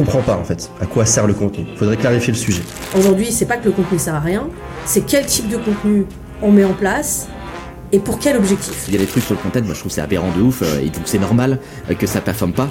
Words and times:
comprend 0.00 0.22
pas 0.22 0.36
en 0.36 0.44
fait 0.44 0.70
à 0.80 0.86
quoi 0.86 1.04
sert 1.04 1.26
le 1.26 1.34
contenu. 1.34 1.66
Il 1.70 1.76
faudrait 1.76 1.98
clarifier 1.98 2.32
le 2.32 2.38
sujet. 2.38 2.62
Aujourd'hui, 2.96 3.30
c'est 3.30 3.44
pas 3.44 3.58
que 3.58 3.66
le 3.66 3.72
contenu 3.72 3.98
sert 3.98 4.14
à 4.14 4.20
rien, 4.20 4.48
c'est 4.86 5.02
quel 5.02 5.26
type 5.26 5.48
de 5.48 5.58
contenu 5.58 6.06
on 6.42 6.50
met 6.50 6.64
en 6.64 6.72
place 6.72 7.28
et 7.92 7.98
pour 7.98 8.18
quel 8.18 8.38
objectif. 8.38 8.84
Il 8.88 8.94
y 8.94 8.96
a 8.96 9.00
des 9.00 9.06
trucs 9.06 9.24
sur 9.24 9.34
le 9.34 9.40
content, 9.40 9.60
moi 9.62 9.74
je 9.74 9.80
trouve 9.80 9.92
c'est 9.92 10.00
aberrant 10.00 10.32
de 10.34 10.40
ouf 10.40 10.62
euh, 10.62 10.80
et 10.80 10.88
donc 10.88 11.02
c'est 11.04 11.18
normal 11.18 11.58
euh, 11.90 11.94
que 11.94 12.06
ça 12.06 12.22
performe 12.22 12.54
pas. 12.54 12.68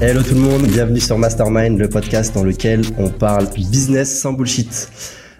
Hello 0.00 0.22
tout 0.22 0.34
le 0.34 0.40
monde, 0.40 0.62
bienvenue 0.62 0.98
sur 0.98 1.18
Mastermind, 1.18 1.78
le 1.78 1.88
podcast 1.88 2.34
dans 2.34 2.42
lequel 2.42 2.82
on 2.98 3.10
parle 3.10 3.46
business 3.54 4.20
sans 4.20 4.32
bullshit. 4.32 4.88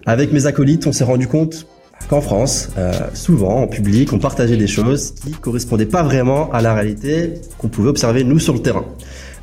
Avec 0.06 0.32
mes 0.32 0.46
acolytes, 0.46 0.86
on 0.86 0.92
s'est 0.92 1.04
rendu 1.04 1.26
compte 1.26 1.66
qu'en 2.08 2.20
France, 2.20 2.70
euh, 2.78 2.92
souvent 3.14 3.62
en 3.62 3.66
public, 3.66 4.12
on 4.12 4.18
partageait 4.18 4.56
des 4.56 4.66
choses 4.66 5.12
qui 5.12 5.32
correspondaient 5.32 5.86
pas 5.86 6.02
vraiment 6.02 6.50
à 6.52 6.62
la 6.62 6.74
réalité 6.74 7.34
qu'on 7.58 7.68
pouvait 7.68 7.91
observer 7.91 8.24
nous 8.24 8.38
sur 8.38 8.55
le 8.55 8.60
terrain. 8.60 8.84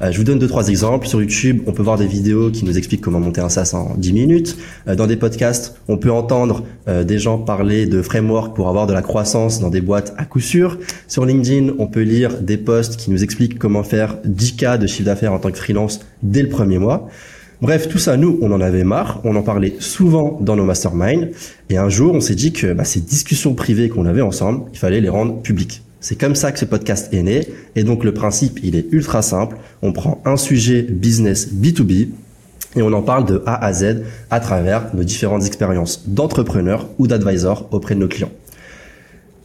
Euh, 0.02 0.12
je 0.12 0.18
vous 0.18 0.24
donne 0.24 0.40
deux 0.40 0.48
trois 0.48 0.68
exemples. 0.68 1.08
Sur 1.08 1.22
YouTube, 1.22 1.62
on 1.68 1.72
peut 1.72 1.84
voir 1.84 1.98
des 1.98 2.08
vidéos 2.08 2.50
qui 2.50 2.66
nous 2.66 2.78
expliquent 2.78 3.02
comment 3.02 3.20
monter 3.20 3.42
un 3.42 3.50
SaaS 3.50 3.74
en 3.74 3.96
10 3.96 4.14
minutes. 4.14 4.58
Euh, 4.88 4.96
dans 4.96 5.08
des 5.08 5.16
podcasts, 5.16 5.76
on 5.88 5.98
peut 5.98 6.12
entendre 6.12 6.64
des 6.88 7.20
gens 7.20 7.38
parler 7.38 7.86
de 7.86 8.02
framework 8.02 8.56
pour 8.56 8.70
avoir 8.70 8.88
de 8.88 8.94
la 8.94 9.02
croissance 9.02 9.60
dans 9.60 9.70
des 9.70 9.82
boîtes 9.82 10.14
à 10.18 10.26
coup 10.26 10.40
sûr. 10.40 10.78
Sur 11.08 11.26
LinkedIn, 11.26 11.74
on 11.80 11.88
peut 11.88 12.02
lire 12.02 12.40
des 12.42 12.58
posts 12.58 12.96
qui 12.96 13.12
nous 13.12 13.24
expliquent 13.24 13.60
comment 13.60 13.84
faire 13.84 14.18
10K 14.26 14.78
de 14.78 14.88
chiffre 14.88 15.06
d'affaires 15.06 15.34
en 15.34 15.40
tant 15.40 15.52
que 15.52 15.58
freelance 15.58 16.00
dès 16.24 16.42
le 16.42 16.50
premier 16.50 16.78
mois. 16.78 17.10
Bref, 17.60 17.90
tout 17.90 17.98
ça, 17.98 18.18
nous, 18.18 18.38
on 18.42 18.52
en 18.52 18.62
avait 18.62 18.84
marre, 18.84 19.20
on 19.24 19.36
en 19.36 19.42
parlait 19.42 19.74
souvent 19.80 20.38
dans 20.42 20.56
nos 20.56 20.64
masterminds, 20.64 21.30
et 21.72 21.78
un 21.78 21.90
jour, 21.90 22.14
on 22.14 22.22
s'est 22.22 22.36
dit 22.36 22.54
que 22.54 22.72
bah, 22.72 22.84
ces 22.84 23.00
discussions 23.00 23.56
privées 23.56 23.90
qu'on 23.90 24.06
avait 24.06 24.22
ensemble, 24.22 24.66
il 24.74 24.78
fallait 24.78 25.02
les 25.02 25.10
rendre 25.10 25.42
publiques. 25.42 25.82
C'est 26.00 26.16
comme 26.16 26.36
ça 26.36 26.52
que 26.52 26.60
ce 26.60 26.66
podcast 26.66 27.12
est 27.14 27.24
né. 27.24 27.48
Et 27.76 27.84
donc 27.84 28.04
le 28.04 28.14
principe, 28.14 28.60
il 28.64 28.76
est 28.76 28.86
ultra 28.92 29.24
simple. 29.24 29.58
On 29.82 29.92
prend 29.92 30.22
un 30.26 30.38
sujet 30.38 30.84
business 30.84 31.52
B2B 31.52 32.10
et 32.76 32.82
on 32.84 32.94
en 32.94 33.02
parle 33.02 33.26
de 33.26 33.42
A 33.48 33.66
à 33.66 33.74
Z 33.74 34.04
à 34.30 34.40
travers 34.40 34.96
nos 34.96 35.04
différentes 35.04 35.46
expériences 35.46 36.08
d'entrepreneurs 36.08 36.88
ou 37.00 37.08
d'advisors 37.08 37.68
auprès 37.72 37.96
de 37.96 38.00
nos 38.00 38.08
clients. 38.08 38.32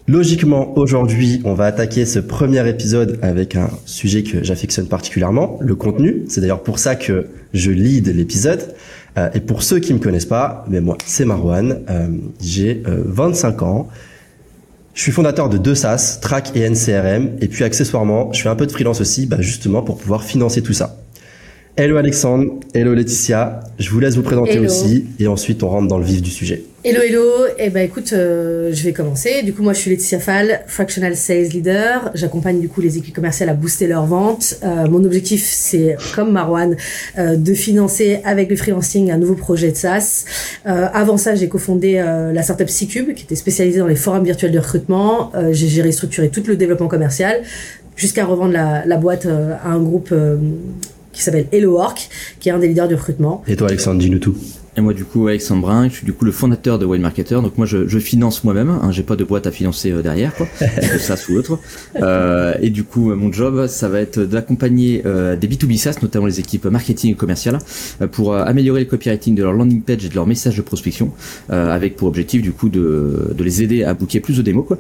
Logiquement, 0.09 0.77
aujourd'hui, 0.77 1.41
on 1.45 1.55
va 1.55 1.67
attaquer 1.67 2.07
ce 2.07 2.19
premier 2.19 2.69
épisode 2.69 3.21
avec 3.23 3.55
un 3.55 3.71
sujet 3.87 4.25
que 4.25 4.43
j'affectionne 4.43 4.89
particulièrement, 4.89 5.59
le 5.61 5.77
contenu. 5.77 6.25
C'est 6.29 6.41
d'ailleurs 6.41 6.65
pour 6.65 6.81
ça 6.81 6.97
que 6.97 7.29
je 7.55 7.71
lead 7.71 8.09
l'épisode. 8.09 8.75
Euh, 9.17 9.31
et 9.33 9.39
pour 9.39 9.63
ceux 9.63 9.79
qui 9.79 9.95
me 9.95 10.01
connaissent 10.01 10.27
pas, 10.27 10.65
mais 10.69 10.81
moi, 10.81 10.99
c'est 11.07 11.25
Marwan. 11.25 11.83
Euh, 11.89 12.09
j'ai 12.41 12.83
25 12.85 13.63
euh, 13.63 13.65
ans. 13.65 13.89
Je 14.95 15.03
suis 15.03 15.13
fondateur 15.13 15.49
de 15.49 15.57
deux 15.57 15.77
SaaS, 15.77 16.19
Track 16.21 16.57
et 16.57 16.69
NCRM, 16.69 17.37
et 17.41 17.47
puis 17.47 17.63
accessoirement, 17.63 18.33
je 18.33 18.43
fais 18.43 18.49
un 18.49 18.57
peu 18.57 18.67
de 18.67 18.73
freelance 18.73 19.01
aussi, 19.01 19.27
bah 19.27 19.37
justement 19.41 19.83
pour 19.83 19.97
pouvoir 19.97 20.25
financer 20.25 20.63
tout 20.63 20.75
ça. 20.75 20.97
Hello 21.75 21.97
Alexandre, 21.97 22.61
hello 22.75 22.93
Laetitia, 22.93 23.61
je 23.79 23.89
vous 23.89 23.99
laisse 23.99 24.15
vous 24.15 24.23
présenter 24.23 24.59
aussi, 24.59 25.07
et 25.19 25.27
ensuite 25.27 25.63
on 25.63 25.71
rentre 25.71 25.89
dans 25.89 25.97
le 25.97 26.05
vif 26.05 26.21
du 26.21 26.29
sujet. 26.29 26.65
Hello, 26.85 27.01
hello. 27.01 27.23
Eh 27.59 27.71
ben, 27.71 27.81
écoute, 27.81 28.13
euh, 28.13 28.75
je 28.75 28.85
vais 28.85 28.93
commencer. 28.93 29.43
Du 29.43 29.55
coup, 29.55 29.63
moi, 29.63 29.73
je 29.73 29.79
suis 29.79 29.91
Laetitia 29.91 30.19
Fall, 30.19 30.61
Fractional 30.67 31.17
Sales 31.17 31.47
Leader. 31.47 32.11
J'accompagne 32.15 32.61
du 32.61 32.69
coup 32.69 32.83
les 32.83 32.99
équipes 32.99 33.15
commerciales 33.15 33.49
à 33.49 33.55
booster 33.55 33.87
leurs 33.87 34.05
ventes. 34.05 34.59
Euh, 34.65 34.87
mon 34.89 35.03
objectif, 35.05 35.45
c'est, 35.47 35.97
comme 36.15 36.33
Marwan, 36.33 36.77
euh, 37.19 37.37
de 37.37 37.55
financer 37.55 38.21
avec 38.25 38.51
le 38.51 38.57
freelancing 38.57 39.11
un 39.11 39.17
nouveau 39.17 39.37
projet 39.37 39.71
de 39.71 39.77
SaaS. 39.77 40.27
avant 40.67 41.17
ça, 41.17 41.37
j'ai 41.37 41.49
cofondé 41.49 41.95
la 41.95 42.43
startup 42.43 42.69
C-Cube, 42.69 43.15
qui 43.15 43.25
était 43.25 43.37
spécialisée 43.37 43.79
dans 43.79 43.87
les 43.87 43.97
forums 43.97 44.25
virtuels 44.25 44.53
de 44.53 44.59
recrutement. 44.59 45.33
j'ai 45.53 45.69
géré, 45.69 45.91
structuré 45.91 46.29
tout 46.29 46.43
le 46.47 46.57
développement 46.57 46.89
commercial 46.89 47.41
jusqu'à 47.97 48.25
revendre 48.25 48.53
la, 48.53 48.85
la 48.85 48.97
boîte 48.97 49.27
à 49.27 49.69
un 49.69 49.81
groupe 49.81 50.13
qui 51.13 51.23
s'appelle 51.23 51.47
Hello 51.53 51.73
Work, 51.75 52.09
qui 52.41 52.49
est 52.49 52.53
un 52.53 52.59
des 52.59 52.69
leaders 52.69 52.89
du 52.89 52.95
recrutement. 52.95 53.43
Et 53.47 53.57
toi, 53.57 53.69
Alexandre, 53.69 54.01
dis-nous 54.01 54.19
tout. 54.19 54.37
Et 54.75 54.81
moi 54.81 54.95
du 54.95 55.05
coup 55.05 55.27
Alexandre 55.27 55.61
Brun, 55.61 55.91
je 55.91 55.97
suis 55.97 56.07
du 56.07 56.15
coup 56.15 56.25
le 56.25 56.33
fondateur 56.33 56.79
de 56.79 56.87
Wild 56.87 57.03
Marketer. 57.03 57.35
Donc 57.43 57.59
moi 57.59 57.67
je, 57.67 57.87
je 57.87 57.99
finance 57.99 58.43
moi-même, 58.43 58.71
hein, 58.71 58.91
j'ai 58.91 59.03
pas 59.03 59.17
de 59.17 59.25
boîte 59.25 59.47
à 59.47 59.51
financer 59.51 59.91
euh, 59.91 60.01
derrière 60.01 60.35
quoi, 60.35 60.47
de 60.61 60.99
ça 60.99 61.15
ou 61.29 61.35
autre. 61.35 61.59
Euh, 61.97 62.55
et 62.63 62.71
du 62.71 62.83
coup 62.83 63.15
mon 63.15 63.31
job 63.31 63.67
ça 63.67 63.91
va 63.91 64.01
être 64.01 64.21
d'accompagner 64.21 65.03
euh, 65.05 65.37
des 65.37 65.47
B2B 65.47 65.77
SaaS, 65.77 65.97
notamment 66.01 66.25
les 66.25 66.41
équipes 66.41 66.65
marketing 66.65 67.13
et 67.13 67.15
commerciales, 67.15 67.59
euh, 68.01 68.07
pour 68.07 68.35
améliorer 68.35 68.81
le 68.81 68.87
copywriting 68.87 69.35
de 69.35 69.43
leur 69.43 69.53
landing 69.53 69.83
page 69.83 70.07
et 70.07 70.09
de 70.09 70.15
leur 70.15 70.27
message 70.27 70.57
de 70.57 70.63
prospection, 70.63 71.13
avec 71.51 71.97
pour 71.97 72.09
objectif 72.09 72.41
du 72.41 72.53
coup 72.53 72.71
de, 72.71 73.35
de 73.37 73.45
les 73.45 73.63
aider 73.63 73.85
à 73.85 73.93
booker 73.93 74.21
plus 74.21 74.39
de 74.39 74.43
démos 74.43 74.65
quoi. 74.67 74.79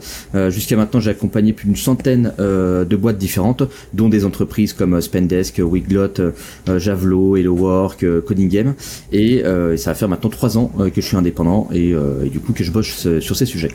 Jusqu'à 0.50 0.76
maintenant 0.76 1.00
j'ai 1.00 1.10
accompagné 1.10 1.52
plus 1.52 1.66
d'une 1.66 1.76
centaine 1.76 2.32
de 2.38 2.96
boîtes 2.96 3.18
différentes, 3.18 3.62
dont 3.92 4.08
des 4.08 4.24
entreprises 4.24 4.72
comme 4.72 5.00
Spendesk, 5.00 5.60
Wiglot, 5.62 6.32
Javelot, 6.78 7.36
HelloWork, 7.36 8.04
Coding 8.24 8.48
Game 8.48 8.74
et 9.12 9.42
ça 9.82 9.90
va 9.90 9.94
faire 9.94 10.08
maintenant 10.08 10.30
trois 10.30 10.56
ans 10.56 10.70
euh, 10.78 10.90
que 10.90 11.00
je 11.00 11.06
suis 11.06 11.16
indépendant 11.16 11.68
euh, 11.72 12.24
et, 12.24 12.28
du 12.28 12.40
coup 12.40 12.52
que 12.52 12.64
je 12.64 12.70
bosse 12.70 13.18
sur 13.20 13.36
ces 13.36 13.46
sujets. 13.46 13.72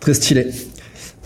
Très 0.00 0.14
stylé. 0.14 0.46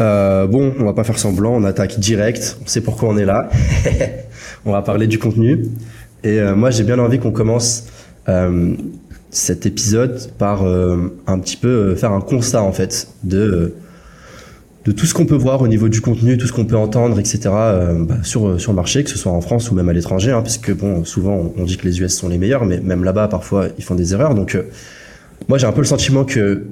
Euh, 0.00 0.46
bon, 0.46 0.72
on 0.78 0.84
va 0.84 0.94
pas 0.94 1.04
faire 1.04 1.18
semblant, 1.18 1.54
on 1.54 1.64
attaque 1.64 2.00
direct, 2.00 2.56
on 2.64 2.66
sait 2.66 2.80
pourquoi 2.80 3.10
on 3.10 3.18
est 3.18 3.26
là. 3.26 3.50
on 4.64 4.72
va 4.72 4.80
parler 4.82 5.06
du 5.06 5.18
contenu. 5.18 5.66
Et 6.24 6.40
moi, 6.40 6.70
j'ai 6.70 6.84
bien 6.84 6.98
envie 6.98 7.18
qu'on 7.18 7.32
commence 7.32 7.84
cet 9.30 9.66
épisode 9.66 10.30
par 10.38 10.64
un 10.64 11.38
petit 11.40 11.56
peu 11.56 11.94
faire 11.96 12.12
un 12.12 12.20
constat 12.20 12.62
en 12.62 12.72
fait 12.72 13.08
de 13.24 13.74
de 14.84 14.92
tout 14.92 15.06
ce 15.06 15.14
qu'on 15.14 15.26
peut 15.26 15.36
voir 15.36 15.62
au 15.62 15.68
niveau 15.68 15.88
du 15.88 16.00
contenu, 16.00 16.36
tout 16.36 16.46
ce 16.46 16.52
qu'on 16.52 16.64
peut 16.64 16.76
entendre, 16.76 17.18
etc. 17.20 17.40
Euh, 17.46 18.04
bah, 18.04 18.16
sur 18.22 18.60
sur 18.60 18.72
le 18.72 18.76
marché, 18.76 19.04
que 19.04 19.10
ce 19.10 19.18
soit 19.18 19.32
en 19.32 19.40
France 19.40 19.70
ou 19.70 19.74
même 19.74 19.88
à 19.88 19.92
l'étranger, 19.92 20.32
hein, 20.32 20.42
parce 20.42 20.58
bon, 20.70 21.04
souvent 21.04 21.52
on 21.56 21.64
dit 21.64 21.76
que 21.76 21.86
les 21.86 22.00
US 22.00 22.16
sont 22.16 22.28
les 22.28 22.38
meilleurs, 22.38 22.64
mais 22.64 22.80
même 22.80 23.04
là-bas 23.04 23.28
parfois 23.28 23.68
ils 23.78 23.84
font 23.84 23.94
des 23.94 24.12
erreurs. 24.12 24.34
Donc 24.34 24.54
euh, 24.54 24.64
moi 25.48 25.58
j'ai 25.58 25.66
un 25.66 25.72
peu 25.72 25.82
le 25.82 25.86
sentiment 25.86 26.24
que 26.24 26.64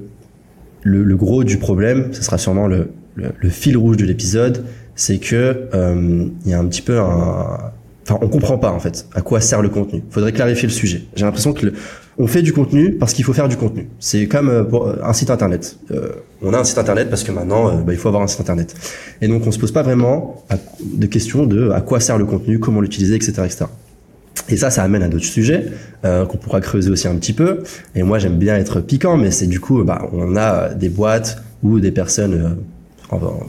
le, 0.83 1.03
le, 1.03 1.15
gros 1.15 1.43
du 1.43 1.57
problème, 1.57 2.09
ce 2.11 2.23
sera 2.23 2.37
sûrement 2.37 2.67
le, 2.67 2.89
le, 3.15 3.49
fil 3.49 3.77
rouge 3.77 3.97
de 3.97 4.05
l'épisode, 4.05 4.65
c'est 4.95 5.19
que 5.19 5.67
euh, 5.73 6.27
il 6.45 6.51
y 6.51 6.53
a 6.53 6.59
un 6.59 6.65
petit 6.65 6.81
peu 6.81 6.99
un 6.99 7.71
Enfin, 8.03 8.17
on 8.21 8.27
comprend 8.29 8.57
pas 8.57 8.71
en 8.71 8.79
fait 8.79 9.05
à 9.13 9.21
quoi 9.21 9.41
sert 9.41 9.61
le 9.61 9.69
contenu. 9.69 10.03
Faudrait 10.09 10.31
clarifier 10.31 10.67
le 10.67 10.73
sujet. 10.73 11.03
J'ai 11.15 11.23
l'impression 11.23 11.53
que 11.53 11.67
le, 11.67 11.73
on 12.21 12.27
fait 12.27 12.43
du 12.43 12.53
contenu 12.53 12.93
parce 12.93 13.13
qu'il 13.13 13.25
faut 13.25 13.33
faire 13.33 13.49
du 13.49 13.57
contenu. 13.57 13.89
C'est 13.99 14.27
comme 14.27 14.47
euh, 14.47 14.63
euh, 14.73 14.95
un 15.03 15.11
site 15.11 15.31
internet. 15.31 15.77
Euh, 15.89 16.09
on 16.43 16.53
a 16.53 16.59
un 16.59 16.63
site 16.63 16.77
internet 16.77 17.09
parce 17.09 17.23
que 17.23 17.31
maintenant, 17.31 17.81
bah, 17.81 17.93
il 17.93 17.97
faut 17.97 18.09
avoir 18.09 18.21
un 18.21 18.27
site 18.27 18.41
internet. 18.41 18.75
Et 19.21 19.27
donc, 19.27 19.47
on 19.47 19.51
se 19.51 19.57
pose 19.57 19.71
pas 19.71 19.81
vraiment 19.81 20.45
de 20.83 21.07
questions 21.07 21.47
de 21.47 21.71
à 21.71 21.81
quoi 21.81 21.99
sert 21.99 22.19
le 22.19 22.25
contenu, 22.25 22.59
comment 22.59 22.79
l'utiliser, 22.79 23.15
etc., 23.15 23.31
etc. 23.45 23.65
Et 24.49 24.55
ça, 24.55 24.69
ça 24.69 24.83
amène 24.83 25.01
à 25.01 25.07
d'autres 25.07 25.25
sujets 25.25 25.65
qu'on 26.03 26.37
pourra 26.37 26.61
creuser 26.61 26.89
aussi 26.89 27.07
un 27.07 27.15
petit 27.15 27.33
peu. 27.33 27.63
Et 27.95 28.03
moi, 28.03 28.17
j'aime 28.17 28.37
bien 28.37 28.55
être 28.55 28.79
piquant, 28.81 29.17
mais 29.17 29.29
c'est 29.31 29.47
du 29.47 29.59
coup, 29.59 29.83
bah, 29.83 30.07
on 30.13 30.35
a 30.35 30.69
des 30.69 30.89
boîtes 30.89 31.43
ou 31.63 31.79
des 31.79 31.91
personnes 31.91 32.57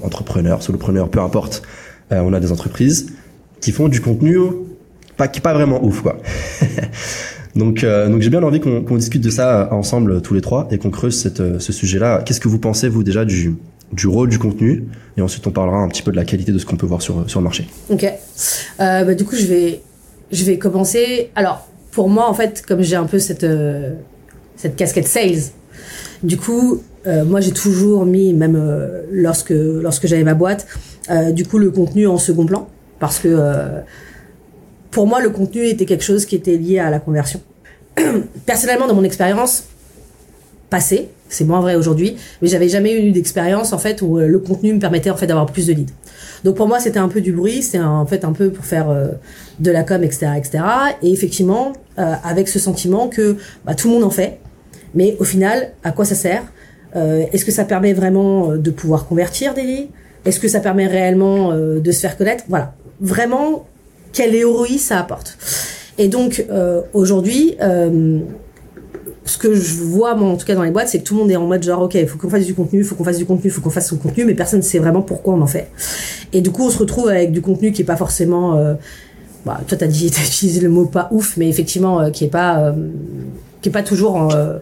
entrepreneurs, 0.03 0.63
solopreneurs, 0.63 1.09
peu 1.09 1.21
importe. 1.21 1.63
on 2.11 2.33
a 2.33 2.41
des 2.41 2.53
entreprises 2.53 3.13
qui 3.61 3.73
font 3.73 3.89
du 3.89 4.01
contenu 4.01 4.39
pas 5.17 5.29
qui 5.29 5.41
pas 5.41 5.55
vraiment 5.55 5.85
ouf, 5.85 6.03
quoi. 6.03 6.17
Donc, 7.55 7.85
euh, 7.85 8.09
donc 8.09 8.23
j'ai 8.23 8.31
bien 8.31 8.43
envie 8.43 8.61
qu'on 8.61 8.97
discute 8.97 9.23
de 9.23 9.31
ça 9.31 9.63
euh, 9.63 9.75
ensemble 9.75 10.13
euh, 10.13 10.21
tous 10.21 10.35
les 10.35 10.41
trois 10.41 10.69
et 10.71 10.79
qu'on 10.79 10.91
creuse 10.91 11.19
cette, 11.19 11.61
ce 11.61 11.73
sujet-là. 11.73 12.23
Qu'est-ce 12.25 12.41
que 12.41 12.49
vous 12.49 12.59
pensez 12.59 12.89
vous 12.89 13.03
déjà 13.03 13.25
du, 13.25 13.55
rôle 14.05 14.29
du 14.29 14.39
contenu? 14.39 14.87
Et 15.17 15.23
ensuite 15.23 15.47
on 15.47 15.51
parlera 15.51 15.79
un 15.79 15.89
petit 15.89 16.03
peu 16.03 16.11
de 16.11 16.17
la 16.17 16.25
qualité 16.25 16.53
de 16.53 16.59
ce 16.59 16.67
qu'on 16.67 16.77
peut 16.77 16.87
voir 16.87 17.03
sur, 17.03 17.29
sur 17.29 17.41
le 17.41 17.45
marché. 17.45 17.67
Ok. 17.91 18.05
Euh, 18.05 19.05
bah, 19.05 19.15
du 19.15 19.25
coup 19.25 19.37
je 19.37 19.47
vais 19.47 19.81
je 20.31 20.45
vais 20.45 20.57
commencer. 20.59 21.31
Alors 21.35 21.69
pour 21.91 22.09
moi 22.09 22.29
en 22.29 22.35
fait 22.35 22.65
comme 22.67 22.81
j'ai 22.81 22.97
un 22.97 23.05
peu 23.05 23.19
cette 23.19 23.47
cette 24.57 24.77
casquette 24.77 25.07
sales, 25.07 25.51
du 26.23 26.39
coup 26.39 26.83
moi 27.27 27.43
j'ai 27.43 27.51
toujours 27.51 28.07
mis 28.07 28.33
même 28.33 28.59
lorsque 29.11 29.53
lorsque 29.53 30.07
j'avais 30.07 30.25
ma 30.25 30.33
boîte, 30.33 30.67
du 31.33 31.45
coup 31.45 31.59
le 31.59 31.71
contenu 31.71 32.07
en 32.07 32.17
second 32.17 32.47
plan 32.47 32.69
parce 32.99 33.19
que 33.19 33.83
pour 34.93 35.07
moi, 35.07 35.21
le 35.21 35.31
contenu 35.31 35.67
était 35.67 35.87
quelque 35.87 36.05
chose 36.05 36.27
qui 36.27 36.37
était 36.37 36.57
lié 36.57 36.79
à 36.79 36.91
la 36.91 37.01
conversion. 37.01 37.41
Personnellement, 38.47 38.87
dans 38.87 38.95
mon 38.95 39.03
expérience 39.03 39.65
passée, 40.71 41.09
c'est 41.29 41.45
moins 41.45 41.61
vrai 41.61 41.75
aujourd'hui, 41.75 42.17
mais 42.41 42.49
j'avais 42.49 42.69
jamais 42.69 42.95
eu 42.95 43.11
d'expérience 43.11 43.73
en 43.73 43.79
fait 43.79 44.03
où 44.03 44.19
euh, 44.19 44.27
le 44.27 44.39
contenu 44.39 44.75
me 44.75 44.79
permettait 44.79 45.11
en 45.11 45.17
fait 45.17 45.27
d'avoir 45.27 45.47
plus 45.47 45.67
de 45.67 45.73
leads. 45.73 45.93
Donc 46.45 46.57
pour 46.57 46.69
moi, 46.69 46.79
c'était 46.79 46.99
un 46.99 47.09
peu 47.09 47.23
du 47.23 47.33
bruit, 47.33 47.63
c'est 47.63 47.81
en 47.81 48.05
fait 48.05 48.25
un 48.25 48.33
peu 48.33 48.51
pour 48.51 48.67
faire 48.67 48.91
euh, 48.91 49.09
de 49.61 49.71
la 49.71 49.83
com, 49.83 50.03
etc., 50.05 50.29
etc. 50.37 50.65
Et 51.03 51.11
effectivement, 51.11 51.73
euh, 51.99 52.15
avec 52.23 52.49
ce 52.49 52.59
sentiment 52.59 53.09
que 53.09 53.37
bah, 53.65 53.75
tout 53.75 53.89
le 53.89 53.95
monde 53.95 54.05
en 54.05 54.11
fait, 54.11 54.41
mais 54.95 55.17
au 55.21 55.25
final, 55.25 55.73
à 55.85 55.93
quoi 55.93 56.05
ça 56.05 56.15
sert? 56.15 56.45
Est-ce 56.95 57.47
que 57.47 57.53
ça 57.53 57.65
permet 57.65 57.95
vraiment 57.95 58.55
de 58.55 58.71
pouvoir 58.71 59.07
convertir 59.07 59.55
des 59.55 59.63
leads? 59.63 59.89
Est-ce 60.27 60.39
que 60.39 60.47
ça 60.47 60.61
permet 60.61 60.87
réellement 60.87 61.55
de 61.57 61.91
se 61.91 62.01
faire 62.01 62.19
connaître? 62.19 62.45
Voilà, 62.51 62.75
vraiment 63.01 63.67
quelle 64.13 64.35
héroïne 64.35 64.79
ça 64.79 64.99
apporte. 64.99 65.39
Et 65.99 66.09
donc 66.09 66.45
euh, 66.51 66.81
aujourd'hui, 66.93 67.57
euh, 67.61 68.21
ce 69.25 69.39
que 69.39 69.55
je 69.55 69.75
vois 69.75 70.15
en 70.15 70.37
tout 70.37 70.47
cas 70.47 70.55
dans 70.55 70.63
les 70.63 70.71
boîtes, 70.71 70.89
c'est 70.89 70.99
que 70.99 71.05
tout 71.05 71.15
le 71.15 71.21
monde 71.21 71.31
est 71.31 71.37
en 71.37 71.47
mode 71.47 71.63
genre 71.63 71.83
ok, 71.83 71.95
il 71.95 72.07
faut 72.07 72.19
qu'on 72.19 72.31
fasse 72.31 72.47
du 72.47 72.55
contenu, 72.55 72.81
il 72.81 72.85
faut 72.85 72.95
qu'on 72.95 73.05
fasse 73.05 73.19
du 73.19 73.27
contenu, 73.27 73.51
il 73.51 73.51
faut 73.51 73.61
qu'on 73.61 73.71
fasse 73.71 73.89
son 73.89 73.97
contenu, 73.97 74.25
mais 74.25 74.35
personne 74.35 74.61
ne 74.61 74.65
sait 74.65 74.79
vraiment 74.79 75.03
pourquoi 75.03 75.35
on 75.35 75.43
en 75.43 75.47
fait. 75.47 75.69
Et 76.33 76.41
du 76.41 76.51
coup, 76.51 76.65
on 76.65 76.71
se 76.71 76.79
retrouve 76.79 77.09
avec 77.09 77.33
du 77.33 77.41
contenu 77.41 77.73
qui 77.73 77.83
est 77.83 77.87
pas 77.87 77.97
forcément 77.97 78.57
euh, 78.57 78.75
bah, 79.45 79.61
toi 79.67 79.77
t'as 79.77 79.87
dit 79.87 80.11
t'as 80.15 80.23
utilisé 80.23 80.61
le 80.61 80.69
mot 80.69 80.87
pas 80.87 81.09
ouf, 81.11 81.37
mais 81.37 81.49
effectivement 81.49 82.01
euh, 82.01 82.11
qui 82.11 82.25
est 82.25 82.29
pas 82.29 82.59
euh, 82.59 82.73
qui 83.61 83.69
est 83.69 83.73
pas 83.73 83.83
toujours 83.83 84.33
euh, 84.33 84.59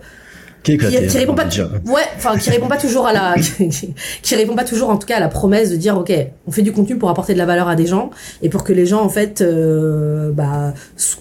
Qui, 0.62 0.77
répond 0.77 1.33
on 1.33 1.35
pas 1.35 1.47
ouais 1.87 2.03
enfin 2.17 2.37
qui 2.37 2.51
répond 2.51 2.69
pas 2.69 2.77
toujours 2.77 3.07
à 3.07 3.15
la 3.15 3.35
qui, 3.41 3.95
qui 4.23 4.35
répond 4.35 4.55
pas 4.55 4.65
toujours 4.65 4.91
en 4.91 4.99
tout 4.99 5.07
cas 5.07 5.17
à 5.17 5.21
la 5.21 5.29
promesse 5.29 5.71
de 5.71 5.77
dire 5.77 5.97
ok 5.97 6.12
on 6.47 6.51
fait 6.51 6.61
du 6.61 6.73
contenu 6.73 6.99
pour 6.99 7.09
apporter 7.09 7.33
de 7.33 7.39
la 7.39 7.47
valeur 7.47 7.69
à 7.69 7.77
des 7.77 7.87
gens 7.87 8.11
et 8.43 8.51
pour 8.51 8.62
que 8.62 8.75
les 8.75 8.85
gens 8.85 9.01
en 9.03 9.09
fait 9.09 9.41
euh, 9.41 10.31
bah 10.33 10.75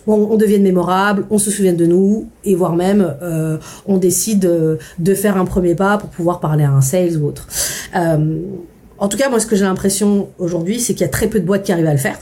on, 0.08 0.14
on 0.32 0.36
devienne 0.36 0.64
mémorable 0.64 1.26
on 1.30 1.38
se 1.38 1.52
souvienne 1.52 1.78
de 1.78 1.86
nous 1.86 2.28
et 2.44 2.56
voire 2.56 2.76
même 2.76 3.16
euh, 3.22 3.58
on 3.86 3.98
décide 3.98 4.46
euh, 4.46 4.78
de 4.98 5.14
faire 5.14 5.38
un 5.38 5.46
premier 5.46 5.76
pas 5.76 5.98
pour 5.98 6.10
pouvoir 6.10 6.40
parler 6.40 6.64
à 6.64 6.72
un 6.72 6.82
sales 6.82 7.18
ou 7.18 7.28
autre. 7.28 7.48
Euh, 7.96 8.40
en 8.98 9.08
tout 9.08 9.18
cas 9.18 9.30
moi 9.30 9.40
ce 9.40 9.48
que 9.48 9.56
j'ai 9.56 9.66
l'impression 9.66 10.30
aujourd'hui 10.38 10.80
c'est 10.80 10.94
qu'il 10.94 11.02
y 11.02 11.10
a 11.10 11.12
très 11.12 11.28
peu 11.28 11.40
de 11.40 11.46
boîtes 11.46 11.64
qui 11.64 11.72
arrivent 11.72 11.88
à 11.88 11.94
le 11.94 12.00
faire 12.00 12.20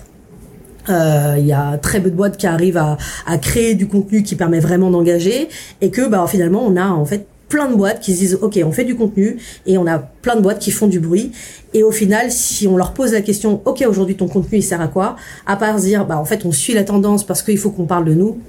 euh, 0.90 1.36
il 1.38 1.46
y 1.46 1.54
a 1.54 1.78
très 1.78 2.02
peu 2.02 2.10
de 2.10 2.16
boîtes 2.16 2.38
qui 2.38 2.48
arrivent 2.48 2.78
à, 2.78 2.98
à 3.26 3.38
créer 3.38 3.76
du 3.76 3.88
contenu 3.88 4.24
qui 4.24 4.36
permet 4.36 4.60
vraiment 4.60 4.90
d'engager 4.90 5.50
et 5.82 5.90
que 5.90 6.08
bah 6.08 6.26
finalement 6.28 6.64
on 6.66 6.76
a 6.76 6.88
en 6.88 7.06
fait 7.06 7.28
plein 7.50 7.70
de 7.70 7.76
boîtes 7.76 8.02
qui 8.02 8.14
se 8.14 8.20
disent 8.20 8.40
ok 8.42 8.60
on 8.66 8.72
fait 8.72 8.84
du 8.84 8.96
contenu 8.96 9.38
et 9.66 9.78
on 9.78 9.88
a 9.88 10.00
plein 10.00 10.36
de 10.36 10.42
boîtes 10.42 10.60
qui 10.60 10.72
font 10.72 10.88
du 10.88 11.00
bruit. 11.00 11.32
Et 11.74 11.84
au 11.84 11.92
final 11.92 12.32
si 12.32 12.68
on 12.68 12.78
leur 12.78 12.94
pose 12.94 13.14
la 13.14 13.22
question 13.22 13.62
ok 13.66 13.86
aujourd'hui 13.88 14.16
ton 14.16 14.28
contenu 14.28 14.60
il 14.60 14.64
sert 14.64 14.82
à 14.82 14.88
quoi? 14.88 15.16
À 15.46 15.56
part 15.56 15.80
se 15.80 15.86
dire 15.86 16.06
bah 16.06 16.18
en 16.18 16.26
fait 16.26 16.46
on 16.46 16.52
suit 16.52 16.74
la 16.74 16.84
tendance 16.84 17.26
parce 17.26 17.42
qu'il 17.42 17.58
faut 17.58 17.72
qu'on 17.72 17.86
parle 17.86 18.06
de 18.06 18.14
nous 18.14 18.40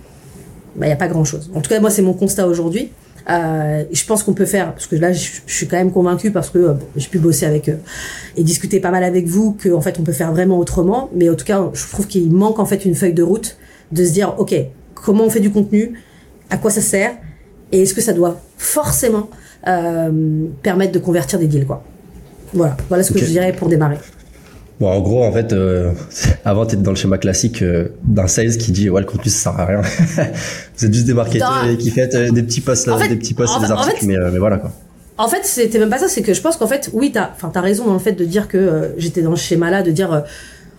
bah 0.76 0.87
il 0.87 0.91
y 0.91 0.93
a 0.93 0.96
pas 0.96 1.08
grand 1.08 1.25
chose 1.25 1.50
en 1.55 1.61
tout 1.61 1.69
cas 1.69 1.81
moi 1.81 1.91
c'est 1.91 2.02
mon 2.02 2.14
constat 2.14 2.46
aujourd'hui 2.46 2.91
euh, 3.31 3.85
je 3.93 4.05
pense 4.07 4.23
qu'on 4.23 4.33
peut 4.33 4.47
faire 4.47 4.73
parce 4.73 4.87
que 4.87 4.97
là 4.97 5.13
je, 5.13 5.29
je 5.47 5.55
suis 5.55 5.67
quand 5.67 5.77
même 5.77 5.93
convaincu 5.93 6.31
parce 6.31 6.49
que 6.49 6.59
euh, 6.59 6.73
bon, 6.73 6.87
j'ai 6.97 7.09
pu 7.09 7.19
bosser 7.19 7.45
avec 7.45 7.69
euh, 7.69 7.77
et 8.37 8.43
discuter 8.43 8.81
pas 8.81 8.91
mal 8.91 9.05
avec 9.05 9.27
vous 9.27 9.53
que 9.53 9.69
en 9.69 9.83
fait 9.83 9.99
on 10.01 10.03
peut 10.03 10.13
faire 10.13 10.33
vraiment 10.33 10.59
autrement. 10.59 11.11
Mais 11.15 11.29
en 11.29 11.35
tout 11.35 11.45
cas 11.45 11.69
je 11.75 11.87
trouve 11.89 12.07
qu'il 12.07 12.31
manque 12.33 12.59
en 12.59 12.65
fait 12.65 12.85
une 12.85 12.95
feuille 12.95 13.13
de 13.13 13.23
route 13.23 13.59
de 13.93 14.05
se 14.05 14.13
dire 14.13 14.35
ok 14.39 14.55
comment 14.95 15.25
on 15.25 15.31
fait 15.31 15.41
du 15.41 15.51
contenu? 15.51 16.01
À 16.51 16.57
quoi 16.57 16.71
ça 16.71 16.81
sert? 16.81 17.17
Et 17.71 17.83
est-ce 17.83 17.93
que 17.93 18.01
ça 18.01 18.15
doit 18.15 18.41
forcément 18.57 19.29
euh, 19.67 20.47
permettre 20.63 20.93
de 20.93 20.99
convertir 20.99 21.39
des 21.39 21.47
deals 21.47 21.67
quoi? 21.67 21.85
Voilà. 22.55 22.77
Voilà 22.89 23.03
ce 23.03 23.13
que 23.13 23.19
je 23.19 23.27
dirais 23.27 23.53
pour 23.53 23.69
démarrer 23.69 23.99
Bon, 24.81 24.89
en 24.89 25.01
gros, 25.01 25.25
en 25.25 25.33
fait, 25.33 25.53
euh, 25.53 25.91
avant, 26.45 26.65
t'es 26.67 26.77
dans 26.77 26.91
le 26.93 26.97
schéma 26.97 27.19
classique 27.19 27.63
euh, 27.63 27.89
d'un 28.05 28.29
sales 28.29 28.57
qui 28.57 28.71
dit 28.73 28.89
ouais, 28.91 29.01
le 29.01 29.07
contenu 29.07 29.31
ça 29.31 29.51
sert 29.51 29.61
à 29.61 29.67
rien. 29.67 29.81
Vous 30.77 30.85
êtes 30.85 30.95
juste 30.95 31.07
des 31.07 31.15
marketeurs 31.15 31.65
et 31.69 31.77
qui 31.77 31.91
faites 31.91 32.15
euh, 32.15 32.31
des 32.31 32.43
petits 32.43 32.61
posts, 32.61 32.87
là, 32.87 32.95
En 32.95 32.99
fait- 32.99 33.09
des 33.09 33.17
petits 33.17 33.35
posts 33.35 33.55
en 33.55 33.61
des 33.61 33.67
fait- 33.67 33.73
en 33.73 33.77
articles, 33.77 34.01
fait- 34.01 34.07
mais, 34.07 34.17
euh, 34.17 34.31
mais 34.33 34.39
voilà 34.39 34.59
quoi. 34.59 34.71
En 35.21 35.27
fait, 35.27 35.41
c'était 35.45 35.81
même 35.81 35.91
pas 35.91 35.99
ça, 35.99 36.07
c'est 36.07 36.23
que 36.23 36.33
je 36.33 36.41
pense 36.41 36.57
qu'en 36.57 36.69
fait, 36.69 36.91
oui, 36.93 37.11
t'as, 37.13 37.31
enfin, 37.35 37.51
t'as 37.53 37.61
raison 37.61 37.87
dans 37.87 37.93
le 37.95 37.99
fait 37.99 38.13
de 38.13 38.25
dire 38.25 38.47
que 38.47 38.57
euh, 38.57 38.89
j'étais 38.99 39.21
dans 39.23 39.35
ce 39.35 39.43
schéma-là, 39.43 39.83
de 39.83 39.91
dire, 39.91 40.13
euh, 40.13 40.21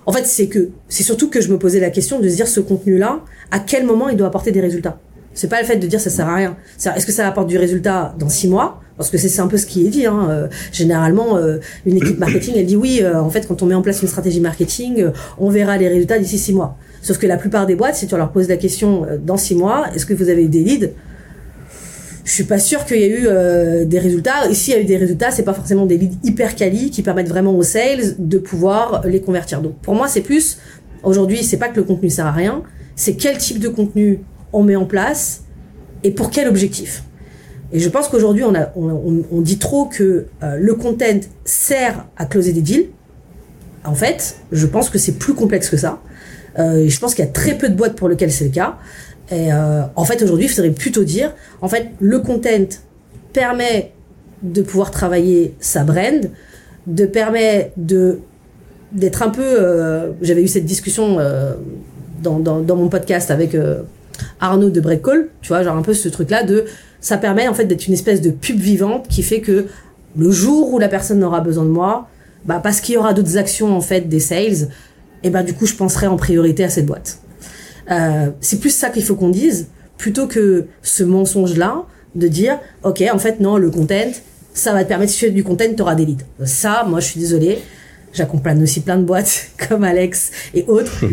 en 0.06 0.14
fait, 0.14 0.26
c'est 0.26 0.48
que, 0.48 0.70
c'est 0.88 1.04
surtout 1.04 1.30
que 1.30 1.42
je 1.42 1.50
me 1.52 1.60
posais 1.60 1.82
la 1.82 1.90
question 1.90 2.22
de 2.22 2.30
se 2.30 2.36
dire 2.38 2.48
ce 2.48 2.62
contenu-là, 2.62 3.20
à 3.52 3.60
quel 3.60 3.86
moment 3.86 4.08
il 4.08 4.16
doit 4.16 4.28
apporter 4.28 4.54
des 4.54 4.62
résultats. 4.62 4.98
C'est 5.34 5.48
pas 5.48 5.62
le 5.62 5.66
fait 5.66 5.78
de 5.78 5.88
dire 5.88 6.02
ça 6.02 6.10
sert 6.10 6.28
à 6.28 6.36
rien. 6.36 6.58
Est-ce 6.96 7.06
que 7.06 7.12
ça 7.12 7.28
apporte 7.28 7.48
du 7.48 7.58
résultat 7.58 8.16
dans 8.18 8.30
six 8.30 8.48
mois? 8.48 8.82
Parce 8.98 9.10
que 9.10 9.18
c'est, 9.18 9.40
un 9.40 9.48
peu 9.48 9.56
ce 9.56 9.66
qui 9.66 9.86
est 9.86 9.90
dit. 9.90 10.06
Hein. 10.06 10.28
Euh, 10.30 10.48
généralement, 10.74 11.38
euh, 11.38 11.60
une 11.86 11.96
équipe 11.96 12.20
marketing, 12.20 12.56
elle 12.58 12.66
dit 12.66 12.76
oui. 12.76 13.00
euh, 13.02 13.22
en 13.22 13.30
fait, 13.30 13.48
quand 13.48 13.64
on 13.64 13.66
met 13.66 13.74
en 13.74 13.82
place 13.82 14.02
une 14.02 14.10
stratégie 14.10 14.42
marketing, 14.42 15.06
on 15.38 15.50
verra 15.50 15.78
les 15.78 15.88
résultats 15.88 16.20
d'ici 16.20 16.38
six 16.38 16.54
mois. 16.54 16.78
Sauf 17.02 17.18
que 17.18 17.26
la 17.26 17.38
plupart 17.38 17.66
des 17.66 17.76
boîtes, 17.76 17.96
si 17.96 18.08
tu 18.08 18.18
leur 18.18 18.30
poses 18.34 18.50
la 18.50 18.58
question 18.58 19.06
dans 19.26 19.38
six 19.38 19.56
mois, 19.56 19.86
est-ce 19.96 20.06
que 20.06 20.14
vous 20.14 20.28
avez 20.28 20.44
eu 20.44 20.50
des 20.50 20.64
leads? 20.66 20.90
Je 22.26 22.32
suis 22.32 22.44
pas 22.44 22.60
sûre 22.60 22.84
qu'il 22.84 23.00
y 23.00 23.06
a 23.06 23.08
eu 23.08 23.86
des 23.86 24.00
résultats. 24.00 24.50
Et 24.50 24.54
s'il 24.54 24.74
y 24.74 24.78
a 24.78 24.82
eu 24.82 24.86
des 24.86 24.98
résultats, 24.98 25.32
c'est 25.32 25.44
pas 25.44 25.54
forcément 25.54 25.86
des 25.86 25.98
leads 25.98 26.18
hyper 26.26 26.56
quali 26.56 26.90
qui 26.90 27.02
permettent 27.02 27.30
vraiment 27.30 27.56
aux 27.56 27.64
sales 27.64 28.16
de 28.20 28.38
pouvoir 28.38 29.04
les 29.06 29.22
convertir. 29.22 29.62
Donc 29.62 29.76
pour 29.82 29.96
moi, 29.96 30.10
c'est 30.10 30.20
plus 30.20 30.58
aujourd'hui, 31.04 31.42
c'est 31.42 31.56
pas 31.56 31.70
que 31.70 31.78
le 31.78 31.84
contenu 31.84 32.10
sert 32.10 32.26
à 32.26 32.34
rien, 32.34 32.64
c'est 32.98 33.14
quel 33.14 33.38
type 33.38 33.60
de 33.60 33.70
contenu 33.70 34.20
on 34.54 34.64
met 34.64 34.76
en 34.76 34.86
place 34.86 35.44
et 36.04 36.12
pour 36.12 36.32
quel 36.32 36.48
objectif? 36.48 37.04
Et 37.72 37.80
je 37.80 37.90
pense 37.90 38.08
qu'aujourd'hui, 38.08 38.44
on, 38.44 39.42
dit 39.42 39.60
trop 39.60 39.86
que 39.86 40.26
euh, 40.44 40.58
le 40.58 40.74
content 40.74 41.20
sert 41.46 42.08
à 42.18 42.26
closer 42.26 42.52
des 42.52 42.62
deals. 42.62 42.88
En 43.86 43.94
fait, 43.94 44.38
je 44.52 44.66
pense 44.66 44.90
que 44.90 44.98
c'est 44.98 45.14
plus 45.14 45.36
complexe 45.36 45.70
que 45.70 45.78
ça. 45.78 46.02
Euh, 46.58 46.88
je 46.88 47.00
pense 47.00 47.14
qu'il 47.14 47.24
y 47.24 47.28
a 47.28 47.32
très 47.32 47.58
peu 47.58 47.70
de 47.70 47.76
boîtes 47.76 47.96
pour 47.96 48.10
lesquelles 48.10 48.32
c'est 48.32 48.46
le 48.46 48.50
cas. 48.52 48.78
Et 49.32 49.54
euh, 49.54 49.84
en 49.96 50.04
fait, 50.04 50.22
aujourd'hui, 50.24 50.48
il 50.48 50.50
faudrait 50.50 50.72
plutôt 50.72 51.04
dire, 51.04 51.34
en 51.62 51.68
fait, 51.68 51.90
le 52.00 52.20
content 52.20 52.68
permet 53.34 53.92
de 54.42 54.64
pouvoir 54.64 54.90
travailler 54.90 55.54
sa 55.60 55.84
brand, 55.84 56.32
de 56.88 57.06
permet 57.06 57.72
de 57.78 58.20
d'être 58.92 59.22
un 59.22 59.30
peu. 59.30 60.16
J'avais 60.24 60.42
eu 60.42 60.48
cette 60.48 60.66
discussion 60.66 61.20
dans, 62.24 62.76
mon 62.76 62.90
podcast 62.90 63.30
avec 63.30 63.56
Arnaud 64.40 64.70
de 64.70 64.82
Breakcall, 64.82 65.30
tu 65.42 65.50
vois, 65.50 65.64
genre 65.64 65.76
un 65.76 65.82
peu 65.82 65.94
ce 65.94 66.10
truc-là 66.10 66.44
de 66.44 66.66
ça 67.02 67.18
permet 67.18 67.48
en 67.48 67.54
fait 67.54 67.66
d'être 67.66 67.88
une 67.88 67.94
espèce 67.94 68.22
de 68.22 68.30
pub 68.30 68.60
vivante 68.60 69.08
qui 69.08 69.24
fait 69.24 69.42
que 69.42 69.68
le 70.18 70.32
jour 70.32 70.74
où 70.74 70.80
la 70.80 70.90
personne 70.90 71.20
n'aura 71.20 71.42
besoin 71.42 71.64
de 71.64 71.70
moi, 71.70 72.10
bah 72.46 72.60
parce 72.62 72.82
qu'il 72.82 72.96
y 72.96 72.98
aura 72.98 73.14
d'autres 73.14 73.38
actions 73.38 73.76
en 73.76 73.82
fait 73.82 74.10
des 74.10 74.20
sales, 74.20 74.70
et 75.24 75.30
ben 75.30 75.44
du 75.44 75.54
coup 75.54 75.66
je 75.66 75.76
penserai 75.76 76.08
en 76.08 76.18
priorité 76.18 76.64
à 76.64 76.70
cette 76.70 76.86
boîte. 76.86 77.20
Euh, 77.92 78.30
c'est 78.42 78.60
plus 78.60 78.70
ça 78.70 78.90
qu'il 78.90 79.04
faut 79.04 79.16
qu'on 79.16 79.30
dise 79.30 79.68
plutôt 79.98 80.28
que 80.28 80.66
ce 80.82 81.04
mensonge 81.04 81.58
là 81.58 81.84
de 82.16 82.28
dire 82.28 82.60
ok 82.84 83.04
en 83.14 83.20
fait 83.20 83.40
non 83.40 83.58
le 83.58 83.70
content 83.70 84.12
ça 84.54 84.74
va 84.74 84.84
te 84.84 84.90
permettre 84.90 85.12
si 85.12 85.20
tu 85.20 85.26
fais 85.26 85.32
du 85.32 85.44
content 85.44 85.66
tu 85.76 85.82
auras 85.82 85.96
des 85.96 86.06
leads. 86.06 86.26
Ça 86.46 86.86
moi 86.88 87.00
je 87.00 87.08
suis 87.08 87.20
désolée 87.20 87.60
J'accompagne 88.14 88.62
aussi 88.64 88.82
plein 88.82 88.98
de 88.98 89.04
boîtes 89.04 89.52
comme 89.70 89.84
Alex 89.84 90.32
et 90.56 90.66
autres. 90.68 91.06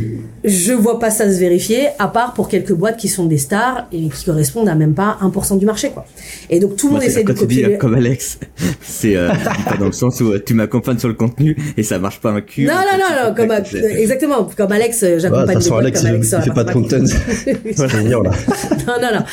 Je 0.45 0.73
vois 0.73 0.99
pas 0.99 1.11
ça 1.11 1.31
se 1.31 1.39
vérifier, 1.39 1.89
à 1.99 2.09
part 2.09 2.35
pour 2.35 2.49
quelques 2.49 2.73
boîtes 2.73 2.97
qui 2.97 3.09
sont 3.09 3.27
des 3.27 3.39
stars 3.39 3.87
et 3.93 4.09
qui 4.09 4.25
correspondent 4.25 4.69
à 4.69 4.75
même 4.75 4.95
pas 4.95 5.19
1% 5.23 5.59
du 5.59 5.67
marché, 5.67 5.91
quoi. 5.91 6.07
Et 6.49 6.59
donc 6.59 6.77
tout 6.77 6.89
le 6.89 6.95
monde 6.95 7.03
essaie 7.03 7.23
de 7.23 7.27
quand 7.29 7.35
tu 7.35 7.47
dis 7.47 7.63
copier. 7.63 7.75
euh, 7.75 7.79
comme 7.79 7.95
Alex, 7.95 8.39
c'est 8.83 9.17
euh, 9.17 9.29
pas 9.69 9.77
dans 9.79 9.87
le 9.87 9.93
sens 9.93 10.21
où 10.21 10.33
euh, 10.33 10.43
tu 10.45 10.55
m'accompagnes 10.55 10.99
sur 10.99 11.09
le 11.09 11.15
contenu 11.15 11.57
et 11.77 11.83
ça 11.83 11.99
marche 11.99 12.21
pas 12.21 12.31
un 12.31 12.41
cul. 12.41 12.65
Non, 12.65 12.75
non, 12.75 12.99
non, 12.99 13.29
non, 13.29 13.35
comme, 13.35 13.53
exactement, 13.97 14.45
comme 14.57 14.73
Alex, 14.73 15.05
j'accompagne 15.19 15.59
boîtes 15.59 15.81
Alex, 15.81 16.01
comme 16.01 16.09
Alex. 16.11 16.35
il 16.39 16.43
fait 16.43 16.55
pas 16.55 16.65
de 16.65 16.73
content. 16.73 16.99
non, 16.99 18.95
non, 19.01 19.09
non. 19.13 19.25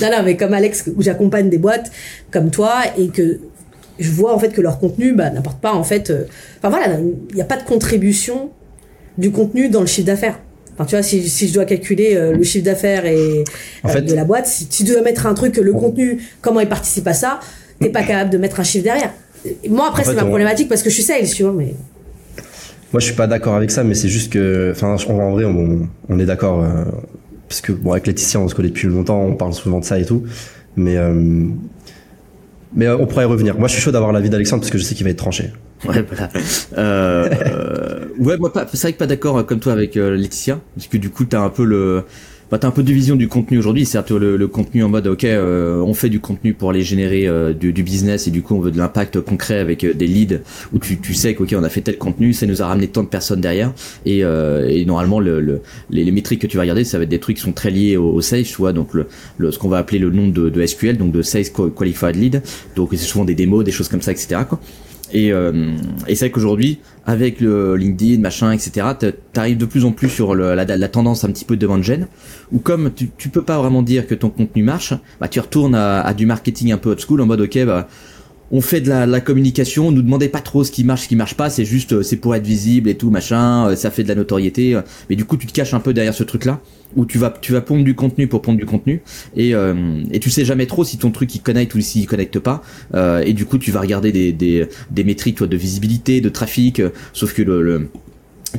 non, 0.00 0.10
non, 0.10 0.22
mais 0.24 0.36
comme 0.36 0.54
Alex, 0.54 0.90
où 0.96 1.02
j'accompagne 1.02 1.48
des 1.50 1.58
boîtes 1.58 1.90
comme 2.30 2.50
toi 2.50 2.74
et 2.96 3.08
que 3.08 3.38
je 3.98 4.10
vois 4.10 4.34
en 4.34 4.38
fait 4.38 4.50
que 4.50 4.60
leur 4.60 4.78
contenu 4.78 5.12
bah, 5.14 5.30
n'apporte 5.30 5.60
pas 5.60 5.72
en 5.72 5.84
fait. 5.84 6.10
euh, 6.10 6.24
Enfin 6.58 6.68
voilà, 6.70 6.98
il 7.30 7.34
n'y 7.34 7.40
a 7.40 7.44
pas 7.44 7.56
de 7.56 7.64
contribution 7.64 8.50
du 9.16 9.30
contenu 9.30 9.68
dans 9.68 9.80
le 9.80 9.86
chiffre 9.86 10.06
d'affaires. 10.06 10.38
Enfin, 10.74 10.84
tu 10.86 10.94
vois, 10.94 11.02
si, 11.02 11.28
si 11.28 11.48
je 11.48 11.54
dois 11.54 11.64
calculer 11.64 12.14
euh, 12.14 12.36
le 12.36 12.42
chiffre 12.44 12.64
d'affaires 12.64 13.04
et 13.04 13.42
En 13.82 13.88
euh, 13.88 13.92
fait- 13.92 14.02
de 14.02 14.14
la 14.14 14.24
boîte, 14.24 14.46
si 14.46 14.68
tu 14.68 14.84
dois 14.84 15.02
mettre 15.02 15.26
un 15.26 15.34
truc, 15.34 15.56
le 15.56 15.72
contenu, 15.72 16.22
comment 16.40 16.60
il 16.60 16.68
participe 16.68 17.06
à 17.08 17.14
ça, 17.14 17.40
t'es 17.80 17.88
pas 17.88 18.04
capable 18.04 18.30
de 18.30 18.38
mettre 18.38 18.60
un 18.60 18.64
chiffre 18.64 18.84
derrière. 18.84 19.12
Et 19.64 19.68
Moi 19.68 19.86
après 19.88 20.04
c'est 20.04 20.14
ma 20.14 20.24
on- 20.24 20.28
problématique 20.28 20.68
parce 20.68 20.82
que 20.82 20.90
je 20.90 20.94
suis 20.94 21.02
sales, 21.02 21.28
tu 21.28 21.42
vois, 21.42 21.52
mais 21.52 21.74
Moi, 22.92 23.00
je 23.00 23.06
suis 23.06 23.14
pas 23.14 23.26
d'accord 23.26 23.54
avec 23.56 23.70
ça, 23.72 23.82
mais 23.84 23.94
c'est 23.94 24.08
juste 24.08 24.32
que, 24.32 24.70
enfin, 24.70 24.96
en 25.08 25.12
en 25.18 25.30
vrai, 25.32 25.44
on, 25.44 25.88
on 26.08 26.18
est 26.18 26.24
d'accord, 26.26 26.62
euh, 26.64 26.84
parce 27.48 27.60
que 27.60 27.72
bon, 27.72 27.92
avec 27.92 28.06
Laetitia, 28.06 28.40
on 28.40 28.48
se 28.48 28.54
connaît 28.54 28.68
depuis 28.68 28.88
longtemps, 28.88 29.20
on 29.20 29.34
parle 29.34 29.52
souvent 29.54 29.80
de 29.80 29.84
ça 29.84 29.98
et 29.98 30.04
tout, 30.06 30.22
mais 30.76 30.96
mais 32.74 32.86
euh, 32.86 32.96
on 32.98 33.06
pourrait 33.06 33.24
y 33.24 33.26
revenir. 33.26 33.58
Moi, 33.58 33.68
je 33.68 33.74
suis 33.74 33.82
chaud 33.82 33.90
d'avoir 33.90 34.12
l'avis 34.12 34.30
d'Alexandre 34.30 34.62
parce 34.62 34.70
que 34.70 34.78
je 34.78 34.84
sais 34.84 34.94
qu'il 34.94 35.04
va 35.04 35.10
être 35.10 35.18
tranché. 35.18 35.52
Ouais, 35.84 36.02
voilà. 36.02 36.28
Euh, 36.76 38.08
ouais, 38.18 38.36
moi, 38.38 38.52
c'est 38.72 38.82
vrai 38.82 38.92
que 38.92 38.98
pas 38.98 39.06
d'accord 39.06 39.38
euh, 39.38 39.42
comme 39.42 39.60
toi 39.60 39.72
avec 39.72 39.96
euh, 39.96 40.16
Laetitia, 40.16 40.60
parce 40.74 40.88
que 40.88 40.96
du 40.96 41.10
coup, 41.10 41.24
t'as 41.24 41.40
un 41.40 41.50
peu 41.50 41.64
le, 41.64 42.04
bah, 42.50 42.58
t'as 42.58 42.68
un 42.68 42.70
peu 42.72 42.82
de 42.82 42.92
vision 42.92 43.16
du 43.16 43.28
contenu 43.28 43.58
aujourd'hui. 43.58 43.84
Plutôt 43.84 44.18
le, 44.18 44.36
le 44.36 44.48
contenu 44.48 44.82
en 44.82 44.88
mode, 44.88 45.06
ok, 45.06 45.24
euh, 45.24 45.80
on 45.80 45.92
fait 45.92 46.08
du 46.08 46.20
contenu 46.20 46.54
pour 46.54 46.70
aller 46.70 46.82
générer 46.82 47.26
euh, 47.26 47.52
du, 47.52 47.72
du 47.72 47.82
business 47.82 48.26
et 48.26 48.30
du 48.30 48.42
coup, 48.42 48.54
on 48.54 48.60
veut 48.60 48.70
de 48.70 48.78
l'impact 48.78 49.20
concret 49.20 49.58
avec 49.58 49.84
euh, 49.84 49.92
des 49.92 50.06
leads 50.06 50.40
où 50.72 50.78
tu, 50.78 50.98
tu 50.98 51.14
sais 51.14 51.34
qu'ok, 51.34 51.54
on 51.56 51.62
a 51.62 51.68
fait 51.68 51.80
tel 51.80 51.98
contenu, 51.98 52.32
ça 52.32 52.46
nous 52.46 52.62
a 52.62 52.66
ramené 52.66 52.88
tant 52.88 53.02
de 53.02 53.08
personnes 53.08 53.40
derrière 53.40 53.72
et, 54.06 54.24
euh, 54.24 54.68
et 54.68 54.84
normalement, 54.84 55.20
le, 55.20 55.40
le, 55.40 55.60
les, 55.90 56.04
les 56.04 56.12
métriques 56.12 56.40
que 56.40 56.46
tu 56.46 56.56
vas 56.56 56.62
regarder, 56.62 56.84
ça 56.84 56.96
va 56.98 57.04
être 57.04 57.10
des 57.10 57.18
trucs 57.18 57.36
qui 57.36 57.42
sont 57.42 57.52
très 57.52 57.70
liés 57.70 57.96
au, 57.96 58.12
au 58.12 58.20
sales, 58.20 58.44
tu 58.44 58.56
vois, 58.56 58.72
donc 58.72 58.94
le, 58.94 59.06
ce 59.50 59.58
qu'on 59.58 59.68
va 59.68 59.78
appeler 59.78 59.98
le 59.98 60.10
nom 60.10 60.28
de, 60.28 60.48
de 60.48 60.66
SQL, 60.66 60.96
donc 60.96 61.12
de 61.12 61.22
Sales 61.22 61.50
Qualified 61.76 62.16
Lead. 62.16 62.42
Donc 62.76 62.90
c'est 62.92 62.98
souvent 62.98 63.24
des 63.24 63.34
démos, 63.34 63.64
des 63.64 63.72
choses 63.72 63.88
comme 63.88 64.02
ça, 64.02 64.12
etc. 64.12 64.40
Quoi. 64.48 64.60
Et, 65.12 65.32
euh, 65.32 65.74
et 66.06 66.14
c'est 66.14 66.26
vrai 66.26 66.30
qu'aujourd'hui, 66.30 66.80
avec 67.06 67.40
le 67.40 67.76
LinkedIn, 67.76 68.20
machin, 68.20 68.52
etc., 68.52 68.86
t'arrives 69.32 69.56
de 69.56 69.64
plus 69.64 69.84
en 69.84 69.92
plus 69.92 70.10
sur 70.10 70.34
la, 70.34 70.64
la 70.64 70.88
tendance 70.88 71.24
un 71.24 71.28
petit 71.28 71.44
peu 71.44 71.56
de 71.56 71.68
gen, 71.82 72.08
où 72.52 72.58
comme 72.58 72.92
tu, 72.94 73.10
tu 73.16 73.28
peux 73.28 73.42
pas 73.42 73.58
vraiment 73.58 73.82
dire 73.82 74.06
que 74.06 74.14
ton 74.14 74.28
contenu 74.28 74.62
marche, 74.62 74.94
bah 75.20 75.28
tu 75.28 75.40
retournes 75.40 75.74
à, 75.74 76.00
à 76.00 76.12
du 76.12 76.26
marketing 76.26 76.72
un 76.72 76.78
peu 76.78 76.90
old 76.90 77.00
school 77.00 77.20
en 77.20 77.26
mode 77.26 77.40
ok, 77.40 77.64
bah 77.64 77.88
on 78.50 78.60
fait 78.60 78.80
de 78.80 78.88
la, 78.88 79.06
la 79.06 79.20
communication, 79.20 79.88
on 79.88 79.92
nous 79.92 80.02
demandait 80.02 80.28
pas 80.28 80.40
trop 80.40 80.64
ce 80.64 80.70
qui 80.70 80.84
marche, 80.84 81.02
ce 81.02 81.08
qui 81.08 81.16
marche 81.16 81.34
pas, 81.34 81.50
c'est 81.50 81.64
juste 81.64 81.92
euh, 81.92 82.02
c'est 82.02 82.16
pour 82.16 82.34
être 82.34 82.46
visible 82.46 82.88
et 82.88 82.96
tout 82.96 83.10
machin, 83.10 83.68
euh, 83.68 83.76
ça 83.76 83.90
fait 83.90 84.02
de 84.02 84.08
la 84.08 84.14
notoriété, 84.14 84.74
euh, 84.74 84.82
mais 85.10 85.16
du 85.16 85.24
coup 85.24 85.36
tu 85.36 85.46
te 85.46 85.52
caches 85.52 85.74
un 85.74 85.80
peu 85.80 85.92
derrière 85.92 86.14
ce 86.14 86.24
truc 86.24 86.44
là 86.44 86.60
où 86.96 87.04
tu 87.04 87.18
vas 87.18 87.34
tu 87.40 87.52
vas 87.52 87.60
pondre 87.60 87.84
du 87.84 87.94
contenu 87.94 88.28
pour 88.28 88.40
pondre 88.40 88.58
du 88.58 88.64
contenu 88.64 89.02
et 89.36 89.52
et 90.10 90.20
tu 90.20 90.30
sais 90.30 90.46
jamais 90.46 90.64
trop 90.64 90.84
si 90.84 90.96
ton 90.96 91.10
truc 91.10 91.34
il 91.34 91.40
connecte 91.40 91.74
ou 91.74 91.80
s'il 91.82 92.06
connecte 92.06 92.38
pas 92.38 92.62
et 93.22 93.34
du 93.34 93.44
coup 93.44 93.58
tu 93.58 93.70
vas 93.70 93.80
regarder 93.80 94.10
des 94.10 94.32
des 94.32 94.66
des 94.90 95.04
métriques 95.04 95.36
toi 95.36 95.46
de 95.46 95.56
visibilité, 95.56 96.22
de 96.22 96.30
trafic, 96.30 96.80
sauf 97.12 97.34
que 97.34 97.42
le 97.42 97.90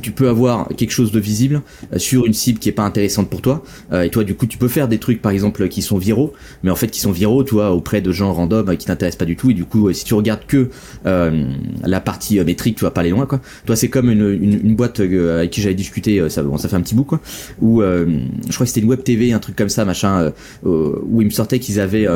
tu 0.00 0.12
peux 0.12 0.28
avoir 0.28 0.68
quelque 0.76 0.92
chose 0.92 1.12
de 1.12 1.20
visible 1.20 1.62
euh, 1.92 1.98
sur 1.98 2.26
une 2.26 2.32
cible 2.32 2.58
qui 2.58 2.68
est 2.68 2.72
pas 2.72 2.84
intéressante 2.84 3.28
pour 3.28 3.42
toi. 3.42 3.62
Euh, 3.92 4.02
et 4.02 4.10
toi 4.10 4.24
du 4.24 4.34
coup 4.34 4.46
tu 4.46 4.58
peux 4.58 4.68
faire 4.68 4.88
des 4.88 4.98
trucs 4.98 5.20
par 5.20 5.32
exemple 5.32 5.66
qui 5.68 5.82
sont 5.82 5.98
viraux 5.98 6.32
mais 6.62 6.70
en 6.70 6.76
fait 6.76 6.88
qui 6.88 7.00
sont 7.00 7.12
viraux 7.12 7.42
toi 7.42 7.72
auprès 7.72 8.00
de 8.00 8.12
gens 8.12 8.32
random 8.32 8.68
euh, 8.68 8.76
qui 8.76 8.86
t'intéressent 8.86 9.18
pas 9.18 9.24
du 9.24 9.36
tout. 9.36 9.50
Et 9.50 9.54
du 9.54 9.64
coup 9.64 9.92
si 9.92 10.04
tu 10.04 10.14
regardes 10.14 10.46
que 10.46 10.70
la 11.04 12.00
partie 12.00 12.40
métrique 12.40 12.76
tu 12.76 12.84
vas 12.84 12.90
pas 12.90 13.00
aller 13.00 13.10
loin 13.10 13.26
quoi. 13.26 13.40
Toi 13.66 13.76
c'est 13.76 13.88
comme 13.88 14.10
une, 14.10 14.30
une, 14.40 14.60
une 14.64 14.76
boîte 14.76 15.00
avec 15.00 15.50
qui 15.50 15.60
j'avais 15.60 15.74
discuté 15.74 16.28
ça 16.28 16.42
bon, 16.42 16.56
ça 16.56 16.68
fait 16.68 16.76
un 16.76 16.80
petit 16.80 16.94
bout 16.94 17.04
quoi. 17.04 17.20
Où 17.60 17.82
je 17.82 18.52
crois 18.52 18.64
que 18.64 18.66
c'était 18.66 18.80
une 18.80 18.88
web 18.88 19.02
TV 19.02 19.32
un 19.32 19.38
truc 19.38 19.56
comme 19.56 19.68
ça 19.68 19.84
machin 19.84 20.32
où 20.64 21.20
ils 21.20 21.26
me 21.26 21.30
sortaient 21.30 21.58
qu'ils 21.58 21.80
avaient 21.80 22.06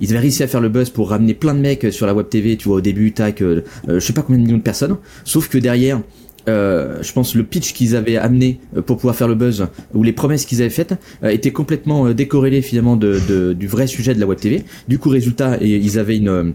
ils 0.00 0.10
avaient 0.10 0.20
réussi 0.20 0.42
à 0.42 0.48
faire 0.48 0.60
le 0.60 0.68
buzz 0.68 0.90
pour 0.90 1.10
ramener 1.10 1.34
plein 1.34 1.54
de 1.54 1.60
mecs 1.60 1.92
sur 1.92 2.06
la 2.06 2.14
web 2.14 2.28
TV 2.28 2.56
tu 2.56 2.68
vois 2.68 2.78
au 2.78 2.80
début 2.80 3.12
tac 3.12 3.42
je 3.42 3.98
sais 3.98 4.12
pas 4.12 4.22
combien 4.22 4.40
de 4.40 4.44
millions 4.44 4.58
de 4.58 4.62
personnes. 4.62 4.96
Sauf 5.24 5.48
que 5.48 5.58
derrière 5.58 6.00
euh, 6.48 7.02
je 7.02 7.12
pense 7.12 7.34
le 7.34 7.44
pitch 7.44 7.72
qu'ils 7.72 7.94
avaient 7.94 8.16
amené 8.16 8.58
euh, 8.76 8.82
pour 8.82 8.96
pouvoir 8.96 9.14
faire 9.14 9.28
le 9.28 9.34
buzz 9.34 9.66
ou 9.94 10.02
les 10.02 10.12
promesses 10.12 10.44
qu'ils 10.44 10.60
avaient 10.60 10.70
faites 10.70 10.94
euh, 11.22 11.28
étaient 11.28 11.52
complètement 11.52 12.10
décorrélées 12.10 12.62
finalement 12.62 12.96
de, 12.96 13.20
de, 13.28 13.52
du 13.52 13.66
vrai 13.66 13.86
sujet 13.86 14.14
de 14.14 14.20
la 14.20 14.26
web 14.26 14.38
TV. 14.38 14.64
Du 14.88 14.98
coup, 14.98 15.08
résultat, 15.08 15.58
ils 15.60 15.98
avaient 15.98 16.16
une 16.16 16.54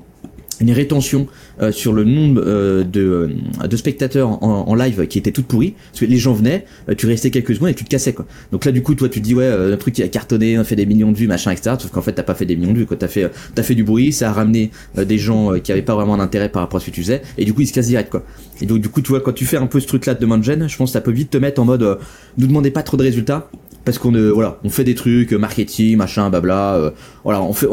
une 0.59 0.71
rétention 0.71 1.27
euh, 1.61 1.71
sur 1.71 1.93
le 1.93 2.03
nombre 2.03 2.41
euh, 2.45 2.83
de, 2.83 3.29
euh, 3.61 3.67
de 3.67 3.77
spectateurs 3.77 4.43
en, 4.43 4.67
en, 4.67 4.75
live 4.75 5.07
qui 5.07 5.17
était 5.17 5.31
toute 5.31 5.47
pourrie 5.47 5.73
parce 5.91 6.01
que 6.01 6.05
les 6.05 6.17
gens 6.17 6.33
venaient 6.33 6.65
tu 6.97 7.07
restais 7.07 7.31
quelques 7.31 7.55
secondes 7.55 7.69
et 7.69 7.73
tu 7.73 7.83
te 7.83 7.89
cassais 7.89 8.13
quoi. 8.13 8.25
Donc 8.51 8.65
là 8.65 8.71
du 8.71 8.81
coup 8.81 8.95
toi 8.95 9.09
tu 9.09 9.19
te 9.19 9.25
dis 9.25 9.33
ouais 9.33 9.49
le 9.49 9.77
truc 9.77 9.95
qui 9.95 10.03
a 10.03 10.07
cartonné 10.07 10.57
on 10.59 10.63
fait 10.63 10.75
des 10.75 10.85
millions 10.85 11.11
de 11.11 11.17
vues 11.17 11.27
machin 11.27 11.51
etc 11.51 11.75
sauf 11.79 11.91
qu'en 11.91 12.01
fait 12.01 12.13
t'as 12.13 12.23
pas 12.23 12.35
fait 12.35 12.45
des 12.45 12.55
millions 12.55 12.73
de 12.73 12.79
vues 12.79 12.85
quoi. 12.85 12.97
T'as 12.97 13.07
fait 13.07 13.31
t'as 13.55 13.63
fait 13.63 13.75
du 13.75 13.83
bruit 13.83 14.11
ça 14.13 14.29
a 14.29 14.33
ramené 14.33 14.71
des 14.95 15.17
gens 15.17 15.59
qui 15.59 15.71
avaient 15.71 15.81
pas 15.81 15.95
vraiment 15.95 16.17
d'intérêt 16.17 16.49
par 16.49 16.61
rapport 16.61 16.77
à 16.77 16.81
ce 16.81 16.87
que 16.87 16.91
tu 16.91 17.01
faisais. 17.01 17.21
Et 17.37 17.45
du 17.45 17.53
coup 17.53 17.61
ils 17.61 17.67
se 17.67 17.73
cassent 17.73 17.87
direct 17.87 18.09
quoi. 18.09 18.23
Et 18.61 18.65
donc 18.65 18.79
du 18.79 18.89
coup 18.89 19.01
tu 19.01 19.09
vois 19.09 19.21
quand 19.21 19.33
tu 19.33 19.45
fais 19.45 19.57
un 19.57 19.67
peu 19.67 19.79
ce 19.79 19.87
truc 19.87 20.05
là 20.05 20.13
de 20.13 20.19
demand 20.19 20.41
gen 20.41 20.67
je 20.67 20.77
pense 20.77 20.89
que 20.89 20.93
ça 20.93 21.01
peut 21.01 21.11
vite 21.11 21.29
te 21.29 21.37
mettre 21.37 21.61
en 21.61 21.65
mode 21.65 21.99
nous 22.37 22.47
demandez 22.47 22.71
pas 22.71 22.83
trop 22.83 22.97
de 22.97 23.03
résultats 23.03 23.49
parce 23.87 23.99
qu'on 23.99 24.13
euh, 24.15 24.31
voilà 24.33 24.57
on 24.65 24.69
fait 24.69 24.83
des 24.83 24.95
trucs 24.95 25.31
euh, 25.31 25.37
marketing 25.37 25.95
machin 25.95 26.29
blabla 26.29 26.75
euh, 26.75 26.91
voilà 27.23 27.41
on 27.41 27.53
fait 27.53 27.67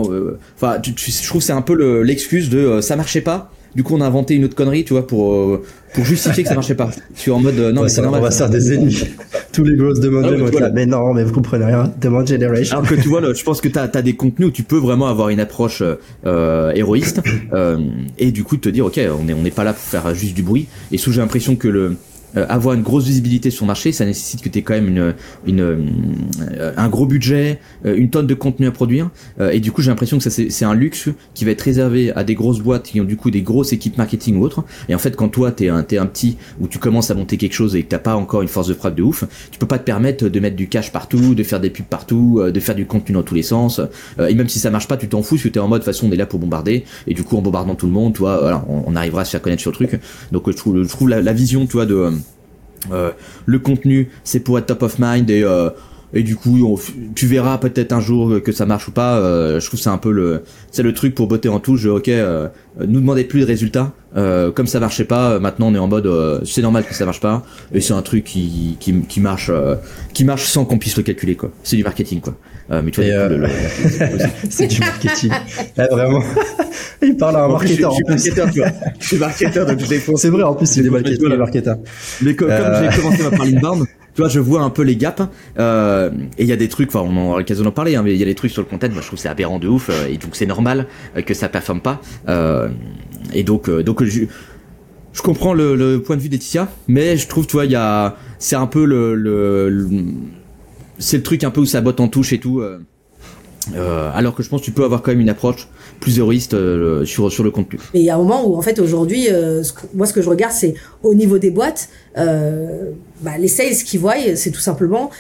enfin 0.55 0.81
je 0.81 1.27
trouve 1.27 1.43
c'est 1.43 1.53
un 1.53 1.61
peu 1.61 1.75
l'excuse 2.03 2.51
de 2.51 2.81
ça 2.81 2.95
marchait 2.95 3.21
pas. 3.21 3.51
Du 3.75 3.83
coup 3.83 3.97
on 3.97 4.01
a 4.01 4.07
inventé 4.07 4.37
une 4.37 4.45
autre 4.45 4.55
connerie 4.55 4.85
tu 4.85 4.93
vois 4.93 5.09
pour 5.09 5.61
pour 5.93 6.05
justifier 6.05 6.45
que 6.45 6.49
ça 6.49 6.55
marchait 6.55 6.77
pas. 6.77 6.91
Tu 7.17 7.33
en 7.33 7.41
mode 7.41 7.59
non 7.59 7.83
mais 7.83 7.89
c'est 7.89 8.01
normal 8.01 8.21
on 8.21 8.23
va 8.23 8.31
faire 8.31 8.49
des 8.49 8.73
ennemis. 8.73 9.09
Tous 9.53 9.65
les 9.65 9.77
grosses 9.77 9.99
demandes 9.99 10.33
ah, 10.63 10.71
mais 10.73 10.87
non 10.87 11.13
mais 11.15 11.25
vous 11.25 11.33
comprenez 11.33 11.65
rien. 11.65 11.93
Demand 12.01 12.25
generation. 12.25 12.79
Alors 12.79 12.89
que 12.89 12.95
tu 12.95 13.09
vois 13.09 13.21
là, 13.21 13.33
je 13.35 13.43
pense 13.43 13.61
que 13.61 13.69
t'as 13.69 13.89
as 13.93 14.03
des 14.03 14.15
contenus 14.15 14.51
où 14.51 14.53
tu 14.53 14.63
peux 14.63 14.79
vraiment 14.79 15.09
avoir 15.09 15.31
une 15.31 15.41
approche 15.41 15.83
héroïste 16.25 17.23
et 18.19 18.31
du 18.31 18.45
coup 18.45 18.57
te 18.57 18.69
dire 18.69 18.87
ok 18.87 19.01
on 19.21 19.29
est 19.29 19.35
on 19.35 19.43
n'est 19.43 19.51
pas 19.51 19.65
là 19.65 19.73
pour 19.73 19.83
faire 19.83 20.15
juste 20.15 20.35
du 20.35 20.45
bruit. 20.45 20.69
Et 20.93 20.99
sous 20.99 21.11
j'ai 21.11 21.21
l'impression 21.21 21.57
que 21.57 21.67
le 21.67 21.97
euh, 22.37 22.47
avoir 22.49 22.75
une 22.75 22.83
grosse 22.83 23.05
visibilité 23.05 23.51
sur 23.51 23.65
le 23.65 23.69
marché, 23.69 23.93
ça 23.93 24.05
nécessite 24.05 24.41
que 24.41 24.49
tu 24.49 24.59
aies 24.59 24.63
quand 24.63 24.75
même 24.75 24.89
une, 24.89 25.15
une, 25.47 25.61
euh, 25.61 26.73
un 26.77 26.89
gros 26.89 27.07
budget, 27.07 27.61
euh, 27.85 27.95
une 27.97 28.11
tonne 28.11 28.27
de 28.27 28.35
contenu 28.35 28.67
à 28.67 28.73
produire. 28.73 29.11
et 29.53 29.61
du 29.61 29.73
coup, 29.73 29.83
j'ai 29.83 29.91
l'impression 29.91 30.19
que 30.19 30.29
ça 30.29 30.31
c'est 30.31 30.65
un 30.65 30.75
luxe 30.75 31.09
qui 31.35 31.45
va 31.45 31.51
être 31.51 31.63
réservé 31.63 32.13
à 32.13 32.25
des 32.25 32.35
grosses 32.35 32.61
boîtes 32.61 32.85
qui 32.85 33.01
ont 33.01 33.05
du 33.05 33.17
coup 33.17 33.31
des 33.31 33.43
grosses 33.43 33.73
équipes 33.73 33.99
marketing 33.99 34.37
ou 34.37 34.43
autres. 34.43 34.65
Et 34.89 34.95
en 34.95 34.99
fait, 34.99 35.17
quand 35.17 35.29
toi 35.29 35.53
t'es 35.53 35.69
un, 35.69 35.85
es 35.89 35.99
un 35.99 36.07
petit 36.07 36.37
où 36.61 36.69
tu 36.69 36.79
commences 36.79 37.11
à 37.11 37.15
monter 37.15 37.37
quelque 37.37 37.53
chose 37.53 37.77
et 37.77 37.83
que 37.83 37.89
t'as 37.89 37.99
pas 37.99 38.17
encore 38.17 38.43
une 38.43 38.49
force 38.49 38.69
de 38.69 38.75
frappe 38.75 38.95
de 38.95 39.03
ouf, 39.03 39.25
tu 39.51 39.59
peux 39.59 39.67
pas 39.67 39.79
te 39.79 39.85
permettre 39.85 40.29
de 40.29 40.41
mettre 40.41 40.57
du 40.57 40.69
cash 40.69 40.93
partout, 40.93 41.35
de 41.35 41.43
faire 41.43 41.61
des 41.61 41.71
pubs 41.71 41.87
partout, 41.87 42.43
de 42.45 42.61
faire 42.61 42.75
du 42.75 42.87
contenu 42.87 43.15
dans 43.15 43.23
tous 43.23 43.35
les 43.35 43.43
sens. 43.43 43.81
et 44.19 44.35
même 44.35 44.49
si 44.49 44.59
ça 44.59 44.71
marche 44.71 44.89
pas, 44.89 44.97
tu 44.97 45.09
t'en 45.09 45.23
fous 45.23 45.35
parce 45.35 45.43
que 45.43 45.49
t'es 45.49 45.59
en 45.59 45.69
mode 45.69 45.83
façon 45.83 46.09
on 46.09 46.13
est 46.13 46.17
là 46.17 46.27
pour 46.27 46.39
bombarder. 46.39 46.85
Et 47.07 47.15
du 47.15 47.25
coup, 47.25 47.37
en 47.37 47.43
bombardant 47.43 47.75
tout 47.75 47.87
le 47.87 47.93
monde, 47.93 48.15
toi, 48.15 48.39
voilà, 48.41 48.65
on, 48.69 48.95
arrivera 48.95 49.23
à 49.23 49.25
se 49.25 49.33
faire 49.33 49.43
connaître 49.43 49.63
sur 49.63 49.71
le 49.71 49.77
truc. 49.77 50.01
Donc 50.31 50.49
je 50.49 50.57
trouve, 50.57 50.83
je 50.83 50.89
trouve 50.89 51.09
la, 51.09 51.21
la 51.21 51.33
vision, 51.33 51.67
toi, 51.67 51.87
de 51.87 51.95
euh, 51.95 52.11
le 52.91 53.59
contenu, 53.59 54.11
c'est 54.25 54.41
pour 54.41 54.59
être 54.59 54.67
top 54.67 54.83
of 54.83 54.99
mind 54.99 55.31
et 55.31 55.43
euh, 55.43 55.71
et 56.15 56.23
du 56.23 56.37
coup 56.37 56.79
tu 57.15 57.27
verras 57.27 57.59
peut-être 57.59 57.93
un 57.93 58.01
jour 58.01 58.41
que 58.43 58.53
ça 58.53 58.67
marche 58.67 58.89
ou 58.89 58.93
pas. 58.93 59.19
Euh, 59.19 59.59
je 59.61 59.67
trouve 59.67 59.81
c'est 59.81 59.91
un 59.91 59.99
peu 59.99 60.13
le 60.13 60.45
c'est 60.71 60.85
le 60.85 60.95
truc 60.95 61.15
pour 61.15 61.27
botter 61.27 61.49
en 61.49 61.59
touche 61.59 61.85
ok 61.87 62.09
euh, 62.09 62.49
nous 62.79 63.01
demandez 63.01 63.25
plus 63.25 63.41
de 63.41 63.47
résultats. 63.47 63.93
Euh, 64.17 64.53
comme 64.53 64.69
ça 64.69 64.79
marchait 64.79 65.05
pas 65.05 65.41
maintenant 65.41 65.67
on 65.73 65.75
est 65.75 65.79
en 65.79 65.89
mode 65.89 66.09
c'est 66.45 66.63
normal 66.63 66.85
que 66.87 66.95
ça 66.95 67.05
marche 67.05 67.21
pas. 67.21 67.45
Et 67.73 67.81
c'est 67.81 67.95
un 67.95 68.03
truc 68.03 68.25
qui 68.25 68.77
qui, 68.79 69.03
qui 69.03 69.21
marche 69.21 69.51
qui 70.13 70.25
marche 70.25 70.45
sans 70.45 70.65
qu'on 70.65 70.79
puisse 70.79 70.97
le 70.97 71.03
calculer 71.03 71.35
quoi. 71.35 71.51
C'est 71.65 71.77
du 71.77 71.83
marketing 71.83 72.21
quoi 72.21 72.37
mais 72.71 72.91
tu 72.91 73.03
vois, 73.03 73.29
le, 73.29 73.47
c'est 74.51 74.67
du 74.67 74.81
marketing. 74.81 75.31
Vraiment. 75.77 76.23
Il 77.03 77.17
parle 77.17 77.37
à 77.37 77.45
un 77.45 77.49
marketeur 77.49 77.93
je, 77.93 78.13
je, 78.13 78.19
suis 78.19 78.31
marketeur 78.31 78.51
tu 78.51 78.59
vois. 78.61 78.69
Je 78.99 79.07
suis 79.07 79.19
marketeur 79.19 79.67
donc 79.67 79.79
je 79.79 79.87
c'est 80.17 80.29
vrai 80.31 80.43
en 80.43 80.55
plus 80.55 80.67
c'est 80.67 80.83
des 80.83 80.91
marketeurs 80.91 81.79
mais 82.23 82.35
comme, 82.35 82.49
j'ai 82.51 83.01
commencé 83.01 83.23
ma 83.23 83.31
par 83.31 83.47
l'inbound 83.47 83.87
tu 84.15 84.23
vois, 84.23 84.29
je 84.29 84.39
vois 84.39 84.63
un 84.63 84.71
peu 84.71 84.83
les 84.83 84.97
gaps. 84.97 85.23
Euh, 85.59 86.11
et 86.39 86.45
il 86.45 86.49
y 86.49 86.53
a 86.53 86.57
des 86.57 86.69
trucs, 86.69 86.89
enfin, 86.95 87.01
on 87.01 87.31
aura 87.31 87.39
l'occasion 87.39 87.65
d'en 87.65 87.73
parler, 87.73 87.97
hein, 87.97 88.03
mais 88.05 88.13
il 88.13 88.19
y 88.19 88.23
a 88.23 88.27
des 88.27 88.37
trucs 88.37 88.53
sur 88.53 88.63
le 88.63 88.69
content, 88.69 88.89
moi 88.91 89.03
je 89.03 89.07
trouve 89.09 89.19
c'est 89.19 89.29
aberrant 89.29 89.59
de 89.59 89.67
ouf, 89.67 89.91
euh, 89.91 90.07
et 90.09 90.19
donc 90.19 90.37
c'est 90.37 90.47
normal 90.47 90.87
euh, 91.17 91.23
que 91.23 91.35
ça 91.35 91.49
performe 91.49 91.81
pas. 91.81 92.01
Euh, 92.29 92.69
et 93.33 93.43
donc, 93.43 93.69
euh, 93.69 93.83
donc 93.83 94.05
je, 94.05 94.23
je 95.13 95.23
comprends 95.23 95.53
le, 95.53 95.75
le, 95.75 96.01
point 96.01 96.17
de 96.17 96.21
vue 96.21 96.29
d'Etitia, 96.29 96.69
mais 96.87 97.17
je 97.17 97.27
trouve, 97.27 97.47
tu 97.47 97.55
vois, 97.55 97.65
il 97.65 97.73
y 97.73 97.77
a, 97.77 98.17
c'est 98.39 98.57
un 98.57 98.69
peu 98.69 98.85
le, 98.85 99.17
le, 99.17 99.91
c'est 100.99 101.19
le 101.19 101.23
truc 101.23 101.45
un 101.45 101.51
peu 101.51 101.61
où 101.61 101.67
ça 101.67 101.81
botte 101.81 102.01
en 102.01 102.09
touche 102.09 102.33
et 102.33 102.39
tout. 102.39 102.63
Euh, 103.75 104.11
alors 104.15 104.35
que 104.35 104.43
je 104.43 104.49
pense 104.49 104.61
que 104.61 104.67
tu 104.67 104.73
peux 104.73 104.85
avoir 104.85 105.03
quand 105.03 105.11
même 105.11 105.21
une 105.21 105.29
approche 105.29 105.69
plus 106.01 106.19
héroïste 106.19 106.55
euh, 106.55 107.05
sur 107.05 107.33
sur 107.33 107.45
le 107.45 107.51
contenu. 107.51 107.79
Mais 107.95 108.01
il 108.01 108.05
y 108.05 108.11
a 108.11 108.15
un 108.15 108.19
moment 108.19 108.47
où 108.47 108.57
en 108.57 108.63
fait 108.63 108.79
aujourd'hui, 108.79 109.29
euh, 109.31 109.63
moi 109.95 110.07
ce 110.07 110.13
que 110.13 110.21
je 110.21 110.29
regarde 110.29 110.53
c'est 110.53 110.75
au 111.03 111.15
niveau 111.15 111.39
des 111.39 111.51
boîtes, 111.51 111.89
bah, 112.17 113.39
les 113.39 113.49
sales 113.49 113.75
qui 113.85 113.97
voient, 113.97 114.17
c'est 114.35 114.51
tout 114.51 114.61
simplement 114.61 115.11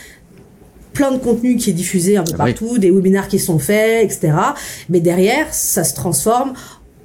plein 0.93 1.11
de 1.11 1.19
contenu 1.19 1.57
qui 1.57 1.71
est 1.71 1.75
diffusé 1.75 2.17
un 2.17 2.23
peu 2.23 2.33
ah 2.35 2.45
partout, 2.45 2.79
des 2.79 2.91
webinaires 2.91 3.29
qui 3.29 3.39
sont 3.39 3.59
faits, 3.59 4.05
etc. 4.05 4.35
Mais 4.89 5.01
derrière, 5.01 5.53
ça 5.53 5.83
se 5.83 5.95
transforme 5.95 6.53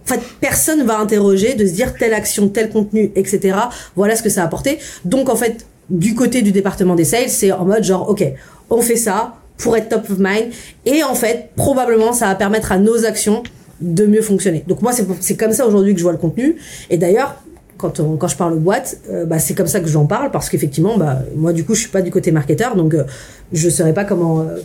en 0.05 0.13
fait, 0.15 0.21
personne 0.41 0.83
va 0.83 0.97
interroger 0.97 1.53
de 1.53 1.67
se 1.67 1.71
dire 1.71 1.93
telle 1.95 2.15
action, 2.15 2.49
tel 2.49 2.71
contenu, 2.71 3.11
etc. 3.15 3.55
Voilà 3.95 4.15
ce 4.15 4.23
que 4.23 4.29
ça 4.29 4.41
a 4.41 4.45
apporté. 4.45 4.79
Donc, 5.05 5.29
en 5.29 5.35
fait, 5.35 5.67
du 5.91 6.15
côté 6.15 6.41
du 6.41 6.51
département 6.51 6.95
des 6.95 7.03
sales, 7.03 7.29
c'est 7.29 7.51
en 7.51 7.63
mode 7.65 7.83
genre, 7.83 8.09
ok, 8.09 8.23
on 8.69 8.81
fait 8.81 8.95
ça, 8.95 9.35
pour 9.57 9.75
être 9.77 9.89
top 9.89 10.09
of 10.09 10.17
mind. 10.19 10.51
Et 10.85 11.03
en 11.03 11.15
fait, 11.15 11.49
probablement, 11.55 12.13
ça 12.13 12.27
va 12.27 12.35
permettre 12.35 12.71
à 12.71 12.77
nos 12.77 13.05
actions 13.05 13.43
de 13.81 14.05
mieux 14.05 14.21
fonctionner. 14.21 14.63
Donc 14.67 14.81
moi, 14.81 14.91
c'est 15.19 15.37
comme 15.37 15.51
ça 15.51 15.65
aujourd'hui 15.67 15.93
que 15.93 15.99
je 15.99 16.03
vois 16.03 16.11
le 16.11 16.17
contenu. 16.17 16.57
Et 16.89 16.97
d'ailleurs, 16.97 17.41
quand, 17.77 18.01
quand 18.17 18.27
je 18.27 18.35
parle 18.35 18.57
boîte, 18.57 18.97
euh, 19.09 19.25
bah, 19.25 19.39
c'est 19.39 19.53
comme 19.53 19.67
ça 19.67 19.79
que 19.79 19.87
j'en 19.87 20.05
parle 20.05 20.31
parce 20.31 20.49
qu'effectivement, 20.49 20.97
bah, 20.97 21.19
moi 21.35 21.53
du 21.53 21.63
coup, 21.63 21.75
je 21.75 21.81
suis 21.81 21.89
pas 21.89 22.01
du 22.01 22.11
côté 22.11 22.31
marketeur, 22.31 22.75
donc 22.75 22.93
euh, 22.93 23.05
je 23.53 23.69
saurais 23.69 23.93
pas 23.93 24.03
comment 24.03 24.41
euh, 24.41 24.57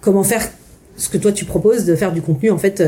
comment 0.00 0.22
faire 0.22 0.42
ce 0.96 1.08
que 1.08 1.16
toi 1.16 1.32
tu 1.32 1.46
proposes 1.46 1.86
de 1.86 1.94
faire 1.96 2.12
du 2.12 2.20
contenu 2.20 2.50
en 2.50 2.58
fait, 2.58 2.82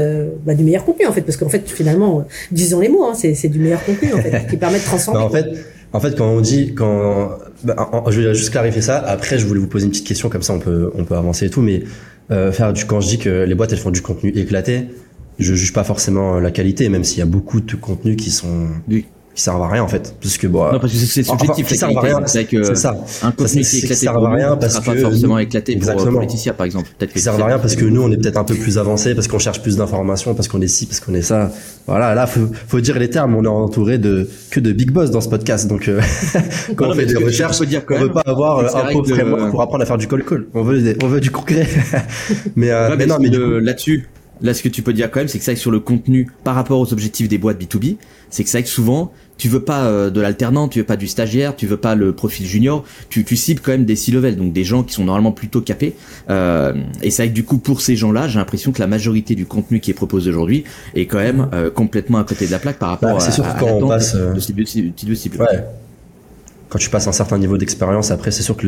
bah, 0.45 0.55
du 0.55 0.63
meilleur 0.65 0.85
contenu 0.85 1.07
en 1.07 1.13
fait, 1.13 1.23
parce 1.23 1.39
qu'en 1.39 1.49
fait 1.49 1.67
finalement, 1.71 2.25
disons 2.51 2.81
les 2.81 2.91
mots, 2.91 3.05
hein, 3.05 3.15
c'est 3.15 3.49
du 3.49 3.59
meilleur 3.59 3.83
contenu 3.83 4.13
en 4.13 4.19
fait 4.19 4.47
qui 4.51 4.59
permet 4.59 4.79
de 4.79 4.85
transformer. 4.85 5.21
Bah, 5.23 5.27
en 5.27 5.31
fait, 5.31 5.47
en 5.95 6.01
fait, 6.01 6.17
quand 6.17 6.29
on 6.29 6.41
dit, 6.41 6.75
quand, 6.75 7.31
bah, 7.65 8.05
je 8.09 8.21
vais 8.21 8.35
juste 8.35 8.51
clarifier 8.51 8.83
ça. 8.83 8.99
Après, 8.99 9.39
je 9.39 9.47
voulais 9.47 9.61
vous 9.61 9.67
poser 9.67 9.87
une 9.87 9.91
petite 9.91 10.07
question, 10.07 10.29
comme 10.29 10.43
ça 10.43 10.53
on 10.53 10.59
peut, 10.59 10.91
on 10.95 11.05
peut 11.05 11.17
avancer 11.17 11.47
et 11.47 11.51
tout. 11.51 11.63
Mais 11.63 11.83
euh, 12.31 12.53
faire 12.53 12.73
du, 12.73 12.85
quand 12.85 13.01
je 13.01 13.09
dis 13.09 13.19
que 13.19 13.45
les 13.45 13.55
boîtes 13.55 13.73
elles 13.73 13.79
font 13.79 13.91
du 13.91 14.03
contenu 14.03 14.31
éclaté, 14.31 14.89
je 15.39 15.55
juge 15.55 15.73
pas 15.73 15.85
forcément 15.85 16.39
la 16.39 16.51
qualité, 16.51 16.89
même 16.89 17.05
s'il 17.05 17.19
y 17.19 17.23
a 17.23 17.27
beaucoup 17.27 17.61
de 17.61 17.75
contenus 17.77 18.17
qui 18.17 18.31
sont 18.31 18.69
qui 19.35 19.43
servent 19.43 19.63
à 19.63 19.69
rien 19.69 19.83
en 19.83 19.89
fait. 19.89 20.15
Parce 20.21 20.37
que 20.37 20.47
bon 20.47 20.65
non 20.73 20.79
parce 20.79 20.93
que 20.93 20.99
c'est 20.99 21.23
subjectif 21.23 21.67
enfin, 21.67 21.75
ça 21.75 21.89
rien 22.01 22.21
c'est 22.27 22.45
que 22.45 22.75
ça. 22.75 22.97
un 23.23 23.31
contenu 23.31 23.63
qui 23.63 23.77
est 23.77 23.85
éclaté 23.85 24.09
à 24.09 24.13
rien 24.13 24.57
parce 24.57 24.79
que 24.79 24.85
pas 24.85 24.97
forcément 24.97 25.39
éclaté 25.39 25.77
pour, 25.77 25.95
pour 25.97 26.21
Laetitia 26.21 26.53
par 26.53 26.67
exemple. 26.67 26.89
Peut-être 26.99 27.19
sert 27.19 27.41
à 27.41 27.47
rien 27.47 27.59
parce 27.59 27.77
que 27.77 27.85
nous 27.85 28.03
on 28.03 28.11
est 28.11 28.17
peut-être 28.17 28.37
un 28.37 28.45
peu 28.45 28.55
plus 28.55 28.79
avancé 28.79 29.15
parce 29.15 29.29
qu'on 29.29 29.39
cherche 29.39 29.63
plus 29.63 29.77
d'informations 29.77 30.35
parce 30.35 30.49
qu'on 30.49 30.61
est 30.61 30.69
ci 30.69 30.87
parce 30.87 31.01
qu'on 31.01 31.15
est 31.15 31.23
ça. 31.23 31.51
Voilà 31.87 32.15
là 32.15 32.27
faut 32.27 32.49
faut 32.69 32.81
dire 32.81 32.99
les 32.99 33.11
termes. 33.11 33.35
On 33.35 33.45
est 33.45 33.49
entouré 33.49 33.99
de 33.99 34.29
que 34.51 34.61
de 34.61 34.73
big 34.73 34.91
boss 34.91 35.11
dans 35.11 35.21
ce 35.21 35.29
podcast 35.29 35.67
donc 35.67 35.89
euh, 35.89 36.01
quand 36.77 36.91
on 36.91 36.95
fait 36.95 37.07
des 37.07 37.17
recherches 37.17 37.61
on 37.61 37.99
veut 37.99 38.13
pas 38.13 38.23
avoir 38.27 38.59
un 38.59 38.93
pauvre 38.93 39.09
framework 39.09 39.51
pour 39.51 39.63
apprendre 39.63 39.83
à 39.83 39.87
faire 39.87 39.99
du 39.99 40.09
call 40.09 40.25
call 40.25 40.47
on 40.55 40.63
veut 40.63 40.97
on 41.03 41.09
veut 41.09 41.21
du 41.21 41.31
concret. 41.31 41.67
Mais, 42.57 42.71
euh, 42.71 42.95
mais 42.97 43.07
non 43.07 43.19
mais 43.21 43.29
là-dessus 43.29 44.09
là, 44.43 44.55
ce 44.55 44.63
que 44.63 44.69
tu 44.69 44.83
peux 44.83 44.93
dire 44.93 45.11
quand 45.11 45.21
même, 45.21 45.29
c'est 45.29 45.39
que 45.39 45.45
ça, 45.45 45.55
sur 45.57 45.71
le 45.71 45.81
contenu 45.81 46.29
par 46.45 46.55
rapport 46.55 46.81
aux 46.81 46.93
objectifs 46.93 47.29
des 47.29 47.39
boîtes 47.39 47.63
B2B, 47.63 47.97
c'est 48.31 48.45
que 48.45 48.51
ça 48.51 48.61
que 48.61 48.69
souvent, 48.69 49.13
tu 49.43 49.49
veux 49.49 49.65
pas 49.65 49.87
euh, 49.87 50.09
de 50.09 50.21
l'alternant, 50.21 50.69
tu 50.69 50.79
veux 50.79 50.85
pas 50.85 50.97
du 50.97 51.09
stagiaire, 51.09 51.57
tu 51.57 51.67
veux 51.67 51.77
pas 51.77 51.97
le 51.97 52.13
profil 52.13 52.47
junior, 52.47 52.85
tu, 53.09 53.25
tu 53.25 53.35
cibles 53.35 53.61
quand 53.61 53.73
même 53.73 53.85
des 53.85 53.97
C-level, 53.97 54.37
donc 54.37 54.53
des 54.53 54.63
gens 54.63 54.85
qui 54.85 54.95
sont 54.95 55.03
normalement 55.03 55.33
plutôt 55.33 55.61
capés. 55.61 55.95
Euh, 56.31 56.75
et 57.03 57.11
c'est 57.11 57.25
vrai 57.25 57.31
que 57.31 57.35
du 57.35 57.43
coup, 57.43 57.59
pour 57.59 57.81
ces 57.81 57.97
gens-là, 57.97 58.29
j'ai 58.29 58.39
l'impression 58.39 58.71
que 58.71 58.79
la 58.79 58.87
majorité 58.87 59.35
du 59.35 59.45
contenu 59.45 59.81
qui 59.81 59.91
est 59.91 59.95
proposé 59.95 60.31
aujourd'hui 60.31 60.63
est 60.95 61.07
quand 61.07 61.19
même 61.19 61.49
euh, 61.55 61.71
complètement 61.71 62.19
à 62.19 62.25
côté 62.25 62.47
de 62.47 62.53
la 62.53 62.61
plaque 62.61 62.79
par 62.79 62.91
rapport 62.91 63.15
Bah, 63.15 63.19
c'est 63.19 63.31
à, 63.31 63.33
sûr 63.33 63.45
à, 63.45 63.51
que 63.51 63.57
à 63.57 63.59
quand 63.59 63.67
on 63.67 63.75
l'attente 63.75 63.89
passe, 63.89 64.15
euh, 64.15 64.33
de 64.33 64.35
de 64.35 65.29
de. 65.29 65.39
Ouais. 65.43 65.65
Quand 66.73 66.79
tu 66.79 66.89
passes 66.89 67.07
un 67.07 67.13
certain 67.13 67.37
niveau 67.37 67.59
d'expérience, 67.59 68.11
après, 68.13 68.31
c'est 68.31 68.43
sûr 68.43 68.57
que 68.57 68.67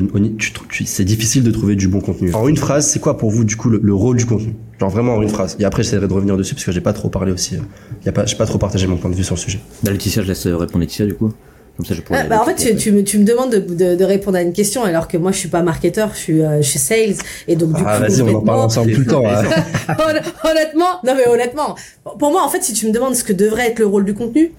c'est 0.84 1.04
difficile 1.06 1.42
de 1.42 1.50
trouver 1.50 1.74
du 1.74 1.88
bon 1.88 2.00
contenu. 2.02 2.34
En 2.34 2.46
une 2.48 2.58
phrase, 2.58 2.86
c'est 2.86 2.98
quoi 2.98 3.16
pour 3.16 3.30
vous, 3.30 3.44
du 3.44 3.56
coup, 3.56 3.70
le, 3.70 3.80
le 3.82 3.94
rôle 3.94 4.18
du 4.18 4.26
contenu? 4.26 4.54
Genre 4.78 4.90
vraiment 4.90 5.14
en 5.14 5.22
une 5.22 5.30
phrase. 5.30 5.56
Et 5.58 5.64
après, 5.64 5.82
j'essaierai 5.82 6.06
de 6.06 6.12
revenir 6.12 6.36
dessus 6.36 6.54
parce 6.54 6.66
que 6.66 6.72
j'ai 6.72 6.82
pas 6.82 6.92
trop 6.92 7.08
parlé 7.08 7.32
aussi. 7.32 7.54
euh, 7.56 7.60
Y 8.04 8.10
a 8.10 8.12
pas, 8.12 8.26
j'ai 8.26 8.36
pas 8.36 8.44
trop 8.44 8.58
partagé 8.58 8.86
mon 8.86 8.98
point 8.98 9.08
de 9.10 9.16
vue 9.16 9.24
sur 9.24 9.36
le 9.36 9.40
sujet. 9.40 9.58
Bah, 9.82 9.90
Laetitia, 9.90 10.22
je 10.22 10.28
laisse 10.28 10.46
répondre 10.46 10.80
Laetitia 10.80 11.06
du 11.06 11.14
coup. 11.14 11.32
Comme 11.78 11.86
ça, 11.86 11.94
je 11.94 12.02
pourrais. 12.02 12.20
Ah, 12.20 12.26
bah, 12.28 12.42
en 12.42 12.44
fait, 12.44 12.56
tu, 12.56 12.76
tu, 12.76 12.92
me, 12.92 13.02
tu 13.04 13.18
me 13.18 13.24
demandes 13.24 13.50
de, 13.52 13.58
de, 13.58 13.96
de 13.96 14.04
répondre 14.04 14.36
à 14.36 14.42
une 14.42 14.52
question 14.52 14.84
alors 14.84 15.08
que 15.08 15.16
moi 15.16 15.32
je 15.32 15.38
suis 15.38 15.48
pas 15.48 15.62
marketeur, 15.62 16.10
je 16.12 16.18
suis, 16.18 16.42
euh, 16.42 16.60
je 16.62 16.68
suis 16.68 16.78
sales 16.78 17.14
et 17.48 17.56
donc 17.56 17.72
du 17.74 17.82
Ah, 17.86 17.96
coup. 17.96 18.02
vas-y, 18.02 18.20
on 18.22 18.34
en 18.36 18.40
parle 18.42 18.60
ensemble 18.60 18.92
tout 18.92 19.00
le 19.00 19.06
temps. 19.06 19.24
hein. 19.26 19.42
Hon- 19.88 20.48
honnêtement, 20.50 21.00
non 21.04 21.14
mais 21.16 21.26
honnêtement, 21.26 21.74
pour 22.18 22.30
moi 22.30 22.44
en 22.44 22.48
fait, 22.50 22.62
si 22.62 22.74
tu 22.74 22.86
me 22.86 22.92
demandes 22.92 23.16
ce 23.16 23.24
que 23.24 23.32
devrait 23.32 23.68
être 23.70 23.78
le 23.80 23.86
rôle 23.86 24.04
du 24.04 24.12
contenu 24.14 24.52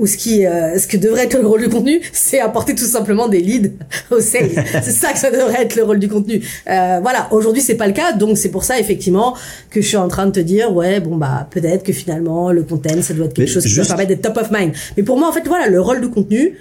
ou 0.00 0.06
ce 0.06 0.16
qui, 0.16 0.46
euh, 0.46 0.78
ce 0.78 0.86
que 0.88 0.96
devrait 0.96 1.24
être 1.24 1.38
le 1.38 1.46
rôle 1.46 1.60
du 1.60 1.68
contenu, 1.68 2.00
c'est 2.12 2.40
apporter 2.40 2.74
tout 2.74 2.84
simplement 2.86 3.28
des 3.28 3.40
leads 3.40 3.70
au 4.10 4.18
sales. 4.20 4.50
c'est 4.82 4.90
ça 4.90 5.12
que 5.12 5.18
ça 5.18 5.30
devrait 5.30 5.62
être 5.62 5.76
le 5.76 5.84
rôle 5.84 5.98
du 6.00 6.08
contenu. 6.08 6.42
Euh, 6.68 6.98
voilà, 7.02 7.28
aujourd'hui 7.30 7.62
c'est 7.62 7.76
pas 7.76 7.86
le 7.86 7.92
cas, 7.92 8.12
donc 8.14 8.38
c'est 8.38 8.48
pour 8.50 8.64
ça 8.64 8.80
effectivement 8.80 9.36
que 9.70 9.80
je 9.80 9.86
suis 9.86 9.96
en 9.98 10.08
train 10.08 10.26
de 10.26 10.32
te 10.32 10.40
dire 10.40 10.72
ouais 10.74 10.98
bon 11.00 11.16
bah 11.16 11.46
peut-être 11.50 11.84
que 11.84 11.92
finalement 11.92 12.50
le 12.50 12.62
content 12.64 13.00
ça 13.02 13.14
doit 13.14 13.26
être 13.26 13.34
quelque 13.34 13.46
Mais 13.46 13.52
chose 13.52 13.62
qui 13.62 13.68
juste- 13.68 13.80
doit 13.88 13.96
permettre 13.96 14.08
d'être 14.08 14.22
top 14.34 14.38
of 14.42 14.50
mind. 14.50 14.72
Mais 14.96 15.02
pour 15.02 15.18
moi 15.18 15.28
en 15.28 15.32
fait 15.32 15.46
voilà 15.46 15.68
le 15.68 15.80
rôle 15.80 16.00
du 16.00 16.08
contenu. 16.08 16.56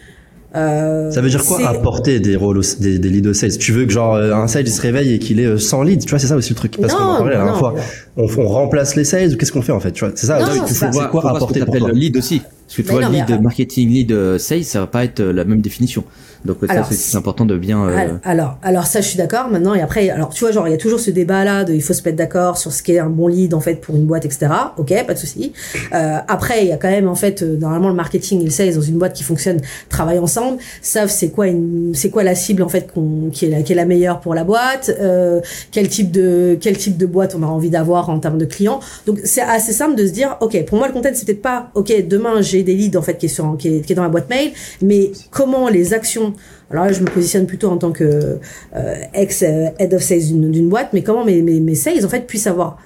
Euh, 0.55 1.11
Ça 1.11 1.21
veut 1.21 1.29
dire 1.29 1.45
quoi 1.45 1.59
apporter 1.69 2.19
des 2.19 2.35
rôles, 2.35 2.57
au- 2.57 2.63
des, 2.79 2.97
des 2.97 3.09
leads 3.09 3.29
au 3.29 3.33
sales 3.35 3.55
Tu 3.59 3.71
veux 3.71 3.85
que 3.85 3.91
genre 3.91 4.15
euh, 4.15 4.33
un 4.33 4.47
sales 4.47 4.65
il 4.67 4.71
se 4.71 4.81
réveille 4.81 5.13
et 5.13 5.19
qu'il 5.19 5.39
ait 5.39 5.45
euh, 5.45 5.57
100 5.59 5.83
leads 5.83 6.03
Tu 6.05 6.09
vois, 6.09 6.17
c'est 6.17 6.25
ça 6.25 6.35
aussi 6.35 6.49
le 6.49 6.55
truc. 6.55 6.75
Parce 6.81 6.91
qu'on 6.93 7.03
en 7.03 7.15
parlait 7.17 7.31
la 7.35 7.37
dernière 7.37 7.57
fois. 7.59 7.75
On, 8.17 8.25
on 8.37 8.47
remplace 8.47 8.95
les 8.95 9.03
sales 9.03 9.31
ou 9.33 9.37
qu'est-ce 9.37 9.51
qu'on 9.51 9.61
fait 9.61 9.71
en 9.71 9.79
fait 9.79 9.91
Tu 9.91 10.03
vois, 10.03 10.11
c'est 10.15 10.25
ça. 10.25 10.39
Le 10.39 10.45
c'est 10.67 10.89
quoi, 10.89 11.21
faut 11.21 11.27
apporter 11.27 11.59
ce 11.59 11.65
pour 11.65 11.73
que 11.75 11.77
toi 11.77 11.87
t'appelles 11.89 11.99
lead 11.99 12.17
aussi. 12.17 12.41
Parce 12.69 12.77
que 12.77 12.81
tu 12.83 12.91
vois, 12.91 13.01
non, 13.01 13.09
lead 13.09 13.25
mais, 13.27 13.35
euh, 13.35 13.39
marketing, 13.39 13.89
lead 13.89 14.11
euh, 14.11 14.37
sales, 14.37 14.63
ça 14.63 14.79
va 14.79 14.87
pas 14.87 15.03
être 15.03 15.19
euh, 15.21 15.33
la 15.33 15.43
même 15.43 15.59
définition. 15.59 16.03
Donc 16.45 16.57
ça, 16.65 16.71
Alors, 16.71 16.85
c'est 16.87 16.95
c'est 16.95 17.17
important 17.17 17.43
de 17.45 17.57
bien. 17.57 17.83
euh, 17.83 17.97
Al- 17.97 18.19
Alors, 18.23 18.57
alors 18.61 18.85
ça, 18.85 19.01
je 19.01 19.07
suis 19.07 19.17
d'accord. 19.17 19.49
Maintenant, 19.49 19.73
et 19.73 19.81
après, 19.81 20.09
alors 20.09 20.29
tu 20.29 20.41
vois, 20.45 20.51
genre, 20.53 20.67
il 20.67 20.71
y 20.71 20.73
a 20.73 20.77
toujours 20.77 20.99
ce 21.01 21.11
débat-là 21.11 21.65
de, 21.65 21.73
il 21.73 21.81
faut 21.81 21.91
se 21.93 22.01
mettre 22.03 22.15
d'accord 22.15 22.57
sur 22.57 22.71
ce 22.71 22.81
qu'est 22.81 22.99
un 22.99 23.09
bon 23.09 23.27
lead 23.27 23.53
en 23.53 23.59
fait 23.59 23.75
pour 23.81 23.95
une 23.95 24.05
boîte, 24.05 24.23
etc. 24.23 24.47
Ok, 24.77 24.93
pas 25.05 25.13
de 25.15 25.19
souci. 25.19 25.51
Euh, 25.93 26.17
après, 26.27 26.61
il 26.63 26.67
y 26.69 26.71
a 26.71 26.77
quand 26.77 26.89
même 26.89 27.09
en 27.09 27.15
fait, 27.15 27.41
euh, 27.41 27.57
normalement, 27.57 27.89
le 27.89 27.95
marketing 27.95 28.39
et 28.41 28.45
le 28.45 28.51
sales 28.51 28.73
dans 28.75 28.81
une 28.81 28.97
boîte 28.99 29.13
qui 29.13 29.23
fonctionne 29.23 29.59
travaillent 29.89 30.19
ensemble, 30.19 30.59
savent 30.81 31.09
c'est 31.09 31.29
quoi 31.31 31.47
une, 31.47 31.91
c'est 31.95 32.09
quoi 32.11 32.23
la 32.23 32.35
cible 32.35 32.61
en 32.63 32.69
fait 32.69 32.89
qu'on, 32.93 33.29
qui 33.33 33.45
est 33.45 33.49
la, 33.49 33.61
qui 33.63 33.73
est 33.73 33.75
la 33.75 33.85
meilleure 33.85 34.21
pour 34.21 34.33
la 34.33 34.43
boîte, 34.45 34.91
euh, 35.01 35.41
quel 35.71 35.89
type 35.89 36.11
de, 36.11 36.57
quel 36.61 36.77
type 36.77 36.95
de 36.97 37.05
boîte 37.05 37.35
on 37.37 37.43
a 37.43 37.47
envie 37.47 37.69
d'avoir 37.71 38.09
en 38.09 38.19
termes 38.19 38.37
de 38.37 38.45
clients. 38.45 38.79
Donc 39.07 39.19
c'est 39.25 39.41
assez 39.41 39.73
simple 39.73 39.95
de 39.95 40.05
se 40.07 40.11
dire, 40.13 40.37
ok, 40.39 40.63
pour 40.65 40.77
moi 40.77 40.87
le 40.87 40.93
content 40.93 41.09
c'est 41.13 41.25
peut-être 41.25 41.41
pas, 41.41 41.71
ok, 41.75 42.07
demain 42.07 42.41
j'ai 42.41 42.58
des 42.63 42.75
leads 42.75 42.97
en 42.97 43.01
fait 43.01 43.17
qui 43.17 43.27
est 43.27 43.29
sur, 43.29 43.55
qui 43.57 43.67
est, 43.67 43.81
qui 43.81 43.93
est 43.93 43.95
dans 43.95 44.03
la 44.03 44.09
boîte 44.09 44.29
mail, 44.29 44.51
mais 44.81 45.11
comment 45.31 45.69
les 45.69 45.93
actions 45.93 46.33
alors 46.71 46.85
là, 46.85 46.91
je 46.91 47.01
me 47.01 47.07
positionne 47.07 47.47
plutôt 47.47 47.69
en 47.69 47.77
tant 47.77 47.91
que 47.91 48.37
euh, 48.75 48.95
ex 49.13 49.43
euh, 49.43 49.69
head 49.79 49.93
of 49.93 50.01
sales 50.03 50.27
d'une 50.27 50.69
boîte, 50.69 50.89
mais 50.93 51.01
comment 51.01 51.25
mes, 51.25 51.41
mes, 51.41 51.59
mes 51.59 51.75
sales 51.75 52.05
en 52.05 52.09
fait 52.09 52.27
puissent 52.27 52.47
avoir 52.47 52.77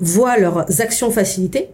voient 0.00 0.36
leurs 0.36 0.80
actions 0.80 1.10
facilitées 1.10 1.68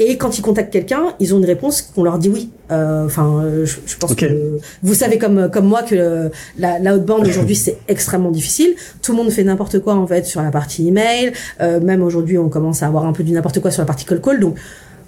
et 0.00 0.16
quand 0.16 0.38
ils 0.38 0.42
contactent 0.42 0.72
quelqu'un, 0.72 1.14
ils 1.20 1.34
ont 1.34 1.38
une 1.38 1.44
réponse 1.44 1.82
qu'on 1.82 2.02
leur 2.02 2.18
dit 2.18 2.30
oui. 2.30 2.50
Euh, 2.70 3.04
Enfin, 3.04 3.42
euh, 3.44 3.66
je, 3.66 3.76
je 3.84 3.96
pense 3.98 4.14
que 4.14 4.58
vous 4.82 4.94
savez 4.94 5.18
comme 5.18 5.50
comme 5.50 5.66
moi 5.66 5.82
que 5.82 6.30
la, 6.58 6.78
la 6.78 6.96
outbound 6.96 7.26
aujourd'hui 7.26 7.54
c'est 7.54 7.76
extrêmement 7.86 8.30
difficile. 8.30 8.74
Tout 9.02 9.12
le 9.12 9.18
monde 9.18 9.30
fait 9.30 9.44
n'importe 9.44 9.78
quoi 9.80 9.94
en 9.94 10.06
fait 10.06 10.24
sur 10.24 10.42
la 10.42 10.50
partie 10.50 10.88
email. 10.88 11.32
Même 11.60 12.02
aujourd'hui, 12.02 12.38
on 12.38 12.48
commence 12.48 12.82
à 12.82 12.86
avoir 12.86 13.04
un 13.04 13.12
peu 13.12 13.22
du 13.22 13.32
n'importe 13.32 13.60
quoi 13.60 13.70
sur 13.70 13.82
la 13.82 13.86
partie 13.86 14.06
call 14.06 14.20
call. 14.20 14.40
Donc 14.40 14.56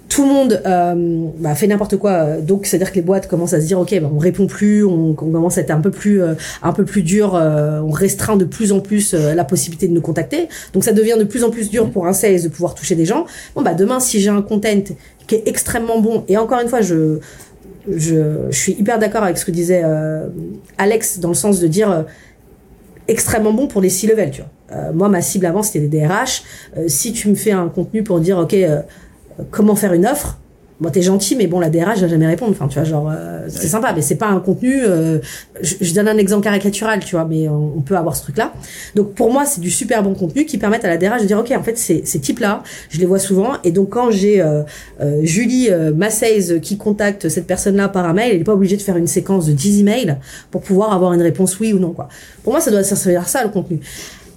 tout 0.09 0.27
le 0.27 0.31
monde 0.31 0.61
euh, 0.65 1.25
bah, 1.39 1.55
fait 1.55 1.65
n'importe 1.65 1.97
quoi. 1.97 2.37
Donc 2.37 2.65
c'est 2.67 2.75
à 2.75 2.79
dire 2.79 2.91
que 2.91 2.95
les 2.95 3.01
boîtes 3.01 3.27
commencent 3.27 3.53
à 3.53 3.61
se 3.61 3.65
dire 3.65 3.79
ok, 3.79 3.99
bah, 3.99 4.09
on 4.13 4.19
répond 4.19 4.45
plus, 4.45 4.85
on, 4.85 5.13
commence 5.13 5.57
à 5.57 5.61
être 5.61 5.71
un 5.71 5.81
peu 5.81 5.89
plus 5.89 6.21
euh, 6.21 6.35
un 6.61 6.71
peu 6.71 6.85
plus 6.85 7.01
dur, 7.01 7.35
euh, 7.35 7.79
on 7.81 7.89
restreint 7.89 8.35
de 8.35 8.45
plus 8.45 8.71
en 8.71 8.79
plus 8.79 9.13
euh, 9.13 9.33
la 9.33 9.43
possibilité 9.43 9.87
de 9.87 9.93
nous 9.93 10.01
contacter. 10.01 10.49
Donc 10.73 10.83
ça 10.83 10.91
devient 10.91 11.15
de 11.17 11.23
plus 11.23 11.43
en 11.43 11.49
plus 11.49 11.71
dur 11.71 11.89
pour 11.89 12.05
un 12.05 12.13
sales 12.13 12.43
de 12.43 12.47
pouvoir 12.47 12.75
toucher 12.75 12.95
des 12.95 13.05
gens. 13.05 13.25
Bon 13.55 13.63
bah 13.63 13.73
demain 13.73 13.99
si 13.99 14.19
j'ai 14.19 14.29
un 14.29 14.41
content 14.41 14.83
qui 15.27 15.35
est 15.35 15.47
extrêmement 15.47 15.99
bon 15.99 16.25
et 16.27 16.37
encore 16.37 16.59
une 16.59 16.69
fois 16.69 16.81
je 16.81 17.19
je, 17.89 18.47
je 18.49 18.57
suis 18.57 18.73
hyper 18.73 18.99
d'accord 18.99 19.23
avec 19.23 19.37
ce 19.37 19.45
que 19.45 19.51
disait 19.51 19.81
euh, 19.83 20.27
Alex 20.77 21.19
dans 21.19 21.29
le 21.29 21.33
sens 21.33 21.59
de 21.59 21.67
dire 21.67 21.91
euh, 21.91 22.03
extrêmement 23.07 23.51
bon 23.51 23.67
pour 23.67 23.81
les 23.81 23.89
six 23.89 24.07
levels 24.07 24.31
tu 24.31 24.41
vois. 24.41 24.49
Moi 24.91 25.07
ma 25.07 25.21
cible 25.21 25.45
avant 25.45 25.61
c'était 25.61 25.79
les 25.79 25.87
DRH. 25.87 26.43
Si 26.87 27.13
tu 27.13 27.29
me 27.29 27.35
fais 27.35 27.51
un 27.51 27.67
contenu 27.67 28.01
pour 28.01 28.19
dire 28.19 28.39
ok 28.39 28.55
comment 29.51 29.75
faire 29.75 29.93
une 29.93 30.05
offre 30.05 30.37
Bon, 30.79 30.89
t'es 30.89 31.03
gentil, 31.03 31.35
mais 31.35 31.47
bon, 31.47 31.59
la 31.59 31.69
DRH 31.69 31.99
va 31.99 32.07
jamais 32.07 32.25
répondre. 32.25 32.51
Enfin, 32.51 32.67
tu 32.67 32.73
vois, 32.79 32.83
genre, 32.83 33.09
euh, 33.09 33.45
c'est 33.47 33.67
sympa, 33.67 33.93
mais 33.95 34.01
c'est 34.01 34.15
pas 34.15 34.27
un 34.27 34.39
contenu. 34.39 34.81
euh, 34.83 35.19
je, 35.61 35.75
je 35.79 35.93
donne 35.93 36.07
un 36.07 36.17
exemple 36.17 36.43
caricatural, 36.43 36.99
tu 36.99 37.15
vois, 37.15 37.25
mais 37.25 37.47
on, 37.47 37.77
on 37.77 37.81
peut 37.81 37.95
avoir 37.95 38.15
ce 38.15 38.23
truc-là. 38.23 38.51
Donc, 38.95 39.13
pour 39.13 39.31
moi, 39.31 39.45
c'est 39.45 39.61
du 39.61 39.69
super 39.69 40.01
bon 40.03 40.15
contenu 40.15 40.45
qui 40.45 40.57
permettent 40.57 40.83
à 40.83 40.87
la 40.89 40.97
DRH 40.97 41.21
de 41.21 41.27
dire, 41.27 41.39
ok, 41.39 41.53
en 41.57 41.63
fait, 41.63 41.77
ces, 41.77 42.01
ces 42.05 42.19
types-là, 42.19 42.63
je 42.89 42.99
les 42.99 43.05
vois 43.05 43.19
souvent, 43.19 43.51
et 43.63 43.71
donc 43.71 43.91
quand 43.91 44.09
j'ai 44.11 44.41
euh, 44.41 44.63
euh, 44.99 45.19
Julie 45.23 45.69
euh, 45.69 45.93
Massaise 45.93 46.59
qui 46.61 46.75
contacte 46.77 47.29
cette 47.29 47.47
personne-là 47.47 47.87
par 47.87 48.05
un 48.05 48.13
mail, 48.13 48.31
elle 48.33 48.41
est 48.41 48.43
pas 48.43 48.53
obligée 48.53 48.75
de 48.75 48.81
faire 48.81 48.97
une 48.97 49.07
séquence 49.07 49.45
de 49.45 49.53
10 49.53 49.81
emails 49.81 50.17
pour 50.49 50.61
pouvoir 50.61 50.91
avoir 50.91 51.13
une 51.13 51.21
réponse 51.21 51.59
oui 51.59 51.71
ou 51.71 51.79
non, 51.79 51.91
quoi. 51.91 52.09
Pour 52.43 52.51
moi, 52.51 52.59
ça 52.61 52.71
doit 52.71 52.83
servir 52.83 53.21
à 53.21 53.25
ça 53.25 53.43
le 53.43 53.49
contenu. 53.49 53.79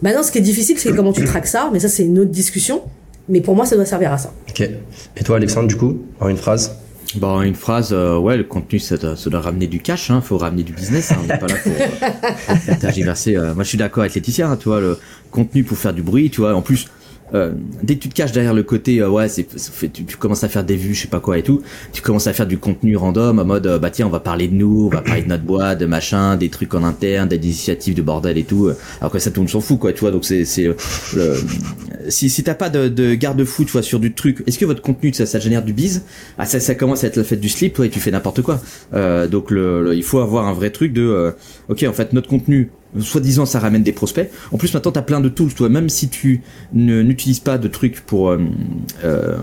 Maintenant, 0.02 0.22
ce 0.22 0.30
qui 0.30 0.38
est 0.38 0.42
difficile, 0.42 0.78
c'est 0.78 0.94
comment 0.94 1.12
tu 1.12 1.24
traques 1.24 1.46
ça, 1.46 1.70
mais 1.72 1.80
ça, 1.80 1.88
c'est 1.88 2.04
une 2.04 2.18
autre 2.18 2.30
discussion. 2.30 2.82
Mais 3.28 3.40
pour 3.40 3.56
moi, 3.56 3.66
ça 3.66 3.76
doit 3.76 3.84
servir 3.86 4.12
à 4.12 4.18
ça. 4.18 4.32
Ok. 4.48 4.60
Et 4.60 5.24
toi, 5.24 5.36
Alexandre, 5.36 5.68
du 5.68 5.76
coup, 5.76 6.02
en 6.20 6.28
une 6.28 6.36
phrase 6.36 6.76
Bon, 7.14 7.40
une 7.40 7.54
phrase, 7.54 7.90
euh, 7.92 8.18
ouais, 8.18 8.36
le 8.36 8.44
contenu, 8.44 8.78
ça 8.78 8.96
doit, 8.96 9.16
ça 9.16 9.30
doit 9.30 9.40
ramener 9.40 9.68
du 9.68 9.78
cash, 9.80 10.10
hein, 10.10 10.20
faut 10.20 10.36
ramener 10.36 10.64
du 10.64 10.72
business, 10.72 11.12
hein, 11.12 11.18
on 11.22 11.26
n'est 11.26 11.38
pas 11.38 11.46
là 11.46 11.54
pour, 11.62 11.72
euh, 11.72 12.30
pour 12.46 12.56
faire 12.58 12.78
tergiverser. 12.78 13.36
euh. 13.36 13.54
moi, 13.54 13.62
je 13.62 13.68
suis 13.68 13.78
d'accord 13.78 14.02
avec 14.02 14.14
Laetitia, 14.14 14.48
hein, 14.50 14.56
tu 14.56 14.68
vois, 14.68 14.80
le 14.80 14.98
contenu 15.30 15.62
pour 15.62 15.78
faire 15.78 15.94
du 15.94 16.02
bruit, 16.02 16.30
tu 16.30 16.40
vois, 16.40 16.54
en 16.54 16.62
plus, 16.62 16.88
euh, 17.34 17.52
dès 17.82 17.96
que 17.96 18.00
tu 18.00 18.08
te 18.08 18.14
caches 18.14 18.32
derrière 18.32 18.54
le 18.54 18.62
côté, 18.62 19.00
euh, 19.00 19.08
ouais, 19.08 19.28
c'est, 19.28 19.46
tu, 19.92 20.04
tu 20.04 20.16
commences 20.16 20.44
à 20.44 20.48
faire 20.48 20.64
des 20.64 20.76
vues, 20.76 20.94
je 20.94 21.02
sais 21.02 21.08
pas 21.08 21.20
quoi 21.20 21.38
et 21.38 21.42
tout, 21.42 21.62
tu 21.92 22.02
commences 22.02 22.26
à 22.26 22.32
faire 22.32 22.46
du 22.46 22.58
contenu 22.58 22.96
random, 22.96 23.38
en 23.38 23.44
mode, 23.44 23.66
euh, 23.66 23.78
bah 23.78 23.90
tiens, 23.90 24.06
on 24.06 24.10
va 24.10 24.20
parler 24.20 24.48
de 24.48 24.54
nous, 24.54 24.86
on 24.86 24.94
va 24.94 25.02
parler 25.02 25.22
de 25.22 25.28
notre 25.28 25.42
boîte, 25.42 25.80
de 25.80 25.86
machin, 25.86 26.36
des 26.36 26.48
trucs 26.48 26.74
en 26.74 26.84
interne, 26.84 27.28
des 27.28 27.36
initiatives 27.36 27.94
de 27.94 28.02
bordel 28.02 28.38
et 28.38 28.44
tout, 28.44 28.70
alors 29.00 29.12
que 29.12 29.18
ça, 29.18 29.30
monde 29.36 29.48
s'en 29.48 29.60
fout, 29.60 29.78
quoi, 29.78 29.92
tu 29.92 30.00
vois, 30.00 30.10
donc 30.10 30.24
c'est, 30.24 30.44
c'est, 30.44 30.68
si, 32.08 32.42
t'as 32.44 32.54
pas 32.54 32.70
de, 32.70 32.88
de 32.88 33.14
garde-fou, 33.14 33.64
tu 33.64 33.72
vois, 33.72 33.82
sur 33.82 33.98
du 33.98 34.14
truc, 34.14 34.42
est-ce 34.46 34.58
que 34.58 34.64
votre 34.64 34.82
contenu, 34.82 35.12
ça, 35.12 35.26
ça 35.26 35.38
génère 35.38 35.64
du 35.64 35.72
bise? 35.72 36.04
Ah, 36.38 36.46
ça, 36.46 36.60
ça 36.60 36.74
commence 36.74 37.04
à 37.04 37.08
être 37.08 37.16
la 37.16 37.24
fête 37.24 37.40
du 37.40 37.48
slip, 37.48 37.74
toi, 37.74 37.86
et 37.86 37.90
tu 37.90 38.00
fais 38.00 38.10
n'importe 38.10 38.42
quoi. 38.42 38.60
Donc, 38.92 39.48
il 39.50 40.02
faut 40.02 40.20
avoir 40.20 40.46
un 40.46 40.52
vrai 40.52 40.70
truc 40.70 40.92
de, 40.92 41.34
ok, 41.68 41.84
en 41.88 41.92
fait, 41.92 42.12
notre 42.12 42.28
contenu, 42.28 42.70
soi-disant, 43.00 43.46
ça 43.46 43.59
ramène 43.59 43.82
des 43.82 43.92
prospects. 43.92 44.30
En 44.52 44.56
plus, 44.59 44.72
maintenant, 44.74 44.92
t'as 44.92 45.02
plein 45.02 45.20
de 45.20 45.28
tools, 45.28 45.52
toi, 45.54 45.68
même 45.68 45.88
si 45.88 46.09
tu 46.09 46.42
ne- 46.72 47.02
n'utilises 47.02 47.40
pas 47.40 47.59
de 47.59 47.68
trucs 47.68 48.00
pour 48.00 48.30
euh, 48.30 48.38
euh, 49.04 49.37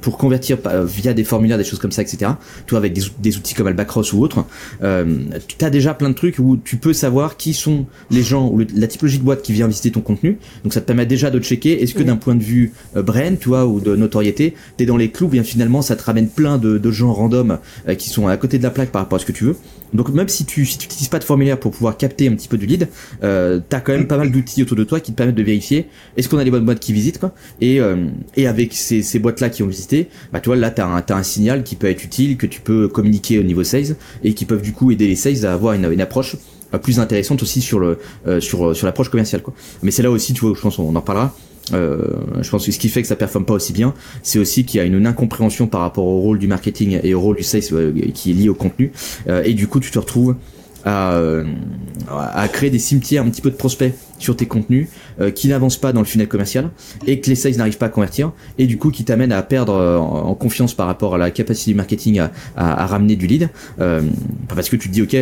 pour 0.00 0.18
convertir 0.18 0.58
euh, 0.66 0.84
via 0.84 1.14
des 1.14 1.24
formulaires, 1.24 1.58
des 1.58 1.64
choses 1.64 1.78
comme 1.78 1.92
ça, 1.92 2.02
etc. 2.02 2.32
Toi, 2.66 2.78
avec 2.78 2.92
des, 2.92 3.04
ou- 3.06 3.10
des 3.20 3.36
outils 3.36 3.54
comme 3.54 3.66
Albacross 3.66 4.12
ou 4.12 4.20
autres, 4.20 4.44
euh, 4.82 5.18
tu 5.46 5.64
as 5.64 5.70
déjà 5.70 5.94
plein 5.94 6.10
de 6.10 6.14
trucs 6.14 6.38
où 6.38 6.56
tu 6.56 6.76
peux 6.76 6.92
savoir 6.92 7.36
qui 7.36 7.54
sont 7.54 7.86
les 8.10 8.22
gens 8.22 8.48
ou 8.48 8.58
le- 8.58 8.66
la 8.74 8.86
typologie 8.86 9.18
de 9.18 9.24
boîte 9.24 9.42
qui 9.42 9.52
vient 9.52 9.66
visiter 9.68 9.90
ton 9.90 10.00
contenu. 10.00 10.38
Donc, 10.62 10.72
ça 10.74 10.80
te 10.80 10.86
permet 10.86 11.06
déjà 11.06 11.30
de 11.30 11.38
checker. 11.40 11.82
Est-ce 11.82 11.94
que 11.94 12.02
d'un 12.02 12.16
point 12.16 12.34
de 12.34 12.42
vue 12.42 12.72
euh, 12.96 13.02
brand, 13.02 13.38
tu 13.38 13.48
vois, 13.48 13.66
ou 13.66 13.80
de 13.80 13.96
notoriété, 13.96 14.54
t'es 14.76 14.86
dans 14.86 14.96
les 14.96 15.10
clous, 15.10 15.28
bien 15.28 15.42
finalement, 15.42 15.82
ça 15.82 15.96
te 15.96 16.02
ramène 16.04 16.28
plein 16.28 16.58
de, 16.58 16.78
de 16.78 16.90
gens 16.90 17.12
random 17.12 17.58
qui 17.98 18.08
sont 18.08 18.26
à 18.28 18.36
côté 18.36 18.58
de 18.58 18.62
la 18.62 18.70
plaque 18.70 18.90
par 18.90 19.02
rapport 19.02 19.16
à 19.16 19.18
ce 19.20 19.26
que 19.26 19.32
tu 19.32 19.44
veux. 19.44 19.56
Donc 19.92 20.08
même 20.08 20.28
si 20.28 20.44
tu 20.44 20.64
si 20.66 20.78
tu 20.78 20.86
n'utilises 20.86 21.08
pas 21.08 21.18
de 21.18 21.24
formulaire 21.24 21.58
pour 21.58 21.72
pouvoir 21.72 21.96
capter 21.96 22.28
un 22.28 22.34
petit 22.34 22.48
peu 22.48 22.58
du 22.58 22.66
lead, 22.66 22.88
euh, 23.22 23.60
t'as 23.68 23.80
quand 23.80 23.92
même 23.92 24.06
pas 24.06 24.16
mal 24.16 24.30
d'outils 24.30 24.62
autour 24.62 24.76
de 24.76 24.84
toi 24.84 25.00
qui 25.00 25.12
te 25.12 25.16
permettent 25.16 25.36
de 25.36 25.42
vérifier 25.42 25.86
est-ce 26.16 26.28
qu'on 26.28 26.38
a 26.38 26.44
les 26.44 26.50
bonnes 26.50 26.64
boîtes 26.64 26.80
qui 26.80 26.92
visitent 26.92 27.18
quoi. 27.18 27.34
Et 27.60 27.80
euh, 27.80 28.06
et 28.36 28.46
avec 28.46 28.72
ces, 28.74 29.02
ces 29.02 29.18
boîtes 29.18 29.40
là 29.40 29.50
qui 29.50 29.62
ont 29.62 29.66
visité, 29.66 30.08
bah 30.32 30.40
tu 30.40 30.48
vois 30.48 30.56
là 30.56 30.70
t'as 30.70 30.86
un 30.86 31.00
t'as 31.02 31.16
un 31.16 31.22
signal 31.22 31.62
qui 31.62 31.76
peut 31.76 31.88
être 31.88 32.04
utile 32.04 32.36
que 32.36 32.46
tu 32.46 32.60
peux 32.60 32.88
communiquer 32.88 33.38
au 33.38 33.42
niveau 33.42 33.64
sales 33.64 33.96
et 34.22 34.34
qui 34.34 34.44
peuvent 34.44 34.62
du 34.62 34.72
coup 34.72 34.90
aider 34.90 35.06
les 35.06 35.16
sales 35.16 35.46
à 35.46 35.52
avoir 35.52 35.74
une, 35.74 35.90
une 35.92 36.00
approche 36.00 36.36
euh, 36.72 36.78
plus 36.78 36.98
intéressante 36.98 37.42
aussi 37.42 37.60
sur 37.60 37.78
le 37.78 37.98
euh, 38.26 38.40
sur 38.40 38.74
sur 38.74 38.86
l'approche 38.86 39.10
commerciale 39.10 39.42
quoi. 39.42 39.54
Mais 39.82 39.90
c'est 39.90 40.02
là 40.02 40.10
aussi 40.10 40.32
tu 40.32 40.40
vois 40.40 40.54
je 40.56 40.60
pense 40.60 40.78
on 40.78 40.94
en 40.94 41.00
parlera. 41.00 41.34
Euh, 41.72 42.08
je 42.42 42.50
pense 42.50 42.66
que 42.66 42.72
ce 42.72 42.78
qui 42.78 42.88
fait 42.88 43.02
que 43.02 43.08
ça 43.08 43.16
performe 43.16 43.44
pas 43.44 43.54
aussi 43.54 43.72
bien, 43.72 43.94
c'est 44.22 44.38
aussi 44.38 44.64
qu'il 44.64 44.78
y 44.78 44.80
a 44.80 44.86
une, 44.86 45.06
incompréhension 45.06 45.66
par 45.66 45.80
rapport 45.80 46.06
au 46.06 46.20
rôle 46.20 46.38
du 46.38 46.46
marketing 46.46 47.00
et 47.02 47.14
au 47.14 47.20
rôle 47.20 47.36
du 47.36 47.42
sales 47.42 47.62
euh, 47.72 47.92
qui 48.12 48.30
est 48.30 48.34
lié 48.34 48.48
au 48.48 48.54
contenu. 48.54 48.92
Euh, 49.28 49.42
et 49.44 49.54
du 49.54 49.66
coup, 49.66 49.80
tu 49.80 49.90
te 49.90 49.98
retrouves 49.98 50.36
à, 50.86 51.18
à 52.08 52.48
créer 52.48 52.68
des 52.68 52.78
cimetières 52.78 53.22
un 53.22 53.30
petit 53.30 53.40
peu 53.40 53.50
de 53.50 53.56
prospects 53.56 53.94
sur 54.18 54.36
tes 54.36 54.46
contenus 54.46 54.88
euh, 55.20 55.30
qui 55.30 55.48
n'avancent 55.48 55.76
pas 55.76 55.92
dans 55.92 56.00
le 56.00 56.06
funnel 56.06 56.28
commercial 56.28 56.70
et 57.06 57.20
que 57.20 57.30
les 57.30 57.36
sales 57.36 57.56
n'arrivent 57.56 57.78
pas 57.78 57.86
à 57.86 57.90
convertir 57.90 58.32
et 58.58 58.66
du 58.66 58.78
coup 58.78 58.90
qui 58.90 59.04
t'amènent 59.04 59.32
à 59.32 59.42
perdre 59.42 59.74
en, 59.74 60.34
confiance 60.34 60.74
par 60.74 60.86
rapport 60.86 61.14
à 61.14 61.18
la 61.18 61.30
capacité 61.30 61.70
du 61.70 61.76
marketing 61.76 62.18
à, 62.18 62.32
à, 62.56 62.82
à 62.82 62.86
ramener 62.86 63.16
du 63.16 63.26
lead 63.26 63.48
euh, 63.80 64.02
parce 64.48 64.68
que 64.68 64.76
tu 64.76 64.88
te 64.88 64.92
dis 64.92 65.02
ok 65.02 65.16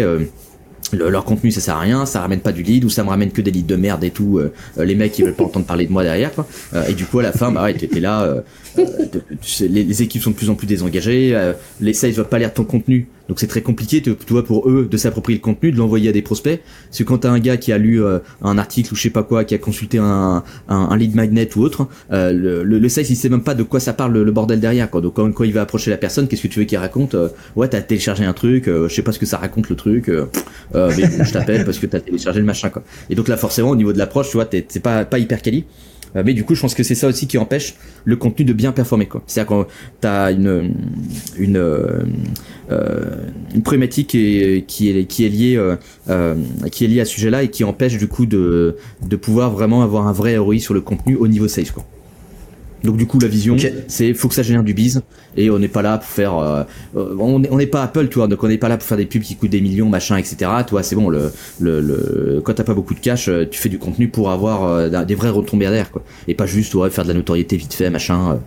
leur 0.92 1.24
contenu 1.24 1.50
ça 1.50 1.60
sert 1.60 1.76
à 1.76 1.80
rien, 1.80 2.06
ça 2.06 2.20
ramène 2.20 2.40
pas 2.40 2.52
du 2.52 2.62
lead 2.62 2.84
ou 2.84 2.90
ça 2.90 3.04
me 3.04 3.08
ramène 3.08 3.30
que 3.30 3.40
des 3.40 3.50
leads 3.50 3.66
de 3.66 3.76
merde 3.76 4.04
et 4.04 4.10
tout. 4.10 4.38
Euh, 4.38 4.52
euh, 4.78 4.84
les 4.84 4.94
mecs 4.94 5.18
ils 5.18 5.24
veulent 5.24 5.34
pas 5.34 5.44
entendre 5.44 5.66
parler 5.66 5.86
de 5.86 5.92
moi 5.92 6.02
derrière 6.02 6.32
quoi. 6.32 6.46
Euh, 6.74 6.86
et 6.86 6.94
du 6.94 7.04
coup 7.04 7.18
à 7.18 7.22
la 7.22 7.32
fin 7.32 7.50
bah 7.50 7.62
ouais 7.64 7.74
t'es 7.74 8.00
là, 8.00 8.42
les, 8.76 9.84
les, 9.84 10.02
équipes 10.02 10.22
sont 10.22 10.30
de 10.30 10.36
plus 10.36 10.50
en 10.50 10.54
plus 10.54 10.66
désengagées, 10.66 11.52
les 11.80 11.92
sales 11.92 12.12
veulent 12.12 12.28
pas 12.28 12.38
lire 12.38 12.52
ton 12.52 12.64
contenu 12.64 13.08
donc 13.28 13.40
c'est 13.40 13.46
très 13.46 13.62
compliqué, 13.62 14.02
tu, 14.02 14.14
vois, 14.28 14.44
pour 14.44 14.68
eux 14.68 14.88
de 14.90 14.96
s'approprier 14.96 15.38
le 15.38 15.42
contenu, 15.42 15.72
de 15.72 15.78
l'envoyer 15.78 16.08
à 16.08 16.12
des 16.12 16.22
prospects. 16.22 16.60
Parce 16.88 16.98
que 16.98 17.04
quand 17.04 17.18
t'as 17.18 17.30
un 17.30 17.38
gars 17.38 17.56
qui 17.56 17.72
a 17.72 17.78
lu 17.78 18.02
euh, 18.02 18.18
un 18.42 18.58
article 18.58 18.92
ou 18.92 18.96
je 18.96 19.02
sais 19.02 19.10
pas 19.10 19.22
quoi, 19.22 19.44
qui 19.44 19.54
a 19.54 19.58
consulté 19.58 19.98
un, 19.98 20.42
un, 20.68 20.96
lead 20.96 21.14
magnet 21.14 21.48
ou 21.56 21.62
autre, 21.62 21.86
euh, 22.12 22.32
le, 22.32 22.62
le, 22.62 22.88
sales 22.88 23.06
il 23.08 23.16
sait 23.16 23.28
même 23.28 23.42
pas 23.42 23.54
de 23.54 23.62
quoi 23.62 23.80
ça 23.80 23.92
parle 23.92 24.12
le, 24.12 24.32
bordel 24.32 24.60
derrière. 24.60 24.90
Quoi. 24.90 25.00
Donc 25.00 25.14
quand, 25.14 25.44
il 25.44 25.52
va 25.52 25.62
approcher 25.62 25.90
la 25.90 25.96
personne, 25.96 26.28
qu'est-ce 26.28 26.42
que 26.42 26.48
tu 26.48 26.58
veux 26.58 26.64
qu'il 26.64 26.78
raconte 26.78 27.14
euh, 27.14 27.28
Ouais, 27.56 27.68
t'as 27.68 27.80
téléchargé 27.80 28.24
un 28.24 28.32
truc, 28.32 28.64
je 28.66 28.88
sais 28.88 29.02
pas 29.02 29.12
ce 29.12 29.18
que 29.18 29.26
ça 29.26 29.38
raconte 29.38 29.68
le 29.68 29.76
truc, 29.76 30.08
mais 30.08 30.14
je 30.74 31.32
t'appelle 31.32 31.64
parce 31.64 31.78
que 31.78 31.86
t'as 31.86 32.00
téléchargé 32.00 32.40
le 32.40 32.46
machin. 32.46 32.70
Quoi. 32.70 32.82
Et 33.10 33.14
donc 33.14 33.28
là 33.28 33.36
forcément 33.36 33.70
au 33.70 33.76
niveau 33.76 33.92
de 33.92 33.98
l'approche, 33.98 34.30
tu 34.30 34.36
vois, 34.36 34.48
c'est 34.50 34.82
pas 34.82 35.04
pas 35.04 35.18
hyper 35.18 35.42
quali. 35.42 35.64
Euh, 36.16 36.22
mais 36.24 36.34
du 36.34 36.44
coup, 36.44 36.54
je 36.54 36.60
pense 36.60 36.74
que 36.74 36.82
c'est 36.82 36.94
ça 36.94 37.08
aussi 37.08 37.26
qui 37.26 37.38
empêche 37.38 37.74
le 38.04 38.16
contenu 38.16 38.44
de 38.44 38.52
bien 38.52 38.72
performer. 38.72 39.08
C'est-à-dire 39.26 39.48
quand 39.48 39.66
t'as 40.00 40.32
une 40.32 40.74
une 41.38 41.56
euh, 41.56 42.02
une 43.54 43.62
problématique 43.62 44.08
qui 44.08 44.38
est 44.38 44.66
qui 44.66 44.90
est, 44.90 45.04
qui 45.04 45.24
est 45.24 45.28
liée 45.28 45.74
euh, 46.08 46.34
qui 46.70 46.84
est 46.84 46.88
liée 46.88 47.00
à 47.00 47.04
ce 47.04 47.12
sujet-là 47.12 47.42
et 47.42 47.48
qui 47.48 47.64
empêche 47.64 47.98
du 47.98 48.08
coup 48.08 48.26
de 48.26 48.76
de 49.06 49.16
pouvoir 49.16 49.50
vraiment 49.50 49.82
avoir 49.82 50.06
un 50.06 50.12
vrai 50.12 50.36
ROI 50.36 50.58
sur 50.58 50.74
le 50.74 50.80
contenu 50.80 51.16
au 51.16 51.28
niveau 51.28 51.48
sales. 51.48 51.70
Quoi. 51.72 51.84
Donc 52.84 52.96
du 52.96 53.06
coup 53.06 53.18
la 53.20 53.28
vision 53.28 53.56
c'est 53.88 54.14
faut 54.14 54.28
que 54.28 54.34
ça 54.34 54.42
génère 54.42 54.64
du 54.64 54.74
bise 54.74 55.02
et 55.36 55.50
on 55.50 55.58
n'est 55.58 55.68
pas 55.68 55.82
là 55.82 55.98
pour 55.98 56.08
faire 56.08 56.36
euh, 56.36 56.64
euh, 56.96 57.16
on 57.18 57.38
n'est 57.38 57.66
pas 57.66 57.82
Apple 57.82 58.08
tu 58.08 58.18
vois. 58.18 58.28
Donc 58.28 58.42
on 58.42 58.48
n'est 58.48 58.58
pas 58.58 58.68
là 58.68 58.76
pour 58.76 58.86
faire 58.86 58.98
des 58.98 59.06
pubs 59.06 59.22
qui 59.22 59.36
coûtent 59.36 59.50
des 59.50 59.60
millions 59.60 59.88
machin 59.88 60.16
etc 60.16 60.50
toi 60.66 60.82
c'est 60.82 60.96
bon 60.96 61.08
le, 61.08 61.32
le, 61.60 61.80
le 61.80 62.42
quand 62.44 62.54
t'as 62.54 62.64
pas 62.64 62.74
beaucoup 62.74 62.94
de 62.94 63.00
cash 63.00 63.28
euh, 63.28 63.46
tu 63.50 63.60
fais 63.60 63.68
du 63.68 63.78
contenu 63.78 64.08
pour 64.08 64.30
avoir 64.30 64.90
des 65.04 65.14
vrais 65.14 65.30
retombées 65.30 65.66
derrière 65.66 65.90
quoi. 65.90 66.02
Et 66.28 66.34
pas 66.34 66.46
juste 66.46 66.74
ouais, 66.74 66.90
faire 66.90 67.04
de 67.04 67.08
la 67.08 67.14
notoriété 67.14 67.56
vite 67.56 67.74
fait 67.74 67.90
machin 67.90 68.40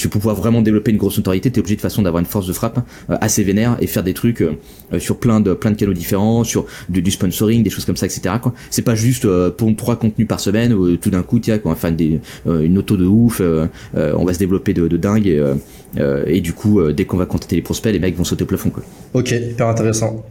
si 0.00 0.08
pour 0.08 0.20
pouvoir 0.20 0.36
vraiment 0.36 0.62
développer 0.62 0.90
une 0.90 0.96
grosse 0.96 1.18
notoriété, 1.18 1.50
t'es 1.50 1.60
obligé 1.60 1.76
de 1.76 1.80
façon 1.80 2.02
d'avoir 2.02 2.20
une 2.20 2.26
force 2.26 2.46
de 2.46 2.52
frappe 2.52 2.80
euh, 3.10 3.16
assez 3.20 3.44
vénère 3.44 3.76
et 3.80 3.86
faire 3.86 4.02
des 4.02 4.14
trucs 4.14 4.40
euh, 4.40 4.52
euh, 4.92 4.98
sur 4.98 5.18
plein 5.18 5.40
de 5.40 5.52
plein 5.52 5.70
de 5.70 5.76
canaux 5.76 5.92
différents, 5.92 6.44
sur 6.44 6.66
du, 6.88 7.10
sponsoring, 7.10 7.62
des 7.62 7.70
choses 7.70 7.84
comme 7.84 7.96
ça, 7.96 8.06
etc. 8.06 8.36
Quoi. 8.40 8.54
C'est 8.70 8.82
pas 8.82 8.94
juste 8.94 9.26
pour 9.56 9.76
trois 9.76 9.96
contenus 9.96 10.26
par 10.26 10.40
semaine 10.40 10.72
où 10.72 10.96
tout 10.96 11.10
d'un 11.10 11.22
coup, 11.22 11.38
tiens, 11.38 11.58
quoi, 11.58 11.72
enfin 11.72 11.92
des, 11.92 12.20
une 12.46 12.78
auto 12.78 12.96
de 12.96 13.04
ouf, 13.04 13.42
on 13.94 14.24
va 14.24 14.34
se 14.34 14.38
développer 14.38 14.72
de, 14.72 14.88
de 14.88 14.96
dingue 14.96 15.26
et, 15.26 15.42
et 16.26 16.40
du 16.40 16.52
coup, 16.52 16.80
dès 16.92 17.04
qu'on 17.04 17.16
va 17.16 17.26
contacter 17.26 17.56
les 17.56 17.62
prospects, 17.62 17.92
les 17.92 17.98
mecs 17.98 18.16
vont 18.16 18.24
sauter 18.24 18.44
au 18.44 18.46
plafond. 18.46 18.70
Quoi. 18.70 18.82
Ok, 19.14 19.32
hyper 19.32 19.68
intéressant. 19.68 20.24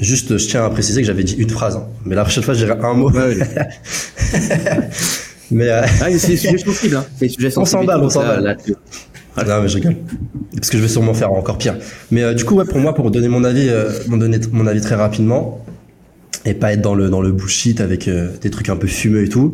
juste, 0.00 0.38
je 0.38 0.48
tiens 0.48 0.64
à 0.64 0.70
préciser 0.70 1.00
que 1.00 1.06
j'avais 1.06 1.24
dit 1.24 1.36
une 1.38 1.50
phrase, 1.50 1.76
hein. 1.76 1.86
mais 2.04 2.14
la 2.14 2.22
prochaine 2.22 2.42
fois, 2.42 2.54
je 2.54 2.64
dirais 2.64 2.78
un 2.80 2.94
mot. 2.94 3.10
Mais 5.50 5.68
euh... 5.68 5.82
ah, 6.00 6.06
c'est 6.18 6.28
des 6.28 6.36
sujets 6.36 6.58
sensibles. 6.64 6.96
Hein. 6.96 7.04
Des 7.20 7.28
sujets 7.28 7.50
sensibles. 7.50 7.78
On 7.78 7.82
s'emballe, 7.82 8.02
on 8.02 8.10
s'emballe. 8.10 8.56
Non 9.46 9.62
mais 9.62 9.68
je 9.68 9.74
rigole. 9.74 9.96
Parce 10.54 10.70
que 10.70 10.78
je 10.78 10.82
vais 10.82 10.88
sûrement 10.88 11.14
faire 11.14 11.32
encore 11.32 11.58
pire. 11.58 11.76
Mais 12.10 12.22
euh, 12.22 12.34
du 12.34 12.44
coup, 12.44 12.54
ouais, 12.54 12.64
pour 12.64 12.78
moi, 12.78 12.94
pour 12.94 13.10
donner 13.10 13.28
mon 13.28 13.44
avis, 13.44 13.68
euh, 13.68 13.90
donner 14.08 14.40
mon 14.50 14.66
avis 14.66 14.80
très 14.80 14.94
rapidement, 14.94 15.62
et 16.46 16.54
pas 16.54 16.72
être 16.72 16.80
dans 16.80 16.94
le 16.94 17.10
dans 17.10 17.20
le 17.20 17.32
bullshit 17.32 17.80
avec 17.80 18.08
euh, 18.08 18.30
des 18.40 18.50
trucs 18.50 18.70
un 18.70 18.76
peu 18.76 18.86
fumeux 18.86 19.24
et 19.24 19.28
tout. 19.28 19.52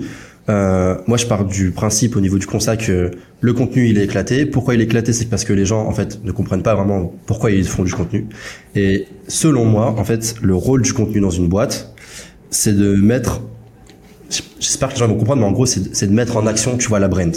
Euh, 0.49 0.97
moi, 1.07 1.17
je 1.17 1.27
pars 1.27 1.45
du 1.45 1.71
principe 1.71 2.17
au 2.17 2.21
niveau 2.21 2.39
du 2.39 2.47
constat 2.47 2.77
que 2.77 3.11
le 3.41 3.53
contenu 3.53 3.89
il 3.89 3.99
est 3.99 4.05
éclaté. 4.05 4.45
Pourquoi 4.45 4.75
il 4.75 4.81
est 4.81 4.85
éclaté, 4.85 5.13
c'est 5.13 5.27
parce 5.27 5.45
que 5.45 5.53
les 5.53 5.65
gens 5.65 5.87
en 5.87 5.93
fait 5.93 6.23
ne 6.25 6.33
comprennent 6.33 6.63
pas 6.63 6.75
vraiment 6.75 7.13
pourquoi 7.27 7.51
ils 7.51 7.67
font 7.67 7.85
du 7.85 7.93
contenu. 7.93 8.27
Et 8.75 9.07
selon 9.29 9.65
moi, 9.65 9.95
en 9.97 10.05
fait, 10.05 10.35
le 10.43 10.55
rôle 10.55 10.83
du 10.83 10.93
contenu 10.93 11.21
dans 11.21 11.31
une 11.31 11.49
boîte, 11.49 11.95
c'est 12.51 12.77
de 12.77 12.95
mettre 12.95 13.41
j'espère 14.61 14.89
que 14.89 14.95
les 14.95 15.01
gens 15.01 15.09
vont 15.09 15.17
comprendre, 15.17 15.43
mais 15.43 15.49
en 15.49 15.53
gros, 15.53 15.67
c'est 15.67 16.07
de 16.07 16.13
mettre 16.13 16.37
en 16.37 16.47
action, 16.47 16.77
tu 16.77 16.89
vois, 16.89 17.01
la 17.01 17.09
brand. 17.09 17.35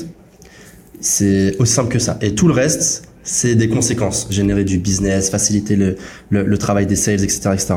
C'est 0.99 1.55
aussi 1.60 1.73
simple 1.73 1.91
que 1.91 1.99
ça. 1.99 2.17
Et 2.21 2.36
tout 2.36 2.47
le 2.47 2.53
reste, 2.53 3.10
c'est 3.23 3.55
des 3.55 3.69
conséquences. 3.69 4.27
Générer 4.29 4.63
du 4.63 4.77
business, 4.77 5.29
faciliter 5.29 5.75
le, 5.75 6.58
travail 6.58 6.86
des 6.86 6.95
sales, 6.95 7.23
etc., 7.23 7.49
etc. 7.53 7.73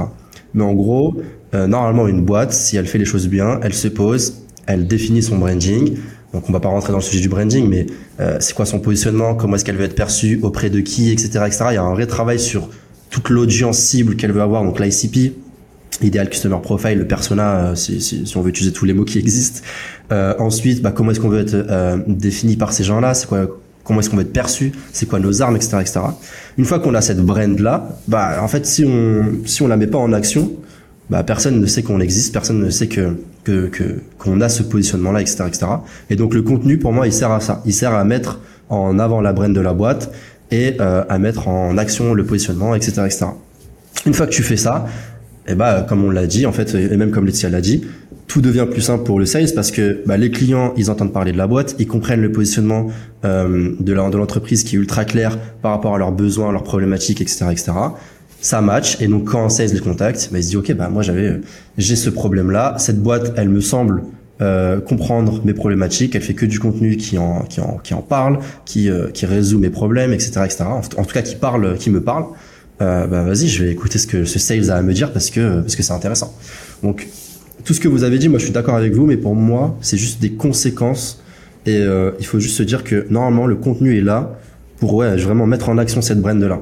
Mais 0.54 0.62
en 0.62 0.74
gros, 0.74 1.14
euh, 1.54 1.66
normalement, 1.66 2.06
une 2.06 2.24
boîte, 2.24 2.52
si 2.52 2.76
elle 2.76 2.86
fait 2.86 2.98
les 2.98 3.04
choses 3.04 3.28
bien, 3.28 3.60
elle 3.62 3.74
se 3.74 3.88
pose, 3.88 4.42
elle 4.66 4.86
définit 4.86 5.22
son 5.22 5.38
branding. 5.38 5.96
Donc, 6.32 6.48
on 6.48 6.52
va 6.52 6.60
pas 6.60 6.68
rentrer 6.68 6.92
dans 6.92 6.98
le 6.98 7.04
sujet 7.04 7.20
du 7.20 7.28
branding, 7.28 7.68
mais 7.68 7.86
euh, 8.20 8.36
c'est 8.40 8.54
quoi 8.54 8.66
son 8.66 8.80
positionnement, 8.80 9.34
comment 9.34 9.56
est-ce 9.56 9.64
qu'elle 9.64 9.76
veut 9.76 9.84
être 9.84 9.94
perçue, 9.94 10.38
auprès 10.42 10.68
de 10.68 10.80
qui, 10.80 11.10
etc., 11.10 11.40
etc. 11.46 11.64
Il 11.70 11.74
y 11.74 11.78
a 11.78 11.82
un 11.82 11.94
vrai 11.94 12.06
travail 12.06 12.38
sur 12.38 12.68
toute 13.10 13.30
l'audience 13.30 13.78
cible 13.78 14.16
qu'elle 14.16 14.32
veut 14.32 14.42
avoir, 14.42 14.62
donc 14.62 14.78
l'ICP, 14.78 15.32
idéal 16.02 16.28
customer 16.28 16.58
profile, 16.62 16.98
le 16.98 17.06
persona, 17.06 17.56
euh, 17.56 17.74
si, 17.74 18.00
si, 18.00 18.36
on 18.36 18.40
veut 18.40 18.50
utiliser 18.50 18.72
tous 18.72 18.84
les 18.84 18.94
mots 18.94 19.04
qui 19.04 19.18
existent. 19.18 19.60
Euh, 20.12 20.34
ensuite, 20.38 20.82
bah, 20.82 20.92
comment 20.92 21.10
est-ce 21.10 21.20
qu'on 21.20 21.28
veut 21.28 21.40
être 21.40 21.54
euh, 21.54 21.98
défini 22.06 22.56
par 22.56 22.72
ces 22.72 22.84
gens-là? 22.84 23.14
C'est 23.14 23.26
quoi 23.26 23.46
Comment 23.84 24.00
est-ce 24.00 24.10
qu'on 24.10 24.16
veut 24.16 24.22
être 24.22 24.34
perçu? 24.34 24.72
C'est 24.92 25.08
quoi 25.08 25.18
nos 25.18 25.40
armes, 25.40 25.56
etc., 25.56 25.78
etc. 25.80 26.00
Une 26.58 26.66
fois 26.66 26.78
qu'on 26.78 26.94
a 26.94 27.00
cette 27.00 27.20
brand 27.20 27.58
là, 27.58 27.88
bah 28.06 28.38
en 28.42 28.48
fait, 28.48 28.66
si 28.66 28.84
on 28.84 29.24
si 29.46 29.62
on 29.62 29.68
la 29.68 29.78
met 29.78 29.86
pas 29.86 29.96
en 29.96 30.12
action, 30.12 30.52
bah 31.08 31.22
personne 31.22 31.58
ne 31.58 31.64
sait 31.64 31.82
qu'on 31.82 31.98
existe, 31.98 32.34
personne 32.34 32.60
ne 32.60 32.68
sait 32.68 32.88
que 32.88 33.16
que 33.44 33.70
qu'on 34.18 34.42
a 34.42 34.50
ce 34.50 34.62
positionnement 34.62 35.10
là, 35.10 35.22
etc., 35.22 35.44
etc. 35.46 35.66
Et 36.10 36.16
donc 36.16 36.34
le 36.34 36.42
contenu, 36.42 36.76
pour 36.76 36.92
moi, 36.92 37.06
il 37.06 37.14
sert 37.14 37.32
à 37.32 37.40
ça. 37.40 37.62
Il 37.64 37.72
sert 37.72 37.94
à 37.94 38.04
mettre 38.04 38.40
en 38.68 38.98
avant 38.98 39.22
la 39.22 39.32
brand 39.32 39.54
de 39.54 39.60
la 39.60 39.72
boîte 39.72 40.12
et 40.50 40.78
à 40.78 41.18
mettre 41.18 41.48
en 41.48 41.78
action 41.78 42.12
le 42.12 42.26
positionnement, 42.26 42.74
etc., 42.74 42.92
etc. 43.06 43.26
Une 44.06 44.14
fois 44.14 44.26
que 44.26 44.32
tu 44.32 44.42
fais 44.42 44.56
ça, 44.56 44.86
et 45.48 45.54
bah 45.54 45.84
comme 45.88 46.04
on 46.04 46.10
l'a 46.10 46.26
dit 46.26 46.46
en 46.46 46.52
fait 46.52 46.74
et 46.74 46.96
même 46.96 47.10
comme 47.10 47.26
Laetitia 47.26 47.48
l'a 47.48 47.60
dit 47.60 47.84
tout 48.26 48.42
devient 48.42 48.66
plus 48.70 48.82
simple 48.82 49.04
pour 49.04 49.18
le 49.18 49.24
sales 49.24 49.48
parce 49.54 49.70
que 49.70 50.02
bah, 50.06 50.16
les 50.16 50.30
clients 50.30 50.74
ils 50.76 50.90
entendent 50.90 51.12
parler 51.12 51.32
de 51.32 51.38
la 51.38 51.46
boîte 51.46 51.74
ils 51.78 51.86
comprennent 51.86 52.20
le 52.20 52.30
positionnement 52.30 52.88
euh, 53.24 53.72
de 53.80 53.92
l'entreprise 53.92 54.64
qui 54.64 54.76
est 54.76 54.78
ultra 54.78 55.04
clair 55.04 55.38
par 55.62 55.72
rapport 55.72 55.94
à 55.94 55.98
leurs 55.98 56.12
besoins 56.12 56.52
leurs 56.52 56.64
problématiques 56.64 57.20
etc 57.20 57.46
etc 57.50 57.72
ça 58.40 58.60
match 58.60 59.00
et 59.00 59.08
donc 59.08 59.24
quand 59.24 59.48
sales 59.48 59.72
les 59.72 59.80
contacte 59.80 60.28
bah, 60.30 60.38
il 60.38 60.44
se 60.44 60.50
dit 60.50 60.56
ok 60.56 60.72
bah 60.74 60.88
moi 60.90 61.02
j'avais 61.02 61.40
j'ai 61.78 61.96
ce 61.96 62.10
problème 62.10 62.50
là 62.50 62.74
cette 62.78 63.02
boîte 63.02 63.32
elle 63.36 63.48
me 63.48 63.60
semble 63.60 64.02
euh, 64.40 64.80
comprendre 64.80 65.40
mes 65.44 65.52
problématiques, 65.52 66.14
elle 66.14 66.22
fait 66.22 66.34
que 66.34 66.46
du 66.46 66.60
contenu 66.60 66.96
qui 66.96 67.18
en 67.18 67.40
qui 67.40 67.60
en 67.60 67.78
qui 67.82 67.92
en 67.92 68.02
parle, 68.02 68.38
qui 68.64 68.88
euh, 68.88 69.08
qui 69.08 69.26
résout 69.26 69.58
mes 69.58 69.70
problèmes, 69.70 70.12
etc., 70.12 70.42
etc. 70.44 70.64
En, 70.68 70.80
tout 70.80 71.12
cas, 71.12 71.22
qui 71.22 71.34
parle, 71.34 71.76
qui 71.76 71.90
me 71.90 72.00
parle 72.00 72.26
euh, 72.80 73.06
bah 73.06 73.22
vas-y, 73.22 73.48
je 73.48 73.64
vais 73.64 73.72
écouter 73.72 73.98
ce 73.98 74.06
que 74.06 74.24
ce 74.24 74.38
sales 74.38 74.70
a 74.70 74.76
à 74.76 74.82
me 74.82 74.92
dire 74.92 75.12
parce 75.12 75.30
que 75.30 75.60
parce 75.60 75.76
que 75.76 75.82
c'est 75.82 75.92
intéressant. 75.92 76.34
Donc 76.82 77.08
tout 77.64 77.74
ce 77.74 77.80
que 77.80 77.88
vous 77.88 78.04
avez 78.04 78.18
dit, 78.18 78.28
moi 78.28 78.38
je 78.38 78.44
suis 78.44 78.52
d'accord 78.52 78.76
avec 78.76 78.92
vous, 78.94 79.06
mais 79.06 79.16
pour 79.16 79.34
moi 79.34 79.76
c'est 79.80 79.98
juste 79.98 80.20
des 80.20 80.32
conséquences 80.32 81.22
et 81.66 81.76
euh, 81.76 82.12
il 82.20 82.26
faut 82.26 82.38
juste 82.38 82.56
se 82.56 82.62
dire 82.62 82.84
que 82.84 83.06
normalement 83.10 83.46
le 83.46 83.56
contenu 83.56 83.96
est 83.96 84.02
là 84.02 84.38
pour 84.78 84.94
ouais 84.94 85.16
vraiment 85.16 85.46
mettre 85.46 85.68
en 85.68 85.78
action 85.78 86.00
cette 86.00 86.20
brand 86.20 86.40
là. 86.40 86.60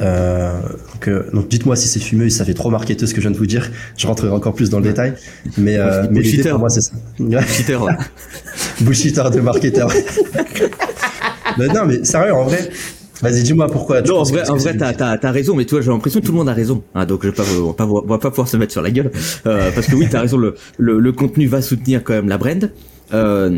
Euh, 0.00 0.60
donc, 0.92 1.08
euh, 1.08 1.30
donc 1.32 1.48
dites-moi 1.48 1.76
si 1.76 1.88
c'est 1.88 2.00
fumeux, 2.00 2.28
si 2.28 2.36
ça 2.36 2.44
fait 2.44 2.54
trop 2.54 2.70
marketeur 2.70 3.08
ce 3.08 3.14
que 3.14 3.20
je 3.20 3.26
viens 3.26 3.32
de 3.32 3.38
vous 3.38 3.46
dire. 3.46 3.70
Je 3.96 4.06
rentrerai 4.06 4.30
encore 4.30 4.54
plus 4.54 4.70
dans 4.70 4.78
le 4.78 4.84
détail, 4.84 5.14
mais 5.58 5.76
euh, 5.76 6.06
mais 6.10 6.22
pour 6.22 6.58
moi 6.58 6.70
c'est 6.70 6.80
ça. 6.80 6.92
Bullshitter. 7.18 7.78
Bullshitter 8.80 9.24
de 9.32 9.40
marketeur. 9.40 9.92
mais 11.58 11.66
non 11.68 11.86
mais 11.86 12.04
sérieux 12.04 12.34
en 12.34 12.44
vrai 12.44 12.70
Vas-y, 13.22 13.42
dis-moi 13.42 13.66
pourquoi. 13.66 14.02
Non, 14.02 14.18
en 14.20 14.22
vrai, 14.22 14.48
en 14.48 14.56
vrai, 14.56 14.76
t'as, 14.76 14.92
t'as, 14.92 15.18
t'as 15.18 15.30
raison, 15.30 15.54
mais 15.54 15.64
tu 15.64 15.74
vois, 15.74 15.82
j'ai 15.82 15.90
l'impression 15.90 16.20
que 16.20 16.26
tout 16.26 16.32
le 16.32 16.38
monde 16.38 16.48
a 16.48 16.54
raison. 16.54 16.82
Hein, 16.94 17.04
donc, 17.06 17.22
je 17.22 17.28
vais 17.28 17.34
pas, 17.34 17.44
on 17.58 17.66
va 17.68 17.72
pas, 17.74 17.86
on 17.86 18.06
va 18.06 18.18
pas 18.18 18.30
pouvoir 18.30 18.48
se 18.48 18.56
mettre 18.56 18.72
sur 18.72 18.82
la 18.82 18.90
gueule, 18.90 19.10
euh, 19.46 19.70
parce 19.74 19.86
que 19.86 19.94
oui, 19.94 20.06
t'as 20.10 20.20
raison. 20.20 20.38
Le, 20.38 20.54
le, 20.78 20.98
le, 20.98 21.12
contenu 21.12 21.46
va 21.46 21.60
soutenir 21.60 22.02
quand 22.02 22.14
même 22.14 22.28
la 22.28 22.38
brand. 22.38 22.70
Euh, 23.12 23.50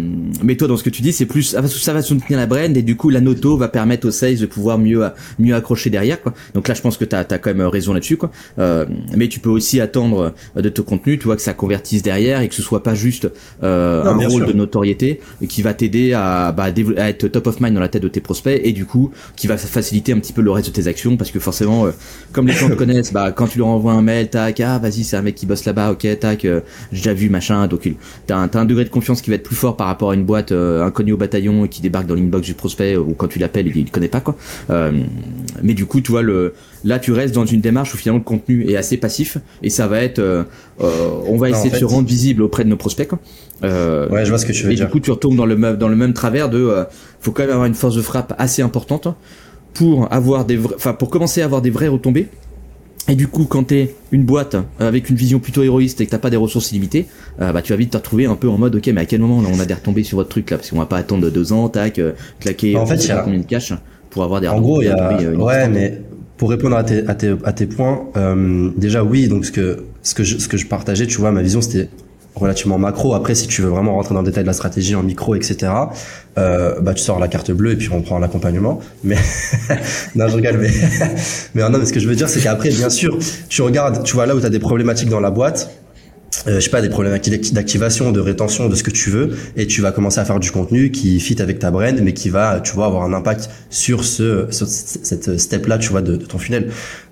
mais 0.42 0.56
toi, 0.56 0.68
dans 0.68 0.76
ce 0.76 0.82
que 0.82 0.90
tu 0.90 1.02
dis, 1.02 1.12
c'est 1.12 1.26
plus 1.26 1.42
ça 1.42 1.92
va 1.92 2.02
soutenir 2.02 2.38
la 2.38 2.46
brand 2.46 2.76
et 2.76 2.82
du 2.82 2.96
coup, 2.96 3.10
la 3.10 3.20
noto 3.20 3.56
va 3.56 3.68
permettre 3.68 4.08
aux 4.08 4.10
sales 4.10 4.38
de 4.38 4.46
pouvoir 4.46 4.78
mieux 4.78 5.04
mieux 5.38 5.54
accrocher 5.54 5.90
derrière. 5.90 6.20
Quoi. 6.20 6.32
Donc 6.54 6.68
là, 6.68 6.74
je 6.74 6.80
pense 6.80 6.96
que 6.96 7.04
tu 7.04 7.16
as, 7.16 7.24
quand 7.24 7.54
même 7.54 7.66
raison 7.66 7.92
là-dessus. 7.92 8.16
Quoi. 8.16 8.30
Euh, 8.58 8.86
mais 9.16 9.28
tu 9.28 9.40
peux 9.40 9.50
aussi 9.50 9.80
attendre 9.80 10.34
de 10.56 10.68
ton 10.68 10.82
contenu, 10.82 11.18
tu 11.18 11.24
vois, 11.24 11.36
que 11.36 11.42
ça 11.42 11.54
convertisse 11.54 12.02
derrière 12.02 12.40
et 12.40 12.48
que 12.48 12.54
ce 12.54 12.62
soit 12.62 12.82
pas 12.82 12.94
juste 12.94 13.30
euh, 13.62 14.04
un 14.04 14.28
rôle 14.28 14.46
de 14.46 14.52
notoriété 14.52 15.20
qui 15.48 15.62
va 15.62 15.74
t'aider 15.74 16.12
à, 16.12 16.52
bah, 16.52 16.64
à 16.96 17.08
être 17.08 17.28
top 17.28 17.46
of 17.46 17.60
mind 17.60 17.74
dans 17.74 17.80
la 17.80 17.88
tête 17.88 18.02
de 18.02 18.08
tes 18.08 18.20
prospects 18.20 18.60
et 18.62 18.72
du 18.72 18.86
coup, 18.86 19.10
qui 19.36 19.46
va 19.46 19.56
faciliter 19.56 20.12
un 20.12 20.18
petit 20.18 20.32
peu 20.32 20.42
le 20.42 20.50
reste 20.50 20.68
de 20.68 20.72
tes 20.72 20.86
actions 20.86 21.16
parce 21.16 21.30
que 21.30 21.40
forcément, 21.40 21.86
euh, 21.86 21.90
comme 22.32 22.46
les 22.46 22.52
gens 22.52 22.68
te 22.68 22.74
connaissent, 22.82 23.12
bah, 23.12 23.32
quand 23.32 23.46
tu 23.46 23.58
leur 23.58 23.68
envoies 23.68 23.92
un 23.92 24.02
mail, 24.02 24.28
tac, 24.28 24.60
ah 24.60 24.78
vas-y, 24.78 25.04
c'est 25.04 25.16
un 25.16 25.22
mec 25.22 25.34
qui 25.34 25.46
bosse 25.46 25.64
là-bas, 25.64 25.92
ok, 25.92 26.06
tac, 26.18 26.44
euh, 26.44 26.60
j'ai 26.92 26.98
déjà 26.98 27.14
vu 27.14 27.28
machin, 27.28 27.66
donc 27.66 27.88
t'as 28.26 28.36
un, 28.36 28.48
as 28.48 28.58
un 28.58 28.64
degré 28.64 28.84
de 28.84 28.90
confiance 28.90 29.22
qui 29.22 29.30
va 29.30 29.36
être 29.36 29.41
plus 29.42 29.54
fort 29.56 29.76
par 29.76 29.86
rapport 29.88 30.12
à 30.12 30.14
une 30.14 30.24
boîte 30.24 30.52
euh, 30.52 30.82
inconnue 30.84 31.12
au 31.12 31.16
bataillon 31.16 31.66
qui 31.66 31.82
débarque 31.82 32.06
dans 32.06 32.14
l'inbox 32.14 32.46
du 32.46 32.54
prospect 32.54 32.96
ou 32.96 33.12
quand 33.14 33.28
tu 33.28 33.38
l'appelles 33.38 33.66
il, 33.66 33.76
il 33.76 33.90
connaît 33.90 34.08
pas 34.08 34.20
quoi. 34.20 34.36
Euh, 34.70 34.92
mais 35.62 35.74
du 35.74 35.84
coup, 35.86 36.00
tu 36.00 36.10
vois 36.12 36.22
le 36.22 36.54
là 36.84 36.98
tu 36.98 37.12
restes 37.12 37.34
dans 37.34 37.44
une 37.46 37.60
démarche 37.60 37.94
où 37.94 37.96
finalement 37.96 38.18
le 38.18 38.24
contenu 38.24 38.68
est 38.70 38.76
assez 38.76 38.96
passif 38.96 39.38
et 39.62 39.70
ça 39.70 39.86
va 39.86 40.02
être 40.02 40.18
euh, 40.18 40.44
euh, 40.80 41.08
on 41.26 41.36
va 41.36 41.48
Non, 41.50 41.54
essayer 41.54 41.68
en 41.70 41.74
fait- 41.74 41.80
de 41.84 41.88
se 41.88 41.94
rendre 41.94 42.08
visible 42.08 42.42
auprès 42.42 42.64
de 42.64 42.68
nos 42.68 42.76
prospects 42.76 43.08
quoi. 43.08 43.18
Euh, 43.64 44.08
Ouais, 44.08 44.24
je 44.24 44.30
vois 44.30 44.38
ce 44.38 44.46
que 44.46 44.52
tu 44.52 44.64
veux 44.64 44.72
et 44.72 44.74
dire. 44.74 44.86
du 44.86 44.90
coup, 44.92 44.98
tu 45.00 45.10
retombes 45.10 45.36
dans 45.36 45.46
le 45.46 45.56
même, 45.56 45.76
dans 45.76 45.88
le 45.88 45.96
même 45.96 46.12
travers 46.14 46.48
de, 46.50 46.58
euh, 46.58 46.84
faut 47.20 47.30
quand 47.30 47.42
même 47.42 47.50
avoir 47.52 47.66
une 47.66 47.74
force 47.74 47.94
de 47.94 48.02
frappe 48.02 48.34
assez 48.38 48.62
importante 48.62 49.06
pour 49.74 50.12
avoir 50.12 50.44
des, 50.44 50.58
enfin, 50.74 50.92
pour 50.94 51.10
commencer 51.10 51.42
à 51.42 51.44
avoir 51.44 51.62
des 51.62 51.70
vraies 51.70 51.88
retombées. 51.88 52.28
Et 53.08 53.14
du 53.16 53.26
coup, 53.26 53.44
quand 53.46 53.64
t'es 53.64 53.94
une 54.12 54.24
boîte 54.24 54.56
avec 54.78 55.10
une 55.10 55.16
vision 55.16 55.40
plutôt 55.40 55.62
héroïste 55.62 56.00
et 56.00 56.06
que 56.06 56.10
t'as 56.10 56.18
pas 56.18 56.30
des 56.30 56.36
ressources 56.36 56.70
illimitées, 56.70 57.06
euh, 57.40 57.52
bah 57.52 57.60
tu 57.62 57.72
vas 57.72 57.76
vite 57.76 57.90
te 57.90 57.96
retrouver 57.96 58.26
un 58.26 58.36
peu 58.36 58.48
en 58.48 58.58
mode, 58.58 58.76
ok, 58.76 58.86
mais 58.94 59.00
à 59.00 59.04
quel 59.06 59.20
moment 59.20 59.42
là, 59.42 59.48
on 59.52 59.58
a 59.58 59.64
des 59.66 59.74
retombées 59.74 60.04
sur 60.04 60.16
votre 60.18 60.28
truc 60.28 60.50
là, 60.50 60.56
parce 60.58 60.70
qu'on 60.70 60.78
va 60.78 60.86
pas 60.86 60.98
attendre 60.98 61.28
deux 61.30 61.52
ans, 61.52 61.68
tac, 61.68 61.98
euh, 61.98 62.12
claquer, 62.40 62.76
En 62.76 62.86
fait, 62.86 63.04
y 63.04 63.10
a- 63.10 63.16
pas 63.16 63.22
combien 63.22 63.40
de 63.40 63.44
cash 63.44 63.72
pour 64.10 64.22
avoir 64.22 64.40
des 64.40 64.48
En 64.48 64.60
gros, 64.60 64.82
il 64.82 64.86
y 64.86 64.88
a, 64.88 64.94
retombées, 65.08 65.24
euh, 65.26 65.36
ouais, 65.36 65.68
mais 65.68 66.00
pour 66.36 66.50
répondre 66.50 66.76
à 66.76 66.84
tes, 66.84 67.06
à 67.08 67.14
tes, 67.14 67.34
à 67.44 67.52
tes 67.52 67.66
points, 67.66 68.04
euh, 68.16 68.70
déjà 68.76 69.02
oui, 69.02 69.26
donc 69.28 69.44
ce 69.46 69.52
que, 69.52 69.84
ce 70.02 70.14
que 70.14 70.22
je, 70.22 70.38
ce 70.38 70.46
que 70.48 70.56
je 70.56 70.66
partageais, 70.66 71.06
tu 71.06 71.18
vois, 71.18 71.32
ma 71.32 71.42
vision 71.42 71.60
c'était 71.60 71.88
relativement 72.34 72.78
macro. 72.78 73.14
Après, 73.14 73.34
si 73.34 73.46
tu 73.46 73.62
veux 73.62 73.68
vraiment 73.68 73.94
rentrer 73.94 74.14
dans 74.14 74.22
le 74.22 74.26
détail 74.26 74.44
de 74.44 74.48
la 74.48 74.54
stratégie 74.54 74.94
en 74.94 75.02
micro, 75.02 75.34
etc., 75.34 75.72
euh, 76.38 76.80
bah 76.80 76.94
tu 76.94 77.02
sors 77.02 77.18
la 77.18 77.28
carte 77.28 77.50
bleue 77.50 77.72
et 77.72 77.76
puis 77.76 77.90
on 77.92 78.00
prend 78.00 78.18
l'accompagnement. 78.18 78.80
Mais 79.04 79.16
non, 80.14 80.28
je 80.28 80.38
mais 80.38 80.52
mais 81.54 81.68
non, 81.68 81.78
mais 81.78 81.84
ce 81.84 81.92
que 81.92 82.00
je 82.00 82.08
veux 82.08 82.16
dire, 82.16 82.28
c'est 82.28 82.40
qu'après, 82.40 82.70
bien 82.70 82.90
sûr, 82.90 83.18
tu 83.48 83.62
regardes, 83.62 84.02
tu 84.02 84.14
vois 84.14 84.26
là 84.26 84.34
où 84.34 84.40
tu 84.40 84.46
as 84.46 84.50
des 84.50 84.58
problématiques 84.58 85.10
dans 85.10 85.20
la 85.20 85.30
boîte. 85.30 85.70
Euh, 86.46 86.56
je 86.56 86.60
sais 86.60 86.70
pas, 86.70 86.80
des 86.80 86.88
d'acti- 86.88 87.52
d'activation, 87.52 88.10
de 88.10 88.20
rétention, 88.20 88.68
de 88.68 88.74
ce 88.74 88.82
que 88.82 88.90
tu 88.90 89.10
veux, 89.10 89.30
et 89.56 89.66
tu 89.66 89.80
vas 89.80 89.92
commencer 89.92 90.18
à 90.20 90.24
faire 90.24 90.40
du 90.40 90.50
contenu 90.50 90.90
qui 90.90 91.20
fit 91.20 91.40
avec 91.40 91.58
ta 91.58 91.70
brand, 91.70 91.98
mais 92.02 92.14
qui 92.14 92.30
va, 92.30 92.60
tu 92.60 92.72
vois, 92.72 92.86
avoir 92.86 93.02
un 93.04 93.12
impact 93.12 93.50
sur 93.70 94.04
ce, 94.04 94.46
sur 94.50 94.66
cette 94.66 95.38
step-là, 95.38 95.78
tu 95.78 95.90
vois, 95.90 96.02
de, 96.02 96.16
de 96.16 96.24
ton 96.24 96.38
funnel. 96.38 96.70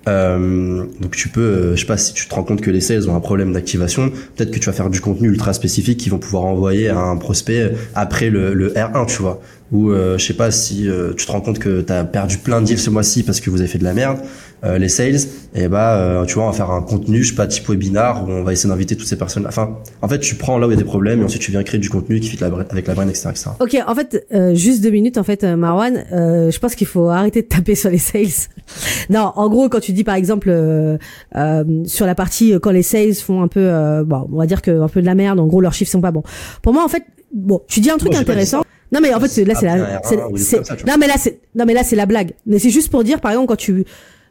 Euh, 0.09 0.85
donc 1.00 1.14
tu 1.14 1.28
peux, 1.28 1.40
euh, 1.40 1.76
je 1.76 1.80
sais 1.80 1.87
pas, 1.87 1.98
si 1.98 2.14
tu 2.14 2.26
te 2.26 2.35
rends 2.35 2.42
compte 2.42 2.62
que 2.62 2.70
les 2.70 2.80
sales 2.80 3.09
ont 3.09 3.14
un 3.14 3.20
problème 3.20 3.52
d'activation, 3.52 4.11
peut-être 4.35 4.50
que 4.50 4.59
tu 4.59 4.66
vas 4.66 4.72
faire 4.72 4.88
du 4.88 5.00
contenu 5.00 5.28
ultra 5.28 5.52
spécifique 5.52 5.98
qu'ils 5.98 6.11
vont 6.11 6.18
pouvoir 6.18 6.44
envoyer 6.44 6.88
à 6.88 6.98
un 6.98 7.16
prospect 7.16 7.72
après 7.94 8.30
le, 8.30 8.54
le 8.54 8.70
R1, 8.70 9.06
tu 9.06 9.20
vois. 9.20 9.40
Ou 9.72 9.90
euh, 9.90 10.18
je 10.18 10.24
sais 10.26 10.35
pas 10.35 10.50
si 10.50 10.88
euh, 10.88 11.12
tu 11.16 11.26
te 11.26 11.30
rends 11.30 11.40
compte 11.42 11.59
que 11.61 11.80
tu 11.83 11.92
as 11.92 12.02
perdu 12.04 12.38
plein 12.38 12.61
de 12.61 12.66
deals 12.66 12.78
ce 12.78 12.90
mois-ci 12.90 13.22
parce 13.22 13.40
que 13.40 13.50
vous 13.50 13.61
avez 13.61 13.68
fait 13.68 13.78
de 13.78 13.85
la 13.85 13.92
merde, 13.94 14.18
euh, 14.64 14.78
les 14.78 14.88
sales, 14.88 15.16
et 15.54 15.68
bah 15.68 15.96
euh, 15.96 16.24
tu 16.26 16.34
vois, 16.34 16.44
on 16.44 16.50
va 16.50 16.52
faire 16.52 16.70
un 16.70 16.82
contenu, 16.82 17.22
je 17.24 17.30
sais 17.30 17.34
pas, 17.36 17.46
type 17.46 17.68
webinar 17.68 18.24
où 18.24 18.30
on 18.30 18.42
va 18.44 18.52
essayer 18.52 18.68
d'inviter 18.68 18.94
toutes 18.96 19.06
ces 19.08 19.16
personnes. 19.16 19.46
Enfin, 19.46 19.78
en 20.02 20.08
fait, 20.08 20.18
tu 20.18 20.34
prends 20.34 20.58
là 20.58 20.66
où 20.66 20.70
il 20.70 20.74
y 20.74 20.76
a 20.76 20.78
des 20.78 20.84
problèmes 20.84 21.20
et 21.22 21.24
ensuite 21.24 21.42
tu 21.42 21.50
viens 21.50 21.62
créer 21.62 21.80
du 21.80 21.88
contenu 21.88 22.20
qui 22.20 22.28
fit 22.28 22.36
la, 22.36 22.48
avec 22.70 22.86
la 22.86 22.94
brand, 22.94 23.08
etc., 23.08 23.28
etc. 23.30 23.50
Ok, 23.60 23.76
en 23.86 23.94
fait, 23.94 24.26
euh, 24.34 24.54
juste 24.54 24.82
deux 24.82 24.90
minutes, 24.90 25.16
en 25.18 25.22
fait, 25.24 25.44
euh, 25.44 25.56
Marwan, 25.56 26.04
euh, 26.12 26.50
je 26.50 26.58
pense 26.58 26.74
qu'il 26.74 26.86
faut 26.86 27.08
arrêter 27.08 27.42
de 27.42 27.46
taper 27.48 27.74
sur 27.74 27.90
les 27.90 27.98
sales. 27.98 28.26
non, 29.10 29.32
en 29.34 29.48
gros, 29.48 29.68
quand 29.68 29.80
tu 29.80 29.92
dis 29.92 30.04
par 30.04 30.14
exemple 30.14 30.48
euh, 30.50 30.98
euh, 31.36 31.64
sur 31.86 32.06
la 32.06 32.14
partie 32.14 32.54
quand 32.62 32.70
les 32.70 32.82
sales 32.82 33.14
font 33.14 33.42
un 33.42 33.48
peu, 33.48 33.60
euh, 33.60 34.04
bon, 34.04 34.28
on 34.32 34.36
va 34.36 34.46
dire 34.46 34.62
que 34.62 34.82
un 34.82 34.88
peu 34.88 35.00
de 35.00 35.06
la 35.06 35.14
merde, 35.14 35.40
en 35.40 35.46
gros 35.46 35.60
leurs 35.60 35.74
chiffres 35.74 35.90
sont 35.90 36.00
pas 36.00 36.10
bons. 36.12 36.22
Pour 36.62 36.72
moi, 36.74 36.84
en 36.84 36.88
fait, 36.88 37.04
bon, 37.32 37.60
tu 37.66 37.80
dis 37.80 37.90
un 37.90 37.96
truc 37.96 38.12
Moi, 38.12 38.20
intéressant. 38.20 38.62
Non 38.92 38.98
mais 39.00 39.14
en 39.14 39.20
fait 39.20 39.28
c'est- 39.28 39.44
là 39.44 39.54
c'est 39.54 39.66
la 39.66 39.74
un 39.74 40.00
c'est- 40.02 40.16
R1 40.16 40.30
ou 40.32 40.36
des 40.36 40.42
c'est- 40.42 40.56
trucs 40.56 40.58
comme 40.58 40.64
ça, 40.64 40.74
tu 40.76 40.82
vois. 40.84 40.92
non 40.92 40.98
mais 40.98 41.06
là 41.06 41.14
c'est 41.16 41.38
non 41.54 41.64
mais 41.64 41.74
là 41.74 41.84
c'est 41.84 41.94
la 41.94 42.06
blague 42.06 42.32
mais 42.44 42.58
c'est 42.58 42.70
juste 42.70 42.90
pour 42.90 43.04
dire 43.04 43.20
par 43.20 43.30
exemple 43.30 43.46
quand 43.46 43.54
tu 43.54 43.84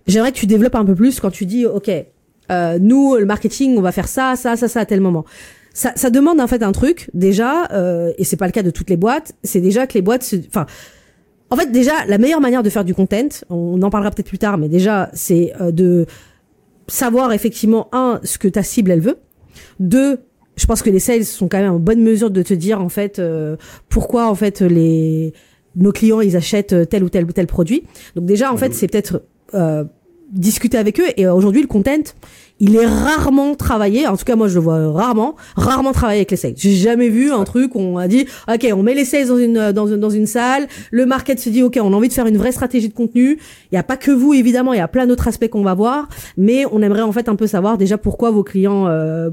j'aimerais 0.09 0.31
que 0.31 0.37
tu 0.37 0.45
développes 0.47 0.75
un 0.75 0.85
peu 0.85 0.95
plus 0.95 1.19
quand 1.19 1.31
tu 1.31 1.45
dis 1.45 1.65
ok 1.65 1.89
euh, 2.51 2.79
nous 2.79 3.15
le 3.15 3.25
marketing 3.25 3.77
on 3.77 3.81
va 3.81 3.91
faire 3.91 4.07
ça 4.07 4.35
ça 4.35 4.55
ça 4.55 4.67
ça 4.67 4.79
à 4.81 4.85
tel 4.85 5.01
moment. 5.01 5.23
Ça, 5.73 5.93
ça 5.95 6.09
demande 6.09 6.41
en 6.41 6.47
fait 6.47 6.63
un 6.63 6.71
truc 6.71 7.09
déjà 7.13 7.67
euh, 7.71 8.11
et 8.17 8.23
c'est 8.25 8.35
pas 8.37 8.47
le 8.47 8.51
cas 8.51 8.63
de 8.63 8.71
toutes 8.71 8.89
les 8.89 8.97
boîtes 8.97 9.33
c'est 9.43 9.61
déjà 9.61 9.85
que 9.87 9.93
les 9.93 10.01
boîtes 10.01 10.23
se- 10.23 10.35
enfin 10.47 10.65
en 11.51 11.55
fait 11.55 11.71
déjà 11.71 11.93
la 12.07 12.17
meilleure 12.17 12.41
manière 12.41 12.63
de 12.63 12.69
faire 12.69 12.83
du 12.83 12.93
content 12.95 13.29
on 13.49 13.81
en 13.81 13.89
parlera 13.91 14.11
peut-être 14.11 14.27
plus 14.27 14.39
tard 14.39 14.57
mais 14.57 14.67
déjà 14.67 15.09
c'est 15.13 15.53
euh, 15.61 15.71
de 15.71 16.05
savoir 16.87 17.31
effectivement 17.33 17.87
un 17.91 18.19
ce 18.23 18.37
que 18.39 18.47
ta 18.47 18.63
cible 18.63 18.91
elle 18.91 18.99
veut. 19.01 19.17
Deux 19.79 20.17
je 20.55 20.65
pense 20.65 20.81
que 20.81 20.89
les 20.89 20.99
sales 20.99 21.23
sont 21.23 21.47
quand 21.47 21.59
même 21.59 21.71
en 21.71 21.79
bonne 21.79 22.01
mesure 22.01 22.31
de 22.31 22.41
te 22.41 22.53
dire 22.53 22.81
en 22.81 22.89
fait 22.89 23.19
euh, 23.19 23.55
pourquoi 23.87 24.27
en 24.27 24.35
fait 24.35 24.61
les 24.61 25.33
nos 25.75 25.91
clients 25.91 26.19
ils 26.19 26.35
achètent 26.35 26.89
tel 26.89 27.03
ou 27.03 27.09
tel 27.09 27.25
ou 27.25 27.31
tel 27.31 27.45
produit. 27.47 27.83
Donc 28.15 28.25
déjà 28.25 28.51
en 28.51 28.57
fait 28.57 28.73
c'est 28.73 28.87
peut-être 28.87 29.21
euh, 29.53 29.85
discuter 30.31 30.77
avec 30.77 30.99
eux. 30.99 31.07
Et 31.17 31.25
euh, 31.25 31.33
aujourd'hui 31.33 31.61
le 31.61 31.67
content 31.67 32.13
il 32.59 32.75
est 32.75 32.85
rarement 32.85 33.55
travaillé. 33.55 34.05
En 34.07 34.17
tout 34.17 34.25
cas 34.25 34.35
moi 34.35 34.47
je 34.47 34.55
le 34.55 34.61
vois 34.61 34.91
rarement 34.91 35.35
rarement 35.55 35.91
travaillé 35.91 36.19
avec 36.19 36.31
les 36.31 36.37
sales. 36.37 36.53
J'ai 36.57 36.73
jamais 36.73 37.09
vu 37.09 37.31
un 37.31 37.43
truc 37.43 37.75
où 37.75 37.79
on 37.79 37.97
a 37.97 38.07
dit 38.07 38.25
ok 38.51 38.67
on 38.73 38.83
met 38.83 38.93
les 38.93 39.05
sales 39.05 39.27
dans 39.27 39.37
une 39.37 39.71
dans 39.71 39.87
une 39.87 39.97
dans 39.97 40.09
une 40.09 40.27
salle. 40.27 40.67
Le 40.91 41.05
market 41.05 41.39
se 41.39 41.49
dit 41.49 41.63
ok 41.63 41.79
on 41.81 41.93
a 41.93 41.95
envie 41.95 42.09
de 42.09 42.13
faire 42.13 42.27
une 42.27 42.37
vraie 42.37 42.51
stratégie 42.51 42.89
de 42.89 42.93
contenu. 42.93 43.39
Il 43.71 43.75
y 43.75 43.77
a 43.77 43.83
pas 43.83 43.97
que 43.97 44.11
vous 44.11 44.33
évidemment. 44.33 44.73
Il 44.73 44.77
y 44.77 44.81
a 44.81 44.87
plein 44.87 45.07
d'autres 45.07 45.27
aspects 45.27 45.47
qu'on 45.47 45.63
va 45.63 45.73
voir. 45.73 46.09
Mais 46.37 46.65
on 46.71 46.81
aimerait 46.81 47.01
en 47.01 47.11
fait 47.11 47.29
un 47.29 47.35
peu 47.35 47.47
savoir 47.47 47.77
déjà 47.77 47.97
pourquoi 47.97 48.31
vos 48.31 48.43
clients 48.43 48.87
euh, 48.87 49.29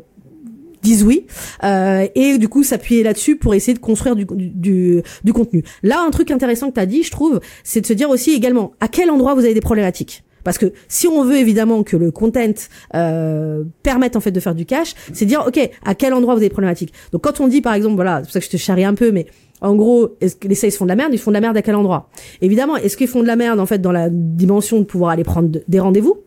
disent 0.82 1.02
oui 1.02 1.26
euh, 1.64 2.06
et 2.14 2.38
du 2.38 2.48
coup 2.48 2.62
s'appuyer 2.62 3.02
là-dessus 3.02 3.36
pour 3.36 3.54
essayer 3.54 3.74
de 3.74 3.80
construire 3.80 4.14
du, 4.14 4.24
du, 4.30 5.02
du 5.24 5.32
contenu. 5.32 5.64
Là, 5.82 6.04
un 6.06 6.10
truc 6.10 6.30
intéressant 6.30 6.68
que 6.68 6.74
tu 6.74 6.80
as 6.80 6.86
dit, 6.86 7.02
je 7.02 7.10
trouve, 7.10 7.40
c'est 7.64 7.80
de 7.80 7.86
se 7.86 7.92
dire 7.92 8.08
aussi 8.08 8.32
également 8.32 8.72
à 8.78 8.86
quel 8.88 9.10
endroit 9.10 9.34
vous 9.34 9.44
avez 9.44 9.54
des 9.54 9.60
problématiques? 9.60 10.22
Parce 10.46 10.58
que 10.58 10.72
si 10.86 11.08
on 11.08 11.24
veut 11.24 11.38
évidemment 11.38 11.82
que 11.82 11.96
le 11.96 12.12
content 12.12 12.54
euh, 12.94 13.64
permette 13.82 14.14
en 14.14 14.20
fait 14.20 14.30
de 14.30 14.38
faire 14.38 14.54
du 14.54 14.64
cash, 14.64 14.94
c'est 15.12 15.24
dire 15.26 15.44
ok 15.46 15.58
à 15.84 15.96
quel 15.96 16.14
endroit 16.14 16.34
vous 16.34 16.38
avez 16.38 16.46
des 16.46 16.52
problématiques. 16.52 16.92
Donc 17.10 17.22
quand 17.24 17.40
on 17.40 17.48
dit 17.48 17.60
par 17.60 17.74
exemple 17.74 17.96
voilà, 17.96 18.18
c'est 18.18 18.22
pour 18.26 18.32
ça 18.32 18.38
que 18.38 18.46
je 18.46 18.50
te 18.50 18.56
charrie 18.56 18.84
un 18.84 18.94
peu, 18.94 19.10
mais 19.10 19.26
en 19.60 19.74
gros, 19.74 20.10
est-ce 20.20 20.36
que 20.36 20.46
les 20.46 20.54
sales 20.54 20.70
font 20.70 20.84
de 20.84 20.90
la 20.90 20.96
merde 20.96 21.10
Ils 21.12 21.18
font 21.18 21.32
de 21.32 21.34
la 21.34 21.40
merde 21.40 21.56
à 21.56 21.62
quel 21.62 21.74
endroit? 21.74 22.10
Évidemment, 22.42 22.76
est-ce 22.76 22.96
qu'ils 22.96 23.08
font 23.08 23.22
de 23.22 23.26
la 23.26 23.34
merde 23.36 23.58
en 23.58 23.66
fait 23.66 23.80
dans 23.80 23.90
la 23.90 24.08
dimension 24.08 24.78
de 24.78 24.84
pouvoir 24.84 25.10
aller 25.10 25.24
prendre 25.24 25.48
de- 25.48 25.64
des 25.66 25.80
rendez-vous? 25.80 26.18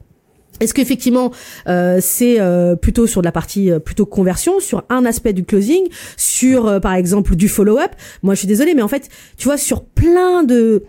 Est-ce 0.60 0.73
qu'effectivement 0.73 1.32
euh, 1.69 1.99
c'est 2.01 2.41
euh, 2.41 2.75
plutôt 2.75 3.08
sur 3.08 3.21
de 3.21 3.25
la 3.25 3.32
partie 3.32 3.71
euh, 3.71 3.79
plutôt 3.79 4.05
conversion, 4.05 4.60
sur 4.60 4.84
un 4.89 5.05
aspect 5.05 5.32
du 5.32 5.45
closing, 5.45 5.88
sur 6.17 6.67
euh, 6.67 6.79
par 6.82 6.95
exemple 6.95 7.38
du 7.38 7.47
follow-up? 7.47 7.91
Moi, 8.23 8.34
je 8.34 8.39
suis 8.39 8.47
désolée, 8.49 8.73
mais 8.73 8.82
en 8.82 8.89
fait, 8.89 9.08
tu 9.38 9.45
vois, 9.45 9.58
sur 9.58 9.86
plein 9.86 10.43
de 10.43 10.84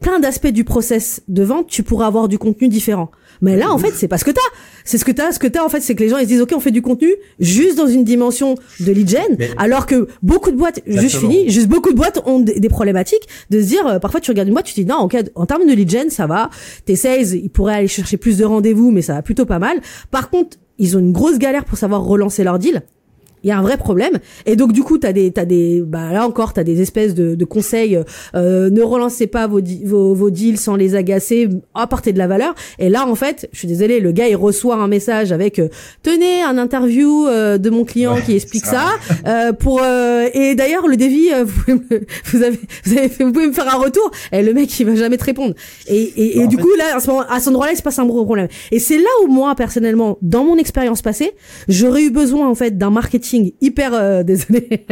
plein 0.00 0.18
d'aspects 0.18 0.48
du 0.48 0.64
process 0.64 1.22
de 1.28 1.42
vente, 1.42 1.66
tu 1.68 1.82
pourras 1.82 2.06
avoir 2.06 2.28
du 2.28 2.38
contenu 2.38 2.68
différent. 2.68 3.10
Mais 3.42 3.56
là, 3.56 3.70
en 3.70 3.78
fait, 3.78 3.92
c'est 3.94 4.08
pas 4.08 4.18
ce 4.18 4.24
que 4.24 4.30
t'as. 4.30 4.40
C'est 4.84 4.98
ce 4.98 5.04
que 5.04 5.12
t'as. 5.12 5.32
Ce 5.32 5.38
que 5.38 5.46
t'as, 5.46 5.64
en 5.64 5.68
fait, 5.68 5.80
c'est 5.80 5.94
que 5.94 6.02
les 6.02 6.08
gens 6.08 6.18
ils 6.18 6.24
se 6.24 6.28
disent, 6.28 6.40
ok, 6.42 6.52
on 6.54 6.60
fait 6.60 6.70
du 6.70 6.82
contenu 6.82 7.08
juste 7.38 7.76
dans 7.76 7.86
une 7.86 8.04
dimension 8.04 8.54
de 8.80 8.92
lead 8.92 9.08
gen, 9.08 9.36
Mais- 9.38 9.50
alors 9.56 9.86
que 9.86 10.08
beaucoup 10.22 10.50
de 10.50 10.56
boîtes, 10.56 10.80
juste 10.86 11.16
fini, 11.16 11.48
juste 11.48 11.68
beaucoup 11.68 11.90
de 11.90 11.96
boîtes 11.96 12.20
ont 12.26 12.40
des, 12.40 12.68
problématiques 12.68 13.26
de 13.50 13.60
se 13.60 13.66
dire, 13.66 13.86
euh, 13.86 13.98
parfois 13.98 14.20
tu 14.20 14.30
regardes 14.30 14.48
une 14.48 14.54
boîte, 14.54 14.66
tu 14.66 14.74
te 14.74 14.80
dis 14.80 14.86
non, 14.86 14.96
en, 14.96 15.08
cas, 15.08 15.22
en 15.34 15.46
termes 15.46 15.66
de 15.66 15.72
lead 15.72 15.90
gen, 15.90 16.10
ça 16.10 16.26
va. 16.26 16.50
Tes 16.84 16.96
sales, 16.96 17.34
ils 17.34 17.50
pourraient 17.50 17.74
aller 17.74 17.88
chercher 17.88 18.16
plus 18.16 18.38
de 18.38 18.44
rendez-vous, 18.44 18.90
mais 18.90 19.02
ça 19.02 19.14
va 19.14 19.22
plutôt 19.22 19.46
pas 19.46 19.58
mal. 19.58 19.80
Par 20.10 20.30
contre, 20.30 20.58
ils 20.78 20.96
ont 20.96 21.00
une 21.00 21.12
grosse 21.12 21.38
galère 21.38 21.64
pour 21.64 21.78
savoir 21.78 22.02
relancer 22.04 22.44
leur 22.44 22.58
deal. 22.58 22.82
Il 23.42 23.48
y 23.48 23.52
a 23.52 23.58
un 23.58 23.62
vrai 23.62 23.76
problème. 23.76 24.18
Et 24.46 24.56
donc 24.56 24.72
du 24.72 24.82
coup 24.82 24.98
t'as 24.98 25.12
des 25.12 25.30
t'as 25.32 25.44
des 25.44 25.80
bah 25.80 26.12
là 26.12 26.26
encore 26.26 26.52
t'as 26.52 26.64
des 26.64 26.80
espèces 26.80 27.14
de, 27.14 27.34
de 27.34 27.44
conseils 27.44 27.98
euh, 28.34 28.70
ne 28.70 28.82
relancez 28.82 29.26
pas 29.26 29.46
vos, 29.46 29.60
vos 29.84 30.14
vos 30.14 30.30
deals 30.30 30.58
sans 30.58 30.76
les 30.76 30.94
agacer 30.94 31.48
apportez 31.74 32.12
de 32.12 32.18
la 32.18 32.26
valeur. 32.26 32.54
Et 32.78 32.88
là 32.88 33.06
en 33.06 33.14
fait 33.14 33.48
je 33.52 33.58
suis 33.58 33.68
désolée 33.68 34.00
le 34.00 34.12
gars 34.12 34.28
il 34.28 34.36
reçoit 34.36 34.76
un 34.76 34.88
message 34.88 35.32
avec 35.32 35.58
euh, 35.58 35.68
tenez 36.02 36.42
un 36.42 36.58
interview 36.58 37.26
euh, 37.26 37.58
de 37.58 37.70
mon 37.70 37.84
client 37.84 38.14
Ouais, 38.14 38.22
qui 38.22 38.34
explique 38.34 38.66
ça. 38.66 38.84
ça, 39.00 39.14
euh, 39.26 39.52
pour 39.52 39.80
euh, 39.82 40.28
et 40.34 40.54
d'ailleurs 40.54 40.86
le 40.86 40.96
euh, 41.00 41.44
vous, 41.44 41.60
pouvez 41.60 41.74
me- 41.74 42.06
vous 42.32 42.42
avez 42.42 42.58
vous 42.84 42.98
avez 42.98 43.08
fait- 43.08 43.24
vous 43.24 43.32
pouvez 43.32 43.46
me 43.46 43.52
faire 43.52 43.72
un 43.74 43.78
retour. 43.78 44.10
Et 44.32 44.42
le 44.42 44.52
mec 44.52 44.78
il 44.78 44.86
va 44.86 44.94
jamais 44.94 45.16
te 45.16 45.24
répondre. 45.24 45.54
Et 45.88 46.02
et, 46.02 46.38
et 46.38 46.44
En 46.44 46.46
du 46.46 46.56
fait- 46.56 46.62
coup 46.62 46.74
là 46.76 46.96
à 46.96 47.00
ce 47.00 47.08
moment 47.08 47.24
à 47.28 47.38
cet 47.38 47.48
endroit-là 47.48 47.72
il 47.72 47.76
se 47.76 47.82
passe 47.82 47.98
un 47.98 48.06
gros 48.06 48.24
problème. 48.24 48.48
Et 48.70 48.78
c'est 48.78 48.98
là 48.98 49.08
où 49.24 49.28
moi 49.28 49.54
personnellement 49.54 50.18
dans 50.22 50.44
mon 50.44 50.56
expérience 50.58 51.00
passée 51.02 51.32
j'aurais 51.68 52.02
eu 52.04 52.10
besoin 52.10 52.48
en 52.48 52.54
fait 52.54 52.76
d'un 52.76 52.90
marketing 52.90 53.29
hyper 53.32 53.94
euh, 53.94 54.22
désolé. 54.24 54.68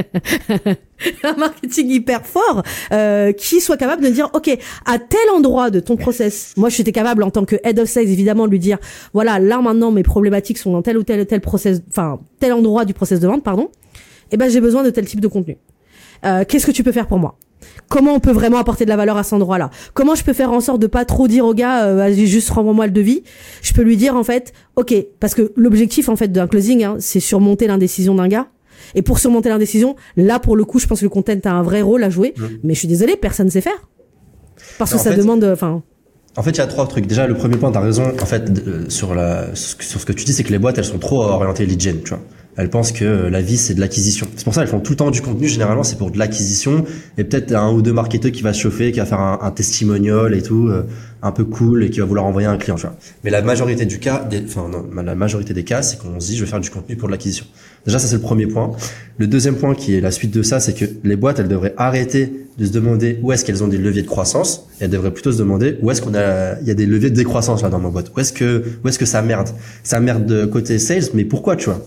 Un 1.23 1.35
marketing 1.35 1.91
hyper 1.91 2.27
fort 2.27 2.63
euh, 2.93 3.33
qui 3.33 3.61
soit 3.61 3.77
capable 3.77 4.03
de 4.03 4.09
dire 4.09 4.31
ok 4.35 4.59
à 4.85 4.99
tel 4.99 5.31
endroit 5.33 5.71
de 5.71 5.79
ton 5.79 5.97
process 5.97 6.55
moi 6.57 6.71
j'étais 6.71 6.91
capable 6.91 7.23
en 7.23 7.31
tant 7.31 7.45
que 7.45 7.55
head 7.63 7.79
of 7.79 7.89
sales 7.89 8.09
évidemment 8.09 8.47
de 8.47 8.51
lui 8.51 8.59
dire 8.59 8.79
voilà 9.13 9.39
là 9.39 9.61
maintenant 9.61 9.93
mes 9.93 10.03
problématiques 10.03 10.59
sont 10.59 10.73
dans 10.73 10.83
tel 10.83 10.99
ou 10.99 11.05
tel 11.05 11.25
tel 11.25 11.41
process 11.41 11.81
enfin 11.89 12.19
tel 12.41 12.53
endroit 12.53 12.85
du 12.85 12.95
process 12.95 13.21
de 13.21 13.29
vente 13.29 13.45
pardon 13.45 13.71
et 14.31 14.37
ben 14.37 14.51
j'ai 14.51 14.61
besoin 14.61 14.83
de 14.83 14.91
tel 14.91 15.07
type 15.07 15.21
de 15.21 15.29
contenu. 15.29 15.57
Euh, 16.25 16.45
qu'est-ce 16.47 16.67
que 16.67 16.73
tu 16.73 16.83
peux 16.83 16.93
faire 16.93 17.07
pour 17.07 17.19
moi? 17.19 17.39
Comment 17.89 18.13
on 18.15 18.21
peut 18.21 18.33
vraiment 18.33 18.59
apporter 18.59 18.85
de 18.85 18.91
la 18.91 18.97
valeur 18.97 19.17
à 19.17 19.23
cet 19.23 19.33
endroit-là? 19.35 19.71
Comment 19.95 20.15
je 20.15 20.23
peux 20.25 20.33
faire 20.35 20.53
en 20.53 20.61
sorte 20.61 20.81
de 20.81 20.87
pas 20.87 21.05
trop 21.05 21.27
dire 21.29 21.47
au 21.47 21.55
gars, 21.55 21.85
euh, 21.87 21.95
vas-y 21.97 22.27
juste 22.27 22.51
renvoie-moi 22.51 22.87
le 22.87 22.93
devis? 22.93 23.23
Je 23.63 23.73
peux 23.73 23.83
lui 23.83 23.97
dire 23.97 24.15
en 24.17 24.25
fait, 24.25 24.53
ok, 24.77 24.95
parce 25.21 25.35
que 25.35 25.53
l'objectif 25.57 26.09
en 26.09 26.17
fait 26.17 26.29
d'un 26.29 26.47
closing, 26.47 26.85
hein, 26.85 26.97
c'est 26.99 27.21
surmonter 27.21 27.67
l'indécision 27.67 28.15
d'un 28.15 28.29
gars. 28.29 28.49
Et 28.95 29.03
pour 29.03 29.19
surmonter 29.19 29.49
l'indécision, 29.49 29.97
là 30.17 30.39
pour 30.39 30.55
le 30.57 30.65
coup, 30.65 30.79
je 30.79 30.87
pense 30.87 31.01
que 31.01 31.05
le 31.05 31.09
content 31.11 31.33
a 31.45 31.51
un 31.51 31.63
vrai 31.63 31.83
rôle 31.83 32.05
à 32.05 32.11
jouer. 32.11 32.35
Mais 32.63 32.75
je 32.75 32.79
suis 32.81 32.89
désolée, 32.89 33.17
personne 33.17 33.47
ne 33.47 33.51
sait 33.51 33.61
faire. 33.61 33.89
Parce 34.79 34.93
Non, 34.93 34.99
que 34.99 35.05
ça 35.05 35.11
fait- 35.13 35.17
demande, 35.17 35.45
enfin, 35.45 35.83
En 36.37 36.43
fait, 36.43 36.51
il 36.51 36.59
y 36.59 36.61
a 36.61 36.67
trois 36.69 36.87
trucs. 36.87 37.07
Déjà, 37.07 37.27
le 37.27 37.35
premier 37.35 37.57
point, 37.57 37.73
t'as 37.73 37.81
raison. 37.81 38.13
En 38.23 38.27
fait, 38.27 38.45
euh, 38.69 38.85
sur 38.89 39.15
la 39.15 39.55
sur 39.57 39.71
ce 39.71 39.75
que- 39.77 39.85
sur 39.85 40.01
ce 40.01 40.07
que 40.07 40.13
tu 40.13 40.25
dis, 40.25 40.33
c'est 40.33 40.45
que 40.45 40.53
les 40.53 40.59
boîtes, 40.59 40.79
elles 40.79 40.85
sont 40.85 40.99
trop 40.99 41.23
orientées 41.23 41.67
lead 41.67 41.81
gen, 41.81 42.01
tu 42.03 42.11
vois. 42.11 42.21
Elles 42.59 42.71
pensent 42.71 42.91
que 42.91 43.05
la 43.05 43.41
vie 43.41 43.57
c'est 43.57 43.75
de 43.75 43.81
l'acquisition. 43.81 44.27
C'est 44.37 44.43
pour 44.45 44.53
ça 44.53 44.63
elles 44.63 44.69
font 44.69 44.81
tout 44.81 44.93
le 44.93 44.97
temps 44.97 45.11
du 45.13 45.23
contenu. 45.23 45.47
Généralement 45.49 45.85
c'est 45.85 45.97
pour 45.97 46.11
de 46.11 46.19
l'acquisition 46.19 46.85
et 47.17 47.23
peut-être 47.25 47.55
un 47.55 47.73
ou 47.73 47.83
deux 47.83 47.93
marketeurs 47.93 48.33
qui 48.33 48.43
va 48.43 48.53
chauffer, 48.53 48.91
qui 48.91 48.99
va 48.99 49.07
faire 49.07 49.21
un, 49.21 49.39
un 49.41 49.51
testimonial 49.53 50.35
et 50.35 50.43
tout, 50.43 50.69
euh, 50.69 50.83
un 51.23 51.31
peu 51.31 51.45
cool 51.45 51.85
et 51.85 51.91
qui 51.91 52.01
va 52.01 52.07
vouloir 52.07 52.27
envoyer 52.27 52.49
un 52.49 52.59
client. 52.59 52.75
Tu 52.75 52.83
vois. 52.83 52.97
Mais 53.23 53.31
la 53.31 53.43
majorité 53.43 53.87
du 53.87 54.01
cas, 54.01 54.25
des, 54.25 54.43
enfin 54.45 54.69
non, 54.69 54.85
la 55.03 55.15
majorité 55.15 55.55
des 55.55 55.63
cas, 55.63 55.83
c'est 55.83 55.99
qu'on 56.01 56.19
se 56.19 56.27
dit 56.27 56.37
je 56.37 56.45
vais 56.45 56.51
faire 56.51 56.61
du 56.61 56.69
contenu 56.69 56.97
pour 56.97 57.09
de 57.09 57.13
l'acquisition. 57.13 57.47
Déjà 57.87 58.01
ça 58.01 58.09
c'est 58.09 58.17
le 58.17 58.23
premier 58.23 58.49
point. 58.49 58.73
Le 59.19 59.29
deuxième 59.29 59.55
point 59.55 59.77
qui 59.77 59.95
est 59.95 60.01
la 60.01 60.11
suite 60.11 60.35
de 60.35 60.43
ça, 60.43 60.59
c'est 60.59 60.75
que 60.75 60.85
les 61.05 61.15
boîtes 61.15 61.39
elles 61.39 61.49
devraient 61.49 61.75
arrêter 61.77 62.33
de 62.59 62.67
se 62.67 62.73
demander 62.73 63.21
où 63.23 63.31
est-ce 63.31 63.45
qu'elles 63.45 63.63
ont 63.63 63.69
des 63.69 63.79
leviers 63.79 64.03
de 64.03 64.09
croissance 64.09 64.67
et 64.81 64.85
elles 64.85 64.91
devraient 64.91 65.13
plutôt 65.13 65.31
se 65.31 65.39
demander 65.39 65.79
où 65.81 65.93
est-ce 65.93 66.03
qu'on 66.03 66.15
a 66.17 66.59
il 66.61 66.67
y 66.67 66.73
a 66.73 66.75
des 66.75 66.87
leviers 66.87 67.11
de 67.11 67.15
décroissance 67.15 67.63
là 67.63 67.69
dans 67.69 67.79
ma 67.79 67.91
boîte. 67.91 68.11
Où 68.17 68.19
est-ce 68.19 68.33
que 68.33 68.65
où 68.83 68.89
est-ce 68.89 68.99
que 68.99 69.07
ça 69.07 69.23
merde? 69.23 69.51
Ça 69.85 70.01
merde 70.01 70.27
de 70.27 70.45
côté 70.45 70.81
sales, 70.81 71.05
mais 71.15 71.25
pourquoi 71.25 71.55
tu 71.55 71.67
vois? 71.67 71.87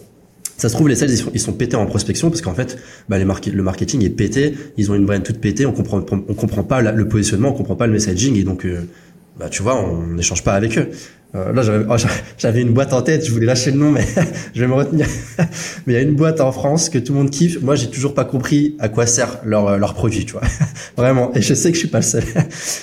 Ça 0.61 0.69
se 0.69 0.75
trouve 0.75 0.89
les 0.89 0.95
sales 0.95 1.09
ils 1.09 1.17
sont, 1.17 1.31
ils 1.33 1.39
sont 1.39 1.53
pétés 1.53 1.75
en 1.75 1.87
prospection 1.87 2.29
parce 2.29 2.41
qu'en 2.41 2.53
fait 2.53 2.77
bah, 3.09 3.17
les 3.17 3.25
le 3.25 3.63
marketing 3.63 4.05
est 4.05 4.11
pété. 4.11 4.53
Ils 4.77 4.91
ont 4.91 4.93
une 4.93 5.07
brand 5.07 5.23
toute 5.23 5.39
pétée. 5.39 5.65
On 5.65 5.71
comprend 5.71 6.05
on 6.11 6.33
comprend 6.35 6.61
pas 6.61 6.81
le 6.81 7.07
positionnement 7.07 7.49
on 7.49 7.53
comprend 7.53 7.75
pas 7.75 7.87
le 7.87 7.93
messaging. 7.93 8.35
Et 8.35 8.43
donc 8.43 8.65
euh, 8.65 8.87
bah 9.39 9.49
tu 9.49 9.63
vois 9.63 9.83
on 9.83 10.05
n'échange 10.05 10.43
pas 10.43 10.53
avec 10.53 10.77
eux 10.77 10.91
euh, 11.33 11.53
là, 11.53 11.61
j'avais, 11.61 11.85
oh, 11.89 11.95
j'avais 12.37 12.61
une 12.61 12.73
boîte 12.73 12.93
en 12.93 13.01
tête, 13.01 13.25
je 13.25 13.31
voulais 13.31 13.45
lâcher 13.45 13.71
le 13.71 13.77
nom, 13.77 13.91
mais 13.91 14.05
je 14.53 14.61
vais 14.61 14.67
me 14.67 14.73
retenir. 14.73 15.07
mais 15.85 15.93
il 15.93 15.93
y 15.93 15.97
a 15.97 16.01
une 16.01 16.15
boîte 16.15 16.41
en 16.41 16.51
France 16.51 16.89
que 16.89 16.97
tout 16.97 17.13
le 17.13 17.19
monde 17.19 17.29
kiffe. 17.29 17.61
Moi, 17.61 17.75
j'ai 17.75 17.89
toujours 17.89 18.13
pas 18.13 18.25
compris 18.25 18.75
à 18.79 18.89
quoi 18.89 19.05
sert 19.05 19.39
leur, 19.45 19.67
euh, 19.67 19.77
leur 19.77 19.93
produit, 19.93 20.25
tu 20.25 20.33
vois. 20.33 20.41
Vraiment. 20.97 21.31
Et 21.33 21.41
je 21.41 21.53
sais 21.53 21.69
que 21.69 21.75
je 21.75 21.79
suis 21.79 21.87
pas 21.87 21.99
le 21.99 22.03
seul. 22.03 22.23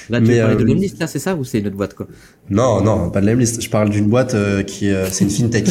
Là, 0.09 0.21
tu 0.21 0.29
mais, 0.29 0.41
parler 0.41 0.57
de 0.57 0.63
euh, 0.63 0.65
Lemlist, 0.65 0.99
là, 0.99 1.07
c'est 1.07 1.19
ça, 1.19 1.35
ou 1.35 1.45
c'est 1.45 1.59
une 1.59 1.67
autre 1.67 1.77
boîte, 1.77 1.95
quoi? 1.95 2.07
Non, 2.49 2.83
non, 2.83 3.11
pas 3.11 3.21
de 3.21 3.27
Lemlist. 3.27 3.61
Je 3.61 3.69
parle 3.69 3.91
d'une 3.91 4.09
boîte 4.09 4.35
qui, 4.67 4.91
c'est 5.11 5.25
une 5.25 5.31
fintech. 5.31 5.69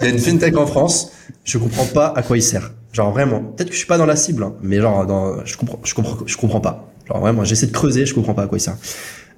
il 0.00 0.04
y 0.04 0.08
a 0.08 0.10
une 0.10 0.18
fintech 0.18 0.56
en 0.56 0.66
France. 0.66 1.12
Je 1.44 1.58
comprends 1.58 1.86
pas 1.86 2.12
à 2.16 2.22
quoi 2.22 2.38
il 2.38 2.42
sert. 2.42 2.72
Genre 2.92 3.12
vraiment. 3.12 3.40
Peut-être 3.40 3.68
que 3.68 3.74
je 3.74 3.78
suis 3.78 3.86
pas 3.86 3.98
dans 3.98 4.06
la 4.06 4.16
cible, 4.16 4.42
hein, 4.42 4.54
mais 4.62 4.80
genre, 4.80 5.06
dans, 5.06 5.44
je 5.44 5.56
comprends, 5.56 5.80
je 5.84 5.94
comprends, 5.94 6.18
je 6.26 6.36
comprends 6.36 6.60
pas. 6.60 6.90
Genre 7.06 7.20
vraiment, 7.20 7.44
j'essaie 7.44 7.66
de 7.66 7.72
creuser, 7.72 8.06
je 8.06 8.14
comprends 8.14 8.34
pas 8.34 8.44
à 8.44 8.46
quoi 8.46 8.58
il 8.58 8.60
sert. 8.60 8.76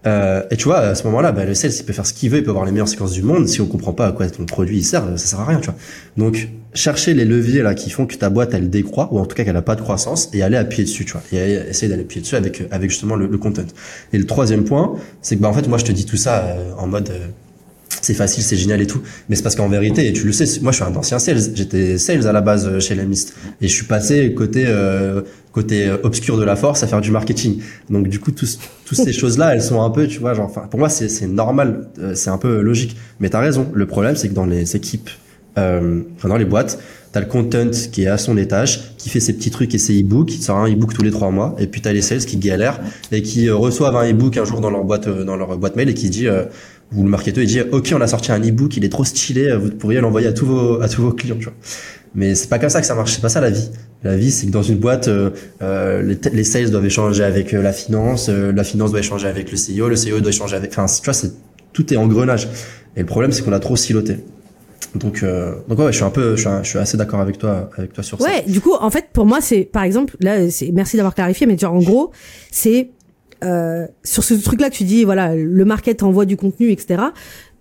Euh, 0.07 0.43
et 0.51 0.57
tu 0.57 0.65
vois, 0.65 0.79
à 0.79 0.95
ce 0.95 1.05
moment-là, 1.05 1.33
bah, 1.33 1.45
le 1.45 1.55
sales, 1.55 1.73
il 1.79 1.85
peut 1.85 1.93
faire 1.93 2.07
ce 2.07 2.13
qu'il 2.13 2.31
veut, 2.31 2.39
il 2.39 2.45
peut 2.45 2.51
avoir 2.51 2.65
les 2.65 2.73
meilleures 2.73 2.89
séquences 2.89 3.13
du 3.13 3.23
monde. 3.23 3.47
Si 3.49 3.61
on 3.61 3.67
comprend 3.67 3.93
pas 3.93 4.07
à 4.07 4.13
quoi 4.13 4.29
ton 4.29 4.45
produit 4.47 4.79
il 4.79 4.85
sert, 4.85 5.05
ça 5.17 5.27
sert 5.27 5.41
à 5.41 5.45
rien, 5.45 5.61
tu 5.61 5.67
vois. 5.67 5.77
Donc, 6.17 6.49
chercher 6.75 7.15
les 7.15 7.25
leviers 7.25 7.63
là 7.63 7.75
qui 7.75 7.91
font 7.91 8.07
que 8.07 8.15
ta 8.15 8.31
boîte 8.31 8.55
elle 8.55 8.71
décroît 8.71 9.09
ou 9.13 9.19
en 9.19 9.27
tout 9.27 9.37
cas 9.37 9.45
qu'elle 9.45 9.57
a 9.57 9.63
pas 9.63 9.75
de 9.75 9.83
croissance 9.83 10.31
et 10.33 10.43
aller 10.43 10.57
appuyer 10.57 10.85
dessus, 10.85 11.05
tu 11.05 11.13
vois. 11.13 11.23
Et 11.33 11.53
essayer 11.69 11.89
d'aller 11.89 12.03
appuyer 12.03 12.23
dessus 12.23 12.37
avec 12.37 12.65
avec 12.71 12.91
justement 12.91 13.17
le, 13.17 13.29
content. 13.39 13.63
Et 14.13 14.19
le 14.19 14.27
troisième 14.27 14.65
point, 14.65 14.95
c'est 15.21 15.37
que 15.37 15.43
bah 15.43 15.49
en 15.49 15.53
fait 15.53 15.69
moi 15.69 15.79
je 15.79 15.85
te 15.85 15.93
dis 15.93 16.07
tout 16.07 16.17
ça 16.17 16.45
euh, 16.45 16.73
en 16.79 16.87
mode 16.87 17.11
euh, 17.11 17.27
c'est 18.03 18.15
facile, 18.15 18.43
c'est 18.43 18.57
génial 18.57 18.83
et 18.83 18.87
tout. 18.87 19.01
Mais 19.29 19.37
c'est 19.37 19.43
parce 19.43 19.55
qu'en 19.55 19.69
vérité, 19.69 20.07
et 20.09 20.13
tu 20.13 20.27
le 20.27 20.33
sais, 20.33 20.45
moi 20.61 20.73
je 20.73 20.77
suis 20.77 20.85
un 20.85 20.95
ancien 20.95 21.19
sales. 21.19 21.39
J'étais 21.55 21.97
sales 21.99 22.27
à 22.27 22.33
la 22.33 22.41
base 22.41 22.67
euh, 22.67 22.81
chez 22.81 22.95
Lemist. 22.95 23.35
Et 23.61 23.69
je 23.69 23.73
suis 23.73 23.87
passé 23.87 24.35
côté 24.35 24.65
euh, 24.67 25.23
côté 25.53 25.87
euh, 25.87 25.97
obscur 26.03 26.37
de 26.37 26.45
la 26.45 26.57
force 26.57 26.83
à 26.83 26.87
faire 26.87 27.01
du 27.01 27.11
marketing. 27.11 27.61
Donc 27.89 28.09
du 28.09 28.19
coup, 28.19 28.33
toutes 28.33 28.49
ces 28.93 29.13
choses-là, 29.13 29.55
elles 29.55 29.63
sont 29.63 29.81
un 29.81 29.91
peu, 29.91 30.07
tu 30.07 30.19
vois, 30.19 30.35
genre, 30.35 30.51
pour 30.69 30.79
moi 30.79 30.89
c'est 30.89 31.27
normal, 31.27 31.89
c'est 32.15 32.31
un 32.31 32.39
peu 32.39 32.61
logique. 32.61 32.97
Mais 33.21 33.31
t'as 33.31 33.41
raison. 33.41 33.71
Le 33.73 33.87
problème, 33.87 34.17
c'est 34.17 34.29
que 34.29 34.35
dans 34.35 34.47
les 34.47 34.77
équipes, 34.77 35.09
euh, 35.59 36.01
dans 36.25 36.37
les 36.37 36.47
boîtes, 36.47 36.79
t'as 37.13 37.21
le 37.21 37.27
content 37.27 37.71
qui 37.93 38.05
est 38.05 38.07
à 38.07 38.17
son 38.17 38.39
étage, 38.39 38.97
qui 38.97 39.11
fait 39.11 39.21
ses 39.21 39.35
petits 39.35 39.51
trucs 39.51 39.75
et 39.75 39.79
ses 39.79 40.01
e-books, 40.01 40.35
il 40.35 40.43
sort 40.43 40.57
un 40.57 40.73
e-book 40.73 40.95
tous 40.95 41.03
les 41.03 41.11
trois 41.11 41.31
mois. 41.31 41.55
Et 41.59 41.67
puis 41.67 41.83
t'as 41.83 41.93
les 41.93 42.01
sales 42.01 42.25
qui 42.25 42.39
galèrent 42.39 42.81
et 43.11 43.21
qui 43.21 43.51
reçoivent 43.51 43.97
un 43.97 44.11
e-book 44.11 44.37
un 44.39 44.45
jour 44.45 44.61
dans 44.61 44.71
leur 44.71 44.85
boîte 44.85 45.09
dans 45.09 45.37
leur 45.37 45.59
boîte 45.59 45.77
mail 45.77 45.91
et 45.91 45.95
qui 45.95 46.09
dit 46.09 46.27
où 46.95 47.03
le 47.03 47.09
marketeur 47.09 47.43
il 47.43 47.47
dit 47.47 47.61
ok 47.61 47.93
on 47.97 48.01
a 48.01 48.07
sorti 48.07 48.33
un 48.33 48.41
e-book 48.41 48.77
il 48.77 48.85
est 48.85 48.89
trop 48.89 49.05
stylé 49.05 49.55
vous 49.57 49.71
pourriez 49.71 50.01
l'envoyer 50.01 50.29
à 50.29 50.33
tous 50.33 50.47
vos 50.47 50.81
à 50.81 50.89
tous 50.89 51.03
vos 51.03 51.13
clients 51.13 51.37
tu 51.39 51.45
vois. 51.45 51.55
Mais 52.15 52.35
c'est 52.35 52.49
pas 52.49 52.59
comme 52.59 52.69
ça 52.69 52.81
que 52.81 52.87
ça 52.87 52.95
marche 52.95 53.15
c'est 53.15 53.23
pas 53.23 53.31
ça 53.31 53.41
la 53.41 53.51
vie. 53.51 53.71
La 54.03 54.17
vie 54.17 54.31
c'est 54.31 54.47
que 54.47 54.53
dans 54.53 54.63
une 54.63 54.79
boîte 54.79 55.09
euh, 55.09 55.31
euh 55.63 56.03
les, 56.03 56.19
les, 56.33 56.45
sales 56.45 56.71
doivent 56.71 56.85
échanger 56.85 57.25
avec 57.25 57.55
euh, 57.55 57.63
la 57.63 57.73
finance 57.73 58.29
euh, 58.29 58.53
la 58.53 58.65
finance 58.65 58.91
doit 58.91 59.01
échanger 59.01 59.29
avec 59.29 59.51
le 59.51 59.57
CEO 59.57 59.89
le 59.89 59.97
CEO 59.97 60.21
doit 60.21 60.31
échanger 60.31 60.57
avec 60.57 60.71
enfin 60.73 60.87
tu 60.87 61.05
vois 61.05 61.15
c'est 61.15 61.33
tout 61.73 61.93
est 61.93 61.97
engrenage. 61.97 62.49
Et 62.97 63.01
le 63.01 63.07
problème 63.07 63.33
c'est 63.33 63.43
qu'on 63.43 63.53
a 63.53 63.61
trop 63.61 63.77
siloté. 63.77 64.19
Donc, 64.95 65.23
euh, 65.23 65.55
donc 65.69 65.79
ouais, 65.79 65.87
je 65.87 65.97
suis 65.97 66.05
un 66.05 66.11
peu, 66.11 66.37
je 66.37 66.43
suis, 66.43 66.51
je 66.63 66.69
suis 66.69 66.79
assez 66.79 66.97
d'accord 66.97 67.21
avec 67.21 67.39
toi, 67.39 67.71
avec 67.77 67.93
toi 67.93 68.03
sur 68.03 68.21
ça. 68.21 68.25
Ouais, 68.25 68.43
du 68.47 68.61
coup, 68.61 68.75
en 68.79 68.91
fait, 68.91 69.07
pour 69.13 69.25
moi, 69.25 69.41
c'est, 69.41 69.63
par 69.63 69.85
exemple, 69.85 70.17
là, 70.21 70.51
c'est, 70.51 70.71
merci 70.73 70.97
d'avoir 70.97 71.15
clarifié, 71.15 71.47
mais 71.47 71.57
genre, 71.57 71.75
en 71.75 71.81
gros, 71.81 72.13
c'est 72.51 72.91
euh, 73.43 73.87
sur 74.05 74.25
ce 74.25 74.35
truc-là 74.35 74.71
que 74.71 74.75
tu 74.75 74.85
dis, 74.85 75.05
voilà, 75.05 75.35
le 75.35 75.65
market 75.65 76.03
envoie 76.03 76.25
du 76.25 76.37
contenu, 76.37 76.71
etc. 76.71 77.03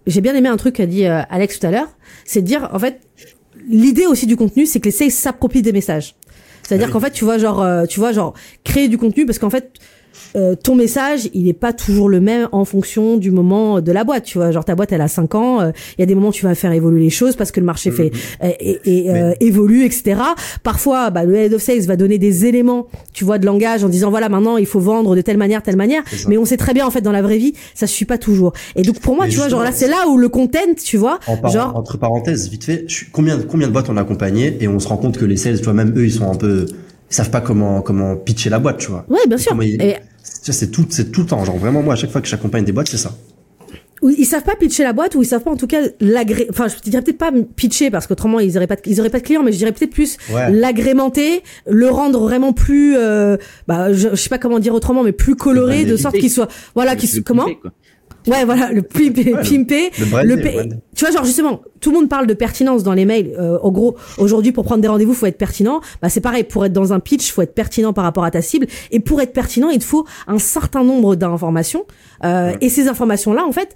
J'ai 0.07 0.21
bien 0.21 0.35
aimé 0.35 0.49
un 0.49 0.57
truc 0.57 0.75
qu'a 0.75 0.85
dit 0.85 1.05
euh, 1.05 1.21
Alex 1.29 1.59
tout 1.59 1.67
à 1.67 1.71
l'heure, 1.71 1.89
c'est 2.25 2.41
de 2.41 2.47
dire, 2.47 2.69
en 2.71 2.79
fait, 2.79 3.01
l'idée 3.69 4.05
aussi 4.05 4.25
du 4.25 4.35
contenu, 4.35 4.65
c'est 4.65 4.79
que 4.79 4.85
les 4.85 4.91
sales 4.91 5.11
s'approprient 5.11 5.61
des 5.61 5.71
messages. 5.71 6.15
C'est-à-dire 6.63 6.87
ah 6.89 6.93
qu'en 6.93 6.99
fait, 6.99 7.11
tu 7.11 7.25
vois, 7.25 7.37
genre, 7.37 7.61
euh, 7.61 7.85
tu 7.85 7.99
vois, 7.99 8.11
genre, 8.11 8.33
créer 8.63 8.87
du 8.87 8.97
contenu, 8.97 9.25
parce 9.25 9.39
qu'en 9.39 9.49
fait, 9.49 9.73
euh, 10.36 10.56
ton 10.56 10.76
message, 10.76 11.30
il 11.34 11.47
est 11.47 11.54
pas 11.54 11.74
toujours 11.74 12.10
le 12.10 12.19
même 12.19 12.47
en 12.52 12.65
fonction 12.65 13.17
du 13.17 13.32
moment 13.32 13.82
de 13.82 13.91
la 13.91 14.04
boîte. 14.04 14.24
Tu 14.24 14.38
vois, 14.38 14.52
genre 14.52 14.65
ta 14.65 14.76
boîte, 14.76 14.91
elle 14.91 15.02
a 15.02 15.08
5 15.08 15.36
ans. 15.36 15.62
Euh, 15.62 15.71
il 15.97 16.02
y 16.02 16.04
a 16.04 16.06
des 16.06 16.15
moments 16.15 16.30
où 16.30 16.34
tu 16.34 16.45
vas 16.45 16.56
faire 16.56 16.71
évoluer 16.71 17.02
les 17.02 17.10
choses 17.10 17.36
parce 17.36 17.52
que 17.52 17.60
le 17.60 17.65
marché 17.65 17.91
fait 17.91 18.12
mm-hmm. 18.41 18.56
et, 18.60 18.80
et 18.86 19.12
évolue, 19.39 19.86
etc. 19.86 20.21
Parfois, 20.63 21.10
bah, 21.10 21.26
le 21.26 21.36
head 21.36 21.54
of 21.54 21.62
sales 21.62 21.82
va 21.82 21.95
donner 21.95 22.17
des 22.17 22.45
éléments, 22.45 22.88
tu 23.13 23.26
vois, 23.26 23.38
de 23.38 23.45
langage 23.45 23.84
en 23.84 23.89
disant 23.89 24.10
voilà, 24.10 24.30
maintenant 24.30 24.58
il 24.58 24.65
faut 24.65 24.80
vendre 24.80 25.15
de 25.15 25.21
telle 25.21 25.38
manière, 25.38 25.62
telle 25.63 25.76
manière. 25.76 26.04
Mais 26.28 26.38
on 26.38 26.45
sait 26.45 26.58
très 26.58 26.74
bien 26.74 26.86
en 26.86 26.91
fait 26.91 27.02
dans 27.02 27.12
la 27.12 27.21
vraie 27.21 27.38
vie, 27.38 27.54
ça 27.74 27.88
suffit 27.88 28.06
pas 28.06 28.17
toujours. 28.17 28.54
Et 28.76 28.84
donc 28.84 29.00
pour 29.00 29.15
moi, 29.15 29.28
tu 29.28 29.38
vois, 29.38 29.50
genre 29.50 29.63
là, 29.63 29.71
c'est 29.71 29.88
là 29.88 30.08
où 30.08 30.17
le 30.17 30.30
content, 30.30 30.60
tu 30.84 30.97
vois, 30.97 31.19
genre 31.52 31.76
entre 31.76 31.97
parenthèses, 31.97 32.50
vite 32.50 32.63
fait, 32.63 32.86
je 32.88 32.93
suis, 32.93 33.06
combien 33.12 33.39
combien 33.39 33.67
de 33.67 33.74
boîtes 33.74 33.89
on 33.89 33.97
a 33.97 34.02
accompagné 34.02 34.58
et 34.62 34.67
on 34.67 34.80
se 34.80 34.88
rend 34.88 34.97
compte 34.97 35.17
que 35.17 35.26
les 35.26 35.38
sales, 35.38 35.58
tu 35.58 35.63
vois, 35.63 35.74
même 35.74 35.93
eux, 35.97 36.06
ils 36.06 36.13
sont 36.13 36.30
un 36.30 36.36
peu 36.36 36.65
ils 37.12 37.15
savent 37.15 37.30
pas 37.30 37.41
comment 37.41 37.82
comment 37.82 38.15
pitcher 38.15 38.50
la 38.50 38.60
boîte, 38.60 38.78
tu 38.78 38.89
vois. 38.89 39.06
Ouais, 39.10 39.19
bien 39.28 39.38
sûr. 39.38 39.62
Et 39.62 39.97
c'est 40.24 40.71
tout, 40.71 40.86
c'est 40.89 41.12
tout 41.12 41.21
le 41.21 41.28
temps. 41.28 41.43
Genre 41.43 41.58
vraiment, 41.58 41.84
moi, 41.84 41.93
à 41.93 41.97
chaque 41.97 42.10
fois 42.10 42.21
que 42.21 42.28
j'accompagne 42.28 42.63
des 42.63 42.71
boîtes, 42.71 42.88
c'est 42.88 42.97
ça. 42.97 43.12
Ils 44.04 44.26
savent 44.26 44.43
pas 44.43 44.56
pitcher 44.56 44.84
la 44.84 44.93
boîte 44.93 45.13
ou 45.13 45.21
ils 45.21 45.26
savent 45.26 45.43
pas 45.43 45.52
en 45.52 45.58
tout 45.58 45.67
cas 45.67 45.82
l'agré. 46.00 46.47
Enfin, 46.50 46.67
je 46.67 46.89
dirais 46.89 47.04
peut-être 47.04 47.19
pas 47.19 47.32
pitcher 47.56 47.91
parce 47.91 48.08
qu'autrement 48.08 48.39
ils 48.39 48.58
auraient 48.58 48.65
pas, 48.65 48.76
de... 48.76 48.82
ils 48.86 49.00
auraient 49.00 49.12
pas 49.12 49.19
de 49.19 49.26
clients, 49.26 49.43
mais 49.43 49.52
je 49.52 49.58
dirais 49.58 49.74
peut-être 49.74 49.91
plus 49.91 50.17
l'agrémenter, 50.50 51.43
le 51.67 51.88
rendre 51.89 52.19
vraiment 52.21 52.52
plus, 52.52 52.95
euh... 52.97 53.38
bah, 53.67 53.93
je, 53.93 54.15
sais 54.15 54.30
pas 54.30 54.39
comment 54.39 54.58
dire 54.58 54.74
autrement, 54.74 55.04
mais 55.04 55.12
plus 55.12 55.36
coloré, 55.36 55.86
de 55.86 55.97
sorte 55.97 56.17
qu'il 56.17 56.32
soit, 56.32 56.47
voilà, 56.74 56.95
qu'il 56.95 57.24
comment. 57.24 57.47
Ouais, 58.27 58.45
voilà, 58.45 58.71
le 58.71 58.81
pimpé, 58.84 59.23
le, 60.23 60.36
tu 60.95 61.05
vois, 61.05 61.12
genre 61.12 61.25
justement, 61.25 61.62
tout 61.79 61.91
le 61.91 61.97
monde 61.97 62.10
parle 62.10 62.27
de 62.27 62.34
pertinence 62.34 62.84
dans 62.84 62.93
les 62.93 63.05
mails. 63.05 63.34
Euh, 63.39 63.57
en 63.62 63.71
gros, 63.71 63.95
aujourd'hui, 64.17 64.51
pour 64.51 64.63
prendre 64.63 64.81
des 64.81 64.88
rendez-vous, 64.88 65.13
faut 65.13 65.25
être 65.25 65.38
pertinent. 65.38 65.81
Bah, 66.01 66.10
c'est 66.10 66.21
pareil, 66.21 66.43
pour 66.43 66.65
être 66.65 66.73
dans 66.73 66.93
un 66.93 66.99
pitch, 66.99 67.31
faut 67.31 67.41
être 67.41 67.55
pertinent 67.55 67.93
par 67.93 68.03
rapport 68.03 68.23
à 68.23 68.31
ta 68.31 68.41
cible. 68.41 68.67
Et 68.91 68.99
pour 68.99 69.21
être 69.21 69.34
pertinent, 69.34 69.69
il 69.69 69.79
te 69.79 69.84
faut 69.84 70.05
un 70.27 70.39
certain 70.39 70.84
nombre 70.84 71.15
d'informations. 71.15 71.86
Euh, 72.23 72.53
Et 72.62 72.69
ces 72.69 72.88
informations-là, 72.88 73.43
en 73.45 73.51
fait, 73.51 73.75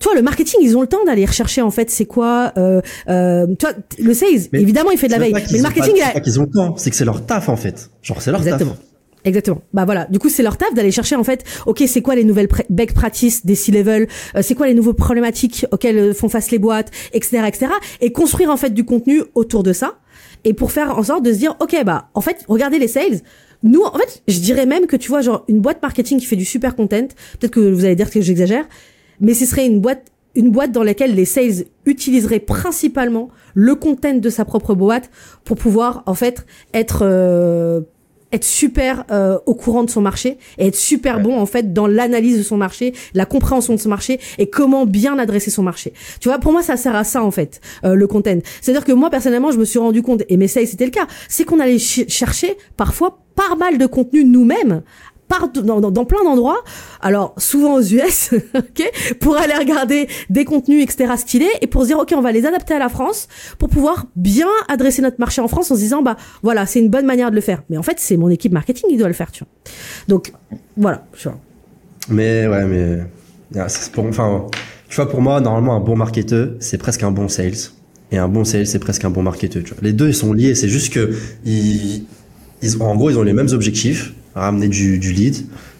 toi, 0.00 0.14
le 0.14 0.22
marketing, 0.22 0.60
ils 0.62 0.76
ont 0.76 0.80
le 0.80 0.86
temps 0.86 1.04
d'aller 1.04 1.26
rechercher 1.26 1.60
en 1.60 1.70
fait 1.70 1.90
c'est 1.90 2.06
quoi. 2.06 2.52
Euh, 2.56 2.80
euh, 3.08 3.46
toi, 3.58 3.70
le 3.98 4.14
sales, 4.14 4.48
évidemment, 4.54 4.90
il 4.90 4.98
fait 4.98 5.08
de 5.08 5.12
la 5.12 5.18
veille, 5.18 5.34
mais 5.34 5.58
le 5.58 5.62
marketing, 5.62 5.94
c'est 5.96 6.12
pas 6.14 6.20
qu'ils 6.20 6.40
ont 6.40 6.44
le 6.44 6.50
temps, 6.50 6.74
c'est 6.76 6.90
que 6.90 6.96
c'est 6.96 7.04
leur 7.04 7.26
taf 7.26 7.48
en 7.48 7.56
fait. 7.56 7.90
Genre, 8.02 8.22
c'est 8.22 8.30
leur 8.30 8.40
Exactement. 8.40 8.72
taf. 8.72 8.80
Exactement. 9.24 9.62
Bah 9.72 9.84
voilà. 9.84 10.06
Du 10.06 10.18
coup, 10.18 10.28
c'est 10.28 10.42
leur 10.42 10.56
taf 10.56 10.72
d'aller 10.74 10.90
chercher 10.90 11.16
en 11.16 11.24
fait. 11.24 11.44
Ok, 11.66 11.82
c'est 11.86 12.02
quoi 12.02 12.14
les 12.14 12.24
nouvelles 12.24 12.48
best 12.70 12.94
practices 12.94 13.44
des 13.44 13.54
C-level 13.54 14.08
euh, 14.36 14.42
C'est 14.42 14.54
quoi 14.54 14.66
les 14.66 14.74
nouveaux 14.74 14.94
problématiques 14.94 15.66
auxquelles 15.72 15.98
euh, 15.98 16.14
font 16.14 16.28
face 16.28 16.50
les 16.50 16.58
boîtes, 16.58 16.90
etc., 17.12 17.42
etc. 17.46 17.72
Et 18.00 18.12
construire 18.12 18.50
en 18.50 18.56
fait 18.56 18.70
du 18.70 18.84
contenu 18.84 19.22
autour 19.34 19.62
de 19.62 19.72
ça. 19.72 19.98
Et 20.44 20.54
pour 20.54 20.72
faire 20.72 20.96
en 20.96 21.02
sorte 21.02 21.22
de 21.22 21.32
se 21.32 21.38
dire, 21.38 21.56
ok, 21.60 21.76
bah 21.84 22.08
en 22.14 22.20
fait, 22.20 22.44
regardez 22.48 22.78
les 22.78 22.88
sales. 22.88 23.20
Nous, 23.62 23.82
en 23.82 23.98
fait, 23.98 24.22
je 24.26 24.38
dirais 24.38 24.64
même 24.64 24.86
que 24.86 24.96
tu 24.96 25.08
vois, 25.08 25.20
genre 25.20 25.44
une 25.48 25.60
boîte 25.60 25.82
marketing 25.82 26.18
qui 26.18 26.24
fait 26.24 26.36
du 26.36 26.46
super 26.46 26.74
content. 26.76 27.08
Peut-être 27.38 27.52
que 27.52 27.60
vous 27.60 27.84
allez 27.84 27.96
dire 27.96 28.10
que 28.10 28.20
j'exagère, 28.22 28.66
mais 29.20 29.34
ce 29.34 29.44
serait 29.44 29.66
une 29.66 29.80
boîte 29.80 30.10
une 30.34 30.50
boîte 30.50 30.72
dans 30.72 30.82
laquelle 30.84 31.14
les 31.14 31.24
sales 31.24 31.64
utiliseraient 31.86 32.40
principalement 32.40 33.30
le 33.54 33.74
content 33.74 34.14
de 34.14 34.30
sa 34.30 34.44
propre 34.44 34.74
boîte 34.74 35.10
pour 35.44 35.56
pouvoir 35.56 36.02
en 36.06 36.14
fait 36.14 36.46
être 36.72 37.00
euh, 37.02 37.80
être 38.32 38.44
super 38.44 39.04
euh, 39.10 39.38
au 39.46 39.54
courant 39.54 39.84
de 39.84 39.90
son 39.90 40.00
marché 40.00 40.38
et 40.58 40.68
être 40.68 40.76
super 40.76 41.20
bon 41.20 41.38
en 41.38 41.46
fait 41.46 41.72
dans 41.72 41.86
l'analyse 41.86 42.38
de 42.38 42.42
son 42.42 42.56
marché, 42.56 42.94
la 43.14 43.26
compréhension 43.26 43.74
de 43.74 43.80
son 43.80 43.88
marché 43.88 44.20
et 44.38 44.48
comment 44.48 44.86
bien 44.86 45.18
adresser 45.18 45.50
son 45.50 45.62
marché. 45.62 45.92
Tu 46.20 46.28
vois, 46.28 46.38
pour 46.38 46.52
moi 46.52 46.62
ça 46.62 46.76
sert 46.76 46.94
à 46.94 47.04
ça 47.04 47.22
en 47.22 47.30
fait 47.30 47.60
euh, 47.84 47.94
le 47.94 48.06
content. 48.06 48.38
C'est-à-dire 48.60 48.84
que 48.84 48.92
moi 48.92 49.10
personnellement, 49.10 49.52
je 49.52 49.58
me 49.58 49.64
suis 49.64 49.78
rendu 49.78 50.02
compte 50.02 50.22
et 50.28 50.36
mais 50.36 50.48
ça 50.48 50.64
c'était 50.64 50.84
le 50.84 50.90
cas, 50.90 51.06
c'est 51.28 51.44
qu'on 51.44 51.60
allait 51.60 51.78
chercher 51.78 52.56
parfois 52.76 53.18
pas 53.34 53.54
mal 53.56 53.78
de 53.78 53.86
contenu 53.86 54.24
nous-mêmes 54.24 54.82
dans, 55.62 55.80
dans, 55.80 56.04
plein 56.04 56.22
d'endroits. 56.24 56.62
Alors 57.00 57.34
souvent 57.38 57.74
aux 57.74 57.82
US, 57.82 58.30
pour 59.20 59.36
aller 59.36 59.54
regarder 59.54 60.08
des 60.28 60.44
contenus 60.44 60.82
etc 60.82 61.12
stylés 61.16 61.50
et 61.60 61.66
pour 61.66 61.82
se 61.82 61.88
dire 61.88 61.98
ok 61.98 62.12
on 62.16 62.20
va 62.20 62.32
les 62.32 62.46
adapter 62.46 62.74
à 62.74 62.78
la 62.78 62.88
France 62.88 63.28
pour 63.58 63.68
pouvoir 63.68 64.06
bien 64.16 64.48
adresser 64.68 65.02
notre 65.02 65.18
marché 65.18 65.40
en 65.40 65.48
France 65.48 65.70
en 65.70 65.74
se 65.74 65.80
disant 65.80 66.02
bah 66.02 66.16
voilà 66.42 66.66
c'est 66.66 66.80
une 66.80 66.90
bonne 66.90 67.06
manière 67.06 67.30
de 67.30 67.36
le 67.36 67.40
faire. 67.40 67.62
Mais 67.70 67.76
en 67.76 67.82
fait 67.82 67.98
c'est 67.98 68.16
mon 68.16 68.28
équipe 68.28 68.52
marketing 68.52 68.90
qui 68.90 68.96
doit 68.96 69.08
le 69.08 69.14
faire 69.14 69.30
tu 69.30 69.44
vois. 69.44 69.74
Donc 70.08 70.32
voilà. 70.76 71.04
Tu 71.16 71.28
vois. 71.28 71.38
Mais 72.08 72.46
ouais 72.46 72.64
mais 72.64 72.98
pour 73.92 74.04
enfin 74.06 74.46
tu 74.88 74.96
vois 74.96 75.08
pour 75.08 75.20
moi 75.20 75.40
normalement 75.40 75.76
un 75.76 75.80
bon 75.80 75.96
marketeur 75.96 76.50
c'est 76.60 76.78
presque 76.78 77.02
un 77.02 77.12
bon 77.12 77.28
sales. 77.28 77.70
et 78.12 78.18
un 78.18 78.28
bon 78.28 78.44
sales 78.44 78.66
c'est 78.66 78.78
presque 78.78 79.04
un 79.04 79.10
bon 79.10 79.22
marketeur. 79.22 79.62
Tu 79.62 79.72
vois. 79.72 79.82
Les 79.82 79.92
deux 79.92 80.08
ils 80.08 80.14
sont 80.14 80.32
liés, 80.32 80.54
c'est 80.54 80.68
juste 80.68 80.92
que 80.92 81.14
ils, 81.44 82.04
en 82.80 82.96
gros 82.96 83.10
ils 83.10 83.18
ont 83.18 83.22
les 83.22 83.32
mêmes 83.32 83.50
objectifs, 83.52 84.12
ramener 84.34 84.68
du, 84.68 84.98
lead. 84.98 85.36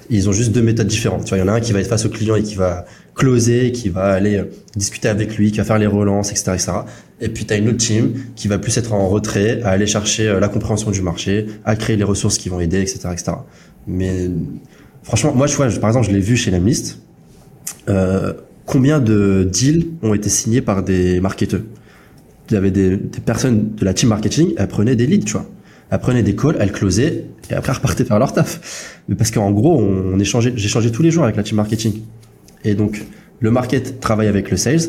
Ils 0.09 0.29
ont 0.29 0.33
juste 0.33 0.53
deux 0.53 0.63
méthodes 0.63 0.89
différentes. 0.89 1.25
Tu 1.25 1.29
vois, 1.31 1.39
il 1.39 1.41
y 1.41 1.45
en 1.45 1.49
a 1.49 1.53
un 1.57 1.61
qui 1.61 1.73
va 1.73 1.81
être 1.81 1.87
face 1.87 2.05
au 2.05 2.09
client 2.09 2.35
et 2.35 2.43
qui 2.43 2.57
va 2.57 2.85
closer, 3.15 3.71
qui 3.73 3.89
va 3.89 4.07
aller 4.07 4.39
euh, 4.39 4.45
discuter 4.75 5.09
avec 5.09 5.37
lui, 5.37 5.53
qui 5.53 5.59
va 5.59 5.65
faire 5.65 5.79
les 5.79 5.87
relances, 5.87 6.31
etc., 6.31 6.53
etc. 6.55 6.73
Et 7.21 7.29
puis 7.29 7.45
tu 7.45 7.53
as 7.53 7.59
une 7.59 7.69
autre 7.69 7.79
team 7.79 8.15
qui 8.35 8.49
va 8.49 8.59
plus 8.59 8.77
être 8.77 8.93
en 8.93 9.09
retrait, 9.09 9.63
à 9.63 9.71
aller 9.71 9.87
chercher 9.87 10.29
euh, 10.29 10.41
la 10.41 10.49
compréhension 10.49 10.91
du 10.91 11.03
marché, 11.03 11.47
à 11.65 11.77
créer 11.77 11.97
les 11.97 12.05
ressources 12.05 12.39
qui 12.39 12.49
vont 12.49 12.61
aider, 12.61 12.81
etc., 12.81 13.09
etc. 13.13 13.33
Mais 13.87 14.31
franchement, 15.03 15.35
moi, 15.35 15.47
je 15.47 15.55
vois, 15.55 15.69
par 15.81 15.91
exemple, 15.91 16.07
je 16.07 16.13
l'ai 16.13 16.21
vu 16.21 16.37
chez 16.37 16.51
Lemlist. 16.51 16.99
Euh, 17.89 18.33
combien 18.67 19.01
de 19.01 19.49
deals 19.51 19.87
ont 20.03 20.15
été 20.15 20.29
signés 20.29 20.61
par 20.61 20.83
des 20.83 21.21
marketeurs? 21.21 21.63
Il 22.51 22.55
y 22.55 22.57
avait 22.57 22.73
des, 22.73 22.97
des 22.97 23.21
personnes 23.21 23.75
de 23.77 23.85
la 23.85 23.95
team 23.95 24.09
marketing, 24.09 24.55
elles 24.57 24.67
prenaient 24.67 24.97
des 24.97 25.07
leads, 25.07 25.25
tu 25.25 25.33
vois 25.35 25.47
elles 25.91 25.99
prenaient 25.99 26.23
des 26.23 26.37
calls, 26.37 26.57
elles 26.61 26.73
closaient 26.73 27.25
et 27.51 27.55
après 27.55 27.73
repartaient 27.73 28.05
faire 28.05 28.19
leur 28.19 28.33
taf. 28.33 29.01
Mais 29.09 29.15
parce 29.17 29.31
qu'en 29.31 29.51
gros, 29.51 29.81
on, 29.81 30.19
échangeait, 30.19 30.53
j'échangeais 30.55 30.91
tous 30.91 31.03
les 31.03 31.11
jours 31.11 31.25
avec 31.25 31.37
la 31.37 31.43
team 31.43 31.57
marketing. 31.57 32.01
Et 32.65 32.75
donc, 32.75 33.05
le 33.41 33.51
market 33.51 34.01
travaille 34.01 34.29
avec 34.29 34.51
le 34.51 34.57
sales, 34.57 34.81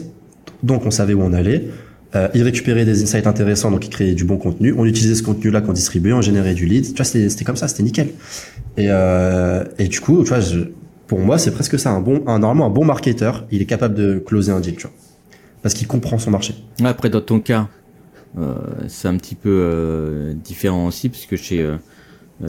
donc 0.64 0.86
on 0.86 0.91
savait 0.91 1.14
où 1.14 1.22
on 1.22 1.34
allait. 1.34 1.68
Euh, 2.14 2.28
ils 2.34 2.43
récupéraient 2.43 2.84
des 2.84 3.02
insights 3.02 3.26
intéressants, 3.26 3.72
donc 3.72 3.86
ils 3.86 3.89
créaient 3.89 4.14
du 4.14 4.26
bon 4.26 4.38
contenu. 4.38 4.74
On 4.78 4.86
utilisait 4.86 5.16
ce 5.16 5.24
contenu-là 5.24 5.62
qu'on 5.62 5.74
distribuait, 5.74 6.14
on 6.14 6.22
générait 6.22 6.54
du 6.54 6.66
lead. 6.66 6.86
Tu 6.86 6.95
vois, 6.95 7.06
c'était 7.06 7.45
comme 7.45 7.56
ça, 7.56 7.68
c'était 7.68 7.84
nickel. 7.84 8.10
Et, 8.78 8.88
euh, 8.89 9.64
et 9.80 9.88
du 9.88 10.02
coup, 10.02 10.22
tu 10.24 10.30
vois, 10.30 10.41
je, 10.41 10.60
pour 11.08 11.20
moi, 11.20 11.38
c'est 11.38 11.52
presque 11.52 11.80
ça. 11.80 11.91
Un 11.91 12.02
bon, 12.02 12.24
un, 12.28 12.39
normalement, 12.39 12.66
un 12.68 12.70
bon 12.70 12.86
marketeur, 12.86 13.45
il 13.52 13.62
est 13.62 13.66
capable 13.66 13.95
de 13.95 14.20
closer 14.20 14.52
un 14.52 14.60
deal, 14.60 14.76
tu 14.76 14.84
vois. 14.84 14.91
Parce 15.62 15.74
qu'il 15.74 15.88
comprend 15.88 16.18
son 16.18 16.32
marché. 16.32 16.56
Après, 16.84 17.10
dans 17.10 17.22
ton 17.22 17.39
cas, 17.39 17.70
c'est 18.88 19.07
un 19.07 19.17
petit 19.17 19.36
peu 19.36 19.49
euh, 19.49 20.34
différent 20.34 20.88
aussi, 20.88 21.09
puisque 21.09 21.36
chez 21.36 21.61
euh, 21.61 21.77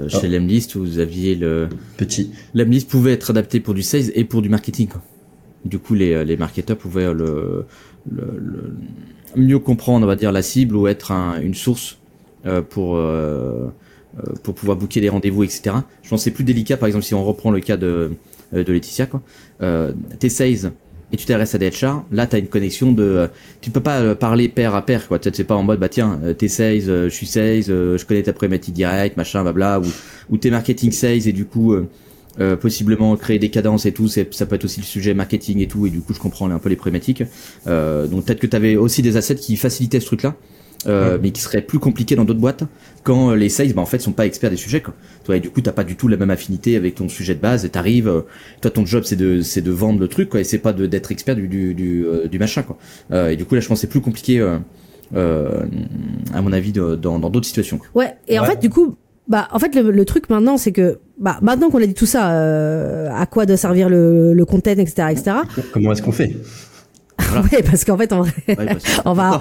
chez 0.08 0.26
oh. 0.26 0.30
Lemlist, 0.30 0.76
vous 0.76 0.98
aviez 0.98 1.34
le 1.34 1.68
petit. 1.96 2.32
Lemlist 2.54 2.88
pouvait 2.88 3.12
être 3.12 3.30
adapté 3.30 3.60
pour 3.60 3.74
du 3.74 3.82
sales 3.82 4.10
et 4.14 4.24
pour 4.24 4.42
du 4.42 4.48
marketing. 4.48 4.88
Du 5.64 5.78
coup, 5.78 5.94
les 5.94 6.24
les 6.24 6.36
marketeurs 6.36 6.76
pouvaient 6.76 7.12
le, 7.12 7.66
le, 8.10 8.24
le, 8.38 8.74
mieux 9.36 9.58
comprendre, 9.58 10.04
on 10.04 10.08
va 10.08 10.16
dire, 10.16 10.32
la 10.32 10.42
cible 10.42 10.76
ou 10.76 10.86
être 10.86 11.12
un, 11.12 11.40
une 11.40 11.54
source 11.54 11.98
euh, 12.46 12.62
pour 12.62 12.96
euh, 12.96 13.70
pour 14.42 14.54
pouvoir 14.54 14.76
booker 14.76 15.00
des 15.00 15.08
rendez-vous, 15.08 15.44
etc. 15.44 15.76
Je 16.02 16.10
pense 16.10 16.20
que 16.20 16.24
c'est 16.24 16.30
plus 16.30 16.44
délicat, 16.44 16.76
par 16.76 16.86
exemple, 16.86 17.04
si 17.04 17.14
on 17.14 17.24
reprend 17.24 17.50
le 17.50 17.60
cas 17.60 17.76
de 17.76 18.12
de 18.52 18.72
Laetitia, 18.72 19.06
quoi. 19.06 19.22
Euh, 19.62 19.92
tes 20.18 20.28
sales 20.28 20.72
et 21.12 21.16
tu 21.16 21.26
t'adresses 21.26 21.54
à 21.54 21.58
des 21.58 21.70
HR, 21.70 22.04
là 22.10 22.26
tu 22.26 22.36
as 22.36 22.38
une 22.38 22.46
connexion 22.46 22.92
de 22.92 23.02
euh, 23.02 23.26
tu 23.60 23.70
peux 23.70 23.80
pas 23.80 24.00
euh, 24.00 24.14
parler 24.14 24.48
pair 24.48 24.74
à 24.74 24.84
pair 24.84 25.08
quoi, 25.08 25.18
tu 25.18 25.30
sais 25.32 25.44
pas 25.44 25.54
en 25.54 25.62
mode 25.62 25.78
bah 25.78 25.88
tiens, 25.88 26.18
euh, 26.24 26.32
t'es 26.32 26.48
sales, 26.48 26.80
je 26.80 27.08
suis 27.08 27.26
sales, 27.26 27.64
je 27.64 28.04
connais 28.04 28.22
ta 28.22 28.32
problématique 28.32 28.74
directe, 28.74 29.16
machin 29.16 29.42
blabla 29.42 29.80
ou 29.80 29.84
ou 30.30 30.38
t'es 30.38 30.50
marketing 30.50 30.90
sales 30.92 31.28
et 31.28 31.32
du 31.32 31.44
coup 31.44 31.74
possiblement 32.60 33.14
créer 33.16 33.38
des 33.38 33.50
cadences 33.50 33.84
et 33.84 33.92
tout, 33.92 34.08
ça 34.08 34.24
peut 34.24 34.54
être 34.54 34.64
aussi 34.64 34.80
le 34.80 34.86
sujet 34.86 35.12
marketing 35.12 35.60
et 35.60 35.68
tout, 35.68 35.86
et 35.86 35.90
du 35.90 36.00
coup 36.00 36.14
je 36.14 36.18
comprends 36.18 36.50
un 36.50 36.58
peu 36.58 36.70
les 36.70 36.76
problématiques. 36.76 37.22
Donc 37.66 38.24
peut-être 38.24 38.40
que 38.40 38.46
tu 38.46 38.76
aussi 38.76 39.02
des 39.02 39.18
assets 39.18 39.34
qui 39.34 39.56
facilitaient 39.56 40.00
ce 40.00 40.06
truc-là, 40.06 40.34
euh, 40.86 41.18
mais 41.22 41.30
qui 41.30 41.40
serait 41.40 41.62
plus 41.62 41.78
compliqué 41.78 42.16
dans 42.16 42.24
d'autres 42.24 42.40
boîtes 42.40 42.64
quand 43.02 43.30
euh, 43.30 43.36
les 43.36 43.48
sales 43.48 43.72
bah, 43.72 43.82
en 43.82 43.86
fait 43.86 43.98
sont 44.00 44.12
pas 44.12 44.26
experts 44.26 44.50
des 44.50 44.56
sujets 44.56 44.80
quoi. 44.80 44.94
Toi, 45.24 45.36
et 45.36 45.40
du 45.40 45.50
coup 45.50 45.60
t'as 45.60 45.72
pas 45.72 45.84
du 45.84 45.96
tout 45.96 46.08
la 46.08 46.16
même 46.16 46.30
affinité 46.30 46.76
avec 46.76 46.96
ton 46.96 47.08
sujet 47.08 47.34
de 47.34 47.40
base 47.40 47.64
et 47.64 47.68
t'arrives 47.68 48.08
euh, 48.08 48.22
toi 48.60 48.70
ton 48.70 48.84
job 48.84 49.04
c'est 49.04 49.16
de 49.16 49.42
c'est 49.42 49.60
de 49.60 49.70
vendre 49.70 50.00
le 50.00 50.08
truc 50.08 50.28
quoi 50.28 50.40
et 50.40 50.44
c'est 50.44 50.58
pas 50.58 50.72
de 50.72 50.86
d'être 50.86 51.12
expert 51.12 51.36
du 51.36 51.48
du 51.48 51.74
du, 51.74 52.04
euh, 52.04 52.26
du 52.26 52.38
machin 52.38 52.62
quoi. 52.62 52.78
et 53.30 53.36
du 53.36 53.44
coup 53.44 53.54
là 53.54 53.60
je 53.60 53.68
pense 53.68 53.80
c'est 53.80 53.86
plus 53.86 54.00
compliqué 54.00 54.40
à 55.14 56.42
mon 56.42 56.52
avis 56.52 56.72
de, 56.72 56.96
dans 56.96 57.18
dans 57.18 57.30
d'autres 57.30 57.46
situations. 57.46 57.80
Ouais 57.94 58.14
et 58.28 58.38
en 58.38 58.44
fait 58.44 58.60
du 58.60 58.70
coup 58.70 58.96
bah 59.28 59.48
en 59.52 59.58
fait 59.58 59.74
le, 59.76 59.90
le 59.90 60.04
truc 60.04 60.28
maintenant 60.30 60.56
c'est 60.56 60.72
que 60.72 60.98
bah 61.20 61.38
maintenant 61.42 61.70
qu'on 61.70 61.82
a 61.82 61.86
dit 61.86 61.94
tout 61.94 62.06
ça 62.06 62.26
à 63.14 63.26
quoi 63.26 63.46
doit 63.46 63.56
servir 63.56 63.88
le, 63.88 64.32
le 64.32 64.44
content 64.44 64.72
etc 64.72 65.08
etc. 65.10 65.36
Comment 65.72 65.92
est-ce 65.92 66.02
qu'on 66.02 66.12
fait? 66.12 66.34
Voilà. 67.18 67.46
ouais, 67.52 67.62
parce 67.62 67.84
qu'en 67.84 67.96
fait, 67.96 68.12
en 68.12 68.22
vrai, 68.22 68.32
ouais, 68.48 68.76
on 69.04 69.12
va, 69.12 69.40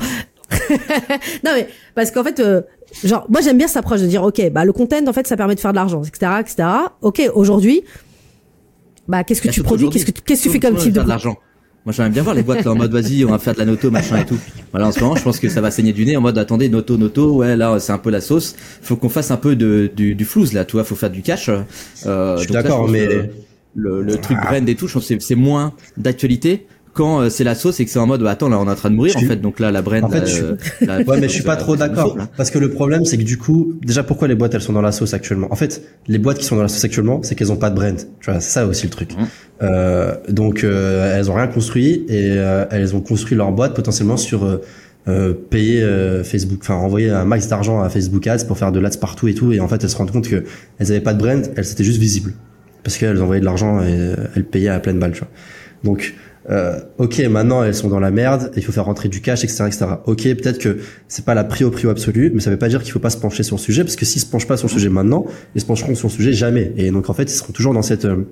non 1.44 1.52
mais 1.56 1.68
parce 1.96 2.12
qu'en 2.12 2.24
fait, 2.24 2.40
euh, 2.40 2.62
genre 3.04 3.26
moi 3.30 3.42
j'aime 3.42 3.58
bien 3.58 3.68
cette 3.68 3.78
approche 3.78 4.02
de 4.02 4.08
dire 4.08 4.24
ok 4.24 4.52
bah 4.52 4.66
le 4.66 4.74
content 4.74 5.06
en 5.08 5.14
fait 5.14 5.28
ça 5.28 5.38
permet 5.38 5.56
de 5.56 5.60
faire 5.60 5.72
de 5.72 5.78
l'argent 5.78 6.04
etc 6.04 6.32
etc. 6.42 6.68
Ok 7.02 7.22
aujourd'hui 7.34 7.84
bah 9.08 9.24
qu'est-ce 9.24 9.42
que 9.42 9.50
tu 9.50 9.64
produis 9.64 9.90
qu'est-ce 9.90 10.06
que 10.06 10.12
qu'est-ce 10.12 10.44
que 10.44 10.48
tu 10.48 10.54
fais 10.54 10.60
comme 10.60 10.76
type 10.76 10.94
de, 10.94 11.02
de 11.02 11.08
l'argent 11.08 11.38
moi 11.84 11.94
j'aimerais 11.94 12.12
bien 12.12 12.22
voir 12.22 12.36
les 12.36 12.44
boîtes 12.44 12.64
là 12.64 12.72
en 12.74 12.76
mode 12.76 12.92
vas-y 12.92 13.26
on 13.26 13.32
va 13.32 13.40
faire 13.40 13.54
de 13.54 13.60
la 13.60 13.66
noto 13.66 13.90
machin 13.90 14.18
et 14.18 14.26
tout. 14.26 14.38
Voilà 14.72 14.88
en 14.88 14.92
ce 14.92 15.00
moment 15.00 15.16
je 15.16 15.24
pense 15.24 15.40
que 15.40 15.50
ça 15.50 15.62
va 15.62 15.72
saigner 15.72 15.94
du 15.94 16.06
nez 16.06 16.16
en 16.16 16.22
mode 16.22 16.38
attendez 16.38 16.70
noto 16.70 16.96
noto 16.96 17.38
ouais 17.38 17.56
là 17.56 17.80
c'est 17.80 17.92
un 17.92 17.98
peu 17.98 18.12
la 18.12 18.22
sauce. 18.22 18.56
Faut 18.84 18.96
qu'on 18.96 19.10
fasse 19.10 19.32
un 19.32 19.38
peu 19.38 19.56
de 19.56 19.90
du, 19.96 20.14
du 20.14 20.26
flouze 20.26 20.54
là 20.54 20.64
tu 20.64 20.74
vois 20.74 20.84
faut 20.84 20.96
faire 20.96 21.10
du 21.10 21.24
cash. 21.24 21.50
Euh, 22.06 22.38
je 22.38 22.44
suis 22.44 22.52
d'accord 22.52 22.88
mais 22.88 23.08
le, 23.74 24.04
le 24.04 24.18
truc 24.18 24.38
brand 24.38 24.68
et 24.70 24.76
tout 24.76 24.88
je 24.88 24.94
pense 24.94 25.08
que 25.08 25.20
c'est 25.20 25.36
moins 25.36 25.74
d'actualité 25.98 26.68
quand 26.94 27.22
euh, 27.22 27.30
c'est 27.30 27.44
la 27.44 27.56
sauce 27.56 27.80
et 27.80 27.86
que 27.86 27.92
c'est 27.92 28.00
en 28.00 28.08
mode 28.08 28.22
bah 28.22 28.32
attends 28.32 28.50
là 28.50 28.60
on 28.60 28.68
est 28.68 28.72
en 28.72 28.76
train 28.76 28.90
de 28.90 28.96
mourir 28.96 29.16
en 29.18 29.22
fait. 29.22 29.38
Donc 29.38 29.60
là 29.60 29.72
la 29.72 29.82
brand 29.82 30.04
en 30.04 30.10
fait, 30.10 30.26
je... 30.26 30.44
Euh, 30.44 31.04
ouais 31.08 31.20
mais 31.20 31.28
je 31.28 31.34
suis 31.34 31.44
pas 31.44 31.56
trop 31.56 31.76
d'accord. 31.76 32.18
parce 32.36 32.52
que 32.52 32.60
le 32.60 32.70
problème 32.70 33.06
c'est 33.06 33.18
que 33.18 33.24
du 33.24 33.38
coup 33.38 33.74
déjà 33.82 34.04
pourquoi 34.04 34.28
les 34.28 34.36
boîtes 34.36 34.54
elles 34.54 34.62
sont 34.62 34.74
dans 34.74 34.82
la 34.82 34.92
sauce 34.92 35.14
actuellement 35.14 35.48
en 35.52 35.56
fait 35.56 35.82
les 36.08 36.18
boîtes 36.18 36.38
qui 36.38 36.46
sont 36.46 36.56
dans 36.56 36.64
la 36.64 36.68
sauce 36.68 36.84
actuellement 36.84 37.22
c'est 37.24 37.36
qu'elles 37.36 37.52
ont 37.52 37.58
pas 37.58 37.70
de 37.70 37.76
brand 37.76 37.96
tu 37.96 38.32
vois 38.32 38.40
c'est 38.40 38.52
ça 38.52 38.66
aussi 38.66 38.86
le 38.86 38.92
truc. 38.92 39.14
Mmh. 39.14 39.24
euh, 39.64 40.16
donc 40.30 40.64
euh, 40.64 41.18
elles 41.18 41.32
ont 41.32 41.36
rien 41.36 41.48
construit 41.48 42.06
et 42.10 42.36
elles 42.72 42.96
ont 42.96 43.02
construit 43.02 43.38
leur 43.38 43.52
boîte 43.52 43.74
potentiellement 43.76 44.18
sur 44.18 44.60
payer 45.50 45.82
Facebook 46.24 46.60
enfin 46.62 46.76
envoyer 46.76 47.10
un 47.10 47.26
max 47.26 47.48
d'argent 47.48 47.82
à 47.82 47.90
Facebook 47.90 48.28
Ads 48.28 48.46
pour 48.46 48.58
faire 48.58 48.72
de 48.72 48.80
l'ads 48.80 48.98
partout 49.00 49.28
et 49.28 49.34
tout. 49.34 49.54
Et 49.54 49.60
en 49.60 49.68
fait 49.68 49.82
elles 49.84 49.90
se 49.90 49.96
rendent 49.96 50.12
compte 50.12 50.28
que 50.28 50.44
elles 50.80 50.92
avaient 50.92 51.02
pas 51.02 51.14
de 51.14 51.20
brand 51.20 51.42
elles 51.56 51.72
étaient 51.72 51.84
juste 51.84 52.00
visibles. 52.00 52.34
Parce 52.84 52.98
qu'elles 52.98 53.22
envoyaient 53.22 53.42
de 53.42 53.46
l'argent 53.46 53.82
et 53.82 54.14
elles 54.36 54.44
payaient 54.44 54.70
à 54.70 54.80
pleine 54.80 55.00
balle 55.00 55.12
tu 55.14 55.20
vois. 55.20 55.30
Donc 55.84 56.16
euh, 56.50 56.80
ok, 56.98 57.20
maintenant 57.30 57.64
elles 57.64 57.76
sont 57.76 57.88
dans 57.88 58.00
la 58.00 58.12
merde, 58.12 58.52
il 58.56 58.64
faut 58.64 58.72
faire 58.72 58.86
rentrer 58.86 59.10
du 59.10 59.22
cash, 59.22 59.44
etc., 59.44 59.66
etc. 59.68 59.86
Ok, 60.06 60.24
peut-être 60.24 60.58
que 60.58 60.80
c'est 61.08 61.26
pas 61.26 61.36
la 61.36 61.44
prio 61.44 61.70
prio 61.70 61.90
absolue, 61.90 62.32
mais 62.34 62.42
ça 62.42 62.50
veut 62.50 62.58
pas 62.58 62.70
dire 62.70 62.82
qu'il 62.82 62.92
faut 62.92 63.00
pas 63.00 63.12
se 63.12 63.18
pencher 63.18 63.44
sur 63.44 63.58
le 63.58 63.62
sujet, 63.62 63.84
parce 63.84 63.96
que 63.96 64.06
s'ils 64.06 64.22
se 64.22 64.26
penchent 64.26 64.48
pas 64.48 64.58
sur 64.58 64.68
le 64.68 64.74
sujet 64.74 64.90
maintenant, 64.90 65.26
ils 65.56 65.62
se 65.62 65.66
pencheront 65.66 65.94
sur 65.96 66.08
le 66.08 66.14
sujet 66.14 66.34
jamais. 66.34 66.74
Et 66.78 66.90
donc 66.92 67.10
en 67.10 67.14
fait, 67.14 67.24
ils 67.24 67.36
seront 67.36 67.54
toujours 67.54 67.74
dans 67.74 67.84
cette 67.84 68.06
euh, 68.06 68.26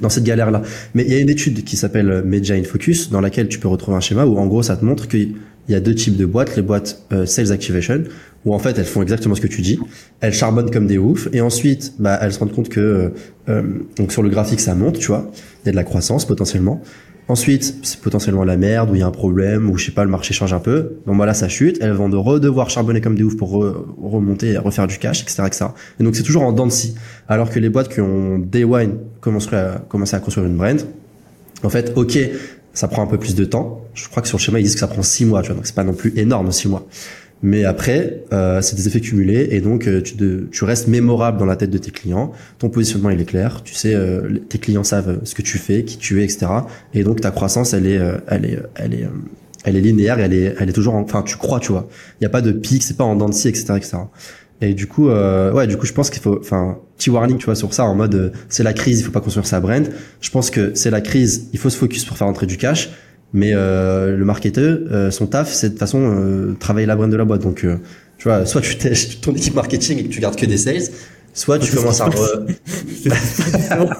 dans 0.00 0.08
cette 0.08 0.24
galère 0.24 0.50
là. 0.50 0.62
Mais 0.94 1.04
il 1.04 1.12
y 1.12 1.16
a 1.16 1.18
une 1.18 1.30
étude 1.30 1.64
qui 1.64 1.76
s'appelle 1.76 2.22
Media 2.24 2.54
in 2.54 2.62
Focus, 2.62 3.10
dans 3.10 3.20
laquelle 3.20 3.48
tu 3.48 3.58
peux 3.58 3.68
retrouver 3.68 3.96
un 3.96 4.00
schéma 4.00 4.24
où 4.26 4.38
en 4.38 4.46
gros 4.46 4.62
ça 4.62 4.76
te 4.76 4.84
montre 4.84 5.08
qu'il 5.08 5.34
y 5.68 5.74
a 5.74 5.80
deux 5.80 5.94
types 5.94 6.16
de 6.16 6.26
boîtes, 6.26 6.54
les 6.54 6.62
boîtes 6.62 7.02
euh, 7.12 7.26
sales 7.26 7.50
activation, 7.50 8.04
où 8.44 8.54
en 8.54 8.58
fait 8.58 8.78
elles 8.78 8.84
font 8.84 9.02
exactement 9.02 9.34
ce 9.34 9.40
que 9.40 9.46
tu 9.48 9.62
dis, 9.62 9.78
elles 10.20 10.32
charbonnent 10.32 10.70
comme 10.70 10.86
des 10.86 10.98
oufs, 10.98 11.28
et 11.32 11.40
ensuite 11.40 11.94
bah 11.98 12.18
elles 12.22 12.32
se 12.32 12.38
rendent 12.38 12.52
compte 12.52 12.68
que 12.68 13.12
euh, 13.48 13.62
donc 13.96 14.12
sur 14.12 14.22
le 14.22 14.28
graphique 14.28 14.60
ça 14.60 14.74
monte, 14.74 14.98
tu 14.98 15.08
vois, 15.08 15.30
il 15.64 15.66
y 15.66 15.68
a 15.70 15.72
de 15.72 15.76
la 15.76 15.84
croissance 15.84 16.26
potentiellement. 16.26 16.80
Ensuite, 17.28 17.76
c'est 17.82 18.00
potentiellement 18.00 18.44
la 18.44 18.56
merde, 18.56 18.90
où 18.90 18.94
il 18.94 19.00
y 19.00 19.02
a 19.02 19.06
un 19.06 19.10
problème, 19.10 19.68
ou 19.68 19.76
je 19.76 19.84
sais 19.84 19.92
pas, 19.92 20.02
le 20.02 20.10
marché 20.10 20.32
change 20.32 20.54
un 20.54 20.60
peu. 20.60 20.96
Donc 21.06 21.16
voilà, 21.16 21.34
ça 21.34 21.48
chute. 21.48 21.76
Elles 21.82 21.92
vont 21.92 22.08
de 22.08 22.16
redevoir 22.16 22.70
charbonner 22.70 23.02
comme 23.02 23.16
des 23.16 23.22
oufs 23.22 23.36
pour 23.36 23.50
remonter, 24.00 24.56
refaire 24.56 24.86
du 24.86 24.98
cash, 24.98 25.22
etc., 25.22 25.42
etc. 25.46 25.66
Et 26.00 26.04
donc 26.04 26.16
c'est 26.16 26.22
toujours 26.22 26.42
en 26.42 26.52
dents 26.52 26.66
de 26.66 26.72
scie. 26.72 26.94
Alors 27.28 27.50
que 27.50 27.58
les 27.58 27.68
boîtes 27.68 27.92
qui 27.92 28.00
ont 28.00 28.38
day 28.38 28.64
one 28.64 28.98
commencé 29.20 29.54
à, 29.54 29.84
commencé 29.88 30.16
à 30.16 30.20
construire 30.20 30.46
une 30.46 30.56
brand, 30.56 30.80
en 31.62 31.68
fait, 31.68 31.92
ok, 31.96 32.18
ça 32.72 32.88
prend 32.88 33.02
un 33.02 33.06
peu 33.06 33.18
plus 33.18 33.34
de 33.34 33.44
temps. 33.44 33.84
Je 33.94 34.08
crois 34.08 34.22
que 34.22 34.28
sur 34.28 34.38
le 34.38 34.42
schéma, 34.42 34.60
ils 34.60 34.62
disent 34.62 34.74
que 34.74 34.80
ça 34.80 34.86
prend 34.86 35.02
six 35.02 35.24
mois, 35.24 35.42
tu 35.42 35.48
vois. 35.48 35.56
Donc 35.56 35.66
c'est 35.66 35.74
pas 35.74 35.84
non 35.84 35.94
plus 35.94 36.16
énorme, 36.16 36.50
six 36.52 36.68
mois. 36.68 36.86
Mais 37.42 37.64
après, 37.64 38.24
euh, 38.32 38.60
c'est 38.60 38.74
des 38.74 38.88
effets 38.88 39.00
cumulés 39.00 39.48
et 39.52 39.60
donc 39.60 39.86
euh, 39.86 40.02
tu, 40.02 40.16
de, 40.16 40.48
tu 40.50 40.64
restes 40.64 40.88
mémorable 40.88 41.38
dans 41.38 41.46
la 41.46 41.56
tête 41.56 41.70
de 41.70 41.78
tes 41.78 41.92
clients. 41.92 42.32
Ton 42.58 42.68
positionnement 42.68 43.10
il 43.10 43.20
est 43.20 43.26
clair. 43.26 43.62
Tu 43.62 43.74
sais, 43.74 43.94
euh, 43.94 44.40
tes 44.48 44.58
clients 44.58 44.82
savent 44.82 45.20
ce 45.22 45.34
que 45.34 45.42
tu 45.42 45.58
fais, 45.58 45.84
qui 45.84 45.98
tu 45.98 46.20
es, 46.20 46.24
etc. 46.24 46.46
Et 46.94 47.04
donc 47.04 47.20
ta 47.20 47.30
croissance, 47.30 47.74
elle 47.74 47.86
est, 47.86 47.98
euh, 47.98 48.18
elle 48.26 48.44
est, 48.44 48.58
elle 48.74 48.94
est, 48.94 49.08
elle 49.64 49.76
est 49.76 49.80
linéaire. 49.80 50.18
elle 50.18 50.34
est, 50.34 50.56
elle 50.58 50.68
est 50.68 50.72
toujours. 50.72 50.94
enfin, 50.94 51.22
tu 51.22 51.36
crois, 51.36 51.60
tu 51.60 51.70
vois. 51.70 51.88
Il 52.20 52.24
y 52.24 52.26
a 52.26 52.30
pas 52.30 52.42
de 52.42 52.50
pic, 52.50 52.82
c'est 52.82 52.96
pas 52.96 53.04
en 53.04 53.14
dents 53.14 53.28
de 53.28 53.34
scie, 53.34 53.48
etc., 53.48 53.74
etc. 53.76 53.98
Et 54.60 54.74
du 54.74 54.88
coup, 54.88 55.08
ouais, 55.08 55.68
du 55.68 55.76
coup, 55.76 55.86
je 55.86 55.92
pense 55.92 56.10
qu'il 56.10 56.20
faut, 56.20 56.36
enfin, 56.40 56.78
petit 56.96 57.10
warning, 57.10 57.38
tu 57.38 57.44
vois, 57.44 57.54
sur 57.54 57.72
ça, 57.72 57.84
en 57.84 57.94
mode, 57.94 58.32
c'est 58.48 58.64
la 58.64 58.72
crise, 58.72 58.98
il 58.98 59.04
faut 59.04 59.12
pas 59.12 59.20
construire 59.20 59.46
sa 59.46 59.60
brand. 59.60 59.88
Je 60.20 60.30
pense 60.30 60.50
que 60.50 60.72
c'est 60.74 60.90
la 60.90 61.00
crise, 61.00 61.48
il 61.52 61.60
faut 61.60 61.70
se 61.70 61.76
focus 61.76 62.04
pour 62.04 62.16
faire 62.16 62.26
entrer 62.26 62.46
du 62.46 62.56
cash 62.56 62.90
mais 63.32 63.52
euh, 63.52 64.16
le 64.16 64.24
marketeur, 64.24 64.78
euh, 64.90 65.10
son 65.10 65.26
taf, 65.26 65.52
c'est 65.52 65.74
de 65.74 65.78
façon 65.78 66.00
euh, 66.02 66.56
travailler 66.58 66.86
la 66.86 66.96
brand 66.96 67.10
de 67.10 67.16
la 67.16 67.24
boîte. 67.24 67.42
Donc, 67.42 67.64
euh, 67.64 67.76
tu 68.16 68.28
vois, 68.28 68.46
soit 68.46 68.60
tu 68.60 68.76
tèches 68.76 69.20
ton 69.22 69.34
équipe 69.34 69.54
marketing 69.54 69.98
et 69.98 70.04
que 70.04 70.08
tu 70.08 70.20
gardes 70.20 70.36
que 70.36 70.46
des 70.46 70.58
sales, 70.58 70.88
soit 71.34 71.58
tu 71.58 71.74
commences 71.74 72.00
à... 72.00 72.06
Re... 72.06 72.46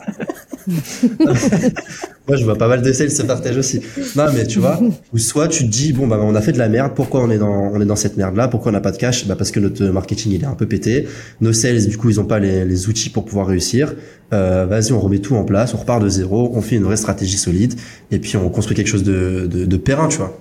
Moi, 2.28 2.36
je 2.36 2.44
vois 2.44 2.56
pas 2.56 2.68
mal 2.68 2.82
de 2.82 2.92
sales 2.92 3.10
se 3.10 3.22
partage 3.22 3.56
aussi. 3.56 3.80
Non, 4.14 4.26
mais 4.34 4.46
tu 4.46 4.58
vois, 4.58 4.78
ou 5.14 5.18
soit 5.18 5.48
tu 5.48 5.64
te 5.64 5.70
dis 5.70 5.94
bon 5.94 6.06
bah 6.06 6.18
on 6.22 6.34
a 6.34 6.42
fait 6.42 6.52
de 6.52 6.58
la 6.58 6.68
merde, 6.68 6.92
pourquoi 6.94 7.22
on 7.22 7.30
est 7.30 7.38
dans 7.38 7.72
on 7.72 7.80
est 7.80 7.86
dans 7.86 7.96
cette 7.96 8.18
merde 8.18 8.36
là, 8.36 8.48
pourquoi 8.48 8.70
on 8.70 8.74
n'a 8.74 8.80
pas 8.82 8.92
de 8.92 8.98
cash? 8.98 9.26
Bah 9.26 9.34
parce 9.36 9.50
que 9.50 9.60
notre 9.60 9.82
marketing 9.86 10.32
il 10.32 10.42
est 10.42 10.46
un 10.46 10.54
peu 10.54 10.66
pété, 10.66 11.08
nos 11.40 11.54
sales 11.54 11.86
du 11.86 11.96
coup 11.96 12.10
ils 12.10 12.20
ont 12.20 12.26
pas 12.26 12.38
les, 12.38 12.66
les 12.66 12.88
outils 12.88 13.08
pour 13.08 13.24
pouvoir 13.24 13.46
réussir. 13.46 13.94
Euh, 14.34 14.66
vas-y, 14.66 14.92
on 14.92 15.00
remet 15.00 15.20
tout 15.20 15.36
en 15.36 15.44
place, 15.44 15.72
on 15.72 15.78
repart 15.78 16.02
de 16.02 16.08
zéro, 16.10 16.52
on 16.54 16.60
fait 16.60 16.76
une 16.76 16.84
vraie 16.84 16.98
stratégie 16.98 17.38
solide 17.38 17.74
et 18.10 18.18
puis 18.18 18.36
on 18.36 18.50
construit 18.50 18.76
quelque 18.76 18.88
chose 18.88 19.04
de 19.04 19.48
de, 19.50 19.64
de 19.64 19.76
périn, 19.78 20.08
tu 20.08 20.18
vois. 20.18 20.38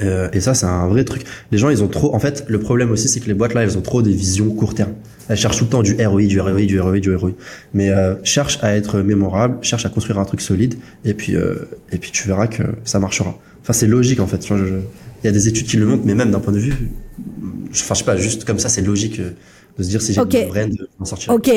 Euh, 0.00 0.28
et 0.32 0.40
ça, 0.40 0.54
c'est 0.54 0.66
un 0.66 0.88
vrai 0.88 1.04
truc. 1.04 1.24
Les 1.52 1.58
gens, 1.58 1.70
ils 1.70 1.82
ont 1.82 1.88
trop. 1.88 2.14
En 2.14 2.18
fait, 2.18 2.44
le 2.48 2.58
problème 2.58 2.90
aussi, 2.90 3.08
c'est 3.08 3.20
que 3.20 3.26
les 3.26 3.34
boîtes 3.34 3.54
là, 3.54 3.62
elles 3.62 3.78
ont 3.78 3.82
trop 3.82 4.02
des 4.02 4.12
visions 4.12 4.50
court 4.50 4.74
terme. 4.74 4.92
Elles 5.28 5.36
cherchent 5.36 5.58
tout 5.58 5.64
le 5.64 5.70
temps 5.70 5.82
du 5.82 5.94
ROI, 6.04 6.26
du 6.26 6.40
ROI, 6.40 6.62
du 6.62 6.80
ROI, 6.80 7.00
du 7.00 7.14
ROI. 7.14 7.30
Mais 7.72 7.90
euh, 7.90 8.14
cherche 8.24 8.58
à 8.62 8.76
être 8.76 9.00
mémorable, 9.00 9.58
cherche 9.62 9.86
à 9.86 9.88
construire 9.88 10.18
un 10.18 10.24
truc 10.24 10.40
solide, 10.40 10.74
et 11.04 11.14
puis 11.14 11.34
euh, 11.34 11.68
et 11.92 11.98
puis 11.98 12.10
tu 12.10 12.28
verras 12.28 12.46
que 12.46 12.62
ça 12.84 12.98
marchera. 12.98 13.38
Enfin, 13.62 13.72
c'est 13.72 13.86
logique 13.86 14.20
en 14.20 14.26
fait. 14.26 14.46
Il 14.50 15.26
y 15.26 15.28
a 15.28 15.32
des 15.32 15.48
études 15.48 15.66
qui 15.66 15.76
le 15.76 15.86
montrent, 15.86 16.04
mais 16.04 16.14
même 16.14 16.30
d'un 16.30 16.40
point 16.40 16.52
de 16.52 16.58
vue, 16.58 16.74
enfin, 17.70 17.94
je 17.94 17.98
sais 17.98 18.04
pas, 18.04 18.16
juste 18.16 18.44
comme 18.44 18.58
ça, 18.58 18.68
c'est 18.68 18.82
logique 18.82 19.20
euh, 19.20 19.30
de 19.78 19.82
se 19.82 19.88
dire 19.88 20.02
si 20.02 20.12
j'ai 20.12 20.20
okay. 20.20 20.44
une 20.44 20.48
brand, 20.48 20.76
d'en 20.98 21.04
sortir. 21.04 21.32
Ok. 21.32 21.50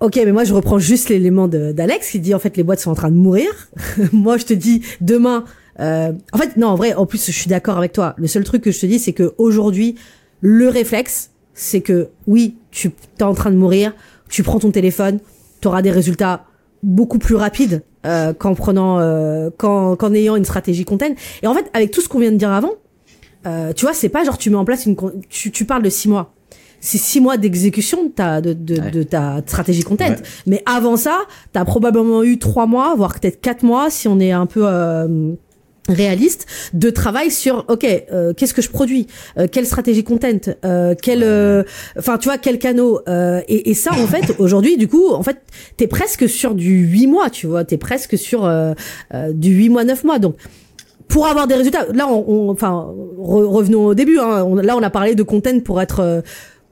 Ok, 0.00 0.16
mais 0.16 0.32
moi 0.32 0.42
je 0.42 0.52
reprends 0.52 0.80
juste 0.80 1.10
l'élément 1.10 1.46
d'Alex 1.46 2.10
qui 2.10 2.18
dit 2.18 2.34
en 2.34 2.40
fait 2.40 2.56
les 2.56 2.64
boîtes 2.64 2.80
sont 2.80 2.90
en 2.90 2.96
train 2.96 3.12
de 3.12 3.16
mourir. 3.16 3.46
moi 4.12 4.36
je 4.36 4.44
te 4.44 4.52
dis 4.52 4.82
demain 5.00 5.44
euh, 5.80 6.12
en 6.32 6.38
fait, 6.38 6.56
non, 6.56 6.68
en 6.68 6.74
vrai, 6.74 6.94
en 6.94 7.06
plus, 7.06 7.26
je 7.26 7.32
suis 7.32 7.48
d'accord 7.48 7.78
avec 7.78 7.92
toi. 7.92 8.14
Le 8.16 8.26
seul 8.26 8.44
truc 8.44 8.62
que 8.62 8.70
je 8.70 8.80
te 8.80 8.86
dis, 8.86 8.98
c'est 8.98 9.12
que 9.12 9.34
aujourd'hui, 9.38 9.96
le 10.40 10.68
réflexe, 10.68 11.30
c'est 11.54 11.80
que 11.80 12.08
oui, 12.26 12.56
tu 12.70 12.92
es 13.18 13.22
en 13.22 13.34
train 13.34 13.50
de 13.50 13.56
mourir, 13.56 13.94
tu 14.28 14.42
prends 14.42 14.58
ton 14.58 14.70
téléphone, 14.70 15.18
tu 15.60 15.68
auras 15.68 15.82
des 15.82 15.90
résultats 15.90 16.44
beaucoup 16.82 17.18
plus 17.18 17.36
rapides 17.36 17.82
euh, 18.04 18.32
qu'en 18.32 18.54
prenant, 18.54 18.98
euh, 18.98 19.50
qu'en 19.56 20.14
ayant 20.14 20.36
une 20.36 20.44
stratégie 20.44 20.84
content. 20.84 21.14
Et 21.42 21.46
en 21.46 21.54
fait, 21.54 21.70
avec 21.74 21.90
tout 21.90 22.00
ce 22.00 22.08
qu'on 22.08 22.18
vient 22.18 22.32
de 22.32 22.36
dire 22.36 22.50
avant, 22.50 22.72
euh, 23.46 23.72
tu 23.72 23.84
vois, 23.84 23.94
c'est 23.94 24.08
pas 24.08 24.24
genre 24.24 24.38
tu 24.38 24.50
mets 24.50 24.56
en 24.56 24.64
place 24.64 24.86
une, 24.86 24.96
tu, 25.28 25.50
tu 25.50 25.64
parles 25.64 25.82
de 25.82 25.90
six 25.90 26.08
mois. 26.08 26.34
C'est 26.80 26.98
six 26.98 27.20
mois 27.20 27.36
d'exécution 27.36 28.06
de 28.06 28.08
ta, 28.08 28.40
de, 28.40 28.54
de, 28.54 28.90
de 28.90 29.02
ta 29.04 29.40
stratégie 29.46 29.84
content. 29.84 30.16
Mais 30.46 30.64
avant 30.66 30.96
ça, 30.96 31.20
t'as 31.52 31.64
probablement 31.64 32.24
eu 32.24 32.38
trois 32.38 32.66
mois, 32.66 32.96
voire 32.96 33.20
peut-être 33.20 33.40
quatre 33.40 33.62
mois, 33.62 33.88
si 33.88 34.08
on 34.08 34.18
est 34.18 34.32
un 34.32 34.46
peu 34.46 34.62
euh, 34.64 35.34
réaliste 35.88 36.46
de 36.74 36.90
travail 36.90 37.30
sur 37.30 37.64
ok 37.68 37.84
euh, 38.12 38.32
qu'est-ce 38.34 38.54
que 38.54 38.62
je 38.62 38.70
produis 38.70 39.08
euh, 39.38 39.48
quelle 39.50 39.66
stratégie 39.66 40.04
content 40.04 40.52
euh, 40.64 40.94
quel 41.00 41.22
euh, 41.24 41.64
enfin 41.98 42.18
tu 42.18 42.28
vois 42.28 42.38
quel 42.38 42.58
canot 42.58 43.00
euh, 43.08 43.40
et, 43.48 43.70
et, 43.70 43.74
ça 43.74 43.90
en 43.92 44.06
fait 44.06 44.34
aujourd'hui 44.38 44.76
du 44.76 44.86
coup 44.86 45.08
en 45.10 45.22
fait 45.22 45.38
t'es 45.76 45.88
presque 45.88 46.28
sur 46.28 46.54
du 46.54 46.86
8 46.86 47.06
mois 47.08 47.30
tu 47.30 47.48
vois 47.48 47.64
t'es 47.64 47.78
presque 47.78 48.16
sur 48.16 48.48
du 49.32 49.50
8 49.50 49.68
mois 49.70 49.84
9 49.84 50.04
mois. 50.04 50.18
Donc 50.18 50.36
pour 51.08 51.26
avoir 51.26 51.46
des 51.46 51.56
résultats 51.56 51.86
là 51.92 52.06
on, 52.08 52.50
enfin 52.50 52.88
revenons 53.18 53.86
au 53.86 53.94
début 53.94 54.18
hein, 54.18 54.44
on, 54.44 54.54
là 54.56 54.76
on 54.76 54.82
a 54.82 54.90
parlé 54.90 55.14
de 55.14 55.22
content 55.22 55.60
pour 55.60 55.80
être 55.80 56.22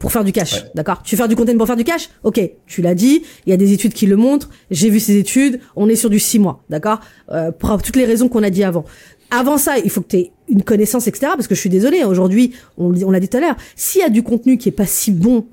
pour 0.01 0.11
faire 0.11 0.24
du 0.24 0.32
cash, 0.32 0.64
d'accord? 0.74 1.03
Tu 1.05 1.11
fais 1.11 1.16
faire 1.18 1.28
du 1.28 1.36
content 1.36 1.57
pour 1.57 1.66
faire 1.66 1.76
du 1.76 1.84
cash? 1.84 2.09
Ok, 2.24 2.40
tu 2.66 2.80
l'as 2.80 2.94
dit, 2.94 3.22
il 3.46 3.51
y 3.51 3.53
a 3.53 3.57
des 3.59 3.72
études 3.72 3.92
qui 3.92 4.07
le 4.07 4.16
montrent, 4.16 4.48
j'ai 4.70 4.88
vu 4.88 4.98
ces 4.98 5.16
études, 5.18 5.61
on 5.76 5.88
est 5.90 5.94
sur 5.94 6.09
du 6.11 6.18
6 6.18 6.38
mois, 6.38 6.64
d'accord? 6.70 7.01
Euh, 7.30 7.53
Pour 7.53 7.80
toutes 7.82 7.96
les 7.96 8.07
raisons 8.07 8.28
qu'on 8.28 8.42
a 8.42 8.51
dit 8.51 8.64
avant. 8.64 8.84
Avant 9.30 9.59
ça, 9.59 9.78
il 9.78 9.90
faut 9.90 10.01
que 10.01 10.09
tu 10.09 10.16
aies 10.16 10.32
une 10.48 10.62
connaissance, 10.62 11.07
etc. 11.07 11.32
Parce 11.36 11.46
que 11.46 11.55
je 11.55 11.61
suis 11.61 11.68
désolée, 11.70 12.03
aujourd'hui, 12.03 12.55
on, 12.78 12.92
on 13.05 13.11
l'a 13.11 13.20
dit 13.20 13.28
tout 13.28 13.36
à 13.36 13.40
l'heure, 13.40 13.57
s'il 13.76 14.01
y 14.01 14.05
a 14.05 14.09
du 14.09 14.22
contenu 14.22 14.57
qui 14.57 14.70
est 14.70 14.72
pas 14.72 14.86
si 14.86 15.12
bon, 15.12 15.46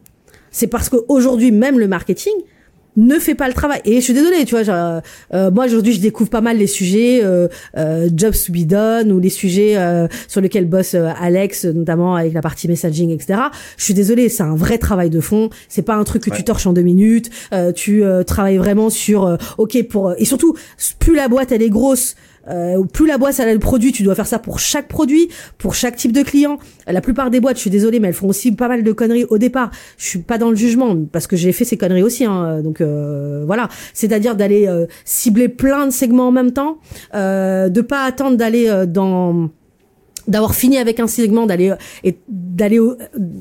c'est 0.49 0.67
parce 0.67 0.87
qu'aujourd'hui, 0.87 1.51
même 1.51 1.77
le 1.77 1.89
marketing, 1.89 2.33
ne 2.97 3.19
fait 3.19 3.35
pas 3.35 3.47
le 3.47 3.53
travail. 3.53 3.79
Et 3.85 3.95
je 3.95 4.01
suis 4.01 4.13
désolée, 4.13 4.43
tu 4.43 4.55
vois, 4.55 4.63
genre, 4.63 5.01
euh, 5.33 5.51
moi 5.51 5.65
aujourd'hui 5.65 5.93
je 5.93 6.01
découvre 6.01 6.29
pas 6.29 6.41
mal 6.41 6.57
les 6.57 6.67
sujets 6.67 7.21
euh, 7.23 7.47
euh, 7.77 8.09
jobs 8.13 8.33
to 8.33 8.51
be 8.51 8.65
done 8.65 9.11
ou 9.11 9.19
les 9.19 9.29
sujets 9.29 9.77
euh, 9.77 10.07
sur 10.27 10.41
lesquels 10.41 10.65
bosse 10.65 10.95
euh, 10.95 11.09
Alex, 11.19 11.65
notamment 11.65 12.15
avec 12.15 12.33
la 12.33 12.41
partie 12.41 12.67
messaging, 12.67 13.11
etc. 13.11 13.39
Je 13.77 13.83
suis 13.83 13.93
désolée, 13.93 14.29
c'est 14.29 14.43
un 14.43 14.55
vrai 14.55 14.79
travail 14.79 15.09
de 15.09 15.19
fond. 15.21 15.49
C'est 15.69 15.83
pas 15.83 15.95
un 15.95 16.03
truc 16.03 16.23
que 16.23 16.35
tu 16.35 16.43
torches 16.43 16.65
en 16.65 16.73
deux 16.73 16.81
minutes. 16.81 17.29
Euh, 17.53 17.71
tu 17.71 18.03
travailles 18.25 18.57
vraiment 18.57 18.89
sur, 18.89 19.37
ok 19.57 19.87
pour 19.87 20.13
et 20.17 20.25
surtout 20.25 20.55
plus 20.99 21.15
la 21.15 21.27
boîte 21.27 21.51
elle 21.51 21.61
est 21.61 21.69
grosse 21.69 22.15
euh, 22.49 22.83
plus 22.83 23.07
la 23.07 23.17
boîte 23.17 23.39
a 23.39 23.51
le 23.51 23.59
produit, 23.59 23.91
tu 23.91 24.03
dois 24.03 24.15
faire 24.15 24.27
ça 24.27 24.39
pour 24.39 24.59
chaque 24.59 24.87
produit, 24.87 25.29
pour 25.57 25.75
chaque 25.75 25.95
type 25.95 26.11
de 26.11 26.23
client. 26.23 26.57
La 26.87 27.01
plupart 27.01 27.29
des 27.29 27.39
boîtes, 27.39 27.57
je 27.57 27.61
suis 27.61 27.69
désolée, 27.69 27.99
mais 27.99 28.09
elles 28.09 28.13
font 28.13 28.27
aussi 28.27 28.51
pas 28.51 28.67
mal 28.67 28.83
de 28.83 28.91
conneries 28.91 29.25
au 29.29 29.37
départ. 29.37 29.71
Je 29.97 30.05
suis 30.05 30.19
pas 30.19 30.37
dans 30.37 30.49
le 30.49 30.55
jugement 30.55 30.95
parce 31.11 31.27
que 31.27 31.35
j'ai 31.35 31.51
fait 31.51 31.65
ces 31.65 31.77
conneries 31.77 32.03
aussi. 32.03 32.25
Hein, 32.25 32.61
donc 32.61 32.81
euh, 32.81 33.43
voilà, 33.45 33.69
c'est-à-dire 33.93 34.35
d'aller 34.35 34.67
euh, 34.67 34.85
cibler 35.05 35.49
plein 35.49 35.85
de 35.85 35.91
segments 35.91 36.27
en 36.27 36.31
même 36.31 36.51
temps, 36.51 36.77
euh, 37.15 37.69
de 37.69 37.81
pas 37.81 38.03
attendre 38.03 38.37
d'aller 38.37 38.85
dans 38.87 39.49
d'avoir 40.27 40.55
fini 40.55 40.77
avec 40.77 40.99
un 40.99 41.07
segment 41.07 41.45
d'aller 41.45 41.73
et 42.03 42.17
d'aller 42.27 42.79
au 42.79 42.97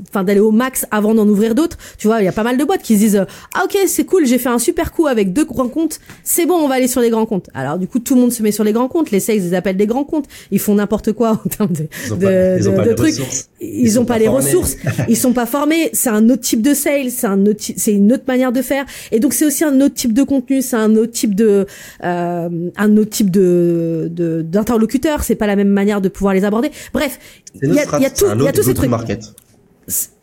enfin 0.08 0.24
d'aller 0.24 0.40
au 0.40 0.50
max 0.50 0.86
avant 0.90 1.14
d'en 1.14 1.26
ouvrir 1.26 1.54
d'autres. 1.54 1.78
Tu 1.98 2.06
vois 2.06 2.20
il 2.20 2.24
y 2.24 2.28
a 2.28 2.32
pas 2.32 2.42
mal 2.42 2.56
de 2.58 2.64
boîtes 2.64 2.82
qui 2.82 2.94
se 2.94 3.00
disent 3.00 3.26
ah 3.54 3.64
ok 3.64 3.76
c'est 3.86 4.04
cool 4.04 4.26
j'ai 4.26 4.38
fait 4.38 4.48
un 4.48 4.58
super 4.58 4.92
coup 4.92 5.06
avec 5.06 5.32
deux 5.32 5.44
grands 5.44 5.68
comptes. 5.68 6.00
C'est 6.22 6.46
bon 6.46 6.54
on 6.54 6.68
va 6.68 6.76
aller 6.76 6.88
sur 6.88 7.00
les 7.00 7.10
grands 7.10 7.26
comptes. 7.26 7.48
Alors 7.54 7.78
du 7.78 7.86
coup 7.86 7.98
tout 7.98 8.14
le 8.14 8.20
monde 8.20 8.32
se 8.32 8.42
met 8.42 8.52
sur 8.52 8.64
les 8.64 8.72
grands 8.72 8.88
comptes. 8.88 9.10
Les 9.10 9.20
sales 9.20 9.36
ils 9.36 9.54
appellent 9.54 9.76
des 9.76 9.86
grands 9.86 10.04
comptes. 10.04 10.26
Ils 10.50 10.60
font 10.60 10.74
n'importe 10.74 11.12
quoi 11.12 11.40
en 11.44 11.48
termes 11.48 11.72
de 11.72 11.86
de, 12.14 12.92
trucs. 12.94 13.14
ils, 13.60 13.98
ont 13.98 14.04
pas, 14.04 14.18
les 14.18 14.28
ressources. 14.28 14.76
Ils 15.08 15.16
sont 15.16 15.32
pas 15.32 15.46
formés. 15.46 15.90
C'est 15.92 16.10
un 16.10 16.28
autre 16.30 16.42
type 16.42 16.62
de 16.62 16.74
sales. 16.74 17.10
C'est 17.10 17.26
un 17.26 17.46
autre 17.46 17.62
c'est 17.76 17.92
une 17.92 18.12
autre 18.12 18.24
manière 18.26 18.52
de 18.52 18.62
faire. 18.62 18.84
Et 19.12 19.20
donc 19.20 19.32
c'est 19.32 19.44
aussi 19.44 19.64
un 19.64 19.80
autre 19.80 19.94
type 19.94 20.12
de 20.12 20.22
contenu. 20.22 20.62
C'est 20.62 20.76
un 20.76 20.94
autre 20.96 21.12
type 21.12 21.34
de 21.34 21.66
euh, 22.04 22.48
un 22.76 22.96
autre 22.96 23.10
type 23.10 23.30
de 23.30 24.10
d'interlocuteur. 24.44 25.22
C'est 25.24 25.34
pas 25.34 25.46
la 25.46 25.56
même 25.56 25.68
manière 25.68 26.00
de 26.00 26.08
pouvoir 26.08 26.34
les 26.34 26.44
aborder 26.44 26.70
Bref, 26.92 27.18
il 27.54 27.72
y, 27.74 27.78
a, 27.78 27.86
tout, 27.86 28.26
il 28.34 28.42
y 28.42 28.48
a 28.48 28.52
tous 28.52 28.62
ces 28.62 28.74
trucs. 28.74 28.90
Market. 28.90 29.20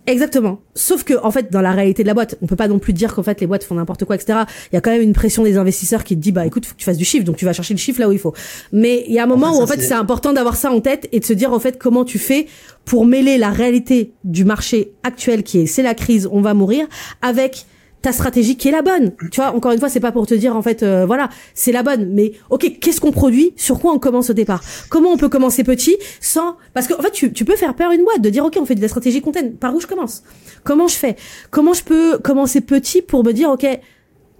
Exactement. 0.05 0.59
Sauf 0.75 1.05
que 1.05 1.13
en 1.23 1.31
fait, 1.31 1.49
dans 1.49 1.61
la 1.61 1.71
réalité 1.71 2.03
de 2.03 2.07
la 2.07 2.13
boîte, 2.13 2.35
on 2.41 2.45
peut 2.45 2.57
pas 2.57 2.67
non 2.67 2.77
plus 2.77 2.91
dire 2.91 3.15
qu'en 3.15 3.23
fait 3.23 3.39
les 3.39 3.47
boîtes 3.47 3.63
font 3.63 3.75
n'importe 3.75 4.03
quoi, 4.03 4.15
etc. 4.15 4.39
Il 4.71 4.75
y 4.75 4.77
a 4.77 4.81
quand 4.81 4.91
même 4.91 5.01
une 5.01 5.13
pression 5.13 5.43
des 5.43 5.57
investisseurs 5.57 6.03
qui 6.03 6.15
te 6.15 6.21
dit 6.21 6.33
bah 6.33 6.45
écoute, 6.45 6.65
faut 6.65 6.73
que 6.73 6.79
tu 6.79 6.83
fasses 6.83 6.97
du 6.97 7.05
chiffre, 7.05 7.23
donc 7.23 7.37
tu 7.37 7.45
vas 7.45 7.53
chercher 7.53 7.73
le 7.73 7.79
chiffre 7.79 8.01
là 8.01 8.09
où 8.09 8.11
il 8.11 8.19
faut. 8.19 8.33
Mais 8.73 9.05
il 9.07 9.13
y 9.13 9.19
a 9.19 9.23
un 9.23 9.27
moment 9.27 9.57
où 9.57 9.61
en 9.61 9.67
fait 9.67 9.81
c'est 9.81 9.93
important 9.93 10.33
d'avoir 10.33 10.57
ça 10.57 10.71
en 10.71 10.81
tête 10.81 11.07
et 11.13 11.21
de 11.21 11.25
se 11.25 11.31
dire 11.31 11.53
en 11.53 11.59
fait 11.59 11.79
comment 11.79 12.03
tu 12.03 12.19
fais 12.19 12.47
pour 12.83 13.05
mêler 13.05 13.37
la 13.37 13.49
réalité 13.49 14.11
du 14.25 14.43
marché 14.43 14.91
actuel 15.03 15.43
qui 15.43 15.59
est 15.59 15.65
c'est 15.67 15.83
la 15.83 15.93
crise, 15.93 16.27
on 16.29 16.41
va 16.41 16.53
mourir, 16.53 16.85
avec 17.21 17.65
ta 18.03 18.11
stratégie 18.11 18.57
qui 18.57 18.67
est 18.67 18.71
la 18.71 18.81
bonne. 18.81 19.13
Tu 19.31 19.39
vois, 19.41 19.55
encore 19.55 19.71
une 19.71 19.79
fois, 19.79 19.89
c'est 19.89 20.01
pas 20.01 20.11
pour 20.11 20.27
te 20.27 20.33
dire 20.33 20.55
en 20.55 20.61
fait, 20.61 20.83
euh, 20.83 21.05
voilà, 21.05 21.29
c'est 21.55 21.71
la 21.71 21.83
bonne. 21.83 22.09
Mais 22.13 22.33
ok, 22.49 22.77
qu'est-ce 22.79 22.99
qu'on 22.99 23.13
produit? 23.13 23.53
Sur 23.55 23.79
quoi 23.79 23.93
on 23.93 23.97
commence 23.97 24.29
au 24.29 24.33
départ? 24.33 24.61
Comment 24.89 25.09
on 25.09 25.17
peut 25.17 25.29
commencer 25.29 25.63
petit 25.63 25.97
sans 26.19 26.57
Parce 26.73 26.87
qu'en 26.87 27.01
fait, 27.01 27.11
tu, 27.11 27.31
tu 27.31 27.45
peux 27.45 27.55
faire 27.55 27.73
peur 27.73 27.91
une 27.93 28.03
boîte 28.03 28.21
de 28.21 28.29
dire 28.29 28.43
ok, 28.43 28.57
on 28.59 28.65
fait 28.65 28.75
de 28.75 28.81
la 28.81 28.89
stratégie 28.89 29.21
content. 29.21 29.39
Par 29.57 29.73
où 29.73 29.79
je 29.79 29.87
commence? 29.87 30.23
Comment 30.65 30.87
je 30.87 30.95
fais? 30.95 31.15
Comment 31.49 31.73
je 31.73 31.83
peux 31.83 32.17
commencer 32.17 32.59
petit 32.59 33.01
pour 33.01 33.23
me 33.23 33.31
dire 33.31 33.49
ok, 33.49 33.65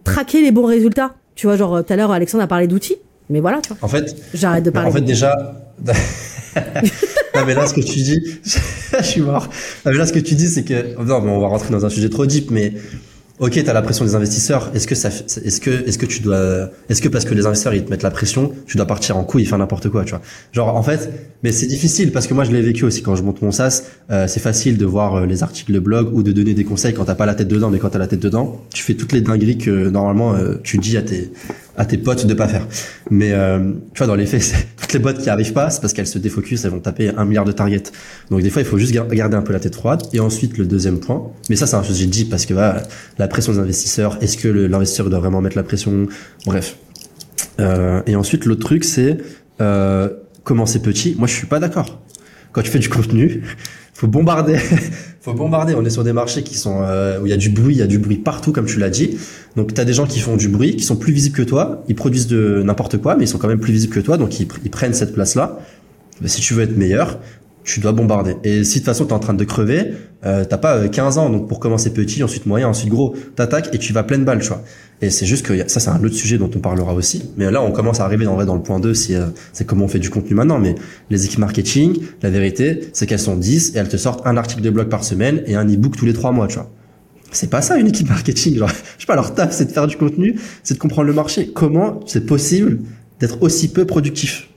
traquer 0.04 0.42
les 0.42 0.52
bons 0.52 0.66
résultats? 0.66 1.16
Tu 1.36 1.48
vois, 1.48 1.56
genre 1.56 1.84
tout 1.86 1.94
à 1.94 1.96
l'heure, 1.96 2.12
Alexandre 2.12 2.44
a 2.44 2.48
parlé 2.48 2.68
d'outils. 2.68 2.98
Mais 3.30 3.40
voilà, 3.40 3.62
tu 3.62 3.70
vois. 3.70 3.78
En 3.82 3.88
fait, 3.88 4.14
j'arrête 4.34 4.66
de 4.66 4.72
parler. 4.72 4.90
En 4.90 4.92
fait, 4.92 5.02
déjà. 5.02 5.56
non 7.36 7.46
mais 7.48 7.56
là 7.56 7.66
ce 7.66 7.74
que 7.74 7.82
tu 7.82 7.96
dis, 8.00 8.40
je 8.44 9.04
suis 9.04 9.22
mort. 9.22 9.48
Non 9.86 9.92
mais 9.92 9.98
là 9.98 10.06
ce 10.06 10.14
que 10.14 10.20
tu 10.20 10.36
dis 10.36 10.48
c'est 10.48 10.64
que 10.64 11.02
non 11.02 11.20
mais 11.22 11.32
on 11.32 11.40
va 11.40 11.48
rentrer 11.48 11.72
dans 11.72 11.84
un 11.84 11.90
sujet 11.90 12.10
trop 12.10 12.28
deep 12.28 12.52
mais 12.52 12.74
Ok, 13.44 13.62
tu 13.62 13.70
as 13.70 13.74
la 13.74 13.82
pression 13.82 14.06
des 14.06 14.16
investisseurs. 14.16 14.72
Est-ce 14.74 14.88
que 14.88 14.96
ça, 14.96 15.10
est-ce 15.10 15.60
que, 15.60 15.70
est-ce 15.70 15.98
que 15.98 16.06
tu 16.06 16.22
dois, 16.22 16.70
est-ce 16.88 17.02
que 17.02 17.10
parce 17.10 17.26
que 17.26 17.34
les 17.34 17.46
investisseurs 17.46 17.74
ils 17.74 17.84
te 17.84 17.90
mettent 17.90 18.02
la 18.02 18.10
pression, 18.10 18.54
tu 18.68 18.78
dois 18.78 18.86
partir 18.86 19.18
en 19.18 19.26
couille, 19.26 19.44
faire 19.44 19.58
n'importe 19.58 19.90
quoi, 19.90 20.06
tu 20.06 20.12
vois 20.12 20.22
Genre 20.54 20.74
en 20.74 20.82
fait, 20.82 21.12
mais 21.44 21.52
c'est 21.52 21.68
difficile 21.68 22.14
parce 22.14 22.26
que 22.26 22.34
moi 22.34 22.46
je 22.46 22.52
l'ai 22.52 22.62
vécu 22.62 22.86
aussi 22.86 23.02
quand 23.02 23.18
je 23.18 23.22
monte 23.22 23.42
mon 23.42 23.52
SaaS. 23.52 23.84
Euh, 24.12 24.28
c'est 24.30 24.40
facile 24.40 24.78
de 24.78 24.86
voir 24.86 25.16
euh, 25.16 25.26
les 25.26 25.44
articles 25.44 25.74
de 25.74 25.80
blog 25.80 26.14
ou 26.14 26.24
de 26.24 26.32
donner 26.32 26.54
des 26.54 26.64
conseils 26.64 26.94
quand 26.94 27.04
t'as 27.04 27.16
pas 27.16 27.26
la 27.26 27.36
tête 27.36 27.50
dedans, 27.50 27.70
mais 27.70 27.80
quand 27.80 27.90
t'as 27.90 28.00
la 28.00 28.08
tête 28.08 28.22
dedans, 28.22 28.62
tu 28.74 28.82
fais 28.82 28.94
toutes 28.94 29.12
les 29.12 29.20
dingueries 29.20 29.58
que 29.58 29.90
normalement 29.90 30.36
euh, 30.36 30.62
tu 30.64 30.78
dis 30.78 30.96
à 30.96 31.02
tes 31.02 31.30
à 31.76 31.86
tes 31.86 31.98
potes 31.98 32.26
de 32.26 32.34
pas 32.34 32.48
faire. 32.48 32.68
Mais 33.10 33.32
euh, 33.32 33.72
tu 33.94 33.98
vois, 33.98 34.08
dans 34.08 34.16
les 34.16 34.26
faits, 34.26 34.54
toutes 34.82 34.94
les 34.94 35.00
boîtes 35.00 35.20
qui 35.20 35.30
arrivent 35.30 35.54
pas, 35.54 35.70
c'est 35.70 35.82
parce 35.82 35.94
qu'elles 35.94 36.08
se 36.08 36.20
défocus, 36.20 36.66
elles 36.66 36.72
vont 36.72 36.80
taper 36.80 37.12
un 37.16 37.26
milliard 37.26 37.46
de 37.46 37.52
targets. 37.52 37.92
Donc 38.30 38.42
des 38.42 38.50
fois, 38.50 38.62
il 38.62 38.68
faut 38.68 38.78
juste 38.78 38.94
garder 38.94 39.36
un 39.36 39.42
peu 39.42 39.54
la 39.54 39.60
tête 39.60 39.76
froide. 39.76 40.04
Et 40.14 40.20
ensuite, 40.20 40.58
le 40.58 40.66
deuxième 40.66 41.00
point, 41.00 41.32
mais 41.50 41.56
ça, 41.56 41.68
c'est 41.68 41.76
un 41.76 41.84
j'ai 41.84 42.08
dit 42.08 42.26
parce 42.26 42.46
que 42.46 42.54
voilà, 42.54 42.84
la 43.18 43.28
pression 43.28 43.54
des 43.54 43.60
investisseurs, 43.60 44.18
est-ce 44.22 44.38
que 44.38 44.48
l'investisseur 44.48 45.10
doit 45.10 45.20
vraiment 45.20 45.42
mettre 45.42 45.58
la 45.58 45.64
pression? 45.64 46.08
Bref. 46.46 46.78
Euh, 47.60 48.02
et 48.08 48.16
ensuite, 48.16 48.46
l'autre 48.46 48.62
truc, 48.62 48.84
c'est 48.84 49.18
euh, 49.62 50.10
commencer 50.44 50.82
petit? 50.82 51.16
Moi, 51.18 51.28
je 51.28 51.34
suis 51.34 51.48
pas 51.48 51.60
d'accord. 51.60 52.02
Quand 52.52 52.62
tu 52.62 52.70
fais 52.70 52.80
du 52.80 52.90
contenu, 52.90 53.42
faut 54.04 54.10
bombarder 54.10 54.58
faut 55.22 55.34
bombarder. 55.34 55.76
On 55.76 55.86
est 55.86 55.90
sur 55.90 56.04
des 56.04 56.12
marchés 56.12 56.44
qui 56.44 56.58
sont 56.58 56.82
euh, 56.82 57.22
où 57.22 57.26
il 57.26 57.30
y 57.30 57.34
a 57.34 57.38
du 57.38 57.50
bruit, 57.50 57.76
il 57.76 57.78
y 57.78 57.82
a 57.82 57.88
du 57.88 58.00
bruit 58.00 58.18
partout, 58.18 58.52
comme 58.52 58.66
tu 58.66 58.78
l'as 58.78 58.90
dit. 58.90 59.18
Donc 59.56 59.74
tu 59.74 59.80
as 59.80 59.86
des 59.86 59.94
gens 59.94 60.06
qui 60.06 60.20
font 60.20 60.36
du 60.36 60.50
bruit, 60.50 60.76
qui 60.76 60.84
sont 60.84 60.98
plus 60.98 61.14
visibles 61.14 61.38
que 61.38 61.44
toi. 61.44 61.86
Ils 61.88 61.96
produisent 61.96 62.28
de 62.28 62.62
n'importe 62.66 62.98
quoi, 62.98 63.16
mais 63.16 63.24
ils 63.24 63.28
sont 63.30 63.38
quand 63.38 63.48
même 63.48 63.62
plus 63.62 63.72
visibles 63.72 63.94
que 63.94 64.02
toi, 64.02 64.18
donc 64.18 64.42
ils, 64.42 64.48
ils 64.66 64.70
prennent 64.70 64.94
cette 64.94 65.14
place-là. 65.14 65.60
Si 66.26 66.42
tu 66.42 66.54
veux 66.54 66.64
être 66.64 66.76
meilleur, 66.76 67.18
tu 67.64 67.80
dois 67.80 67.94
bombarder. 67.94 68.36
Et 68.44 68.66
si 68.66 68.74
de 68.74 68.80
toute 68.80 68.86
façon 68.86 69.06
tu 69.06 69.12
es 69.12 69.14
en 69.14 69.20
train 69.20 69.34
de 69.34 69.44
crever, 69.46 69.94
euh, 70.26 70.44
t'as 70.44 70.58
pas 70.58 70.88
15 70.88 71.18
euh, 71.18 71.22
ans, 71.22 71.30
donc 71.30 71.48
pour 71.48 71.62
commencer 71.62 71.94
petit, 71.94 72.22
ensuite 72.24 72.46
moyen, 72.46 72.68
ensuite 72.68 72.90
gros, 72.90 73.16
t'attaques 73.36 73.74
et 73.74 73.78
tu 73.78 73.94
vas 73.94 74.04
pleine 74.04 74.26
balle, 74.26 74.40
tu 74.42 74.50
vois. 74.50 74.64
Et 75.04 75.10
c'est 75.10 75.26
juste 75.26 75.46
que 75.46 75.68
ça 75.68 75.82
c'est 75.82 75.90
un 75.90 76.02
autre 76.02 76.16
sujet 76.16 76.38
dont 76.38 76.50
on 76.56 76.60
parlera 76.60 76.94
aussi. 76.94 77.24
Mais 77.36 77.52
là 77.52 77.62
on 77.62 77.72
commence 77.72 78.00
à 78.00 78.06
arriver 78.06 78.24
vrai, 78.24 78.46
dans 78.46 78.56
le 78.56 78.62
point 78.64 78.80
2, 78.80 78.94
si, 78.94 79.16
euh, 79.16 79.26
c'est 79.52 79.66
comment 79.68 79.84
on 79.84 79.88
fait 79.90 80.00
du 80.00 80.10
contenu 80.10 80.34
maintenant. 80.34 80.60
Mais 80.60 80.76
les 81.10 81.26
équipes 81.26 81.40
marketing, 81.40 82.00
la 82.22 82.30
vérité, 82.30 82.88
c'est 82.94 83.06
qu'elles 83.06 83.20
sont 83.20 83.36
10 83.36 83.76
et 83.76 83.80
elles 83.80 83.90
te 83.90 83.98
sortent 83.98 84.26
un 84.26 84.38
article 84.38 84.62
de 84.62 84.70
blog 84.70 84.88
par 84.88 85.04
semaine 85.04 85.44
et 85.46 85.56
un 85.56 85.68
e-book 85.68 85.98
tous 85.98 86.06
les 86.06 86.14
3 86.14 86.32
mois, 86.32 86.48
tu 86.48 86.56
vois. 86.56 86.72
C'est 87.34 87.50
pas 87.50 87.62
ça 87.62 87.78
une 87.78 87.88
équipe 87.88 88.08
marketing. 88.08 88.56
Je 88.98 89.02
sais 89.02 89.06
pas, 89.06 89.16
leur 89.16 89.36
taf 89.36 89.52
c'est 89.52 89.66
de 89.66 89.72
faire 89.74 89.88
du 89.88 89.98
contenu, 89.98 90.40
c'est 90.64 90.76
de 90.76 90.80
comprendre 90.80 91.08
le 91.08 91.14
marché. 91.14 91.52
Comment 91.54 92.00
c'est 92.06 92.26
possible 92.26 92.80
d'être 93.20 93.44
aussi 93.44 93.68
peu 93.74 93.84
productif? 93.84 94.48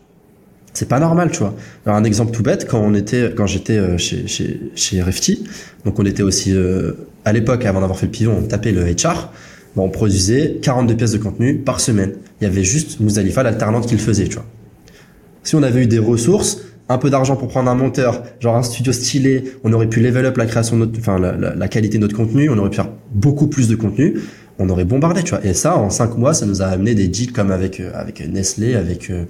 C'est 0.75 0.89
pas 0.89 1.01
normal, 1.01 1.33
tu 1.33 1.39
vois. 1.39 1.57
Un 1.87 2.05
exemple 2.05 2.31
tout 2.31 2.45
bête, 2.45 2.69
quand 2.69 2.79
on 2.79 2.95
était, 2.95 3.33
quand 3.37 3.49
j'étais 3.49 3.79
euh, 3.79 3.99
chez 3.99 4.29
chez 4.29 4.61
chez 4.77 5.03
donc 5.85 5.99
on 5.99 6.07
était 6.07 6.23
aussi 6.23 6.55
euh, 6.55 6.93
à 7.25 7.33
l'époque 7.33 7.65
avant 7.65 7.81
d'avoir 7.81 7.99
fait 7.99 8.07
le 8.07 8.13
pivot, 8.13 8.31
on 8.31 8.43
tapait 8.43 8.71
le 8.71 8.85
HR. 8.85 9.33
Bon, 9.77 9.85
on 9.85 9.91
produisait 9.91 10.57
42 10.63 10.97
pièces 10.97 11.13
de 11.13 11.19
contenu 11.19 11.59
par 11.59 11.81
semaine. 11.81 12.15
Il 12.41 12.45
y 12.45 12.47
avait 12.47 12.65
juste 12.65 12.99
Mouzalifa, 12.99 13.43
l'alternante, 13.43 13.87
qui 13.87 13.95
le 13.95 14.01
faisait, 14.01 14.25
tu 14.25 14.37
vois. 14.37 14.47
Si 15.43 15.55
on 15.55 15.63
avait 15.63 15.85
eu 15.85 15.87
des 15.87 15.99
ressources, 15.99 16.63
un 16.89 16.97
peu 16.97 17.11
d'argent 17.11 17.37
pour 17.37 17.49
prendre 17.49 17.71
un 17.71 17.75
monteur, 17.75 18.23
genre 18.41 18.57
un 18.57 18.63
studio 18.63 18.93
stylé, 18.93 19.45
on 19.65 19.73
aurait 19.75 19.89
pu 19.89 20.01
level 20.01 20.25
up 20.25 20.39
la 20.39 20.47
création 20.47 20.77
de 20.77 20.87
notre, 20.87 20.99
enfin 20.99 21.19
la, 21.19 21.69
qualité 21.69 21.99
de 21.99 22.03
notre 22.03 22.17
contenu, 22.17 22.49
on 22.49 22.57
aurait 22.57 22.71
pu 22.71 22.77
faire 22.77 22.91
beaucoup 23.13 23.49
plus 23.49 23.69
de 23.69 23.77
contenu 23.77 24.15
on 24.59 24.71
aurait 24.71 24.87
bombardé, 24.87 25.23
tu 25.23 25.35
vois. 25.35 25.45
Et 25.45 25.53
ça, 25.53 25.77
en 25.77 25.91
cinq 25.91 26.17
mois, 26.17 26.33
ça 26.33 26.47
nous 26.47 26.63
a 26.63 26.65
amené 26.65 26.95
des 26.95 27.09
deals 27.09 27.31
comme 27.31 27.51
avec 27.51 27.79
euh, 27.79 27.91
avec 27.95 28.27
Nestlé, 28.27 28.75
avec 28.75 29.11
euh. 29.11 29.27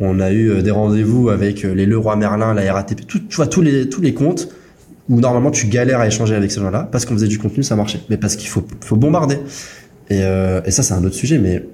On 0.00 0.20
a 0.20 0.30
eu 0.30 0.48
euh, 0.48 0.62
des 0.62 0.70
rendez-vous 0.70 1.28
avec 1.28 1.64
les 1.64 1.84
Leroy 1.84 2.16
Merlin, 2.16 2.54
la 2.54 2.72
RATP, 2.72 3.06
tout, 3.06 3.18
tu 3.18 3.36
vois 3.36 3.46
tous 3.46 3.60
les 3.60 3.90
tous 3.90 4.00
les 4.00 4.14
comptes 4.14 4.48
où 5.08 5.20
normalement 5.20 5.50
tu 5.50 5.66
galères 5.66 6.00
à 6.00 6.06
échanger 6.06 6.34
avec 6.34 6.50
ces 6.50 6.60
gens-là 6.60 6.88
parce 6.90 7.04
qu'on 7.04 7.14
faisait 7.14 7.28
du 7.28 7.38
contenu, 7.38 7.62
ça 7.62 7.76
marchait. 7.76 8.00
Mais 8.10 8.16
parce 8.16 8.36
qu'il 8.36 8.48
faut 8.48 8.66
faut 8.80 8.96
bombarder. 8.96 9.38
Et, 10.08 10.20
et 10.20 10.70
ça, 10.70 10.82
c'est 10.82 10.94
un 10.94 11.02
autre 11.04 11.16
sujet. 11.16 11.38
Mais 11.38 11.64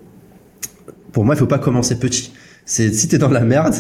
pour 1.12 1.24
moi, 1.24 1.35
il 1.35 1.39
faut 1.39 1.47
pas 1.47 1.59
commencer 1.59 1.99
petit. 1.99 2.33
C'est 2.64 2.93
si 2.93 3.09
t'es 3.09 3.18
dans 3.18 3.28
la 3.28 3.41
merde, 3.41 3.74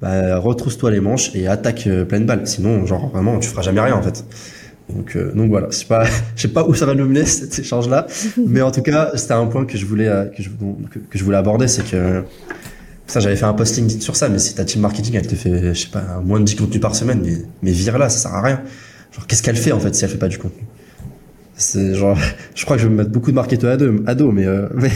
bah, 0.00 0.38
retrousse-toi 0.38 0.90
les 0.90 1.00
manches 1.00 1.34
et 1.34 1.46
attaque 1.46 1.88
pleine 2.08 2.24
balle. 2.24 2.46
Sinon, 2.46 2.86
genre 2.86 3.10
vraiment, 3.10 3.38
tu 3.38 3.48
feras 3.48 3.62
jamais 3.62 3.80
rien 3.80 3.94
en 3.94 4.02
fait. 4.02 4.24
Donc, 4.88 5.16
euh, 5.16 5.32
donc 5.34 5.50
voilà, 5.50 5.68
je 5.70 5.76
sais 5.76 5.84
pas, 5.84 6.04
je 6.36 6.42
sais 6.42 6.48
pas 6.48 6.66
où 6.66 6.74
ça 6.74 6.86
va 6.86 6.94
nous 6.94 7.06
mener 7.06 7.24
cet 7.24 7.58
échange-là, 7.58 8.06
mais 8.46 8.62
en 8.62 8.70
tout 8.70 8.82
cas, 8.82 9.12
c'était 9.14 9.34
un 9.34 9.46
point 9.46 9.64
que 9.66 9.76
je 9.76 9.84
voulais 9.84 10.08
euh, 10.08 10.24
que 10.26 10.42
je, 10.42 10.48
que, 10.48 11.18
je 11.18 11.24
voulais 11.24 11.36
aborder, 11.36 11.68
c'est 11.68 11.88
que 11.88 12.24
ça, 13.06 13.20
j'avais 13.20 13.36
fait 13.36 13.44
un 13.44 13.54
posting 13.54 13.88
sur 14.00 14.16
ça, 14.16 14.28
mais 14.28 14.38
si 14.38 14.54
ta 14.54 14.64
team 14.64 14.82
marketing, 14.82 15.16
elle 15.16 15.26
te 15.26 15.34
fait, 15.34 15.74
je 15.74 15.80
sais 15.80 15.88
pas, 15.88 16.20
moins 16.24 16.40
de 16.40 16.44
10 16.44 16.56
contenus 16.56 16.80
par 16.80 16.94
semaine, 16.94 17.20
mais, 17.24 17.36
mais 17.62 17.72
vire 17.72 17.98
là, 17.98 18.08
ça 18.08 18.18
sert 18.18 18.34
à 18.34 18.42
rien. 18.42 18.62
Genre, 19.18 19.26
qu'est-ce 19.26 19.42
qu'elle 19.42 19.56
fait 19.56 19.72
en 19.72 19.80
fait 19.80 19.94
si 19.94 20.04
elle 20.04 20.10
fait 20.10 20.16
pas 20.16 20.28
du 20.28 20.38
contenu? 20.38 20.62
C'est 21.54 21.94
genre, 21.94 22.16
je 22.54 22.64
crois 22.64 22.76
que 22.76 22.82
je 22.82 22.88
vais 22.88 22.92
me 22.92 22.98
mettre 22.98 23.10
beaucoup 23.10 23.30
de 23.30 23.36
marketeurs 23.36 23.72
à 23.72 23.76
dos, 23.76 23.92
à 24.06 24.14
dos 24.14 24.32
mais, 24.32 24.46
euh, 24.46 24.68
mais, 24.74 24.90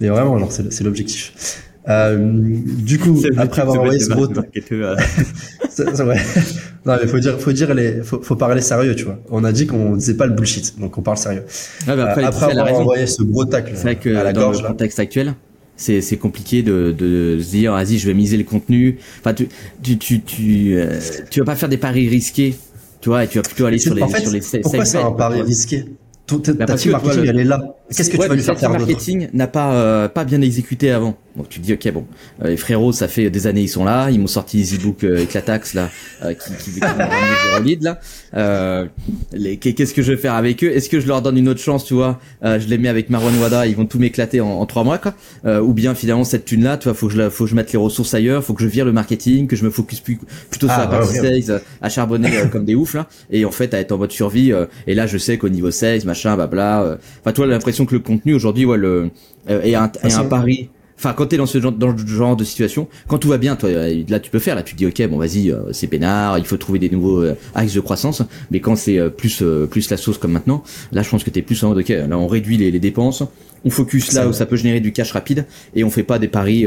mais 0.00 0.08
vraiment, 0.08 0.38
genre, 0.38 0.52
c'est 0.52 0.82
l'objectif. 0.82 1.64
Euh, 1.88 2.18
du 2.18 2.98
coup, 2.98 3.22
après 3.38 3.62
avoir 3.62 3.80
envoyé 3.80 3.98
ce 3.98 4.10
gros, 4.10 4.28
ça, 5.70 6.04
ouais. 6.04 6.16
non 6.84 6.96
mais 7.00 7.06
faut 7.06 7.18
dire, 7.18 7.40
faut 7.40 7.52
dire 7.52 7.74
les, 7.74 8.02
faut, 8.02 8.20
faut, 8.22 8.36
parler 8.36 8.60
sérieux, 8.60 8.94
tu 8.94 9.04
vois. 9.04 9.18
On 9.30 9.44
a 9.44 9.52
dit 9.52 9.66
qu'on 9.66 9.96
disait 9.96 10.14
pas 10.14 10.26
le 10.26 10.34
bullshit, 10.34 10.78
donc 10.78 10.98
on 10.98 11.02
parle 11.02 11.16
sérieux. 11.16 11.42
Ah 11.86 11.96
bah 11.96 12.10
après, 12.10 12.22
euh, 12.22 12.26
après 12.26 12.58
avoir 12.58 12.74
envoyé 12.74 13.06
ce 13.06 13.22
gros 13.22 13.46
tacle 13.46 13.72
c'est 13.74 13.82
vrai 13.82 13.96
que 13.96 14.14
à 14.14 14.24
la 14.24 14.32
dans 14.32 14.42
gorge, 14.42 14.62
le 14.62 14.68
contexte 14.68 15.00
actuel, 15.00 15.34
c'est 15.76 16.02
c'est 16.02 16.18
compliqué 16.18 16.62
de 16.62 16.94
de 16.96 17.38
se 17.40 17.50
dire 17.50 17.72
vas-y 17.72 17.98
je 17.98 18.06
vais 18.06 18.14
miser 18.14 18.36
le 18.36 18.44
contenu. 18.44 18.98
Enfin 19.20 19.32
tu 19.32 19.48
tu 19.82 19.96
tu 19.96 20.20
tu, 20.20 20.74
euh, 20.74 21.00
tu 21.30 21.40
vas 21.40 21.46
pas 21.46 21.56
faire 21.56 21.70
des 21.70 21.78
paris 21.78 22.08
risqués, 22.08 22.56
tu 23.00 23.08
vois, 23.08 23.24
et 23.24 23.28
tu 23.28 23.38
vas 23.38 23.42
plutôt 23.42 23.66
aller 23.66 23.78
sur 23.78 23.94
les 23.94 24.02
en 24.02 24.08
fait, 24.08 24.20
sur 24.20 24.30
les. 24.30 24.60
Pourquoi 24.62 24.84
c'est 24.84 24.98
un 24.98 25.12
pari 25.12 25.42
risqué 25.42 25.84
ta, 26.38 26.52
bah, 26.52 26.74
team 26.74 26.92
marketing, 26.92 27.24
elle 27.26 27.40
est 27.40 27.44
là. 27.44 27.60
Qu'est-ce 27.94 28.10
que 28.10 28.16
tu 28.16 28.28
vas 28.28 28.34
lui 28.34 28.42
faire 28.42 28.58
faire 28.58 28.70
marketing 28.70 29.28
n'a 29.32 29.46
pas 29.46 29.72
euh, 29.74 30.08
pas 30.08 30.24
bien 30.24 30.40
exécuté 30.40 30.90
avant. 30.90 31.16
Donc 31.36 31.48
tu 31.48 31.60
te 31.60 31.64
dis 31.64 31.72
ok 31.74 31.92
bon, 31.92 32.06
euh, 32.44 32.48
les 32.48 32.56
frérots 32.56 32.92
ça 32.92 33.08
fait 33.08 33.30
des 33.30 33.46
années 33.46 33.62
ils 33.62 33.68
sont 33.68 33.84
là, 33.84 34.10
ils 34.10 34.18
m'ont 34.20 34.26
sorti 34.26 34.58
les 34.58 34.74
e-books 34.74 35.04
euh, 35.04 35.22
Eclatax 35.22 35.74
là, 35.74 35.88
euh, 36.24 36.34
qui 36.34 36.52
qui, 36.54 36.72
qui 36.72 36.80
m'ont 36.80 37.76
là. 37.82 38.00
Euh, 38.34 38.86
qu'est-ce 39.60 39.94
que 39.94 40.02
je 40.02 40.12
vais 40.12 40.18
faire 40.18 40.34
avec 40.34 40.62
eux? 40.64 40.70
Est-ce 40.70 40.88
que 40.88 41.00
je 41.00 41.06
leur 41.06 41.22
donne 41.22 41.36
une 41.38 41.48
autre 41.48 41.60
chance, 41.60 41.84
tu 41.84 41.94
vois? 41.94 42.20
Euh, 42.44 42.58
Je 42.58 42.68
les 42.68 42.78
mets 42.78 42.88
avec 42.88 43.10
Marwan 43.10 43.36
Wada, 43.38 43.66
ils 43.66 43.76
vont 43.76 43.86
tout 43.86 43.98
m'éclater 43.98 44.40
en, 44.40 44.64
trois 44.66 44.84
mois 44.84 44.98
quoi. 44.98 45.14
Euh, 45.44 45.60
ou 45.60 45.72
bien 45.72 45.94
finalement 45.94 46.24
cette 46.24 46.44
thune 46.44 46.64
là, 46.64 46.76
tu 46.76 46.88
vois, 46.88 46.94
faut 46.94 47.08
que 47.08 47.14
je 47.14 47.30
faut 47.30 47.44
que 47.44 47.50
je 47.50 47.54
mette 47.54 47.72
les 47.72 47.78
ressources 47.78 48.14
ailleurs, 48.14 48.42
faut 48.44 48.54
que 48.54 48.62
je 48.62 48.68
vire 48.68 48.84
le 48.84 48.92
marketing, 48.92 49.46
que 49.46 49.56
je 49.56 49.64
me 49.64 49.70
focus 49.70 50.00
plus, 50.00 50.18
plutôt 50.50 50.66
sur 50.66 50.76
ah, 50.76 50.80
la 50.80 50.86
bah, 50.86 50.98
partie 50.98 51.16
sales, 51.16 51.60
à 51.80 51.88
charbonner 51.88 52.30
comme 52.50 52.64
des 52.64 52.74
oufs 52.74 52.94
là, 52.94 53.06
et 53.30 53.44
en 53.44 53.50
fait 53.50 53.72
à 53.74 53.78
être 53.78 53.92
en 53.92 53.98
mode 53.98 54.12
survie. 54.12 54.52
et 54.86 54.94
là 54.94 55.06
je 55.06 55.18
sais 55.18 55.38
qu'au 55.38 55.48
niveau 55.48 55.70
sales 55.70 56.04
machin, 56.04 56.34
blabla. 56.36 56.98
Enfin 57.20 57.32
toi 57.32 57.46
l'impression 57.46 57.79
que 57.86 57.94
le 57.94 58.00
contenu 58.00 58.34
aujourd'hui, 58.34 58.64
ouais, 58.64 58.78
le 58.78 59.10
est 59.48 59.74
un, 59.74 59.90
est 60.02 60.14
un 60.14 60.24
pari 60.24 60.70
Enfin, 61.00 61.14
quand 61.14 61.24
t'es 61.24 61.38
dans 61.38 61.46
ce 61.46 61.58
genre, 61.58 61.72
dans 61.72 61.96
ce 61.96 62.06
genre 62.06 62.36
de 62.36 62.44
situation, 62.44 62.86
quand 63.08 63.16
tout 63.16 63.28
va 63.28 63.38
bien, 63.38 63.56
toi, 63.56 63.70
là, 63.70 64.20
tu 64.20 64.30
peux 64.30 64.38
faire. 64.38 64.54
Là, 64.54 64.62
tu 64.62 64.74
te 64.74 64.78
dis, 64.78 64.86
ok, 64.86 65.08
bon, 65.08 65.16
vas-y, 65.16 65.50
euh, 65.50 65.72
c'est 65.72 65.86
peinard, 65.86 66.38
il 66.38 66.44
faut 66.44 66.58
trouver 66.58 66.78
des 66.78 66.90
nouveaux 66.90 67.22
euh, 67.22 67.36
axes 67.54 67.72
de 67.72 67.80
croissance. 67.80 68.22
Mais 68.50 68.60
quand 68.60 68.76
c'est 68.76 68.98
euh, 68.98 69.08
plus 69.08 69.42
plus 69.70 69.88
la 69.88 69.96
sauce 69.96 70.18
comme 70.18 70.32
maintenant, 70.32 70.62
là, 70.92 71.00
je 71.00 71.08
pense 71.08 71.24
que 71.24 71.30
t'es 71.30 71.40
plus 71.40 71.64
en 71.64 71.70
mode, 71.70 71.78
ok, 71.78 71.88
là, 71.88 72.18
on 72.18 72.26
réduit 72.26 72.58
les, 72.58 72.70
les 72.70 72.80
dépenses, 72.80 73.22
on 73.64 73.70
focus 73.70 74.12
là 74.12 74.28
où 74.28 74.34
ça 74.34 74.44
peut 74.44 74.56
générer 74.56 74.80
du 74.80 74.92
cash 74.92 75.12
rapide, 75.12 75.46
et 75.74 75.84
on 75.84 75.90
fait 75.90 76.02
pas 76.02 76.18
des 76.18 76.28
paris 76.28 76.66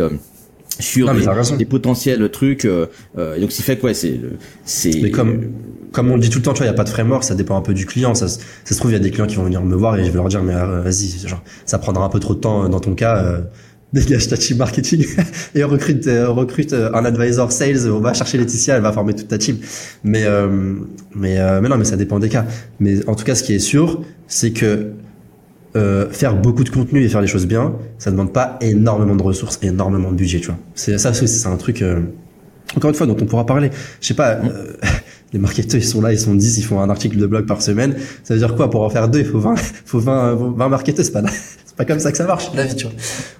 sur 0.79 1.13
des, 1.57 1.65
potentiels 1.65 2.29
trucs. 2.29 2.65
Euh, 2.65 2.87
donc, 3.39 3.51
ce 3.51 3.57
qui 3.57 3.63
fait 3.63 3.77
quoi, 3.77 3.93
c'est 3.93 4.19
c'est. 4.65 5.11
comme 5.11 5.51
comme 5.93 6.11
on 6.11 6.15
le 6.15 6.19
dit 6.19 6.29
tout 6.29 6.39
le 6.39 6.43
temps, 6.43 6.51
tu 6.51 6.57
vois, 6.57 6.65
il 6.65 6.69
y 6.69 6.73
a 6.73 6.75
pas 6.75 6.83
de 6.83 6.89
framework, 6.89 7.23
ça 7.23 7.35
dépend 7.35 7.55
un 7.55 7.61
peu 7.61 7.73
du 7.73 7.85
client. 7.85 8.13
Ça, 8.13 8.27
ça 8.27 8.39
se 8.65 8.75
trouve, 8.75 8.91
il 8.91 8.95
y 8.95 8.97
a 8.97 8.99
des 8.99 9.11
clients 9.11 9.27
qui 9.27 9.37
vont 9.37 9.43
venir 9.43 9.63
me 9.63 9.75
voir 9.75 9.97
et 9.97 10.03
je 10.03 10.09
vais 10.09 10.17
leur 10.17 10.27
dire, 10.27 10.43
mais 10.43 10.53
vas-y, 10.53 11.25
genre, 11.25 11.41
ça 11.65 11.79
prendra 11.79 12.03
un 12.03 12.09
peu 12.09 12.19
trop 12.19 12.33
de 12.33 12.39
temps 12.39 12.67
dans 12.67 12.81
ton 12.81 12.95
cas 12.95 13.41
dégage 13.93 14.27
ta 14.27 14.37
team 14.37 14.57
marketing 14.57 15.05
et 15.55 15.63
recrute 15.63 16.07
euh, 16.07 16.29
recrute 16.29 16.73
euh, 16.73 16.89
un 16.93 17.05
advisor 17.05 17.51
sales 17.51 17.89
on 17.89 17.99
va 17.99 18.13
chercher 18.13 18.39
Laetitia 18.39 18.75
elle 18.75 18.81
va 18.81 18.91
former 18.91 19.13
toute 19.13 19.27
ta 19.27 19.37
team. 19.37 19.57
Mais 20.03 20.23
euh, 20.25 20.75
mais 21.15 21.37
mais 21.61 21.69
non 21.69 21.77
mais 21.77 21.85
ça 21.85 21.95
dépend 21.95 22.19
des 22.19 22.29
cas. 22.29 22.45
Mais 22.79 23.07
en 23.07 23.15
tout 23.15 23.23
cas 23.23 23.35
ce 23.35 23.43
qui 23.43 23.53
est 23.53 23.59
sûr 23.59 24.01
c'est 24.27 24.51
que 24.51 24.91
faire 26.11 26.35
beaucoup 26.35 26.63
de 26.63 26.69
contenu 26.69 27.03
et 27.03 27.09
faire 27.09 27.21
les 27.21 27.27
choses 27.27 27.47
bien 27.47 27.73
ça 27.97 28.11
demande 28.11 28.31
pas 28.31 28.59
énormément 28.61 29.15
de 29.15 29.23
ressources 29.23 29.59
énormément 29.63 30.11
de 30.11 30.15
budget 30.15 30.39
tu 30.39 30.47
vois. 30.47 30.57
C'est 30.75 30.97
ça 30.97 31.13
c'est 31.13 31.47
un 31.47 31.57
truc 31.57 31.83
encore 32.75 32.89
une 32.89 32.95
fois 32.95 33.07
dont 33.07 33.17
on 33.19 33.25
pourra 33.25 33.45
parler. 33.45 33.69
Je 34.01 34.07
sais 34.07 34.13
pas 34.13 34.39
les 35.33 35.39
marketeurs 35.39 35.79
ils 35.79 35.83
sont 35.83 36.01
là 36.01 36.13
ils 36.13 36.19
sont 36.19 36.35
10 36.35 36.59
ils 36.59 36.63
font 36.63 36.79
un 36.79 36.89
article 36.89 37.17
de 37.17 37.25
blog 37.25 37.45
par 37.45 37.61
semaine. 37.61 37.95
Ça 38.23 38.33
veut 38.33 38.39
dire 38.39 38.55
quoi? 38.55 38.69
Pour 38.69 38.83
en 38.83 38.89
faire 38.89 39.09
deux 39.09 39.19
il 39.19 39.25
faut 39.25 39.39
20 39.39 39.55
faut 39.85 39.99
20 39.99 40.35
20 40.55 40.69
marketeurs 40.69 41.03
c'est 41.03 41.11
pas 41.11 41.23
c'est 41.65 41.75
pas 41.75 41.85
comme 41.85 41.99
ça 41.99 42.11
que 42.11 42.17
ça 42.17 42.25
marche. 42.25 42.51
La 42.55 42.65
vie 42.65 42.75
tu 42.75 42.85
vois. 42.85 42.93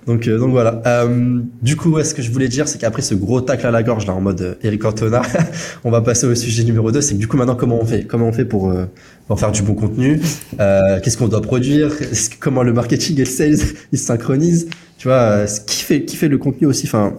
Donc 0.08 0.28
euh, 0.28 0.39
donc 0.39 0.52
voilà. 0.52 0.82
Euh, 0.88 1.39
du 1.62 1.76
coup 1.76 1.91
ouais, 1.91 2.04
ce 2.04 2.16
que 2.16 2.22
je 2.22 2.32
voulais 2.32 2.48
dire 2.48 2.68
c'est 2.68 2.80
qu'après 2.80 3.04
ce 3.04 3.14
gros 3.14 3.41
tacle 3.41 3.68
à 3.68 3.72
la 3.72 3.84
gorge 3.84 4.08
là 4.08 4.14
en 4.14 4.22
mode 4.22 4.41
euh, 4.41 4.56
Eric 4.64 4.82
Cantona 4.82 5.22
on 5.84 5.91
va 5.91 6.02
passer 6.02 6.26
au 6.26 6.34
sujet 6.36 6.64
numéro 6.64 6.91
2 6.91 7.00
c'est 7.00 7.14
que 7.14 7.20
du 7.20 7.28
coup 7.28 7.38
maintenant 7.38 7.56
comment 7.56 7.80
on 7.80 7.86
fait? 7.86 8.06
Comment 8.06 8.28
on 8.28 8.34
fait 8.34 8.46
pour 8.46 8.72
euh, 8.72 8.86
pour 9.28 9.39
faire 9.39 9.52
du 9.52 9.62
bon 9.62 9.76
contenu? 9.76 10.20
Euh, 10.60 11.00
qu'est-ce 11.02 11.18
qu'on 11.18 11.28
doit 11.28 11.41
produire? 11.41 11.91
Comment 12.39 12.64
le 12.64 12.74
marketing 12.74 13.18
et 13.18 13.20
le 13.20 13.26
sales 13.26 13.60
ils 13.91 14.00
se 14.00 14.06
synchronisent? 14.06 14.68
Tu 14.98 15.08
vois 15.08 15.46
qui 15.68 15.84
fait 15.84 16.06
qui 16.06 16.16
fait 16.16 16.28
le 16.28 16.38
contenu 16.39 16.66
aussi 16.66 16.88
enfin 16.88 17.14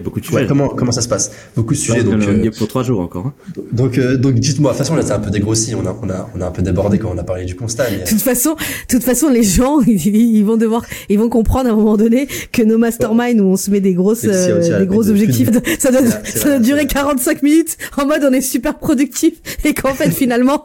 beaucoup 0.00 0.20
de 0.20 0.24
sujets. 0.24 0.46
comment, 0.46 0.68
comment 0.68 0.92
ça 0.92 1.02
se 1.02 1.08
passe? 1.08 1.32
Beaucoup 1.56 1.74
de 1.74 1.78
sujets. 1.78 2.04
Donc, 2.04 2.22
euh, 2.22 2.50
pour 2.56 2.68
trois 2.68 2.82
jours 2.82 3.00
encore. 3.00 3.26
Hein. 3.26 3.34
Donc, 3.72 3.98
euh, 3.98 4.16
donc 4.16 4.34
dites-moi. 4.34 4.72
De 4.72 4.76
toute 4.76 4.86
façon, 4.86 4.96
là, 4.96 5.02
c'est 5.02 5.12
un 5.12 5.20
peu 5.20 5.30
dégrossi. 5.30 5.74
On 5.74 5.86
a, 5.86 5.96
on 6.02 6.10
a, 6.10 6.30
on 6.34 6.40
a 6.40 6.46
un 6.46 6.50
peu 6.50 6.62
débordé 6.62 6.98
quand 6.98 7.10
on 7.12 7.18
a 7.18 7.24
parlé 7.24 7.44
du 7.44 7.56
constat. 7.56 7.90
De 7.90 8.08
toute 8.08 8.20
façon, 8.20 8.56
toute 8.88 9.04
façon, 9.04 9.28
les 9.28 9.42
gens, 9.42 9.80
ils, 9.86 10.44
vont 10.44 10.56
devoir, 10.56 10.84
ils 11.08 11.18
vont 11.18 11.28
comprendre 11.28 11.68
à 11.68 11.72
un 11.72 11.76
moment 11.76 11.96
donné 11.96 12.28
que 12.52 12.62
nos 12.62 12.78
masterminds 12.78 13.40
où 13.40 13.44
on 13.44 13.56
se 13.56 13.70
met 13.70 13.80
des 13.80 13.94
grosses, 13.94 14.24
euh, 14.24 14.78
des 14.78 14.86
gros 14.86 15.08
objectifs, 15.08 15.50
ça 15.78 15.90
doit, 15.90 16.02
ça 16.24 16.48
doit 16.48 16.58
durer 16.58 16.86
45 16.86 17.42
minutes 17.42 17.76
en 17.96 18.06
mode 18.06 18.22
on 18.24 18.32
est 18.32 18.40
super 18.40 18.78
productif 18.78 19.34
et 19.64 19.74
qu'en 19.74 19.94
fait 19.94 20.10
finalement, 20.10 20.64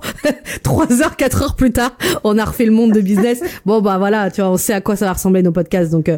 3 0.64 1.02
heures, 1.02 1.16
4 1.16 1.42
heures 1.44 1.56
plus 1.56 1.72
tard, 1.72 1.98
on 2.24 2.38
a 2.38 2.46
refait 2.46 2.66
le 2.66 2.72
monde 2.72 2.92
de 2.92 3.02
business. 3.02 3.40
Bon, 3.66 3.82
bah 3.82 3.98
voilà, 3.98 4.30
tu 4.32 4.42
vois, 4.42 4.52
on 4.52 4.58
sait 4.58 4.74
à 4.74 4.82
quoi 4.82 4.96
ça 4.96 5.06
va 5.06 5.14
ressembler 5.14 5.42
nos 5.42 5.52
podcasts. 5.52 5.92
Donc, 5.92 6.12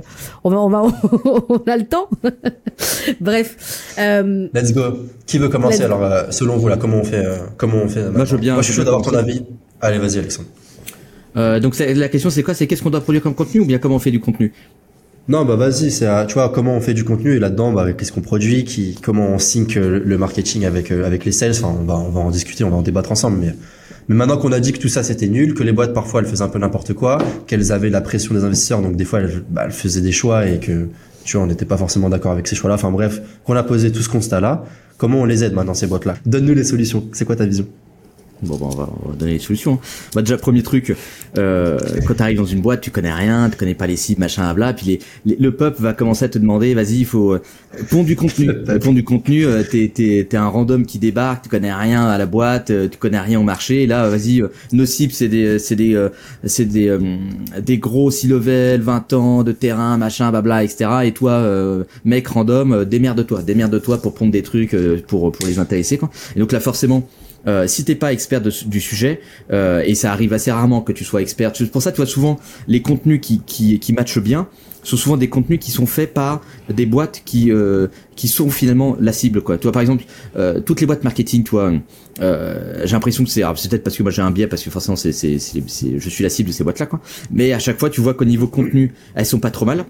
on 0.44 0.50
va, 0.50 0.60
on 0.60 0.70
va, 0.70 0.82
on 1.50 1.62
a 1.68 1.78
le 1.78 1.86
temps. 1.86 2.10
Bref. 3.22 3.96
Euh, 3.98 4.48
let's 4.54 4.74
go. 4.74 5.08
Qui 5.26 5.38
veut 5.38 5.50
commencer 5.50 5.84
alors 5.84 6.04
euh, 6.04 6.24
selon 6.32 6.58
vous 6.58 6.68
là 6.68 6.78
comment 6.78 6.98
on 6.98 7.04
fait 7.04 7.26
euh, 7.26 7.38
comment 7.58 7.78
on 7.84 7.88
fait 7.88 8.10
Moi 8.10 8.26
je 8.26 8.32
veux 8.36 8.42
bien. 8.42 8.54
Moi 8.54 8.62
je 8.62 8.68
suis 8.68 8.76
chaud 8.76 8.84
d'avoir 8.84 9.02
ton 9.02 9.14
avis. 9.14 9.44
Allez 9.82 9.98
vas-y 9.98 10.20
Alexandre. 10.20 10.48
Euh, 11.38 11.60
donc 11.60 11.78
la 11.78 12.10
question 12.10 12.30
c'est 12.30 12.44
quoi? 12.44 12.54
C'est 12.54 12.68
qu'est-ce 12.68 12.82
qu'on 12.82 12.90
doit 12.90 13.02
produire 13.02 13.24
comme 13.24 13.36
contenu 13.36 13.62
ou 13.62 13.66
bien 13.66 13.78
comment 13.78 13.96
on 13.96 14.00
fait 14.00 14.12
du 14.12 14.20
contenu? 14.20 14.54
Non, 15.28 15.46
bah 15.46 15.56
vas-y, 15.56 15.92
c'est 15.92 16.08
tu 16.26 16.34
vois 16.34 16.50
comment 16.50 16.76
on 16.76 16.82
fait 16.82 16.96
du 16.96 17.04
contenu 17.04 17.36
et 17.36 17.40
là-dedans, 17.40 17.72
bah, 17.72 17.94
qu'est-ce 17.94 18.12
qu'on 18.12 18.22
produit, 18.22 18.64
qui, 18.64 18.98
comment 19.00 19.28
on 19.28 19.38
sync 19.38 19.76
le 19.76 20.18
marketing 20.18 20.66
avec 20.66 20.92
avec 20.92 21.24
les 21.24 21.32
sales. 21.32 21.52
Enfin, 21.52 21.76
on 21.80 21.84
va 21.84 21.96
on 21.98 22.10
va 22.10 22.20
en 22.22 22.32
discuter, 22.32 22.64
on 22.64 22.72
va 22.72 22.78
en 22.78 22.82
débattre 22.82 23.12
ensemble. 23.12 23.38
Mais 23.40 23.54
mais 24.10 24.16
maintenant 24.16 24.38
qu'on 24.38 24.52
a 24.52 24.60
dit 24.60 24.74
que 24.74 24.80
tout 24.80 24.88
ça 24.88 25.04
c'était 25.04 25.28
nul, 25.28 25.54
que 25.54 25.62
les 25.62 25.72
boîtes 25.72 25.94
parfois 25.94 26.22
elles 26.22 26.28
faisaient 26.28 26.44
un 26.44 26.50
peu 26.50 26.58
n'importe 26.58 26.94
quoi, 26.94 27.20
qu'elles 27.46 27.72
avaient 27.72 27.92
la 27.92 28.02
pression 28.02 28.34
des 28.34 28.44
investisseurs, 28.44 28.82
donc 28.82 28.96
des 28.96 29.06
fois 29.06 29.20
elles, 29.20 29.44
bah, 29.48 29.64
elles 29.66 29.72
faisaient 29.72 30.02
des 30.02 30.12
choix 30.12 30.48
et 30.48 30.60
que 30.60 30.88
tu 31.24 31.38
vois, 31.38 31.46
on 31.46 31.48
n'était 31.48 31.66
pas 31.66 31.78
forcément 31.78 32.10
d'accord 32.10 32.32
avec 32.32 32.48
ces 32.48 32.56
choix-là. 32.56 32.76
Enfin 32.76 32.92
bref, 32.92 33.22
qu'on 33.44 33.56
a 33.56 33.64
posé 33.64 33.92
tout 33.92 34.02
ce 34.02 34.10
constat-là, 34.10 34.64
comment 34.98 35.22
on 35.22 35.26
les 35.26 35.44
aide 35.44 35.54
maintenant 35.54 35.74
ces 35.74 35.88
boîtes-là? 35.88 36.16
Donne-nous 36.26 36.54
les 36.54 36.64
solutions. 36.64 37.08
C'est 37.14 37.26
quoi 37.26 37.36
ta 37.36 37.46
vision? 37.46 37.68
Bon, 38.42 38.56
bon 38.58 38.68
on, 38.68 38.76
va, 38.76 38.90
on 39.04 39.10
va 39.10 39.16
donner 39.16 39.34
les 39.34 39.40
solutions. 39.40 39.80
Bah, 40.16 40.22
déjà, 40.22 40.38
premier 40.38 40.64
truc, 40.64 40.96
euh, 41.38 41.78
quand 42.08 42.14
tu 42.16 42.22
arrives 42.22 42.38
dans 42.38 42.46
une 42.46 42.62
boîte, 42.62 42.82
tu 42.82 42.92
connais 42.92 43.14
rien, 43.14 43.50
tu 43.50 43.58
connais 43.58 43.76
pas 43.76 43.88
les 43.88 43.98
cibles, 43.98 44.20
machin, 44.22 44.54
bla, 44.54 44.74
puis 44.74 44.86
les, 44.86 45.00
les, 45.26 45.36
le 45.36 45.56
peuple 45.56 45.82
va 45.82 45.94
commencer 45.94 46.26
à 46.26 46.30
te 46.30 46.40
demander, 46.40 46.74
vas-y, 46.74 47.00
il 47.00 47.06
faut 47.06 47.34
euh, 47.34 47.42
pondre 47.90 48.06
du 48.06 48.16
contenu. 48.16 48.50
pondre 48.82 48.96
du 48.96 49.04
contenu, 49.04 49.46
euh, 49.46 49.64
t'es 49.70 49.92
t'es 49.94 50.26
t'es 50.30 50.38
un 50.38 50.48
random 50.48 50.86
qui 50.86 51.00
débarque, 51.00 51.44
tu 51.44 51.50
connais 51.50 51.74
rien 51.74 52.08
à 52.08 52.18
la 52.18 52.26
boîte, 52.26 52.72
euh, 52.72 52.88
tu 52.88 52.98
connais 52.98 53.20
rien 53.20 53.40
au 53.40 53.44
marché. 53.44 53.84
Et 53.84 53.88
là, 53.88 54.08
vas-y, 54.08 54.42
nos 54.72 54.86
cibles, 54.86 55.14
c'est 55.14 55.28
des 55.28 55.60
c'est 55.60 55.76
des 55.76 56.08
c'est 56.46 56.66
des 56.66 56.98
des 57.62 57.78
gros 57.78 58.10
six 58.10 58.28
level, 58.28 58.82
20 58.82 59.14
ans 59.14 59.44
de 59.44 59.52
terrain, 59.52 59.98
machin, 59.98 60.32
blabla, 60.32 60.64
etc. 60.64 60.90
Et 61.04 61.12
toi, 61.12 61.46
mec 62.06 62.28
random, 62.28 62.86
démerde-toi, 62.86 63.42
démerde-toi 63.42 64.02
pour 64.02 64.14
pondre 64.14 64.32
des 64.32 64.44
trucs 64.44 64.76
pour 65.08 65.32
pour 65.32 65.48
les 65.48 65.60
intéresser. 65.60 65.98
Quoi. 65.98 66.10
Et 66.36 66.40
donc 66.40 66.52
là, 66.52 66.60
forcément 66.60 67.08
euh, 67.48 67.68
si 67.68 67.86
t'es 67.86 67.96
pas 67.96 68.14
expert 68.14 68.42
du 68.42 68.82
sujet, 68.82 69.22
euh, 69.52 69.82
et 69.86 69.96
ça 69.96 70.12
arrive 70.12 70.34
assez 70.34 70.52
rarement 70.52 70.82
que 70.82 70.92
tu 70.92 71.04
sois 71.04 71.22
expert, 71.22 71.52
c'est 71.56 71.72
pour 71.72 71.82
ça 71.82 71.92
tu 71.92 71.98
vois 71.98 72.06
souvent 72.06 72.40
les 72.68 72.82
contenus 72.82 73.20
qui, 73.22 73.42
qui, 73.46 73.80
qui 73.80 73.94
matchent 73.94 74.20
bien 74.20 74.48
sont 74.84 74.98
souvent 74.98 75.18
des 75.18 75.30
contenus 75.30 75.60
qui 75.60 75.72
sont 75.72 75.86
faits 75.86 76.14
par 76.14 76.42
des 76.70 76.86
boîtes 76.86 77.22
qui 77.26 77.52
euh, 77.52 77.88
qui 78.16 78.28
sont 78.28 78.50
finalement 78.50 78.96
la 79.00 79.14
cible 79.14 79.42
quoi. 79.42 79.58
Tu 79.58 79.64
vois 79.64 79.72
par 79.72 79.82
exemple 79.82 80.04
euh, 80.36 80.60
toutes 80.60 80.82
les 80.82 80.88
boîtes 80.88 81.04
marketing, 81.04 81.44
toi, 81.44 81.74
euh, 82.22 82.82
j'ai 82.86 82.94
l'impression 82.94 83.24
que 83.24 83.30
c'est 83.30 83.44
c'est 83.56 83.70
peut-être 83.70 83.84
parce 83.84 83.98
que 83.98 84.04
moi 84.04 84.12
j'ai 84.12 84.22
un 84.22 84.32
biais 84.32 84.48
parce 84.48 84.64
que 84.64 84.70
forcément 84.70 84.96
c'est 84.96 85.12
c'est 85.12 85.38
je 85.38 86.10
suis 86.10 86.24
la 86.24 86.30
cible 86.30 86.50
de 86.50 86.54
ces 86.54 86.64
boîtes 86.64 86.80
là 86.80 86.86
quoi. 86.86 87.02
Mais 87.32 87.54
à 87.54 87.60
chaque 87.60 87.80
fois 87.80 87.90
tu 87.90 88.02
vois 88.02 88.14
qu'au 88.14 88.26
niveau 88.26 88.48
contenu 88.48 88.94
elles 89.16 89.26
sont 89.26 89.40
pas 89.40 89.52
trop 89.52 89.66
mal. 89.66 89.86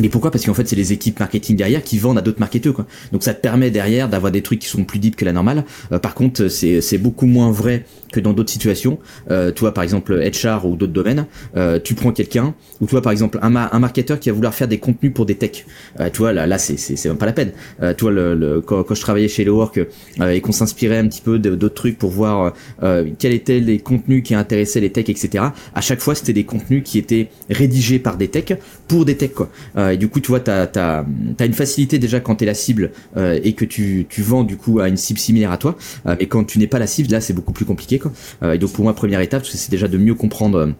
Mais 0.00 0.08
pourquoi? 0.08 0.30
Parce 0.30 0.44
qu'en 0.44 0.54
fait, 0.54 0.68
c'est 0.68 0.76
les 0.76 0.92
équipes 0.92 1.18
marketing 1.20 1.56
derrière 1.56 1.82
qui 1.82 1.98
vendent 1.98 2.18
à 2.18 2.22
d'autres 2.22 2.40
marketeurs. 2.40 2.74
Quoi. 2.74 2.86
Donc 3.12 3.22
ça 3.22 3.34
te 3.34 3.40
permet 3.40 3.70
derrière 3.70 4.08
d'avoir 4.08 4.32
des 4.32 4.42
trucs 4.42 4.60
qui 4.60 4.68
sont 4.68 4.84
plus 4.84 4.98
deep 4.98 5.16
que 5.16 5.24
la 5.24 5.32
normale. 5.32 5.64
Euh, 5.92 5.98
par 5.98 6.14
contre, 6.14 6.48
c'est, 6.48 6.98
beaucoup 6.98 7.26
moins 7.26 7.50
vrai 7.50 7.84
que 8.12 8.20
dans 8.20 8.32
d'autres 8.32 8.50
situations. 8.50 8.98
Euh, 9.30 9.50
toi, 9.50 9.74
par 9.74 9.84
exemple, 9.84 10.14
HR 10.14 10.66
ou 10.66 10.76
d'autres 10.76 10.92
domaines, 10.92 11.26
euh, 11.56 11.78
tu 11.82 11.94
prends 11.94 12.12
quelqu'un, 12.12 12.54
ou 12.80 12.86
toi, 12.86 13.02
par 13.02 13.12
exemple, 13.12 13.38
un, 13.42 13.54
un 13.54 13.78
marketeur 13.78 14.18
qui 14.18 14.28
va 14.30 14.34
vouloir 14.34 14.54
faire 14.54 14.68
des 14.68 14.78
contenus 14.78 15.12
pour 15.12 15.26
des 15.26 15.34
techs. 15.34 15.66
Euh, 16.00 16.10
tu 16.10 16.18
vois, 16.18 16.32
là, 16.32 16.46
là 16.46 16.58
c'est, 16.58 17.04
même 17.06 17.18
pas 17.18 17.26
la 17.26 17.32
peine. 17.32 17.52
Euh, 17.82 17.94
toi, 17.94 18.10
le, 18.10 18.34
le, 18.34 18.60
quand, 18.60 18.94
je 18.94 19.00
travaillais 19.00 19.28
chez 19.28 19.42
Hello 19.42 19.56
Work 19.56 19.78
euh, 20.20 20.30
et 20.30 20.40
qu'on 20.40 20.52
s'inspirait 20.52 20.98
un 20.98 21.08
petit 21.08 21.20
peu 21.20 21.38
d'autres 21.38 21.74
trucs 21.74 21.98
pour 21.98 22.10
voir 22.10 22.52
quels 23.18 23.32
étaient 23.32 23.60
les 23.60 23.78
contenus 23.78 24.22
qui 24.22 24.34
intéressaient 24.34 24.80
les 24.80 24.90
techs, 24.90 25.08
etc. 25.08 25.44
À 25.74 25.80
chaque 25.80 26.00
fois, 26.00 26.14
c'était 26.14 26.32
des 26.32 26.44
contenus 26.44 26.82
qui 26.84 26.98
étaient 26.98 27.28
rédigés 27.50 27.98
par 27.98 28.16
des 28.16 28.28
techs 28.28 28.54
pour 28.88 29.04
des 29.04 29.16
techs. 29.16 29.34
Quoi. 29.34 29.50
Et 29.92 29.96
du 29.96 30.08
coup, 30.08 30.20
tu 30.20 30.28
vois, 30.28 30.40
t'as, 30.40 30.66
t'as 30.66 31.04
une 31.40 31.52
facilité 31.52 31.98
déjà 31.98 32.20
quand 32.20 32.36
t'es 32.36 32.46
la 32.46 32.54
cible 32.54 32.90
et 33.16 33.52
que 33.54 33.64
tu, 33.64 34.06
tu 34.08 34.22
vends 34.22 34.44
du 34.44 34.56
coup 34.56 34.80
à 34.80 34.88
une 34.88 34.96
cible 34.96 35.18
similaire 35.18 35.52
à 35.52 35.58
toi. 35.58 35.76
et 36.18 36.26
quand 36.26 36.44
tu 36.44 36.58
n'es 36.58 36.66
pas 36.66 36.78
la 36.78 36.86
cible, 36.86 37.10
là, 37.10 37.20
c'est 37.20 37.32
beaucoup 37.32 37.52
plus 37.52 37.64
compliqué. 37.64 38.00
Euh, 38.42 38.52
et 38.52 38.58
donc 38.58 38.72
pour 38.72 38.84
moi, 38.84 38.94
première 38.94 39.20
étape, 39.20 39.44
c'est 39.46 39.70
déjà 39.70 39.88
de 39.88 39.98
mieux 39.98 40.14
comprendre. 40.14 40.72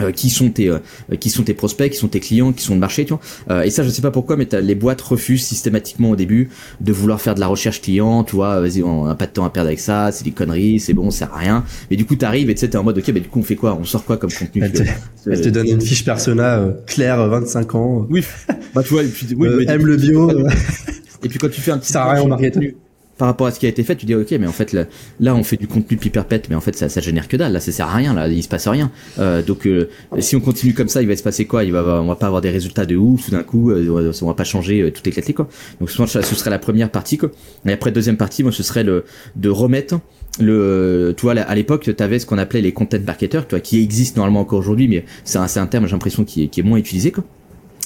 Euh, 0.00 0.10
euh, 0.10 0.12
qui 0.12 0.30
sont 0.30 0.50
tes 0.50 0.70
qui 1.18 1.30
sont 1.30 1.42
tes 1.42 1.54
prospects, 1.54 1.90
qui 1.90 1.98
sont 1.98 2.08
tes 2.08 2.20
clients, 2.20 2.52
qui 2.52 2.64
sont 2.64 2.74
le 2.74 2.80
marché, 2.80 3.04
tu 3.04 3.14
vois. 3.14 3.66
et 3.66 3.70
ça, 3.70 3.82
je 3.82 3.88
sais 3.88 4.02
pas 4.02 4.10
pourquoi, 4.10 4.36
mais 4.36 4.48
les 4.60 4.74
boîtes 4.74 5.00
refusent 5.00 5.44
systématiquement 5.44 6.10
au 6.10 6.16
début 6.16 6.50
de 6.80 6.92
vouloir 6.92 7.20
faire 7.20 7.34
de 7.34 7.40
la 7.40 7.46
recherche 7.46 7.80
client, 7.80 8.24
tu 8.24 8.36
vois. 8.36 8.60
Vas-y, 8.60 8.82
on 8.82 9.06
a 9.06 9.14
pas 9.14 9.26
de 9.26 9.32
temps 9.32 9.44
à 9.44 9.50
perdre 9.50 9.68
avec 9.68 9.80
ça, 9.80 10.10
c'est 10.12 10.24
des 10.24 10.30
conneries, 10.30 10.80
c'est 10.80 10.94
bon, 10.94 11.10
ça 11.10 11.26
sert 11.26 11.34
à 11.34 11.38
rien. 11.38 11.64
Mais 11.90 11.96
du 11.96 12.04
coup, 12.04 12.16
t'arrives 12.16 12.50
et 12.50 12.54
tu 12.54 12.60
sais, 12.60 12.68
t'es 12.68 12.76
en 12.76 12.84
mode 12.84 12.98
ok, 12.98 13.08
mais 13.08 13.20
du 13.20 13.28
coup, 13.28 13.40
on 13.40 13.42
fait 13.42 13.56
quoi? 13.56 13.76
On 13.80 13.84
sort 13.84 14.04
quoi 14.04 14.16
comme 14.16 14.32
contenu 14.32 14.62
Elle 14.64 14.72
te, 15.42 15.48
donne 15.48 15.68
une 15.68 15.80
fiche 15.80 16.04
persona 16.04 16.68
claire, 16.86 17.26
25 17.28 17.74
ans. 17.74 18.06
Oui. 18.10 18.24
Bah 18.72 18.84
tu 18.84 18.92
vois, 18.92 19.02
et 19.02 19.08
puis, 19.08 19.26
oui, 19.36 19.64
aime 19.66 19.84
le 19.84 19.96
bio. 19.96 20.30
et 21.24 21.28
puis 21.28 21.40
quand 21.40 21.50
tu 21.50 21.60
fais 21.60 21.72
un 21.72 21.78
petit 21.78 21.88
ça 21.88 21.94
sert 21.94 22.02
à 22.02 22.12
rien 22.12 22.22
au 22.22 22.28
marketing 22.28 22.72
par 23.20 23.28
rapport 23.28 23.46
à 23.46 23.50
ce 23.50 23.60
qui 23.60 23.66
a 23.66 23.68
été 23.68 23.84
fait, 23.84 23.96
tu 23.96 24.06
dis 24.06 24.14
ok, 24.14 24.30
mais 24.40 24.46
en 24.46 24.52
fait 24.52 24.72
là, 24.72 25.34
on 25.34 25.44
fait 25.44 25.58
du 25.58 25.68
contenu 25.68 25.98
piperpète, 25.98 26.48
mais 26.48 26.54
en 26.56 26.62
fait 26.62 26.74
ça, 26.74 26.88
ça 26.88 27.02
génère 27.02 27.28
que 27.28 27.36
dalle, 27.36 27.52
là 27.52 27.60
ça 27.60 27.70
sert 27.70 27.86
à 27.86 27.92
rien, 27.94 28.14
là 28.14 28.26
il 28.28 28.42
se 28.42 28.48
passe 28.48 28.66
rien. 28.66 28.90
Euh, 29.18 29.42
donc 29.42 29.66
euh, 29.66 29.90
si 30.20 30.36
on 30.36 30.40
continue 30.40 30.72
comme 30.72 30.88
ça, 30.88 31.02
il 31.02 31.08
va 31.08 31.14
se 31.14 31.22
passer 31.22 31.44
quoi? 31.44 31.64
Il 31.64 31.72
va, 31.72 32.00
on 32.00 32.06
va 32.06 32.16
pas 32.16 32.28
avoir 32.28 32.40
des 32.40 32.48
résultats 32.48 32.86
de 32.86 32.96
ouf 32.96 33.26
tout 33.26 33.30
d'un 33.32 33.42
coup, 33.42 33.72
euh, 33.72 34.10
on 34.22 34.26
va 34.26 34.32
pas 34.32 34.44
changer 34.44 34.80
euh, 34.80 34.90
tout 34.90 35.06
éclaté 35.06 35.34
quoi. 35.34 35.50
Donc 35.80 35.90
souvent 35.90 36.06
ce 36.06 36.22
serait 36.22 36.48
la 36.48 36.58
première 36.58 36.90
partie 36.90 37.18
quoi. 37.18 37.30
Et 37.66 37.72
après 37.72 37.92
deuxième 37.92 38.16
partie, 38.16 38.42
moi 38.42 38.52
ce 38.52 38.62
serait 38.62 38.84
le 38.84 39.04
de 39.36 39.50
remettre 39.50 40.00
le 40.40 41.12
tu 41.14 41.22
vois 41.22 41.34
à 41.34 41.54
l'époque 41.54 41.90
tu 41.94 42.02
avais 42.02 42.20
ce 42.20 42.24
qu'on 42.24 42.38
appelait 42.38 42.62
les 42.62 42.72
content 42.72 42.96
marketers 43.04 43.46
toi 43.46 43.60
qui 43.60 43.82
existent 43.82 44.20
normalement 44.20 44.40
encore 44.40 44.60
aujourd'hui 44.60 44.86
mais 44.88 45.04
c'est 45.24 45.38
un, 45.38 45.46
un 45.56 45.66
terme 45.66 45.86
j'ai 45.86 45.92
l'impression 45.92 46.24
qui 46.24 46.44
est, 46.44 46.48
qui 46.48 46.60
est 46.60 46.62
moins 46.62 46.78
utilisé 46.78 47.10
quoi 47.10 47.24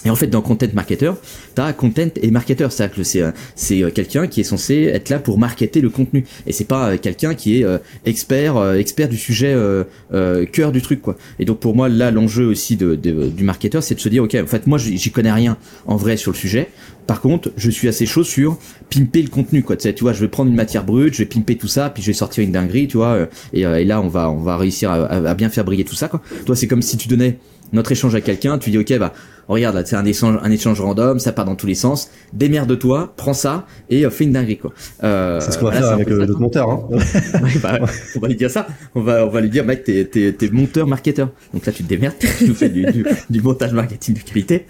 et 0.04 0.10
en 0.10 0.16
fait, 0.16 0.26
dans 0.26 0.42
Content 0.42 0.66
Marketer, 0.74 1.12
t'as 1.54 1.72
Content 1.72 2.10
et 2.20 2.30
Marketer. 2.30 2.66
C'est-à-dire 2.70 2.96
que 2.96 3.02
c'est 3.02 3.22
euh, 3.22 3.30
euh, 3.70 3.90
quelqu'un 3.90 4.26
qui 4.26 4.40
est 4.40 4.44
censé 4.44 4.90
être 4.92 5.08
là 5.08 5.18
pour 5.18 5.38
marketer 5.38 5.80
le 5.80 5.88
contenu. 5.88 6.24
Et 6.46 6.52
c'est 6.52 6.64
pas 6.64 6.90
euh, 6.90 6.98
quelqu'un 6.98 7.34
qui 7.34 7.60
est 7.60 7.66
expert 8.04 8.74
expert 8.74 9.08
du 9.08 9.16
sujet 9.16 9.56
cœur 10.52 10.72
du 10.72 10.82
truc 10.82 11.00
quoi. 11.00 11.16
Et 11.38 11.44
donc 11.44 11.60
pour 11.60 11.74
moi 11.74 11.88
là, 11.88 12.10
l'enjeu 12.10 12.46
aussi 12.46 12.76
de, 12.76 12.94
du 12.94 13.44
marketeur, 13.44 13.82
c'est 13.82 13.94
de 13.94 14.00
se 14.00 14.08
dire 14.08 14.22
ok, 14.22 14.34
en 14.34 14.46
fait 14.46 14.66
moi 14.66 14.78
j'y 14.78 15.10
connais 15.10 15.32
rien 15.32 15.56
en 15.86 15.96
vrai 15.96 16.16
sur 16.16 16.32
le 16.32 16.36
sujet. 16.36 16.68
Par 17.06 17.20
contre, 17.20 17.50
je 17.56 17.70
suis 17.70 17.86
assez 17.86 18.06
chaud 18.06 18.24
sur 18.24 18.58
pimper 18.88 19.22
le 19.22 19.28
contenu 19.28 19.62
quoi. 19.62 19.76
Tu, 19.76 19.82
sais, 19.82 19.92
tu 19.92 20.04
vois, 20.04 20.12
je 20.12 20.20
vais 20.20 20.28
prendre 20.28 20.50
une 20.50 20.56
matière 20.56 20.84
brute, 20.84 21.12
je 21.12 21.18
vais 21.18 21.26
pimper 21.26 21.56
tout 21.56 21.68
ça, 21.68 21.90
puis 21.90 22.02
je 22.02 22.08
vais 22.08 22.14
sortir 22.14 22.42
une 22.44 22.52
dinguerie, 22.52 22.88
tu 22.88 22.96
vois. 22.96 23.28
Et, 23.52 23.60
et 23.60 23.84
là, 23.84 24.00
on 24.00 24.08
va 24.08 24.30
on 24.30 24.42
va 24.42 24.56
réussir 24.56 24.90
à, 24.90 25.04
à 25.04 25.34
bien 25.34 25.50
faire 25.50 25.64
briller 25.64 25.84
tout 25.84 25.94
ça 25.94 26.08
quoi. 26.08 26.22
Toi, 26.46 26.56
c'est 26.56 26.66
comme 26.66 26.82
si 26.82 26.96
tu 26.96 27.08
donnais 27.08 27.38
notre 27.74 27.92
échange 27.92 28.14
à 28.14 28.20
quelqu'un, 28.20 28.58
tu 28.58 28.70
dis 28.70 28.78
ok 28.78 28.98
bah 28.98 29.12
regarde 29.48 29.74
là 29.74 29.84
c'est 29.84 29.96
un 29.96 30.04
échange 30.04 30.38
un 30.42 30.50
échange 30.50 30.80
random, 30.80 31.18
ça 31.18 31.32
part 31.32 31.44
dans 31.44 31.56
tous 31.56 31.66
les 31.66 31.74
sens, 31.74 32.10
démerde-toi, 32.32 33.12
prends 33.16 33.34
ça 33.34 33.66
et 33.90 34.06
euh, 34.06 34.10
fais 34.10 34.24
une 34.24 34.32
dinguerie 34.32 34.56
quoi. 34.58 34.72
Euh, 35.02 35.40
c'est 35.40 35.52
ce 35.52 35.58
qu'on 35.58 35.66
va 35.66 35.72
faire 35.72 35.90
avec 35.90 36.08
notre 36.08 36.38
monteur. 36.38 36.70
Hein. 36.70 36.88
bah, 37.62 37.78
on 38.16 38.20
va 38.20 38.28
lui 38.28 38.36
dire 38.36 38.50
ça, 38.50 38.66
on 38.94 39.02
va 39.02 39.26
on 39.26 39.30
va 39.30 39.40
lui 39.40 39.50
dire 39.50 39.64
mec 39.64 39.84
t'es 39.84 40.04
t'es 40.06 40.32
t'es 40.32 40.48
monteur 40.48 40.86
marketeur, 40.86 41.30
donc 41.52 41.66
là 41.66 41.72
tu 41.72 41.82
te 41.82 41.88
démerdes, 41.88 42.14
tu 42.18 42.54
fais 42.54 42.68
du, 42.68 42.86
du, 43.28 43.42
montage 43.42 43.72
marketing 43.72 44.14
de 44.14 44.20
qualité. 44.20 44.66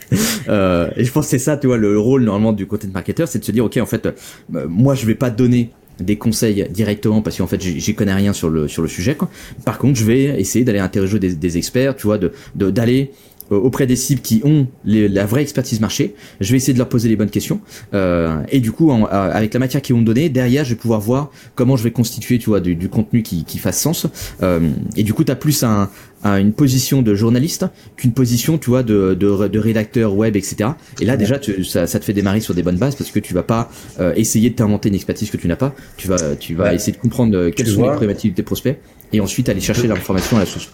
Euh, 0.49 0.91
et 0.97 1.05
je 1.05 1.13
pense 1.13 1.27
que 1.27 1.31
c'est 1.31 1.39
ça 1.39 1.57
tu 1.57 1.67
vois 1.67 1.77
le 1.77 1.99
rôle 1.99 2.25
normalement 2.25 2.53
du 2.53 2.67
content 2.67 2.89
marketeur, 2.93 3.29
c'est 3.29 3.39
de 3.39 3.45
se 3.45 3.53
dire 3.53 3.65
ok 3.65 3.77
en 3.77 3.87
fait 3.87 4.07
euh, 4.07 4.67
moi 4.69 4.95
je 4.95 5.07
vais 5.07 5.15
pas 5.15 5.31
donner 5.31 5.71
des 6.01 6.17
conseils 6.17 6.67
directement 6.71 7.23
parce 7.23 7.39
qu'en 7.39 7.47
fait 7.47 7.61
j'y 7.61 7.95
connais 7.95 8.15
rien 8.15 8.33
sur 8.33 8.51
le 8.51 8.69
sur 8.69 8.83
le 8.83 8.89
sujet 8.89 9.15
quoi. 9.15 9.31
Par 9.65 9.79
contre, 9.79 9.99
je 9.99 10.05
vais 10.05 10.41
essayer 10.41 10.65
d'aller 10.65 10.79
interroger 10.81 11.19
des, 11.19 11.35
des 11.35 11.57
experts, 11.57 11.97
tu 11.97 12.07
vois, 12.07 12.19
de 12.19 12.33
d'aller 12.55 13.13
auprès 13.51 13.87
des 13.87 13.97
cibles 13.97 14.21
qui 14.21 14.41
ont 14.45 14.67
la 14.85 15.27
vraie 15.27 15.43
expertise 15.43 15.81
marché. 15.81 16.15
Je 16.41 16.51
vais 16.51 16.57
essayer 16.57 16.73
de 16.73 16.79
leur 16.79 16.89
poser 16.89 17.09
les 17.09 17.17
bonnes 17.17 17.31
questions. 17.31 17.61
Euh, 17.93 18.43
et 18.51 18.61
du 18.61 18.73
coup, 18.73 18.91
euh, 18.91 19.05
avec 19.11 19.55
la 19.55 19.61
matière 19.61 19.83
qu'ils 19.83 19.95
vont 19.95 20.01
me 20.01 20.07
donner, 20.07 20.29
derrière, 20.29 20.65
je 20.65 20.71
vais 20.71 20.81
pouvoir 20.81 21.01
voir 21.01 21.31
comment 21.55 21.77
je 21.77 21.85
vais 21.85 21.91
constituer, 21.91 22.39
tu 22.39 22.51
vois, 22.51 22.61
du, 22.61 22.75
du 22.75 22.89
contenu 22.89 23.23
qui, 23.23 23.45
qui 23.45 23.59
fasse 23.59 23.81
sens. 23.81 24.07
Euh, 24.43 24.61
et 24.97 25.03
du 25.03 25.13
coup, 25.13 25.25
tu 25.25 25.33
as 25.33 25.37
plus 25.37 25.63
un, 25.63 25.91
une 26.25 26.53
position 26.53 27.03
de 27.03 27.15
journaliste 27.15 27.67
qu'une 27.97 28.13
position, 28.13 28.59
tu 28.59 28.71
vois, 28.71 28.83
de, 28.83 29.15
de, 29.15 29.49
de, 29.49 29.59
rédacteur 29.59 30.15
web, 30.15 30.37
etc. 30.37 30.71
Et 31.01 31.05
là, 31.05 31.17
déjà, 31.17 31.39
tu, 31.39 31.65
ça, 31.65 31.87
ça, 31.87 31.99
te 32.01 32.05
fait 32.05 32.15
démarrer 32.15 32.41
sur 32.41 32.55
des 32.55 32.63
bonnes 32.63 32.79
bases 32.79 32.95
parce 32.95 33.11
que 33.11 33.19
tu 33.19 33.35
vas 33.35 33.43
pas 33.43 33.71
euh, 34.01 34.15
essayer 34.17 34.51
de 34.51 34.55
t'inventer 34.55 34.89
une 34.89 34.95
expertise 34.95 35.31
que 35.31 35.37
tu 35.37 35.49
n'as 35.49 35.57
pas. 35.57 35.75
Tu 35.97 36.09
vas, 36.09 36.37
tu 36.37 36.55
vas 36.55 36.73
essayer 36.75 36.93
de 36.93 36.99
comprendre 36.99 37.51
quelles 37.51 37.67
sont 37.67 37.83
les 37.83 37.91
problématiques 37.91 38.33
de 38.33 38.37
tes 38.37 38.43
prospects 38.43 38.79
et 39.13 39.21
ensuite 39.21 39.49
aller 39.49 39.61
chercher 39.61 39.87
l'information 39.87 40.37
à 40.37 40.41
la 40.41 40.47
source. 40.47 40.71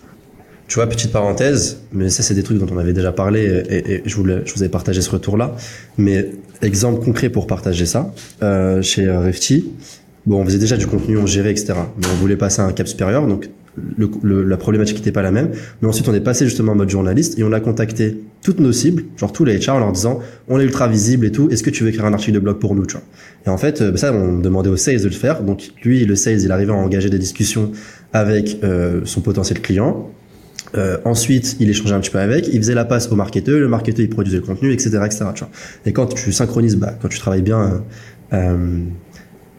Tu 0.70 0.76
vois, 0.76 0.86
petite 0.86 1.10
parenthèse, 1.10 1.80
mais 1.92 2.10
ça 2.10 2.22
c'est 2.22 2.34
des 2.34 2.44
trucs 2.44 2.58
dont 2.58 2.72
on 2.72 2.78
avait 2.78 2.92
déjà 2.92 3.10
parlé 3.10 3.64
et, 3.68 4.02
je, 4.06 4.14
voulais, 4.14 4.42
je 4.44 4.54
vous 4.54 4.62
avais 4.62 4.70
partagé 4.70 5.00
ce 5.00 5.10
retour-là. 5.10 5.56
Mais 5.98 6.30
exemple 6.62 7.04
concret 7.04 7.28
pour 7.28 7.48
partager 7.48 7.86
ça, 7.86 8.14
euh, 8.44 8.80
chez 8.80 9.10
Refty, 9.10 9.68
bon, 10.26 10.40
on 10.40 10.44
faisait 10.44 10.60
déjà 10.60 10.76
du 10.76 10.86
contenu, 10.86 11.18
on 11.18 11.26
gérait, 11.26 11.50
etc. 11.50 11.72
Mais 11.98 12.06
on 12.12 12.16
voulait 12.18 12.36
passer 12.36 12.62
à 12.62 12.66
un 12.66 12.72
cap 12.72 12.86
supérieur, 12.86 13.26
donc 13.26 13.50
le, 13.96 14.44
la 14.44 14.56
problématique 14.56 14.98
n'était 14.98 15.10
pas 15.10 15.22
la 15.22 15.32
même. 15.32 15.50
Mais 15.82 15.88
ensuite, 15.88 16.08
on 16.08 16.14
est 16.14 16.20
passé 16.20 16.44
justement 16.44 16.70
en 16.70 16.76
mode 16.76 16.88
journaliste 16.88 17.36
et 17.36 17.42
on 17.42 17.50
a 17.50 17.58
contacté 17.58 18.18
toutes 18.40 18.60
nos 18.60 18.70
cibles, 18.70 19.02
genre 19.16 19.32
tous 19.32 19.44
les 19.44 19.58
HR, 19.58 19.70
en 19.70 19.80
leur 19.80 19.90
disant 19.90 20.20
on 20.46 20.60
est 20.60 20.64
ultra 20.64 20.86
visible 20.86 21.26
et 21.26 21.32
tout, 21.32 21.50
est-ce 21.50 21.64
que 21.64 21.70
tu 21.70 21.82
veux 21.82 21.88
écrire 21.88 22.04
un 22.04 22.12
article 22.12 22.34
de 22.34 22.38
blog 22.38 22.60
pour 22.60 22.76
nous, 22.76 22.86
tu 22.86 22.92
vois? 22.92 23.02
Et 23.44 23.48
en 23.48 23.58
fait, 23.58 23.80
euh, 23.80 23.96
ça, 23.96 24.12
on 24.12 24.38
demandait 24.38 24.70
au 24.70 24.76
sales 24.76 25.00
de 25.00 25.08
le 25.08 25.10
faire. 25.10 25.42
Donc 25.42 25.72
lui, 25.82 26.04
le 26.04 26.14
sales, 26.14 26.42
il 26.42 26.52
arrivait 26.52 26.70
à 26.70 26.76
engager 26.76 27.10
des 27.10 27.18
discussions 27.18 27.72
avec 28.12 28.58
euh, 28.62 29.00
son 29.04 29.20
potentiel 29.20 29.60
client 29.60 30.12
euh, 30.76 30.98
ensuite, 31.04 31.56
il 31.60 31.68
échangeait 31.68 31.94
un 31.94 32.00
petit 32.00 32.10
peu 32.10 32.18
avec, 32.18 32.48
il 32.48 32.58
faisait 32.58 32.74
la 32.74 32.84
passe 32.84 33.10
au 33.10 33.16
marketeur, 33.16 33.58
le 33.58 33.68
marketeur 33.68 34.04
il 34.04 34.08
produisait 34.08 34.38
le 34.38 34.42
contenu, 34.42 34.72
etc., 34.72 35.00
etc. 35.04 35.24
Tu 35.34 35.40
vois. 35.40 35.50
Et 35.86 35.92
quand 35.92 36.06
tu 36.06 36.32
synchronises, 36.32 36.76
bah, 36.76 36.94
quand 37.00 37.08
tu 37.08 37.18
travailles 37.18 37.42
bien 37.42 37.82
euh, 38.32 38.84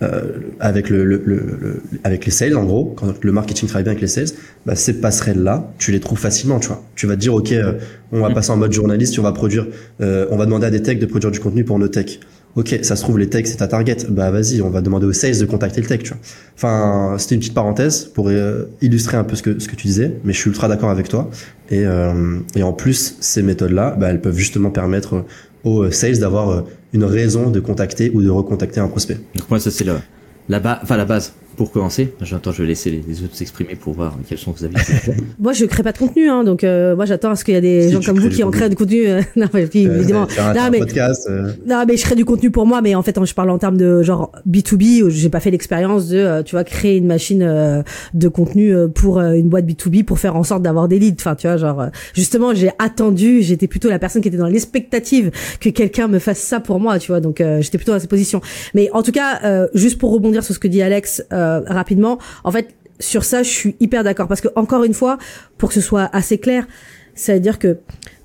euh, 0.04 0.40
avec 0.60 0.90
le, 0.90 1.06
le, 1.06 1.22
le, 1.24 1.84
avec 2.04 2.26
les 2.26 2.32
sales, 2.32 2.58
en 2.58 2.64
gros, 2.64 2.86
quand 2.98 3.24
le 3.24 3.32
marketing 3.32 3.68
travaille 3.68 3.84
bien 3.84 3.92
avec 3.92 4.02
les 4.02 4.08
sales, 4.08 4.36
bah, 4.66 4.76
ces 4.76 5.00
passerelles 5.00 5.44
là, 5.44 5.72
tu 5.78 5.92
les 5.92 6.00
trouves 6.00 6.18
facilement. 6.18 6.60
Tu 6.60 6.70
vois. 6.70 6.84
Tu 6.96 7.06
vas 7.06 7.16
te 7.16 7.20
dire, 7.20 7.36
ok, 7.36 7.52
euh, 7.52 7.74
on 8.12 8.20
va 8.20 8.30
mm. 8.30 8.34
passer 8.34 8.50
en 8.50 8.58
mode 8.58 8.72
journaliste, 8.72 9.20
on 9.20 9.22
va 9.22 9.32
produire, 9.32 9.68
euh, 10.02 10.26
on 10.32 10.38
va 10.38 10.46
demander 10.46 10.66
à 10.66 10.72
des 10.72 10.82
techs 10.82 10.98
de 10.98 11.06
produire 11.06 11.30
du 11.30 11.40
contenu 11.40 11.64
pour 11.64 11.78
nos 11.78 11.88
techs. 11.88 12.20
Ok, 12.56 12.80
ça 12.82 12.96
se 12.96 13.02
trouve 13.02 13.18
les 13.18 13.30
techs 13.30 13.48
c'est 13.48 13.58
ta 13.58 13.68
target. 13.68 13.98
Bah 14.10 14.30
vas-y, 14.30 14.62
on 14.62 14.70
va 14.70 14.82
demander 14.82 15.06
aux 15.06 15.14
sales 15.14 15.38
de 15.38 15.46
contacter 15.46 15.82
le 15.82 15.88
tech, 15.88 16.04
tu 16.04 16.10
vois. 16.10 16.18
Enfin, 16.56 17.16
c'était 17.18 17.36
une 17.36 17.40
petite 17.40 17.54
parenthèse 17.54 18.06
pour 18.06 18.30
euh, 18.30 18.70
illustrer 18.82 19.18
un 19.18 19.24
peu 19.24 19.36
ce 19.36 19.44
que 19.44 19.60
ce 19.60 19.68
que 19.68 19.76
tu 19.76 19.88
disais, 19.88 20.18
mais 20.24 20.34
je 20.34 20.38
suis 20.38 20.50
ultra 20.50 20.68
d'accord 20.68 20.90
avec 20.90 21.08
toi. 21.08 21.30
Et 21.70 21.86
euh, 21.86 22.40
et 22.56 22.64
en 22.64 22.74
plus, 22.74 23.16
ces 23.22 23.42
méthodes-là, 23.42 23.96
bah, 23.98 24.10
elles 24.10 24.22
peuvent 24.22 24.38
justement 24.38 24.70
permettre 24.70 25.24
aux 25.64 25.90
sales 25.92 26.20
d'avoir 26.20 26.66
une 26.94 27.04
raison 27.04 27.50
de 27.50 27.60
contacter 27.60 28.12
ou 28.14 28.22
de 28.22 28.30
recontacter 28.30 28.80
un 28.80 28.88
prospect. 28.88 29.18
Donc 29.36 29.50
moi 29.50 29.60
ça 29.60 29.72
c'est 29.72 29.86
la 29.86 30.02
la 30.50 30.80
enfin 30.82 30.98
la 30.98 31.06
base 31.06 31.34
pour 31.62 31.72
commencer, 31.72 32.12
j'attends, 32.22 32.52
je 32.52 32.64
vais 32.64 32.70
laisser 32.70 32.90
les, 32.90 33.24
autres 33.24 33.36
s'exprimer 33.36 33.76
pour 33.76 33.94
voir 33.94 34.18
quels 34.28 34.40
sont 34.40 34.52
vos 34.52 34.66
avis. 34.66 34.74
moi, 35.40 35.54
je 35.54 35.66
crée 35.66 35.84
pas 35.84 35.92
de 35.92 35.98
contenu, 36.00 36.28
hein, 36.28 36.44
donc 36.44 36.64
euh, 36.64 36.96
moi, 36.96 37.06
j'attends 37.06 37.30
à 37.30 37.36
ce 37.36 37.46
qu'il 37.46 37.54
y 37.54 37.58
a 37.58 37.62
des 37.62 37.92
gens 37.92 38.02
comme 38.02 38.18
vous 38.18 38.30
qui 38.30 38.44
en 38.44 38.50
créent 38.50 38.68
du 38.68 38.76
contenu. 38.76 39.06
Euh, 39.06 39.22
non, 39.36 39.46
mais, 39.54 39.62
évidemment. 39.62 40.26
non, 40.56 40.70
mais, 40.72 40.80
podcast, 40.80 41.30
non, 41.68 41.84
mais 41.88 41.98
je 41.98 42.04
crée 42.04 42.16
du 42.16 42.26
contenu 42.26 42.50
pour 42.50 42.66
moi, 42.66 42.82
mais 42.82 42.96
en 42.96 43.04
fait, 43.04 43.24
je 43.24 43.34
parle 43.36 43.52
en 43.52 43.60
termes 43.60 43.78
de 43.78 44.02
genre 44.02 44.32
B2B. 44.50 45.10
J'ai 45.10 45.30
pas 45.30 45.40
fait 45.40 45.52
l'expérience 45.52 46.08
de, 46.08 46.42
tu 46.42 46.56
vois, 46.56 46.64
créer 46.64 46.98
une 46.98 47.06
machine 47.06 47.84
de 48.16 48.28
contenu 48.28 48.74
pour 48.96 49.20
une 49.20 49.48
boîte 49.48 49.66
B2B 49.66 50.04
pour 50.04 50.18
faire 50.18 50.36
en 50.36 50.44
sorte 50.44 50.64
d'avoir 50.64 50.88
des 50.88 50.98
leads. 50.98 51.18
Enfin, 51.20 51.36
tu 51.36 51.46
vois, 51.46 51.58
genre, 51.58 51.86
justement, 52.16 52.56
j'ai 52.56 52.72
attendu. 52.80 53.44
J'étais 53.44 53.68
plutôt 53.68 53.90
la 53.90 54.00
personne 54.00 54.24
qui 54.24 54.30
était 54.30 54.38
dans 54.38 54.48
l'expectative 54.48 55.30
que 55.60 55.70
quelqu'un 55.70 56.08
me 56.08 56.18
fasse 56.18 56.40
ça 56.40 56.60
pour 56.60 56.80
moi, 56.80 56.98
tu 56.98 57.12
vois. 57.12 57.20
Donc, 57.20 57.44
j'étais 57.60 57.78
plutôt 57.78 57.92
dans 57.92 58.00
cette 58.00 58.10
position. 58.10 58.42
Mais 58.74 58.90
en 58.94 59.04
tout 59.04 59.12
cas, 59.12 59.68
juste 59.76 60.00
pour 60.00 60.12
rebondir 60.12 60.44
sur 60.44 60.56
ce 60.56 60.60
que 60.60 60.68
dit 60.68 60.82
Alex 60.82 61.12
euh, 61.51 61.51
rapidement, 61.60 62.18
en 62.44 62.52
fait, 62.52 62.76
sur 63.00 63.24
ça, 63.24 63.44
je 63.44 63.50
suis 63.50 63.76
hyper 63.80 64.04
d'accord. 64.04 64.28
Parce 64.28 64.42
que 64.42 64.48
encore 64.56 64.84
une 64.84 64.94
fois, 64.94 65.18
pour 65.58 65.70
que 65.70 65.76
ce 65.76 65.82
soit 65.82 66.10
assez 66.14 66.38
clair, 66.38 66.68
c'est 67.16 67.34
à 67.34 67.40
dire 67.40 67.60
que 67.60 67.78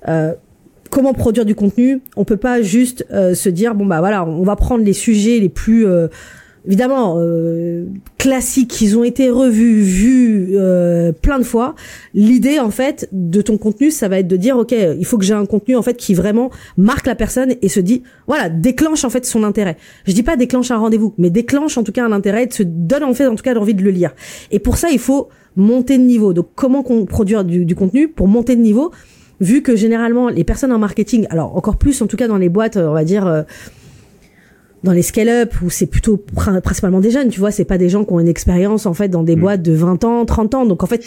euh, 0.07 0.33
comment 0.89 1.13
produire 1.13 1.45
du 1.45 1.55
contenu, 1.55 2.01
on 2.15 2.23
peut 2.23 2.37
pas 2.37 2.61
juste 2.61 3.05
euh, 3.11 3.33
se 3.33 3.49
dire 3.49 3.75
bon 3.75 3.85
bah 3.85 3.99
voilà, 3.99 4.25
on 4.25 4.43
va 4.43 4.55
prendre 4.55 4.83
les 4.83 4.93
sujets 4.93 5.39
les 5.39 5.49
plus 5.49 5.85
évidemment 6.65 7.15
euh, 7.17 7.85
classiques, 8.17 8.81
ils 8.81 8.97
ont 8.97 9.03
été 9.03 9.29
revus, 9.29 9.81
vus 9.81 10.47
euh, 10.53 11.11
plein 11.11 11.39
de 11.39 11.43
fois. 11.43 11.75
L'idée 12.13 12.59
en 12.59 12.71
fait 12.71 13.07
de 13.11 13.41
ton 13.41 13.57
contenu, 13.57 13.91
ça 13.91 14.07
va 14.07 14.19
être 14.19 14.27
de 14.27 14.37
dire 14.37 14.57
ok, 14.57 14.71
il 14.71 15.05
faut 15.05 15.17
que 15.17 15.25
j'ai 15.25 15.33
un 15.33 15.45
contenu 15.45 15.75
en 15.75 15.81
fait 15.81 15.95
qui 15.95 16.13
vraiment 16.13 16.49
marque 16.77 17.07
la 17.07 17.15
personne 17.15 17.55
et 17.61 17.69
se 17.69 17.79
dit 17.79 18.03
voilà 18.27 18.49
déclenche 18.49 19.05
en 19.05 19.09
fait 19.09 19.25
son 19.25 19.43
intérêt. 19.43 19.77
Je 20.05 20.13
dis 20.13 20.23
pas 20.23 20.35
déclenche 20.35 20.71
un 20.71 20.77
rendez-vous, 20.77 21.13
mais 21.17 21.29
déclenche 21.29 21.77
en 21.77 21.83
tout 21.83 21.91
cas 21.91 22.05
un 22.05 22.11
intérêt, 22.11 22.45
et 22.45 22.51
se 22.51 22.63
donne 22.63 23.03
en 23.03 23.13
fait 23.13 23.27
en 23.27 23.35
tout 23.35 23.43
cas 23.43 23.53
l'envie 23.53 23.73
de 23.73 23.83
le 23.83 23.91
lire. 23.91 24.13
Et 24.51 24.59
pour 24.59 24.77
ça, 24.77 24.89
il 24.89 24.99
faut 24.99 25.29
monter 25.55 25.97
de 25.97 26.03
niveau. 26.03 26.33
Donc 26.33 26.49
comment 26.55 26.83
produire 26.83 27.43
du, 27.43 27.65
du 27.65 27.75
contenu 27.75 28.07
pour 28.07 28.27
monter 28.27 28.55
de 28.55 28.61
niveau 28.61 28.91
vu 29.39 29.61
que 29.61 29.75
généralement 29.75 30.29
les 30.29 30.43
personnes 30.43 30.71
en 30.71 30.79
marketing, 30.79 31.27
alors 31.29 31.55
encore 31.55 31.77
plus 31.77 32.01
en 32.01 32.07
tout 32.07 32.17
cas 32.17 32.27
dans 32.27 32.37
les 32.37 32.49
boîtes, 32.49 32.77
on 32.77 32.93
va 32.93 33.03
dire 33.03 33.27
euh, 33.27 33.43
dans 34.83 34.91
les 34.91 35.01
scale-up 35.01 35.53
où 35.63 35.69
c'est 35.69 35.87
plutôt 35.87 36.17
principalement 36.17 36.99
des 36.99 37.11
jeunes, 37.11 37.29
tu 37.29 37.39
vois, 37.39 37.51
c'est 37.51 37.65
pas 37.65 37.77
des 37.77 37.89
gens 37.89 38.05
qui 38.05 38.13
ont 38.13 38.19
une 38.19 38.27
expérience 38.27 38.85
en 38.85 38.93
fait 38.93 39.09
dans 39.09 39.23
des 39.23 39.35
mm. 39.35 39.39
boîtes 39.39 39.61
de 39.61 39.73
20 39.73 40.03
ans, 40.03 40.25
30 40.25 40.55
ans. 40.55 40.65
Donc 40.65 40.83
en 40.83 40.87
fait, 40.87 41.03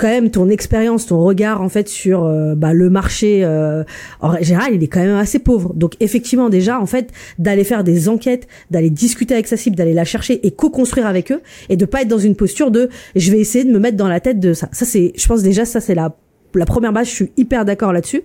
quand 0.00 0.08
même 0.08 0.30
ton 0.30 0.48
expérience, 0.48 1.06
ton 1.06 1.22
regard 1.22 1.60
en 1.60 1.68
fait 1.68 1.88
sur 1.88 2.24
euh, 2.24 2.54
bah, 2.54 2.72
le 2.72 2.88
marché 2.88 3.44
euh, 3.44 3.84
en 4.20 4.34
général, 4.40 4.74
il 4.74 4.82
est 4.82 4.88
quand 4.88 5.00
même 5.00 5.16
assez 5.16 5.38
pauvre. 5.38 5.74
Donc 5.74 5.94
effectivement 6.00 6.48
déjà 6.48 6.80
en 6.80 6.86
fait 6.86 7.10
d'aller 7.38 7.64
faire 7.64 7.84
des 7.84 8.08
enquêtes, 8.08 8.48
d'aller 8.70 8.90
discuter 8.90 9.34
avec 9.34 9.46
sa 9.46 9.58
cible, 9.58 9.76
d'aller 9.76 9.94
la 9.94 10.04
chercher 10.04 10.46
et 10.46 10.50
co-construire 10.52 11.06
avec 11.06 11.30
eux 11.30 11.42
et 11.68 11.76
de 11.76 11.84
pas 11.84 12.02
être 12.02 12.08
dans 12.08 12.18
une 12.18 12.34
posture 12.34 12.70
de 12.70 12.88
je 13.14 13.30
vais 13.30 13.38
essayer 13.38 13.64
de 13.64 13.70
me 13.70 13.78
mettre 13.78 13.98
dans 13.98 14.08
la 14.08 14.20
tête 14.20 14.40
de 14.40 14.54
ça. 14.54 14.68
Ça 14.72 14.86
c'est 14.86 15.12
je 15.14 15.26
pense 15.28 15.42
déjà 15.42 15.66
ça 15.66 15.80
c'est 15.80 15.94
la 15.94 16.16
la 16.54 16.66
première 16.66 16.92
base, 16.92 17.08
je 17.08 17.12
suis 17.12 17.32
hyper 17.36 17.64
d'accord 17.64 17.92
là-dessus. 17.92 18.22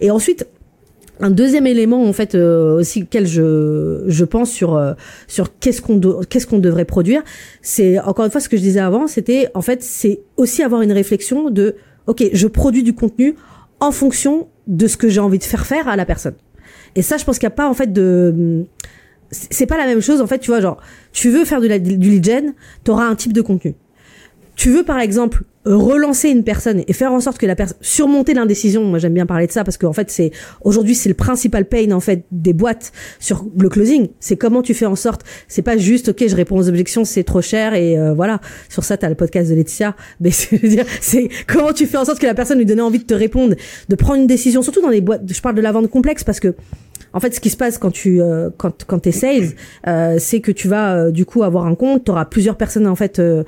Et 0.00 0.10
ensuite 0.10 0.46
un 1.20 1.30
deuxième 1.30 1.66
élément 1.66 2.04
en 2.04 2.12
fait 2.12 2.34
euh, 2.34 2.78
aussi 2.78 3.02
auquel 3.02 3.26
je 3.26 4.04
je 4.06 4.24
pense 4.24 4.50
sur 4.50 4.76
euh, 4.76 4.94
sur 5.26 5.58
qu'est-ce 5.58 5.82
qu'on 5.82 6.00
qu'est-ce 6.28 6.46
qu'on 6.46 6.58
devrait 6.58 6.84
produire 6.84 7.22
c'est 7.62 7.98
encore 8.00 8.24
une 8.24 8.30
fois 8.30 8.40
ce 8.40 8.48
que 8.48 8.56
je 8.56 8.62
disais 8.62 8.80
avant 8.80 9.06
c'était 9.06 9.50
en 9.54 9.62
fait 9.62 9.82
c'est 9.82 10.20
aussi 10.36 10.62
avoir 10.62 10.82
une 10.82 10.92
réflexion 10.92 11.50
de 11.50 11.76
ok 12.06 12.24
je 12.32 12.46
produis 12.46 12.82
du 12.82 12.94
contenu 12.94 13.34
en 13.80 13.92
fonction 13.92 14.48
de 14.66 14.86
ce 14.86 14.96
que 14.96 15.08
j'ai 15.08 15.20
envie 15.20 15.38
de 15.38 15.44
faire 15.44 15.66
faire 15.66 15.88
à 15.88 15.96
la 15.96 16.04
personne. 16.04 16.34
Et 16.94 17.02
ça 17.02 17.16
je 17.16 17.24
pense 17.24 17.38
qu'il 17.38 17.46
n'y 17.46 17.52
a 17.52 17.56
pas 17.56 17.68
en 17.68 17.74
fait 17.74 17.92
de 17.92 18.64
c'est 19.30 19.66
pas 19.66 19.76
la 19.76 19.86
même 19.86 20.00
chose 20.00 20.22
en 20.22 20.26
fait 20.26 20.38
tu 20.38 20.50
vois 20.50 20.60
genre 20.60 20.78
tu 21.12 21.28
veux 21.28 21.44
faire 21.44 21.60
du, 21.60 21.68
du 21.68 22.10
lead 22.10 22.24
gen 22.24 22.54
t'auras 22.82 23.04
un 23.04 23.14
type 23.14 23.34
de 23.34 23.42
contenu 23.42 23.74
tu 24.58 24.70
veux 24.70 24.82
par 24.82 24.98
exemple 24.98 25.44
relancer 25.64 26.30
une 26.30 26.42
personne 26.42 26.82
et 26.86 26.92
faire 26.92 27.12
en 27.12 27.20
sorte 27.20 27.38
que 27.38 27.46
la 27.46 27.54
personne 27.54 27.76
surmonter 27.80 28.34
l'indécision 28.34 28.84
moi 28.84 28.98
j'aime 28.98 29.14
bien 29.14 29.26
parler 29.26 29.46
de 29.46 29.52
ça 29.52 29.62
parce 29.64 29.76
qu'en 29.76 29.92
fait 29.92 30.10
c'est 30.10 30.32
aujourd'hui 30.62 30.94
c'est 30.94 31.08
le 31.08 31.14
principal 31.14 31.66
pain 31.66 31.92
en 31.92 32.00
fait 32.00 32.24
des 32.32 32.52
boîtes 32.52 32.92
sur 33.20 33.44
le 33.56 33.68
closing. 33.68 34.08
C'est 34.18 34.36
comment 34.36 34.62
tu 34.62 34.74
fais 34.74 34.86
en 34.86 34.96
sorte 34.96 35.24
c'est 35.46 35.62
pas 35.62 35.76
juste 35.76 36.08
ok 36.08 36.24
je 36.26 36.34
réponds 36.34 36.58
aux 36.58 36.68
objections 36.68 37.04
c'est 37.04 37.22
trop 37.22 37.40
cher 37.40 37.74
et 37.74 37.98
euh, 37.98 38.14
voilà. 38.14 38.40
Sur 38.68 38.82
ça 38.82 38.96
t'as 38.96 39.08
le 39.08 39.14
podcast 39.14 39.48
de 39.48 39.54
Laetitia 39.54 39.94
mais 40.20 40.30
c'est 40.32 41.28
comment 41.46 41.72
tu 41.72 41.86
fais 41.86 41.98
en 41.98 42.04
sorte 42.04 42.18
que 42.18 42.26
la 42.26 42.34
personne 42.34 42.58
lui 42.58 42.66
donne 42.66 42.80
envie 42.80 42.98
de 42.98 43.04
te 43.04 43.14
répondre 43.14 43.54
de 43.88 43.94
prendre 43.94 44.20
une 44.20 44.26
décision 44.26 44.62
surtout 44.62 44.80
dans 44.80 44.90
les 44.90 45.00
boîtes 45.00 45.22
je 45.32 45.40
parle 45.40 45.54
de 45.54 45.62
la 45.62 45.70
vente 45.70 45.88
complexe 45.88 46.24
parce 46.24 46.40
que 46.40 46.54
en 47.18 47.20
fait, 47.20 47.34
ce 47.34 47.40
qui 47.40 47.50
se 47.50 47.56
passe 47.56 47.78
quand 47.78 47.90
tu 47.90 48.22
euh, 48.22 48.48
quand 48.56 48.84
quand 48.86 49.00
t'es 49.00 49.10
sales, 49.10 49.48
euh, 49.88 50.18
c'est 50.20 50.40
que 50.40 50.52
tu 50.52 50.68
vas 50.68 50.94
euh, 50.94 51.10
du 51.10 51.24
coup 51.24 51.42
avoir 51.42 51.66
un 51.66 51.74
compte, 51.74 52.04
tu 52.04 52.12
auras 52.12 52.26
plusieurs 52.26 52.54
personnes 52.56 52.86
en 52.86 52.94
fait 52.94 53.18
euh, 53.18 53.42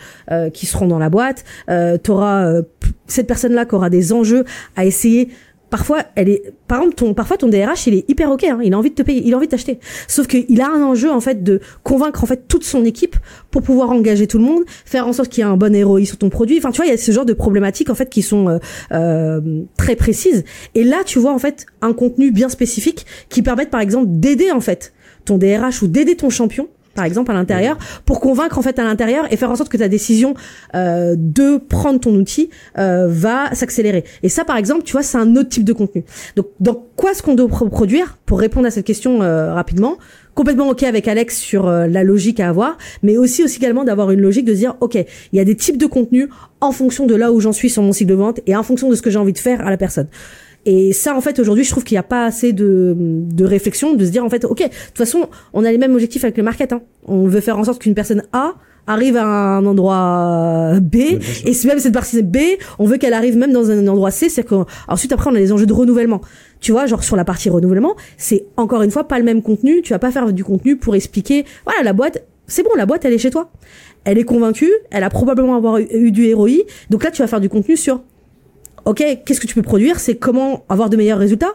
qui 0.52 0.66
seront 0.66 0.88
dans 0.88 0.98
la 0.98 1.08
boîte, 1.08 1.44
tu 1.68 2.10
auras 2.10 2.62
cette 3.06 3.28
personne-là 3.28 3.66
qui 3.66 3.76
aura 3.76 3.88
des 3.88 4.12
enjeux 4.12 4.44
à 4.74 4.84
essayer 4.84 5.28
parfois 5.70 6.02
elle 6.16 6.28
est 6.28 6.52
par 6.68 6.78
exemple 6.78 6.96
ton 6.96 7.14
parfois 7.14 7.36
ton 7.36 7.48
DRH 7.48 7.86
il 7.86 7.94
est 7.94 8.10
hyper 8.10 8.30
ok 8.30 8.44
hein, 8.44 8.58
il 8.62 8.74
a 8.74 8.78
envie 8.78 8.90
de 8.90 8.94
te 8.94 9.02
payer 9.02 9.22
il 9.24 9.32
a 9.32 9.36
envie 9.36 9.46
de 9.46 9.50
t'acheter. 9.50 9.78
Sauf 10.08 10.26
qu'il 10.26 10.60
a 10.60 10.68
un 10.68 10.82
enjeu 10.82 11.10
en 11.10 11.20
fait 11.20 11.42
de 11.42 11.60
convaincre 11.82 12.22
en 12.22 12.26
fait 12.26 12.48
toute 12.48 12.64
son 12.64 12.84
équipe 12.84 13.16
pour 13.50 13.62
pouvoir 13.62 13.90
engager 13.90 14.26
tout 14.26 14.38
le 14.38 14.44
monde 14.44 14.64
faire 14.84 15.06
en 15.06 15.12
sorte 15.12 15.30
qu'il 15.30 15.42
y 15.42 15.46
ait 15.46 15.50
un 15.50 15.56
bon 15.56 15.74
ROI 15.84 16.04
sur 16.04 16.18
ton 16.18 16.28
produit. 16.28 16.58
Enfin 16.58 16.70
tu 16.72 16.76
vois 16.76 16.86
il 16.86 16.90
y 16.90 16.94
a 16.94 16.98
ce 16.98 17.12
genre 17.12 17.24
de 17.24 17.32
problématiques 17.32 17.90
en 17.90 17.94
fait 17.94 18.10
qui 18.10 18.22
sont 18.22 18.48
euh, 18.48 18.58
euh, 18.92 19.62
très 19.76 19.96
précises. 19.96 20.44
Et 20.74 20.84
là 20.84 20.98
tu 21.06 21.18
vois 21.18 21.32
en 21.32 21.38
fait 21.38 21.66
un 21.80 21.92
contenu 21.92 22.32
bien 22.32 22.48
spécifique 22.48 23.06
qui 23.28 23.42
permette 23.42 23.70
par 23.70 23.80
exemple 23.80 24.06
d'aider 24.08 24.50
en 24.50 24.60
fait 24.60 24.92
ton 25.24 25.38
DRH 25.38 25.82
ou 25.82 25.86
d'aider 25.86 26.16
ton 26.16 26.30
champion 26.30 26.68
par 26.94 27.04
exemple 27.04 27.30
à 27.30 27.34
l'intérieur 27.34 27.78
pour 28.04 28.20
convaincre 28.20 28.58
en 28.58 28.62
fait 28.62 28.78
à 28.78 28.84
l'intérieur 28.84 29.32
et 29.32 29.36
faire 29.36 29.50
en 29.50 29.56
sorte 29.56 29.70
que 29.70 29.76
ta 29.76 29.88
décision 29.88 30.34
euh, 30.74 31.14
de 31.16 31.58
prendre 31.58 32.00
ton 32.00 32.14
outil 32.14 32.50
euh, 32.78 33.06
va 33.08 33.54
s'accélérer. 33.54 34.04
Et 34.22 34.28
ça 34.28 34.44
par 34.44 34.56
exemple 34.56 34.82
tu 34.82 34.92
vois 34.92 35.02
c'est 35.02 35.18
un 35.18 35.36
autre 35.36 35.48
type 35.48 35.64
de 35.64 35.72
contenu. 35.72 36.04
Donc 36.36 36.46
dans 36.58 36.84
quoi 36.96 37.12
est-ce 37.12 37.22
qu'on 37.22 37.34
doit 37.34 37.48
produire 37.48 38.18
pour 38.26 38.40
répondre 38.40 38.66
à 38.66 38.70
cette 38.70 38.86
question 38.86 39.22
euh, 39.22 39.54
rapidement? 39.54 39.98
Complètement 40.34 40.68
ok 40.68 40.84
avec 40.84 41.08
Alex 41.08 41.36
sur 41.36 41.66
euh, 41.66 41.86
la 41.86 42.04
logique 42.04 42.40
à 42.40 42.48
avoir 42.48 42.78
mais 43.02 43.16
aussi 43.16 43.42
aussi 43.42 43.58
également 43.58 43.84
d'avoir 43.84 44.10
une 44.10 44.20
logique 44.20 44.44
de 44.44 44.54
dire 44.54 44.76
ok 44.80 44.94
il 44.94 45.36
y 45.36 45.40
a 45.40 45.44
des 45.44 45.56
types 45.56 45.76
de 45.76 45.86
contenus 45.86 46.28
en 46.60 46.72
fonction 46.72 47.06
de 47.06 47.14
là 47.14 47.32
où 47.32 47.40
j'en 47.40 47.52
suis 47.52 47.68
sur 47.68 47.82
mon 47.82 47.92
cycle 47.92 48.10
de 48.10 48.14
vente 48.14 48.40
et 48.46 48.54
en 48.56 48.62
fonction 48.62 48.88
de 48.88 48.94
ce 48.94 49.02
que 49.02 49.10
j'ai 49.10 49.18
envie 49.18 49.32
de 49.32 49.38
faire 49.38 49.66
à 49.66 49.70
la 49.70 49.76
personne 49.76 50.06
et 50.66 50.92
ça, 50.92 51.16
en 51.16 51.20
fait, 51.20 51.38
aujourd'hui, 51.38 51.64
je 51.64 51.70
trouve 51.70 51.84
qu'il 51.84 51.94
n'y 51.94 52.00
a 52.00 52.04
pas 52.04 52.24
assez 52.24 52.52
de, 52.52 52.94
de 52.98 53.44
réflexion, 53.44 53.94
de 53.94 54.04
se 54.04 54.10
dire, 54.10 54.24
en 54.24 54.28
fait, 54.28 54.44
ok, 54.44 54.58
de 54.58 54.64
toute 54.64 54.98
façon, 54.98 55.28
on 55.52 55.64
a 55.64 55.72
les 55.72 55.78
mêmes 55.78 55.94
objectifs 55.94 56.24
avec 56.24 56.36
le 56.36 56.42
market. 56.42 56.72
Hein. 56.72 56.82
On 57.06 57.26
veut 57.26 57.40
faire 57.40 57.58
en 57.58 57.64
sorte 57.64 57.80
qu'une 57.80 57.94
personne 57.94 58.24
A 58.32 58.54
arrive 58.86 59.16
à 59.16 59.24
un 59.24 59.64
endroit 59.66 60.74
B, 60.80 60.96
et 60.96 61.66
même 61.66 61.78
cette 61.78 61.94
partie 61.94 62.22
B, 62.22 62.38
on 62.78 62.86
veut 62.86 62.96
qu'elle 62.96 63.12
arrive 63.12 63.36
même 63.36 63.52
dans 63.52 63.70
un 63.70 63.86
endroit 63.86 64.10
C, 64.10 64.28
c'est 64.28 64.42
qu'ensuite 64.42 65.12
après 65.12 65.30
on 65.30 65.34
a 65.34 65.38
les 65.38 65.52
enjeux 65.52 65.66
de 65.66 65.72
renouvellement. 65.72 66.20
Tu 66.60 66.72
vois, 66.72 66.86
genre 66.86 67.04
sur 67.04 67.16
la 67.16 67.24
partie 67.24 67.50
renouvellement, 67.50 67.94
c'est 68.16 68.46
encore 68.56 68.82
une 68.82 68.90
fois 68.90 69.04
pas 69.04 69.18
le 69.18 69.24
même 69.24 69.42
contenu, 69.42 69.82
tu 69.82 69.92
vas 69.92 69.98
pas 69.98 70.10
faire 70.10 70.32
du 70.32 70.44
contenu 70.44 70.76
pour 70.76 70.96
expliquer, 70.96 71.44
voilà, 71.64 71.82
la 71.82 71.92
boîte, 71.92 72.24
c'est 72.46 72.62
bon, 72.62 72.70
la 72.76 72.86
boîte 72.86 73.04
elle 73.04 73.12
est 73.12 73.18
chez 73.18 73.30
toi. 73.30 73.50
Elle 74.04 74.18
est 74.18 74.24
convaincue, 74.24 74.72
elle 74.90 75.04
a 75.04 75.10
probablement 75.10 75.56
avoir 75.56 75.78
eu 75.78 76.10
du 76.10 76.32
ROI, 76.34 76.50
donc 76.88 77.04
là 77.04 77.10
tu 77.10 77.22
vas 77.22 77.28
faire 77.28 77.40
du 77.40 77.48
contenu 77.48 77.76
sur 77.76 78.00
ok, 78.84 79.04
qu'est-ce 79.24 79.40
que 79.40 79.46
tu 79.46 79.54
peux 79.54 79.62
produire? 79.62 79.98
C'est 80.00 80.16
comment 80.16 80.64
avoir 80.68 80.90
de 80.90 80.96
meilleurs 80.96 81.18
résultats, 81.18 81.54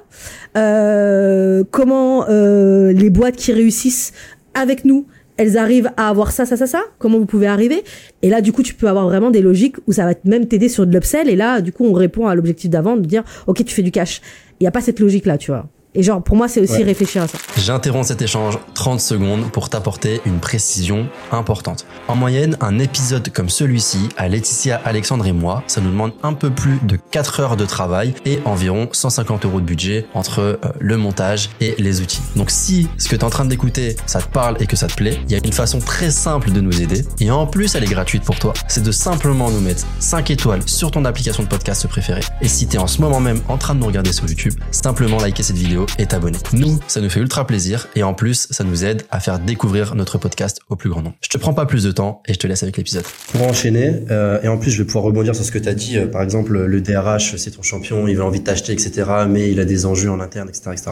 euh, 0.57 1.63
comment 1.71 2.25
euh, 2.29 2.91
les 2.93 3.09
boîtes 3.09 3.35
qui 3.35 3.51
réussissent 3.53 4.13
avec 4.53 4.85
nous, 4.85 5.05
elles 5.37 5.57
arrivent 5.57 5.91
à 5.97 6.09
avoir 6.09 6.31
ça, 6.31 6.45
ça, 6.45 6.55
ça, 6.55 6.65
ça? 6.65 6.81
Comment 6.97 7.17
vous 7.17 7.25
pouvez 7.25 7.47
arriver? 7.47 7.83
Et 8.21 8.29
là, 8.29 8.41
du 8.41 8.53
coup, 8.53 8.63
tu 8.63 8.73
peux 8.73 8.87
avoir 8.87 9.05
vraiment 9.05 9.31
des 9.31 9.41
logiques 9.41 9.75
où 9.85 9.91
ça 9.91 10.05
va 10.05 10.13
même 10.23 10.47
t'aider 10.47 10.69
sur 10.69 10.87
de 10.87 10.93
l'upsell. 10.93 11.29
Et 11.29 11.35
là, 11.35 11.59
du 11.61 11.73
coup, 11.73 11.85
on 11.85 11.93
répond 11.93 12.27
à 12.27 12.35
l'objectif 12.35 12.69
d'avant 12.69 12.95
de 12.95 13.05
dire, 13.05 13.23
ok, 13.47 13.65
tu 13.65 13.75
fais 13.75 13.81
du 13.81 13.91
cash. 13.91 14.21
Il 14.59 14.63
n'y 14.63 14.67
a 14.67 14.71
pas 14.71 14.81
cette 14.81 14.99
logique 14.99 15.25
là, 15.25 15.37
tu 15.37 15.51
vois. 15.51 15.67
Et 15.95 16.03
genre, 16.03 16.21
pour 16.21 16.35
moi, 16.35 16.47
c'est 16.47 16.59
aussi 16.59 16.83
réfléchir 16.83 17.23
à 17.23 17.27
ça. 17.27 17.37
J'interromps 17.57 18.07
cet 18.07 18.21
échange 18.21 18.59
30 18.73 18.99
secondes 18.99 19.49
pour 19.51 19.69
t'apporter 19.69 20.21
une 20.25 20.39
précision 20.39 21.07
importante. 21.31 21.85
En 22.09 22.15
moyenne, 22.15 22.57
un 22.59 22.79
épisode 22.79 23.31
comme 23.31 23.49
celui-ci, 23.49 24.09
à 24.17 24.27
Laetitia, 24.27 24.81
Alexandre 24.83 25.25
et 25.25 25.31
moi, 25.31 25.63
ça 25.67 25.79
nous 25.79 25.89
demande 25.89 26.11
un 26.21 26.33
peu 26.33 26.49
plus 26.49 26.79
de 26.83 26.97
4 27.11 27.39
heures 27.39 27.55
de 27.55 27.65
travail 27.65 28.13
et 28.25 28.39
environ 28.43 28.89
150 28.91 29.45
euros 29.45 29.61
de 29.61 29.65
budget 29.65 30.05
entre 30.13 30.39
euh, 30.39 30.57
le 30.79 30.97
montage 30.97 31.49
et 31.61 31.75
les 31.77 32.01
outils. 32.01 32.21
Donc 32.35 32.51
si 32.51 32.89
ce 32.97 33.07
que 33.07 33.15
tu 33.15 33.21
es 33.21 33.23
en 33.23 33.29
train 33.29 33.45
d'écouter, 33.45 33.95
ça 34.05 34.21
te 34.21 34.27
parle 34.27 34.57
et 34.59 34.67
que 34.67 34.75
ça 34.75 34.87
te 34.87 34.95
plaît, 34.95 35.19
il 35.25 35.31
y 35.31 35.35
a 35.35 35.39
une 35.43 35.53
façon 35.53 35.79
très 35.79 36.11
simple 36.11 36.51
de 36.51 36.59
nous 36.59 36.81
aider 36.81 37.05
et 37.21 37.31
en 37.31 37.47
plus 37.47 37.75
elle 37.75 37.83
est 37.83 37.87
gratuite 37.87 38.23
pour 38.23 38.37
toi. 38.37 38.53
C'est 38.67 38.83
de 38.83 38.91
simplement 38.91 39.49
nous 39.49 39.61
mettre 39.61 39.85
5 39.99 40.29
étoiles 40.31 40.61
sur 40.65 40.91
ton 40.91 41.05
application 41.05 41.43
de 41.43 41.47
podcast 41.47 41.87
préférée. 41.87 42.21
Et 42.41 42.47
si 42.47 42.67
tu 42.67 42.75
es 42.75 42.79
en 42.79 42.87
ce 42.87 43.01
moment 43.01 43.19
même 43.19 43.39
en 43.47 43.57
train 43.57 43.75
de 43.75 43.79
nous 43.79 43.87
regarder 43.87 44.11
sur 44.11 44.27
YouTube, 44.27 44.53
simplement 44.71 45.17
liker 45.17 45.43
cette 45.43 45.57
vidéo 45.57 45.84
et 45.97 46.05
t'abonner. 46.05 46.37
Nous, 46.53 46.79
ça 46.87 47.01
nous 47.01 47.09
fait 47.09 47.19
ultra 47.19 47.45
plaisir 47.47 47.87
et 47.95 48.03
en 48.03 48.13
plus, 48.13 48.47
ça 48.51 48.63
nous 48.63 48.83
aide 48.83 49.03
à 49.11 49.19
faire 49.19 49.39
découvrir 49.39 49.95
notre 49.95 50.17
podcast 50.17 50.59
au 50.69 50.75
plus 50.75 50.89
grand 50.89 51.01
nombre. 51.01 51.15
Je 51.21 51.29
te 51.29 51.37
prends 51.37 51.53
pas 51.53 51.65
plus 51.65 51.83
de 51.83 51.91
temps 51.91 52.21
et 52.27 52.33
je 52.33 52.39
te 52.39 52.47
laisse 52.47 52.63
avec 52.63 52.77
l'épisode. 52.77 53.03
Pour 53.31 53.43
enchaîner, 53.43 54.03
euh, 54.11 54.41
et 54.43 54.47
en 54.47 54.57
plus, 54.57 54.71
je 54.71 54.77
vais 54.79 54.85
pouvoir 54.85 55.03
rebondir 55.05 55.35
sur 55.35 55.45
ce 55.45 55.51
que 55.51 55.59
tu 55.59 55.69
as 55.69 55.73
dit. 55.73 55.97
Euh, 55.97 56.07
par 56.07 56.21
exemple, 56.21 56.57
le 56.57 56.81
DRH, 56.81 57.35
c'est 57.37 57.51
ton 57.51 57.61
champion, 57.61 58.07
il 58.07 58.19
a 58.19 58.25
envie 58.25 58.39
de 58.39 58.45
t'acheter, 58.45 58.73
etc. 58.73 59.03
Mais 59.29 59.51
il 59.51 59.59
a 59.59 59.65
des 59.65 59.85
enjeux 59.85 60.09
en 60.09 60.19
interne, 60.19 60.49
etc., 60.49 60.71
etc. 60.71 60.91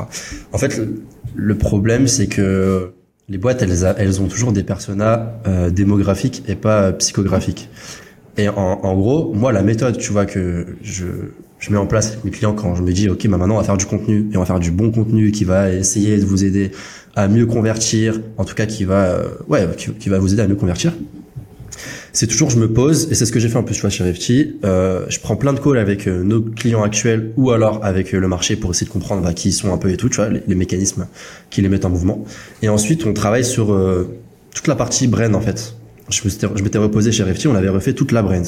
En 0.52 0.58
fait, 0.58 0.80
le, 1.36 1.58
problème, 1.58 2.08
c'est 2.08 2.28
que 2.28 2.94
les 3.30 3.38
boîtes, 3.38 3.62
elles, 3.62 3.96
elles 3.98 4.22
ont 4.22 4.28
toujours 4.28 4.52
des 4.52 4.64
personas 4.64 5.34
euh, 5.48 5.70
démographiques 5.70 6.44
et 6.48 6.56
pas 6.56 6.82
euh, 6.82 6.92
psychographiques. 6.94 7.70
Et 8.36 8.50
en 8.50 8.96
gros, 8.96 9.32
moi, 9.32 9.52
la 9.52 9.62
méthode, 9.62 10.00
tu 10.00 10.12
vois, 10.12 10.26
que 10.26 10.76
je, 10.82 11.06
je 11.64 11.72
mets 11.72 11.78
en 11.78 11.86
place 11.86 12.18
mes 12.26 12.32
clients 12.32 12.54
quand 12.54 12.76
je 12.76 12.82
me 12.82 12.92
dis, 12.92 13.08
OK, 13.08 13.26
bah 13.28 13.38
maintenant, 13.38 13.56
on 13.56 13.58
va 13.58 13.64
faire 13.64 13.78
du 13.78 13.86
contenu 13.86 14.28
et 14.34 14.36
on 14.36 14.42
va 14.42 14.46
faire 14.46 14.60
du 14.60 14.70
bon 14.70 14.92
contenu 14.92 15.32
qui 15.32 15.46
va 15.46 15.72
essayer 15.72 16.18
de 16.18 16.26
vous 16.26 16.44
aider 16.44 16.72
à 17.16 17.30
mieux 17.30 17.46
convertir, 17.46 18.20
en 18.38 18.44
tout 18.44 18.54
cas, 18.54 18.66
qui 18.66 18.84
va, 18.84 19.06
euh, 19.06 19.30
ouais, 19.48 19.66
qui, 19.98 20.10
va 20.10 20.20
vous 20.20 20.34
aider 20.34 20.42
à 20.42 20.48
mieux 20.48 20.58
convertir. 20.58 20.92
C'est 22.12 22.28
toujours, 22.28 22.50
je 22.50 22.60
me 22.60 22.68
pose, 22.68 23.08
et 23.12 23.16
c'est 23.16 23.26
ce 23.26 23.32
que 23.32 23.40
j'ai 23.40 23.48
fait 23.48 23.58
un 23.58 23.64
peu, 23.64 23.74
tu 23.74 23.80
vois, 23.80 23.90
chez 23.90 24.04
Refty, 24.04 24.58
euh, 24.66 25.06
je 25.08 25.22
prends 25.22 25.38
plein 25.38 25.54
de 25.54 25.60
calls 25.60 25.78
avec 25.78 26.06
euh, 26.06 26.22
nos 26.22 26.42
clients 26.42 26.84
actuels 26.84 27.32
ou 27.38 27.52
alors 27.52 27.80
avec 27.86 28.14
euh, 28.14 28.20
le 28.20 28.28
marché 28.28 28.58
pour 28.58 28.72
essayer 28.72 28.86
de 28.86 28.92
comprendre 28.92 29.22
bah, 29.22 29.34
qui 29.34 29.48
ils 29.48 29.54
sont 29.54 29.74
un 29.74 29.78
peu 29.78 29.90
et 29.90 29.96
tout, 29.96 30.10
tu 30.10 30.18
vois, 30.18 30.28
les, 30.28 30.56
mécanismes 30.56 31.08
qui 31.50 31.62
les 31.62 31.70
mettent 31.70 31.86
en 31.86 31.90
mouvement. 31.90 32.26
Et 32.62 32.68
ensuite, 32.68 33.06
on 33.06 33.14
travaille 33.14 33.46
sur 33.46 33.68
toute 34.54 34.68
la 34.68 34.76
partie 34.76 35.08
brand, 35.08 35.34
en 35.34 35.42
fait. 35.42 35.78
Je 36.10 36.62
m'étais 36.62 36.78
reposé 36.78 37.14
chez 37.14 37.24
Refty, 37.24 37.48
on 37.48 37.56
avait 37.56 37.70
refait 37.70 37.94
toute 37.94 38.12
la 38.12 38.22
brand 38.22 38.46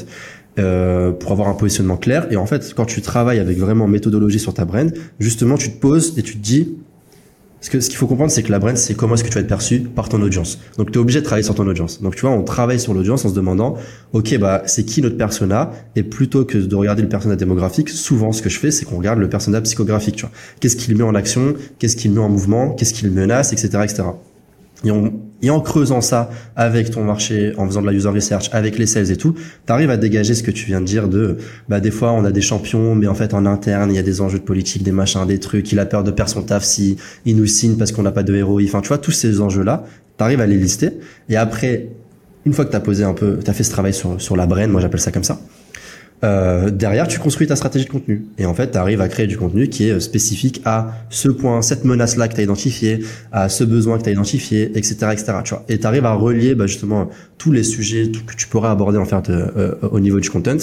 euh, 0.58 1.12
pour 1.12 1.32
avoir 1.32 1.50
un 1.50 1.54
positionnement 1.54 1.98
clair. 1.98 2.28
Et 2.32 2.38
en 2.38 2.46
fait, 2.46 2.74
quand 2.76 2.86
tu 2.86 3.02
travailles 3.02 3.40
avec 3.40 3.58
vraiment 3.58 3.88
méthodologie 3.88 4.40
sur 4.40 4.54
ta 4.54 4.66
brand, 4.66 4.94
justement, 5.20 5.58
tu 5.58 5.72
te 5.72 5.80
poses 5.80 6.18
et 6.18 6.24
tu 6.24 6.38
te 6.38 6.42
dis, 6.42 6.76
parce 7.66 7.70
que 7.70 7.80
ce 7.80 7.90
qu'il 7.90 7.98
faut 7.98 8.06
comprendre, 8.06 8.32
c'est 8.32 8.44
que 8.44 8.52
la 8.52 8.60
brand, 8.60 8.78
c'est 8.78 8.94
comment 8.94 9.16
est-ce 9.16 9.24
que 9.24 9.30
tu 9.30 9.34
vas 9.34 9.42
être 9.42 9.48
perçu 9.48 9.80
par 9.80 10.08
ton 10.08 10.22
audience. 10.22 10.60
Donc, 10.78 10.92
tu 10.92 11.00
es 11.00 11.02
obligé 11.02 11.20
de 11.20 11.26
travailler 11.26 11.44
sur 11.44 11.56
ton 11.56 11.66
audience. 11.68 12.02
Donc, 12.02 12.16
tu 12.16 12.22
vois, 12.22 12.30
on 12.30 12.44
travaille 12.44 12.80
sur 12.80 12.94
l'audience 12.94 13.26
en 13.26 13.30
se 13.30 13.34
demandant, 13.34 13.76
OK, 14.14 14.38
bah, 14.38 14.62
c'est 14.66 14.86
qui 14.86 15.02
notre 15.02 15.18
persona? 15.18 15.72
Et 15.96 16.04
plutôt 16.04 16.46
que 16.46 16.60
de 16.60 16.76
regarder 16.76 17.02
le 17.02 17.10
persona 17.10 17.36
démographique, 17.36 17.90
souvent, 17.90 18.32
ce 18.32 18.44
que 18.44 18.50
je 18.50 18.60
fais, 18.60 18.70
c'est 18.70 18.86
qu'on 18.86 18.98
regarde 18.98 19.20
le 19.20 19.30
persona 19.30 19.60
psychographique, 19.62 20.18
tu 20.18 20.22
vois. 20.26 20.32
Qu'est-ce 20.60 20.76
qu'il 20.76 20.96
met 20.96 21.04
en 21.04 21.16
action? 21.16 21.56
Qu'est-ce 21.80 21.96
qu'il 21.96 22.12
met 22.12 22.20
en 22.20 22.30
mouvement? 22.30 22.70
Qu'est-ce 22.70 22.94
qu'il 22.94 23.10
menace? 23.10 23.52
Etc., 23.52 23.68
etc. 23.84 24.04
Et, 24.84 24.92
et 25.42 25.50
en 25.50 25.62
creusant 25.62 26.02
ça 26.02 26.30
avec 26.56 26.92
ton 26.92 27.04
marché, 27.04 27.54
en 27.58 27.68
faisant 27.68 27.82
de 27.82 27.88
la 27.88 27.94
user 27.94 28.10
research, 28.10 28.50
avec 28.52 28.78
les 28.78 28.86
sales 28.86 29.12
et 29.12 29.16
tout, 29.16 29.34
tu 29.34 29.72
arrives 29.72 29.90
à 29.90 29.98
dégager 29.98 30.34
ce 30.34 30.44
que 30.44 30.52
tu 30.52 30.66
viens 30.66 30.82
de 30.82 30.86
dire 30.86 31.08
de, 31.08 31.38
bah 31.70 31.80
des 31.80 31.92
fois 31.92 32.12
on 32.12 32.26
a 32.26 32.32
des 32.32 32.42
champions, 32.42 32.96
mais 32.96 33.08
en 33.08 33.16
fait 33.16 33.34
en 33.34 33.46
interne 33.46 33.92
il 33.92 33.96
y 33.96 34.00
a 34.00 34.04
des 34.04 34.22
enjeux 34.22 34.40
de 34.40 34.44
politique, 34.44 34.84
des 34.84 34.92
machins, 34.92 35.26
des 35.26 35.40
trucs. 35.40 35.72
Il 35.72 35.80
a 35.80 35.86
peur 35.86 36.04
de 36.04 36.12
perdre 36.12 36.32
son 36.32 36.42
taf 36.42 36.64
si 36.64 36.98
il 37.26 37.36
nous 37.36 37.46
signe 37.46 37.76
parce 37.78 37.92
qu'on 37.92 38.04
n'a 38.04 38.12
pas 38.12 38.24
de 38.24 38.36
héros. 38.36 38.60
Enfin 38.64 38.82
tu 38.82 38.90
vois 38.90 38.98
tous 38.98 39.12
ces 39.12 39.42
enjeux 39.42 39.64
là, 39.64 39.86
tu 40.18 40.24
arrives 40.24 40.42
à 40.42 40.48
les 40.48 40.58
lister. 40.58 40.92
Et 41.30 41.36
après, 41.36 41.90
une 42.46 42.54
fois 42.54 42.66
que 42.66 42.72
tu 42.72 42.76
as 42.76 42.82
posé 42.82 43.04
un 43.04 43.14
peu, 43.14 43.40
tu 43.44 43.50
as 43.50 43.54
fait 43.54 43.64
ce 43.64 43.72
travail 43.72 43.94
sur 43.94 44.20
sur 44.22 44.36
la 44.36 44.46
brain, 44.46 44.68
moi 44.68 44.82
j'appelle 44.82 45.00
ça 45.00 45.12
comme 45.12 45.24
ça. 45.24 45.40
Euh, 46.26 46.70
derrière, 46.72 47.08
tu 47.08 47.20
construis 47.20 47.48
ta 47.48 47.56
stratégie 47.56 47.86
de 47.86 47.90
contenu. 47.92 48.26
Et 48.38 48.46
en 48.46 48.54
fait, 48.54 48.72
tu 48.72 48.78
arrives 48.78 49.00
à 49.00 49.08
créer 49.08 49.28
du 49.28 49.38
contenu 49.38 49.70
qui 49.70 49.88
est 49.88 49.92
euh, 49.92 50.00
spécifique 50.00 50.62
à 50.66 50.92
ce 51.10 51.30
point, 51.30 51.62
cette 51.62 51.86
menace-là 51.86 52.28
que 52.28 52.34
tu 52.34 52.42
as 52.42 52.44
identifié, 52.44 53.00
à 53.32 53.48
ce 53.48 53.64
besoin 53.64 53.98
que 53.98 54.04
tu 54.04 54.10
as 54.10 54.14
identifié, 54.14 54.72
etc., 54.76 54.96
etc. 55.12 55.34
Tu 55.44 55.54
vois. 55.54 55.64
Et 55.70 55.78
tu 55.78 55.86
arrives 55.86 56.06
à 56.06 56.14
relier 56.14 56.56
bah, 56.56 56.68
justement 56.68 57.10
tous 57.38 57.52
les 57.52 57.64
sujets 57.64 58.12
que 58.26 58.36
tu 58.36 58.48
pourrais 58.48 58.70
aborder 58.70 58.98
en 58.98 59.06
fait 59.06 59.30
euh, 59.30 59.76
au 59.92 60.00
niveau 60.00 60.20
du 60.20 60.30
content 60.30 60.58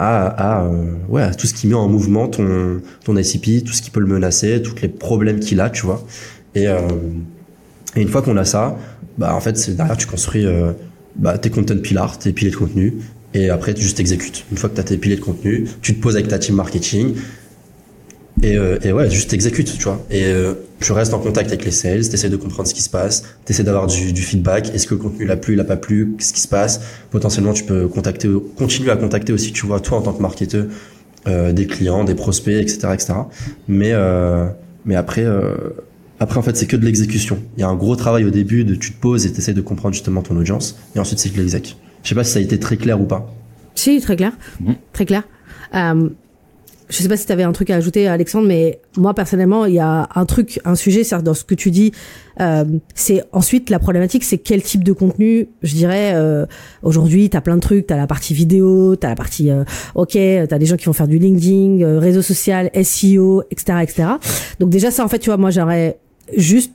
à, 0.00 0.64
euh, 0.64 1.32
tout 1.38 1.46
ce 1.46 1.54
qui 1.54 1.66
met 1.66 1.74
en 1.74 1.88
mouvement 1.88 2.28
ton, 2.28 2.80
ton 3.04 3.14
tout 3.14 3.22
ce 3.22 3.82
qui 3.82 3.90
peut 3.90 4.00
le 4.00 4.06
menacer, 4.06 4.62
tous 4.62 4.74
les 4.80 4.88
problèmes 4.88 5.40
qu'il 5.40 5.60
a, 5.60 5.70
tu 5.70 5.84
vois. 5.84 6.04
Et, 6.54 6.68
euh, 6.68 6.78
une 7.96 8.08
fois 8.08 8.22
qu'on 8.22 8.36
a 8.36 8.44
ça, 8.44 8.76
bah 9.18 9.34
en 9.34 9.40
fait, 9.40 9.56
c'est 9.58 9.76
derrière 9.76 9.96
tu 9.96 10.06
construis 10.06 10.46
euh, 10.46 10.72
bah, 11.16 11.38
tes 11.38 11.50
content 11.50 11.76
pillars, 11.76 12.18
tes 12.18 12.32
piliers 12.32 12.50
de 12.50 12.56
contenu, 12.56 12.94
et 13.34 13.50
après 13.50 13.74
tu 13.74 13.82
juste 13.82 14.00
exécutes. 14.00 14.44
Une 14.50 14.58
fois 14.58 14.68
que 14.68 14.74
tu 14.74 14.80
as 14.80 14.84
tes 14.84 14.96
piliers 14.96 15.16
de 15.16 15.20
contenu, 15.20 15.66
tu 15.82 15.94
te 15.94 16.00
poses 16.00 16.16
avec 16.16 16.28
ta 16.28 16.38
team 16.38 16.56
marketing, 16.56 17.14
et, 18.42 18.56
euh, 18.56 18.78
et 18.82 18.92
ouais, 18.92 19.10
juste 19.10 19.32
exécute, 19.34 19.76
tu 19.76 19.84
vois. 19.84 20.04
Et 20.10 20.24
euh, 20.24 20.54
tu 20.80 20.92
restes 20.92 21.12
en 21.12 21.18
contact 21.18 21.48
avec 21.48 21.64
les 21.64 21.70
sales, 21.70 22.08
tu 22.08 22.14
essaies 22.14 22.30
de 22.30 22.36
comprendre 22.36 22.68
ce 22.68 22.74
qui 22.74 22.82
se 22.82 22.88
passe, 22.88 23.22
tu 23.44 23.52
essaies 23.52 23.64
d'avoir 23.64 23.86
du, 23.86 24.12
du 24.12 24.22
feedback. 24.22 24.74
Est-ce 24.74 24.86
que 24.86 24.94
le 24.94 25.00
contenu 25.00 25.26
l'a 25.26 25.36
plu, 25.36 25.54
il 25.54 25.60
a 25.60 25.64
pas 25.64 25.76
plu, 25.76 26.14
qu'est-ce 26.18 26.32
qui 26.32 26.40
se 26.40 26.48
passe? 26.48 26.80
Potentiellement, 27.10 27.52
tu 27.52 27.64
peux 27.64 27.86
contacter, 27.88 28.30
continuer 28.56 28.90
à 28.90 28.96
contacter 28.96 29.32
aussi, 29.32 29.52
tu 29.52 29.66
vois, 29.66 29.80
toi 29.80 29.98
en 29.98 30.02
tant 30.02 30.12
que 30.12 30.22
marketeur, 30.22 30.66
euh, 31.28 31.52
des 31.52 31.66
clients, 31.66 32.04
des 32.04 32.14
prospects, 32.14 32.56
etc., 32.56 32.88
etc. 32.94 33.12
Mais 33.68 33.92
euh, 33.92 34.46
mais 34.84 34.96
après. 34.96 35.24
Euh, 35.24 35.54
après, 36.22 36.36
en 36.38 36.42
fait, 36.42 36.54
c'est 36.54 36.66
que 36.66 36.76
de 36.76 36.84
l'exécution. 36.84 37.38
Il 37.56 37.60
y 37.60 37.64
a 37.64 37.68
un 37.68 37.74
gros 37.74 37.96
travail 37.96 38.26
au 38.26 38.30
début 38.30 38.64
de 38.64 38.74
tu 38.74 38.92
te 38.92 39.00
poses 39.00 39.24
et 39.24 39.32
tu 39.32 39.38
essaies 39.38 39.54
de 39.54 39.62
comprendre 39.62 39.94
justement 39.94 40.20
ton 40.20 40.36
audience. 40.36 40.78
Et 40.94 40.98
ensuite, 40.98 41.18
c'est 41.18 41.30
que 41.30 41.36
de 41.36 41.40
l'exéc. 41.40 41.78
Je 42.02 42.08
sais 42.08 42.14
pas 42.14 42.24
si 42.24 42.32
ça 42.32 42.38
a 42.38 42.42
été 42.42 42.58
très 42.58 42.76
clair 42.76 43.00
ou 43.00 43.04
pas. 43.04 43.32
Si, 43.74 44.00
très 44.00 44.16
clair. 44.16 44.32
Mhm. 44.60 44.76
Très 44.92 45.06
clair. 45.06 45.22
Euh, 45.74 46.10
je 46.90 46.96
sais 46.96 47.08
pas 47.08 47.16
si 47.16 47.24
tu 47.24 47.32
avais 47.32 47.44
un 47.44 47.52
truc 47.52 47.70
à 47.70 47.76
ajouter, 47.76 48.08
Alexandre, 48.08 48.48
mais 48.48 48.80
moi, 48.96 49.14
personnellement, 49.14 49.64
il 49.64 49.74
y 49.74 49.78
a 49.78 50.08
un 50.12 50.26
truc, 50.26 50.60
un 50.64 50.74
sujet, 50.74 51.04
c'est 51.04 51.22
dans 51.22 51.34
ce 51.34 51.44
que 51.44 51.54
tu 51.54 51.70
dis. 51.70 51.92
Euh, 52.40 52.64
c'est 52.94 53.22
ensuite 53.32 53.70
la 53.70 53.78
problématique, 53.78 54.24
c'est 54.24 54.38
quel 54.38 54.60
type 54.62 54.82
de 54.82 54.92
contenu. 54.92 55.48
Je 55.62 55.74
dirais, 55.74 56.12
euh, 56.14 56.46
aujourd'hui, 56.82 57.30
tu 57.30 57.36
as 57.36 57.40
plein 57.40 57.54
de 57.54 57.60
trucs. 57.60 57.86
Tu 57.86 57.94
as 57.94 57.96
la 57.96 58.08
partie 58.08 58.34
vidéo, 58.34 58.96
tu 58.96 59.06
as 59.06 59.10
la 59.10 59.14
partie, 59.14 59.50
euh, 59.50 59.62
ok, 59.94 60.10
tu 60.10 60.18
as 60.18 60.58
des 60.58 60.66
gens 60.66 60.76
qui 60.76 60.86
vont 60.86 60.92
faire 60.92 61.08
du 61.08 61.18
LinkedIn, 61.18 61.82
euh, 61.82 61.98
réseau 62.00 62.22
social, 62.22 62.70
SEO, 62.74 63.44
etc., 63.50 63.78
etc. 63.82 64.08
Donc 64.58 64.70
déjà, 64.70 64.90
ça, 64.90 65.04
en 65.04 65.08
fait, 65.08 65.20
tu 65.20 65.30
vois, 65.30 65.36
moi, 65.36 65.50
j'aurais 65.50 65.98
juste 66.36 66.72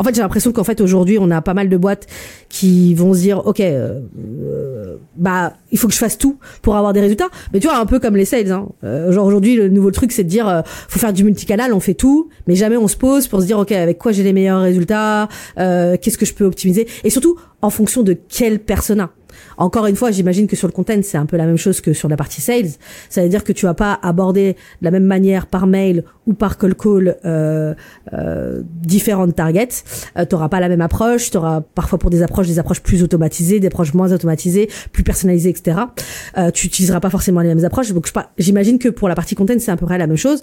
en 0.00 0.02
fait, 0.02 0.14
j'ai 0.14 0.22
l'impression 0.22 0.50
qu'en 0.50 0.64
fait 0.64 0.80
aujourd'hui, 0.80 1.18
on 1.20 1.30
a 1.30 1.42
pas 1.42 1.52
mal 1.52 1.68
de 1.68 1.76
boîtes 1.76 2.06
qui 2.48 2.94
vont 2.94 3.12
se 3.12 3.18
dire, 3.18 3.46
ok, 3.46 3.60
euh, 3.60 4.00
euh, 4.18 4.96
bah, 5.16 5.52
il 5.72 5.78
faut 5.78 5.88
que 5.88 5.92
je 5.92 5.98
fasse 5.98 6.16
tout 6.16 6.38
pour 6.62 6.74
avoir 6.74 6.94
des 6.94 7.00
résultats. 7.00 7.28
Mais 7.52 7.60
tu 7.60 7.68
vois, 7.68 7.76
un 7.76 7.84
peu 7.84 7.98
comme 7.98 8.16
les 8.16 8.24
sales. 8.24 8.50
Hein. 8.50 8.66
Euh, 8.82 9.12
genre 9.12 9.26
aujourd'hui, 9.26 9.56
le 9.56 9.68
nouveau 9.68 9.90
truc, 9.90 10.12
c'est 10.12 10.24
de 10.24 10.28
dire, 10.30 10.48
euh, 10.48 10.62
faut 10.64 10.98
faire 10.98 11.12
du 11.12 11.22
multicanal, 11.22 11.74
on 11.74 11.80
fait 11.80 11.92
tout, 11.92 12.30
mais 12.46 12.54
jamais 12.54 12.78
on 12.78 12.88
se 12.88 12.96
pose 12.96 13.28
pour 13.28 13.42
se 13.42 13.46
dire, 13.46 13.58
ok, 13.58 13.72
avec 13.72 13.98
quoi 13.98 14.12
j'ai 14.12 14.22
les 14.22 14.32
meilleurs 14.32 14.62
résultats, 14.62 15.28
qu'est-ce 15.56 16.16
que 16.16 16.24
je 16.24 16.32
peux 16.32 16.46
optimiser, 16.46 16.88
et 17.04 17.10
surtout 17.10 17.36
en 17.60 17.68
fonction 17.68 18.02
de 18.02 18.16
quel 18.26 18.58
persona. 18.58 19.10
Encore 19.56 19.86
une 19.86 19.96
fois, 19.96 20.10
j'imagine 20.10 20.46
que 20.46 20.56
sur 20.56 20.68
le 20.68 20.72
content, 20.72 21.00
c'est 21.02 21.18
un 21.18 21.26
peu 21.26 21.36
la 21.36 21.46
même 21.46 21.56
chose 21.56 21.80
que 21.80 21.92
sur 21.92 22.08
la 22.08 22.16
partie 22.16 22.40
sales. 22.40 22.70
Ça 23.08 23.22
veut 23.22 23.28
dire 23.28 23.44
que 23.44 23.52
tu 23.52 23.66
vas 23.66 23.74
pas 23.74 23.98
aborder 24.02 24.54
de 24.54 24.84
la 24.84 24.90
même 24.90 25.04
manière 25.04 25.46
par 25.46 25.66
mail 25.66 26.04
ou 26.26 26.34
par 26.34 26.58
call 26.58 26.74
call 26.74 27.16
euh, 27.24 27.74
euh, 28.12 28.62
différentes 28.64 29.34
targets. 29.34 29.68
Euh, 30.16 30.24
tu 30.24 30.36
pas 30.36 30.60
la 30.60 30.68
même 30.68 30.80
approche. 30.80 31.30
Tu 31.30 31.36
auras 31.36 31.60
parfois 31.60 31.98
pour 31.98 32.10
des 32.10 32.22
approches 32.22 32.46
des 32.46 32.58
approches 32.58 32.80
plus 32.80 33.02
automatisées, 33.02 33.60
des 33.60 33.66
approches 33.68 33.94
moins 33.94 34.12
automatisées, 34.12 34.68
plus 34.92 35.02
personnalisées, 35.02 35.50
etc. 35.50 35.78
Euh, 36.38 36.50
tu 36.50 36.66
utiliseras 36.66 37.00
pas 37.00 37.10
forcément 37.10 37.40
les 37.40 37.48
mêmes 37.48 37.64
approches. 37.64 37.92
Donc 37.92 38.10
j'imagine 38.38 38.78
que 38.78 38.88
pour 38.88 39.08
la 39.08 39.14
partie 39.14 39.34
content, 39.34 39.54
c'est 39.58 39.70
à 39.70 39.76
peu 39.76 39.86
près 39.86 39.98
la 39.98 40.06
même 40.06 40.16
chose. 40.16 40.42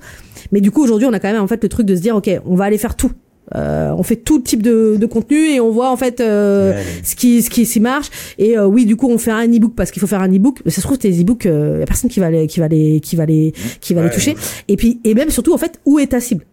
Mais 0.52 0.62
du 0.62 0.72
coup, 0.72 0.84
aujourd'hui, 0.84 1.08
on 1.08 1.14
a 1.14 1.20
quand 1.20 1.32
même 1.32 1.42
en 1.42 1.48
fait 1.48 1.62
le 1.62 1.70
truc 1.70 1.86
de 1.86 1.96
se 1.96 2.02
dire, 2.02 2.16
ok, 2.16 2.30
on 2.46 2.56
va 2.56 2.66
aller 2.66 2.78
faire 2.78 2.96
tout. 2.96 3.12
Euh, 3.56 3.94
on 3.98 4.04
fait 4.04 4.18
tout 4.18 4.40
type 4.42 4.62
de, 4.62 4.98
de 5.00 5.06
contenu 5.06 5.38
et 5.52 5.62
on 5.62 5.72
voit 5.72 5.90
en 5.90 5.96
fait 5.96 6.20
euh, 6.20 6.74
Ouais. 6.74 6.84
ce 7.04 7.16
qui 7.16 7.42
ce 7.42 7.50
qui 7.50 7.66
s'y 7.66 7.80
marche. 7.80 8.10
Et 8.38 8.58
euh, 8.58 8.66
oui 8.66 8.86
du 8.86 8.96
coup 8.98 9.10
on 9.10 9.18
fait 9.18 9.32
un 9.32 9.50
ebook 9.52 9.74
parce 9.74 9.92
qu'il 9.92 10.02
faut 10.02 10.08
faire 10.08 10.22
un 10.22 10.32
ebook. 10.32 10.60
Mais 10.66 10.72
ça 10.72 10.82
se 10.82 10.88
trouve 10.88 10.98
tes 10.98 11.18
ebooks 11.20 11.46
il 11.46 11.80
y 11.80 11.82
a 11.84 11.86
personne 11.86 12.10
qui 12.10 12.20
va 12.20 12.30
les 12.30 12.46
qui 12.48 12.60
va 12.60 12.68
les 12.68 13.00
qui 13.00 13.16
va 13.16 13.26
les 13.26 13.54
qui 13.80 13.94
va 13.94 14.04
les 14.04 14.10
toucher. 14.10 14.36
Et 14.68 14.76
puis 14.76 15.00
et 15.06 15.14
même 15.14 15.30
surtout 15.30 15.54
en 15.54 15.58
fait 15.58 15.80
où 15.86 15.98
est 16.00 16.08
ta 16.08 16.20
cible? 16.20 16.44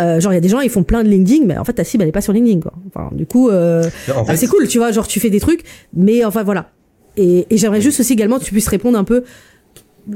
Euh, 0.00 0.18
genre 0.18 0.32
il 0.32 0.34
y 0.34 0.38
a 0.38 0.40
des 0.40 0.48
gens 0.48 0.58
ils 0.60 0.70
font 0.70 0.82
plein 0.82 1.04
de 1.04 1.08
LinkedIn 1.08 1.44
mais 1.46 1.56
en 1.56 1.62
fait 1.64 1.74
ta 1.74 1.84
cible 1.84 2.02
elle 2.02 2.08
est 2.08 2.12
pas 2.12 2.20
sur 2.20 2.32
LinkedIn 2.32 2.58
quoi. 2.60 2.72
Enfin 2.88 3.14
du 3.14 3.26
coup 3.26 3.48
euh, 3.50 3.84
En 4.08 4.22
ah, 4.22 4.24
fait, 4.24 4.36
c'est 4.38 4.48
cool 4.48 4.66
tu 4.66 4.78
vois 4.78 4.90
genre 4.90 5.06
tu 5.06 5.20
fais 5.20 5.30
des 5.30 5.38
trucs 5.40 5.62
mais 5.94 6.24
enfin 6.24 6.42
voilà. 6.42 6.70
Et, 7.16 7.46
et 7.48 7.56
j'aimerais 7.58 7.80
juste 7.80 8.00
aussi 8.00 8.12
également 8.12 8.40
que 8.40 8.44
tu 8.44 8.50
puisses 8.50 8.66
répondre 8.66 8.98
un 8.98 9.04
peu 9.04 9.22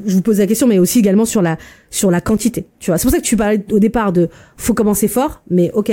je 0.07 0.15
vous 0.15 0.23
pose 0.23 0.39
la 0.39 0.47
question 0.47 0.67
mais 0.67 0.79
aussi 0.79 0.99
également 0.99 1.25
sur 1.25 1.43
la 1.43 1.57
sur 1.91 2.11
la 2.11 2.21
quantité 2.21 2.67
tu 2.79 2.91
vois 2.91 2.99
c'est 2.99 3.05
pour 3.05 3.13
ça 3.13 3.19
que 3.19 3.25
tu 3.25 3.37
parlais 3.37 3.65
au 3.73 3.79
départ 3.79 4.13
de 4.13 4.29
faut 4.57 4.75
commencer 4.75 5.09
fort 5.09 5.43
mais 5.51 5.71
ok 5.73 5.91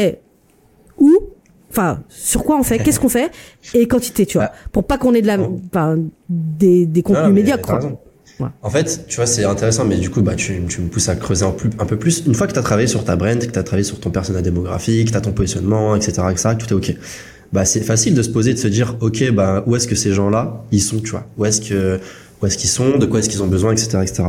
où 0.98 1.12
enfin 1.70 2.04
sur 2.10 2.44
quoi 2.44 2.58
on 2.60 2.64
fait 2.64 2.80
qu'est-ce 2.80 3.00
qu'on 3.00 3.10
fait 3.10 3.32
et 3.74 3.88
quantité 3.88 4.26
tu 4.26 4.38
vois 4.38 4.50
Ah. 4.52 4.56
pour 4.72 4.86
pas 4.86 4.98
qu'on 4.98 5.14
ait 5.14 5.22
de 5.22 5.28
la 5.28 5.38
enfin 5.74 5.98
des 6.30 6.86
des 6.86 7.02
contenus 7.02 7.34
médiocres. 7.34 7.80
Ouais. 8.40 8.48
En 8.64 8.70
fait, 8.70 9.06
tu 9.08 9.16
vois, 9.16 9.28
c'est 9.28 9.46
intéressant, 9.46 9.86
mais 9.86 9.96
du 9.96 10.10
coup, 10.10 10.22
bah, 10.22 10.36
tu, 10.36 10.62
tu 10.68 10.82
me 10.82 10.90
pousses 10.90 11.08
à 11.08 11.16
creuser 11.16 11.46
un, 11.46 11.52
plus, 11.52 11.70
un 11.80 11.86
peu 11.86 11.98
plus. 11.98 12.24
Une 12.26 12.34
fois 12.34 12.48
que 12.48 12.52
tu 12.54 12.60
as 12.60 12.64
travaillé 12.64 12.88
sur 12.88 13.06
ta 13.06 13.16
brand, 13.16 13.40
que 13.40 13.46
tu 13.46 13.58
as 13.58 13.64
travaillé 13.64 13.86
sur 13.86 13.98
ton 13.98 14.10
persona 14.10 14.42
démographique, 14.42 15.08
que 15.08 15.12
tu 15.12 15.18
as 15.18 15.22
ton 15.22 15.32
positionnement, 15.32 15.96
etc., 15.96 16.22
etc., 16.32 16.50
tout 16.60 16.68
est 16.68 16.74
OK. 16.74 16.98
Bah, 17.54 17.64
c'est 17.64 17.80
facile 17.80 18.14
de 18.14 18.22
se 18.22 18.30
poser, 18.30 18.54
de 18.54 18.60
se 18.60 18.68
dire, 18.68 18.98
OK, 19.00 19.32
bah, 19.32 19.64
où 19.68 19.78
est-ce 19.78 19.88
que 19.88 19.96
ces 19.96 20.12
gens-là, 20.12 20.66
ils 20.72 20.82
sont, 20.82 21.00
tu 21.00 21.12
vois? 21.12 21.26
Où 21.38 21.46
est-ce 21.46 21.62
que, 21.62 22.00
est-ce 22.48 22.58
qu'ils 22.58 22.70
sont? 22.70 22.98
De 22.98 23.06
quoi 23.06 23.20
est-ce 23.20 23.30
qu'ils 23.30 23.44
ont 23.44 23.48
besoin, 23.48 23.72
etc., 23.72 24.00
etc. 24.02 24.24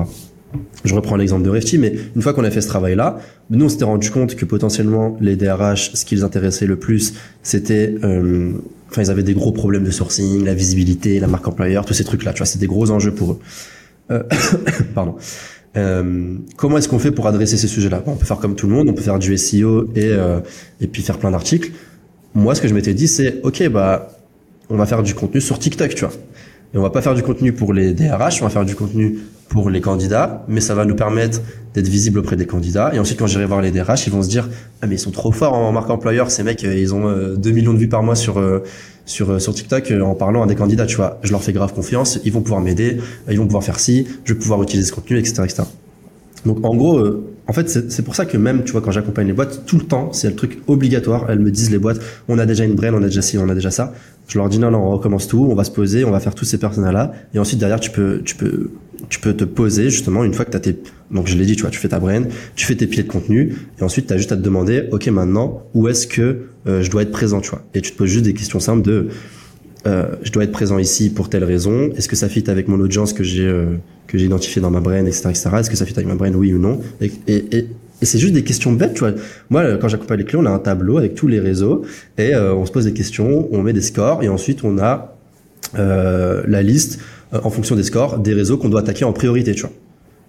Je 0.84 0.94
reprends 0.94 1.16
l'exemple 1.16 1.44
de 1.44 1.50
Refty, 1.50 1.78
mais 1.78 1.94
une 2.14 2.22
fois 2.22 2.32
qu'on 2.32 2.44
a 2.44 2.50
fait 2.50 2.60
ce 2.60 2.68
travail-là, 2.68 3.18
nous, 3.50 3.64
on 3.64 3.68
s'était 3.68 3.84
rendu 3.84 4.10
compte 4.10 4.36
que 4.36 4.44
potentiellement, 4.44 5.16
les 5.20 5.36
DRH, 5.36 5.92
ce 5.94 6.04
qui 6.04 6.14
les 6.14 6.22
intéressait 6.22 6.66
le 6.66 6.76
plus, 6.76 7.14
c'était, 7.42 7.94
euh, 8.04 8.52
enfin, 8.88 9.02
ils 9.02 9.10
avaient 9.10 9.22
des 9.22 9.34
gros 9.34 9.52
problèmes 9.52 9.84
de 9.84 9.90
sourcing, 9.90 10.44
la 10.44 10.54
visibilité, 10.54 11.18
la 11.18 11.26
marque 11.26 11.46
employeur, 11.48 11.84
tous 11.84 11.94
ces 11.94 12.04
trucs-là, 12.04 12.32
tu 12.32 12.38
vois, 12.38 12.46
c'est 12.46 12.58
des 12.58 12.66
gros 12.66 12.90
enjeux 12.90 13.12
pour 13.12 13.32
eux. 13.32 13.38
Euh, 14.12 14.22
pardon. 14.94 15.16
Euh, 15.76 16.36
comment 16.56 16.78
est-ce 16.78 16.88
qu'on 16.88 16.98
fait 17.00 17.10
pour 17.10 17.26
adresser 17.26 17.56
ces 17.56 17.68
sujets-là? 17.68 18.02
On 18.06 18.16
peut 18.16 18.24
faire 18.24 18.38
comme 18.38 18.54
tout 18.54 18.66
le 18.66 18.72
monde, 18.72 18.88
on 18.88 18.94
peut 18.94 19.02
faire 19.02 19.18
du 19.18 19.36
SEO 19.36 19.90
et 19.94 20.12
et 20.80 20.86
puis 20.86 21.02
faire 21.02 21.18
plein 21.18 21.32
d'articles. 21.32 21.72
Moi, 22.34 22.54
ce 22.54 22.62
que 22.62 22.68
je 22.68 22.74
m'étais 22.74 22.94
dit, 22.94 23.08
c'est 23.08 23.40
ok, 23.42 23.68
bah, 23.68 24.16
on 24.70 24.76
va 24.76 24.86
faire 24.86 25.02
du 25.02 25.14
contenu 25.14 25.40
sur 25.40 25.58
TikTok, 25.58 25.94
tu 25.94 26.04
vois. 26.04 26.14
On 26.76 26.82
va 26.82 26.90
pas 26.90 27.02
faire 27.02 27.14
du 27.14 27.22
contenu 27.22 27.52
pour 27.52 27.72
les 27.72 27.94
DRH, 27.94 28.42
on 28.42 28.44
va 28.44 28.50
faire 28.50 28.64
du 28.64 28.74
contenu 28.74 29.18
pour 29.48 29.70
les 29.70 29.80
candidats, 29.80 30.44
mais 30.46 30.60
ça 30.60 30.74
va 30.74 30.84
nous 30.84 30.94
permettre 30.94 31.40
d'être 31.72 31.88
visible 31.88 32.18
auprès 32.18 32.36
des 32.36 32.46
candidats. 32.46 32.92
Et 32.94 32.98
ensuite, 32.98 33.18
quand 33.18 33.26
j'irai 33.26 33.46
voir 33.46 33.62
les 33.62 33.70
DRH, 33.70 34.06
ils 34.06 34.12
vont 34.12 34.22
se 34.22 34.28
dire 34.28 34.48
ah 34.82 34.86
mais 34.86 34.96
ils 34.96 34.98
sont 34.98 35.10
trop 35.10 35.32
forts 35.32 35.54
en 35.54 35.72
marque 35.72 35.88
employeur, 35.88 36.30
ces 36.30 36.42
mecs, 36.42 36.62
ils 36.62 36.94
ont 36.94 37.34
2 37.36 37.50
millions 37.50 37.72
de 37.72 37.78
vues 37.78 37.88
par 37.88 38.02
mois 38.02 38.14
sur 38.14 38.42
sur 39.06 39.40
sur 39.40 39.54
TikTok 39.54 39.92
en 40.02 40.14
parlant 40.14 40.42
à 40.42 40.46
des 40.46 40.54
candidats, 40.54 40.86
tu 40.86 40.96
vois. 40.96 41.18
Je 41.22 41.30
leur 41.30 41.42
fais 41.42 41.52
grave 41.52 41.72
confiance, 41.72 42.18
ils 42.24 42.32
vont 42.32 42.42
pouvoir 42.42 42.60
m'aider, 42.60 42.98
ils 43.30 43.38
vont 43.38 43.46
pouvoir 43.46 43.64
faire 43.64 43.80
ci, 43.80 44.06
je 44.24 44.34
vais 44.34 44.38
pouvoir 44.38 44.62
utiliser 44.62 44.88
ce 44.88 44.94
contenu, 44.94 45.18
etc., 45.18 45.44
etc. 45.44 45.62
Donc 46.46 46.64
en 46.64 46.74
gros, 46.74 46.98
euh, 46.98 47.24
en 47.48 47.52
fait, 47.52 47.68
c'est 47.68 48.02
pour 48.02 48.16
ça 48.16 48.24
que 48.24 48.36
même, 48.36 48.64
tu 48.64 48.72
vois, 48.72 48.80
quand 48.80 48.90
j'accompagne 48.90 49.26
les 49.26 49.32
boîtes, 49.32 49.66
tout 49.66 49.76
le 49.76 49.84
temps, 49.84 50.12
c'est 50.12 50.28
le 50.28 50.34
truc 50.34 50.58
obligatoire. 50.66 51.26
Elles 51.28 51.38
me 51.38 51.50
disent 51.50 51.70
les 51.70 51.78
boîtes, 51.78 52.00
on 52.28 52.38
a 52.38 52.46
déjà 52.46 52.64
une 52.64 52.74
brain, 52.74 52.92
on 52.94 53.02
a 53.02 53.06
déjà 53.06 53.22
ci, 53.22 53.38
on 53.38 53.48
a 53.48 53.54
déjà 53.54 53.70
ça. 53.70 53.92
Je 54.28 54.38
leur 54.38 54.48
dis 54.48 54.58
non, 54.58 54.70
non, 54.70 54.78
on 54.78 54.90
recommence 54.90 55.28
tout, 55.28 55.46
on 55.48 55.54
va 55.54 55.64
se 55.64 55.70
poser, 55.70 56.04
on 56.04 56.10
va 56.10 56.18
faire 56.18 56.34
tous 56.34 56.44
ces 56.44 56.58
personnages-là, 56.58 57.12
et 57.34 57.38
ensuite 57.38 57.60
derrière, 57.60 57.78
tu 57.78 57.90
peux, 57.90 58.22
tu 58.24 58.34
peux, 58.34 58.70
tu 59.08 59.20
peux 59.20 59.34
te 59.34 59.44
poser 59.44 59.90
justement 59.90 60.24
une 60.24 60.34
fois 60.34 60.44
que 60.44 60.50
tu 60.50 60.56
as 60.56 60.60
tes, 60.60 60.76
donc 61.12 61.28
je 61.28 61.36
l'ai 61.36 61.46
dit, 61.46 61.54
tu 61.54 61.62
vois, 61.62 61.70
tu 61.70 61.78
fais 61.78 61.88
ta 61.88 62.00
brain, 62.00 62.24
tu 62.56 62.66
fais 62.66 62.74
tes 62.74 62.88
piliers 62.88 63.04
de 63.04 63.08
contenu, 63.08 63.54
et 63.78 63.84
ensuite 63.84 64.08
tu 64.08 64.12
as 64.12 64.16
juste 64.16 64.32
à 64.32 64.36
te 64.36 64.42
demander, 64.42 64.88
ok, 64.90 65.06
maintenant, 65.08 65.62
où 65.74 65.86
est-ce 65.86 66.08
que 66.08 66.46
euh, 66.66 66.82
je 66.82 66.90
dois 66.90 67.02
être 67.02 67.12
présent, 67.12 67.40
tu 67.40 67.50
vois, 67.50 67.62
et 67.74 67.80
tu 67.80 67.92
te 67.92 67.96
poses 67.96 68.10
juste 68.10 68.24
des 68.24 68.34
questions 68.34 68.58
simples 68.58 68.82
de, 68.82 69.08
euh, 69.86 70.06
je 70.22 70.32
dois 70.32 70.44
être 70.44 70.52
présent 70.52 70.78
ici 70.78 71.10
pour 71.10 71.28
telle 71.28 71.44
raison, 71.44 71.90
est-ce 71.96 72.08
que 72.08 72.16
ça 72.16 72.28
fit 72.28 72.48
avec 72.50 72.68
mon 72.68 72.80
audience 72.80 73.12
que 73.12 73.24
j'ai 73.24 73.50
que 74.06 74.18
j'ai 74.18 74.26
identifié 74.26 74.62
dans 74.62 74.70
ma 74.70 74.80
brain, 74.80 75.04
etc., 75.04 75.28
etc. 75.30 75.50
Est-ce 75.58 75.70
que 75.70 75.76
ça 75.76 75.86
fit 75.86 75.94
avec 75.94 76.06
ma 76.06 76.14
brain, 76.14 76.32
oui 76.32 76.52
ou 76.52 76.58
non? 76.58 76.80
Et, 77.00 77.10
et, 77.26 77.56
et, 77.56 77.68
c'est 78.02 78.18
juste 78.18 78.34
des 78.34 78.44
questions 78.44 78.72
bêtes, 78.72 78.94
tu 78.94 79.00
vois. 79.00 79.12
Moi, 79.50 79.76
quand 79.78 79.88
j'accompagne 79.88 80.18
les 80.18 80.24
clients, 80.24 80.42
on 80.42 80.46
a 80.46 80.50
un 80.50 80.58
tableau 80.58 80.98
avec 80.98 81.14
tous 81.14 81.28
les 81.28 81.40
réseaux 81.40 81.82
et 82.18 82.34
euh, 82.34 82.54
on 82.54 82.66
se 82.66 82.72
pose 82.72 82.84
des 82.84 82.92
questions, 82.92 83.48
on 83.50 83.62
met 83.62 83.72
des 83.72 83.80
scores 83.80 84.22
et 84.22 84.28
ensuite 84.28 84.64
on 84.64 84.78
a 84.78 85.16
euh, 85.78 86.42
la 86.46 86.62
liste 86.62 87.00
euh, 87.32 87.40
en 87.42 87.50
fonction 87.50 87.74
des 87.74 87.82
scores 87.82 88.18
des 88.18 88.34
réseaux 88.34 88.58
qu'on 88.58 88.68
doit 88.68 88.80
attaquer 88.80 89.04
en 89.04 89.12
priorité, 89.12 89.54
tu 89.54 89.62
vois. 89.62 89.72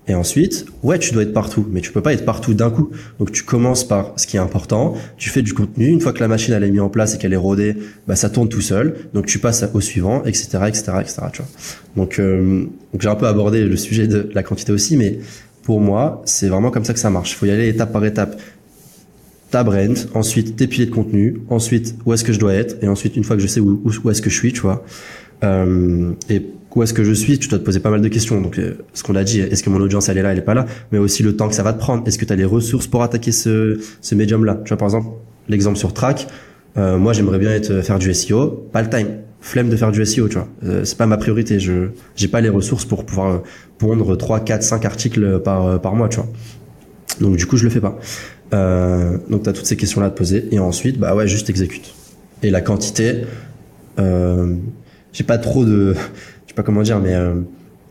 Et 0.10 0.16
ensuite, 0.16 0.66
ouais, 0.84 1.00
tu 1.00 1.12
dois 1.14 1.24
être 1.24 1.34
partout, 1.34 1.68
mais 1.70 1.82
tu 1.82 1.92
peux 1.92 2.02
pas 2.02 2.14
être 2.14 2.24
partout 2.24 2.54
d'un 2.54 2.70
coup. 2.70 2.92
Donc 3.20 3.34
tu 3.34 3.44
commences 3.44 3.86
par 3.86 4.14
ce 4.16 4.26
qui 4.26 4.38
est 4.38 4.40
important, 4.40 4.96
tu 5.18 5.30
fais 5.30 5.42
du 5.42 5.54
contenu. 5.54 5.88
Une 5.88 6.00
fois 6.00 6.14
que 6.14 6.22
la 6.22 6.30
machine 6.30 6.54
elle 6.54 6.64
est 6.64 6.72
mise 6.72 6.80
en 6.80 6.90
place 6.90 7.16
et 7.16 7.18
qu'elle 7.18 7.34
est 7.34 7.38
rodée, 7.38 7.76
bah 8.08 8.16
ça 8.16 8.30
tourne 8.30 8.48
tout 8.48 8.62
seul. 8.62 8.96
Donc 9.14 9.26
tu 9.26 9.40
passes 9.40 9.66
au 9.74 9.82
suivant, 9.82 10.24
etc., 10.24 10.60
etc., 10.68 10.84
etc. 11.02 11.22
Tu 11.34 11.42
vois. 11.42 11.52
Donc, 11.98 12.20
euh, 12.20 12.62
donc 12.94 13.02
j'ai 13.02 13.10
un 13.10 13.16
peu 13.16 13.28
abordé 13.28 13.66
le 13.66 13.76
sujet 13.76 14.08
de 14.08 14.30
la 14.34 14.44
quantité 14.44 14.72
aussi, 14.72 14.96
mais 14.96 15.20
pour 15.64 15.82
moi, 15.82 16.22
c'est 16.24 16.48
vraiment 16.48 16.72
comme 16.72 16.86
ça 16.86 16.94
que 16.94 17.00
ça 17.00 17.10
marche. 17.10 17.34
Il 17.34 17.36
faut 17.36 17.46
y 17.46 17.52
aller 17.52 17.68
étape 17.68 17.92
par 17.92 18.06
étape. 18.06 18.40
Ta 19.52 19.64
brand, 19.64 19.98
ensuite 20.14 20.56
tes 20.56 20.68
piliers 20.68 20.86
de 20.86 20.92
contenu, 20.92 21.42
ensuite 21.50 21.96
où 22.06 22.14
est-ce 22.14 22.24
que 22.24 22.34
je 22.34 22.40
dois 22.40 22.54
être, 22.54 22.82
et 22.82 22.88
ensuite 22.88 23.16
une 23.18 23.24
fois 23.24 23.36
que 23.36 23.42
je 23.42 23.48
sais 23.48 23.60
où, 23.60 23.82
où, 24.04 24.10
est-ce 24.10 24.22
que 24.22 24.30
je 24.30 24.36
suis, 24.36 24.54
tu 24.54 24.62
vois. 24.62 24.86
Euh, 25.44 26.12
et 26.30 26.42
où 26.78 26.84
est-ce 26.84 26.94
que 26.94 27.04
je 27.04 27.12
suis, 27.12 27.40
tu 27.40 27.48
dois 27.48 27.58
te 27.58 27.64
poser 27.64 27.80
pas 27.80 27.90
mal 27.90 28.02
de 28.02 28.08
questions. 28.08 28.40
Donc, 28.40 28.60
euh, 28.60 28.78
ce 28.94 29.02
qu'on 29.02 29.16
a 29.16 29.24
dit, 29.24 29.40
est-ce 29.40 29.64
que 29.64 29.72
mon 29.72 29.82
audience, 29.82 30.10
elle 30.10 30.20
est 30.20 30.22
là, 30.22 30.32
elle 30.32 30.38
est 30.38 30.44
pas 30.44 30.54
là, 30.54 30.68
mais 30.92 31.00
aussi 31.00 31.24
le 31.24 31.36
temps 31.36 31.50
que 31.50 31.56
ça 31.56 31.64
va 31.64 31.74
te 31.74 31.80
prendre. 31.80 32.08
Est-ce 32.08 32.20
que 32.20 32.26
tu 32.26 32.32
as 32.32 32.36
les 32.36 32.46
ressources 32.46 32.86
pour 32.86 33.02
attaquer 33.02 33.32
ce, 33.32 33.80
médium-là? 34.14 34.62
Tu 34.64 34.70
vois, 34.70 34.78
par 34.78 34.88
exemple, 34.88 35.08
l'exemple 35.50 35.78
sur 35.78 35.92
Track, 35.92 36.28
euh, 36.78 37.00
moi, 37.00 37.14
j'aimerais 37.14 37.40
bien 37.40 37.60
faire 37.82 37.98
du 37.98 38.14
SEO, 38.14 38.70
pas 38.72 38.84
le 38.84 38.90
time, 38.92 39.08
flemme 39.42 39.70
de 39.70 39.76
faire 39.76 39.92
du 39.92 40.06
SEO, 40.06 40.28
tu 40.28 40.36
vois. 40.36 40.48
Euh, 40.64 40.86
c'est 40.86 41.00
pas 41.00 41.08
ma 41.08 41.18
priorité. 41.18 41.60
Je 41.60 41.88
j'ai 42.16 42.28
pas 42.28 42.42
les 42.42 42.50
ressources 42.50 42.86
pour 42.86 43.06
pouvoir 43.06 43.28
euh, 43.34 43.38
pondre 43.80 44.16
3, 44.16 44.42
4, 44.42 44.62
5 44.62 44.86
articles 44.86 45.40
par, 45.40 45.96
mois, 45.96 46.10
tu 46.10 46.18
vois. 46.18 46.28
Donc, 47.22 47.38
du 47.38 47.48
coup, 47.48 47.58
je 47.58 47.64
le 47.64 47.72
fais 47.72 47.82
pas. 47.82 47.98
Donc, 49.32 49.42
tu 49.42 49.50
as 49.50 49.54
toutes 49.54 49.66
ces 49.66 49.78
questions-là 49.78 50.08
à 50.08 50.10
te 50.12 50.18
poser. 50.18 50.48
Et 50.52 50.60
ensuite, 50.60 51.00
bah 51.00 51.16
ouais, 51.16 51.28
juste 51.28 51.50
exécute. 51.50 51.96
Et 52.44 52.52
la 52.52 52.62
quantité, 52.62 53.24
j'ai 53.98 55.24
pas 55.24 55.40
trop 55.40 55.66
de 55.66 55.96
pas 56.58 56.64
comment 56.64 56.82
dire, 56.82 57.00
mais 57.00 57.12
il 57.12 57.16
euh, 57.16 57.36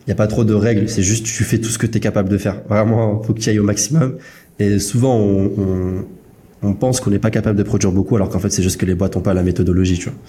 n'y 0.05 0.11
a 0.11 0.15
pas 0.15 0.27
trop 0.27 0.43
de 0.43 0.53
règles. 0.53 0.87
C'est 0.89 1.01
juste 1.01 1.25
tu 1.25 1.43
fais 1.43 1.57
tout 1.57 1.69
ce 1.69 1.79
que 1.79 1.87
tu 1.87 1.97
es 1.97 2.01
capable 2.01 2.29
de 2.29 2.37
faire. 2.37 2.61
Vraiment, 2.69 3.23
faut 3.23 3.33
que 3.33 3.39
tu 3.39 3.49
ailles 3.49 3.59
au 3.59 3.63
maximum. 3.63 4.17
Et 4.59 4.77
souvent, 4.79 5.17
on, 5.17 6.05
on, 6.61 6.73
pense 6.73 6.99
qu'on 6.99 7.09
n'est 7.09 7.19
pas 7.19 7.31
capable 7.31 7.57
de 7.57 7.63
produire 7.63 7.91
beaucoup, 7.91 8.15
alors 8.15 8.29
qu'en 8.29 8.39
fait, 8.39 8.49
c'est 8.49 8.63
juste 8.63 8.79
que 8.79 8.85
les 8.85 8.95
boîtes 8.95 9.15
n'ont 9.15 9.21
pas 9.21 9.33
la 9.33 9.43
méthodologie, 9.43 9.97
tu 9.97 10.09
vois. 10.09 10.19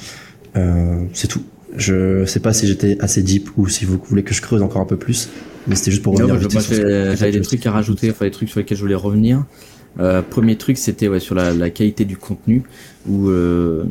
Euh, 0.56 1.02
c'est 1.12 1.26
tout. 1.26 1.42
Je 1.76 2.24
sais 2.24 2.40
pas 2.40 2.52
si 2.52 2.66
j'étais 2.66 2.96
assez 3.00 3.22
deep 3.22 3.50
ou 3.56 3.68
si 3.68 3.84
vous 3.84 4.00
voulez 4.08 4.22
que 4.22 4.34
je 4.34 4.40
creuse 4.40 4.62
encore 4.62 4.80
un 4.80 4.86
peu 4.86 4.96
plus, 4.96 5.28
mais 5.66 5.74
c'était 5.74 5.90
juste 5.90 6.02
pour 6.02 6.16
revenir. 6.16 6.38
J'avais 7.16 7.32
des 7.32 7.40
trucs 7.40 7.66
à 7.66 7.72
rajouter, 7.72 8.10
enfin 8.10 8.24
des 8.24 8.30
trucs 8.30 8.48
sur 8.48 8.60
lesquels 8.60 8.78
je 8.78 8.82
voulais 8.82 8.94
revenir. 8.94 9.44
Euh, 10.00 10.22
premier 10.22 10.56
truc, 10.56 10.78
c'était 10.78 11.08
ouais, 11.08 11.20
sur 11.20 11.34
la, 11.34 11.52
la, 11.52 11.70
qualité 11.70 12.04
du 12.04 12.16
contenu, 12.16 12.62
où 13.08 13.28
euh, 13.28 13.84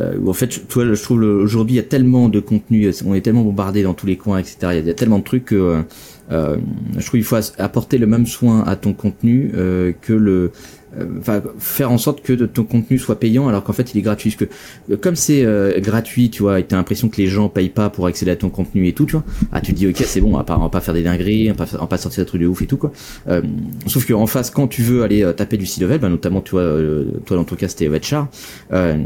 euh, 0.00 0.18
en 0.26 0.32
fait, 0.32 0.68
toi, 0.68 0.84
je 0.84 1.02
trouve 1.02 1.22
aujourd'hui 1.22 1.74
il 1.74 1.78
y 1.78 1.80
a 1.80 1.84
tellement 1.84 2.28
de 2.28 2.40
contenu, 2.40 2.90
on 3.04 3.14
est 3.14 3.20
tellement 3.20 3.42
bombardé 3.42 3.82
dans 3.82 3.94
tous 3.94 4.06
les 4.06 4.16
coins, 4.16 4.38
etc. 4.38 4.56
Il 4.78 4.86
y 4.86 4.90
a, 4.90 4.94
tellement 4.94 5.18
de 5.18 5.24
trucs 5.24 5.46
que 5.46 5.84
euh, 6.30 6.56
je 6.96 7.06
trouve 7.06 7.12
qu'il 7.12 7.24
faut 7.24 7.36
apporter 7.58 7.98
le 7.98 8.06
même 8.06 8.26
soin 8.26 8.62
à 8.64 8.76
ton 8.76 8.92
contenu 8.92 9.50
euh, 9.54 9.92
que 10.00 10.12
le 10.12 10.52
euh, 10.98 11.06
enfin 11.18 11.42
faire 11.58 11.90
en 11.90 11.96
sorte 11.96 12.22
que 12.22 12.32
ton 12.32 12.64
contenu 12.64 12.98
soit 12.98 13.18
payant 13.18 13.48
alors 13.48 13.62
qu'en 13.62 13.72
fait 13.72 13.94
il 13.94 13.98
est 13.98 14.02
gratuit 14.02 14.30
parce 14.30 14.50
que 14.90 14.94
comme 14.94 15.16
c'est 15.16 15.46
gratuit 15.80 16.30
tu 16.30 16.42
vois 16.42 16.60
et 16.60 16.64
t'as 16.64 16.76
l'impression 16.76 17.08
que 17.08 17.16
les 17.18 17.28
gens 17.28 17.48
payent 17.48 17.68
pas 17.68 17.88
pour 17.90 18.06
accéder 18.06 18.30
à 18.30 18.36
ton 18.36 18.48
contenu 18.50 18.86
et 18.88 18.92
tout 18.92 19.04
tu 19.04 19.12
vois 19.12 19.24
ah 19.52 19.60
tu 19.60 19.72
te 19.72 19.78
dis 19.78 19.86
ok 19.86 19.96
c'est 19.98 20.20
bon 20.20 20.34
on 20.34 20.36
va 20.38 20.44
pas, 20.44 20.56
va 20.56 20.68
pas 20.68 20.80
faire 20.80 20.94
des 20.94 21.02
dingueries 21.02 21.50
on 21.50 21.54
va 21.54 21.66
pas, 21.66 21.76
va 21.78 21.86
pas 21.86 21.98
sortir 21.98 22.24
des 22.24 22.28
trucs 22.28 22.40
de 22.40 22.46
ouf 22.46 22.62
et 22.62 22.66
tout 22.66 22.78
quoi 22.78 22.92
euh, 23.28 23.42
sauf 23.86 24.06
que 24.06 24.14
en 24.14 24.26
face 24.26 24.50
quand 24.50 24.66
tu 24.66 24.82
veux 24.82 25.02
aller 25.02 25.30
taper 25.36 25.56
du 25.56 25.66
C-level 25.66 25.98
bah, 25.98 26.08
notamment 26.08 26.40
tu 26.40 26.52
vois 26.52 26.78
toi 27.26 27.36
dans 27.36 27.44
ton 27.44 27.56
cas 27.56 27.68
c'était 27.68 27.88
Vetchar 27.88 28.28
euh, 28.72 28.96
euh, 28.96 29.04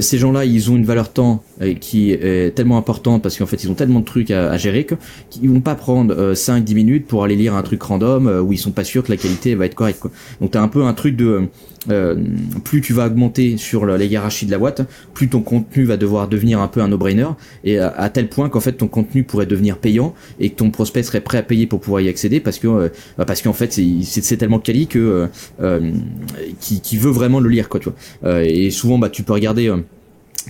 ces 0.00 0.18
gens-là, 0.18 0.44
ils 0.44 0.70
ont 0.70 0.76
une 0.76 0.84
valeur 0.84 1.12
temps 1.12 1.42
euh, 1.62 1.74
qui 1.74 2.10
est 2.10 2.54
tellement 2.54 2.76
importante 2.76 3.22
parce 3.22 3.38
qu'en 3.38 3.46
fait, 3.46 3.62
ils 3.62 3.70
ont 3.70 3.74
tellement 3.74 4.00
de 4.00 4.04
trucs 4.04 4.30
à, 4.30 4.56
gérer 4.56 4.84
que 4.84 4.94
qu'ils 5.30 5.48
vont 5.48 5.60
pas 5.60 5.74
prendre 5.74 6.32
5-10 6.32 6.72
euh, 6.72 6.74
minutes 6.74 7.06
pour 7.06 7.24
aller 7.24 7.36
lire 7.36 7.54
un 7.54 7.62
truc 7.62 7.82
random 7.82 8.26
où 8.44 8.52
ils 8.52 8.58
sont 8.58 8.72
pas 8.72 8.84
sûrs 8.84 9.04
que 9.04 9.10
la 9.10 9.16
qualité 9.16 9.54
va 9.54 9.66
être 9.66 9.74
correcte. 9.74 10.00
Quoi. 10.00 10.10
Donc 10.40 10.52
t'as 10.52 10.60
un 10.60 10.68
peu 10.68 10.84
un 10.84 10.94
truc 10.94 11.16
de 11.16 11.48
euh, 11.90 12.16
plus 12.64 12.80
tu 12.80 12.92
vas 12.92 13.06
augmenter 13.06 13.56
sur 13.56 13.86
la, 13.86 14.02
hiérarchie 14.02 14.46
de 14.46 14.50
la 14.50 14.58
boîte, 14.58 14.82
plus 15.14 15.28
ton 15.28 15.40
contenu 15.40 15.84
va 15.84 15.96
devoir 15.96 16.28
devenir 16.28 16.60
un 16.60 16.68
peu 16.68 16.80
un 16.80 16.88
no-brainer, 16.88 17.28
et 17.64 17.78
à, 17.78 18.08
tel 18.08 18.28
point 18.28 18.48
qu'en 18.48 18.60
fait 18.60 18.72
ton 18.72 18.88
contenu 18.88 19.24
pourrait 19.24 19.46
devenir 19.46 19.78
payant 19.78 20.14
et 20.40 20.50
que 20.50 20.56
ton 20.56 20.70
prospect 20.70 21.02
serait 21.02 21.20
prêt 21.20 21.38
à 21.38 21.42
payer 21.42 21.66
pour 21.66 21.80
pouvoir 21.80 22.00
y 22.00 22.08
accéder 22.08 22.40
parce 22.40 22.58
que 22.58 22.66
euh, 22.68 22.88
parce 23.26 23.42
qu'en 23.42 23.52
fait 23.52 23.72
c'est 24.02 24.36
tellement 24.36 24.58
quali 24.58 24.86
que 24.86 25.28
euh, 25.60 25.92
qui, 26.60 26.80
qui, 26.80 26.96
veut 26.96 27.10
vraiment 27.10 27.40
le 27.40 27.48
lire 27.48 27.68
quoi 27.68 27.80
tu 27.80 27.90
vois. 27.90 28.44
et 28.44 28.70
souvent 28.70 28.98
bah 28.98 29.10
tu 29.10 29.22
peux 29.22 29.32
regarder 29.32 29.72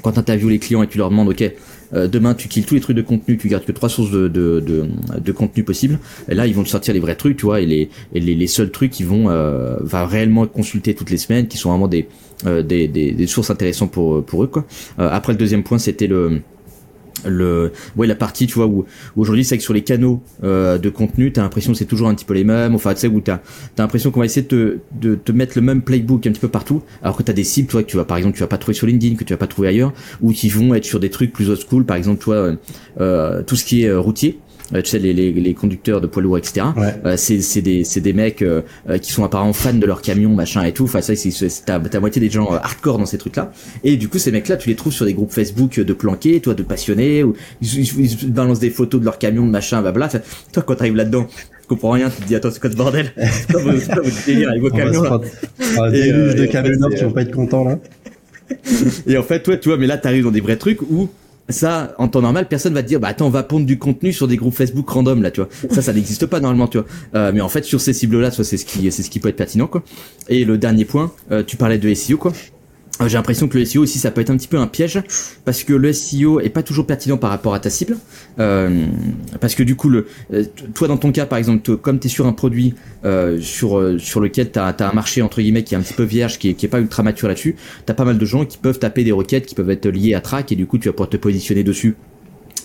quand 0.03 0.13
tu 0.13 0.19
interviews 0.19 0.49
les 0.49 0.59
clients 0.59 0.83
et 0.83 0.87
tu 0.87 0.99
leur 0.99 1.11
demandes 1.11 1.29
ok 1.29 1.53
euh, 1.95 2.09
demain 2.09 2.35
tu 2.35 2.49
kills 2.49 2.65
tous 2.65 2.75
les 2.75 2.81
trucs 2.81 2.97
de 2.97 3.03
contenu, 3.03 3.37
tu 3.39 3.49
gardes 3.49 3.65
que 3.65 3.73
trois 3.73 3.89
sources 3.89 4.11
de, 4.11 4.29
de, 4.29 4.61
de, 4.61 5.33
contenu 5.33 5.63
possibles. 5.63 5.99
Et 6.29 6.35
là, 6.35 6.47
ils 6.47 6.55
vont 6.55 6.63
te 6.63 6.69
sortir 6.69 6.95
les 6.95 7.01
vrais 7.01 7.17
trucs, 7.17 7.37
tu 7.37 7.47
vois, 7.47 7.61
et 7.61 7.67
les, 7.67 7.89
les, 8.13 8.35
les 8.35 8.47
seuls 8.47 8.71
trucs 8.71 8.91
qui 8.91 9.05
vont 9.05 9.29
euh, 9.29 9.77
va 9.81 10.07
réellement 10.07 10.47
consulter 10.47 10.95
toutes 10.95 11.11
les 11.11 11.19
semaines, 11.19 11.49
qui 11.49 11.59
sont 11.59 11.71
vraiment 11.71 11.89
des, 11.89 12.09
euh, 12.47 12.63
des, 12.63 12.89
des, 12.89 13.13
des, 13.13 13.27
sources 13.27 13.51
intéressantes 13.51 13.93
pour, 13.93 14.25
pour 14.25 14.45
eux. 14.45 14.47
Quoi. 14.47 14.67
Euh, 14.99 15.09
après, 15.11 15.33
le 15.33 15.39
deuxième 15.39 15.63
point, 15.63 15.79
c'était 15.79 16.07
le 16.07 16.41
le 17.25 17.73
ouais 17.97 18.07
la 18.07 18.15
partie 18.15 18.47
tu 18.47 18.55
vois 18.55 18.67
où, 18.67 18.85
aujourd'hui 19.17 19.45
c'est 19.45 19.57
que 19.57 19.63
sur 19.63 19.75
les 19.75 19.83
canaux 19.83 20.23
euh, 20.45 20.79
de 20.79 20.91
contenu 20.91 21.33
t'as 21.33 21.43
l'impression 21.43 21.75
c'est 21.75 21.85
toujours 21.85 22.09
un 22.09 22.15
petit 22.15 22.25
peu 22.25 22.35
les 22.35 22.45
mêmes. 22.45 22.75
Enfin 22.75 22.95
tu 22.95 23.01
sais 23.01 23.09
où 23.09 23.21
t'as 23.21 23.41
t'as 23.75 23.83
l'impression 23.83 24.11
qu'on 24.11 24.21
va 24.21 24.27
essayer 24.27 24.43
de 24.43 24.49
te, 24.49 24.79
de 25.01 25.15
te 25.15 25.33
mettre 25.33 25.53
le 25.57 25.63
même 25.63 25.83
playbook 25.83 26.27
un 26.27 26.33
petit 26.33 26.41
peu 26.41 26.49
partout 26.49 26.83
alors 27.03 27.17
que 27.17 27.23
t'as 27.23 27.33
des 27.33 27.45
cibles 27.45 27.69
toi 27.69 27.83
que 27.83 27.89
tu 27.89 27.97
vas 27.97 28.05
par 28.05 28.17
exemple 28.17 28.37
tu 28.37 28.41
vas 28.41 28.49
pas 28.49 28.59
trouver 28.59 28.75
sur 28.75 28.87
LinkedIn 28.87 29.17
que 29.17 29.25
tu 29.25 29.33
vas 29.33 29.39
pas 29.39 29.47
trouver 29.47 29.69
ailleurs 29.69 29.93
ou 30.21 30.33
qui 30.33 30.49
vont 30.49 30.75
être 30.75 30.85
sur 30.85 31.01
des 31.01 31.11
trucs 31.11 31.33
plus 31.33 31.51
old 31.51 31.61
school. 31.61 31.85
Par 31.85 31.97
exemple 31.97 32.23
toi 32.23 32.57
euh, 33.01 33.43
tout 33.43 33.57
ce 33.57 33.65
qui 33.65 33.85
est 33.85 33.89
euh, 33.89 34.01
routier 34.01 34.27
euh, 34.27 34.46
tu 34.73 34.85
sais 34.85 34.99
les, 34.99 35.13
les, 35.13 35.33
les, 35.33 35.55
conducteurs 35.55 36.01
de 36.01 36.07
poids 36.07 36.23
lourds 36.23 36.39
etc 36.39 36.67
euh, 37.05 37.17
c'est 37.17 37.41
c'est 37.41 37.63
des 37.63 37.85
c'est 37.85 38.01
des 38.01 38.13
mecs 38.13 38.43
euh, 38.43 38.63
qui 39.01 39.13
sont 39.13 39.25
apparemment 39.25 39.53
fans 39.53 39.73
de 39.75 39.87
leur 39.87 40.03
camion 40.03 40.31
machin 40.31 40.65
et 40.65 40.73
tout. 40.73 40.85
Enfin 40.85 41.01
ça 41.01 41.15
c'est 41.15 41.31
t'as 41.65 41.79
t'as 41.79 42.01
moitié 42.01 42.21
des 42.21 42.31
gens 42.31 42.51
hardcore 42.51 42.99
dans 42.99 43.07
ces 43.07 43.19
trucs 43.19 43.37
là 43.37 43.53
et 43.85 43.97
du 43.97 44.09
coup 44.09 44.19
ces 44.19 44.33
mecs 44.33 44.49
là 44.49 44.57
tu 44.57 44.69
les 44.69 44.77
trouves 44.77 44.93
sur 44.93 45.05
des 45.05 45.15
groupes 45.15 45.33
Facebook 45.33 45.79
de 45.79 45.93
planqués 45.93 46.41
toi 46.41 46.55
de 46.55 46.63
passionnés 46.63 47.23
ou 47.23 47.35
ils, 47.63 48.01
ils, 48.01 48.33
balancent 48.33 48.61
des 48.61 48.71
photos 48.71 49.01
de 49.01 49.05
leur 49.05 49.19
camion 49.19 49.47
de 49.47 49.51
machin 49.51 49.81
blabla 49.83 50.09
toi 50.53 50.63
quand 50.63 50.75
t'arrives 50.75 50.97
là 50.97 51.05
dedans 51.05 51.27
tu 51.67 51.75
comprends 51.75 51.91
rien, 51.91 52.11
tu 52.11 52.23
te 52.23 52.29
dis 52.29 52.37
attends 52.37 52.53
c'est 52.53 52.61
quoi 52.61 52.71
ce 52.71 52.77
bordel? 52.77 53.13
C'est 53.17 53.53
pas 53.53 53.59
votre 54.01 54.25
délire 54.25 54.51
avec 54.51 54.63
vos 54.63 54.71
camions 54.71 55.03
là. 55.03 55.21
Un 55.79 55.91
déluge 55.91 56.37
de 56.37 56.47
camionneurs 56.47 56.91
qui 56.91 57.03
vont 57.03 57.11
pas 57.11 57.23
être 57.23 57.33
contents 57.33 57.65
là. 57.65 57.79
Et 59.09 59.19
en 59.19 59.25
fait 59.25 59.43
toi 59.43 59.57
tu 59.57 59.69
vois 59.69 59.77
mais 59.77 59.89
là 59.89 59.99
t'arrives 59.99 60.23
dans 60.23 60.31
des 60.31 60.41
vrais 60.41 60.57
trucs 60.57 60.81
où 60.83 61.11
ça, 61.49 61.95
en 61.99 62.09
temps 62.09 62.23
normal, 62.23 62.49
personne 62.49 62.75
va 62.75 62.83
te 62.83 62.89
dire, 62.89 63.01
bah 63.01 63.09
attends, 63.09 63.27
on 63.27 63.31
va 63.31 63.43
pondre 63.43 63.67
du 63.67 63.79
contenu 63.79 64.13
sur 64.13 64.27
des 64.27 64.37
groupes 64.37 64.55
Facebook 64.55 64.89
random 64.89 65.23
là, 65.23 65.31
tu 65.31 65.41
vois. 65.41 65.49
Ça, 65.71 65.83
ça 65.83 65.93
n'existe 65.93 66.27
pas 66.27 66.41
normalement, 66.41 66.69
tu 66.69 66.79
vois. 66.79 66.87
Euh, 67.15 67.33
mais 67.33 67.41
en 67.41 67.49
fait, 67.49 67.65
sur 67.65 67.81
ces 67.81 67.93
cibles-là, 67.93 68.31
c'est 68.31 68.57
ce 68.57 68.65
qui, 68.65 68.91
c'est 68.91 69.03
ce 69.03 69.11
qui 69.11 69.21
peut 69.21 69.29
être 69.29 69.37
pertinent, 69.37 69.67
quoi. 69.67 69.83
Et 70.29 70.45
le 70.45 70.59
dernier 70.59 70.85
point, 70.85 71.13
euh, 71.31 71.43
tu 71.47 71.57
parlais 71.57 71.79
de 71.79 71.93
SEO, 71.95 72.19
quoi. 72.19 72.33
Euh, 73.01 73.09
j'ai 73.09 73.17
l'impression 73.17 73.49
que 73.49 73.59
le 73.59 73.65
SEO 73.65 73.83
aussi 73.83 73.99
ça 73.99 74.11
peut 74.11 74.21
être 74.21 74.31
un 74.31 74.37
petit 74.37 74.49
peu 74.49 74.59
un 74.59 74.67
piège 74.67 75.03
parce 75.45 75.65
que 75.65 75.73
le 75.73 75.93
SEO 75.93 76.41
est 76.41 76.49
pas 76.49 76.63
toujours 76.63 76.87
pertinent 76.87 77.17
par 77.17 77.31
rapport 77.31 77.55
à 77.55 77.61
ta 77.61 77.71
cible. 77.71 77.99
Euh, 78.39 78.87
parce 79.41 79.55
que 79.55 79.63
du 79.63 79.77
coup 79.77 79.91
euh, 79.93 80.45
toi 80.75 80.89
dans 80.89 80.97
ton 80.97 81.13
cas 81.13 81.27
par 81.27 81.39
exemple 81.39 81.77
comme 81.77 81.99
tu 81.99 82.07
es 82.07 82.11
sur 82.11 82.27
un 82.27 82.33
produit 82.33 82.75
sur 83.41 84.01
sur 84.01 84.21
lequel 84.21 84.51
tu 84.51 84.59
as, 84.59 84.75
un 84.81 84.93
marché 84.93 85.23
entre 85.23 85.41
guillemets 85.41 85.63
qui 85.63 85.75
est 85.75 85.79
un 85.79 85.81
petit 85.81 85.95
peu 85.95 86.03
vierge 86.03 86.39
qui 86.39 86.51
est, 86.51 86.55
qui 86.55 86.67
est 86.67 86.69
pas 86.69 86.81
ultra 86.81 87.03
mature 87.03 87.29
là-dessus 87.29 87.57
tu 87.87 87.93
as 87.93 87.95
pas 87.95 88.05
mal 88.05 88.19
de 88.19 88.25
gens 88.25 88.45
qui 88.45 88.59
peuvent 88.59 88.79
taper 88.79 89.05
des 89.05 89.13
requêtes 89.13 89.47
qui 89.47 89.55
peuvent 89.55 89.71
être 89.71 89.89
liées 89.89 90.15
à 90.15 90.21
track 90.21 90.51
et 90.53 90.57
du 90.57 90.67
coup 90.67 90.79
tu 90.79 90.89
vas 90.89 90.93
pouvoir 90.93 91.09
te 91.09 91.17
positionner 91.17 91.63
dessus 91.63 91.97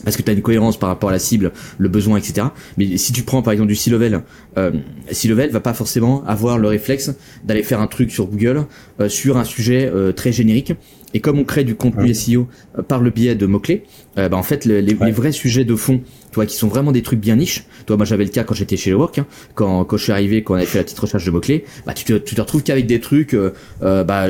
parce 0.04 0.18
que 0.18 0.22
tu 0.22 0.30
as 0.30 0.34
une 0.34 0.42
cohérence 0.42 0.78
par 0.78 0.90
rapport 0.90 1.10
à 1.10 1.14
la 1.14 1.20
cible, 1.20 1.52
le 1.78 1.90
besoin, 1.90 2.18
etc. 2.18 2.48
Mais 2.78 2.98
si 2.98 3.14
tu 3.14 3.24
prends 3.24 3.42
par 3.42 3.54
exemple 3.54 3.70
du 3.70 3.76
C-level, 3.76 4.22
euh, 4.58 4.72
C-level 5.12 5.52
va 5.52 5.60
pas 5.60 5.74
forcément 5.74 6.24
avoir 6.26 6.58
le 6.58 6.68
réflexe 6.68 7.12
d'aller 7.44 7.64
faire 7.64 7.82
un 7.82 7.88
truc 7.88 8.12
sur 8.12 8.28
Google 8.28 8.66
euh, 9.02 9.10
sur 9.10 9.38
un 9.38 9.44
sujet 9.44 9.90
euh, 9.94 10.12
très 10.12 10.32
générique. 10.32 10.74
Et 11.14 11.20
comme 11.20 11.40
on 11.40 11.44
crée 11.44 11.66
du 11.66 11.76
contenu 11.76 12.14
SEO 12.14 12.48
euh, 12.78 12.82
par 12.82 13.02
le 13.02 13.10
biais 13.10 13.36
de 13.36 13.46
mots-clés, 13.46 13.84
bah, 14.16 14.30
en 14.34 14.44
fait 14.44 14.66
les, 14.66 14.82
les, 14.82 14.94
vrais 14.94 15.32
sujets 15.32 15.64
de 15.64 15.76
fond, 15.76 16.02
toi 16.32 16.46
qui 16.46 16.56
sont 16.56 16.68
vraiment 16.68 16.92
des 16.92 17.02
trucs 17.02 17.20
bien 17.20 17.38
niches, 17.38 17.66
toi 17.86 17.96
moi 17.96 18.06
j'avais 18.06 18.26
le 18.26 18.30
cas 18.30 18.44
quand 18.44 18.54
j'étais 18.54 18.76
chez 18.76 18.90
le 18.90 18.98
Work, 18.98 19.20
hein, 19.20 19.26
quand, 19.56 19.86
quand 19.86 19.96
je 19.98 20.04
suis 20.04 20.12
arrivé, 20.12 20.44
quand 20.44 20.54
on 20.54 20.58
avait 20.58 20.66
fait 20.66 20.80
la 20.80 20.84
petite 20.84 21.00
recherche 21.00 21.26
de 21.26 21.32
mots-clés, 21.32 21.64
bah 21.86 21.94
tu 21.94 22.04
te, 22.04 22.14
tu 22.14 22.36
te 22.36 22.42
retrouves 22.42 22.64
qu'avec 22.64 22.88
des 22.88 23.00
trucs, 23.00 23.36
bah, 23.82 24.28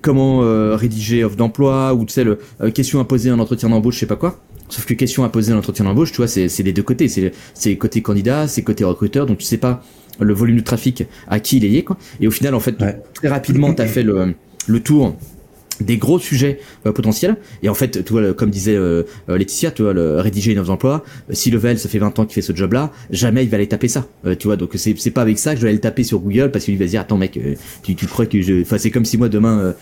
comment 0.00 0.40
rédiger 0.76 1.24
offre 1.24 1.36
d'emploi, 1.36 1.94
ou 1.94 2.04
tu 2.04 2.12
sais, 2.12 2.24
le, 2.24 2.38
question 2.72 3.00
à 3.00 3.04
poser 3.04 3.30
en 3.30 3.38
entretien 3.38 3.68
d'embauche, 3.68 3.94
je 3.94 4.00
sais 4.00 4.06
pas 4.06 4.16
quoi. 4.16 4.40
Sauf 4.72 4.86
que 4.86 4.94
question 4.94 5.22
à 5.22 5.28
poser 5.28 5.52
à 5.52 5.54
l'entretien 5.54 5.84
d'embauche, 5.84 6.12
tu 6.12 6.16
vois, 6.16 6.28
c'est 6.28 6.62
les 6.62 6.72
deux 6.72 6.82
côtés. 6.82 7.06
C'est 7.06 7.76
côté 7.76 8.00
candidat, 8.00 8.48
c'est 8.48 8.62
côté 8.62 8.84
recruteur, 8.84 9.26
donc 9.26 9.36
tu 9.36 9.44
sais 9.44 9.58
pas 9.58 9.82
le 10.18 10.32
volume 10.32 10.56
de 10.56 10.62
trafic 10.62 11.04
à 11.28 11.40
qui 11.40 11.58
il 11.58 11.64
est 11.66 11.68
lié, 11.68 11.84
quoi. 11.84 11.98
Et 12.20 12.26
au 12.26 12.30
final, 12.30 12.54
en 12.54 12.60
fait, 12.60 12.76
très 13.12 13.28
rapidement, 13.28 13.74
tu 13.74 13.82
as 13.82 13.86
fait 13.86 14.02
le, 14.02 14.34
le 14.66 14.80
tour 14.80 15.14
des 15.80 15.96
gros 15.96 16.18
sujets 16.18 16.58
euh, 16.86 16.92
potentiels. 16.92 17.36
Et 17.62 17.68
en 17.68 17.74
fait 17.74 18.04
tu 18.04 18.12
vois 18.12 18.32
comme 18.34 18.50
disait 18.50 18.76
euh, 18.76 19.04
euh, 19.28 19.38
Laetitia 19.38 19.70
tu 19.70 19.82
vois 19.82 19.92
le 19.92 20.20
rédiger 20.20 20.52
une 20.52 20.58
offre 20.58 20.68
d'emploi 20.68 21.04
si 21.30 21.50
Level 21.50 21.78
ça 21.78 21.88
fait 21.88 21.98
20 21.98 22.18
ans 22.18 22.24
qu'il 22.24 22.34
fait 22.34 22.42
ce 22.42 22.54
job 22.54 22.72
là 22.72 22.90
jamais 23.10 23.44
il 23.44 23.50
va 23.50 23.56
aller 23.56 23.66
taper 23.66 23.88
ça. 23.88 24.06
Tu 24.38 24.46
vois 24.46 24.56
donc 24.56 24.70
c'est 24.76 24.94
c'est 24.98 25.10
pas 25.10 25.22
avec 25.22 25.38
ça 25.38 25.52
que 25.54 25.56
je 25.56 25.62
vais 25.62 25.68
aller 25.68 25.76
le 25.76 25.80
taper 25.80 26.04
sur 26.04 26.20
Google 26.20 26.50
parce 26.50 26.64
qu'il 26.64 26.78
va 26.78 26.84
se 26.86 26.90
dire 26.90 27.00
attends 27.00 27.16
mec 27.16 27.38
tu 27.82 27.94
tu 27.94 28.06
crois 28.06 28.26
que 28.26 28.40
je 28.40 28.62
enfin 28.62 28.78
c'est 28.78 28.90
comme 28.90 29.04
si 29.04 29.18
moi 29.18 29.28
demain 29.28 29.74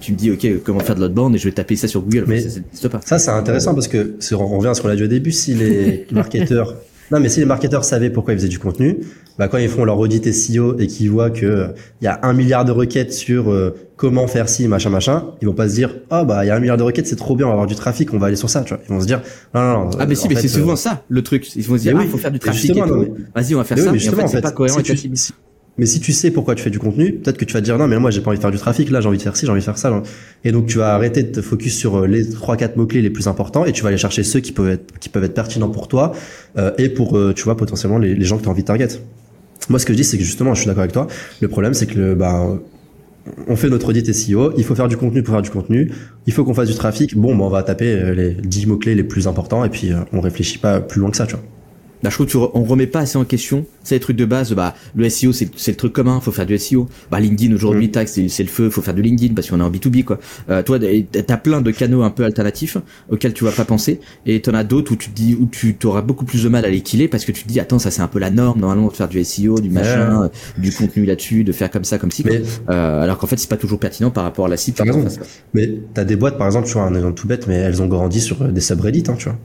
tu 0.00 0.12
me 0.12 0.16
dis 0.16 0.30
OK 0.30 0.46
comment 0.64 0.80
faire 0.80 0.96
de 0.96 1.00
l'autre 1.00 1.14
bande 1.14 1.34
et 1.34 1.38
je 1.38 1.44
vais 1.44 1.52
taper 1.52 1.76
ça 1.76 1.88
sur 1.88 2.02
Google. 2.02 2.24
Mais 2.26 2.40
ça, 2.72 2.88
pas. 2.88 3.00
ça 3.04 3.18
c'est 3.18 3.30
intéressant 3.30 3.74
parce 3.74 3.88
que 3.88 4.16
on 4.32 4.58
revient 4.58 4.68
sur 4.68 4.76
ce 4.76 4.82
qu'on 4.82 4.88
a 4.88 4.96
dit 4.96 5.04
au 5.04 5.08
début 5.08 5.32
si 5.32 5.54
les 5.54 6.06
marketeurs 6.12 6.74
non, 7.10 7.20
mais 7.20 7.28
si 7.28 7.40
les 7.40 7.46
marketeurs 7.46 7.84
savaient 7.84 8.10
pourquoi 8.10 8.34
ils 8.34 8.38
faisaient 8.38 8.48
du 8.48 8.58
contenu, 8.58 8.98
bah 9.38 9.48
quand 9.48 9.58
ils 9.58 9.68
font 9.68 9.84
leur 9.84 9.98
audit 9.98 10.32
SEO 10.32 10.78
et 10.78 10.86
qu'ils 10.86 11.10
voient 11.10 11.30
que 11.30 11.68
il 12.00 12.04
y 12.04 12.08
a 12.08 12.20
un 12.22 12.32
milliard 12.32 12.64
de 12.64 12.72
requêtes 12.72 13.12
sur 13.12 13.50
euh, 13.50 13.74
comment 13.96 14.26
faire 14.26 14.48
ci, 14.48 14.68
machin, 14.68 14.90
machin, 14.90 15.24
ils 15.40 15.46
vont 15.46 15.54
pas 15.54 15.68
se 15.68 15.74
dire 15.74 15.94
oh, 16.10 16.24
bah 16.24 16.44
il 16.44 16.48
y 16.48 16.50
a 16.50 16.56
un 16.56 16.60
milliard 16.60 16.76
de 16.76 16.82
requêtes, 16.82 17.06
c'est 17.06 17.16
trop 17.16 17.36
bien, 17.36 17.46
on 17.46 17.50
va 17.50 17.54
avoir 17.54 17.66
du 17.66 17.74
trafic, 17.74 18.12
on 18.12 18.18
va 18.18 18.26
aller 18.26 18.36
sur 18.36 18.50
ça, 18.50 18.62
tu 18.62 18.74
vois. 18.74 18.82
Ils 18.88 18.92
vont 18.92 19.00
se 19.00 19.06
dire 19.06 19.22
non 19.54 19.60
non. 19.60 19.84
non 19.84 19.90
ah 19.98 20.06
mais 20.06 20.14
si, 20.14 20.28
mais 20.28 20.36
c'est 20.36 20.48
souvent 20.48 20.72
euh, 20.72 20.76
ça 20.76 21.02
le 21.08 21.22
truc. 21.22 21.54
Ils 21.56 21.64
vont 21.64 21.76
se 21.76 21.82
dire 21.82 21.96
ah, 21.98 22.02
il 22.02 22.10
faut 22.10 22.18
faire 22.18 22.32
du 22.32 22.38
trafic. 22.38 22.76
Vas-y, 22.76 23.54
on 23.54 23.58
va 23.58 23.64
faire 23.64 23.78
ça. 23.78 23.92
mais 23.92 24.08
en 24.08 24.12
fait, 24.12 24.28
c'est 24.28 24.40
pas 24.40 24.52
cohérent 24.52 24.78
avec 24.78 24.88
mais 25.78 25.86
si 25.86 26.00
tu 26.00 26.12
sais 26.12 26.32
pourquoi 26.32 26.56
tu 26.56 26.62
fais 26.62 26.70
du 26.70 26.80
contenu, 26.80 27.12
peut-être 27.14 27.36
que 27.36 27.44
tu 27.44 27.54
vas 27.54 27.60
te 27.60 27.64
dire 27.64 27.78
non, 27.78 27.86
mais 27.86 27.98
moi 27.98 28.10
j'ai 28.10 28.20
pas 28.20 28.30
envie 28.30 28.38
de 28.38 28.42
faire 28.42 28.50
du 28.50 28.58
trafic, 28.58 28.90
là 28.90 29.00
j'ai 29.00 29.08
envie 29.08 29.18
de 29.18 29.22
faire 29.22 29.36
ci, 29.36 29.46
j'ai 29.46 29.52
envie 29.52 29.60
de 29.60 29.64
faire 29.64 29.78
ça. 29.78 30.02
Et 30.44 30.50
donc 30.50 30.66
tu 30.66 30.78
vas 30.78 30.92
arrêter 30.94 31.22
de 31.22 31.30
te 31.30 31.40
focus 31.40 31.76
sur 31.76 31.98
euh, 31.98 32.06
les 32.06 32.28
trois 32.28 32.56
quatre 32.56 32.76
mots 32.76 32.86
clés 32.86 33.00
les 33.00 33.10
plus 33.10 33.28
importants 33.28 33.64
et 33.64 33.72
tu 33.72 33.82
vas 33.82 33.88
aller 33.88 33.98
chercher 33.98 34.24
ceux 34.24 34.40
qui 34.40 34.50
peuvent 34.50 34.68
être 34.68 34.98
qui 34.98 35.08
peuvent 35.08 35.22
être 35.22 35.34
pertinents 35.34 35.70
pour 35.70 35.86
toi 35.86 36.12
euh, 36.58 36.72
et 36.78 36.88
pour 36.88 37.16
euh, 37.16 37.32
tu 37.32 37.44
vois 37.44 37.56
potentiellement 37.56 37.98
les, 37.98 38.20
gens 38.24 38.38
que 38.38 38.42
tu 38.42 38.48
as 38.48 38.50
envie 38.50 38.62
de 38.62 38.66
target. 38.66 38.88
Moi 39.68 39.78
ce 39.78 39.86
que 39.86 39.92
je 39.92 39.98
dis 39.98 40.04
c'est 40.04 40.18
que 40.18 40.24
justement, 40.24 40.52
je 40.54 40.60
suis 40.60 40.66
d'accord 40.66 40.82
avec 40.82 40.92
toi. 40.92 41.06
Le 41.40 41.48
problème 41.48 41.74
c'est 41.74 41.86
que 41.86 42.14
bah 42.14 42.58
on 43.46 43.56
fait 43.56 43.68
notre 43.68 43.90
audit 43.90 44.12
SEO, 44.12 44.54
il 44.56 44.64
faut 44.64 44.74
faire 44.74 44.88
du 44.88 44.96
contenu 44.96 45.22
pour 45.22 45.34
faire 45.34 45.42
du 45.42 45.50
contenu, 45.50 45.92
il 46.26 46.32
faut 46.32 46.44
qu'on 46.44 46.54
fasse 46.54 46.68
du 46.68 46.74
trafic. 46.74 47.14
Bon, 47.14 47.36
bah, 47.36 47.44
on 47.44 47.50
va 47.50 47.62
taper 47.62 48.14
les 48.14 48.30
10 48.32 48.66
mots 48.66 48.78
clés 48.78 48.94
les 48.94 49.04
plus 49.04 49.28
importants 49.28 49.64
et 49.64 49.68
puis 49.68 49.90
on 50.14 50.20
réfléchit 50.20 50.58
pas 50.58 50.80
plus 50.80 51.00
loin 51.00 51.10
que 51.10 51.16
ça, 51.18 51.26
tu 51.26 51.34
vois. 51.34 51.44
Bah, 52.02 52.10
je 52.10 52.22
trouve 52.22 52.50
qu'on 52.50 52.64
remet 52.64 52.86
pas 52.86 53.00
assez 53.00 53.18
en 53.18 53.24
question. 53.24 53.66
C'est 53.82 53.96
les 53.96 54.00
trucs 54.00 54.16
de 54.16 54.24
base. 54.24 54.52
Bah, 54.52 54.74
le 54.94 55.08
SEO, 55.08 55.32
c'est 55.32 55.68
le 55.68 55.76
truc 55.76 55.92
commun. 55.92 56.20
Faut 56.20 56.32
faire 56.32 56.46
du 56.46 56.56
SEO. 56.58 56.88
Bah, 57.10 57.20
LinkedIn 57.20 57.54
aujourd'hui, 57.54 57.88
mm. 57.88 58.06
c'est 58.06 58.42
le 58.42 58.48
feu. 58.48 58.70
Faut 58.70 58.82
faire 58.82 58.94
du 58.94 59.02
LinkedIn 59.02 59.34
parce 59.34 59.48
qu'on 59.48 59.60
est 59.60 59.64
en 59.64 59.70
B2B, 59.70 60.04
quoi. 60.04 60.18
Euh, 60.50 60.62
toi, 60.62 60.78
t'as 60.78 61.36
plein 61.36 61.60
de 61.60 61.70
canaux 61.70 62.02
un 62.02 62.10
peu 62.10 62.24
alternatifs 62.24 62.76
auxquels 63.10 63.32
tu 63.32 63.44
vas 63.44 63.52
pas 63.52 63.64
penser. 63.64 64.00
Et 64.26 64.40
t'en 64.40 64.54
as 64.54 64.64
d'autres 64.64 64.92
où 64.92 64.96
tu 64.96 65.10
te 65.10 65.14
dis, 65.14 65.36
où 65.38 65.46
tu 65.46 65.76
auras 65.84 66.02
beaucoup 66.02 66.24
plus 66.24 66.44
de 66.44 66.48
mal 66.48 66.64
à 66.64 66.68
les 66.68 66.80
killer 66.80 67.08
parce 67.08 67.24
que 67.24 67.32
tu 67.32 67.42
te 67.42 67.48
dis, 67.48 67.60
attends, 67.60 67.78
ça 67.78 67.90
c'est 67.90 68.02
un 68.02 68.08
peu 68.08 68.18
la 68.18 68.30
norme. 68.30 68.60
Normalement, 68.60 68.88
de 68.88 68.92
faire 68.92 69.08
du 69.08 69.22
SEO, 69.24 69.60
du 69.60 69.70
machin, 69.70 70.24
euh, 70.24 70.28
du 70.58 70.72
contenu 70.72 71.04
là-dessus, 71.04 71.44
de 71.44 71.52
faire 71.52 71.70
comme 71.70 71.84
ça, 71.84 71.98
comme 71.98 72.10
ci. 72.10 72.24
Euh, 72.28 73.02
alors 73.02 73.18
qu'en 73.18 73.26
fait, 73.26 73.38
c'est 73.38 73.48
pas 73.48 73.56
toujours 73.56 73.78
pertinent 73.78 74.10
par 74.10 74.24
rapport 74.24 74.46
à 74.46 74.48
la 74.48 74.56
cible. 74.56 74.76
T'as 74.76 74.84
raison. 74.84 75.04
Mais 75.54 75.68
t'as 75.94 76.04
des 76.04 76.16
boîtes, 76.16 76.38
par 76.38 76.46
exemple, 76.46 76.66
tu 76.66 76.74
vois, 76.74 76.82
un 76.82 76.94
exemple 76.94 77.14
tout 77.14 77.26
bête, 77.26 77.46
mais 77.46 77.56
elles 77.56 77.82
ont 77.82 77.86
grandi 77.86 78.20
sur 78.20 78.36
des 78.44 78.60
subreddits, 78.60 79.04
hein, 79.08 79.14
tu 79.18 79.24
vois 79.24 79.38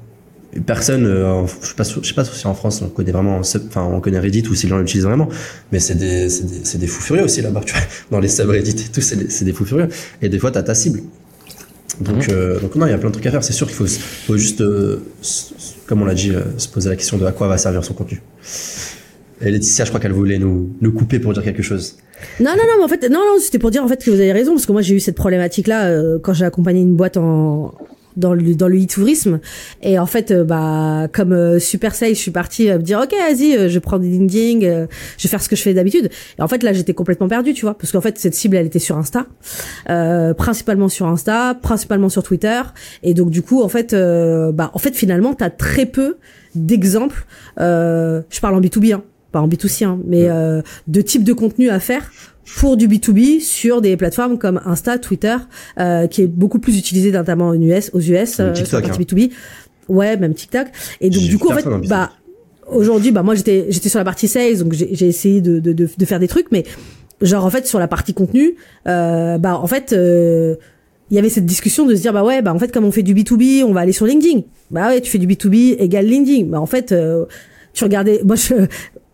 personne 0.62 1.06
euh, 1.06 1.46
je 1.62 1.68
sais 1.68 1.74
pas 1.76 1.84
je 1.84 2.08
sais 2.08 2.14
pas 2.14 2.26
si 2.26 2.48
en 2.48 2.54
France 2.54 2.82
on 2.82 2.90
connaît 2.90 3.12
vraiment 3.12 3.40
enfin 3.40 3.84
on 3.84 4.00
connaît 4.00 4.20
Reddit 4.20 4.48
ou 4.50 4.56
si 4.56 4.66
les 4.66 4.70
gens 4.70 4.78
l'utilisent 4.78 5.06
vraiment 5.06 5.28
mais 5.72 5.80
c'est 5.80 5.96
des 5.96 6.28
des, 6.78 6.88
fous 6.88 7.02
furieux 7.02 7.24
aussi 7.24 7.42
là-bas 7.42 7.62
tu 7.66 7.74
vois. 7.74 7.82
Dans 8.12 8.20
les 8.20 8.28
subreddits 8.28 8.72
et 8.72 8.92
tout 8.92 9.02
c'est 9.02 9.16
des, 9.16 9.46
des 9.46 9.54
fous 9.54 9.66
furieux. 9.66 9.88
Et 10.22 10.30
des 10.30 10.40
fois 10.40 10.52
t'as 10.52 10.64
ta 10.64 10.76
cible. 10.76 11.02
Donc 12.02 12.28
mhm. 12.28 12.34
euh, 12.34 12.60
donc 12.60 12.76
non 12.76 12.86
il 12.88 12.92
y 12.92 12.94
a 12.94 12.98
plein 12.98 13.10
de 13.10 13.14
trucs 13.14 13.26
à 13.26 13.32
faire. 13.32 13.44
C'est 13.44 13.54
sûr 13.54 13.68
qu'il 13.68 13.76
faut 13.76 13.88
faut 13.88 14.38
juste 14.38 14.62
euh, 14.62 14.98
comme 15.88 16.02
on 16.02 16.06
l'a 16.06 16.16
dit 16.16 16.32
se 16.58 16.68
poser 16.68 16.90
la 16.90 16.96
question 16.96 17.18
de 17.18 17.26
à 17.26 17.32
quoi 17.32 17.48
va 17.48 17.58
servir 17.58 17.84
son 17.84 17.94
contenu. 17.94 18.22
Et 19.42 19.52
Laetitia 19.52 19.86
je 19.86 19.90
crois 19.90 20.00
qu'elle 20.00 20.14
voulait 20.14 20.40
nous 20.40 20.72
nous 20.82 20.92
couper 20.92 21.20
pour 21.20 21.34
dire 21.34 21.44
quelque 21.44 21.64
chose. 21.64 21.98
Non, 22.40 22.52
non, 22.52 22.64
non, 22.64 22.78
mais 22.78 22.84
en 22.86 22.88
fait, 22.88 23.10
non, 23.10 23.20
non, 23.20 23.38
c'était 23.42 23.60
pour 23.60 23.70
dire 23.70 23.84
en 23.84 23.88
fait 23.90 24.02
que 24.02 24.10
vous 24.10 24.16
avez 24.16 24.32
raison, 24.32 24.54
parce 24.54 24.66
que 24.66 24.72
moi 24.72 24.82
j'ai 24.82 24.96
eu 24.96 25.02
cette 25.02 25.18
problématique-là 25.18 26.18
quand 26.22 26.32
j'ai 26.32 26.46
accompagné 26.46 26.80
une 26.80 26.96
boîte 26.96 27.18
en, 27.18 27.74
dans 28.18 28.34
le 28.34 28.56
dans 28.56 28.68
le 28.68 28.82
e-tourisme. 28.82 29.40
Et 29.82 30.00
en 30.00 30.06
fait 30.06 30.32
euh, 30.32 30.44
bah 30.44 31.08
comme 31.12 31.34
euh, 31.34 31.60
super 31.60 31.96
sales 31.96 32.16
je 32.16 32.20
suis 32.20 32.32
partie 32.32 32.70
euh, 32.70 32.78
me 32.78 32.84
dire 32.84 33.00
ok 33.00 33.12
vas-y 33.12 33.70
je 33.70 33.80
prends 33.80 34.00
des 34.00 34.10
LinkedIn 34.10 34.88
je 35.18 35.24
vais 35.24 35.30
faire 35.30 35.42
ce 35.42 35.50
que 35.50 35.56
je 35.56 35.62
fais 35.62 35.74
d'habitude. 35.74 36.10
Et 36.38 36.42
en 36.42 36.48
fait 36.48 36.64
là 36.64 36.74
j'étais 36.74 36.94
complètement 36.94 37.28
perdue 37.28 37.54
tu 37.54 37.62
vois 37.62 37.78
parce 37.78 37.92
qu'en 37.92 38.02
fait 38.02 38.18
cette 38.18 38.36
cible 38.36 38.56
elle 38.56 38.66
était 38.66 38.80
sur 38.80 38.98
Insta. 38.98 39.26
Principalement 40.38 40.90
sur 40.90 41.08
Insta 41.08 41.56
principalement 41.56 42.10
sur 42.10 42.24
Twitter. 42.24 42.62
Et 43.04 43.14
donc 43.14 43.30
du 43.30 43.42
coup 43.42 43.62
en 43.62 43.70
fait 43.70 43.96
bah 44.54 44.72
en 44.74 44.80
fait 44.80 44.96
finalement 44.96 45.34
t'as 45.34 45.50
très 45.50 45.86
peu 45.86 46.18
d'exemples 46.56 47.26
je 47.58 48.40
parle 48.42 48.56
en 48.56 48.62
B2B 48.62 48.94
hein, 48.94 49.04
pas 49.32 49.42
en 49.42 49.48
B2C 49.48 49.86
hein, 49.86 50.00
mais 50.06 50.28
de 50.88 51.02
types 51.02 51.24
de 51.24 51.34
contenu 51.34 51.70
à 51.70 51.80
faire 51.80 52.12
pour 52.58 52.78
du 52.78 52.88
B2B 52.88 53.40
sur 53.40 53.82
des 53.82 53.96
plateformes 53.98 54.38
comme 54.38 54.62
Insta, 54.66 54.98
Twitter, 54.98 55.36
euh, 55.80 56.08
qui 56.08 56.24
est 56.24 56.28
beaucoup 56.28 56.60
plus 56.60 56.78
utilisé 56.78 57.12
notamment 57.12 57.50
aux 57.50 57.56
US, 57.56 57.90
aux 57.94 58.00
US, 58.00 58.40
euh, 58.40 58.52
TikTok, 58.52 58.86
sur 58.86 58.98
B2B. 58.98 59.32
Hein. 59.32 59.36
Ouais, 59.90 60.18
même 60.18 60.34
TikTok. 60.34 60.68
Et 61.02 61.10
donc 61.10 61.24
du 61.24 61.38
coup, 61.38 61.52
en 61.52 61.56
fait, 61.56 61.68
bah 61.88 62.12
aujourd'hui, 62.68 63.12
bah 63.12 63.24
moi 63.24 63.36
j'étais 63.36 63.68
j'étais 63.70 63.90
sur 63.90 64.00
la 64.00 64.06
partie 64.06 64.28
sales, 64.28 64.58
donc 64.58 64.74
j'ai 64.74 65.08
essayé 65.08 65.42
de, 65.42 65.60
de, 65.60 65.74
de, 65.74 66.06
faire 66.06 66.20
des 66.20 66.28
trucs, 66.28 66.52
mais 66.52 66.64
genre 67.22 67.46
en 67.46 67.50
fait 67.50 67.68
sur 67.68 67.80
la 67.80 67.88
partie 67.88 68.14
contenu, 68.14 68.56
euh, 68.88 69.38
bah 69.38 69.58
en 69.58 69.68
fait 69.68 69.94
euh, 69.94 70.56
il 71.10 71.16
y 71.16 71.20
avait 71.20 71.30
cette 71.30 71.46
discussion 71.46 71.86
de 71.86 71.96
se 71.96 72.02
dire 72.02 72.14
bah 72.14 72.24
ouais 72.24 72.42
bah 72.42 72.54
en 72.54 72.60
fait 72.60 72.72
comme 72.72 72.86
on 72.86 72.92
fait 72.92 73.04
du 73.04 73.14
B2B, 73.14 73.64
on 73.64 73.74
va 73.74 73.82
aller 73.82 73.92
sur 73.92 74.06
LinkedIn. 74.06 74.42
Bah 74.72 74.88
ouais, 74.88 75.02
tu 75.02 75.12
fais 75.12 75.18
du 75.18 75.28
B2B 75.28 75.76
égale 75.80 76.06
LinkedIn. 76.06 76.46
Bah 76.46 76.60
en 76.60 76.66
fait 76.66 76.92
euh, 76.92 77.26
tu 77.74 77.84
regardais 77.84 78.22
moi 78.24 78.36
je 78.36 78.54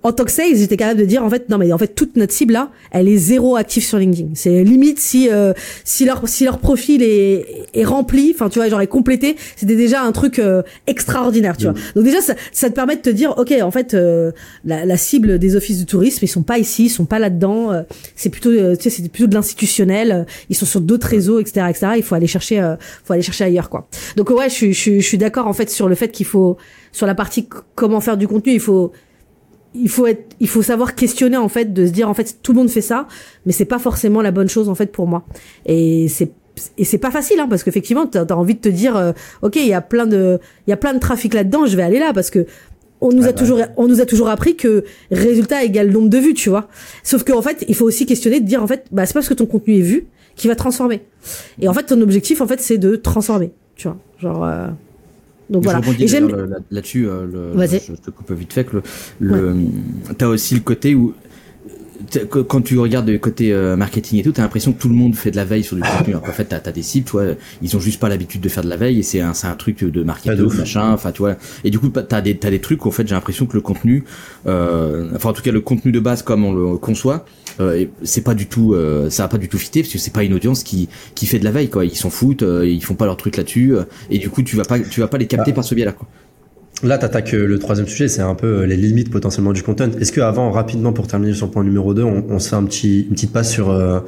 en 0.01 0.13
tant 0.13 0.23
que 0.23 0.31
sales, 0.31 0.55
j'étais 0.55 0.77
capable 0.77 0.99
de 0.99 1.05
dire 1.05 1.23
en 1.23 1.29
fait 1.29 1.49
non 1.49 1.57
mais 1.57 1.73
en 1.73 1.77
fait 1.77 1.93
toute 1.93 2.15
notre 2.15 2.31
cible 2.31 2.53
là, 2.53 2.71
elle 2.91 3.09
est 3.09 3.17
zéro 3.17 3.57
active 3.57 3.83
sur 3.83 3.97
LinkedIn. 3.97 4.29
C'est 4.33 4.63
limite 4.63 4.97
si 4.97 5.29
euh, 5.29 5.53
si 5.83 6.05
leur 6.05 6.27
si 6.27 6.45
leur 6.45 6.59
profil 6.59 7.03
est 7.03 7.45
est 7.73 7.83
rempli, 7.83 8.31
enfin 8.33 8.47
tu 8.47 8.59
vois 8.59 8.69
genre 8.69 8.79
est 8.79 8.87
complété, 8.87 9.35
c'était 9.57 9.75
déjà 9.75 10.01
un 10.01 10.11
truc 10.13 10.39
euh, 10.39 10.63
extraordinaire, 10.87 11.57
tu 11.57 11.65
vois. 11.65 11.73
Donc 11.95 12.05
déjà 12.05 12.21
ça, 12.21 12.35
ça 12.53 12.69
te 12.69 12.75
permet 12.75 12.95
de 12.95 13.01
te 13.01 13.09
dire 13.09 13.33
OK, 13.37 13.53
en 13.61 13.71
fait 13.71 13.93
euh, 13.93 14.31
la, 14.63 14.85
la, 14.85 14.97
cible 14.97 15.37
des 15.37 15.55
offices 15.57 15.79
de 15.79 15.85
tourisme, 15.85 16.23
ils 16.23 16.29
sont 16.29 16.43
pas 16.43 16.59
ici, 16.59 16.85
ils 16.85 16.89
sont 16.89 17.05
pas 17.05 17.19
là-dedans, 17.19 17.83
c'est 18.15 18.29
plutôt 18.29 18.51
tu 18.51 18.81
sais 18.81 18.89
c'est 18.89 19.09
plutôt 19.09 19.27
de 19.27 19.35
l'institutionnel, 19.35 20.25
ils 20.49 20.55
sont 20.55 20.65
sur 20.65 20.79
d'autres 20.79 21.07
réseaux 21.07 21.39
etc 21.39 21.65
etc, 21.69 21.87
il 21.97 22.03
faut 22.03 22.15
aller 22.15 22.27
chercher 22.27 22.75
faut 23.03 23.13
aller 23.13 23.21
chercher 23.21 23.43
ailleurs 23.43 23.69
quoi. 23.69 23.89
Donc 24.15 24.29
ouais, 24.29 24.49
je 24.49 24.53
suis 24.53 24.73
je, 24.73 24.99
je 24.99 25.05
suis 25.05 25.17
d'accord 25.17 25.47
en 25.47 25.53
fait 25.53 25.69
sur 25.69 25.89
le 25.89 25.95
fait 25.95 26.09
qu'il 26.09 26.25
faut 26.25 26.57
sur 26.91 27.05
la 27.05 27.15
partie 27.15 27.49
comment 27.75 27.99
faire 27.99 28.17
du 28.17 28.27
contenu, 28.27 28.53
il 28.53 28.59
faut 28.59 28.93
il 29.73 29.89
faut 29.89 30.07
être, 30.07 30.35
il 30.39 30.47
faut 30.47 30.61
savoir 30.61 30.95
questionner 30.95 31.37
en 31.37 31.49
fait, 31.49 31.73
de 31.73 31.85
se 31.85 31.91
dire 31.91 32.09
en 32.09 32.13
fait 32.13 32.37
tout 32.41 32.53
le 32.53 32.59
monde 32.59 32.69
fait 32.69 32.81
ça, 32.81 33.07
mais 33.45 33.51
c'est 33.51 33.65
pas 33.65 33.79
forcément 33.79 34.21
la 34.21 34.31
bonne 34.31 34.49
chose 34.49 34.69
en 34.69 34.75
fait 34.75 34.91
pour 34.91 35.07
moi. 35.07 35.25
Et 35.65 36.07
c'est 36.09 36.31
et 36.77 36.83
c'est 36.83 36.97
pas 36.97 37.11
facile 37.11 37.39
hein, 37.39 37.47
parce 37.49 37.63
qu'effectivement 37.63 38.05
t'as 38.05 38.25
as 38.25 38.35
envie 38.35 38.55
de 38.55 38.59
te 38.59 38.67
dire 38.67 38.97
euh, 38.97 39.13
ok 39.43 39.55
il 39.55 39.67
y 39.67 39.73
a 39.73 39.79
plein 39.79 40.05
de 40.05 40.39
il 40.67 40.69
y 40.69 40.73
a 40.73 40.77
plein 40.77 40.93
de 40.93 40.99
trafic 40.99 41.33
là-dedans, 41.33 41.65
je 41.65 41.77
vais 41.77 41.83
aller 41.83 41.99
là 41.99 42.11
parce 42.13 42.29
que 42.29 42.45
on 43.01 43.11
nous 43.11 43.23
a 43.23 43.27
bah 43.27 43.33
toujours 43.33 43.61
on 43.77 43.87
nous 43.87 44.01
a 44.01 44.05
toujours 44.05 44.29
appris 44.29 44.55
que 44.55 44.83
résultat 45.11 45.63
égale 45.63 45.89
nombre 45.89 46.09
de 46.09 46.17
vues, 46.17 46.33
tu 46.33 46.49
vois. 46.49 46.67
Sauf 47.03 47.23
qu'en 47.23 47.41
fait, 47.41 47.63
il 47.67 47.75
faut 47.75 47.85
aussi 47.85 48.05
questionner 48.05 48.39
de 48.41 48.45
dire 48.45 48.61
en 48.61 48.67
fait 48.67 48.85
bah 48.91 49.05
c'est 49.05 49.13
parce 49.13 49.29
que 49.29 49.33
ton 49.33 49.45
contenu 49.45 49.77
est 49.77 49.81
vu 49.81 50.07
qui 50.35 50.47
va 50.47 50.55
transformer. 50.55 51.01
Et 51.61 51.67
en 51.67 51.73
fait 51.73 51.83
ton 51.83 52.01
objectif 52.01 52.41
en 52.41 52.47
fait 52.47 52.59
c'est 52.59 52.77
de 52.77 52.95
transformer, 52.95 53.51
tu 53.75 53.87
vois. 53.87 53.97
Genre 54.19 54.43
euh, 54.43 54.67
donc 55.49 55.63
voilà. 55.63 55.81
Et 55.99 56.07
j'aime 56.07 56.29
là-dessus, 56.69 57.07
euh, 57.07 57.55
je 57.57 57.93
te 57.93 58.11
coupe 58.11 58.31
vite 58.31 58.53
fait 58.53 58.63
que 58.63 58.77
le, 58.77 58.83
le 59.19 59.55
t'as 60.17 60.27
aussi 60.27 60.55
le 60.55 60.61
côté 60.61 60.95
où 60.95 61.13
quand 62.29 62.61
tu 62.61 62.77
regardes 62.77 63.09
du 63.09 63.19
côté 63.19 63.53
euh, 63.53 63.75
marketing 63.75 64.19
et 64.19 64.23
tout, 64.23 64.31
t'as 64.31 64.41
l'impression 64.41 64.73
que 64.73 64.81
tout 64.81 64.89
le 64.89 64.95
monde 64.95 65.15
fait 65.15 65.31
de 65.31 65.35
la 65.35 65.45
veille 65.45 65.63
sur 65.63 65.75
du 65.75 65.81
contenu. 65.81 66.15
en 66.15 66.21
fait, 66.21 66.45
t'as 66.45 66.61
as 66.63 66.71
des 66.71 66.81
cibles, 66.81 67.05
toi, 67.05 67.23
ils 67.61 67.75
ont 67.75 67.79
juste 67.79 67.99
pas 67.99 68.09
l'habitude 68.09 68.41
de 68.41 68.49
faire 68.49 68.63
de 68.63 68.69
la 68.69 68.77
veille 68.77 68.99
et 68.99 69.03
c'est 69.03 69.21
un, 69.21 69.33
truc 69.57 69.83
de 69.83 70.03
marketing, 70.03 70.53
machin. 70.57 70.91
Enfin, 70.91 71.11
tu 71.11 71.19
vois. 71.19 71.35
Et 71.63 71.69
du 71.69 71.79
coup, 71.79 71.89
t'as 71.89 72.21
des, 72.21 72.33
des 72.33 72.59
trucs. 72.59 72.85
En 72.85 72.91
fait, 72.91 73.07
j'ai 73.07 73.15
l'impression 73.15 73.45
que 73.45 73.53
le 73.53 73.61
contenu, 73.61 74.03
euh, 74.47 75.09
enfin, 75.15 75.29
en 75.29 75.33
tout 75.33 75.41
cas, 75.41 75.51
le 75.51 75.61
contenu 75.61 75.91
de 75.91 75.99
base 75.99 76.21
comme 76.21 76.45
on 76.45 76.53
le 76.53 76.77
conçoit, 76.77 77.25
euh, 77.59 77.85
c'est 78.03 78.23
pas 78.23 78.33
du 78.33 78.47
tout, 78.47 78.73
euh, 78.73 79.09
ça 79.09 79.23
va 79.23 79.29
pas 79.29 79.37
du 79.37 79.49
tout 79.49 79.57
fité 79.57 79.81
parce 79.81 79.91
que 79.91 79.99
c'est 79.99 80.13
pas 80.13 80.23
une 80.23 80.33
audience 80.33 80.63
qui 80.63 80.87
qui 81.15 81.25
fait 81.25 81.39
de 81.39 81.43
la 81.43 81.51
veille, 81.51 81.69
quoi. 81.69 81.85
Ils 81.85 81.95
s'en 81.95 82.09
foutent, 82.09 82.43
ils 82.63 82.83
font 82.83 82.95
pas 82.95 83.05
leur 83.05 83.17
truc 83.17 83.37
là-dessus 83.37 83.73
et 84.09 84.17
du 84.17 84.29
coup, 84.29 84.43
tu 84.43 84.55
vas 84.55 84.63
pas, 84.63 84.79
tu 84.79 85.01
vas 85.01 85.07
pas 85.07 85.17
les 85.17 85.27
capter 85.27 85.51
ah. 85.51 85.55
par 85.55 85.63
ce 85.63 85.75
biais-là, 85.75 85.91
quoi. 85.91 86.07
Là, 86.83 86.97
tu 86.97 87.05
attaques 87.05 87.33
euh, 87.33 87.45
le 87.45 87.59
troisième 87.59 87.87
sujet, 87.87 88.07
c'est 88.07 88.21
un 88.21 88.35
peu 88.35 88.61
euh, 88.61 88.65
les 88.65 88.77
limites 88.77 89.11
potentiellement 89.11 89.51
du 89.51 89.63
content. 89.63 89.89
Est-ce 89.99 90.11
que 90.11 90.21
avant, 90.21 90.49
rapidement, 90.51 90.93
pour 90.93 91.07
terminer 91.07 91.33
sur 91.33 91.47
le 91.47 91.51
point 91.51 91.63
numéro 91.63 91.93
2, 91.93 92.03
on, 92.03 92.25
on 92.29 92.39
se 92.39 92.49
fait 92.49 92.55
un 92.55 92.63
petit, 92.63 93.01
une 93.01 93.15
petite 93.15 93.33
passe 93.33 93.51
sur 93.51 93.69
euh, 93.69 93.99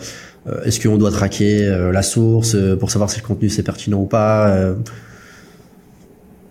est-ce 0.64 0.80
qu'on 0.80 0.98
doit 0.98 1.12
traquer 1.12 1.68
la 1.94 2.02
source 2.02 2.58
pour 2.80 2.90
savoir 2.90 3.12
si 3.12 3.20
le 3.20 3.26
contenu 3.26 3.48
c'est 3.48 3.62
pertinent 3.62 4.00
ou 4.00 4.08
pas, 4.08 4.74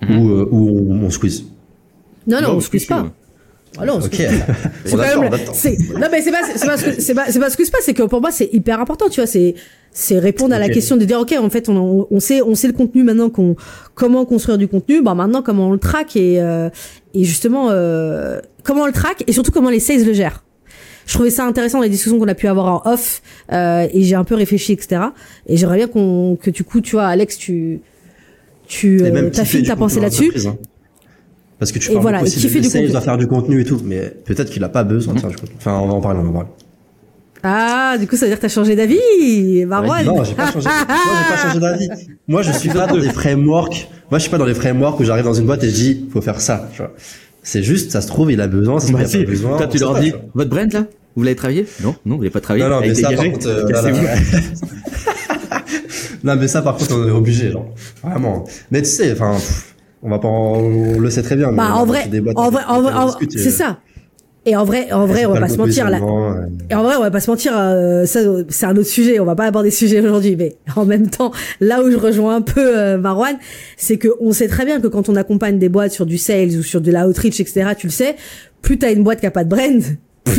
mhm. 0.01 0.17
ou, 0.17 0.47
ou 0.49 0.93
on, 1.05 1.11
squeeze? 1.11 1.45
Non, 2.29 2.41
non, 2.41 2.51
on, 2.53 2.61
squeeze 2.61 2.87
pas. 2.87 3.13
Ah 3.79 3.87
non, 3.87 3.99
ok. 3.99 4.15
C'est 4.85 4.97
quand 4.97 5.21
même. 5.21 5.31
Non, 5.31 6.09
mais 6.11 6.23
c'est 6.23 6.33
pas, 6.33 6.41
c'est 6.55 6.67
pas, 6.67 6.77
c'est 6.77 7.15
pas, 7.15 7.27
c'est 7.31 7.39
pas, 7.39 7.49
pas, 7.49 7.79
c'est 7.81 7.95
que 7.95 8.03
pour 8.03 8.21
moi 8.21 8.31
c'est 8.31 8.51
hyper 8.53 8.81
important, 8.81 9.09
tu 9.09 9.21
vois. 9.21 9.27
C'est, 9.27 9.55
c'est 9.93 10.19
répondre 10.19 10.55
à 10.55 10.59
la 10.59 10.69
question 10.69 10.97
de 10.97 11.05
dire 11.05 11.19
ok 11.19 11.35
en 11.41 11.51
fait 11.51 11.69
on, 11.69 12.07
on 12.11 12.21
sait 12.21 12.43
on 12.43 12.55
sait 12.55 12.69
le 12.69 12.73
contenu 12.73 13.03
maintenant 13.03 13.29
qu'on 13.29 13.57
comment 13.95 14.25
construire 14.25 14.57
du 14.57 14.69
contenu 14.69 15.03
bah 15.03 15.15
maintenant 15.15 15.43
comment 15.43 15.69
on 15.69 15.73
le 15.73 15.79
traque 15.79 16.15
et 16.17 16.41
euh, 16.41 16.71
et 17.13 17.25
justement 17.25 17.69
euh, 17.71 18.41
comment 18.63 18.83
on 18.83 18.87
le 18.87 18.93
traque 18.93 19.25
et 19.27 19.33
surtout 19.33 19.51
comment 19.51 19.71
les 19.71 19.81
sales 19.81 20.05
le 20.05 20.13
gèrent 20.13 20.45
je 21.07 21.15
trouvais 21.15 21.31
ça 21.31 21.45
intéressant 21.45 21.79
dans 21.79 21.85
les 21.85 21.91
discussions 21.91 22.21
qu'on 22.21 22.29
a 22.29 22.35
pu 22.35 22.47
avoir 22.47 22.87
en 22.87 22.93
off 22.93 23.21
euh, 23.53 23.89
et 23.93 24.03
j'ai 24.03 24.15
un 24.15 24.23
peu 24.23 24.37
réfléchi 24.37 24.73
etc 24.73 25.03
et 25.49 25.57
j'aimerais 25.57 25.79
bien 25.79 25.89
qu'on 25.89 26.39
que 26.41 26.51
du 26.51 26.63
coup 26.63 26.81
tu 26.81 26.93
vois 26.93 27.07
Alex 27.07 27.37
tu 27.37 27.81
tu 28.69 29.03
euh, 29.03 29.31
t'affines 29.31 29.65
ta 29.65 29.75
pensée 29.75 29.99
là-dessus 29.99 30.31
hein. 30.47 30.57
Parce 31.61 31.71
que 31.71 31.79
tu 31.79 31.91
parles 31.91 32.03
voilà, 32.03 32.23
aussi 32.23 32.41
qui 32.41 32.49
fait 32.49 32.61
du 32.61 32.89
doit 32.89 33.01
faire 33.01 33.17
du 33.17 33.29
contenu 33.29 33.61
et 33.61 33.65
tout 33.65 33.81
mais 33.85 34.13
peut-être 34.25 34.51
qu'il 34.51 34.65
a 34.65 34.69
pas 34.69 34.83
besoin 34.83 35.15
de 35.15 35.21
faire 35.21 35.31
du 35.31 35.37
contenu 35.37 35.55
enfin 35.59 35.79
on 35.79 35.87
va 35.87 35.95
en 35.95 36.01
parler 36.01 36.19
on 36.19 36.25
va 36.25 36.31
en 36.31 36.33
parler 36.33 36.49
ah, 37.43 37.97
du 37.99 38.07
coup, 38.07 38.17
ça 38.17 38.27
veut 38.27 38.31
dire 38.31 38.37
que 38.37 38.43
t'as 38.43 38.49
changé 38.49 38.77
d'avis, 38.77 39.65
Marwan 39.65 40.05
Non, 40.05 40.25
j'ai 40.25 40.35
pas 40.35 40.53
changé. 40.53 40.69
Moi, 40.69 40.77
j'ai 41.23 41.35
pas 41.35 41.43
changé 41.43 41.59
d'avis. 41.59 41.89
Moi, 42.29 42.43
je 42.43 42.53
suis 42.53 42.69
pas 42.69 42.87
dans 42.87 42.97
les 42.97 43.09
frameworks. 43.09 43.89
Moi, 44.11 44.19
je 44.19 44.23
suis 44.23 44.31
pas 44.31 44.37
dans 44.37 44.45
les 44.45 44.55
frameworks 44.55 45.01
où 45.01 45.05
j'arrive 45.05 45.25
dans 45.25 45.33
une 45.33 45.47
boîte 45.47 45.65
et 45.65 45.71
je 45.71 45.75
dis, 45.75 46.07
faut 46.13 46.21
faire 46.21 46.41
ça. 46.41 46.69
C'est 47.43 47.63
juste, 47.63 47.93
ça 47.93 48.03
se 48.03 48.09
trouve, 48.09 48.31
il 48.31 48.43
a 48.43 48.47
besoin, 48.47 48.79
ça 48.79 48.89
se 48.89 48.93
trouve, 48.93 49.03
il 49.03 49.07
a 49.07 49.25
pas 49.25 49.31
besoin. 49.31 49.57
Toi, 49.57 49.67
tu 49.69 49.79
leur 49.79 49.99
dis, 49.99 50.13
votre 50.35 50.51
brand 50.51 50.71
là, 50.71 50.85
vous 51.17 51.23
l'avez 51.23 51.37
travaillé? 51.37 51.67
Non, 51.83 51.95
non, 52.05 52.17
vous 52.17 52.23
l'avez 52.23 52.31
pas 52.31 52.41
travaillé. 52.41 52.65
Non, 52.65 52.71
non, 52.71 52.81
mais 52.81 52.95
ça, 52.95 53.11
par 53.11 53.25
contre, 53.25 53.49
euh, 53.49 53.65
non, 56.25 56.37
mais 56.37 56.49
ça, 56.49 56.63
par 56.63 56.77
contre, 56.77 56.97
on 56.97 57.09
est 57.09 57.11
obligé, 57.11 57.51
genre. 57.51 57.67
Vraiment. 58.05 58.45
Mais 58.71 58.83
tu 58.83 58.89
sais, 58.89 59.13
enfin, 59.13 59.37
on 60.03 60.11
va 60.11 60.19
pas, 60.19 60.29
on 60.29 60.99
le 60.99 61.11
sait 61.11 61.23
très 61.23 61.37
bien. 61.37 61.53
Bah, 61.53 61.75
en 61.75 61.85
vrai, 61.85 62.09
en 62.37 62.51
vrai, 62.51 62.63
en 62.67 62.81
vrai, 62.81 63.27
c'est 63.31 63.49
euh. 63.49 63.51
ça. 63.51 63.79
Et 64.47 64.57
en 64.57 64.65
vrai, 64.65 64.91
en 64.91 65.07
vrai, 65.07 65.27
on 65.27 65.35
va 65.35 65.41
pas 65.41 65.49
se 65.49 65.59
mentir 65.59 65.91
là. 65.91 65.99
Et 66.71 66.75
en 66.75 66.83
vrai, 66.83 66.95
on 66.97 67.01
va 67.01 67.11
pas 67.11 67.21
se 67.21 67.31
mentir. 67.31 67.53
Euh, 67.55 68.07
ça, 68.07 68.21
c'est 68.49 68.65
un 68.65 68.75
autre 68.77 68.89
sujet. 68.89 69.21
On 69.21 69.27
va 69.27 69.35
pas 69.35 69.45
aborder 69.45 69.71
ce 69.71 69.81
sujet 69.81 70.01
aujourd'hui. 70.01 70.35
Mais 70.37 70.57
en 70.77 70.87
même 70.87 71.11
temps, 71.11 71.31
là 71.61 71.83
où 71.83 71.91
je 71.91 71.97
rejoins 71.97 72.37
un 72.37 72.41
peu 72.41 72.79
euh, 72.79 72.97
Marwan, 72.97 73.37
c'est 73.77 73.99
que 73.99 74.09
on 74.19 74.33
sait 74.33 74.49
très 74.49 74.65
bien 74.65 74.81
que 74.81 74.87
quand 74.87 75.11
on 75.11 75.17
accompagne 75.17 75.59
des 75.59 75.69
boîtes 75.69 75.93
sur 75.93 76.07
du 76.07 76.17
sales 76.17 76.57
ou 76.57 76.63
sur 76.63 76.81
de 76.81 76.91
la 76.91 77.07
outreach, 77.07 77.39
etc. 77.41 77.73
Tu 77.77 77.87
le 77.87 77.93
sais. 77.93 78.17
Plus 78.63 78.79
t'as 78.79 78.93
une 78.93 79.03
boîte 79.03 79.21
qui 79.21 79.27
a 79.27 79.31
pas 79.31 79.45
de 79.45 79.51
brand, 79.51 79.83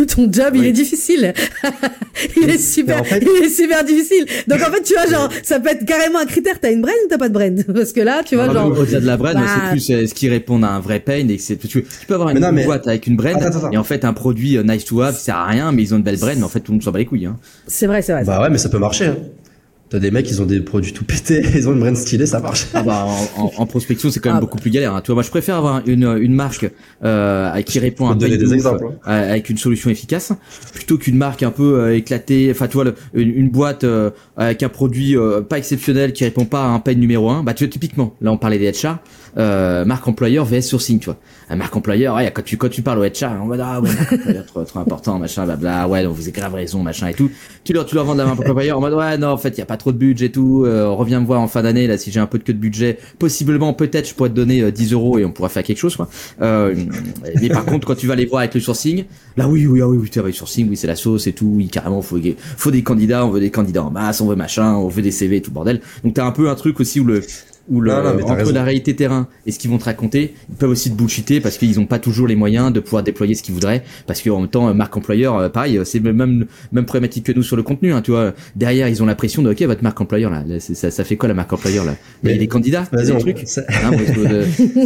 ton 0.08 0.32
job 0.32 0.54
il 0.56 0.66
est 0.66 0.72
difficile. 0.72 1.34
il 2.38 2.50
est 2.50 2.58
super, 2.58 3.04
il 3.10 3.46
est 3.46 3.50
super 3.50 3.84
difficile. 3.84 4.26
Donc 4.48 4.62
en 4.62 4.72
fait, 4.72 4.84
tu 4.84 4.94
vois, 4.94 5.06
genre, 5.08 5.30
ça 5.44 5.60
peut 5.60 5.70
être 5.70 5.86
carrément 5.86 6.20
un 6.20 6.26
critère. 6.26 6.60
T'as 6.60 6.72
une 6.72 6.82
brand 6.82 6.94
ou 7.06 7.08
t'as 7.10 7.18
pas 7.18 7.30
de 7.30 7.34
brand 7.34 7.64
Parce 7.74 7.94
que 7.94 8.02
là, 8.02 8.22
tu 8.26 8.36
vois, 8.36 8.52
genre. 8.52 8.68
Au-delà 8.68 9.00
de 9.00 9.06
la 9.06 9.18
brand, 9.18 9.34
c'est 9.34 9.40
bah, 9.40 9.72
plus 9.72 9.90
euh, 9.90 10.08
ce 10.08 10.14
qui 10.14 10.30
répond 10.30 10.62
à 10.64 10.68
un 10.68 10.80
vrai 10.80 11.00
pain 11.00 11.28
et 11.28 11.38
c'est 11.38 11.58
tu, 11.58 11.68
tu, 11.68 11.84
peux 12.08 12.16
avoir 12.16 12.30
une, 12.30 12.64
boîte 12.64 12.88
avec 12.88 13.08
une 13.08 13.16
brand 13.16 13.38
et 13.72 13.78
en 13.78 13.84
fait 13.84 14.06
un 14.06 14.14
produit 14.14 14.58
euh, 14.58 14.64
nice 14.64 14.86
to 14.86 15.02
have, 15.02 15.16
ça 15.16 15.20
sert 15.20 15.36
à 15.36 15.46
rien, 15.46 15.72
mais 15.72 15.84
ils 15.84 15.94
ont 15.94 15.98
une 15.98 16.04
belle 16.04 16.20
brand, 16.20 16.36
mais 16.36 16.44
en 16.44 16.50
fait 16.50 16.60
tout 16.60 16.72
le 16.72 16.76
monde 16.76 16.84
s'en 16.84 16.92
bat 16.92 17.00
les 17.00 17.06
couilles. 17.06 17.26
Hein. 17.26 17.38
C'est 17.68 17.88
vrai, 17.88 18.02
c'est 18.02 18.14
vrai. 18.14 18.24
Bah 18.24 18.42
ouais, 18.42 18.50
mais 18.50 18.58
ça 18.58 18.70
peut 18.70 18.80
marcher. 18.80 19.08
Hein. 19.08 19.18
T'as 19.92 20.00
des 20.00 20.10
mecs, 20.10 20.32
ils 20.32 20.42
ont 20.42 20.46
des 20.46 20.62
produits 20.62 20.94
tout 20.94 21.04
pétés, 21.04 21.44
ils 21.54 21.68
ont 21.68 21.74
une 21.74 21.82
brand 21.82 21.98
stylée, 21.98 22.26
ça 22.26 22.40
marche. 22.40 22.68
Ah 22.74 22.82
bah, 22.82 23.06
en, 23.36 23.52
en, 23.58 23.66
prospection, 23.66 24.10
c'est 24.10 24.22
quand 24.22 24.30
même 24.30 24.38
ah 24.38 24.40
beaucoup 24.40 24.58
plus 24.58 24.72
galère. 24.72 24.96
Hein. 24.96 25.02
Tu 25.02 25.08
vois, 25.08 25.16
moi, 25.16 25.24
je 25.24 25.30
préfère 25.30 25.58
avoir 25.58 25.82
une, 25.86 26.18
une 26.22 26.34
marque 26.34 26.72
euh, 27.04 27.62
qui 27.64 27.78
répond 27.78 28.08
à 28.08 28.14
un 28.14 28.16
des 28.16 28.54
exemples, 28.54 28.86
hein. 28.86 29.12
euh, 29.12 29.32
avec 29.32 29.50
une 29.50 29.58
solution 29.58 29.90
efficace, 29.90 30.32
plutôt 30.74 30.98
qu'une 30.98 31.18
marque 31.18 31.44
un 31.44 31.52
peu 31.52 31.78
euh, 31.78 31.98
éclatée. 31.98 32.48
Enfin, 32.52 32.70
tu 32.70 32.76
vois, 32.76 32.86
une, 33.14 33.36
une, 33.36 33.50
boîte 33.50 33.84
euh, 33.84 34.12
avec 34.38 34.64
un 34.64 34.70
produit 34.70 35.18
pas 35.50 35.58
exceptionnel 35.58 36.14
qui 36.14 36.24
répond 36.24 36.46
pas 36.46 36.64
à 36.64 36.68
un 36.68 36.80
pain 36.80 36.94
numéro 36.94 37.30
un. 37.30 37.44
Bah, 37.44 37.54
tu 37.54 37.66
vois, 37.66 37.72
typiquement, 37.72 38.16
là, 38.22 38.32
on 38.32 38.38
parlait 38.38 38.60
des 38.60 38.72
HR 38.72 39.00
euh, 39.38 39.86
marque 39.86 40.08
employeur 40.08 40.46
vs 40.46 40.62
sourcing, 40.62 41.00
tu 41.00 41.06
vois. 41.06 41.18
Marque 41.56 41.76
employeur, 41.76 42.16
ouais, 42.16 42.32
quand 42.32 42.44
tu 42.44 42.58
quand 42.58 42.70
tu 42.70 42.82
parles 42.82 43.00
au 43.00 43.04
HR, 43.04 43.42
on 43.42 43.48
va 43.48 43.58
dire 43.58 43.66
ah 43.68 43.82
ouais, 43.82 43.90
trop, 44.48 44.64
trop 44.64 44.80
important, 44.80 45.20
machin, 45.20 45.46
blabla, 45.46 45.88
ouais, 45.88 46.04
donc 46.04 46.16
vous 46.16 46.22
avez 46.22 46.32
grave 46.32 46.54
raison, 46.54 46.82
machin 46.82 47.08
et 47.08 47.14
tout. 47.14 47.30
Tu 47.64 47.74
leur 47.74 47.86
tu 47.86 47.96
leur 47.96 48.06
vends 48.06 48.14
de 48.14 48.20
la 48.20 48.26
marque 48.26 48.40
employeur 48.40 48.78
en 48.78 48.82
mode 48.82 48.94
ouais, 48.94 49.18
non, 49.18 49.30
en 49.30 49.38
fait, 49.38 49.50
il 49.50 49.58
y 49.58 49.62
a 49.62 49.66
pas 49.66 49.78
trop 49.78 49.92
de 49.92 49.98
budget 49.98 50.28
et 50.28 50.32
tout. 50.32 50.64
Euh, 50.66 50.90
reviens 50.90 51.20
me 51.20 51.26
voir 51.26 51.42
en 51.42 51.48
fin 51.48 51.62
d'année 51.62 51.88
là 51.88 51.98
si 51.98 52.12
j'ai 52.12 52.20
un 52.20 52.28
peu 52.28 52.38
de 52.38 52.44
que 52.44 52.52
de 52.52 52.58
budget, 52.58 52.98
possiblement 53.20 53.74
peut-être 53.74 54.08
je 54.08 54.14
pourrais 54.14 54.30
te 54.30 54.36
donner 54.36 54.72
10 54.72 54.92
euh, 54.92 54.96
euros 54.96 55.20
et 55.20 55.26
on 55.26 55.32
pourra 55.32 55.50
faire 55.50 55.64
quelque 55.64 55.78
chose 55.78 55.96
quoi. 55.96 56.10
Euh, 56.42 56.76
mais 57.42 57.50
par 57.50 57.66
contre, 57.66 57.88
quand 57.88 57.96
tu 57.96 58.08
vas 58.08 58.16
les 58.16 58.26
voir 58.26 58.40
avec 58.40 58.54
le 58.54 58.62
sourcing, 58.62 59.06
là 59.38 59.48
oui 59.48 59.68
oui 59.68 59.82
ah 59.82 59.88
oui 59.88 59.98
oui, 59.98 60.10
tu 60.10 60.22
le 60.22 60.32
sourcing, 60.32 60.70
oui 60.70 60.78
c'est 60.78 60.88
la 60.88 60.96
sauce 60.96 61.28
et 61.28 61.34
tout, 61.34 61.52
oui 61.56 61.68
carrément 61.68 62.02
faut 62.02 62.20
faut 62.58 62.72
des 62.72 62.84
candidats, 62.84 63.26
on 63.26 63.30
veut 63.30 63.40
des 63.40 63.52
candidats 63.52 63.84
en 63.84 63.92
masse, 63.92 64.22
on 64.22 64.28
veut 64.28 64.36
machin, 64.36 64.76
on 64.76 64.88
veut 64.88 65.02
des 65.02 65.12
CV 65.12 65.38
et 65.38 65.42
tout 65.42 65.52
bordel. 65.52 65.82
Donc 66.04 66.14
t'as 66.14 66.26
un 66.26 66.32
peu 66.32 66.50
un 66.50 66.56
truc 66.56 66.80
aussi 66.80 67.00
où 67.00 67.06
le 67.06 67.22
ou 67.72 67.82
le, 67.82 67.94
entre 67.94 68.52
la 68.52 68.64
réalité 68.64 68.96
terrain 68.96 69.28
et 69.46 69.52
ce 69.52 69.60
qu'ils 69.60 69.72
vont 69.72 69.78
te 69.78 69.86
raconter, 69.86 70.34
ils 70.50 70.56
peuvent 70.56 70.70
aussi 70.70 70.92
te 70.92 70.96
bullshiter 70.96 71.40
parce 71.40 71.58
qu'ils 71.58 71.80
n'ont 71.80 71.86
pas 71.86 72.00
toujours 72.00 72.28
les 72.28 72.36
moyens 72.36 72.72
de 72.72 72.80
pouvoir 72.80 73.02
déployer 73.02 73.34
ce 73.34 73.42
qu'ils 73.42 73.54
voudraient. 73.54 73.84
Parce 74.06 74.22
qu'en 74.22 74.42
même 74.42 74.50
temps, 74.50 74.72
marque 74.74 74.96
employeur, 74.98 75.38
euh, 75.38 75.50
pareil, 75.50 75.80
c'est 75.86 76.00
même 76.00 76.46
même 76.72 76.86
problématique 76.86 77.26
que 77.26 77.32
nous 77.32 77.44
sur 77.44 77.56
le 77.56 77.64
contenu. 77.64 77.94
Hein, 77.94 78.02
tu 78.02 78.12
vois, 78.12 78.34
derrière, 78.56 78.88
ils 78.90 79.02
ont 79.02 79.06
la 79.06 79.16
pression 79.16 79.42
de 79.42 79.50
ok, 79.52 79.62
votre 79.64 79.84
marque 79.84 80.00
employeur 80.02 80.30
là, 80.30 80.44
ça, 80.60 80.92
ça 80.92 81.04
fait 81.04 81.16
quoi 81.16 81.30
la 81.30 81.36
marque 81.36 81.54
employeur 81.54 81.86
là? 81.86 81.96
Mais 82.24 82.36
les 82.38 82.48
candidats, 82.48 82.86
des 82.92 83.18
trucs. 83.18 83.44
Ça... 83.46 83.62
Hein, 83.70 83.92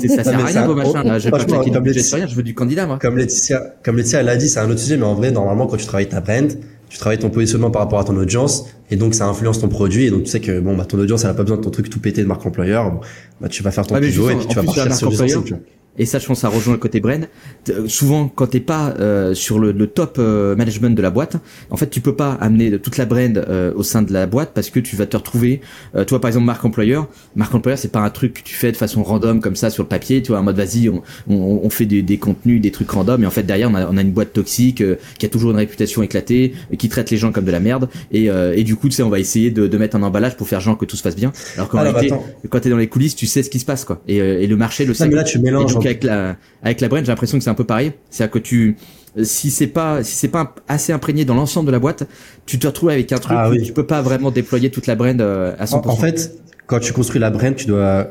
ça 0.08 0.24
sert 0.24 0.40
à 0.40 0.46
rien 0.46 0.68
vos 0.68 0.76
machins. 0.76 1.04
Là, 1.04 1.20
je 1.20 1.30
veux 1.30 2.28
je 2.28 2.36
veux 2.36 2.44
du 2.44 2.54
candidat 2.54 2.86
moi. 2.86 3.00
Comme 3.02 3.18
Laetitia, 3.18 3.76
comme 3.84 3.98
Laetitia 3.98 4.22
elle 4.22 4.30
a 4.30 4.38
dit, 4.38 4.48
c'est 4.48 4.60
un 4.60 4.70
autre 4.70 4.80
sujet, 4.80 4.98
mais 4.98 5.06
en 5.06 5.16
vrai, 5.16 5.32
normalement, 5.32 5.68
quand 5.68 5.78
tu 5.78 5.86
travailles 5.86 6.10
ta 6.10 6.22
brand 6.22 6.52
tu 6.90 6.98
travailles 6.98 7.20
ton 7.20 7.30
positionnement 7.30 7.72
par 7.72 7.82
rapport 7.82 8.00
à 8.00 8.04
ton 8.04 8.16
audience 8.18 8.66
et 8.92 8.96
donc 8.96 9.16
ça 9.16 9.28
influence 9.28 9.60
ton 9.60 9.68
produit 9.68 10.06
et 10.06 10.12
donc 10.12 10.24
tu 10.24 10.30
sais 10.30 10.40
que 10.40 10.60
bon 10.60 10.76
bah 10.76 10.86
ton 10.86 11.00
audience 11.00 11.24
elle 11.24 11.32
a 11.32 11.34
pas 11.34 11.44
besoin 11.44 11.58
de 11.58 11.64
ton 11.64 11.72
truc 11.72 11.90
tout 11.90 12.00
pété 12.00 12.22
de 12.22 12.28
marque 12.28 12.46
employeur. 12.46 13.00
Bah 13.42 13.50
tu 13.50 13.64
vas 13.64 13.72
faire 13.72 13.86
ton 13.86 13.96
ah, 13.96 14.00
et 14.00 14.02
puis 14.02 14.14
tu 14.14 14.56
vas 14.56 14.64
partir 14.64 14.94
sur 14.96 15.12
du 15.12 15.56
et 15.98 16.06
ça 16.06 16.20
je 16.20 16.26
pense 16.26 16.40
ça 16.40 16.50
rejoint 16.50 16.74
le 16.74 16.80
côté 16.80 17.00
brand 17.00 17.28
euh, 17.70 17.88
souvent 17.88 18.28
quand 18.28 18.48
t'es 18.48 18.60
pas 18.60 18.94
euh, 19.00 19.34
sur 19.34 19.60
le, 19.60 19.72
le 19.72 19.88
top 19.88 20.18
euh, 20.20 20.56
management 20.56 20.96
de 20.96 21.02
la 21.02 21.10
boîte 21.10 21.38
en 21.70 21.78
fait 21.78 21.90
tu 21.90 22.02
peux 22.02 22.16
pas 22.16 22.34
amener 22.42 22.78
toute 22.80 22.98
la 22.98 23.06
brand 23.06 23.38
euh, 23.38 23.72
au 23.76 23.84
sein 23.84 24.02
de 24.02 24.12
la 24.12 24.26
boîte 24.26 24.52
parce 24.54 24.70
que 24.70 24.80
tu 24.80 24.96
vas 24.96 25.06
te 25.06 25.18
retrouver 25.18 25.62
toi 26.08 26.20
par 26.20 26.30
exemple 26.30 26.46
marque 26.46 26.66
employeur. 26.66 27.08
Marque 27.36 27.54
employeur 27.56 27.78
c'est 27.78 27.92
pas 27.92 28.00
un 28.00 28.10
truc 28.10 28.34
que 28.36 28.42
tu 28.42 28.56
fais 28.56 28.72
de 28.72 28.78
façon 28.78 29.04
random 29.04 29.40
comme 29.40 29.56
ça 29.56 29.70
sur 29.70 29.84
le 29.84 29.90
papier 29.90 30.22
tu 30.22 30.32
vois 30.32 30.40
en 30.40 30.44
mode 30.44 30.58
vas-y 30.58 30.90
on, 30.90 31.02
on, 31.30 31.62
on, 31.64 31.70
fait 31.70 31.86
des, 31.86 32.02
des, 32.02 32.18
contenus 32.18 32.62
des 32.62 32.72
trucs 32.72 32.90
random. 32.90 33.24
Et 33.24 33.26
en 33.26 33.32
fait 33.32 33.44
derrière 33.44 33.70
on 33.72 33.76
a, 33.76 33.88
on 33.88 33.98
a 33.98 34.02
une 34.02 34.12
boîte 34.12 34.34
toxique 34.34 34.84
qui 35.18 35.26
a 35.26 35.30
toujours 35.30 35.52
une 35.52 35.58
réputation 35.58 36.04
éclatée 36.04 36.54
qui 36.78 36.90
traite 36.90 37.12
les 37.12 37.18
gens 37.18 37.32
comme 37.32 37.46
de 37.46 37.52
la 37.52 37.60
merde. 37.60 37.90
Et, 38.12 38.26
et 38.26 38.64
du 38.64 38.76
coup 38.76 38.90
tu 38.90 38.96
sais 38.96 39.04
on 39.04 39.10
va 39.10 39.20
essayer 39.20 39.52
de, 39.52 39.68
de 39.68 39.78
mettre 39.78 39.96
un 39.96 40.04
emballage 40.04 40.36
pour 40.38 40.48
faire 40.48 40.60
genre 40.60 40.78
que 40.78 40.86
tout 40.86 40.98
se 40.98 41.04
passe 41.04 41.16
bien. 41.16 41.32
Alors 41.56 41.70
qu'en 41.70 41.82
réalité 41.82 42.14
quand 42.50 42.60
t'es 42.60 42.70
dans 42.70 42.78
les 42.78 42.88
coulisses 42.88 43.16
tu 43.16 43.28
sais 43.28 43.44
ce 43.44 43.50
qui 43.50 43.60
se 43.60 43.66
passe 43.66 43.86
quoi. 43.86 44.02
Et, 44.08 44.18
et 44.18 44.48
le 44.48 44.58
marché 44.58 44.86
le 44.86 44.94
sait. 44.94 45.10
là 45.10 45.24
tu 45.24 45.40
mélanges 45.40 45.76
avec 45.88 46.04
la 46.04 46.38
avec 46.64 46.82
la 46.82 46.88
brand, 46.88 47.04
j'ai 47.04 47.12
l'impression 47.12 47.38
que 47.38 47.44
c'est 47.44 47.50
un 47.50 47.56
peu 47.56 47.64
pareil. 47.64 47.94
C'est-à-dire 48.10 48.32
que 48.32 48.40
tu 48.40 48.78
si 49.24 49.50
c'est 49.50 49.68
pas 49.68 50.04
si 50.04 50.16
c'est 50.16 50.28
pas 50.28 50.56
assez 50.68 50.92
imprégné 50.94 51.26
dans 51.26 51.36
l'ensemble 51.36 51.68
de 51.68 51.72
la 51.72 51.80
boîte, 51.80 52.08
tu 52.46 52.60
te 52.60 52.68
retrouves 52.68 52.90
avec 52.90 53.12
un 53.12 53.18
truc 53.18 53.38
ah, 53.40 53.50
oui. 53.50 53.62
tu 53.64 53.74
peux 53.74 53.86
pas 53.86 54.02
vraiment 54.02 54.32
déployer 54.32 54.70
toute 54.70 54.88
la 54.88 54.96
brand 54.96 55.20
euh, 55.22 55.56
à 55.58 55.66
100%. 55.66 55.88
En, 55.88 55.96
fait, 55.96 56.40
quand 56.68 56.80
tu 56.80 56.94
construis 56.94 57.22
la 57.22 57.30
brand, 57.30 57.56
tu 57.56 57.66
dois 57.66 58.10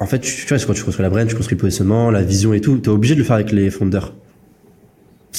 en 0.00 0.06
fait, 0.06 0.20
tu, 0.20 0.46
tu 0.46 0.54
vois, 0.54 0.64
quand 0.64 0.74
tu 0.74 0.84
construis 0.84 1.02
la 1.02 1.10
brand, 1.10 1.26
tu 1.26 1.34
construis 1.34 1.56
le 1.56 1.60
positionnement, 1.60 2.10
la 2.10 2.22
vision 2.22 2.52
et 2.52 2.60
tout, 2.60 2.78
tu 2.78 2.88
es 2.88 2.92
obligé 2.92 3.14
de 3.14 3.20
le 3.20 3.24
faire 3.24 3.36
avec 3.36 3.52
les 3.52 3.70
fondeurs. 3.70 4.14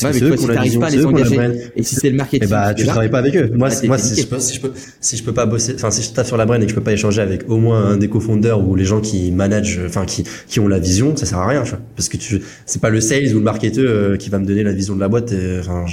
Ouais, 0.04 0.12
mais 0.14 0.38
si 0.38 0.48
t'arrives 0.48 0.80
pas 0.80 0.88
à 0.88 0.90
les 0.92 1.06
engager, 1.06 1.72
et 1.76 1.84
si 1.84 1.96
c'est 1.96 2.10
le 2.10 2.16
marketing, 2.16 2.48
eh 2.48 2.52
bah, 2.52 2.74
tu 2.74 2.86
travailles 2.86 3.10
pas 3.10 3.18
avec 3.20 3.36
eux. 3.36 3.52
Moi, 3.54 3.70
moi, 3.86 3.98
si 3.98 4.22
je 4.22 4.28
peux, 4.28 4.40
si 4.40 4.56
je 4.56 4.62
peux, 4.62 4.72
si 5.02 5.18
je 5.18 5.24
peux 5.24 5.34
pas 5.34 5.46
bosser, 5.46 5.74
enfin, 5.76 5.92
si 5.92 6.04
je 6.04 6.12
tape 6.12 6.28
sur 6.28 6.38
la 6.38 6.46
brand 6.46 6.62
et 6.62 6.66
que 6.66 6.70
je 6.70 6.76
peux 6.76 6.84
pas 6.84 6.94
échanger 6.94 7.22
avec 7.22 7.50
au 7.50 7.58
moins 7.58 7.86
un 7.86 7.98
des 7.98 8.08
cofondeurs 8.08 8.66
ou 8.66 8.76
les 8.76 8.86
gens 8.86 9.02
qui 9.02 9.32
managent, 9.32 9.82
enfin, 9.86 10.06
qui, 10.06 10.24
qui 10.48 10.60
ont 10.60 10.68
la 10.68 10.80
vision, 10.80 11.16
ça 11.18 11.26
sert 11.26 11.40
à 11.40 11.48
rien, 11.48 11.64
tu 11.64 11.72
vois. 11.72 11.80
Parce 11.96 12.08
que 12.08 12.18
tu, 12.18 12.42
c'est 12.66 12.82
pas 12.82 12.90
le 12.90 13.02
sales 13.02 13.34
ou 13.34 13.40
le 13.40 13.44
marketeur 13.44 13.84
euh, 13.86 14.16
qui 14.16 14.30
va 14.30 14.40
me 14.40 14.46
donner 14.46 14.64
la 14.64 14.74
vision 14.74 14.96
de 14.96 15.00
la 15.00 15.10
boîte, 15.10 15.34
enfin, 15.60 15.86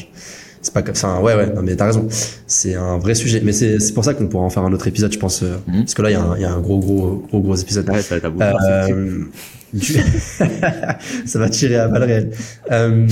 c'est 0.66 0.74
pas 0.74 0.82
comme 0.82 0.94
ça. 0.94 1.20
Ouais, 1.20 1.34
ouais, 1.34 1.46
non, 1.54 1.62
mais 1.62 1.76
t'as 1.76 1.86
raison. 1.86 2.08
C'est 2.46 2.74
un 2.74 2.98
vrai 2.98 3.14
sujet. 3.14 3.40
Mais 3.44 3.52
c'est, 3.52 3.78
c'est 3.78 3.92
pour 3.92 4.04
ça 4.04 4.14
qu'on 4.14 4.26
pourra 4.26 4.44
en 4.44 4.50
faire 4.50 4.64
un 4.64 4.72
autre 4.72 4.88
épisode, 4.88 5.12
je 5.12 5.18
pense. 5.18 5.42
Euh, 5.42 5.56
mhm. 5.68 5.80
Parce 5.80 5.94
que 5.94 6.02
là, 6.02 6.10
il 6.10 6.14
y, 6.14 6.16
a 6.16 6.22
un, 6.22 6.38
y 6.38 6.44
a 6.44 6.52
un 6.52 6.60
gros, 6.60 6.80
gros, 6.80 7.24
gros, 7.28 7.40
gros 7.40 7.54
épisode. 7.54 7.88
Ouais, 7.88 8.02
ça 8.02 8.18
va 8.18 8.88
ça 11.26 11.38
va 11.38 11.48
tirer 11.48 11.76
à 11.76 11.88
balles 11.88 12.04
réelles. 12.04 12.30
Euh, 12.70 13.06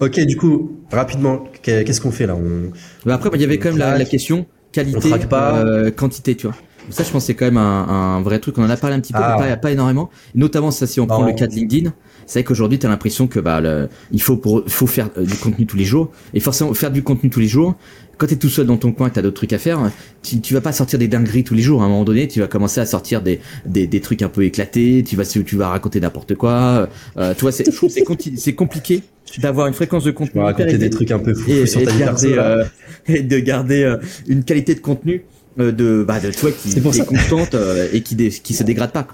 ok, 0.00 0.20
du 0.20 0.36
coup, 0.36 0.78
rapidement, 0.90 1.44
qu'est-ce 1.62 2.00
qu'on 2.00 2.10
fait 2.10 2.26
là? 2.26 2.36
On... 2.36 2.70
Bah, 3.06 3.14
après, 3.14 3.30
il 3.34 3.40
y 3.40 3.44
avait 3.44 3.58
quand 3.58 3.70
même 3.70 3.78
la, 3.78 3.98
la, 3.98 4.04
question 4.04 4.46
qualité, 4.72 5.10
pas. 5.28 5.56
Euh, 5.58 5.90
quantité, 5.90 6.34
tu 6.34 6.46
vois. 6.46 6.56
Ça, 6.90 7.04
je 7.04 7.10
pense, 7.10 7.26
c'est 7.26 7.34
quand 7.34 7.44
même 7.44 7.58
un, 7.58 7.88
un, 7.88 8.22
vrai 8.22 8.38
truc. 8.40 8.58
On 8.58 8.64
en 8.64 8.70
a 8.70 8.76
parlé 8.76 8.96
un 8.96 9.00
petit 9.00 9.12
peu, 9.12 9.20
ah. 9.22 9.36
pas, 9.38 9.56
pas 9.56 9.70
énormément. 9.70 10.10
Notamment, 10.34 10.70
ça, 10.70 10.86
si 10.86 11.00
on 11.00 11.06
prend 11.06 11.24
le 11.24 11.32
cas 11.32 11.46
de 11.46 11.54
LinkedIn, 11.54 11.92
c'est 12.26 12.40
vrai 12.40 12.44
qu'aujourd'hui, 12.44 12.78
tu 12.78 12.86
as 12.86 12.88
l'impression 12.88 13.26
que 13.28 13.38
bah, 13.38 13.60
le, 13.60 13.88
il 14.10 14.20
faut 14.20 14.36
pour, 14.36 14.64
faut 14.66 14.86
faire 14.86 15.10
euh, 15.16 15.24
du 15.24 15.34
contenu 15.34 15.66
tous 15.66 15.76
les 15.76 15.84
jours. 15.84 16.10
Et 16.34 16.40
forcément, 16.40 16.74
faire 16.74 16.90
du 16.90 17.02
contenu 17.02 17.30
tous 17.30 17.40
les 17.40 17.48
jours, 17.48 17.76
quand 18.22 18.28
tu 18.28 18.34
es 18.34 18.36
tout 18.36 18.48
seul 18.48 18.66
dans 18.66 18.76
ton 18.76 18.92
coin 18.92 19.08
et 19.08 19.10
que 19.10 19.14
tu 19.14 19.18
as 19.18 19.22
d'autres 19.22 19.34
trucs 19.34 19.52
à 19.52 19.58
faire, 19.58 19.90
tu, 20.22 20.40
tu 20.40 20.54
vas 20.54 20.60
pas 20.60 20.70
sortir 20.70 20.96
des 20.96 21.08
dingueries 21.08 21.42
tous 21.42 21.54
les 21.54 21.62
jours. 21.62 21.82
À 21.82 21.86
un 21.86 21.88
moment 21.88 22.04
donné, 22.04 22.28
tu 22.28 22.38
vas 22.38 22.46
commencer 22.46 22.80
à 22.80 22.86
sortir 22.86 23.20
des, 23.20 23.40
des, 23.66 23.88
des 23.88 24.00
trucs 24.00 24.22
un 24.22 24.28
peu 24.28 24.44
éclatés. 24.44 25.02
Tu 25.04 25.16
vas, 25.16 25.24
tu 25.24 25.56
vas 25.56 25.70
raconter 25.70 25.98
n'importe 25.98 26.36
quoi. 26.36 26.88
Euh, 27.16 27.34
tu 27.34 27.40
vois, 27.40 27.50
c'est, 27.50 27.68
je 27.68 27.74
trouve 27.74 27.90
c'est 27.90 28.54
compliqué 28.54 29.02
d'avoir 29.38 29.66
une 29.66 29.74
fréquence 29.74 30.04
de 30.04 30.12
contenu. 30.12 30.34
Tu 30.34 30.38
vas 30.38 30.44
raconter 30.44 30.78
des 30.78 30.90
trucs 30.90 31.10
un 31.10 31.18
peu 31.18 31.34
fous 31.34 31.50
et, 31.50 31.66
sur 31.66 31.82
ta 31.82 31.90
de 31.90 31.98
garder, 31.98 32.34
euh, 32.38 32.64
et 33.08 33.22
de 33.22 33.38
garder 33.40 33.82
euh, 33.82 33.96
une 34.28 34.44
qualité 34.44 34.76
de 34.76 34.80
contenu 34.80 35.24
euh, 35.58 35.70
de 35.70 36.02
bah 36.02 36.18
de 36.18 36.30
toi 36.30 36.50
qui, 36.50 36.78
est 36.78 37.04
constante 37.04 37.54
euh, 37.54 37.86
et 37.92 38.00
qui 38.00 38.16
qui 38.16 38.54
se 38.54 38.62
dégrade 38.62 38.90
pas 38.90 39.06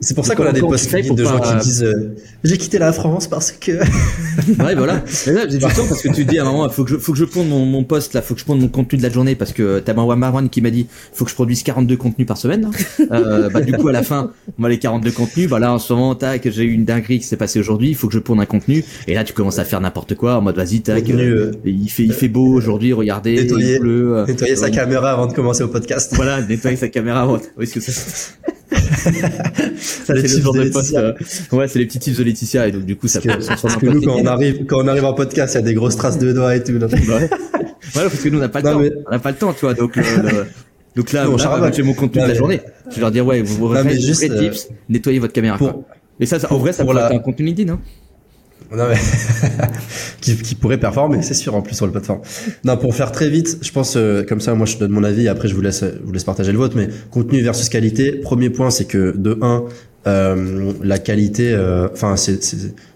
c'est 0.00 0.14
pour 0.14 0.24
ça 0.24 0.34
qu'on 0.34 0.46
a 0.46 0.52
des 0.52 0.60
posts 0.60 0.94
de 0.94 1.24
gens 1.24 1.40
qui 1.40 1.54
disent 1.56 1.84
euh, 1.84 2.16
j'ai 2.42 2.56
quitté 2.56 2.78
la 2.78 2.92
France 2.92 3.28
parce 3.28 3.52
que 3.52 3.72
ouais 4.62 4.74
voilà. 4.74 5.04
Mais 5.26 5.32
là, 5.32 5.42
j'ai 5.46 5.58
parce 5.58 6.02
que 6.02 6.14
tu 6.14 6.24
dis 6.24 6.38
à 6.38 6.42
un 6.42 6.50
moment 6.50 6.68
faut 6.70 6.84
que 6.84 6.90
je 6.90 6.96
faut 6.96 7.12
que 7.12 7.18
je 7.18 7.26
ponde 7.26 7.48
mon, 7.48 7.66
mon 7.66 7.84
post 7.84 8.14
là 8.14 8.22
faut 8.22 8.32
que 8.34 8.40
je 8.40 8.46
ponde 8.46 8.60
mon 8.60 8.68
contenu 8.68 8.96
de 8.96 9.02
la 9.02 9.10
journée 9.10 9.34
parce 9.34 9.52
que 9.52 9.78
t'as 9.78 9.92
Marwan 9.92 10.48
qui 10.48 10.62
m'a 10.62 10.70
dit 10.70 10.86
faut 11.12 11.24
que 11.26 11.30
je 11.30 11.34
produise 11.34 11.62
42 11.62 11.96
contenus 11.98 12.26
par 12.26 12.38
semaine 12.38 12.70
euh, 13.12 13.50
bah 13.50 13.60
du 13.60 13.72
coup 13.72 13.88
à 13.88 13.92
la 13.92 14.02
fin 14.02 14.32
moi 14.56 14.70
les 14.70 14.78
42 14.78 15.10
contenus 15.10 15.50
bah 15.50 15.58
là 15.58 15.72
en 15.72 15.78
ce 15.78 15.92
moment 15.92 16.14
tac 16.14 16.48
j'ai 16.50 16.64
eu 16.64 16.72
une 16.72 16.86
dinguerie 16.86 17.18
qui 17.18 17.26
s'est 17.26 17.36
passée 17.36 17.60
aujourd'hui 17.60 17.90
il 17.90 17.94
faut 17.94 18.08
que 18.08 18.14
je 18.14 18.20
ponde 18.20 18.40
un 18.40 18.46
contenu. 18.46 18.82
Et 19.06 19.14
là 19.14 19.24
tu 19.24 19.34
commences 19.34 19.58
à 19.58 19.64
faire 19.64 19.82
n'importe 19.82 20.14
quoi 20.14 20.36
en 20.36 20.40
mode 20.40 20.56
vas-y 20.56 20.80
tac 20.80 21.10
euh, 21.10 21.52
il 21.66 21.90
fait 21.90 22.04
il 22.04 22.14
fait 22.14 22.28
beau 22.28 22.46
aujourd'hui 22.46 22.94
regardez 22.94 23.34
nettoyer, 23.34 23.74
il 23.74 23.80
pleut, 23.80 24.16
euh, 24.16 24.26
nettoyer 24.26 24.56
sa 24.56 24.70
caméra 24.70 25.12
avant 25.12 25.26
de 25.26 25.34
commencer 25.34 25.62
au 25.62 25.68
podcast. 25.68 26.12
voilà 26.14 26.40
nettoyer 26.40 26.76
sa 26.76 26.88
caméra 26.88 27.20
avant 27.20 27.38
oui, 27.58 27.68
que 27.68 27.80
ça 27.80 27.92
ça, 29.76 30.14
c'est 30.14 30.22
le 30.22 30.42
genre 30.42 30.54
de 30.54 30.68
poste. 30.68 30.94
Euh, 30.94 31.12
ouais, 31.52 31.68
c'est 31.68 31.78
les 31.78 31.86
petits 31.86 31.98
tips 31.98 32.18
de 32.18 32.24
Laetitia 32.24 32.68
et 32.68 32.72
donc 32.72 32.84
du 32.84 32.96
coup 32.96 33.08
ça 33.08 33.20
fait. 33.20 33.28
Parce 33.28 33.76
que 33.76 33.86
nous 33.86 34.00
quand 34.00 34.16
on 34.16 34.26
arrive 34.26 34.64
quand 34.66 34.84
on 34.84 34.88
arrive 34.88 35.04
en 35.04 35.14
podcast, 35.14 35.54
il 35.54 35.58
y 35.58 35.60
a 35.60 35.62
des 35.62 35.74
grosses 35.74 35.96
traces 35.96 36.18
de 36.18 36.32
doigts 36.32 36.54
et 36.54 36.62
tout. 36.62 36.72
ouais. 36.72 36.80
ouais, 36.80 37.28
parce 37.94 38.20
que 38.22 38.28
nous 38.28 38.38
on 38.38 38.40
n'a 38.40 38.48
pas 38.48 38.60
le 38.60 38.64
temps. 38.64 38.82
On 39.06 39.10
n'a 39.10 39.18
pas 39.18 39.30
le 39.30 39.36
temps, 39.36 39.52
tu 39.52 39.60
vois. 39.60 39.74
Donc 39.74 39.96
le, 39.96 40.02
donc 40.96 41.12
là, 41.12 41.26
j'ai 41.72 41.82
mon 41.82 41.94
contenu 41.94 42.22
de 42.22 42.28
la 42.28 42.34
journée. 42.34 42.60
Je 42.90 42.96
vais 42.96 43.00
leur 43.00 43.10
dire 43.10 43.26
ouais, 43.26 43.42
vous 43.42 43.56
vous 43.56 43.68
refaites 43.68 44.00
juste, 44.00 44.22
tips, 44.22 44.68
euh, 44.70 44.74
nettoyez 44.88 45.18
votre 45.18 45.32
caméra. 45.32 45.56
Pour... 45.56 45.84
Ça, 46.24 46.38
ça 46.38 46.52
en 46.52 46.58
vrai, 46.58 46.72
ça 46.72 46.84
pourrait 46.84 47.02
être 47.02 47.12
un 47.14 47.18
contenu 47.18 47.46
LinkedIn. 47.46 47.72
Hein. 47.72 47.80
Non 48.72 48.86
mais 48.88 48.96
qui, 50.20 50.36
qui, 50.36 50.54
pourrait 50.54 50.78
performer, 50.78 51.22
c'est 51.22 51.34
sûr 51.34 51.54
en 51.56 51.62
plus 51.62 51.74
sur 51.74 51.86
le 51.86 51.92
plateforme. 51.92 52.20
Non, 52.64 52.76
pour 52.76 52.94
faire 52.94 53.10
très 53.10 53.28
vite, 53.28 53.58
je 53.62 53.72
pense 53.72 53.94
euh, 53.96 54.22
comme 54.22 54.40
ça, 54.40 54.54
moi 54.54 54.66
je 54.66 54.78
donne 54.78 54.92
mon 54.92 55.02
avis. 55.02 55.28
Après, 55.28 55.48
je 55.48 55.54
vous 55.54 55.60
laisse, 55.60 55.82
je 55.82 56.04
vous 56.04 56.12
laisse 56.12 56.24
partager 56.24 56.52
le 56.52 56.58
vôtre. 56.58 56.76
Mais 56.76 56.88
contenu 57.10 57.42
versus 57.42 57.68
qualité. 57.68 58.12
Premier 58.12 58.50
point, 58.50 58.70
c'est 58.70 58.84
que 58.84 59.12
de 59.16 59.38
1, 59.42 59.64
euh, 60.06 60.72
la 60.82 60.98
qualité, 60.98 61.52
euh, 61.52 61.88
enfin 61.92 62.16
c'est 62.16 62.40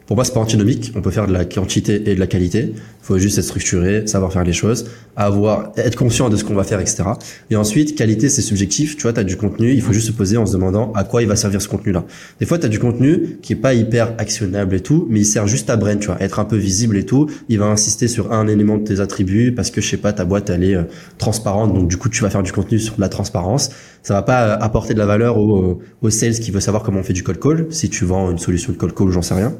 pour 0.06 0.16
moi, 0.16 0.24
c'est 0.24 0.34
pas 0.34 0.40
antinomique. 0.40 0.92
On 0.94 1.00
peut 1.00 1.10
faire 1.10 1.26
de 1.26 1.32
la 1.32 1.46
quantité 1.46 2.10
et 2.10 2.14
de 2.14 2.20
la 2.20 2.26
qualité. 2.26 2.74
Il 2.74 3.06
faut 3.06 3.18
juste 3.18 3.38
être 3.38 3.44
structuré, 3.44 4.06
savoir 4.06 4.32
faire 4.32 4.44
les 4.44 4.52
choses, 4.52 4.86
avoir, 5.16 5.72
être 5.76 5.96
conscient 5.96 6.28
de 6.28 6.36
ce 6.36 6.44
qu'on 6.44 6.54
va 6.54 6.64
faire, 6.64 6.80
etc. 6.80 7.04
Et 7.50 7.56
ensuite, 7.56 7.96
qualité, 7.96 8.28
c'est 8.28 8.42
subjectif. 8.42 8.96
Tu 8.96 9.02
vois, 9.02 9.14
tu 9.14 9.20
as 9.20 9.24
du 9.24 9.38
contenu. 9.38 9.72
Il 9.72 9.80
faut 9.80 9.94
juste 9.94 10.08
se 10.08 10.12
poser 10.12 10.36
en 10.36 10.44
se 10.44 10.52
demandant 10.52 10.92
à 10.92 11.04
quoi 11.04 11.22
il 11.22 11.28
va 11.28 11.36
servir 11.36 11.62
ce 11.62 11.68
contenu-là. 11.68 12.04
Des 12.38 12.44
fois, 12.44 12.58
tu 12.58 12.66
as 12.66 12.68
du 12.68 12.78
contenu 12.78 13.38
qui 13.40 13.54
est 13.54 13.56
pas 13.56 13.72
hyper 13.72 14.12
actionnable 14.18 14.74
et 14.74 14.80
tout, 14.80 15.06
mais 15.08 15.20
il 15.20 15.24
sert 15.24 15.46
juste 15.46 15.70
à 15.70 15.76
brain, 15.76 15.96
tu 15.96 16.08
vois, 16.08 16.20
être 16.20 16.38
un 16.38 16.44
peu 16.44 16.56
visible 16.56 16.98
et 16.98 17.06
tout. 17.06 17.30
Il 17.48 17.58
va 17.58 17.66
insister 17.66 18.06
sur 18.06 18.32
un 18.32 18.46
élément 18.46 18.76
de 18.76 18.84
tes 18.84 19.00
attributs 19.00 19.52
parce 19.52 19.70
que, 19.70 19.80
je 19.80 19.88
sais 19.88 19.96
pas, 19.96 20.12
ta 20.12 20.26
boîte, 20.26 20.50
elle 20.50 20.64
est 20.64 20.76
euh, 20.76 20.82
transparente. 21.16 21.72
Donc, 21.72 21.88
du 21.88 21.96
coup, 21.96 22.10
tu 22.10 22.22
vas 22.22 22.28
faire 22.28 22.42
du 22.42 22.52
contenu 22.52 22.78
sur 22.78 22.96
de 22.96 23.00
la 23.00 23.08
transparence. 23.08 23.70
Ça 24.02 24.12
va 24.12 24.22
pas 24.22 24.48
euh, 24.48 24.56
apporter 24.60 24.92
de 24.92 24.98
la 24.98 25.06
valeur 25.06 25.38
au, 25.38 25.80
au 26.02 26.10
sales 26.10 26.38
qui 26.38 26.50
veut 26.50 26.60
savoir 26.60 26.82
comment 26.82 27.00
on 27.00 27.04
fait 27.04 27.14
du 27.14 27.22
cold 27.22 27.40
call. 27.40 27.66
Si 27.70 27.88
tu 27.88 28.04
vends 28.04 28.30
une 28.30 28.38
solution 28.38 28.70
de 28.70 28.76
cold 28.76 28.94
call, 28.94 29.10
j'en 29.10 29.22
sais 29.22 29.34
rien 29.34 29.56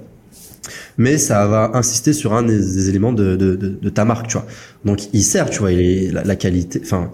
mais 0.99 1.19
ça 1.19 1.47
va 1.47 1.70
insister 1.74 2.12
sur 2.12 2.35
un 2.35 2.43
des, 2.43 2.89
éléments 2.89 3.12
de, 3.12 3.36
de, 3.36 3.55
de, 3.57 3.89
ta 3.89 4.05
marque, 4.05 4.28
tu 4.28 4.35
vois. 4.35 4.47
Donc 4.85 5.09
il 5.12 5.23
sert, 5.23 5.51
tu 5.51 5.61
vois, 5.61 5.73
il 5.73 5.81
est 5.81 6.12
la, 6.12 6.36
qualité, 6.36 6.81
enfin. 6.82 7.11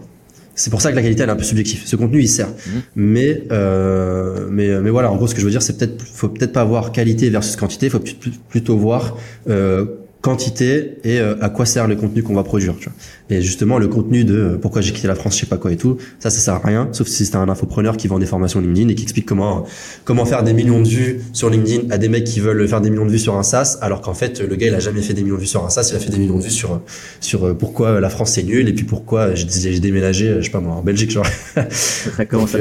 C'est 0.57 0.69
pour 0.69 0.83
ça 0.83 0.91
que 0.91 0.97
la 0.97 1.03
qualité 1.03 1.23
elle 1.23 1.31
est 1.31 1.33
un 1.33 1.37
peu 1.37 1.43
subjective. 1.45 1.83
Ce 1.87 1.97
contenu 1.97 2.21
il 2.21 2.29
sert, 2.29 2.49
mmh. 2.49 2.71
mais 2.97 3.45
euh, 3.51 4.47
mais 4.51 4.79
mais 4.81 4.91
voilà. 4.91 5.11
En 5.11 5.17
gros, 5.17 5.27
ce 5.27 5.35
que 5.35 5.41
je 5.41 5.47
veux 5.47 5.51
dire, 5.51 5.63
c'est 5.63 5.79
peut-être 5.79 6.03
faut 6.03 6.29
peut-être 6.29 6.53
pas 6.53 6.65
voir 6.65 6.93
qualité 6.93 7.31
versus 7.31 7.57
quantité. 7.57 7.89
Faut 7.89 8.03
plutôt 8.51 8.77
voir 8.77 9.17
euh, 9.49 9.87
quantité 10.21 10.99
et 11.05 11.19
euh, 11.19 11.35
à 11.41 11.49
quoi 11.49 11.65
sert 11.65 11.87
le 11.87 11.97
contenu 11.97 12.23
qu'on 12.23 12.35
va 12.35 12.43
produire. 12.43 12.75
Tu 12.79 12.85
vois. 12.85 12.95
Et 13.31 13.41
justement, 13.41 13.79
le 13.79 13.89
contenu 13.89 14.25
de 14.25 14.35
euh, 14.35 14.59
pourquoi 14.59 14.83
j'ai 14.83 14.93
quitté 14.93 15.09
la 15.09 15.15
France, 15.15 15.35
je 15.35 15.41
sais 15.41 15.47
pas 15.47 15.57
quoi 15.57 15.73
et 15.73 15.77
tout, 15.77 15.97
ça, 16.19 16.31
ça 16.31 16.41
sert 16.41 16.55
à 16.55 16.59
rien, 16.59 16.89
sauf 16.93 17.07
si 17.07 17.25
c'est 17.25 17.37
un 17.37 17.49
infopreneur 17.49 17.97
qui 17.97 18.09
vend 18.09 18.19
des 18.19 18.27
formations 18.27 18.61
LinkedIn 18.61 18.89
et 18.89 18.95
qui 18.95 19.05
explique 19.05 19.25
comment 19.25 19.65
comment 20.05 20.25
faire 20.27 20.43
des 20.43 20.53
millions 20.53 20.83
de 20.83 20.89
vues 20.89 21.21
sur 21.33 21.49
LinkedIn 21.49 21.91
à 21.91 21.99
des 21.99 22.09
mecs 22.09 22.25
qui 22.25 22.41
veulent 22.41 22.69
faire 22.69 22.81
des 22.81 22.91
millions 22.91 23.07
de 23.07 23.11
vues 23.11 23.19
sur 23.19 23.37
un 23.37 23.43
SaaS, 23.43 23.79
alors 23.81 24.03
qu'en 24.03 24.15
fait, 24.15 24.41
le 24.41 24.57
gars, 24.57 24.67
il 24.67 24.75
a 24.75 24.81
jamais 24.81 25.01
fait 25.01 25.15
des 25.15 25.23
millions 25.23 25.37
de 25.37 25.41
vues 25.41 25.47
sur 25.47 25.65
un 25.65 25.71
SaaS, 25.71 25.89
il 25.91 25.97
a 25.97 26.01
fait 26.01 26.11
des 26.11 26.19
millions 26.19 26.39
de 26.39 26.43
vues 26.43 26.51
sur 26.51 26.83
sur 27.21 27.47
euh, 27.47 27.55
pourquoi 27.55 28.01
la 28.01 28.11
France 28.11 28.33
c'est 28.33 28.43
nul 28.43 28.69
et 28.69 28.73
puis 28.73 28.85
pourquoi 28.85 29.35
j'ai 29.35 29.79
déménagé, 29.81 30.37
je 30.41 30.45
sais 30.45 30.51
pas 30.51 30.61
moi, 30.61 30.75
en 30.75 30.83
Belgique, 30.83 31.11
genre. 31.11 31.27
Ça 31.71 32.27
commence 32.27 32.55
à 32.55 32.59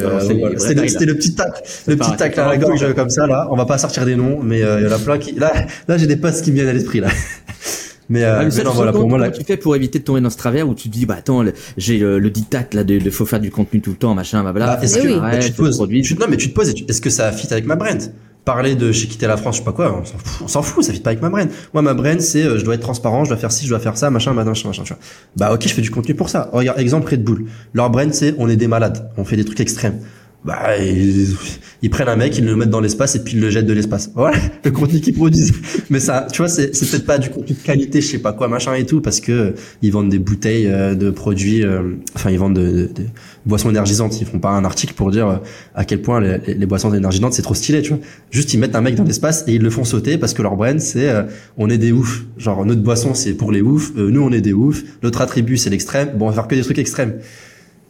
C'était 0.57 1.05
le, 1.05 1.15
petit 1.15 1.33
tac, 1.33 1.51
le 1.87 1.97
petit 1.97 2.15
tac 2.15 2.37
à 2.37 2.47
la 2.47 2.57
gorge 2.57 2.93
comme 2.93 3.09
ça 3.09 3.27
là. 3.27 3.47
On 3.51 3.55
va 3.55 3.65
pas 3.65 3.77
sortir 3.77 4.05
des 4.05 4.15
noms, 4.15 4.39
mais 4.41 4.59
il 4.59 4.83
y 4.83 4.87
en 4.87 4.91
a 4.91 4.99
plein 4.99 5.17
qui. 5.17 5.33
Là, 5.33 5.51
là, 5.87 5.97
j'ai 5.97 6.07
des 6.07 6.15
posts 6.15 6.43
qui 6.43 6.51
me 6.51 6.55
viennent 6.55 6.67
à 6.67 6.73
l'esprit 6.73 6.99
là. 6.99 7.09
Mais, 8.09 8.23
euh, 8.23 8.39
ah, 8.39 8.63
non, 8.63 8.71
voilà, 8.71 8.91
pour 8.91 9.07
moi, 9.07 9.19
là... 9.19 9.29
tu 9.29 9.43
fais 9.43 9.55
pour 9.55 9.75
éviter 9.75 9.99
de 9.99 10.03
tomber 10.03 10.19
dans 10.19 10.31
ce 10.31 10.37
travers 10.37 10.67
où 10.67 10.73
tu 10.73 10.89
te 10.89 10.93
dis, 10.93 11.05
bah 11.05 11.15
attends, 11.19 11.43
j'ai 11.77 11.99
le, 11.99 12.17
le, 12.17 12.29
dictat 12.31 12.65
là 12.73 12.83
de, 12.83 12.97
de, 12.97 13.09
faut 13.11 13.25
faire 13.25 13.39
du 13.39 13.51
contenu 13.51 13.81
tout 13.81 13.91
le 13.91 13.97
temps, 13.97 14.15
machin, 14.15 14.43
bah 14.43 14.51
voilà. 14.51 14.77
Bah, 14.77 14.79
est-ce 14.81 14.97
que 14.97 15.19
bah, 15.19 15.37
tu 15.37 15.51
te 15.51 15.57
poses, 15.57 15.79
non 15.79 16.27
mais 16.27 16.37
tu 16.37 16.49
te 16.49 16.53
poses, 16.55 16.69
est-ce 16.69 17.01
que 17.01 17.11
ça 17.11 17.31
fit 17.31 17.47
avec 17.51 17.65
ma 17.65 17.75
brand? 17.75 18.01
Parler 18.45 18.73
de 18.73 18.91
j'ai 18.91 19.07
quitté 19.07 19.27
la 19.27 19.37
France, 19.37 19.57
je 19.57 19.59
sais 19.59 19.65
pas 19.65 19.73
quoi, 19.73 20.01
on 20.41 20.47
s'en 20.47 20.63
fout, 20.63 20.83
ça 20.83 20.91
fit 20.91 21.01
pas 21.01 21.11
avec 21.11 21.21
ma 21.21 21.29
brand. 21.29 21.47
Moi, 21.73 21.83
ma 21.83 21.93
brand, 21.93 22.19
c'est 22.19 22.43
euh, 22.43 22.57
je 22.57 22.65
dois 22.65 22.73
être 22.73 22.81
transparent, 22.81 23.25
je 23.25 23.29
dois 23.29 23.37
faire 23.37 23.51
ci, 23.51 23.65
je 23.65 23.69
dois 23.69 23.79
faire 23.79 23.95
ça, 23.95 24.09
machin, 24.09 24.33
machin, 24.33 24.53
machin, 24.53 24.81
machin. 24.81 24.95
Bah 25.35 25.53
ok, 25.53 25.67
je 25.67 25.73
fais 25.73 25.81
du 25.81 25.91
contenu 25.91 26.15
pour 26.15 26.29
ça. 26.29 26.49
Regarde, 26.51 26.79
exemple 26.79 27.11
Red 27.11 27.23
Bull. 27.23 27.45
Leur 27.73 27.91
brand, 27.91 28.11
c'est 28.11 28.33
on 28.39 28.49
est 28.49 28.55
des 28.55 28.67
malades, 28.67 29.11
on 29.17 29.23
fait 29.23 29.35
des 29.35 29.45
trucs 29.45 29.59
extrêmes 29.59 29.99
bah 30.45 30.77
ils, 30.77 31.89
prennent 31.89 32.07
un 32.07 32.15
mec, 32.15 32.37
ils 32.37 32.45
le 32.45 32.55
mettent 32.55 32.69
dans 32.69 32.79
l'espace 32.79 33.15
et 33.15 33.23
puis 33.23 33.33
ils 33.35 33.41
le 33.41 33.49
jettent 33.49 33.65
de 33.65 33.73
l'espace. 33.73 34.09
Voilà 34.15 34.37
le 34.63 34.71
contenu 34.71 35.01
qu'ils 35.01 35.13
produisent. 35.13 35.51
Mais 35.89 35.99
ça, 35.99 36.27
tu 36.31 36.37
vois, 36.41 36.47
c'est 36.47 36.73
c'est 36.73 36.89
peut-être 36.89 37.05
pas 37.05 37.17
du 37.17 37.29
contenu 37.29 37.55
de 37.55 37.61
qualité, 37.61 37.99
je 37.99 38.07
sais 38.07 38.19
pas 38.19 38.31
quoi, 38.31 38.47
machin 38.47 38.73
et 38.75 38.85
tout, 38.85 39.01
parce 39.01 39.19
que 39.19 39.31
euh, 39.31 39.51
ils 39.81 39.91
vendent 39.91 40.07
des 40.07 40.19
bouteilles 40.19 40.67
euh, 40.67 40.95
de 40.95 41.09
produits, 41.09 41.65
euh, 41.65 41.81
enfin 42.15 42.31
ils 42.31 42.39
vendent 42.39 42.55
de, 42.55 42.83
de, 42.83 43.03
boissons 43.45 43.69
énergisantes. 43.69 44.21
Ils 44.21 44.25
font 44.25 44.39
pas 44.39 44.51
un 44.51 44.63
article 44.63 44.93
pour 44.93 45.11
dire 45.11 45.41
à 45.75 45.83
quel 45.83 46.01
point 46.01 46.21
les, 46.21 46.39
les 46.55 46.65
boissons 46.65 46.93
énergisantes 46.93 47.33
c'est 47.33 47.41
trop 47.41 47.55
stylé, 47.55 47.81
tu 47.81 47.89
vois. 47.89 47.99
Juste 48.31 48.53
ils 48.53 48.59
mettent 48.59 48.75
un 48.75 48.81
mec 48.81 48.95
dans 48.95 49.03
l'espace 49.03 49.43
et 49.45 49.55
ils 49.55 49.61
le 49.61 49.69
font 49.69 49.83
sauter 49.83 50.17
parce 50.17 50.33
que 50.33 50.41
leur 50.41 50.55
brand 50.55 50.79
c'est 50.79 51.11
on 51.57 51.69
est 51.69 51.77
des 51.77 51.91
oufs. 51.91 52.23
Genre 52.37 52.65
notre 52.65 52.81
boisson 52.81 53.13
c'est 53.13 53.33
pour 53.33 53.51
les 53.51 53.61
oufs, 53.61 53.93
nous 53.95 54.21
on 54.21 54.31
est 54.31 54.41
des 54.41 54.53
oufs. 54.53 54.83
Notre 55.03 55.19
attribut 55.19 55.57
c'est 55.57 55.69
l'extrême. 55.69 56.11
Bon 56.15 56.27
on 56.27 56.29
va 56.29 56.35
faire 56.35 56.47
que 56.47 56.55
des 56.55 56.61
trucs 56.61 56.79
extrêmes. 56.79 57.15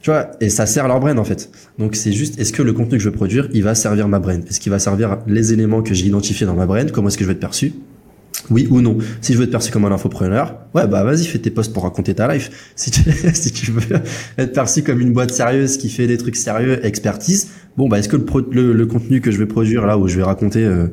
Tu 0.02 0.12
vois, 0.12 0.32
et 0.40 0.50
ça 0.50 0.66
sert 0.66 0.88
leur 0.88 1.00
brain 1.00 1.18
en 1.18 1.24
fait. 1.24 1.50
Donc 1.78 1.96
c'est 1.96 2.14
juste, 2.14 2.40
est-ce 2.40 2.54
que 2.54 2.62
le 2.62 2.72
contenu 2.72 2.98
que 2.98 3.04
je 3.04 3.10
veux 3.10 3.16
produire, 3.16 3.50
il 3.54 3.64
va 3.64 3.76
servir 3.76 4.08
ma 4.08 4.20
brain 4.20 4.40
Est-ce 4.50 4.60
qu'il 4.60 4.72
va 4.72 4.80
servir 4.80 5.18
les 5.28 5.52
éléments 5.52 5.82
que 5.82 5.94
j'ai 5.94 6.06
identifiés 6.06 6.46
dans 6.46 6.56
ma 6.56 6.66
brain 6.66 6.86
Comment 6.88 7.10
est-ce 7.10 7.18
que 7.18 7.24
je 7.24 7.30
vais 7.30 7.34
être 7.34 7.40
perçu? 7.40 7.74
Oui 8.50 8.68
ou 8.72 8.80
non. 8.82 8.98
Si 9.22 9.34
je 9.34 9.38
veux 9.38 9.44
être 9.44 9.52
perçu 9.52 9.72
comme 9.72 9.86
un 9.86 9.92
infopreneur, 9.92 10.56
ouais, 10.74 10.88
bah 10.88 11.04
vas-y, 11.04 11.26
fais 11.26 11.40
tes 11.40 11.52
posts 11.52 11.74
pour 11.74 11.84
raconter 11.84 12.14
ta 12.16 12.34
life. 12.34 12.74
Si 12.76 12.92
tu, 13.52 13.72
veux 13.72 13.82
être 14.38 14.54
perçu 14.54 14.84
comme 14.84 15.02
une 15.02 15.12
boîte 15.12 15.32
sérieuse 15.32 15.78
qui 15.78 15.90
fait 15.90 16.08
des 16.08 16.18
trucs 16.18 16.38
sérieux, 16.38 16.84
expertise, 16.86 17.50
bon, 17.76 17.90
bah 17.90 18.00
est-ce 18.00 18.10
que 18.10 18.18
le, 18.52 18.74
le, 18.74 18.86
contenu 18.86 19.20
que 19.20 19.32
je 19.32 19.38
vais 19.38 19.46
produire 19.46 19.86
là 19.86 19.98
où 19.98 20.08
je 20.08 20.16
vais 20.16 20.24
raconter, 20.24 20.64
euh, 20.64 20.88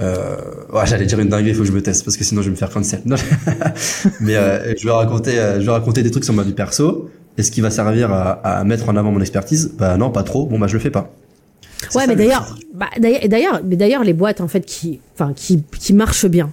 euh, 0.00 0.36
ouais, 0.72 0.86
j'allais 0.86 1.06
dire 1.06 1.20
une 1.20 1.28
dinguerie, 1.28 1.54
faut 1.54 1.62
que 1.62 1.68
je 1.68 1.72
me 1.72 1.82
teste 1.82 2.04
parce 2.04 2.16
que 2.16 2.24
sinon 2.24 2.42
je 2.42 2.46
vais 2.46 2.52
me 2.52 2.56
faire 2.56 2.70
cancel. 2.70 3.02
Mais 4.20 4.36
euh, 4.36 4.74
je 4.76 4.84
vais 4.84 4.92
raconter, 4.92 5.38
euh, 5.38 5.60
je 5.60 5.66
vais 5.66 5.72
raconter 5.72 6.02
des 6.02 6.10
trucs 6.10 6.24
sur 6.24 6.34
ma 6.34 6.42
vie 6.42 6.52
perso. 6.52 7.10
Est-ce 7.38 7.50
qu'il 7.50 7.62
va 7.62 7.70
servir 7.70 8.12
à, 8.12 8.32
à, 8.32 8.64
mettre 8.64 8.88
en 8.88 8.96
avant 8.96 9.10
mon 9.10 9.20
expertise? 9.20 9.72
Bah 9.78 9.96
non, 9.96 10.10
pas 10.10 10.22
trop. 10.22 10.46
Bon 10.46 10.58
bah 10.58 10.66
je 10.66 10.74
le 10.74 10.80
fais 10.80 10.90
pas. 10.90 11.12
Ouais, 11.94 12.06
mais 12.06 12.16
d'ailleurs, 12.16 12.56
bah, 12.74 12.88
d'ailleurs, 12.98 13.60
mais 13.64 13.76
d'ailleurs 13.76 14.04
les 14.04 14.12
boîtes 14.12 14.40
en 14.40 14.48
fait 14.48 14.64
qui, 14.64 15.00
enfin 15.14 15.32
qui, 15.34 15.62
qui 15.78 15.92
marchent 15.92 16.26
bien. 16.26 16.50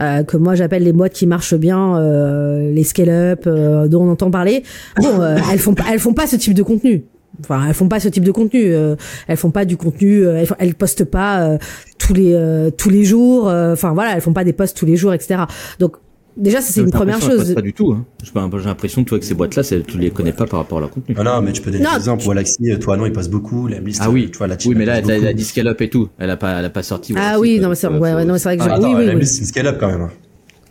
Euh, 0.00 0.24
que 0.24 0.36
moi 0.36 0.54
j'appelle 0.54 0.82
les 0.82 0.92
boîtes 0.92 1.14
qui 1.14 1.26
marchent 1.26 1.54
bien, 1.54 1.98
euh, 1.98 2.70
les 2.70 2.84
scale-up 2.84 3.44
euh, 3.46 3.88
dont 3.88 4.02
on 4.02 4.10
entend 4.10 4.30
parler. 4.30 4.62
Bon, 5.00 5.20
euh, 5.20 5.38
elles 5.52 5.58
font 5.58 5.74
elles 5.90 6.00
font 6.00 6.14
pas 6.14 6.26
ce 6.26 6.36
type 6.36 6.54
de 6.54 6.62
contenu. 6.62 7.04
Enfin, 7.40 7.66
elles 7.68 7.74
font 7.74 7.88
pas 7.88 8.00
ce 8.00 8.08
type 8.08 8.24
de 8.24 8.32
contenu. 8.32 8.74
Euh, 8.74 8.96
elles 9.28 9.36
font 9.36 9.50
pas 9.50 9.64
du 9.64 9.76
contenu. 9.76 10.24
Elles, 10.24 10.48
elles 10.58 10.74
postent 10.74 11.04
pas 11.04 11.58
tous 11.98 12.14
les 12.14 12.70
tous 12.76 12.90
les 12.90 13.04
jours. 13.04 13.46
Enfin 13.46 13.92
voilà, 13.92 14.14
elles 14.14 14.22
font 14.22 14.32
pas 14.32 14.44
des 14.44 14.52
posts 14.52 14.76
tous 14.76 14.86
les 14.86 14.96
jours, 14.96 15.12
etc. 15.12 15.42
Donc 15.78 15.96
Déjà, 16.36 16.60
ça, 16.60 16.72
c'est 16.72 16.82
une 16.82 16.90
première 16.90 17.20
chose. 17.20 17.54
Pas 17.54 17.62
du 17.62 17.72
tout. 17.72 17.92
Hein. 17.92 18.04
J'ai 18.22 18.30
l'impression 18.64 19.02
que 19.04 19.08
toi, 19.08 19.18
que 19.18 19.24
ces 19.24 19.34
boîtes-là, 19.34 19.62
c'est- 19.62 19.86
tu 19.86 19.96
les 19.98 20.10
connais 20.10 20.32
pas 20.32 20.46
par 20.46 20.60
rapport 20.60 20.78
à 20.78 20.80
leur 20.82 20.90
contenu. 20.90 21.14
Non, 21.14 21.24
non, 21.24 21.40
mais 21.40 21.52
tu 21.52 21.62
peux 21.62 21.70
donner 21.70 21.84
des 21.84 21.96
exemples. 21.96 22.26
Galaxy, 22.26 22.70
euh, 22.70 22.76
toi, 22.78 22.96
non, 22.96 23.06
il 23.06 23.12
passe 23.12 23.28
beaucoup. 23.30 23.66
La 23.68 23.78
liste, 23.78 24.00
Ah 24.04 24.10
oui, 24.10 24.30
tu 24.30 24.38
vois, 24.38 24.46
la 24.46 24.56
oui, 24.66 24.74
mais 24.74 24.84
là, 24.84 24.98
elle 24.98 24.98
elle 24.98 25.04
a, 25.04 25.06
passe 25.06 25.10
elle 25.16 25.24
a 25.24 25.26
beaucoup. 25.28 25.38
dit 25.38 25.44
scale 25.44 25.68
up 25.68 25.80
et 25.80 25.88
tout. 25.88 26.08
Elle 26.18 26.30
a 26.30 26.36
pas, 26.36 26.58
elle 26.58 26.64
a 26.66 26.70
pas 26.70 26.82
sorti. 26.82 27.14
Ah 27.16 27.38
oui, 27.40 27.58
non, 27.58 27.70
mais 27.70 27.74
c'est 27.74 27.86
vrai 27.88 27.98
que 27.98 28.62
Ah, 28.62 28.78
oui, 28.80 28.94
oui, 28.96 29.06
la 29.06 29.24
c'est 29.24 29.38
une 29.40 29.46
scale-up 29.46 29.76
quand 29.80 29.88
même. 29.88 30.08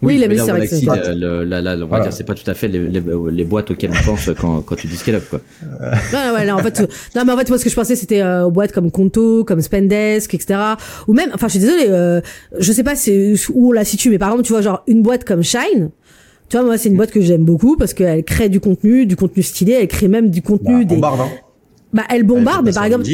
Oui, 0.05 0.17
la 0.17 0.27
là, 0.27 0.43
c'est 0.43 0.51
vrai 0.51 0.67
que 0.67 0.75
euh, 0.75 1.45
on 1.45 1.79
va 1.79 1.85
Voilà. 1.85 2.03
dire, 2.05 2.13
c'est 2.13 2.23
pas 2.23 2.33
tout 2.33 2.49
à 2.49 2.53
fait 2.53 2.67
les, 2.67 2.79
les, 2.87 3.01
les 3.31 3.43
boîtes 3.43 3.71
auxquelles 3.71 3.91
on 3.91 4.05
pense 4.05 4.29
quand, 4.39 4.61
quand 4.61 4.75
tu 4.75 4.87
dis 4.87 4.95
scale 4.97 5.15
up, 5.15 5.23
quoi. 5.29 5.41
Ouais, 5.61 6.31
ouais, 6.35 6.45
là, 6.45 6.55
en 6.55 6.59
fait, 6.59 6.79
euh, 6.81 6.87
non, 7.15 7.23
mais 7.25 7.33
en 7.33 7.37
fait, 7.37 7.49
moi, 7.49 7.57
ce 7.57 7.63
que 7.63 7.69
je 7.69 7.75
pensais, 7.75 7.95
c'était 7.95 8.21
euh, 8.21 8.45
aux 8.45 8.51
boîtes 8.51 8.71
comme 8.71 8.91
Conto, 8.91 9.43
comme 9.43 9.61
Spendesk, 9.61 10.33
etc. 10.33 10.59
Ou 11.07 11.13
même, 11.13 11.29
enfin, 11.33 11.47
je 11.47 11.51
suis 11.51 11.59
désolée, 11.59 11.87
euh, 11.89 12.21
je 12.59 12.71
sais 12.71 12.83
pas 12.83 12.95
c'est 12.95 13.33
où 13.53 13.69
on 13.69 13.71
la 13.71 13.83
situe, 13.85 14.09
mais 14.09 14.17
par 14.17 14.29
exemple, 14.29 14.45
tu 14.45 14.53
vois, 14.53 14.61
genre, 14.61 14.83
une 14.87 15.01
boîte 15.01 15.23
comme 15.25 15.43
Shine, 15.43 15.89
tu 16.49 16.57
vois, 16.57 16.65
moi, 16.65 16.77
c'est 16.77 16.89
une 16.89 16.95
boîte 16.97 17.11
que 17.11 17.21
j'aime 17.21 17.43
beaucoup 17.43 17.75
parce 17.77 17.93
qu'elle 17.93 18.23
crée 18.23 18.49
du 18.49 18.59
contenu, 18.59 19.05
du 19.05 19.15
contenu 19.15 19.41
stylé, 19.43 19.73
elle 19.73 19.87
crée 19.87 20.07
même 20.07 20.29
du 20.29 20.41
Bah, 20.41 20.47
contenu 20.47 20.85
des, 20.85 20.95
bombarde, 20.95 21.21
hein. 21.21 21.29
bah, 21.93 22.03
elle 22.09 22.23
bombarde, 22.23 22.59
Elle 22.59 22.65
mais 22.65 22.73
par 22.73 22.85
exemple. 22.85 23.05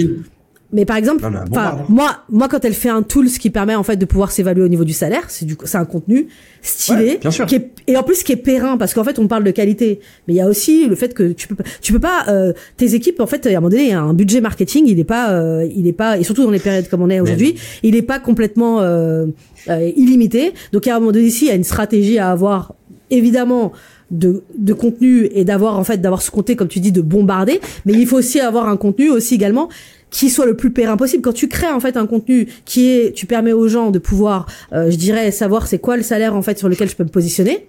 Mais 0.73 0.85
par 0.85 0.95
exemple, 0.97 1.21
Non, 1.23 1.29
mais 1.31 1.39
bon 1.49 1.57
hein. 1.57 1.77
moi, 1.89 2.17
moi, 2.29 2.47
quand 2.47 2.63
elle 2.63 2.73
fait 2.73 2.89
un 2.89 3.01
tool, 3.03 3.27
ce 3.29 3.39
qui 3.39 3.49
permet 3.49 3.75
en 3.75 3.83
fait 3.83 3.97
de 3.97 4.05
pouvoir 4.05 4.31
s'évaluer 4.31 4.63
au 4.63 4.67
niveau 4.69 4.83
du 4.85 4.93
salaire, 4.93 5.23
c'est 5.29 5.45
du, 5.45 5.57
c'est 5.65 5.77
un 5.77 5.85
contenu 5.85 6.27
stylé, 6.61 7.05
Ouais, 7.11 7.17
bien 7.19 7.31
sûr. 7.31 7.45
qui 7.45 7.55
est, 7.55 7.71
et 7.87 7.97
en 7.97 8.03
plus 8.03 8.23
qui 8.23 8.31
est 8.31 8.37
périn, 8.37 8.77
parce 8.77 8.93
qu'en 8.93 9.03
fait, 9.03 9.19
on 9.19 9.27
parle 9.27 9.43
de 9.43 9.51
qualité, 9.51 9.99
mais 10.27 10.33
il 10.33 10.37
y 10.37 10.41
a 10.41 10.47
aussi 10.47 10.87
le 10.87 10.95
fait 10.95 11.13
que 11.13 11.31
tu 11.33 11.47
peux, 11.47 11.55
tu 11.81 11.91
peux 11.91 11.99
pas, 11.99 12.25
euh, 12.29 12.53
tes 12.77 12.93
équipes, 12.95 13.19
en 13.19 13.27
fait, 13.27 13.45
à 13.45 13.49
un 13.49 13.53
moment 13.55 13.69
donné, 13.69 13.93
un 13.93 14.13
budget 14.13 14.39
marketing, 14.41 14.85
il 14.87 14.99
est 14.99 15.03
pas, 15.03 15.31
euh, 15.31 15.67
il 15.75 15.87
est 15.87 15.93
pas, 15.93 16.17
et 16.17 16.23
surtout 16.23 16.43
dans 16.43 16.51
les 16.51 16.59
périodes 16.59 16.87
comme 16.89 17.01
on 17.01 17.09
est 17.09 17.19
aujourd'hui, 17.19 17.55
il 17.83 17.95
est 17.95 18.01
pas 18.01 18.19
complètement 18.19 18.79
euh, 18.81 19.25
euh, 19.69 19.91
illimité. 19.95 20.53
Donc 20.71 20.87
à 20.87 20.95
un 20.95 20.99
moment 20.99 21.11
donné, 21.11 21.25
ici, 21.25 21.45
il 21.45 21.47
y 21.49 21.51
a 21.51 21.55
une 21.55 21.63
stratégie 21.63 22.17
à 22.17 22.31
avoir, 22.31 22.73
évidemment. 23.09 23.71
De, 24.13 24.43
de 24.57 24.73
contenu 24.73 25.29
et 25.31 25.45
d'avoir 25.45 25.79
en 25.79 25.85
fait 25.85 26.01
d'avoir 26.01 26.21
ce 26.21 26.31
compté 26.31 26.57
comme 26.57 26.67
tu 26.67 26.81
dis 26.81 26.91
de 26.91 26.99
bombarder 26.99 27.61
mais 27.85 27.93
il 27.93 28.05
faut 28.05 28.17
aussi 28.17 28.41
avoir 28.41 28.67
un 28.67 28.75
contenu 28.75 29.09
aussi 29.09 29.35
également 29.35 29.69
qui 30.11 30.29
soit 30.29 30.45
le 30.45 30.55
plus 30.55 30.69
périn 30.71 30.97
possible. 30.97 31.23
Quand 31.23 31.33
tu 31.33 31.47
crées 31.47 31.71
en 31.71 31.79
fait 31.79 31.97
un 31.97 32.05
contenu 32.05 32.47
qui 32.65 32.89
est, 32.89 33.13
tu 33.15 33.25
permets 33.25 33.53
aux 33.53 33.67
gens 33.67 33.89
de 33.89 33.97
pouvoir, 33.99 34.45
euh, 34.73 34.91
je 34.91 34.97
dirais, 34.97 35.31
savoir 35.31 35.65
c'est 35.65 35.79
quoi 35.79 35.97
le 35.97 36.03
salaire 36.03 36.35
en 36.35 36.43
fait 36.43 36.59
sur 36.59 36.69
lequel 36.69 36.87
je 36.89 36.95
peux 36.95 37.03
me 37.05 37.09
positionner. 37.09 37.65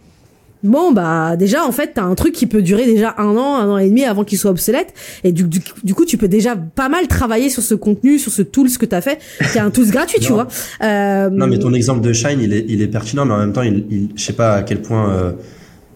Bon 0.64 0.92
bah 0.92 1.34
déjà 1.36 1.64
en 1.66 1.72
fait 1.72 1.90
t'as 1.94 2.04
un 2.04 2.14
truc 2.14 2.32
qui 2.34 2.46
peut 2.46 2.62
durer 2.62 2.84
déjà 2.84 3.16
un 3.18 3.36
an, 3.36 3.56
un 3.56 3.68
an 3.68 3.78
et 3.78 3.88
demi 3.88 4.04
avant 4.04 4.22
qu'il 4.22 4.38
soit 4.38 4.52
obsolète 4.52 4.94
et 5.24 5.32
du, 5.32 5.42
du, 5.42 5.58
du 5.82 5.92
coup 5.92 6.04
tu 6.04 6.16
peux 6.18 6.28
déjà 6.28 6.54
pas 6.54 6.88
mal 6.88 7.08
travailler 7.08 7.50
sur 7.50 7.64
ce 7.64 7.74
contenu, 7.74 8.16
sur 8.20 8.30
ce 8.30 8.42
tool 8.42 8.70
ce 8.70 8.78
que 8.78 8.86
t'as 8.86 9.00
fait, 9.00 9.18
qui 9.50 9.58
est 9.58 9.60
un 9.60 9.70
tool 9.72 9.86
gratuit 9.90 10.20
tu 10.20 10.30
vois. 10.32 10.46
Euh, 10.84 11.30
Non, 11.30 11.48
mais 11.48 11.58
ton 11.58 11.74
exemple 11.74 12.00
de 12.00 12.12
Shine, 12.12 12.38
il 12.40 12.52
est, 12.52 12.64
il 12.68 12.80
est 12.80 12.86
pertinent, 12.86 13.24
mais 13.24 13.34
en 13.34 13.38
même 13.38 13.52
temps, 13.52 13.62
il, 13.62 13.86
il, 13.90 14.10
je 14.14 14.22
sais 14.22 14.34
pas 14.34 14.54
à 14.54 14.62
quel 14.62 14.80
point. 14.82 15.10
euh, 15.10 15.32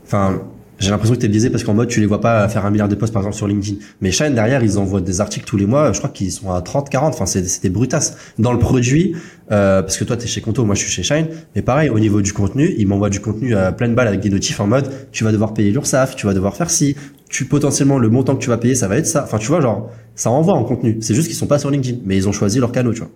Enfin, 0.05 0.43
j'ai 0.79 0.91
l'impression 0.91 1.15
que 1.15 1.21
t'es 1.21 1.29
biaisé 1.29 1.51
parce 1.51 1.65
qu'en 1.65 1.75
mode, 1.75 1.89
tu 1.89 2.01
les 2.01 2.07
vois 2.07 2.21
pas 2.21 2.49
faire 2.49 2.67
un 2.67 2.71
milliard 2.71 2.89
de 2.89 2.95
posts, 2.95 3.13
par 3.13 3.23
exemple, 3.23 3.37
sur 3.37 3.49
LinkedIn. 3.49 3.79
Mais 4.01 4.11
Shine, 4.11 4.35
derrière, 4.35 4.63
ils 4.63 4.79
envoient 4.79 5.01
des 5.01 5.21
articles 5.21 5.47
tous 5.47 5.57
les 5.57 5.67
mois. 5.67 5.93
Je 5.93 5.99
crois 5.99 6.11
qu'ils 6.11 6.33
sont 6.33 6.51
à 6.53 6.61
30, 6.61 6.91
40. 6.91 7.15
Enfin, 7.19 7.41
des 7.63 7.71
brutasses. 7.71 8.17
Dans 8.39 8.53
le 8.53 8.59
produit, 8.59 9.15
euh, 9.53 9.83
parce 9.83 9.97
que 9.97 10.05
toi, 10.05 10.17
t'es 10.17 10.27
chez 10.27 10.41
Conto, 10.41 10.65
moi, 10.65 10.75
je 10.75 10.81
suis 10.81 10.91
chez 10.91 11.03
Shine. 11.03 11.29
Mais 11.55 11.63
pareil, 11.63 11.89
au 11.89 11.99
niveau 11.99 12.21
du 12.21 12.33
contenu, 12.33 12.75
ils 12.77 12.87
m'envoient 12.87 13.11
du 13.11 13.21
contenu 13.21 13.55
à 13.55 13.73
pleine 13.73 13.95
balle 13.95 14.09
avec 14.09 14.21
des 14.21 14.31
notifs 14.31 14.61
en 14.61 14.67
mode, 14.67 14.91
tu 15.13 15.25
vas 15.25 15.33
devoir 15.33 15.55
payer 15.55 15.71
l'URSSAF, 15.71 16.15
tu 16.15 16.27
vas 16.27 16.35
devoir 16.35 16.57
faire 16.57 16.71
ci. 16.71 16.97
Tu, 17.29 17.47
potentiellement, 17.47 17.99
le 17.99 18.09
montant 18.09 18.37
que 18.37 18.43
tu 18.43 18.51
vas 18.51 18.59
payer, 18.59 18.75
ça 18.75 18.87
va 18.87 18.97
être 18.99 19.07
ça. 19.07 19.25
Enfin, 19.25 19.39
tu 19.39 19.49
vois, 19.49 19.61
genre, 19.61 19.91
ça 20.15 20.31
envoie 20.31 20.55
en 20.55 20.65
contenu. 20.65 20.99
C'est 21.01 21.15
juste 21.15 21.29
qu'ils 21.29 21.37
sont 21.37 21.47
pas 21.47 21.59
sur 21.59 21.71
LinkedIn. 21.71 22.01
Mais 22.05 22.17
ils 22.17 22.29
ont 22.29 22.33
choisi 22.33 22.59
leur 22.59 22.73
canal, 22.73 22.93
tu 22.93 23.01
vois. 23.01 23.11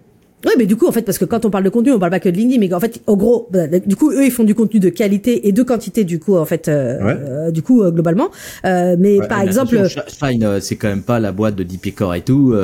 Oui, 0.47 0.53
mais 0.59 0.65
du 0.67 0.77
coup, 0.77 0.87
en 0.87 0.93
fait, 0.93 1.03
parce 1.03 1.19
que 1.19 1.27
quand 1.27 1.45
on 1.45 1.51
parle 1.51 1.65
de 1.65 1.69
contenu, 1.69 1.93
on 1.93 1.99
parle 1.99 2.13
pas 2.13 2.21
que 2.21 2.29
de 2.31 2.37
LinkedIn, 2.37 2.61
mais 2.61 2.73
en 2.73 2.81
fait, 2.81 3.01
au 3.07 3.17
gros, 3.17 3.47
bah, 3.51 3.67
du 3.67 3.95
coup, 3.95 4.11
eux, 4.11 4.25
ils 4.25 4.31
font 4.31 4.45
du 4.45 4.55
contenu 4.55 4.81
de 4.81 4.89
qualité 4.89 5.47
et 5.49 5.53
de 5.53 5.63
quantité, 5.63 6.05
du 6.05 6.19
coup, 6.19 6.37
en 6.37 6.47
fait, 6.47 6.69
euh, 6.69 6.99
Ouais. 7.05 7.17
euh, 7.19 7.51
du 7.51 7.61
coup, 7.63 7.83
euh, 7.83 7.91
globalement. 7.91 8.31
Euh, 8.65 8.97
mais 8.99 9.19
Ouais, 9.19 9.29
par 9.29 9.41
mais 9.41 9.47
exemple, 9.47 9.77
Shine, 9.87 10.61
c'est 10.61 10.77
quand 10.77 10.89
même 10.89 11.03
pas 11.03 11.21
la 11.21 11.33
boîte 11.33 11.57
de 11.57 11.63
Deep 11.63 11.95
Core 11.95 12.15
et 12.15 12.23
tout. 12.23 12.55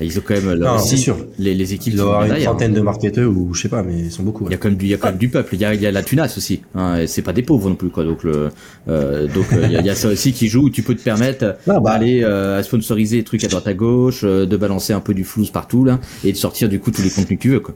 Ils 0.00 0.18
ont 0.18 0.22
quand 0.24 0.34
même 0.34 0.52
là 0.58 0.74
Non, 0.74 0.76
aussi 0.82 0.98
sûr. 0.98 1.16
les, 1.38 1.54
les 1.54 1.74
équipes 1.74 1.92
Il 1.94 1.96
doit 1.98 2.22
avoir 2.22 2.36
une 2.38 2.42
trentaine 2.44 2.72
de 2.72 2.80
marketeurs 2.80 3.30
ou 3.30 3.52
je 3.54 3.62
sais 3.62 3.68
pas, 3.68 3.82
mais 3.82 3.94
ils 3.98 4.10
sont 4.10 4.22
beaucoup. 4.22 4.44
Il 4.44 4.46
ouais. 4.46 4.52
y 4.52 4.54
a 4.54 4.58
quand 4.58 4.68
même 4.68 4.78
du, 4.78 4.86
il 4.86 4.90
y 4.90 4.94
a 4.94 4.96
quand 4.96 5.08
même 5.08 5.18
du 5.18 5.28
peuple. 5.28 5.54
Il 5.54 5.60
y 5.60 5.64
a, 5.64 5.74
il 5.74 5.80
y 5.80 5.86
a 5.86 5.90
la 5.92 6.02
tunasse 6.02 6.36
aussi. 6.38 6.62
Hein, 6.74 7.04
c'est 7.06 7.22
pas 7.22 7.32
des 7.32 7.42
pauvres 7.42 7.68
non 7.68 7.74
plus 7.76 7.90
quoi. 7.90 8.04
Donc 8.04 8.24
le, 8.24 8.48
euh, 8.88 9.26
donc 9.28 9.46
euh, 9.52 9.62
il 9.64 9.72
y, 9.72 9.76
a, 9.76 9.80
il 9.80 9.86
y 9.86 9.90
a 9.90 9.94
ça 9.94 10.08
aussi 10.08 10.32
qui 10.32 10.48
joue. 10.48 10.64
où 10.64 10.70
Tu 10.70 10.82
peux 10.82 10.94
te 10.94 11.02
permettre 11.02 11.56
bah. 11.66 11.80
d'aller 11.84 12.22
euh, 12.24 12.62
sponsoriser 12.62 13.18
des 13.18 13.24
trucs 13.24 13.44
à 13.44 13.48
droite 13.48 13.66
à 13.66 13.74
gauche, 13.74 14.22
euh, 14.24 14.46
de 14.46 14.56
balancer 14.56 14.92
un 14.92 15.00
peu 15.00 15.14
du 15.14 15.24
flou 15.24 15.44
partout 15.52 15.84
là, 15.84 16.00
et 16.24 16.32
de 16.32 16.36
sortir 16.36 16.68
du 16.68 16.80
coup 16.80 16.90
tous 16.90 17.02
les 17.02 17.10
contenus 17.10 17.38
que 17.38 17.42
tu 17.42 17.50
veux 17.50 17.60
quoi. 17.60 17.74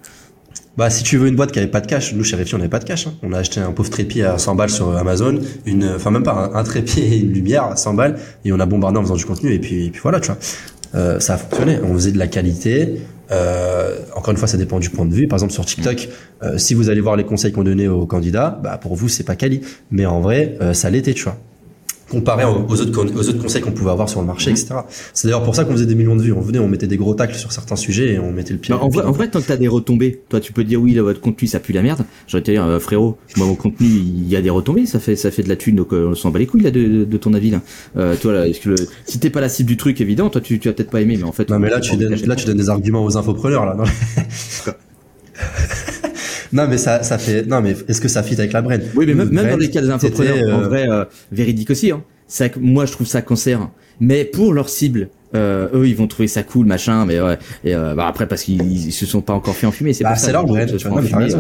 Bah, 0.77 0.91
si 0.91 1.03
tu 1.03 1.17
veux 1.17 1.29
une 1.29 1.37
boîte 1.37 1.53
qui 1.53 1.59
avait 1.59 1.69
pas 1.71 1.81
de 1.81 1.87
cash, 1.87 2.13
nous, 2.13 2.23
chez 2.23 2.37
Refi, 2.37 2.55
on 2.55 2.59
n'avait 2.59 2.69
pas 2.69 2.79
de 2.79 2.85
cash. 2.85 3.07
hein. 3.07 3.15
On 3.23 3.33
a 3.33 3.39
acheté 3.39 3.61
un 3.61 3.73
pauvre 3.73 3.89
trépied 3.89 4.25
à 4.25 4.37
100 4.37 4.57
balles 4.57 4.69
sur 4.69 4.95
Amazon, 4.95 5.39
une, 5.65 5.89
enfin, 5.97 6.11
même 6.11 6.23
pas, 6.23 6.51
un, 6.53 6.55
un 6.55 6.65
trépied 6.65 7.03
et 7.15 7.19
une 7.21 7.33
lumière 7.33 7.65
à 7.65 7.77
100 7.77 7.95
balles, 7.95 8.19
et 8.45 8.53
on 8.53 8.61
a 8.61 8.67
bombardé 8.67 8.99
en 8.99 9.03
faisant 9.03 9.15
du 9.17 9.25
contenu, 9.25 9.55
et 9.55 9.59
puis, 9.59 9.87
et 9.87 9.91
puis 9.91 10.01
voilà, 10.03 10.21
tu 10.21 10.27
vois. 10.27 10.37
Euh, 10.95 11.21
ça 11.21 11.35
a 11.35 11.37
fonctionné. 11.39 11.79
On 11.83 11.95
faisait 11.95 12.13
de 12.13 12.19
la 12.19 12.29
qualité. 12.29 13.01
Euh, 13.31 13.99
encore 14.15 14.31
une 14.31 14.37
fois, 14.37 14.49
ça 14.49 14.57
dépend 14.57 14.79
du 14.79 14.91
point 14.91 15.07
de 15.07 15.15
vue. 15.15 15.29
Par 15.29 15.37
exemple, 15.37 15.53
sur 15.53 15.65
TikTok, 15.65 16.09
euh, 16.43 16.59
si 16.59 16.75
vous 16.75 16.89
allez 16.91 17.01
voir 17.01 17.17
les 17.17 17.25
conseils 17.25 17.53
qu'on 17.53 17.65
donnait 17.65 17.89
aux 17.89 18.07
candidats, 18.07 18.59
bah, 18.63 18.79
pour 18.79 18.95
vous, 18.95 19.09
c'est 19.09 19.25
pas 19.25 19.37
quali. 19.37 19.61
Mais 19.91 20.07
en 20.07 20.21
vrai, 20.21 20.57
euh, 20.61 20.73
ça 20.73 20.91
l'était, 20.91 21.15
tu 21.15 21.25
vois. 21.25 21.37
Comparé 22.09 22.45
aux, 22.45 22.81
autres, 22.81 22.93
con- 22.93 23.07
aux 23.17 23.29
autres 23.29 23.43
conseils 23.43 23.63
qu'on 23.63 23.73
pouvait 23.73 23.91
avoir 23.91 24.09
sur 24.09 24.21
le 24.21 24.27
marché, 24.29 24.51
etc. 24.51 24.69
C'est 25.13 25.27
d'ailleurs 25.27 25.43
pour 25.43 25.57
ça 25.57 25.65
qu'on 25.65 25.73
faisait 25.73 25.87
des 25.87 25.97
millions 25.97 26.15
de 26.15 26.23
vues. 26.23 26.33
On 26.33 26.41
venait, 26.41 26.61
on 26.61 26.69
mettait 26.69 26.87
des 26.87 26.97
gros 26.97 27.15
tacles 27.15 27.35
sur 27.35 27.51
certains 27.51 27.75
sujets 27.75 28.13
et 28.15 28.19
on 28.21 28.31
mettait 28.31 28.53
le 28.53 28.61
pied. 28.61 28.73
Bah, 28.73 28.81
en, 28.81 28.89
vrai, 28.89 29.05
en 29.05 29.11
vrai, 29.11 29.29
tant 29.29 29.41
que 29.41 29.47
t'as 29.47 29.57
des 29.57 29.67
retombées, 29.67 30.21
toi 30.29 30.39
tu 30.39 30.53
peux 30.53 30.63
dire 30.63 30.81
oui, 30.81 30.95
là, 30.95 31.03
votre 31.03 31.21
contenu 31.21 31.49
ça 31.49 31.59
pue 31.59 31.73
la 31.73 31.83
merde. 31.83 32.05
J'aurais 32.29 32.43
dire 32.45 32.65
euh, 32.65 32.79
frérot, 32.79 33.19
moi 33.37 33.47
mon 33.49 33.57
contenu 33.57 33.87
il 33.89 34.29
y 34.29 34.37
a 34.37 34.41
des 34.43 34.51
retombées, 34.51 34.87
ça 34.87 35.01
fait 35.01 35.17
ça 35.17 35.33
fait 35.33 35.43
de 35.43 35.49
la 35.49 35.57
thune, 35.57 35.75
donc 35.77 35.93
euh, 35.93 36.11
on 36.11 36.15
s'en 36.15 36.31
bat 36.31 36.39
les 36.39 36.47
couilles 36.47 36.63
là 36.63 36.71
de, 36.71 36.81
de, 36.81 37.05
de 37.05 37.17
ton 37.17 37.35
avis 37.35 37.51
là. 37.51 37.61
Euh, 37.97 38.15
toi 38.15 38.33
là, 38.33 38.47
que 38.53 38.69
le, 38.69 38.77
si 39.05 39.19
t'es 39.19 39.31
pas 39.31 39.41
la 39.41 39.49
cible 39.49 39.69
du 39.69 39.77
truc 39.77 40.01
évident, 40.01 40.31
toi 40.31 40.41
tu 40.41 40.61
tu 40.61 40.69
as 40.69 40.73
peut-être 40.75 40.91
pas 40.91 41.01
aimé, 41.01 41.17
mais 41.17 41.25
en 41.25 41.33
fait. 41.33 41.51
Non 41.51 41.59
mais 41.59 41.71
là 41.71 41.81
tu 41.81 41.97
donnes, 41.97 42.15
là 42.15 42.37
tu 42.37 42.47
donnes 42.47 42.57
des 42.59 42.69
arguments 42.71 43.05
aux 43.05 43.17
infopreneurs 43.17 43.67
là. 43.67 43.75
Non, 43.77 43.85
non 46.57 46.67
mais 46.69 46.79
ça 46.79 47.03
ça 47.03 47.19
fait 47.19 47.45
non 47.47 47.61
mais 47.61 47.77
est-ce 47.89 48.01
que 48.01 48.09
ça 48.09 48.23
fit 48.23 48.35
avec 48.35 48.53
la 48.53 48.63
brand 48.63 48.81
Oui, 48.95 49.07
mais 49.07 49.15
même, 49.15 49.31
même 49.31 49.51
dans 49.51 49.57
les 49.57 49.71
cas 49.71 49.81
des 49.81 49.91
infopreneurs, 49.91 50.35
c'était, 50.35 50.47
euh, 50.49 50.57
en 50.57 50.61
vrai, 50.63 50.89
euh, 50.89 51.05
véridique 51.31 51.71
aussi. 51.71 51.91
Hein. 51.91 52.03
Ça, 52.29 52.47
moi, 52.61 52.87
je 52.87 52.93
trouve 52.93 53.07
ça 53.07 53.23
cancer. 53.23 53.69
Mais 54.01 54.25
pour 54.25 54.53
leur 54.53 54.69
cible, 54.69 55.09
euh, 55.35 55.69
eux, 55.73 55.89
ils 55.89 55.97
vont 55.97 56.07
trouver 56.07 56.29
ça 56.29 56.43
cool, 56.43 56.67
machin. 56.67 57.07
Mais 57.07 57.21
ouais. 57.21 57.39
Et 57.65 57.75
euh, 57.75 57.95
bah, 57.95 58.07
après, 58.07 58.27
parce 58.27 58.43
qu'ils 58.43 58.61
ils 58.63 58.93
se 58.93 59.07
sont 59.07 59.21
pas 59.21 59.33
encore 59.33 59.55
fait 59.55 59.67
enfumer, 59.67 59.93
c'est 59.93 60.05
bah, 60.05 60.11
pas 60.11 60.17
ça. 60.17 60.27
c'est 60.27 60.33
leur 60.33 60.45
Ils 60.47 61.31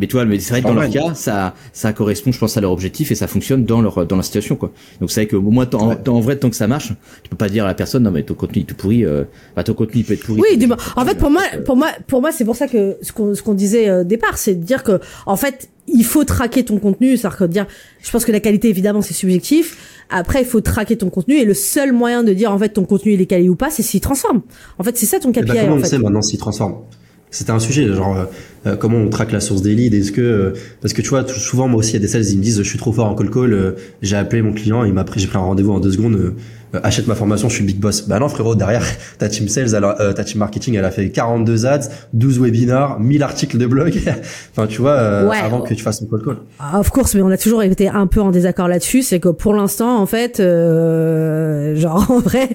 se 0.00 0.06
Tu 0.06 0.12
vois, 0.12 0.24
mais 0.24 0.26
euh, 0.26 0.30
Mais 0.30 0.36
mais 0.36 0.40
c'est 0.40 0.50
vrai 0.50 0.62
que 0.62 0.66
dans 0.68 0.74
leur 0.74 0.90
cas, 0.90 1.14
ça, 1.14 1.54
ça 1.72 1.92
correspond, 1.92 2.32
je 2.32 2.38
pense, 2.38 2.56
à 2.56 2.60
leur 2.60 2.72
objectif 2.72 3.10
et 3.10 3.14
ça 3.14 3.26
fonctionne 3.26 3.64
dans 3.64 3.80
leur, 3.82 4.06
dans 4.06 4.16
leur 4.16 4.24
situation, 4.24 4.56
quoi. 4.56 4.72
Donc 5.00 5.10
c'est 5.10 5.20
vrai 5.22 5.26
que 5.28 5.36
au 5.36 5.42
moins, 5.50 5.68
en, 5.74 5.88
Ouais. 5.90 6.08
en 6.08 6.20
vrai, 6.20 6.36
tant 6.36 6.50
que 6.50 6.56
ça 6.56 6.66
marche, 6.66 6.92
tu 7.22 7.28
peux 7.30 7.36
pas 7.36 7.48
dire 7.48 7.64
à 7.64 7.68
la 7.68 7.74
personne, 7.74 8.02
non, 8.04 8.10
mais 8.10 8.22
ton 8.22 8.34
contenu 8.34 8.62
est 8.62 8.64
tout 8.64 8.74
pourri, 8.74 9.04
euh, 9.04 9.24
bah, 9.56 9.64
ton 9.64 9.74
contenu 9.74 10.02
peut 10.04 10.14
être 10.14 10.24
pourri. 10.24 10.40
Oui, 10.50 10.56
du 10.56 10.66
moins. 10.66 10.76
En 10.96 11.04
fait, 11.04 11.16
pour 11.16 11.30
moi, 11.30 11.42
pour 11.66 11.76
moi, 11.76 11.88
pour 12.06 12.20
moi, 12.20 12.32
c'est 12.32 12.44
pour 12.44 12.56
ça 12.56 12.68
que 12.68 12.96
ce 13.02 13.12
qu'on 13.12 13.34
ce 13.34 13.42
qu'on 13.42 13.54
disait 13.54 13.88
euh, 13.88 14.00
au 14.00 14.04
départ, 14.04 14.38
c'est 14.38 14.54
de 14.54 14.64
dire 14.64 14.82
que 14.82 15.00
en 15.26 15.36
fait, 15.36 15.68
il 15.88 16.04
faut 16.04 16.24
traquer 16.24 16.64
ton 16.64 16.78
contenu, 16.78 17.16
c'est-à-dire 17.16 17.38
que 17.38 17.44
dire, 17.44 17.66
je 18.02 18.10
pense 18.10 18.24
que 18.24 18.32
la 18.32 18.40
qualité 18.40 18.68
évidemment 18.68 19.02
c'est 19.02 19.14
subjectif. 19.14 20.00
Après, 20.10 20.40
il 20.42 20.46
faut 20.46 20.60
traquer 20.60 20.96
ton 20.96 21.10
contenu 21.10 21.36
et 21.36 21.44
le 21.44 21.54
seul 21.54 21.92
moyen 21.92 22.22
de 22.22 22.32
dire 22.32 22.52
en 22.52 22.58
fait 22.58 22.68
ton 22.70 22.84
contenu 22.84 23.14
il 23.14 23.20
est 23.20 23.26
quali 23.26 23.48
ou 23.48 23.56
pas, 23.56 23.70
c'est 23.70 23.82
s'il 23.82 24.00
transforme. 24.00 24.42
En 24.78 24.84
fait, 24.84 24.96
c'est 24.96 25.06
ça 25.06 25.18
ton 25.18 25.32
KPI 25.32 25.44
comment 25.46 25.72
en 25.72 25.76
on 25.76 25.78
fait. 25.80 25.86
sait 25.88 25.98
maintenant 25.98 26.22
s'il 26.22 26.38
transforme 26.38 26.76
C'était 27.32 27.50
un 27.50 27.58
sujet, 27.58 27.88
genre 27.94 28.14
euh, 28.14 28.24
euh, 28.66 28.76
comment 28.76 28.98
on 28.98 29.08
traque 29.08 29.32
la 29.32 29.40
source 29.40 29.62
des 29.62 29.74
leads? 29.74 29.96
Est-ce 29.96 30.12
que 30.12 30.20
euh, 30.20 30.52
parce 30.82 30.92
que 30.92 31.00
tu 31.00 31.08
vois, 31.08 31.26
souvent 31.26 31.66
moi 31.66 31.78
aussi 31.78 31.92
il 31.92 31.94
y 31.94 31.96
a 31.96 32.00
des 32.00 32.06
sales, 32.06 32.26
ils 32.26 32.36
me 32.36 32.42
disent 32.42 32.58
je 32.58 32.68
suis 32.68 32.78
trop 32.78 32.92
fort 32.92 33.06
en 33.06 33.14
call 33.14 33.30
call, 33.30 33.74
j'ai 34.02 34.16
appelé 34.16 34.42
mon 34.42 34.52
client, 34.52 34.84
il 34.84 34.92
m'a 34.92 35.04
pris, 35.04 35.18
j'ai 35.18 35.26
pris 35.26 35.38
un 35.38 35.40
rendez-vous 35.40 35.72
en 35.72 35.80
deux 35.80 35.92
secondes, 35.92 36.34
euh, 36.74 36.80
achète 36.82 37.06
ma 37.06 37.14
formation, 37.14 37.48
je 37.48 37.54
suis 37.56 37.64
big 37.64 37.78
boss. 37.78 38.02
Bah 38.08 38.18
non 38.18 38.28
frérot, 38.28 38.54
derrière 38.54 38.84
ta 39.18 39.28
team 39.28 39.48
sales, 39.48 39.74
alors 39.74 39.94
euh, 40.00 40.12
ta 40.12 40.24
team 40.24 40.38
marketing, 40.38 40.74
elle 40.76 40.84
a 40.84 40.90
fait 40.90 41.10
42 41.10 41.66
ads, 41.66 41.88
12 42.12 42.38
webinars, 42.40 43.00
1000 43.00 43.22
articles 43.22 43.58
de 43.58 43.66
blog. 43.66 43.94
enfin 44.52 44.66
tu 44.66 44.80
vois, 44.80 44.92
euh, 44.92 45.28
Ouais. 45.28 45.38
avant 45.38 45.60
que 45.60 45.72
tu 45.74 45.82
fasses 45.82 46.00
ton 46.00 46.06
call 46.06 46.22
call. 46.24 46.36
Ah, 46.58 46.80
Of 46.80 46.90
course, 46.90 47.14
mais 47.14 47.22
on 47.22 47.30
a 47.30 47.36
toujours 47.36 47.62
été 47.62 47.88
un 47.88 48.06
peu 48.06 48.20
en 48.20 48.30
désaccord 48.30 48.68
là-dessus. 48.68 49.02
C'est 49.02 49.20
que 49.20 49.28
pour 49.28 49.54
l'instant, 49.54 49.98
en 49.98 50.06
fait, 50.06 50.40
euh, 50.40 51.76
genre 51.76 52.06
en 52.10 52.18
vrai, 52.18 52.48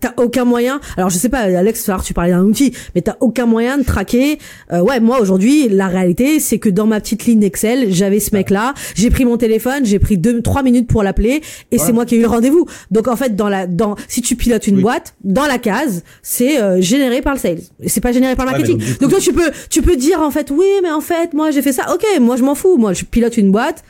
t'as 0.00 0.12
aucun 0.16 0.44
moyen. 0.44 0.80
Alors 0.96 1.10
je 1.10 1.16
sais 1.16 1.28
pas, 1.28 1.38
Alex, 1.40 1.90
tu 2.04 2.14
parlais 2.14 2.30
d'un 2.30 2.42
outil, 2.42 2.72
mais 2.94 3.02
t'as 3.02 3.16
aucun 3.20 3.46
moyen 3.46 3.78
de 3.78 3.84
traquer. 3.84 4.38
Euh, 4.72 4.80
ouais, 4.80 5.00
moi 5.00 5.20
aujourd'hui, 5.20 5.68
la 5.68 5.88
réalité, 5.88 6.40
c'est 6.40 6.58
que 6.58 6.68
dans 6.68 6.86
ma 6.86 7.00
petite 7.00 7.24
ligne 7.26 7.42
Excel, 7.42 7.92
j'avais 7.92 8.20
ce 8.20 8.34
mec-là. 8.34 8.74
J'ai 8.94 9.10
pris 9.10 9.24
mon 9.24 9.36
téléphone, 9.36 9.84
j'ai 9.84 9.98
pris 9.98 10.18
deux, 10.18 10.42
trois 10.42 10.62
minutes 10.62 10.88
pour 10.88 11.02
l'appeler, 11.02 11.42
et 11.70 11.78
c'est 11.78 11.92
moi 11.92 12.04
qui 12.04 12.16
ai 12.16 12.18
eu 12.18 12.22
le 12.22 12.28
rendez-vous. 12.28 12.66
Donc 12.90 13.08
en 13.08 13.16
fait, 13.16 13.36
dans 13.36 13.45
la, 13.48 13.66
dans, 13.66 13.96
si 14.08 14.22
tu 14.22 14.36
pilotes 14.36 14.66
une 14.66 14.76
Oui. 14.76 14.82
boîte, 14.82 15.14
dans 15.24 15.46
la 15.46 15.58
case, 15.58 16.02
c'est 16.22 16.60
euh, 16.60 16.80
généré 16.80 17.20
par 17.22 17.34
le 17.34 17.38
sales. 17.40 17.60
C'est 17.86 18.00
pas 18.00 18.12
généré 18.12 18.34
par 18.36 18.46
le 18.46 18.52
Ouais, 18.52 18.58
mais 18.58 18.68
marketing. 18.68 18.90
donc, 18.92 19.00
donc 19.00 19.10
toi, 19.10 19.20
tu 19.20 19.32
peux, 19.32 19.50
tu 19.70 19.82
peux 19.82 19.96
dire 19.96 20.20
en 20.20 20.30
fait, 20.30 20.50
oui, 20.50 20.66
mais 20.82 20.90
en 20.90 21.00
fait, 21.00 21.32
moi 21.34 21.50
j'ai 21.50 21.62
fait 21.62 21.72
ça. 21.72 21.92
Ok, 21.94 22.04
moi 22.20 22.36
je 22.36 22.42
m'en 22.42 22.54
fous. 22.54 22.76
Moi, 22.76 22.92
je 22.92 23.04
pilote 23.04 23.36
une 23.36 23.50
boîte. 23.52 23.82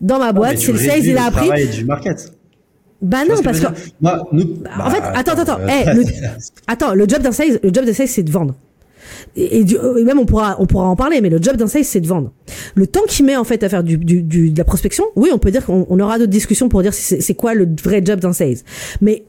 Dans 0.00 0.18
ma 0.18 0.32
boîte, 0.32 0.52
Mais 0.52 0.56
c'est 0.56 0.72
le 0.72 0.78
sales, 0.78 1.04
il 1.04 1.16
a 1.16 1.26
appris. 1.26 1.48
du 1.68 1.84
market. 1.84 2.32
Bah 3.00 3.18
non, 3.28 3.34
parce 3.42 3.60
que 3.60 3.66
Moi, 4.00 4.28
nous, 4.32 4.42
en 4.80 4.90
fait, 4.90 5.00
bah, 5.00 5.12
attends, 5.14 5.32
attends, 5.32 5.42
attends. 5.42 5.60
euh, 5.60 5.68
Eh, 5.86 5.94
le- 5.94 6.04
attends, 6.66 6.94
le 6.94 7.08
job 7.08 7.20
d'un 7.22 7.32
sales, 7.32 7.58
le 7.62 7.70
job 7.72 7.84
d'un 7.84 7.92
sales, 7.92 8.08
c'est 8.08 8.22
de 8.22 8.30
vendre. 8.30 8.54
Et, 9.36 9.64
du- 9.64 9.78
même 10.04 10.18
on 10.18 10.26
pourra 10.26 10.56
on 10.58 10.66
pourra 10.66 10.86
en 10.86 10.96
parler, 10.96 11.20
mais 11.20 11.28
le 11.30 11.40
job 11.40 11.56
d'un 11.56 11.66
sales 11.66 11.84
c'est 11.84 12.00
de 12.00 12.06
vendre. 12.06 12.32
Le 12.74 12.86
temps 12.86 13.02
qu'il 13.08 13.24
met 13.26 13.36
en 13.36 13.44
fait 13.44 13.62
à 13.62 13.68
faire 13.68 13.82
du, 13.84 13.96
du, 13.98 14.22
du- 14.22 14.50
de 14.50 14.58
la 14.58 14.64
prospection, 14.64 15.04
oui, 15.16 15.30
on 15.32 15.38
peut 15.38 15.50
dire 15.50 15.64
qu'on 15.66 15.86
on 15.88 16.00
aura 16.00 16.18
d'autres 16.18 16.30
discussions 16.30 16.68
pour 16.68 16.82
dire 16.82 16.94
si 16.94 17.02
c'est 17.02 17.20
c'est 17.20 17.34
quoi 17.34 17.54
le 17.54 17.68
vrai 17.82 18.02
job 18.04 18.20
d'un 18.20 18.32
sales, 18.32 18.56
mais 19.00 19.24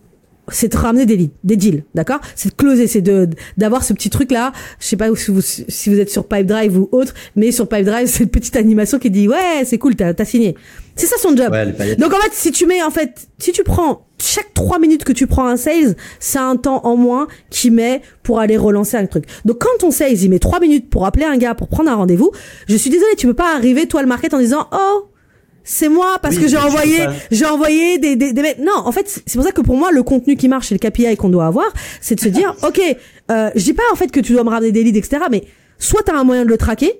c'est 0.50 0.72
de 0.72 0.78
ramener 0.78 1.06
des 1.06 1.30
des 1.44 1.56
deals, 1.56 1.84
d'accord? 1.96 2.20
C'est 2.36 2.50
de 2.50 2.56
closer, 2.56 2.88
c'est 2.88 3.02
de 3.02 3.30
d'avoir 3.58 3.84
ce 3.84 3.94
petit 3.94 4.10
truc 4.10 4.32
là. 4.32 4.52
Je 4.80 4.88
sais 4.88 4.98
pas 4.98 5.14
si 5.16 5.32
vous 5.32 5.42
si 5.42 5.90
vous 5.90 6.00
êtes 6.00 6.10
sur 6.10 6.28
Pipedrive 6.28 6.78
ou 6.78 6.90
autre, 6.92 7.14
mais 7.36 7.52
sur 7.52 7.68
Pipedrive 7.68 8.08
c'est 8.08 8.24
une 8.24 8.30
petite 8.30 8.56
animation 8.56 9.00
qui 9.00 9.10
dit 9.10 9.28
ouais 9.28 9.64
c'est 9.66 9.78
cool, 9.78 9.96
t'as 9.96 10.14
t'as 10.14 10.26
signé. 10.26 10.56
C'est 10.96 11.08
ça 11.08 11.16
son 11.18 11.36
job. 11.36 11.52
Ouais. 11.52 11.96
Donc 11.96 12.14
en 12.14 12.18
fait, 12.18 12.34
si 12.34 12.52
tu 12.52 12.68
mets 12.68 12.84
en 12.84 12.92
fait, 12.92 13.28
si 13.40 13.52
tu 13.52 13.64
prends 13.64 14.06
chaque 14.22 14.54
trois 14.54 14.78
minutes 14.78 15.04
que 15.04 15.12
tu 15.12 15.26
prends 15.26 15.48
un 15.48 15.58
sales, 15.58 15.96
c'est 16.20 16.38
un 16.40 16.56
temps 16.56 16.82
en 16.86 16.96
moins 16.96 17.28
qu'il 17.50 17.74
met 17.74 18.02
pour 18.22 18.40
aller 18.40 18.58
relancer 18.58 18.98
un 18.98 19.06
truc. 19.06 19.26
Donc 19.44 19.60
quand 19.60 19.78
ton 19.80 19.92
sales 19.92 20.22
il 20.22 20.30
met 20.30 20.40
trois 20.40 20.60
minutes 20.60 20.90
pour 20.90 21.06
appeler 21.06 21.26
un 21.26 21.38
gars 21.38 21.56
pour 21.56 21.68
prendre 21.68 21.90
un 21.90 21.96
rendez-vous, 21.96 22.32
je 22.68 22.76
suis 22.76 22.90
désolée, 22.90 23.16
tu 23.18 23.28
peux 23.28 23.34
pas 23.34 23.56
arriver 23.56 23.88
toi 23.88 24.02
le 24.02 24.08
market 24.08 24.34
en 24.34 24.40
disant 24.40 24.68
oh 24.72 25.08
c'est 25.64 25.90
moi 25.90 26.18
parce 26.22 26.36
Oui, 26.36 26.42
que 26.44 26.48
j'ai 26.48 26.58
mais 26.58 26.64
envoyé 26.64 27.06
j'ai 27.32 27.46
envoyé 27.46 27.98
des, 27.98 28.16
des, 28.16 28.34
des. 28.34 28.56
Non, 28.60 28.74
en 28.86 28.92
fait, 28.92 29.08
c'est 29.26 29.34
pour 29.36 29.44
ça 29.44 29.52
que 29.52 29.62
pour 29.62 29.78
moi, 29.78 29.92
le 29.92 30.04
contenu 30.04 30.36
qui 30.36 30.48
marche 30.48 30.72
et 30.72 30.76
le 30.76 30.80
KPI 30.80 31.16
qu'on 31.18 31.30
doit 31.30 31.46
avoir, 31.46 31.66
c'est 32.02 32.16
de 32.16 32.20
se 32.20 32.30
dire, 32.30 32.56
ok, 32.64 32.82
euh, 33.32 33.50
je 33.56 33.64
dis 33.64 33.74
pas 33.74 33.84
en 33.92 33.96
fait 33.96 34.12
que 34.12 34.20
tu 34.20 34.34
dois 34.34 34.44
me 34.44 34.50
ramener 34.50 34.72
des 34.72 34.84
leads, 34.84 34.98
etc. 34.98 35.24
Mais 35.32 35.44
soit 35.80 36.02
t'as 36.06 36.16
un 36.16 36.24
moyen 36.24 36.44
de 36.44 36.50
le 36.50 36.58
traquer. 36.58 36.94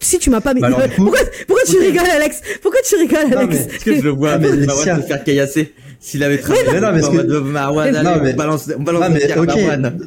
Si 0.00 0.20
tu 0.20 0.30
m'as 0.30 0.40
pas 0.40 0.54
mis. 0.54 0.60
Bah 0.60 0.68
alors, 0.68 0.82
du 0.82 0.88
coup- 0.94 1.02
pourquoi, 1.02 1.18
pourquoi 1.48 1.64
tu 1.66 1.76
rigoles, 1.78 2.08
Alex? 2.08 2.40
Pourquoi 2.62 2.80
tu 2.88 2.94
rigoles, 2.96 3.30
Non, 3.30 3.38
Alex? 3.38 3.56
mais- 3.68 3.74
Est-ce 3.74 3.84
que 3.84 3.96
je 3.96 4.02
le 4.02 4.10
vois 4.10 4.38
mais 4.38 4.48
Laetitia- 4.48 4.66
Marwan 4.66 5.02
se 5.02 5.06
faire 5.08 5.24
caillasser 5.24 5.74
S'il 6.00 6.22
avait 6.22 6.38
travaillé 6.38 6.64
mais 6.72 6.80
non, 6.80 6.88
mais 6.94 7.04
en 7.04 7.12
mode 7.12 7.28
Marwan, 7.44 7.92
Non, 7.92 7.98
allez, 8.10 8.20
mais- 8.22 8.32
on 8.32 8.36
balance, 8.36 8.70
on 8.78 8.82
balance 8.82 9.02
Non, 9.02 9.10
mais 9.12 9.18
pierres 9.18 9.38
à 9.38 9.40
ok. 9.42 9.46
Marwan. 9.48 9.98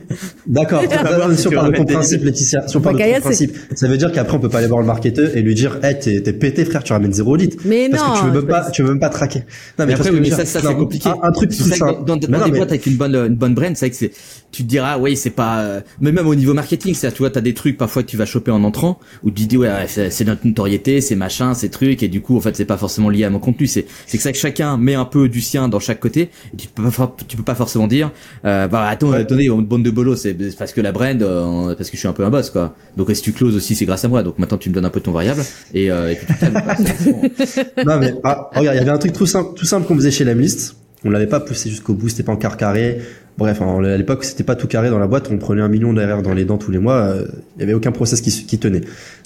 D'accord. 0.47 0.81
si 1.35 1.47
on 1.47 1.51
parle 1.51 1.71
de 1.73 1.77
ton 1.77 1.85
principe, 1.85 2.23
Laetitia, 2.23 2.67
si 2.67 2.77
on 2.77 2.81
parle 2.81 2.97
de 2.97 3.03
ton 3.15 3.19
principe, 3.21 3.55
ça 3.75 3.87
veut 3.87 3.97
dire 3.97 4.11
qu'après 4.11 4.37
on 4.37 4.39
peut 4.39 4.47
pas 4.49 4.59
aller 4.59 4.67
voir 4.67 4.79
le 4.79 4.85
marketeur 4.87 5.35
et 5.35 5.41
lui 5.41 5.53
dire, 5.53 5.79
hey, 5.83 5.99
t'es, 5.99 6.21
pété, 6.33 6.63
frère, 6.63 6.83
tu 6.83 6.93
ramènes 6.93 7.11
zéro 7.13 7.35
litre. 7.35 7.57
Mais 7.65 7.89
Parce 7.89 8.03
non, 8.03 8.13
que 8.13 8.19
tu 8.19 8.25
veux 8.25 8.31
même 8.41 8.47
pas, 8.49 8.71
tu 8.71 8.83
veux 8.83 8.89
même 8.89 8.99
pas 8.99 9.09
traquer. 9.09 9.39
Non, 9.39 9.45
Mais 9.79 9.85
vois 9.87 9.95
après, 9.95 10.09
oui, 10.11 10.19
mais 10.21 10.29
ça, 10.29 10.45
ça 10.45 10.61
c'est 10.61 10.73
compliqué. 10.75 11.09
Un, 11.21 11.31
truc 11.33 11.49
tout 11.49 11.63
simple. 11.63 12.05
dans, 12.05 12.15
Mais 12.15 12.19
des 12.21 12.27
mais- 12.51 12.57
boîtes 12.57 12.69
avec 12.69 12.85
une 12.85 12.95
bonne, 12.95 13.15
une 13.15 13.35
bonne 13.35 13.53
brand, 13.53 13.75
c'est 13.75 13.87
vrai 13.87 13.89
que 13.89 13.97
c'est, 13.97 14.11
tu 14.51 14.63
te 14.63 14.67
diras, 14.69 14.97
oui, 14.97 15.17
c'est 15.17 15.29
pas, 15.29 15.59
euh, 15.61 15.81
mais 15.99 16.11
même 16.13 16.27
au 16.27 16.35
niveau 16.35 16.53
marketing, 16.53 16.93
c'est, 16.93 17.11
tu 17.11 17.17
vois, 17.19 17.29
t'as 17.31 17.41
des 17.41 17.53
trucs 17.53 17.77
parfois 17.77 18.03
tu 18.03 18.15
vas 18.17 18.25
choper 18.25 18.51
en 18.51 18.63
entrant, 18.63 18.97
où 19.23 19.31
tu 19.31 19.43
te 19.43 19.49
dis, 19.49 19.57
ouais, 19.57 19.69
c'est 19.87 20.09
c'est 20.09 20.23
notre 20.25 20.45
notoriété, 20.47 21.01
c'est 21.01 21.15
machin, 21.15 21.53
c'est 21.53 21.69
truc, 21.69 22.01
et 22.03 22.07
du 22.07 22.21
coup, 22.21 22.37
en 22.37 22.41
fait, 22.41 22.55
c'est 22.55 22.65
pas 22.65 22.77
forcément 22.77 23.09
lié 23.09 23.25
à 23.25 23.29
mon 23.29 23.39
contenu, 23.39 23.67
c'est, 23.67 23.85
c'est 24.07 24.17
que 24.17 24.23
ça 24.23 24.31
que 24.31 24.37
chacun 24.37 24.77
met 24.77 24.95
un 24.95 25.05
peu 25.05 25.27
du 25.27 25.41
sien 25.41 25.67
dans 25.67 25.80
chaque 25.81 25.99
côté, 25.99 26.29
et 26.53 26.57
tu 26.57 26.67
peux 26.67 26.89
pas, 26.89 27.15
tu 27.27 27.37
peux 27.37 27.43
pas 27.43 27.55
forcément 27.55 27.87
dire, 27.87 28.11
euh, 28.45 28.67
bah, 28.67 28.87
attends, 28.87 29.11
attendez, 29.11 29.49
on 29.49 29.61
bande 29.61 29.83
de 29.83 29.89
bolos, 29.91 30.15
c'est 30.15 30.35
c'est 30.39 30.57
parce 30.57 30.73
que 30.73 30.81
la 30.81 30.91
brand, 30.91 31.21
euh, 31.21 31.75
parce 31.75 31.89
que 31.89 31.95
je 31.95 31.99
suis 31.99 32.07
un 32.07 32.13
peu 32.13 32.23
un 32.25 32.29
boss, 32.29 32.49
quoi. 32.49 32.75
Donc, 32.97 33.09
si 33.13 33.21
tu 33.21 33.31
closes 33.33 33.55
aussi, 33.55 33.75
c'est 33.75 33.85
grâce 33.85 34.05
à 34.05 34.07
moi, 34.07 34.23
donc 34.23 34.39
maintenant, 34.39 34.57
tu 34.57 34.69
me 34.69 34.73
donnes 34.75 34.85
un 34.85 34.89
peu 34.89 34.99
ton 35.01 35.11
variable, 35.11 35.41
et, 35.73 35.91
euh, 35.91 36.11
et 36.11 36.15
puis 36.15 36.27
tu 36.27 36.33
te. 36.33 36.45
Non 37.85 37.99
mais 37.99 38.13
ah, 38.23 38.49
regarde, 38.55 38.75
il 38.75 38.79
y 38.79 38.81
avait 38.81 38.89
un 38.91 38.97
truc 38.97 39.13
tout 39.13 39.25
simple, 39.25 39.51
tout 39.55 39.65
simple 39.65 39.87
qu'on 39.87 39.95
faisait 39.95 40.11
chez 40.11 40.23
Lemlist. 40.23 40.75
On 41.03 41.09
l'avait 41.09 41.27
pas 41.27 41.39
poussé 41.39 41.69
jusqu'au 41.69 41.93
bout, 41.95 42.09
c'était 42.09 42.21
pas 42.23 42.31
en 42.31 42.35
quart 42.37 42.57
carré. 42.57 42.99
Bref, 43.37 43.59
en- 43.61 43.83
à 43.83 43.97
l'époque, 43.97 44.23
c'était 44.23 44.43
pas 44.43 44.55
tout 44.55 44.67
carré 44.67 44.91
dans 44.91 44.99
la 44.99 45.07
boîte. 45.07 45.29
On 45.31 45.37
prenait 45.39 45.61
un 45.63 45.67
million 45.67 45.93
d'erreurs 45.93 46.21
dans 46.21 46.33
les 46.33 46.45
dents 46.45 46.59
tous 46.59 46.69
les 46.69 46.77
mois. 46.77 46.97
euh, 46.97 47.25
Il 47.57 47.61
y 47.61 47.63
avait 47.63 47.73
aucun 47.73 47.91
process 47.91 48.21
qui, 48.21 48.29
se- 48.29 48.43
qui 48.43 48.59
tenait. 48.59 48.81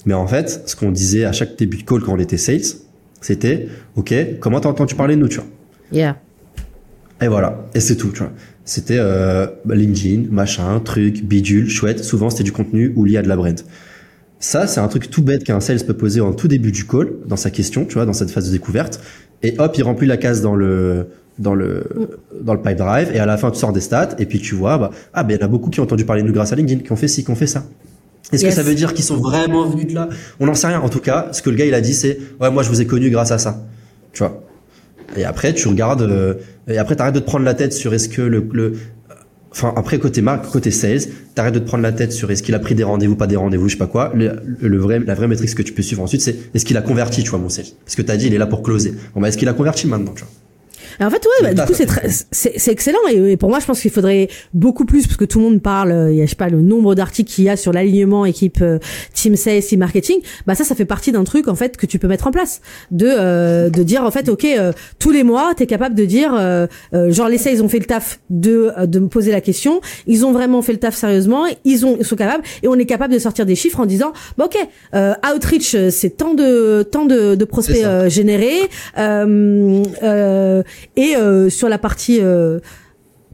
Mais 0.06 0.14
en 0.14 0.26
fait, 0.26 0.62
ce 0.64 0.74
qu'on 0.74 0.90
disait 0.90 1.26
à 1.26 1.32
chaque 1.32 1.56
début 1.58 1.76
de 1.76 1.82
call 1.82 2.00
quand 2.00 2.14
on 2.14 2.18
était 2.18 2.38
sales, 2.38 2.62
c'était, 3.20 3.68
ok, 3.96 4.14
comment 4.40 4.60
t'as 4.60 4.70
entendu 4.70 4.94
parler 4.94 5.16
de 5.16 5.20
nous, 5.20 5.28
tu 5.28 5.36
vois? 5.36 5.46
Yeah. 5.92 6.16
Et 7.22 7.28
voilà, 7.28 7.64
et 7.74 7.80
c'est 7.80 7.96
tout, 7.96 8.10
tu 8.10 8.18
vois. 8.18 8.32
C'était 8.64 8.98
euh, 8.98 9.46
LinkedIn, 9.68 10.24
machin, 10.30 10.80
truc, 10.80 11.24
bidule, 11.24 11.68
chouette. 11.70 12.04
Souvent, 12.04 12.28
c'était 12.30 12.44
du 12.44 12.52
contenu 12.52 12.92
ou 12.96 13.04
lié 13.04 13.16
à 13.18 13.22
de 13.22 13.28
la 13.28 13.36
brand. 13.36 13.58
Ça, 14.38 14.66
c'est 14.66 14.80
un 14.80 14.88
truc 14.88 15.08
tout 15.10 15.22
bête 15.22 15.44
qu'un 15.44 15.60
sales 15.60 15.82
peut 15.86 15.94
poser 15.94 16.20
en 16.20 16.32
tout 16.32 16.46
début 16.48 16.72
du 16.72 16.86
call, 16.86 17.12
dans 17.26 17.36
sa 17.36 17.50
question, 17.50 17.86
tu 17.86 17.94
vois, 17.94 18.04
dans 18.04 18.12
cette 18.12 18.30
phase 18.30 18.46
de 18.48 18.52
découverte. 18.52 19.00
Et 19.42 19.54
hop, 19.58 19.74
il 19.78 19.82
remplit 19.82 20.06
la 20.06 20.16
case 20.18 20.42
dans 20.42 20.54
le 20.54 21.06
dans 21.38 21.54
le 21.54 21.84
dans 22.40 22.54
le 22.54 22.62
pipe 22.62 22.78
drive 22.78 23.10
et 23.12 23.18
à 23.18 23.26
la 23.26 23.36
fin 23.36 23.50
tu 23.50 23.58
sors 23.58 23.70
des 23.70 23.82
stats 23.82 24.14
et 24.18 24.24
puis 24.24 24.40
tu 24.40 24.54
vois 24.54 24.78
bah 24.78 24.90
ah 25.12 25.22
ben 25.22 25.34
il 25.34 25.38
y 25.38 25.42
en 25.42 25.44
a 25.44 25.50
beaucoup 25.50 25.68
qui 25.68 25.80
ont 25.80 25.82
entendu 25.82 26.06
parler 26.06 26.22
de 26.22 26.26
nous 26.26 26.32
grâce 26.32 26.50
à 26.54 26.56
LinkedIn 26.56 26.80
qui 26.82 26.90
ont 26.92 26.96
fait 26.96 27.08
ci 27.08 27.24
qui 27.24 27.30
ont 27.30 27.34
fait 27.34 27.46
ça 27.46 27.66
est-ce 28.32 28.42
Yes. 28.42 28.54
que 28.54 28.62
ça 28.62 28.66
veut 28.66 28.74
dire 28.74 28.94
qu'ils 28.94 29.04
sont 29.04 29.18
vraiment 29.18 29.68
venus 29.68 29.88
de 29.88 29.94
là? 29.94 30.08
On 30.40 30.46
n'en 30.46 30.54
sait 30.54 30.68
rien 30.68 30.80
en 30.80 30.88
tout 30.88 31.00
cas 31.00 31.28
ce 31.32 31.42
que 31.42 31.50
le 31.50 31.56
gars 31.56 31.66
il 31.66 31.74
a 31.74 31.82
dit 31.82 31.92
c'est 31.92 32.18
ouais 32.40 32.50
moi 32.50 32.62
je 32.62 32.70
vous 32.70 32.80
ai 32.80 32.86
connu 32.86 33.10
grâce 33.10 33.32
à 33.32 33.36
ça 33.38 33.66
tu 34.14 34.20
vois 34.22 34.42
et 35.16 35.24
après, 35.24 35.54
tu 35.54 35.68
regardes, 35.68 36.02
euh, 36.02 36.34
et 36.68 36.78
après, 36.78 36.96
t'arrêtes 36.96 37.14
de 37.14 37.20
te 37.20 37.24
prendre 37.24 37.44
la 37.44 37.54
tête 37.54 37.72
sur 37.72 37.94
est-ce 37.94 38.08
que 38.08 38.22
le, 38.22 38.46
le, 38.52 38.72
enfin, 39.52 39.72
après, 39.76 39.98
côté 39.98 40.20
marque, 40.20 40.50
côté 40.50 40.70
sales, 40.70 41.00
t'arrêtes 41.34 41.54
de 41.54 41.58
te 41.58 41.66
prendre 41.66 41.82
la 41.82 41.92
tête 41.92 42.12
sur 42.12 42.30
est-ce 42.30 42.42
qu'il 42.42 42.54
a 42.54 42.58
pris 42.58 42.74
des 42.74 42.84
rendez-vous, 42.84 43.16
pas 43.16 43.26
des 43.26 43.36
rendez-vous, 43.36 43.68
je 43.68 43.74
sais 43.74 43.78
pas 43.78 43.86
quoi. 43.86 44.12
Le, 44.14 44.78
vrai, 44.78 45.00
la 45.00 45.14
vraie 45.14 45.28
métrique 45.28 45.54
que 45.54 45.62
tu 45.62 45.72
peux 45.72 45.82
suivre 45.82 46.02
ensuite, 46.02 46.20
c'est 46.20 46.36
est-ce 46.54 46.64
qu'il 46.64 46.76
a 46.76 46.82
converti, 46.82 47.22
tu 47.22 47.30
vois, 47.30 47.38
mon 47.38 47.48
sales. 47.48 47.66
Parce 47.84 47.96
que 47.96 48.02
t'as 48.02 48.16
dit, 48.16 48.26
il 48.26 48.34
est 48.34 48.38
là 48.38 48.46
pour 48.46 48.62
closer. 48.62 48.94
Bon, 49.14 49.20
bah, 49.20 49.28
est-ce 49.28 49.38
qu'il 49.38 49.48
a 49.48 49.54
converti 49.54 49.86
maintenant, 49.86 50.12
tu 50.14 50.22
vois? 50.22 50.32
Et 51.00 51.04
en 51.04 51.10
fait, 51.10 51.24
ouais, 51.24 51.54
bah, 51.54 51.54
du 51.54 51.66
coup, 51.66 51.74
c'est 51.74 51.86
très- 51.86 52.08
c'est 52.30 52.68
excellent. 52.70 52.98
Et, 53.10 53.32
et 53.32 53.36
pour 53.36 53.48
moi, 53.48 53.58
je 53.60 53.66
pense 53.66 53.80
qu'il 53.80 53.90
faudrait 53.90 54.28
beaucoup 54.54 54.84
plus, 54.84 55.06
parce 55.06 55.16
que 55.16 55.24
tout 55.24 55.38
le 55.38 55.44
monde 55.44 55.62
parle, 55.62 55.92
euh, 55.92 56.12
il 56.12 56.18
y 56.18 56.22
a, 56.22 56.24
je 56.24 56.30
sais 56.30 56.36
pas, 56.36 56.48
le 56.48 56.60
nombre 56.62 56.94
d'articles 56.94 57.30
qu'il 57.32 57.44
y 57.44 57.48
a 57.48 57.56
sur 57.56 57.72
l'alignement 57.72 58.24
équipe 58.26 58.58
euh, 58.62 58.78
team 59.14 59.36
sales, 59.36 59.62
team 59.62 59.80
marketing. 59.80 60.18
Bah 60.46 60.54
ça, 60.54 60.64
ça 60.64 60.74
fait 60.74 60.84
partie 60.84 61.12
d'un 61.12 61.24
truc 61.24 61.48
en 61.48 61.54
fait 61.54 61.76
que 61.76 61.86
tu 61.86 61.98
peux 61.98 62.08
mettre 62.08 62.26
en 62.26 62.30
place, 62.30 62.60
de 62.90 63.06
euh, 63.08 63.68
de 63.70 63.82
dire 63.82 64.02
en 64.04 64.10
fait, 64.10 64.28
ok, 64.28 64.44
euh, 64.44 64.72
tous 64.98 65.10
les 65.10 65.22
mois, 65.22 65.52
t'es 65.56 65.66
capable 65.66 65.94
de 65.94 66.04
dire, 66.04 66.34
euh, 66.34 66.66
euh, 66.94 67.10
genre 67.12 67.28
les 67.28 67.38
sales 67.38 67.62
ont 67.62 67.68
fait 67.68 67.78
le 67.78 67.84
taf 67.84 68.20
de 68.30 68.70
de 68.86 68.98
me 68.98 69.08
poser 69.08 69.32
la 69.32 69.40
question, 69.40 69.80
ils 70.06 70.24
ont 70.24 70.32
vraiment 70.32 70.62
fait 70.62 70.72
le 70.72 70.78
taf 70.78 70.94
sérieusement, 70.96 71.44
ils 71.64 71.84
ont 71.86 71.96
ils 71.98 72.04
sont 72.04 72.16
capables, 72.16 72.42
et 72.62 72.68
on 72.68 72.74
est 72.74 72.86
capable 72.86 73.12
de 73.14 73.18
sortir 73.18 73.46
des 73.46 73.54
chiffres 73.56 73.80
en 73.80 73.86
disant, 73.86 74.12
bah 74.38 74.46
ok, 74.46 74.56
euh, 74.94 75.14
outreach, 75.34 75.76
c'est 75.90 76.16
tant 76.16 76.34
de 76.34 76.82
tant 76.82 77.04
de, 77.04 77.34
de 77.34 77.44
prospects 77.44 77.76
euh, 77.84 78.08
générés, 78.08 78.60
et 80.96 81.16
euh, 81.16 81.50
sur 81.50 81.68
la 81.68 81.78
partie 81.78 82.20
euh, 82.20 82.60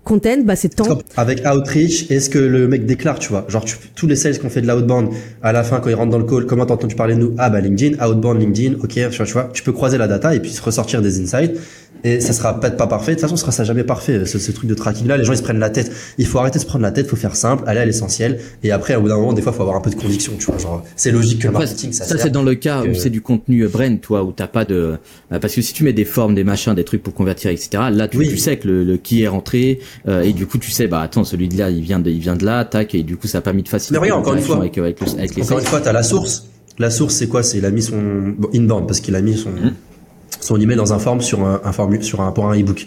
content, 0.05 0.43
bah 0.45 0.57
c'est. 0.57 0.75
Parce 0.77 0.89
qu'avec 0.89 1.47
Outreach, 1.47 2.11
est-ce 2.11 2.31
que 2.31 2.39
le 2.39 2.69
mec 2.69 2.87
déclare, 2.87 3.19
tu 3.19 3.29
vois 3.29 3.45
Genre, 3.49 3.65
tu, 3.65 3.77
tous 3.95 4.07
les 4.07 4.17
sales 4.17 4.39
qu'on 4.39 4.51
fait 4.51 4.61
de 4.61 4.67
l'outbound, 4.67 5.11
à 5.43 5.53
la 5.53 5.63
fin, 5.63 5.81
quand 5.81 5.91
ils 5.91 5.95
rentrent 5.95 6.11
dans 6.11 6.19
le 6.19 6.25
call, 6.25 6.47
comment 6.47 6.67
t'as 6.67 6.75
entendu 6.75 6.95
parler 6.95 7.15
de 7.15 7.21
nous? 7.21 7.35
Ah, 7.39 7.51
bah, 7.51 7.61
LinkedIn, 7.61 8.05
outbound, 8.05 8.41
LinkedIn, 8.41 8.77
ok, 8.83 9.11
tu 9.11 9.33
vois, 9.33 9.51
tu 9.53 9.63
peux 9.63 9.73
croiser 9.73 9.99
la 9.99 10.09
data 10.09 10.35
et 10.35 10.41
puis 10.41 10.55
ressortir 10.63 11.03
des 11.03 11.21
insights. 11.21 11.59
Et 12.05 12.21
ça 12.21 12.33
sera 12.33 12.59
peut-être 12.59 12.77
pas 12.77 12.87
parfait. 12.87 13.13
De 13.13 13.17
toute 13.17 13.23
façon, 13.23 13.37
ce 13.37 13.43
sera 13.43 13.53
ça 13.53 13.65
jamais 13.65 13.85
parfait. 13.85 14.25
Ce, 14.27 14.39
ce 14.39 14.51
truc 14.53 14.69
de 14.69 14.75
tracking 14.75 15.07
là, 15.07 15.17
les 15.17 15.25
gens 15.25 15.33
ils 15.33 15.37
se 15.39 15.43
prennent 15.43 15.59
la 15.61 15.71
tête. 15.71 15.91
Il 16.19 16.27
faut 16.27 16.39
arrêter 16.39 16.59
de 16.59 16.63
se 16.65 16.67
prendre 16.69 16.83
la 16.83 16.91
tête. 16.91 17.07
Faut 17.07 17.17
faire 17.17 17.37
simple, 17.37 17.63
aller 17.67 17.81
à 17.81 17.85
l'essentiel. 17.85 18.41
Et 18.65 18.73
après, 18.73 18.97
au 18.97 19.03
bout 19.03 19.09
d'un 19.09 19.17
moment, 19.17 19.33
des 19.33 19.43
fois, 19.43 19.53
faut 19.53 19.63
avoir 19.63 19.77
un 19.77 19.81
peu 19.81 19.91
de 19.91 19.95
conviction. 19.95 20.33
Tu 20.39 20.47
vois, 20.47 20.59
genre, 20.59 20.85
c'est 20.97 21.11
logique 21.13 21.41
que 21.41 21.47
le 21.47 21.53
marketing, 21.53 21.93
ça, 21.93 22.05
ça 22.05 22.19
c'est 22.19 22.31
dans 22.31 22.43
le 22.43 22.55
cas 22.57 22.83
où 22.85 22.95
c'est 22.95 23.11
du 23.11 23.21
contenu 23.21 23.63
euh, 23.65 23.69
brand, 23.69 24.01
toi, 24.01 24.25
où 24.25 24.33
t'as 24.33 24.47
pas 24.49 24.65
de, 24.65 24.97
euh, 25.33 25.39
parce 25.39 25.55
que 25.55 25.63
si 25.63 25.73
tu 25.73 25.85
mets 25.85 25.93
des 25.93 26.05
formes, 26.05 26.35
des 26.35 26.45
machins, 26.45 26.75
des 26.75 26.85
trucs 26.85 27.03
pour 27.03 27.15
convertir, 27.15 27.51
etc. 27.51 27.85
Là, 27.93 28.09
tu, 28.09 28.17
Oui. 28.19 28.29
tu 28.29 28.37
sais 28.39 28.57
que 28.57 28.67
le, 28.69 28.85
le 28.85 28.97
qui 28.97 29.23
est 29.23 29.29
rentré, 29.29 29.79
euh, 30.09 30.23
et 30.23 30.33
du 30.33 30.47
coup, 30.47 30.59
tu 30.59 30.71
sais, 30.71 30.89
bah 30.89 31.01
attends, 31.01 31.25
celui 31.25 31.49
de 31.49 31.57
là, 31.57 31.71
il 31.71 31.83
vient 31.83 31.99
de, 32.01 32.11
il 32.11 32.19
vient 32.21 32.35
de 32.37 32.45
là, 32.45 32.65
tac, 32.65 32.95
et 32.95 33.03
du 33.05 33.17
coup, 33.17 33.27
ça 33.29 33.39
a 33.39 33.41
pas 33.43 33.53
mis 33.53 33.63
de 33.63 33.69
facilité. 33.69 33.93
Mais 33.95 33.99
regarde, 34.07 34.21
encore 34.21 34.35
une 34.35 34.41
fois. 34.43 34.57
avec, 34.57 34.77
euh, 34.79 34.83
avec, 34.83 35.01
le- 35.01 35.07
avec 35.19 35.37
les 35.37 35.43
Encore 35.45 35.59
une 35.61 35.65
fois, 35.67 35.81
t'as 35.81 35.93
la 35.93 36.03
source. 36.03 36.47
La 36.79 36.91
source, 36.91 37.15
c'est 37.15 37.29
quoi? 37.29 37.43
C'est 37.43 37.59
il 37.59 37.65
a 37.67 37.71
mis 37.71 37.83
son 37.83 37.97
bon, 38.37 38.49
inbound 38.55 38.87
parce 38.87 39.01
qu'il 39.01 39.15
a 39.15 39.21
mis 39.21 39.37
son 39.37 39.51
son 40.43 40.61
email 40.61 40.77
dans 40.77 40.93
un 40.93 40.99
form 40.99 41.21
sur 41.23 41.41
un, 41.45 41.61
un 41.65 41.73
formule 41.73 42.03
sur 42.05 42.21
un 42.21 42.31
pour 42.33 42.47
un 42.51 42.55
ebook. 42.55 42.87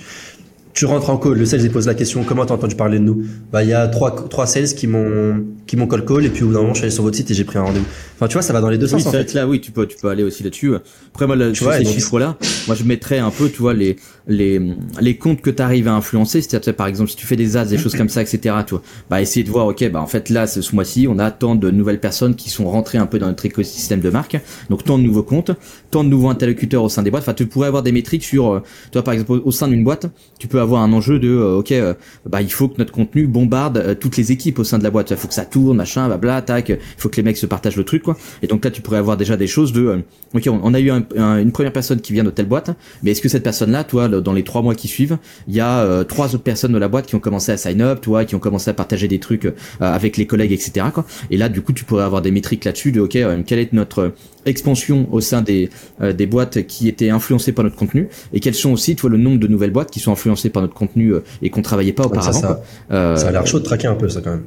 Tu 0.74 0.86
rentres 0.86 1.10
en 1.10 1.16
call, 1.16 1.36
le 1.36 1.46
sales 1.46 1.62
il 1.62 1.72
pose 1.72 1.88
la 1.88 1.94
question 1.94 2.26
comment 2.26 2.46
t'as 2.46 2.54
entendu 2.56 2.76
parler 2.76 3.00
de 3.00 3.04
nous? 3.06 3.24
Bah 3.50 3.64
il 3.64 3.70
y 3.70 3.74
a 3.74 3.88
trois 3.88 4.14
trois 4.30 4.46
sales 4.46 4.66
qui 4.68 4.88
m'ont 4.88 5.42
qui 5.66 5.78
m'ont 5.78 5.88
call 5.88 6.04
call 6.04 6.26
et 6.26 6.30
puis 6.30 6.44
au 6.44 6.48
bout 6.48 6.54
d'un 6.54 6.60
moment 6.60 6.74
je 6.74 6.80
suis 6.80 6.86
allé 6.86 6.94
sur 6.94 7.04
votre 7.04 7.16
site 7.16 7.32
et 7.32 7.34
j'ai 7.34 7.46
pris 7.46 7.58
un 7.58 7.62
rendez-vous. 7.64 7.86
Enfin 8.16 8.28
tu 8.28 8.34
vois 8.34 8.42
ça 8.42 8.52
va 8.52 8.60
dans 8.60 8.68
les 8.70 8.78
deux 8.78 8.94
Oui, 8.94 9.02
sens 9.02 9.08
en 9.08 9.12
fait. 9.12 9.34
là, 9.34 9.48
oui, 9.48 9.62
tu 9.62 9.72
peux, 9.72 9.88
tu 9.88 9.96
peux 9.96 10.10
aller 10.10 10.24
aussi 10.24 10.44
là-dessus. 10.44 10.76
Après, 11.14 11.28
moi, 11.28 11.38
là, 11.38 11.54
sur 11.56 11.68
vois, 11.68 11.78
ces 11.78 11.84
donc- 11.86 11.94
chiffres-là, 11.94 12.36
moi, 12.68 12.76
je 12.76 12.84
mettrais 12.84 13.20
un 13.20 13.32
peu, 13.32 13.50
tu 13.50 13.62
vois, 13.62 13.74
les, 13.74 13.96
les, 14.28 14.60
les 15.02 15.18
comptes 15.18 15.42
que 15.42 15.50
tu 15.50 15.62
arrives 15.62 15.88
à 15.88 15.94
influencer. 15.94 16.42
C'est-à-dire, 16.42 16.76
par 16.76 16.88
exemple, 16.88 17.10
si 17.10 17.16
tu 17.16 17.26
fais 17.26 17.36
des 17.36 17.58
ads, 17.58 17.66
des 17.66 17.78
choses 17.78 17.96
comme 17.96 18.10
ça, 18.10 18.22
etc., 18.22 18.56
tu 18.66 18.72
vois, 18.76 18.82
bah, 19.10 19.22
essayer 19.22 19.44
de 19.44 19.50
voir, 19.52 19.68
ok, 19.68 19.90
bah, 19.92 20.02
en 20.02 20.08
fait, 20.08 20.30
là, 20.30 20.48
ce 20.48 20.74
mois-ci, 20.74 21.08
on 21.10 21.20
a 21.20 21.32
tant 21.32 21.56
de 21.56 21.70
nouvelles 21.72 22.00
personnes 22.00 22.36
qui 22.36 22.50
sont 22.50 22.66
rentrées 22.70 22.98
un 22.98 23.06
peu 23.06 23.20
dans 23.20 23.28
notre 23.28 23.46
écosystème 23.46 24.00
de 24.00 24.10
marque. 24.10 24.38
Donc, 24.70 24.84
tant 24.84 24.98
de 24.98 25.04
nouveaux 25.04 25.24
comptes, 25.24 25.52
tant 25.92 26.04
de 26.04 26.10
nouveaux 26.10 26.30
interlocuteurs 26.30 26.84
au 26.84 26.90
sein 26.90 27.04
des 27.04 27.12
boîtes. 27.12 27.24
Enfin, 27.24 27.34
tu 27.34 27.46
pourrais 27.46 27.68
avoir 27.68 27.84
des 27.84 27.92
métriques 27.92 28.24
sur, 28.24 28.52
euh, 28.54 28.60
tu 28.86 28.94
vois, 28.94 29.04
par 29.04 29.14
exemple, 29.14 29.42
au- 29.44 29.52
sein 29.52 29.68
d'une 29.68 29.84
boîte, 29.84 30.08
tu 30.40 30.48
peux 30.48 30.60
avoir 30.60 30.82
un 30.82 30.92
enjeu 30.92 31.20
de, 31.20 31.30
euh, 31.30 31.58
ok, 31.60 31.72
euh, 31.72 31.94
bah, 32.30 32.42
il 32.42 32.52
faut 32.52 32.68
que 32.68 32.76
notre 32.80 32.92
contenu 32.92 33.28
bombarde 33.28 33.98
toutes 34.00 34.18
les 34.18 34.32
équipes 34.32 34.60
au 34.60 34.64
sein 34.64 34.78
de 34.80 34.84
la 34.84 34.92
boîte. 34.92 35.12
Il 35.12 35.18
faut 35.18 35.28
que 35.28 35.34
ça 35.34 35.46
tourne, 35.46 35.78
machin, 35.78 36.08
blabla, 36.08 36.42
tac. 36.42 36.70
Il 36.70 36.78
faut 36.98 37.10
que 37.10 37.16
les 37.18 37.24
mecs 37.24 37.38
se 37.38 37.46
partagent 37.46 37.78
le 37.78 37.84
truc, 37.86 38.04
quoi. 38.04 38.18
Et 38.42 38.48
donc 38.48 38.66
là, 38.66 38.72
tu 38.72 38.82
pourrais 38.82 38.98
avoir 38.98 39.18
déjà 39.18 39.38
des 39.38 39.48
choses 39.48 39.72
de, 39.72 40.02
ok, 40.34 40.50
on, 40.52 40.74
a 40.74 40.80
eu 40.80 40.90
un- 40.92 41.06
un- 41.18 41.38
une 41.40 41.52
première 41.52 41.72
personne 41.74 42.02
qui 42.02 42.12
vient 42.14 42.24
de 42.24 42.30
telle 42.32 42.48
boîte, 42.48 42.72
mais 43.04 43.12
est-ce 43.12 43.22
que 43.22 43.30
cette 43.30 43.44
personne-là, 43.44 43.84
toi, 43.84 44.10
le- 44.16 44.22
dans 44.22 44.34
les 44.34 44.44
trois 44.44 44.62
mois 44.62 44.76
qui 44.76 44.88
suivent, 44.88 45.18
il 45.48 45.56
y 45.56 45.60
a 45.60 45.80
euh, 45.80 46.04
trois 46.04 46.34
autres 46.36 46.44
personnes 46.44 46.74
de 46.74 46.78
la 46.78 46.88
boîte 46.88 47.06
qui 47.06 47.16
ont 47.16 47.20
commencé 47.20 47.52
à 47.52 47.58
sign 47.58 47.82
up, 47.82 48.02
toi, 48.02 48.26
qui 48.26 48.36
ont 48.36 48.40
commencé 48.40 48.70
à 48.70 48.74
partager 48.74 49.08
des 49.08 49.20
trucs 49.20 49.46
euh, 49.46 49.52
avec 49.80 50.18
les 50.18 50.26
collègues, 50.26 50.52
etc. 50.52 50.88
Quoi. 50.94 51.06
Et 51.32 51.38
là, 51.38 51.50
du 51.50 51.62
coup, 51.62 51.74
tu 51.74 51.84
pourrais 51.86 52.04
avoir 52.04 52.22
des 52.22 52.32
métriques 52.32 52.66
là-dessus 52.66 52.92
de, 52.92 53.02
ok, 53.02 53.16
euh, 53.16 53.42
quelle 53.46 53.60
est 53.60 53.74
notre 53.74 54.14
expansion 54.46 55.08
au 55.12 55.22
sein 55.22 55.42
des 55.42 55.70
euh, 56.02 56.14
des 56.14 56.28
boîtes 56.28 56.66
qui 56.68 56.88
étaient 56.88 57.10
influencées 57.10 57.52
par 57.52 57.64
notre 57.64 57.76
contenu, 57.76 58.10
et 58.34 58.40
quels 58.40 58.54
sont 58.56 58.72
aussi, 58.72 58.96
toi, 58.96 59.10
le 59.10 59.18
nombre 59.18 59.40
de 59.40 59.48
nouvelles 59.48 59.72
boîtes 59.72 59.92
qui 59.92 60.00
sont 60.00 60.12
influencées 60.12 60.50
par 60.50 60.62
notre 60.62 60.74
contenu 60.76 61.14
euh, 61.14 61.24
et 61.42 61.50
qu'on 61.50 61.62
travaillait 61.62 61.94
pas 61.94 62.04
ça, 62.04 62.10
auparavant. 62.10 62.56
Euh, 62.92 63.16
ça 63.16 63.28
a 63.28 63.32
l'air 63.32 63.46
chaud 63.48 63.60
de 63.60 63.64
traquer 63.66 63.88
un 63.88 63.96
peu 63.96 64.08
ça 64.10 64.22
quand 64.22 64.32
même. 64.32 64.44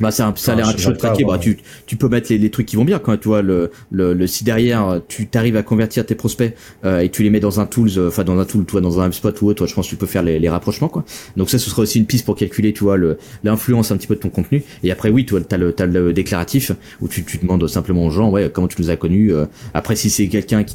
Bah, 0.00 0.10
ça, 0.10 0.32
ça 0.36 0.52
a 0.52 0.56
l'air 0.56 0.68
un 0.68 0.72
pas, 0.72 0.92
traqué. 0.92 1.24
Bah, 1.24 1.38
tu, 1.38 1.58
tu 1.86 1.96
peux 1.96 2.08
mettre 2.08 2.28
les, 2.30 2.38
les 2.38 2.50
trucs 2.50 2.66
qui 2.66 2.76
vont 2.76 2.84
bien 2.84 2.98
quand 2.98 3.16
tu 3.18 3.28
vois 3.28 3.42
le, 3.42 3.70
le, 3.90 4.14
le 4.14 4.26
si 4.26 4.44
derrière 4.44 5.00
tu 5.08 5.26
t'arrives 5.28 5.56
à 5.56 5.62
convertir 5.62 6.06
tes 6.06 6.14
prospects 6.14 6.54
euh, 6.84 7.00
et 7.00 7.10
tu 7.10 7.22
les 7.22 7.30
mets 7.30 7.40
dans 7.40 7.60
un 7.60 7.66
tools, 7.66 7.90
euh, 7.98 8.08
enfin 8.08 8.24
dans 8.24 8.38
un 8.38 8.44
tool, 8.44 8.64
toi 8.64 8.80
dans 8.80 8.98
un 9.00 9.06
HubSpot 9.08 9.30
ou 9.42 9.46
autre, 9.48 9.58
toi, 9.58 9.66
je 9.66 9.74
pense 9.74 9.86
que 9.86 9.90
tu 9.90 9.96
peux 9.96 10.06
faire 10.06 10.22
les, 10.22 10.38
les 10.38 10.48
rapprochements 10.48 10.88
quoi. 10.88 11.04
Donc 11.36 11.50
ça, 11.50 11.58
ce 11.58 11.68
sera 11.70 11.82
aussi 11.82 11.98
une 11.98 12.06
piste 12.06 12.24
pour 12.24 12.34
calculer, 12.36 12.72
tu 12.72 12.84
vois, 12.84 12.96
le 12.96 13.18
l'influence 13.44 13.90
un 13.92 13.96
petit 13.96 14.06
peu 14.06 14.14
de 14.14 14.20
ton 14.20 14.30
contenu. 14.30 14.62
Et 14.82 14.90
après, 14.90 15.10
oui, 15.10 15.26
tu 15.26 15.34
as 15.36 15.56
le 15.58 15.72
t'as 15.72 15.86
le 15.86 16.12
déclaratif 16.12 16.72
où 17.00 17.08
tu, 17.08 17.24
tu 17.24 17.38
demandes 17.38 17.66
simplement 17.68 18.06
aux 18.06 18.10
gens, 18.10 18.30
ouais, 18.30 18.50
comment 18.52 18.68
tu 18.68 18.80
nous 18.80 18.90
as 18.90 18.96
connus. 18.96 19.32
euh. 19.34 19.46
après, 19.74 19.96
si 19.96 20.10
c'est 20.10 20.28
quelqu'un 20.28 20.64
qui 20.64 20.74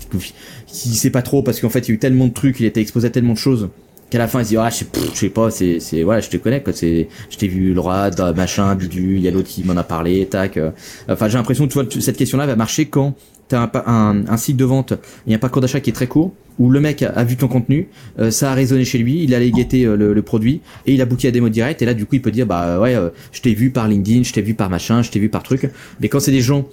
qui 0.68 0.89
sait 0.95 1.10
pas 1.10 1.22
trop 1.22 1.41
parce 1.41 1.60
qu'en 1.60 1.69
fait 1.69 1.80
il 1.88 1.89
y 1.89 1.91
a 1.91 1.95
eu 1.95 1.99
tellement 1.99 2.27
de 2.27 2.34
trucs, 2.34 2.60
il 2.60 2.65
était 2.65 2.81
exposé 2.81 3.07
à 3.07 3.10
tellement 3.10 3.34
de 3.34 3.38
choses 3.38 3.69
qu'à 4.10 4.18
la 4.19 4.27
fin 4.27 4.40
il 4.41 4.45
se 4.45 4.49
dit 4.49 4.57
ah 4.57 4.69
je 4.69 4.76
sais, 4.76 4.86
je 5.14 5.18
sais 5.18 5.30
pas 5.30 5.49
c'est 5.49 5.80
c'est 5.80 6.03
voilà 6.03 6.22
je 6.22 6.30
te 6.30 6.38
connais 6.38 6.61
quoi 6.61 6.73
c'est 6.73 7.07
je 7.30 7.38
t'ai 7.38 7.48
vu 7.48 7.73
le 7.73 7.80
rad 7.80 8.19
machin 8.36 8.76
bidu 8.76 9.15
il 9.15 9.22
y 9.22 9.27
a 9.27 9.32
l'autre 9.32 9.48
qui 9.49 9.64
m'en 9.64 9.76
a 9.77 9.84
parlé 9.84 10.26
tac 10.27 10.57
euh. 10.57 10.72
enfin 11.10 11.27
j'ai 11.27 11.38
l'impression 11.38 11.68
que 11.68 11.80
tu- 11.84 12.02
cette 12.02 12.18
question 12.18 12.38
là 12.38 12.45
va 12.45 12.56
marcher 12.56 12.86
quand 12.86 13.15
t'as 13.47 13.69
un, 13.85 14.26
un, 14.27 14.38
site 14.38 14.57
de 14.57 14.65
vente 14.65 14.93
a 14.93 15.34
un 15.34 15.38
parcours 15.38 15.61
d'achat 15.61 15.80
qui 15.80 15.89
est 15.89 15.93
très 15.93 16.07
court 16.07 16.34
où 16.57 16.69
le 16.69 16.80
mec 16.80 17.03
a, 17.03 17.09
a 17.09 17.23
vu 17.23 17.35
ton 17.35 17.47
contenu 17.47 17.89
euh, 18.17 18.31
ça 18.31 18.51
a 18.51 18.53
résonné 18.55 18.85
chez 18.85 18.97
lui 18.97 19.23
il 19.23 19.35
allait 19.35 19.51
guetter 19.51 19.85
euh, 19.85 19.95
le, 19.95 20.22
produit 20.22 20.61
et 20.85 20.93
il 20.93 21.01
a 21.01 21.05
booké 21.05 21.27
à 21.27 21.31
démo 21.31 21.49
direct 21.49 21.81
et 21.81 21.85
là 21.85 21.93
du 21.93 22.05
coup 22.05 22.15
il 22.15 22.22
peut 22.22 22.31
dire 22.31 22.47
bah 22.47 22.80
ouais 22.80 22.95
euh, 22.95 23.09
je 23.31 23.41
t'ai 23.41 23.53
vu 23.53 23.69
par 23.72 23.88
LinkedIn 23.88 24.23
je 24.23 24.34
t'ai 24.34 24.41
vu 24.41 24.53
par 24.53 24.69
machin 24.69 25.01
je 25.01 25.11
t'ai 25.11 25.19
vu 25.19 25.30
par 25.30 25.43
truc 25.43 25.69
mais 25.99 26.07
quand 26.07 26.19
c'est 26.19 26.31
des 26.31 26.41
gens 26.41 26.67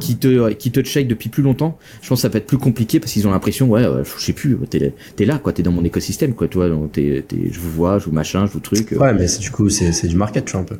qui 0.00 0.16
te 0.16 0.52
qui 0.52 0.70
check 0.70 1.08
depuis 1.08 1.28
plus 1.28 1.42
longtemps 1.42 1.78
je 2.02 2.08
pense 2.08 2.18
que 2.18 2.22
ça 2.22 2.30
peut 2.30 2.38
être 2.38 2.46
plus 2.46 2.58
compliqué 2.58 3.00
parce 3.00 3.12
qu'ils 3.12 3.26
ont 3.26 3.30
l'impression 3.32 3.68
ouais 3.68 3.84
je 4.04 4.24
sais 4.24 4.32
plus 4.32 4.58
t'es 4.68 5.24
là 5.24 5.38
quoi 5.38 5.52
t'es 5.52 5.62
dans 5.62 5.72
mon 5.72 5.84
écosystème 5.84 6.34
quoi 6.34 6.48
tu 6.48 6.58
vois 6.58 6.68
donc 6.68 6.92
t'es 6.92 7.24
je 7.50 7.58
vous 7.58 7.70
vois 7.70 7.98
je 7.98 8.04
vous 8.04 8.12
machin 8.12 8.46
je 8.46 8.52
vous 8.52 8.60
truc. 8.60 8.92
Ouais, 8.92 9.12
mais 9.12 9.26
du 9.38 9.50
coup, 9.50 9.68
c'est 9.68 9.92
c'est 9.92 10.08
du 10.08 10.16
market, 10.16 10.44
tu 10.44 10.52
vois, 10.52 10.62
un 10.62 10.64
peu. 10.64 10.78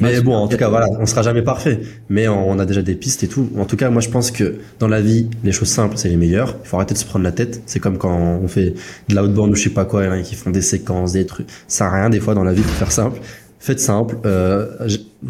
Mais 0.00 0.20
bon, 0.20 0.34
en 0.34 0.48
tout 0.48 0.56
cas, 0.56 0.68
voilà, 0.68 0.86
on 1.00 1.06
sera 1.06 1.22
jamais 1.22 1.42
parfait. 1.42 1.80
Mais 2.08 2.28
on, 2.28 2.50
on 2.50 2.58
a 2.58 2.66
déjà 2.66 2.82
des 2.82 2.94
pistes 2.94 3.22
et 3.24 3.28
tout. 3.28 3.48
En 3.56 3.64
tout 3.64 3.76
cas, 3.76 3.90
moi, 3.90 4.00
je 4.00 4.08
pense 4.08 4.30
que 4.30 4.56
dans 4.78 4.88
la 4.88 5.00
vie, 5.00 5.28
les 5.44 5.52
choses 5.52 5.68
simples, 5.68 5.96
c'est 5.96 6.08
les 6.08 6.16
meilleures. 6.16 6.56
Il 6.64 6.68
faut 6.68 6.76
arrêter 6.76 6.94
de 6.94 6.98
se 6.98 7.04
prendre 7.04 7.24
la 7.24 7.32
tête. 7.32 7.62
C'est 7.66 7.80
comme 7.80 7.98
quand 7.98 8.16
on 8.42 8.48
fait 8.48 8.74
de 9.08 9.14
l'outbound 9.14 9.52
ou 9.52 9.54
je 9.56 9.64
sais 9.64 9.70
pas 9.70 9.84
quoi, 9.84 10.02
il 10.02 10.06
y 10.06 10.08
en 10.08 10.12
a 10.12 10.20
qui 10.22 10.34
font 10.34 10.50
des 10.50 10.62
séquences, 10.62 11.12
des 11.12 11.26
trucs. 11.26 11.48
Ça 11.68 11.78
sert 11.78 11.86
à 11.88 11.96
rien, 12.00 12.10
des 12.10 12.20
fois, 12.20 12.34
dans 12.34 12.44
la 12.44 12.52
vie, 12.52 12.62
pour 12.62 12.72
faire 12.72 12.92
simple. 12.92 13.20
Faites 13.60 13.80
simple, 13.80 14.16
euh, 14.24 14.68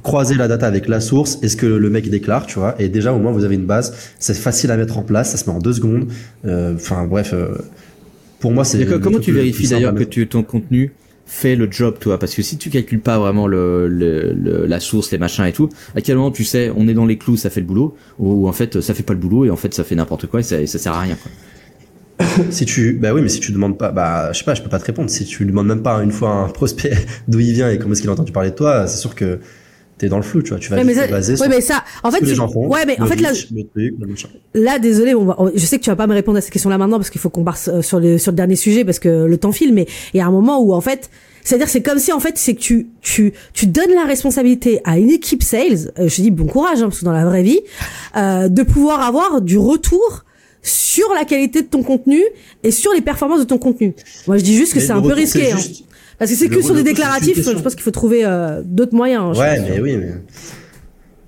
croisez 0.02 0.34
la 0.34 0.48
data 0.48 0.66
avec 0.66 0.86
la 0.86 1.00
source 1.00 1.38
et 1.42 1.48
ce 1.48 1.56
que 1.56 1.64
le 1.64 1.88
mec 1.88 2.10
déclare, 2.10 2.44
tu 2.46 2.58
vois. 2.58 2.74
Et 2.78 2.90
déjà, 2.90 3.14
au 3.14 3.18
moins, 3.18 3.32
vous 3.32 3.42
avez 3.44 3.54
une 3.54 3.64
base. 3.64 3.94
C'est 4.18 4.34
facile 4.36 4.70
à 4.70 4.76
mettre 4.76 4.98
en 4.98 5.02
place. 5.02 5.30
Ça 5.30 5.38
se 5.38 5.48
met 5.48 5.56
en 5.56 5.60
deux 5.60 5.72
secondes. 5.72 6.08
Euh, 6.44 6.74
Enfin, 6.74 7.06
bref. 7.06 7.32
euh, 7.32 7.56
pour 8.38 8.52
moi, 8.52 8.64
c'est. 8.64 8.84
Comment 9.00 9.18
tu 9.18 9.32
vérifies 9.32 9.68
d'ailleurs 9.68 9.94
que 9.94 10.04
tu, 10.04 10.26
ton 10.28 10.42
contenu 10.42 10.92
fait 11.28 11.54
le 11.54 11.70
job, 11.70 11.98
toi 12.00 12.18
Parce 12.18 12.34
que 12.34 12.42
si 12.42 12.56
tu 12.58 12.70
calcules 12.70 13.00
pas 13.00 13.18
vraiment 13.18 13.46
le, 13.46 13.86
le, 13.86 14.32
le- 14.32 14.66
la 14.66 14.80
source, 14.80 15.12
les 15.12 15.18
machins 15.18 15.44
et 15.44 15.52
tout, 15.52 15.68
à 15.94 16.00
quel 16.00 16.16
moment 16.16 16.30
tu 16.32 16.42
sais 16.44 16.72
on 16.74 16.88
est 16.88 16.94
dans 16.94 17.06
les 17.06 17.18
clous, 17.18 17.36
ça 17.36 17.50
fait 17.50 17.60
le 17.60 17.66
boulot, 17.66 17.94
ou 18.18 18.48
en 18.48 18.52
fait 18.52 18.80
ça 18.80 18.94
fait 18.94 19.02
pas 19.04 19.12
le 19.12 19.20
boulot 19.20 19.44
et 19.44 19.50
en 19.50 19.56
fait 19.56 19.72
ça 19.74 19.84
fait 19.84 19.94
n'importe 19.94 20.26
quoi 20.26 20.40
et 20.40 20.42
ça, 20.42 20.66
ça 20.66 20.78
sert 20.78 20.92
à 20.92 21.00
rien. 21.00 21.16
Quoi. 21.22 21.30
Si 22.50 22.64
tu, 22.64 22.94
bah 22.94 23.12
oui, 23.14 23.20
mais 23.22 23.28
si 23.28 23.38
tu 23.40 23.52
demandes 23.52 23.78
pas, 23.78 23.90
bah, 23.92 24.32
je 24.32 24.38
sais 24.38 24.44
pas, 24.44 24.54
je 24.54 24.62
peux 24.62 24.68
pas 24.68 24.78
te 24.80 24.84
répondre. 24.86 25.08
Si 25.10 25.24
tu 25.24 25.44
demandes 25.44 25.68
même 25.68 25.82
pas 25.82 26.02
une 26.02 26.10
fois 26.12 26.30
un 26.30 26.48
prospect 26.60 26.92
d'où 27.28 27.38
il 27.40 27.52
vient 27.52 27.70
et 27.70 27.78
comment 27.78 27.92
est-ce 27.92 28.00
qu'il 28.00 28.10
a 28.10 28.12
entendu 28.14 28.32
parler 28.32 28.50
de 28.50 28.56
toi, 28.56 28.86
c'est 28.88 28.98
sûr 28.98 29.14
que 29.14 29.38
t'es 29.98 30.08
dans 30.08 30.16
le 30.16 30.22
flou, 30.22 30.42
tu 30.42 30.50
vois. 30.50 30.58
Tu 30.58 30.70
vas 30.70 30.76
Ouais, 30.76 30.84
mais 30.84 30.94
ça, 30.94 31.06
te 31.06 31.10
baser 31.12 31.32
ouais, 31.32 31.36
sur 31.38 31.48
mais 31.48 31.60
ça, 31.60 31.84
en 32.02 32.10
fait, 32.10 32.20
que 32.20 32.24
les 32.24 32.34
gens 32.34 32.48
font. 32.48 32.66
ouais, 32.68 32.86
mais 32.86 33.00
en 33.00 33.06
fait, 33.06 33.20
là. 33.20 33.32
Là, 34.54 34.78
désolé, 34.78 35.14
on 35.14 35.24
va, 35.24 35.36
je 35.54 35.64
sais 35.66 35.78
que 35.78 35.84
tu 35.84 35.90
vas 35.90 35.96
pas 35.96 36.06
me 36.06 36.14
répondre 36.14 36.38
à 36.38 36.40
cette 36.40 36.52
question-là 36.52 36.78
maintenant 36.78 36.96
parce 36.98 37.10
qu'il 37.10 37.20
faut 37.20 37.30
qu'on 37.30 37.44
parte 37.44 37.68
euh, 37.68 37.82
sur 37.82 38.00
le 38.00 38.18
sur 38.18 38.32
le 38.32 38.36
dernier 38.36 38.56
sujet 38.56 38.84
parce 38.84 38.98
que 38.98 39.24
le 39.26 39.36
temps 39.36 39.52
file. 39.52 39.74
Mais 39.74 39.86
il 40.14 40.18
y 40.18 40.20
a 40.20 40.26
un 40.26 40.30
moment 40.30 40.60
où 40.62 40.72
en 40.72 40.80
fait, 40.80 41.10
c'est-à-dire 41.44 41.68
c'est 41.68 41.82
comme 41.82 41.98
si 41.98 42.12
en 42.12 42.20
fait 42.20 42.38
c'est 42.38 42.54
que 42.54 42.60
tu 42.60 42.88
tu 43.02 43.32
tu 43.52 43.66
donnes 43.66 43.92
la 43.94 44.04
responsabilité 44.04 44.80
à 44.84 44.98
une 44.98 45.10
équipe 45.10 45.42
sales. 45.42 45.92
euh, 45.98 46.08
je 46.08 46.16
te 46.16 46.20
dis 46.22 46.30
bon 46.30 46.46
courage 46.46 46.78
hein, 46.80 46.84
parce 46.88 47.00
que 47.00 47.04
dans 47.04 47.12
la 47.12 47.24
vraie 47.24 47.42
vie, 47.42 47.60
euh, 48.16 48.48
de 48.48 48.62
pouvoir 48.62 49.00
avoir 49.02 49.40
du 49.40 49.58
retour 49.58 50.24
sur 50.62 51.06
la 51.14 51.24
qualité 51.24 51.62
de 51.62 51.68
ton 51.68 51.82
contenu 51.82 52.20
et 52.62 52.70
sur 52.70 52.92
les 52.92 53.00
performances 53.00 53.38
de 53.40 53.44
ton 53.44 53.58
contenu. 53.58 53.94
Moi, 54.26 54.38
je 54.38 54.42
dis 54.42 54.56
juste 54.56 54.74
que 54.74 54.80
c'est 54.80 54.92
un 54.92 55.00
peu 55.00 55.14
risqué. 55.14 55.52
hein. 55.52 55.56
Parce 56.18 56.30
que 56.30 56.36
c'est 56.36 56.48
que 56.48 56.60
sur 56.62 56.74
des 56.74 56.82
déclaratifs, 56.82 57.42
je 57.44 57.58
pense 57.62 57.74
qu'il 57.74 57.82
faut 57.84 57.90
trouver 57.90 58.22
euh, 58.24 58.62
d'autres 58.64 58.94
moyens. 58.94 59.22
hein, 59.36 59.38
Ouais, 59.40 59.60
mais 59.60 59.80
oui, 59.80 59.96
mais. 59.96 60.14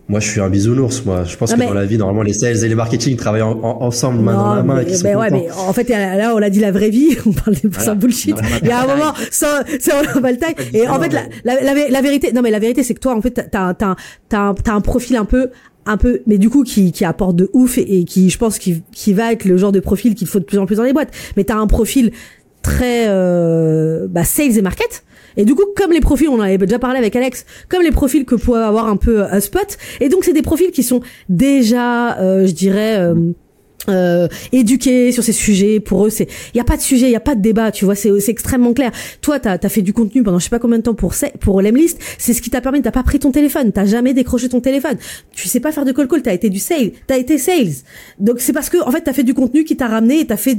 Moi, 0.08 0.18
je 0.18 0.28
suis 0.28 0.40
un 0.40 0.50
bisounours, 0.50 1.04
moi. 1.04 1.22
Je 1.22 1.36
pense 1.36 1.50
Non, 1.50 1.54
que 1.54 1.60
mais- 1.60 1.66
dans 1.68 1.74
la 1.74 1.86
vie, 1.86 1.96
normalement, 1.96 2.22
les 2.22 2.32
sales 2.32 2.64
et 2.64 2.68
les 2.68 2.74
marketing 2.74 3.14
travaillent 3.16 3.42
en- 3.42 3.60
en- 3.62 3.82
ensemble, 3.82 4.20
main 4.20 4.34
dans 4.34 4.54
la 4.56 4.62
main, 4.64 4.80
et 4.80 4.84
mais, 4.86 4.94
sont 4.94 5.04
ben 5.04 5.16
ouais, 5.16 5.30
mais 5.30 5.46
en 5.52 5.72
fait, 5.72 5.88
là, 5.88 6.32
on 6.34 6.42
a 6.42 6.50
dit 6.50 6.58
la 6.58 6.72
vraie 6.72 6.90
vie, 6.90 7.16
on 7.26 7.30
parle 7.32 7.54
des 7.54 7.70
sans 7.78 7.94
bullshit. 7.94 8.34
Non, 8.34 8.42
Il 8.62 8.66
y 8.68 8.72
a 8.72 8.82
un 8.82 8.86
moment, 8.88 9.12
sans, 9.30 9.46
sans 9.78 10.20
bataille. 10.20 10.56
Et 10.74 10.88
en 10.88 10.98
fait, 11.00 11.12
la, 11.12 11.22
la, 11.44 11.62
la, 11.62 11.88
la 11.88 12.00
vérité, 12.02 12.32
non, 12.32 12.42
mais 12.42 12.50
la 12.50 12.58
vérité, 12.58 12.82
c'est 12.82 12.94
que 12.94 12.98
toi, 12.98 13.14
en 13.16 13.22
fait, 13.22 13.30
t'as, 13.52 13.72
t'as, 13.74 13.86
un- 14.36 14.54
t'as 14.54 14.72
un 14.72 14.80
profil 14.80 15.14
un 15.14 15.24
peu, 15.24 15.50
un 15.86 15.96
peu, 15.96 16.22
mais 16.26 16.38
du 16.38 16.50
coup, 16.50 16.64
qui, 16.64 16.90
qui 16.90 17.04
apporte 17.04 17.36
de 17.36 17.48
ouf 17.52 17.78
et, 17.78 18.00
et 18.00 18.04
qui, 18.04 18.30
je 18.30 18.38
pense, 18.38 18.58
qui, 18.58 18.82
qui 18.90 19.12
va 19.12 19.32
être 19.32 19.44
le 19.44 19.56
genre 19.58 19.70
de 19.70 19.78
profil 19.80 20.16
qu'il 20.16 20.26
faut 20.26 20.40
de 20.40 20.44
plus 20.44 20.58
en 20.58 20.66
plus 20.66 20.74
dans 20.76 20.82
les 20.82 20.92
boîtes. 20.92 21.10
Mais 21.36 21.44
t'as 21.44 21.56
un 21.56 21.68
profil 21.68 22.10
très, 22.62 23.06
euh, 23.08 24.06
bah, 24.08 24.24
sales 24.24 24.58
et 24.58 24.62
market. 24.62 25.04
Et 25.36 25.44
du 25.44 25.54
coup, 25.54 25.64
comme 25.76 25.92
les 25.92 26.00
profils, 26.00 26.28
on 26.28 26.34
en 26.34 26.40
avait 26.40 26.58
déjà 26.58 26.78
parlé 26.78 26.98
avec 26.98 27.14
Alex, 27.14 27.46
comme 27.68 27.82
les 27.82 27.92
profils 27.92 28.24
que 28.24 28.34
peut 28.34 28.56
avoir 28.56 28.88
un 28.88 28.96
peu 28.96 29.22
euh, 29.22 29.40
Spot, 29.40 29.78
et 30.00 30.08
donc 30.08 30.24
c'est 30.24 30.32
des 30.32 30.42
profils 30.42 30.70
qui 30.70 30.82
sont 30.82 31.00
déjà, 31.28 32.18
euh, 32.18 32.46
je 32.46 32.52
dirais, 32.52 32.98
euh, 32.98 33.14
euh, 33.88 34.28
éduqués 34.52 35.12
sur 35.12 35.22
ces 35.22 35.32
sujets. 35.32 35.80
Pour 35.80 36.06
eux, 36.06 36.10
c'est, 36.10 36.28
il 36.52 36.58
y 36.58 36.60
a 36.60 36.64
pas 36.64 36.76
de 36.76 36.82
sujet, 36.82 37.06
il 37.06 37.12
y 37.12 37.16
a 37.16 37.20
pas 37.20 37.34
de 37.34 37.40
débat, 37.40 37.70
tu 37.70 37.84
vois, 37.84 37.94
c'est, 37.94 38.18
c'est 38.20 38.30
extrêmement 38.30 38.74
clair. 38.74 38.90
Toi, 39.20 39.38
t'as, 39.38 39.56
as 39.62 39.68
fait 39.68 39.82
du 39.82 39.92
contenu 39.92 40.22
pendant 40.22 40.38
je 40.38 40.44
sais 40.44 40.50
pas 40.50 40.58
combien 40.58 40.78
de 40.78 40.82
temps 40.82 40.94
pour 40.94 41.14
pour 41.40 41.62
Lemlist, 41.62 41.98
c'est 42.18 42.34
ce 42.34 42.42
qui 42.42 42.50
t'a 42.50 42.60
permis, 42.60 42.82
t'as 42.82 42.90
pas 42.90 43.02
pris 43.02 43.18
ton 43.18 43.30
téléphone, 43.30 43.72
t'as 43.72 43.86
jamais 43.86 44.14
décroché 44.14 44.48
ton 44.48 44.60
téléphone, 44.60 44.96
tu 45.32 45.48
sais 45.48 45.60
pas 45.60 45.72
faire 45.72 45.84
de 45.84 45.92
call 45.92 46.08
call, 46.08 46.22
t'as 46.22 46.34
été 46.34 46.50
du 46.50 46.58
sales, 46.58 46.92
t'as 47.06 47.16
été 47.16 47.38
sales. 47.38 47.72
Donc 48.18 48.40
c'est 48.40 48.52
parce 48.52 48.68
que 48.68 48.76
en 48.82 48.90
fait 48.90 49.00
t'as 49.02 49.12
fait 49.12 49.24
du 49.24 49.34
contenu 49.34 49.64
qui 49.64 49.76
t'a 49.76 49.86
ramené 49.86 50.20
et 50.20 50.26
t'as 50.26 50.36
fait 50.36 50.58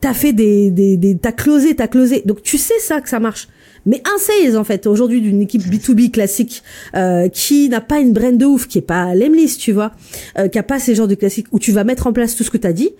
t'as 0.00 0.14
fait 0.14 0.32
des, 0.32 0.70
des, 0.70 0.96
des 0.96 1.16
t'as 1.16 1.32
closé, 1.32 1.74
t'as 1.74 1.88
closé. 1.88 2.22
Donc 2.24 2.42
tu 2.42 2.58
sais 2.58 2.78
ça 2.80 3.00
que 3.00 3.08
ça 3.08 3.20
marche. 3.20 3.48
Mais 3.86 4.02
un 4.04 4.18
sales 4.18 4.58
en 4.58 4.64
fait 4.64 4.86
aujourd'hui 4.86 5.20
d'une 5.20 5.40
équipe 5.40 5.62
B2B 5.62 6.10
classique 6.10 6.62
euh, 6.94 7.28
qui 7.28 7.68
n'a 7.68 7.80
pas 7.80 7.98
une 8.00 8.12
brand 8.12 8.36
de 8.36 8.44
ouf, 8.44 8.66
qui 8.68 8.78
est 8.78 8.82
pas 8.82 9.14
Lemlist, 9.14 9.58
tu 9.60 9.72
vois, 9.72 9.92
euh, 10.38 10.48
qui 10.48 10.58
a 10.58 10.62
pas 10.62 10.78
ces 10.78 10.94
genres 10.94 11.08
de 11.08 11.14
classiques 11.14 11.46
où 11.52 11.58
tu 11.58 11.72
vas 11.72 11.84
mettre 11.84 12.06
en 12.06 12.12
place 12.12 12.36
tout 12.36 12.44
ce 12.44 12.50
que 12.50 12.58
t'as 12.58 12.72
dit. 12.72 12.90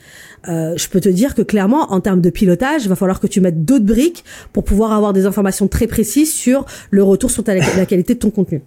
Euh, 0.48 0.74
je 0.76 0.88
peux 0.88 1.00
te 1.00 1.08
dire 1.10 1.34
que 1.34 1.42
clairement 1.42 1.92
en 1.92 2.00
termes 2.00 2.22
de 2.22 2.30
pilotage, 2.30 2.84
il 2.84 2.88
va 2.88 2.96
falloir 2.96 3.20
que 3.20 3.26
tu 3.26 3.42
mettes 3.42 3.64
d'autres 3.64 3.84
briques 3.84 4.24
pour 4.52 4.64
pouvoir 4.64 4.92
avoir 4.92 5.12
des 5.12 5.26
informations 5.26 5.68
très 5.68 5.86
précises 5.86 6.32
sur 6.32 6.64
le 6.90 7.02
retour 7.02 7.30
sur 7.30 7.44
ta, 7.44 7.54
la 7.54 7.86
qualité 7.86 8.14
de 8.14 8.18
ton 8.18 8.30
contenu. 8.30 8.62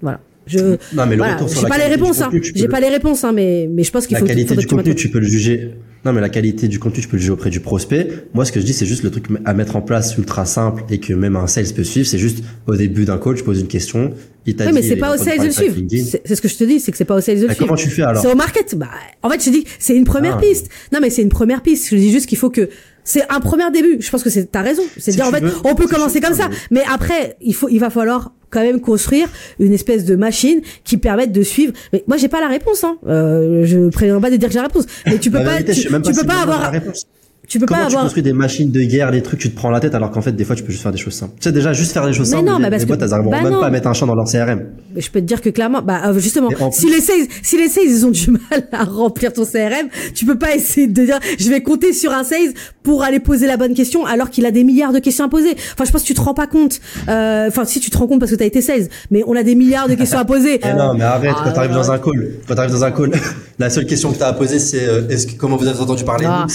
Voilà. 0.00 0.20
Je 0.46 0.58
Non, 0.94 1.04
mais 1.06 1.10
le 1.10 1.16
voilà, 1.18 1.34
retour 1.34 1.50
sur 1.50 1.58
j'ai 1.58 1.62
la 1.64 1.68
pas 1.68 1.76
les 1.76 1.82
qualité 1.82 1.98
du 1.98 2.02
réponses, 2.02 2.22
hein. 2.22 2.30
J'ai 2.54 2.68
pas 2.68 2.80
les 2.80 2.88
réponses, 2.88 3.24
hein, 3.24 3.32
mais 3.32 3.68
mais 3.70 3.82
je 3.82 3.92
pense 3.92 4.06
qu'il 4.06 4.14
la 4.14 4.20
faut 4.20 4.26
qualité 4.26 4.48
faudrait 4.48 4.62
du 4.62 4.66
que 4.66 4.74
mettes 4.74 4.86
contenu, 4.86 4.96
tu 4.96 5.10
peux 5.10 5.18
le 5.18 5.26
juger. 5.26 5.74
Non, 6.08 6.14
mais 6.14 6.22
la 6.22 6.30
qualité 6.30 6.68
du 6.68 6.78
contenu, 6.78 7.02
tu 7.02 7.08
peux 7.08 7.16
le 7.16 7.20
juger 7.20 7.32
auprès 7.32 7.50
du 7.50 7.60
prospect. 7.60 8.08
Moi, 8.32 8.46
ce 8.46 8.52
que 8.52 8.60
je 8.60 8.64
dis, 8.64 8.72
c'est 8.72 8.86
juste 8.86 9.02
le 9.02 9.10
truc 9.10 9.26
à 9.44 9.52
mettre 9.52 9.76
en 9.76 9.82
place 9.82 10.16
ultra 10.16 10.46
simple 10.46 10.82
et 10.88 11.00
que 11.00 11.12
même 11.12 11.36
un 11.36 11.46
sales 11.46 11.66
peut 11.76 11.84
suivre. 11.84 12.06
C'est 12.08 12.16
juste 12.18 12.42
au 12.66 12.76
début 12.76 13.04
d'un 13.04 13.18
call, 13.18 13.34
tu 13.34 13.44
poses 13.44 13.60
une 13.60 13.66
question, 13.66 14.14
il 14.46 14.56
t'a 14.56 14.64
Oui, 14.64 14.70
dit. 14.70 14.74
mais 14.76 14.82
c'est 14.82 14.96
pas 14.96 15.14
au 15.14 15.18
sales 15.18 15.44
de 15.44 15.50
suivre. 15.50 15.76
C'est 16.24 16.34
ce 16.34 16.40
que 16.40 16.48
je 16.48 16.56
te 16.56 16.64
dis, 16.64 16.80
c'est 16.80 16.92
que 16.92 16.96
c'est 16.96 17.04
pas 17.04 17.16
au 17.16 17.20
sales 17.20 17.36
de 17.36 17.42
le 17.42 17.48
Bah, 17.48 17.54
suivre. 17.54 17.68
comment 17.68 17.76
tu 17.78 17.90
fais 17.90 18.04
alors 18.04 18.22
C'est 18.22 18.32
au 18.32 18.36
market. 18.36 18.74
Bah, 18.78 18.88
en 19.22 19.28
fait, 19.28 19.40
je 19.40 19.44
te 19.44 19.50
dis, 19.50 19.64
c'est 19.78 19.94
une 19.94 20.04
première 20.04 20.36
Ah. 20.38 20.40
piste. 20.40 20.70
Non, 20.94 21.00
mais 21.02 21.10
c'est 21.10 21.20
une 21.20 21.28
première 21.28 21.60
piste. 21.62 21.88
Je 21.90 21.96
dis 21.96 22.10
juste 22.10 22.24
qu'il 22.26 22.38
faut 22.38 22.48
que 22.48 22.70
c'est 23.08 23.24
un 23.30 23.40
premier 23.40 23.70
début. 23.70 23.96
Je 24.00 24.10
pense 24.10 24.22
que 24.22 24.28
c'est 24.28 24.52
t'as 24.52 24.60
raison. 24.60 24.82
C'est 24.98 25.12
Si 25.12 25.16
dire 25.16 25.26
en 25.26 25.30
fait, 25.30 25.40
veux, 25.40 25.52
on 25.64 25.74
peut 25.74 25.86
si 25.86 25.94
commencer 25.94 26.20
comme 26.20 26.34
veux, 26.34 26.38
ça, 26.42 26.50
mais- 26.70 26.82
après, 26.92 27.36
il 27.40 27.54
faut, 27.54 27.68
il 27.70 27.78
va 27.78 27.88
falloir 27.88 28.32
quand 28.50 28.60
même 28.60 28.80
construire 28.82 29.28
une 29.58 29.72
espèce 29.72 30.04
de 30.04 30.14
machine 30.14 30.60
qui 30.84 30.98
permette 30.98 31.32
de 31.32 31.42
suivre. 31.42 31.72
Mais 31.94 32.04
moi, 32.06 32.18
j'ai 32.18 32.28
pas 32.28 32.40
la 32.40 32.48
réponse. 32.48 32.84
Hein. 32.84 32.98
Euh, 33.06 33.64
je 33.64 33.88
préviens 33.88 34.20
pas 34.20 34.30
de 34.30 34.36
dire 34.36 34.48
que 34.48 34.52
j'ai 34.52 34.58
la 34.60 34.66
réponse. 34.66 34.84
Mais 35.06 35.18
tu 35.18 35.30
peux 35.30 35.38
La 35.38 35.44
pas, 35.44 35.50
vérité, 35.52 35.72
tu, 35.72 35.80
si 35.80 35.88
peux 35.88 36.26
pas 36.26 36.42
avoir, 36.42 36.60
la 36.60 36.68
réponse. 36.68 37.06
Tu 37.48 37.58
peux 37.58 37.66
Comment 37.66 37.80
pas 37.80 37.86
tu 37.86 37.92
avoir. 37.92 38.02
construis 38.04 38.22
des 38.22 38.32
machines 38.32 38.70
de 38.70 38.80
guerre, 38.82 39.10
des 39.10 39.22
trucs, 39.22 39.40
tu 39.40 39.50
te 39.50 39.56
prends 39.56 39.70
la 39.70 39.80
tête 39.80 39.94
alors 39.94 40.10
qu'en 40.10 40.20
fait, 40.22 40.32
des 40.32 40.44
fois, 40.44 40.54
tu 40.54 40.62
peux 40.62 40.70
juste 40.70 40.82
faire 40.82 40.92
des 40.92 40.98
choses 40.98 41.14
simples. 41.14 41.32
Tu 41.40 41.44
sais, 41.44 41.52
déjà, 41.52 41.72
juste 41.72 41.92
faire 41.92 42.06
des 42.06 42.12
choses 42.12 42.28
Mais 42.30 42.36
simples, 42.36 42.48
non, 42.50 42.58
les, 42.58 42.64
mais 42.64 42.70
parce 42.70 42.82
les 42.82 42.86
que- 42.86 42.88
boîtes, 42.94 43.02
elles 43.02 43.14
arriveront 43.14 43.30
bah 43.30 43.42
même 43.42 43.52
non. 43.54 43.60
pas 43.60 43.66
à 43.66 43.70
mettre 43.70 43.88
un 43.88 43.94
champ 43.94 44.06
dans 44.06 44.14
leur 44.14 44.26
CRM. 44.26 44.66
Mais 44.94 45.00
je 45.00 45.10
peux 45.10 45.20
te 45.20 45.24
dire 45.24 45.40
que 45.40 45.48
clairement, 45.50 45.82
bah 45.82 46.02
euh, 46.06 46.18
justement, 46.18 46.48
si 46.72 46.88
les 46.90 47.00
sales, 47.00 47.26
si 47.42 47.56
les 47.56 47.68
sales 47.68 47.84
ils 47.86 48.04
ont 48.06 48.10
du 48.10 48.30
mal 48.50 48.68
à 48.72 48.84
remplir 48.84 49.32
ton 49.32 49.44
CRM, 49.44 49.88
tu 50.14 50.26
peux 50.26 50.38
pas 50.38 50.54
essayer 50.54 50.86
de 50.86 51.04
dire 51.04 51.18
je 51.38 51.48
vais 51.50 51.62
compter 51.62 51.92
sur 51.92 52.12
un 52.12 52.22
sales 52.24 52.52
pour 52.82 53.02
aller 53.02 53.20
poser 53.20 53.46
la 53.46 53.56
bonne 53.56 53.74
question 53.74 54.04
alors 54.06 54.30
qu'il 54.30 54.44
a 54.46 54.50
des 54.50 54.64
milliards 54.64 54.92
de 54.92 54.98
questions 54.98 55.24
à 55.24 55.28
poser. 55.28 55.52
Enfin, 55.72 55.84
je 55.84 55.90
pense 55.92 56.02
que 56.02 56.06
tu 56.06 56.14
te 56.14 56.20
rends 56.20 56.34
pas 56.34 56.46
compte. 56.46 56.80
Euh, 57.08 57.46
Enfin, 57.48 57.64
si 57.64 57.80
tu 57.80 57.88
te 57.90 57.96
rends 57.96 58.06
compte 58.06 58.20
parce 58.20 58.30
que 58.30 58.36
t'as 58.36 58.44
été 58.44 58.60
sales, 58.60 58.88
mais 59.10 59.22
on 59.26 59.34
a 59.36 59.42
des 59.42 59.54
milliards 59.54 59.88
de 59.88 59.94
questions 59.94 60.18
à 60.18 60.24
poser. 60.24 60.60
Mais 60.64 60.74
non, 60.74 60.92
mais 60.94 61.04
arrête, 61.04 61.32
ah, 61.34 61.40
quand 61.44 61.52
t'arrives 61.52 61.70
ouais. 61.70 61.76
dans 61.76 61.90
un 61.90 61.98
call, 61.98 62.30
quand 62.46 62.54
t'arrives 62.54 62.72
dans 62.72 62.84
un 62.84 62.90
call, 62.90 63.10
la 63.58 63.70
seule 63.70 63.86
question 63.86 64.12
que 64.12 64.18
t'as 64.18 64.28
à 64.28 64.32
poser, 64.32 64.58
c'est, 64.58 64.86
euh, 64.86 65.08
est-ce 65.08 65.26
que, 65.28 65.32
comment 65.36 65.56
vous 65.56 65.66
avez 65.66 65.78
entendu 65.80 66.04
parler? 66.04 66.26
Ah, 66.28 66.46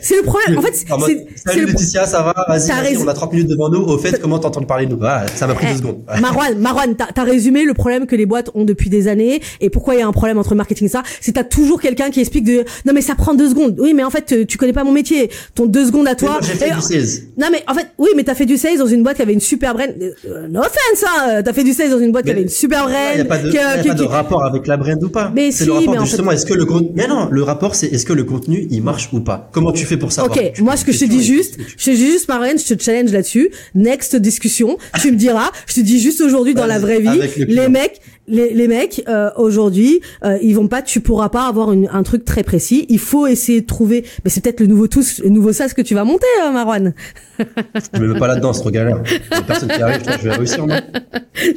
C'est 0.00 0.22
problème. 0.30 0.58
En 0.58 0.62
fait, 0.62 1.26
c'est 1.36 1.56
Laetitia, 1.66 2.06
ça 2.06 2.22
va? 2.22 2.34
Vas-y, 2.48 2.96
on 2.96 3.08
a 3.08 3.14
30 3.14 3.32
minutes 3.32 3.48
devant 3.48 3.68
nous. 3.68 3.80
Au 3.80 3.98
fait, 3.98 4.20
comment 4.20 4.38
t'entends 4.38 4.62
parler 4.62 4.86
de 4.86 4.94
nous? 4.94 5.00
Ah, 5.02 5.26
ça 5.34 5.46
m'a 5.46 5.54
pris 5.54 5.66
Eh, 5.68 5.72
deux 5.72 5.78
secondes. 5.78 5.98
Marwan, 6.20 6.58
Marwan, 6.58 6.94
t'as 6.96 7.22
résumé 7.24 7.64
le 7.64 7.74
problème 7.74 8.06
que 8.06 8.16
les 8.16 8.26
boîtes 8.26 8.50
ont 8.54 8.64
depuis 8.64 8.90
des 8.90 9.08
années 9.08 9.40
et 9.60 9.70
pourquoi 9.70 9.94
il 9.94 10.00
y 10.00 10.02
a 10.02 10.06
un 10.06 10.12
problème 10.12 10.38
entre 10.38 10.54
marketing 10.54 10.86
et 10.86 10.90
ça? 10.90 11.02
C'est 11.20 11.32
t'as 11.32 11.44
toujours 11.44 11.80
quelqu'un 11.80 12.10
qui 12.10 12.20
explique 12.20 12.44
de 12.44 12.64
non 12.84 12.92
mais 12.94 13.02
ça 13.02 13.14
prend 13.14 13.34
deux 13.34 13.48
secondes. 13.50 13.76
Oui 13.78 13.94
mais 13.94 14.04
en 14.04 14.10
fait 14.10 14.32
euh, 14.32 14.44
tu 14.46 14.58
connais 14.58 14.72
pas 14.72 14.84
mon 14.84 14.92
métier. 14.92 15.30
Ton 15.54 15.66
deux 15.66 15.86
secondes 15.86 16.08
à 16.08 16.14
toi. 16.14 16.38
j'ai 16.42 16.54
fait 16.54 16.74
du 16.74 16.80
sales. 16.80 17.24
Non 17.38 17.48
mais 17.50 17.62
en 17.68 17.74
fait 17.74 17.88
oui 17.98 18.08
mais 18.16 18.24
t'as 18.24 18.34
fait 18.34 18.46
du 18.46 18.56
sales 18.56 18.78
dans 18.78 18.86
une 18.86 19.02
boîte 19.02 19.16
qui 19.16 19.22
avait 19.22 19.32
une 19.32 19.40
super 19.40 19.74
brand. 19.74 19.88
Euh, 20.00 20.48
no 20.48 20.60
offense 20.60 21.04
hein. 21.04 21.42
T'as 21.44 21.52
fait 21.52 21.64
du 21.64 21.72
sales 21.72 21.90
dans 21.90 21.98
une 22.00 22.12
boîte 22.12 22.24
qui 22.24 22.30
avait 22.30 22.42
une 22.42 22.48
super 22.48 22.84
brand. 22.84 22.94
Il 23.14 23.16
n'y 23.16 23.22
a 23.22 23.24
pas 23.24 23.38
de, 23.38 23.50
y 23.50 23.58
a 23.58 23.82
pas 23.82 23.94
de 23.94 24.02
rapport 24.04 24.44
avec 24.44 24.66
la 24.66 24.76
brand 24.76 25.02
ou 25.02 25.08
pas. 25.08 25.30
Mais 25.34 25.50
c'est 25.50 25.64
si, 25.64 25.66
le 25.66 25.72
rapport 25.72 25.94
mais 25.94 26.00
de 26.00 26.04
justement, 26.04 26.32
est-ce 26.32 26.46
que 26.46 26.54
le 26.54 26.64
contenu, 26.64 26.90
mais 26.94 27.06
non, 27.06 27.28
le 27.30 27.42
rapport, 27.42 27.74
c'est 27.74 27.86
est-ce 27.88 28.04
que 28.06 28.12
le 28.12 28.24
contenu, 28.24 28.66
il 28.70 28.82
marche 28.82 29.10
ou 29.12 29.20
pas? 29.20 29.48
Comment 29.52 29.72
tu 29.72 29.84
fais 29.86 29.96
pour 29.96 30.12
savoir? 30.20 30.38
Ok, 30.38 30.60
moi 30.60 30.76
ce 30.76 30.84
que 30.84 30.92
je 30.92 31.00
te 31.00 31.04
dis 31.04 31.24
juste, 31.24 31.58
je 31.76 31.84
te 31.84 31.90
dis 31.90 32.06
juste 32.06 32.28
Marlène, 32.28 32.58
je 32.58 32.74
te 32.74 32.82
challenge 32.82 33.12
là-dessus. 33.12 33.50
Next 33.74 34.16
discussion, 34.16 34.78
tu 35.00 35.12
me 35.12 35.16
diras. 35.16 35.50
Je 35.66 35.74
te 35.74 35.80
dis 35.80 36.00
juste 36.00 36.20
aujourd'hui 36.20 36.54
dans 36.54 36.66
la 36.66 36.78
vraie 36.78 37.00
vie, 37.00 37.20
les 37.48 37.68
mecs, 37.68 38.00
les, 38.30 38.54
les 38.54 38.68
mecs 38.68 39.02
euh, 39.08 39.30
aujourd'hui, 39.36 40.00
euh, 40.24 40.38
ils 40.42 40.54
vont 40.54 40.68
pas, 40.68 40.80
tu 40.82 41.00
pourras 41.00 41.28
pas 41.28 41.46
avoir 41.46 41.72
une- 41.72 41.88
un 41.92 42.02
truc 42.02 42.24
très 42.24 42.42
précis. 42.42 42.86
Il 42.88 42.98
faut 42.98 43.26
essayer 43.26 43.60
de 43.60 43.66
trouver. 43.66 44.04
Mais 44.24 44.30
c'est 44.30 44.40
peut-être 44.42 44.60
le 44.60 44.66
nouveau 44.66 44.86
tous, 44.86 45.20
le 45.22 45.28
nouveau 45.30 45.52
sas 45.52 45.74
que 45.74 45.82
tu 45.82 45.94
vas 45.94 46.04
monter, 46.04 46.26
euh, 46.44 46.50
Marwan. 46.52 46.94
Je 47.38 48.00
me 48.00 48.12
mets 48.12 48.18
pas 48.18 48.28
là-dedans, 48.28 48.52
c'est 48.52 48.60
trop 48.60 48.70
galère. 48.70 49.02
Il 49.06 49.34
y 49.36 49.38
a 49.38 49.42
personne 49.42 49.68
qui 49.68 49.82
arrive, 49.82 50.02
je 50.22 50.28
vais 50.28 50.34
réussir, 50.36 50.66
moi. 50.66 50.76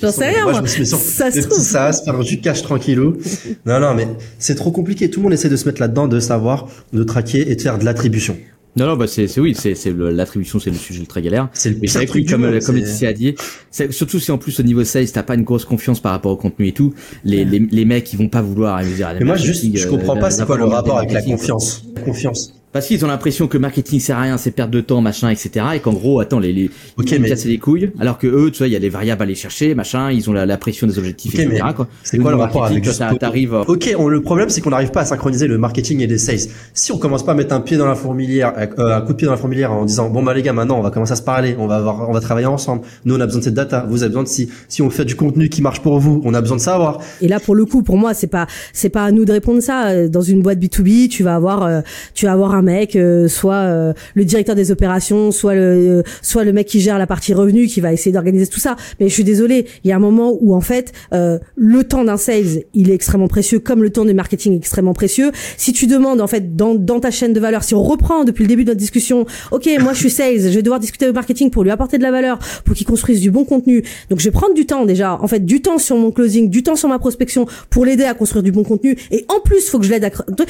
J'en 0.01 0.11
sais 0.11 0.29
rien. 0.29 0.43
Moi, 0.43 0.51
Moi, 0.51 0.53
je 0.53 0.61
me 0.61 0.67
suis 0.67 0.81
mis 0.81 0.87
sur 0.87 0.97
Ça 0.97 1.29
des 1.29 1.41
petits 1.41 1.61
sas, 1.61 2.03
faire 2.03 2.19
du 2.19 2.39
cash 2.41 2.61
tranquillou. 2.61 3.17
Non, 3.65 3.79
non, 3.79 3.93
mais 3.93 4.07
c'est 4.39 4.55
trop 4.55 4.71
compliqué. 4.71 5.09
Tout 5.09 5.19
le 5.19 5.23
monde 5.25 5.33
essaie 5.33 5.49
de 5.49 5.55
se 5.55 5.65
mettre 5.67 5.81
là-dedans, 5.81 6.07
de 6.07 6.19
savoir, 6.19 6.67
de 6.93 7.03
traquer 7.03 7.51
et 7.51 7.55
de 7.55 7.61
faire 7.61 7.77
de 7.77 7.85
l'attribution. 7.85 8.37
Non, 8.75 8.87
non, 8.87 8.95
bah 8.95 9.05
c'est, 9.05 9.27
c'est 9.27 9.39
oui, 9.39 9.55
c'est, 9.55 9.75
l'attribution, 9.95 10.59
c'est 10.59 10.71
le 10.71 10.75
sujet 10.75 11.05
très 11.05 11.21
galère. 11.21 11.49
C'est 11.53 11.69
le 11.69 11.75
pire 11.75 12.05
truc 12.05 12.25
du 12.25 12.31
comme, 12.31 12.41
monde, 12.41 12.59
comme 12.63 12.75
Laetitia 12.75 13.09
a 13.09 13.13
dit, 13.13 13.35
surtout 13.91 14.19
si 14.19 14.31
en 14.31 14.39
plus 14.39 14.59
au 14.59 14.63
niveau 14.63 14.83
sales, 14.83 15.11
t'as 15.11 15.21
pas 15.21 15.35
une 15.35 15.43
grosse 15.43 15.65
confiance 15.65 15.99
par 15.99 16.11
rapport 16.11 16.31
au 16.31 16.37
contenu 16.37 16.67
et 16.67 16.71
tout, 16.71 16.93
les, 17.23 17.45
les, 17.45 17.59
les 17.59 17.85
mecs, 17.85 18.11
ils 18.13 18.17
vont 18.17 18.29
pas 18.29 18.41
vouloir, 18.41 18.81
ils 18.81 18.89
vont 18.89 18.95
dire, 18.95 19.13
Mais 19.19 19.25
moi, 19.25 19.35
juste, 19.35 19.63
je 19.75 19.87
comprends 19.87 20.17
euh, 20.17 20.19
pas 20.19 20.31
c'est 20.31 20.45
quoi 20.45 20.57
le 20.57 20.65
rapport 20.65 20.97
avec 20.97 21.11
la 21.11 21.21
confiance. 21.21 21.83
La 21.95 22.01
confiance. 22.01 22.53
Parce 22.73 22.87
qu'ils 22.87 23.05
ont 23.05 23.07
l'impression 23.07 23.47
que 23.47 23.57
marketing 23.57 23.99
sert 23.99 24.17
à 24.17 24.21
rien, 24.21 24.37
c'est 24.37 24.51
perdre 24.51 24.73
de 24.73 24.81
temps, 24.81 24.99
machin, 24.99 25.29
etc. 25.29 25.65
Et 25.75 25.79
qu'en 25.79 25.93
gros, 25.93 26.19
attends, 26.19 26.39
les, 26.39 26.51
les, 26.51 26.71
Ok, 26.97 27.11
ils 27.11 27.21
mais- 27.21 27.29
casser 27.29 27.47
les 27.47 27.59
couilles. 27.59 27.91
Alors 27.99 28.17
que 28.17 28.27
eux, 28.27 28.49
tu 28.51 28.57
vois, 28.57 28.67
il 28.67 28.73
y 28.73 28.75
a 28.75 28.79
les 28.79 28.89
variables 28.89 29.21
à 29.21 29.25
aller 29.25 29.35
chercher, 29.35 29.75
machin, 29.75 30.11
ils 30.11 30.29
ont 30.29 30.33
la, 30.33 30.45
la 30.45 30.57
pression 30.57 30.87
des 30.87 30.97
objectifs, 30.97 31.33
Ok, 31.35 31.39
etc. 31.41 31.63
c'est 32.03 32.17
quoi 32.17 32.31
le 32.31 32.37
rapport 32.37 32.61
marketing, 32.61 32.71
avec 32.71 32.83
que 32.83 32.89
juste 32.89 32.99
ça 32.99 33.07
pour- 33.09 33.19
t'arrive, 33.19 33.53
euh, 33.53 33.63
Ok, 33.67 33.93
on, 33.97 34.07
le 34.07 34.21
problème 34.21 34.49
c'est 34.49 34.61
qu'on 34.61 34.71
n'arrive 34.71 34.89
pas 34.91 35.01
à 35.01 35.05
synchroniser 35.05 35.47
le 35.47 35.57
marketing 35.57 36.01
et 36.01 36.07
les 36.07 36.17
sales. 36.17 36.39
Si 36.73 36.91
on 36.91 36.97
commence 36.97 37.23
pas 37.23 37.33
à 37.33 37.35
mettre 37.35 37.53
un 37.53 37.61
pied 37.61 37.77
dans 37.77 37.85
la 37.87 37.95
fourmilière, 37.95 38.53
euh, 38.57 38.97
un 38.97 39.01
coup 39.01 39.13
de 39.13 39.17
pied 39.17 39.25
dans 39.27 39.33
la 39.33 39.37
fourmilière 39.37 39.71
en 39.71 39.85
disant 39.85 40.09
bon 40.09 40.23
bah 40.23 40.33
les 40.33 40.41
gars 40.41 40.53
maintenant 40.53 40.79
on 40.79 40.81
va 40.81 40.89
commencer 40.89 41.13
à 41.13 41.15
se 41.15 41.21
parler, 41.21 41.55
on 41.59 41.67
va 41.67 41.75
avoir, 41.75 42.09
on 42.09 42.13
va 42.13 42.19
travailler 42.21 42.47
ensemble. 42.47 42.81
Nous 43.05 43.15
on 43.15 43.19
a 43.19 43.25
besoin 43.27 43.39
de 43.39 43.45
cette 43.45 43.53
data, 43.53 43.85
vous 43.87 44.01
avez 44.01 44.09
besoin 44.09 44.23
de 44.23 44.27
si. 44.27 44.49
Si 44.67 44.81
on 44.81 44.89
fait 44.89 45.05
du 45.05 45.15
contenu 45.15 45.47
qui 45.49 45.61
marche 45.61 45.81
pour 45.81 45.99
vous, 45.99 46.21
on 46.25 46.33
a 46.33 46.41
besoin 46.41 46.57
de 46.57 46.61
savoir. 46.61 46.99
Et 47.21 47.27
là, 47.27 47.39
pour 47.39 47.53
le 47.53 47.65
coup, 47.65 47.83
pour 47.83 47.97
moi, 47.97 48.13
c'est 48.15 48.27
pas, 48.27 48.47
c'est 48.73 48.89
pas 48.89 49.03
à 49.03 49.11
nous 49.11 49.25
de 49.25 49.31
répondre 49.31 49.61
ça. 49.61 50.07
Dans 50.07 50.21
une 50.21 50.41
boîte 50.41 50.57
B2B, 50.59 51.07
tu 51.09 51.21
vas 51.23 51.35
avoir, 51.35 51.63
euh, 51.63 51.81
tu 52.15 52.25
vas 52.25 52.31
avoir 52.31 52.55
un 52.55 52.62
mec, 52.63 52.95
euh, 52.95 53.27
soit 53.27 53.55
euh, 53.55 53.93
le 54.15 54.25
directeur 54.25 54.55
des 54.55 54.71
opérations, 54.71 55.31
soit 55.31 55.55
le, 55.55 55.61
euh, 55.61 56.03
soit 56.21 56.43
le 56.43 56.53
mec 56.53 56.67
qui 56.67 56.79
gère 56.79 56.97
la 56.97 57.07
partie 57.07 57.33
revenu, 57.33 57.67
qui 57.67 57.81
va 57.81 57.93
essayer 57.93 58.11
d'organiser 58.11 58.47
tout 58.47 58.59
ça. 58.59 58.75
Mais 58.99 59.07
je 59.07 59.13
suis 59.13 59.23
désolée, 59.23 59.65
il 59.83 59.89
y 59.89 59.93
a 59.93 59.95
un 59.95 59.99
moment 59.99 60.35
où 60.39 60.55
en 60.55 60.61
fait, 60.61 60.91
le 61.11 61.83
temps 61.83 62.03
d'un 62.03 62.17
sales, 62.17 62.63
il 62.73 62.89
est 62.89 62.93
extrêmement 62.93 63.27
précieux, 63.27 63.59
comme 63.59 63.83
le 63.83 63.89
temps 63.89 64.05
du 64.05 64.13
marketing 64.13 64.53
est 64.53 64.57
extrêmement 64.57 64.93
précieux. 64.93 65.31
Si 65.57 65.73
tu 65.73 65.87
demandes 65.87 66.21
en 66.21 66.27
fait 66.27 66.55
dans, 66.55 66.75
dans 66.75 66.99
ta 66.99 67.11
chaîne 67.11 67.33
de 67.33 67.39
valeur, 67.39 67.63
si 67.63 67.75
on 67.75 67.83
reprend 67.83 68.23
depuis 68.23 68.43
le 68.43 68.47
début 68.47 68.63
de 68.63 68.69
notre 68.69 68.79
discussion, 68.79 69.25
ok, 69.51 69.69
moi 69.79 69.93
je 69.93 69.99
suis 69.99 70.09
sales, 70.09 70.39
je 70.39 70.49
vais 70.49 70.61
devoir 70.61 70.79
discuter 70.79 71.07
au 71.07 71.13
marketing 71.13 71.49
pour 71.49 71.63
lui 71.63 71.71
apporter 71.71 71.97
de 71.97 72.03
la 72.03 72.11
valeur, 72.11 72.39
pour 72.65 72.75
qu'il 72.75 72.87
construise 72.87 73.21
du 73.21 73.31
bon 73.31 73.45
contenu. 73.45 73.83
Donc 74.09 74.19
je 74.19 74.25
vais 74.25 74.31
prendre 74.31 74.53
du 74.53 74.65
temps 74.65 74.85
déjà, 74.85 75.19
en 75.21 75.27
fait, 75.27 75.45
du 75.45 75.61
temps 75.61 75.77
sur 75.77 75.97
mon 75.97 76.11
closing, 76.11 76.49
du 76.49 76.63
temps 76.63 76.75
sur 76.75 76.89
ma 76.89 76.99
prospection 76.99 77.45
pour 77.69 77.85
l'aider 77.85 78.05
à 78.05 78.13
construire 78.13 78.43
du 78.43 78.51
bon 78.51 78.63
contenu. 78.63 78.97
Et 79.11 79.25
en 79.29 79.39
plus, 79.41 79.69
faut 79.69 79.79
que 79.79 79.85
je 79.85 79.91
l'aide 79.91 80.05
à. 80.05 80.09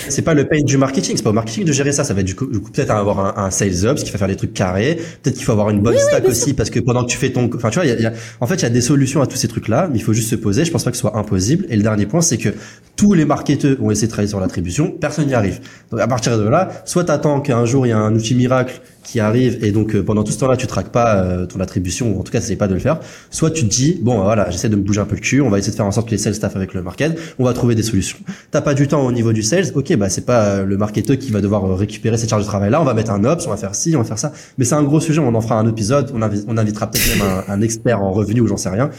C'est 0.09 0.21
pas 0.21 0.33
le 0.33 0.47
pain 0.47 0.61
du 0.61 0.77
marketing, 0.77 1.15
c'est 1.17 1.23
pas 1.23 1.29
au 1.29 1.33
marketing 1.33 1.65
de 1.65 1.71
gérer 1.71 1.91
ça. 1.91 2.02
Ça 2.03 2.13
va 2.13 2.21
être 2.21 2.27
du 2.27 2.35
coup, 2.35 2.45
du 2.45 2.59
coup, 2.59 2.71
peut-être 2.71 2.91
avoir 2.91 3.37
un, 3.37 3.45
un 3.45 3.51
sales 3.51 3.85
ops 3.85 4.03
qui 4.03 4.11
va 4.11 4.17
faire 4.17 4.27
des 4.27 4.35
trucs 4.35 4.53
carrés. 4.53 4.99
Peut-être 5.21 5.35
qu'il 5.35 5.45
faut 5.45 5.51
avoir 5.51 5.69
une 5.69 5.81
bonne 5.81 5.97
stack 5.97 6.25
aussi 6.27 6.53
parce 6.53 6.69
que 6.69 6.79
pendant 6.79 7.03
que 7.05 7.09
tu 7.09 7.17
fais 7.17 7.31
ton, 7.31 7.49
enfin 7.55 7.69
tu 7.69 7.79
vois, 7.79 7.85
y 7.85 7.91
a, 7.91 7.99
y 7.99 8.05
a- 8.05 8.13
en 8.39 8.47
fait 8.47 8.55
il 8.55 8.63
y 8.63 8.65
a 8.65 8.69
des 8.69 8.81
solutions 8.81 9.21
à 9.21 9.27
tous 9.27 9.37
ces 9.37 9.47
trucs-là, 9.47 9.87
mais 9.91 9.97
il 9.97 10.01
faut 10.01 10.13
juste 10.13 10.29
se 10.29 10.35
poser. 10.35 10.65
Je 10.65 10.71
pense 10.71 10.83
pas 10.83 10.91
que 10.91 10.97
ce 10.97 11.01
soit 11.01 11.17
impossible. 11.17 11.65
Et 11.69 11.75
le 11.75 11.83
dernier 11.83 12.05
point, 12.05 12.21
c'est 12.21 12.37
que 12.37 12.49
tous 12.95 13.13
les 13.13 13.25
marketeurs 13.25 13.77
ont 13.81 13.89
essayé 13.91 14.07
de 14.07 14.11
travailler 14.11 14.29
sur 14.29 14.39
l'attribution, 14.39 14.91
personne 14.91 15.27
n'y 15.27 15.33
arrive. 15.33 15.59
Donc 15.91 15.99
à 15.99 16.07
partir 16.07 16.37
de 16.37 16.47
là, 16.47 16.69
soit 16.85 17.03
t'attends 17.05 17.41
qu'un 17.41 17.65
jour 17.65 17.85
il 17.85 17.89
y 17.89 17.93
a 17.93 17.97
un 17.97 18.13
outil 18.15 18.35
miracle 18.35 18.81
qui 19.03 19.19
arrive 19.19 19.63
et 19.63 19.71
donc 19.71 19.95
euh, 19.95 20.03
pendant 20.03 20.23
tout 20.23 20.31
ce 20.31 20.39
temps-là 20.39 20.57
tu 20.57 20.65
traques 20.65 20.89
pas 20.91 21.15
euh, 21.17 21.45
ton 21.45 21.59
attribution 21.59 22.15
ou 22.15 22.19
en 22.19 22.23
tout 22.23 22.31
cas 22.31 22.39
t'essayes 22.39 22.55
pas 22.55 22.67
de 22.67 22.73
le 22.73 22.79
faire. 22.79 22.99
Soit 23.29 23.51
tu 23.51 23.63
te 23.65 23.69
dis 23.69 23.99
bon 24.01 24.23
voilà 24.23 24.49
j'essaie 24.49 24.69
de 24.69 24.75
me 24.75 24.81
bouger 24.81 25.01
un 25.01 25.05
peu 25.05 25.15
le 25.15 25.21
cul, 25.21 25.41
on 25.41 25.49
va 25.49 25.59
essayer 25.59 25.71
de 25.71 25.75
faire 25.77 25.85
en 25.85 25.91
sorte 25.91 26.07
que 26.07 26.11
les 26.11 26.17
sales 26.17 26.35
staff 26.35 26.55
avec 26.55 26.73
le 26.73 26.81
market, 26.81 27.17
on 27.39 27.43
va 27.43 27.53
trouver 27.53 27.75
des 27.75 27.83
solutions. 27.83 28.17
T'as 28.51 28.61
pas 28.61 28.73
du 28.73 28.87
temps 28.87 29.05
au 29.05 29.11
niveau 29.11 29.33
du 29.33 29.43
sales, 29.43 29.65
ok 29.75 29.95
bah 29.97 30.09
c'est 30.09 30.25
pas 30.25 30.45
euh, 30.45 30.65
le 30.65 30.77
marketeur 30.77 31.17
qui 31.17 31.31
va 31.31 31.41
devoir 31.41 31.65
euh, 31.65 31.75
récupérer 31.75 32.17
cette 32.17 32.29
charge 32.29 32.43
de 32.43 32.47
travail 32.47 32.71
là, 32.71 32.81
on 32.81 32.85
va 32.85 32.93
mettre 32.93 33.11
un 33.11 33.23
ops, 33.25 33.45
on 33.45 33.49
va 33.49 33.57
faire 33.57 33.75
ci, 33.75 33.95
on 33.95 33.99
va 33.99 34.05
faire 34.05 34.19
ça. 34.19 34.31
Mais 34.57 34.65
c'est 34.65 34.75
un 34.75 34.83
gros 34.83 34.99
sujet, 34.99 35.19
on 35.19 35.35
en 35.35 35.41
fera 35.41 35.59
un 35.59 35.67
épisode, 35.67 36.11
on, 36.13 36.21
invi- 36.21 36.45
on 36.47 36.57
invitera 36.57 36.89
peut-être 36.89 37.17
même 37.17 37.27
un, 37.27 37.53
un 37.53 37.61
expert 37.61 38.01
en 38.01 38.11
revenu 38.11 38.41
ou 38.41 38.47
j'en 38.47 38.57
sais 38.57 38.69
rien. 38.69 38.89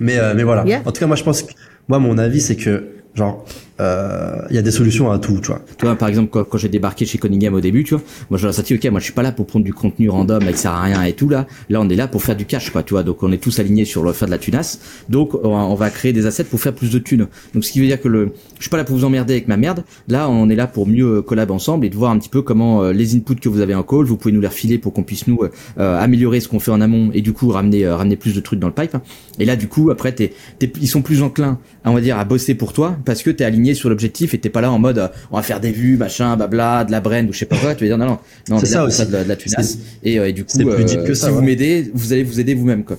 Mais 0.00 0.18
euh, 0.18 0.32
mais 0.36 0.44
voilà. 0.44 0.64
Yeah. 0.64 0.82
En 0.86 0.92
tout 0.92 1.00
cas 1.00 1.06
moi 1.06 1.16
je 1.16 1.24
pense 1.24 1.42
que 1.42 1.52
moi 1.88 1.98
mon 1.98 2.18
avis 2.18 2.40
c'est 2.40 2.56
que 2.56 2.84
genre 3.14 3.44
euh, 3.80 4.36
il 4.50 4.56
y 4.56 4.58
a 4.58 4.62
des 4.62 4.70
solutions 4.70 5.10
à 5.10 5.18
tout, 5.18 5.38
tu 5.40 5.48
vois. 5.48 5.60
Tu 5.78 5.84
vois, 5.84 5.94
par 5.96 6.08
exemple, 6.08 6.30
quand, 6.30 6.44
quand 6.44 6.58
j'ai 6.58 6.68
débarqué 6.68 7.06
chez 7.06 7.18
Cunningham 7.18 7.54
au 7.54 7.60
début, 7.60 7.84
tu 7.84 7.94
vois, 7.94 8.02
moi 8.30 8.38
ai 8.38 8.52
sorti, 8.52 8.74
ok, 8.74 8.84
moi 8.90 9.00
je 9.00 9.04
suis 9.04 9.12
pas 9.12 9.22
là 9.22 9.32
pour 9.32 9.46
prendre 9.46 9.64
du 9.64 9.72
contenu 9.72 10.08
random, 10.08 10.44
qui 10.46 10.56
sert 10.58 10.72
à 10.72 10.82
rien 10.82 11.02
et 11.04 11.12
tout 11.12 11.28
là. 11.28 11.46
Là, 11.68 11.80
on 11.80 11.88
est 11.88 11.96
là 11.96 12.08
pour 12.08 12.22
faire 12.22 12.36
du 12.36 12.44
cash, 12.44 12.70
quoi, 12.70 12.82
tu 12.82 12.94
vois. 12.94 13.02
Donc 13.02 13.22
on 13.22 13.30
est 13.32 13.38
tous 13.38 13.58
alignés 13.58 13.84
sur 13.84 14.02
le 14.02 14.12
faire 14.12 14.26
de 14.26 14.32
la 14.32 14.38
tunasse. 14.38 14.80
Donc 15.08 15.34
on 15.44 15.74
va, 15.74 15.90
créer 15.90 16.12
des 16.12 16.26
assets 16.26 16.44
pour 16.44 16.60
faire 16.60 16.74
plus 16.74 16.90
de 16.90 16.98
thunes. 16.98 17.26
Donc 17.54 17.64
ce 17.64 17.72
qui 17.72 17.80
veut 17.80 17.86
dire 17.86 18.00
que 18.00 18.08
le, 18.08 18.32
je 18.56 18.62
suis 18.62 18.70
pas 18.70 18.76
là 18.76 18.84
pour 18.84 18.96
vous 18.96 19.04
emmerder 19.04 19.34
avec 19.34 19.48
ma 19.48 19.56
merde. 19.56 19.84
Là, 20.08 20.28
on 20.28 20.48
est 20.50 20.56
là 20.56 20.66
pour 20.66 20.86
mieux 20.86 21.18
euh, 21.18 21.22
collab 21.22 21.50
ensemble 21.50 21.86
et 21.86 21.90
de 21.90 21.96
voir 21.96 22.10
un 22.10 22.18
petit 22.18 22.28
peu 22.28 22.42
comment 22.42 22.82
euh, 22.82 22.92
les 22.92 23.14
inputs 23.14 23.36
que 23.36 23.48
vous 23.48 23.60
avez 23.60 23.74
en 23.74 23.82
call, 23.82 24.04
vous 24.04 24.16
pouvez 24.16 24.32
nous 24.32 24.40
les 24.40 24.48
refiler 24.48 24.78
pour 24.78 24.92
qu'on 24.92 25.02
puisse 25.02 25.26
nous 25.26 25.38
euh, 25.42 25.50
euh, 25.78 25.98
améliorer 25.98 26.40
ce 26.40 26.48
qu'on 26.48 26.60
fait 26.60 26.70
en 26.70 26.80
amont 26.80 27.10
et 27.14 27.20
du 27.22 27.32
coup 27.32 27.48
ramener 27.48 27.84
euh, 27.86 27.96
ramener 27.96 28.16
plus 28.16 28.34
de 28.34 28.40
trucs 28.40 28.58
dans 28.58 28.68
le 28.68 28.74
pipe. 28.74 28.96
Et 29.38 29.44
là, 29.44 29.56
du 29.56 29.68
coup, 29.68 29.90
après, 29.90 30.12
t'es, 30.12 30.32
t'es- 30.58 30.72
ils 30.80 30.88
sont 30.88 31.02
plus 31.02 31.22
enclins, 31.22 31.58
on 31.84 31.94
va 31.94 32.00
dire, 32.00 32.18
à 32.18 32.24
bosser 32.24 32.54
pour 32.54 32.72
toi 32.72 32.96
parce 33.04 33.22
que 33.22 33.30
t'es 33.30 33.44
aligné 33.44 33.67
sur 33.74 33.88
l'objectif 33.88 34.34
et 34.34 34.38
t'es 34.38 34.50
pas 34.50 34.60
là 34.60 34.70
en 34.72 34.78
mode, 34.78 34.98
euh, 34.98 35.08
on 35.30 35.36
va 35.36 35.42
faire 35.42 35.60
des 35.60 35.70
vues, 35.72 35.96
machin, 35.96 36.36
blabla, 36.36 36.84
de 36.84 36.90
la 36.92 37.00
brand 37.00 37.28
ou 37.28 37.32
je 37.32 37.38
sais 37.38 37.46
pas 37.46 37.56
quoi. 37.56 37.74
Tu 37.74 37.84
vas 37.84 37.88
dire 37.88 37.98
non, 37.98 38.06
non, 38.06 38.18
non, 38.48 38.56
on 38.56 38.58
C'est 38.60 38.66
ça 38.66 38.84
aussi. 38.84 39.04
de 39.06 39.12
la, 39.12 39.24
de 39.24 39.28
la 39.28 39.36
tunasse. 39.36 39.78
Et, 40.02 40.18
euh, 40.18 40.28
et 40.28 40.32
du 40.32 40.44
coup, 40.44 40.50
c'est 40.52 40.64
plus 40.64 40.84
que 40.84 41.10
euh, 41.10 41.14
ça, 41.14 41.26
si 41.26 41.32
vous 41.32 41.38
ouais. 41.40 41.44
m'aidez, 41.46 41.90
vous 41.94 42.12
allez 42.12 42.22
vous 42.24 42.40
aider 42.40 42.54
vous-même, 42.54 42.84
quoi. 42.84 42.98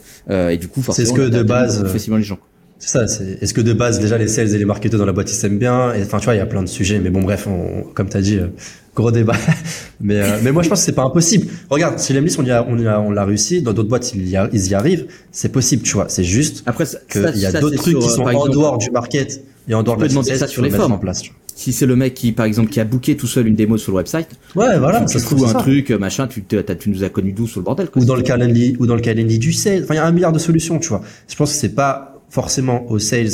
Et 0.51 0.57
du 0.57 0.67
coup, 0.67 0.81
C'est 0.81 0.91
ce 1.05 1.07
forcément, 1.07 1.15
que 1.15 1.29
de 1.29 1.43
base, 1.43 1.85
facilement 1.91 2.17
les 2.17 2.23
gens. 2.23 2.39
C'est 2.81 2.91
ça, 2.91 3.07
c'est 3.09 3.37
est-ce 3.41 3.53
que 3.53 3.59
de 3.59 3.73
base 3.73 3.99
déjà 3.99 4.17
les 4.17 4.29
sales 4.29 4.55
et 4.55 4.57
les 4.57 4.63
marketeurs 4.63 4.99
dans 5.01 5.05
la 5.05 5.11
boîte 5.11 5.29
ils 5.29 5.35
s'aiment 5.35 5.57
bien? 5.59 5.91
Enfin 6.01 6.17
tu 6.19 6.23
vois 6.23 6.35
il 6.35 6.37
y 6.37 6.39
a 6.39 6.45
plein 6.45 6.63
de 6.63 6.67
sujets 6.69 6.99
mais 6.99 7.09
bon 7.09 7.21
bref 7.21 7.45
on, 7.45 7.83
comme 7.93 8.07
t'as 8.07 8.21
dit 8.21 8.37
euh, 8.37 8.47
gros 8.95 9.11
débat 9.11 9.33
mais 9.99 10.15
euh, 10.21 10.37
mais 10.43 10.53
moi 10.53 10.63
je 10.63 10.69
pense 10.69 10.79
que 10.79 10.85
c'est 10.85 10.93
pas 10.93 11.03
impossible 11.03 11.47
regarde 11.69 11.99
si 11.99 12.13
l'Emlis 12.13 12.33
on 12.39 12.45
y 12.45 12.51
a 12.51 12.65
on 12.69 12.77
y 12.79 12.87
a 12.87 13.01
on 13.01 13.11
l'a 13.11 13.25
réussi 13.25 13.61
dans 13.61 13.73
d'autres 13.73 13.89
boîtes 13.89 14.13
ils 14.15 14.29
y, 14.29 14.37
a- 14.37 14.47
ils 14.53 14.67
y 14.69 14.75
arrivent 14.75 15.07
c'est 15.33 15.51
possible 15.51 15.83
tu 15.83 15.91
vois 15.91 16.05
c'est 16.07 16.23
juste 16.23 16.63
Après, 16.67 16.85
ça, 16.85 16.99
que 17.05 17.21
ça- 17.21 17.31
il 17.35 17.41
y 17.41 17.45
a 17.45 17.51
d'autres 17.51 17.75
trucs 17.75 17.97
sur, 17.97 17.99
qui 18.01 18.09
sont 18.09 18.21
en 18.21 18.29
exemple, 18.29 18.51
dehors 18.51 18.77
du 18.77 18.91
market 18.91 19.43
et 19.69 19.83
de 19.83 19.91
peux 19.95 20.01
la 20.01 20.07
demander 20.07 20.35
ça 20.35 20.47
sur 20.47 20.61
les 20.61 20.69
forums. 20.69 20.93
en 20.93 20.97
place 20.97 21.23
Si 21.55 21.71
c'est 21.73 21.85
le 21.85 21.95
mec 21.95 22.13
qui, 22.13 22.31
par 22.31 22.45
exemple, 22.45 22.69
qui 22.69 22.79
a 22.79 22.85
booké 22.85 23.15
tout 23.15 23.27
seul 23.27 23.47
une 23.47 23.55
démo 23.55 23.77
sur 23.77 23.91
le 23.91 23.97
website, 23.97 24.29
vois. 24.55 24.67
ouais 24.69 24.79
voilà 24.79 25.01
tu 25.01 25.13
ça 25.13 25.19
se 25.19 25.25
trouve 25.25 25.43
un 25.45 25.49
ça. 25.53 25.59
truc, 25.59 25.91
machin, 25.91 26.27
tu, 26.27 26.43
nous 26.87 27.03
as 27.03 27.09
connu 27.09 27.31
d'où 27.33 27.47
sur 27.47 27.59
le 27.59 27.65
bordel, 27.65 27.89
quoi. 27.89 28.01
ou 28.01 28.05
dans 28.05 28.15
le 28.15 28.23
calendrier 28.23 28.75
ou 28.79 28.87
dans 28.87 28.95
le 28.95 29.01
calendrier 29.01 29.37
du 29.37 29.53
sales 29.53 29.83
enfin 29.83 29.93
il 29.93 29.97
y 29.97 29.99
a 29.99 30.05
un 30.05 30.11
milliard 30.11 30.31
de 30.33 30.39
solutions 30.39 30.79
tu 30.79 30.89
vois 30.89 31.01
je 31.27 31.35
pense 31.35 31.51
que 31.51 31.57
c'est 31.57 31.75
pas 31.75 32.21
forcément 32.29 32.89
aux 32.91 32.99
sales 32.99 33.29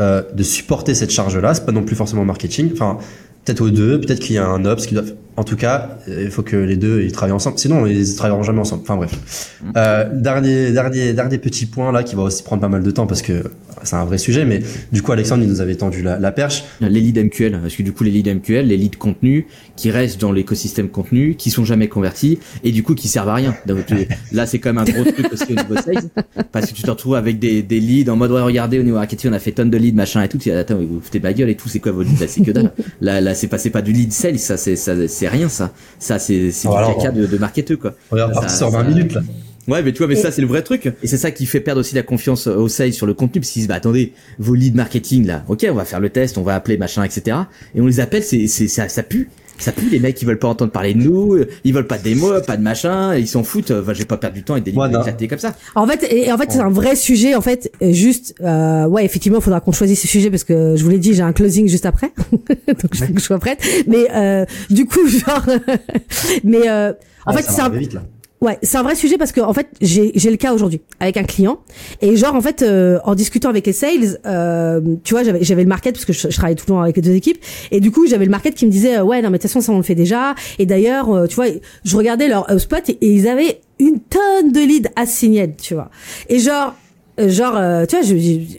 euh, 0.00 0.22
de 0.34 0.42
supporter 0.42 0.94
cette 0.94 1.10
charge 1.10 1.36
là 1.36 1.54
c'est 1.54 1.64
pas 1.66 1.72
non 1.72 1.82
plus 1.82 1.96
forcément 1.96 2.22
au 2.22 2.24
marketing 2.24 2.70
enfin 2.72 2.98
peut-être 3.44 3.60
aux 3.60 3.70
deux 3.70 4.00
peut-être 4.00 4.20
qu'il 4.20 4.34
y 4.36 4.38
a 4.38 4.46
un 4.48 4.64
ops 4.64 4.86
qui 4.86 4.94
doit 4.94 5.04
en 5.38 5.44
tout 5.44 5.54
cas 5.54 5.98
euh, 6.08 6.24
il 6.24 6.30
faut 6.32 6.42
que 6.42 6.56
les 6.56 6.76
deux 6.76 7.02
ils 7.02 7.12
travaillent 7.12 7.32
ensemble. 7.32 7.58
Sinon 7.58 7.86
ils 7.86 8.16
travailleront 8.16 8.42
jamais 8.42 8.58
ensemble. 8.58 8.82
Enfin 8.82 8.96
bref. 8.96 9.54
Euh, 9.76 10.04
dernier 10.12 10.72
dernier 10.72 11.12
dernier 11.12 11.38
petit 11.38 11.64
point 11.66 11.92
là 11.92 12.02
qui 12.02 12.16
va 12.16 12.22
aussi 12.22 12.42
prendre 12.42 12.60
pas 12.60 12.68
mal 12.68 12.82
de 12.82 12.90
temps 12.90 13.06
parce 13.06 13.22
que 13.22 13.44
c'est 13.84 13.94
un 13.94 14.04
vrai 14.04 14.18
sujet 14.18 14.44
mais 14.44 14.60
du 14.90 15.00
coup 15.00 15.12
Alexandre 15.12 15.44
il 15.44 15.48
nous 15.48 15.60
avait 15.60 15.76
tendu 15.76 16.02
la, 16.02 16.18
la 16.18 16.32
perche. 16.32 16.64
Les 16.80 17.00
leads 17.00 17.22
MQL, 17.22 17.60
parce 17.60 17.76
que 17.76 17.84
du 17.84 17.92
coup 17.92 18.02
les 18.02 18.10
leads 18.10 18.34
MQL, 18.34 18.66
les 18.66 18.76
leads 18.76 18.98
contenu, 18.98 19.46
qui 19.76 19.92
restent 19.92 20.20
dans 20.20 20.32
l'écosystème 20.32 20.88
contenu, 20.88 21.36
qui 21.36 21.50
sont 21.50 21.64
jamais 21.64 21.88
convertis, 21.88 22.40
et 22.64 22.72
du 22.72 22.82
coup 22.82 22.96
qui 22.96 23.06
servent 23.06 23.28
à 23.28 23.34
rien. 23.34 23.54
Donc, 23.66 23.84
là 24.32 24.46
c'est 24.46 24.58
quand 24.58 24.72
même 24.72 24.78
un 24.78 24.90
gros 24.90 25.04
truc 25.04 25.32
aussi 25.32 25.52
au 25.52 25.62
niveau 25.62 25.76
sales, 25.76 26.10
parce 26.50 26.66
que 26.66 26.74
tu 26.74 26.82
te 26.82 26.90
retrouves 26.90 27.14
avec 27.14 27.38
des, 27.38 27.62
des 27.62 27.78
leads 27.78 28.10
en 28.10 28.16
mode 28.16 28.32
ouais 28.32 28.40
regardez 28.40 28.80
au 28.80 28.82
niveau 28.82 28.96
marketing 28.96 29.30
on 29.30 29.34
a 29.34 29.38
fait 29.38 29.52
tonnes 29.52 29.70
de 29.70 29.78
leads 29.78 29.94
machin 29.94 30.22
et 30.22 30.28
tout, 30.28 30.38
tu 30.38 30.48
dis 30.48 30.54
attends 30.54 30.76
vous 30.76 31.00
foutez 31.00 31.20
ma 31.20 31.32
gueule 31.32 31.50
et 31.50 31.56
tout, 31.56 31.68
c'est 31.68 31.78
quoi 31.78 31.92
vos 31.92 32.02
leads? 32.02 32.20
Là 32.20 32.26
c'est 32.28 32.42
que 32.42 32.50
dalle. 32.50 32.72
Là 33.00 33.20
là 33.20 33.34
c'est 33.34 33.46
pas 33.46 33.58
pas 33.68 33.82
du 33.82 33.92
lead 33.92 34.12
sales, 34.12 34.38
ça 34.38 34.56
c'est 34.56 35.27
c'est 35.30 35.36
rien 35.36 35.48
ça, 35.48 35.72
ça 35.98 36.18
c'est 36.18 36.50
c'est 36.52 36.68
Voilà, 36.68 36.88
du 36.88 36.94
caca 36.96 37.10
de, 37.10 37.26
de 37.26 37.38
marketeur 37.38 37.78
quoi. 37.78 37.94
on 38.10 38.16
va 38.16 38.28
Ça- 38.28 38.32
partir 38.40 38.50
sur 38.56 38.70
ça- 38.70 38.78
20 38.78 38.84
minutes 38.84 39.12
là 39.14 39.22
Ouais, 39.66 39.82
mais 39.82 39.92
tu 39.92 39.98
vois, 39.98 40.06
mais 40.06 40.16
ça, 40.16 40.30
c'est 40.30 40.40
le 40.40 40.46
vrai 40.46 40.62
truc. 40.62 40.86
Et 41.02 41.06
c'est 41.06 41.18
ça 41.18 41.30
qui 41.30 41.44
fait 41.44 41.60
perdre 41.60 41.80
aussi 41.82 41.94
la 41.94 42.02
confiance 42.02 42.46
au 42.46 42.68
sales 42.68 42.94
sur 42.94 43.04
le 43.04 43.12
contenu, 43.12 43.38
parce 43.42 43.50
qu'ils 43.50 43.60
se 43.60 43.64
disent, 43.64 43.68
bah, 43.68 43.74
attendez, 43.74 44.14
vos 44.38 44.54
leads 44.54 44.74
marketing, 44.74 45.26
là, 45.26 45.44
ok, 45.46 45.66
on 45.70 45.74
va 45.74 45.84
faire 45.84 46.00
le 46.00 46.08
test, 46.08 46.38
on 46.38 46.42
va 46.42 46.54
appeler, 46.54 46.78
machin, 46.78 47.04
etc. 47.04 47.36
Et 47.74 47.82
on 47.82 47.86
les 47.86 48.00
appelle, 48.00 48.22
c'est, 48.22 48.46
c'est, 48.46 48.66
ça, 48.66 48.88
ça 48.88 49.02
pue. 49.02 49.28
Ça 49.62 49.72
pue 49.72 49.88
les 49.88 49.98
mecs, 50.00 50.20
ils 50.22 50.24
veulent 50.24 50.38
pas 50.38 50.48
entendre 50.48 50.70
parler 50.72 50.94
de 50.94 51.02
nous, 51.02 51.38
ils 51.64 51.74
veulent 51.74 51.86
pas 51.86 51.98
de 51.98 52.04
démo, 52.04 52.32
pas 52.46 52.56
de 52.56 52.62
machin, 52.62 53.14
ils 53.16 53.26
s'en 53.28 53.42
foutent. 53.42 53.70
Enfin, 53.70 53.92
je 53.92 53.98
vais 54.00 54.04
pas 54.04 54.16
perdre 54.16 54.36
du 54.36 54.42
temps 54.42 54.54
avec 54.54 54.64
des 54.64 54.70
leads 54.72 55.28
comme 55.28 55.38
ça. 55.38 55.54
En 55.74 55.86
fait, 55.86 56.06
et 56.12 56.30
en 56.32 56.38
fait, 56.38 56.50
c'est 56.50 56.60
un 56.60 56.70
vrai 56.70 56.96
sujet. 56.96 57.34
En 57.34 57.40
fait, 57.40 57.70
juste, 57.80 58.34
euh, 58.40 58.86
ouais, 58.86 59.04
effectivement, 59.04 59.38
il 59.38 59.42
faudra 59.44 59.60
qu'on 59.60 59.72
choisisse 59.72 60.00
ce 60.00 60.08
sujet 60.08 60.30
parce 60.30 60.44
que 60.44 60.76
je 60.76 60.84
vous 60.84 60.90
l'ai 60.90 60.98
dit, 60.98 61.14
j'ai 61.14 61.22
un 61.22 61.32
closing 61.32 61.68
juste 61.68 61.86
après, 61.86 62.12
donc 62.32 62.48
je 62.92 63.04
faut 63.04 63.12
que 63.12 63.20
je 63.20 63.24
sois 63.24 63.38
prête. 63.38 63.58
Mais 63.86 64.06
euh, 64.14 64.44
du 64.70 64.86
coup, 64.86 65.06
genre, 65.08 65.44
mais 66.44 66.68
euh, 66.68 66.92
en 67.26 67.32
Ouais, 67.34 67.42
fait, 67.42 67.44
ça 67.44 67.52
c'est 67.52 67.60
un, 67.62 67.68
vite 67.70 67.94
là. 67.94 68.02
Ouais, 68.40 68.56
c'est 68.62 68.76
un 68.76 68.84
vrai 68.84 68.94
sujet 68.94 69.18
parce 69.18 69.32
que 69.32 69.40
en 69.40 69.52
fait, 69.52 69.66
j'ai 69.80 70.12
j'ai 70.14 70.30
le 70.30 70.36
cas 70.36 70.54
aujourd'hui 70.54 70.80
avec 71.00 71.16
un 71.16 71.24
client 71.24 71.58
et 72.00 72.14
genre 72.14 72.36
en 72.36 72.40
fait 72.40 72.62
euh, 72.62 73.00
en 73.02 73.16
discutant 73.16 73.48
avec 73.48 73.66
les 73.66 73.72
sales, 73.72 74.20
euh, 74.26 74.80
tu 75.02 75.14
vois, 75.14 75.24
j'avais 75.24 75.42
j'avais 75.42 75.64
le 75.64 75.68
market 75.68 75.94
parce 75.94 76.04
que 76.04 76.12
je, 76.12 76.28
travaille 76.28 76.54
tout 76.54 76.64
le 76.68 76.74
temps 76.74 76.80
avec 76.80 76.94
les 76.94 77.02
deux 77.02 77.14
équipes 77.14 77.44
et 77.72 77.80
du 77.80 77.90
coup, 77.90 78.06
j'avais 78.06 78.24
le 78.24 78.30
market 78.30 78.54
qui 78.54 78.64
me 78.64 78.70
disait 78.70 78.98
euh, 78.98 79.02
ouais, 79.02 79.22
non 79.22 79.30
mais 79.30 79.38
de 79.38 79.42
toute 79.42 79.50
façon 79.50 79.60
ça 79.60 79.72
on 79.72 79.78
le 79.78 79.82
fait 79.82 79.96
déjà 79.96 80.36
et 80.60 80.66
d'ailleurs, 80.66 81.10
euh, 81.10 81.26
tu 81.26 81.34
vois, 81.34 81.46
je 81.84 81.96
regardais 81.96 82.28
leur 82.28 82.48
HubSpot 82.48 82.76
et, 82.88 82.92
et 83.00 83.12
ils 83.12 83.26
avaient 83.26 83.60
une 83.80 83.98
tonne 83.98 84.52
de 84.52 84.60
leads 84.60 84.88
assignés, 84.94 85.52
tu 85.60 85.74
vois. 85.74 85.90
Et 86.28 86.38
genre 86.38 86.76
euh, 87.18 87.28
genre 87.28 87.54
tu 87.88 87.96
vois, 87.96 88.04
je, 88.04 88.14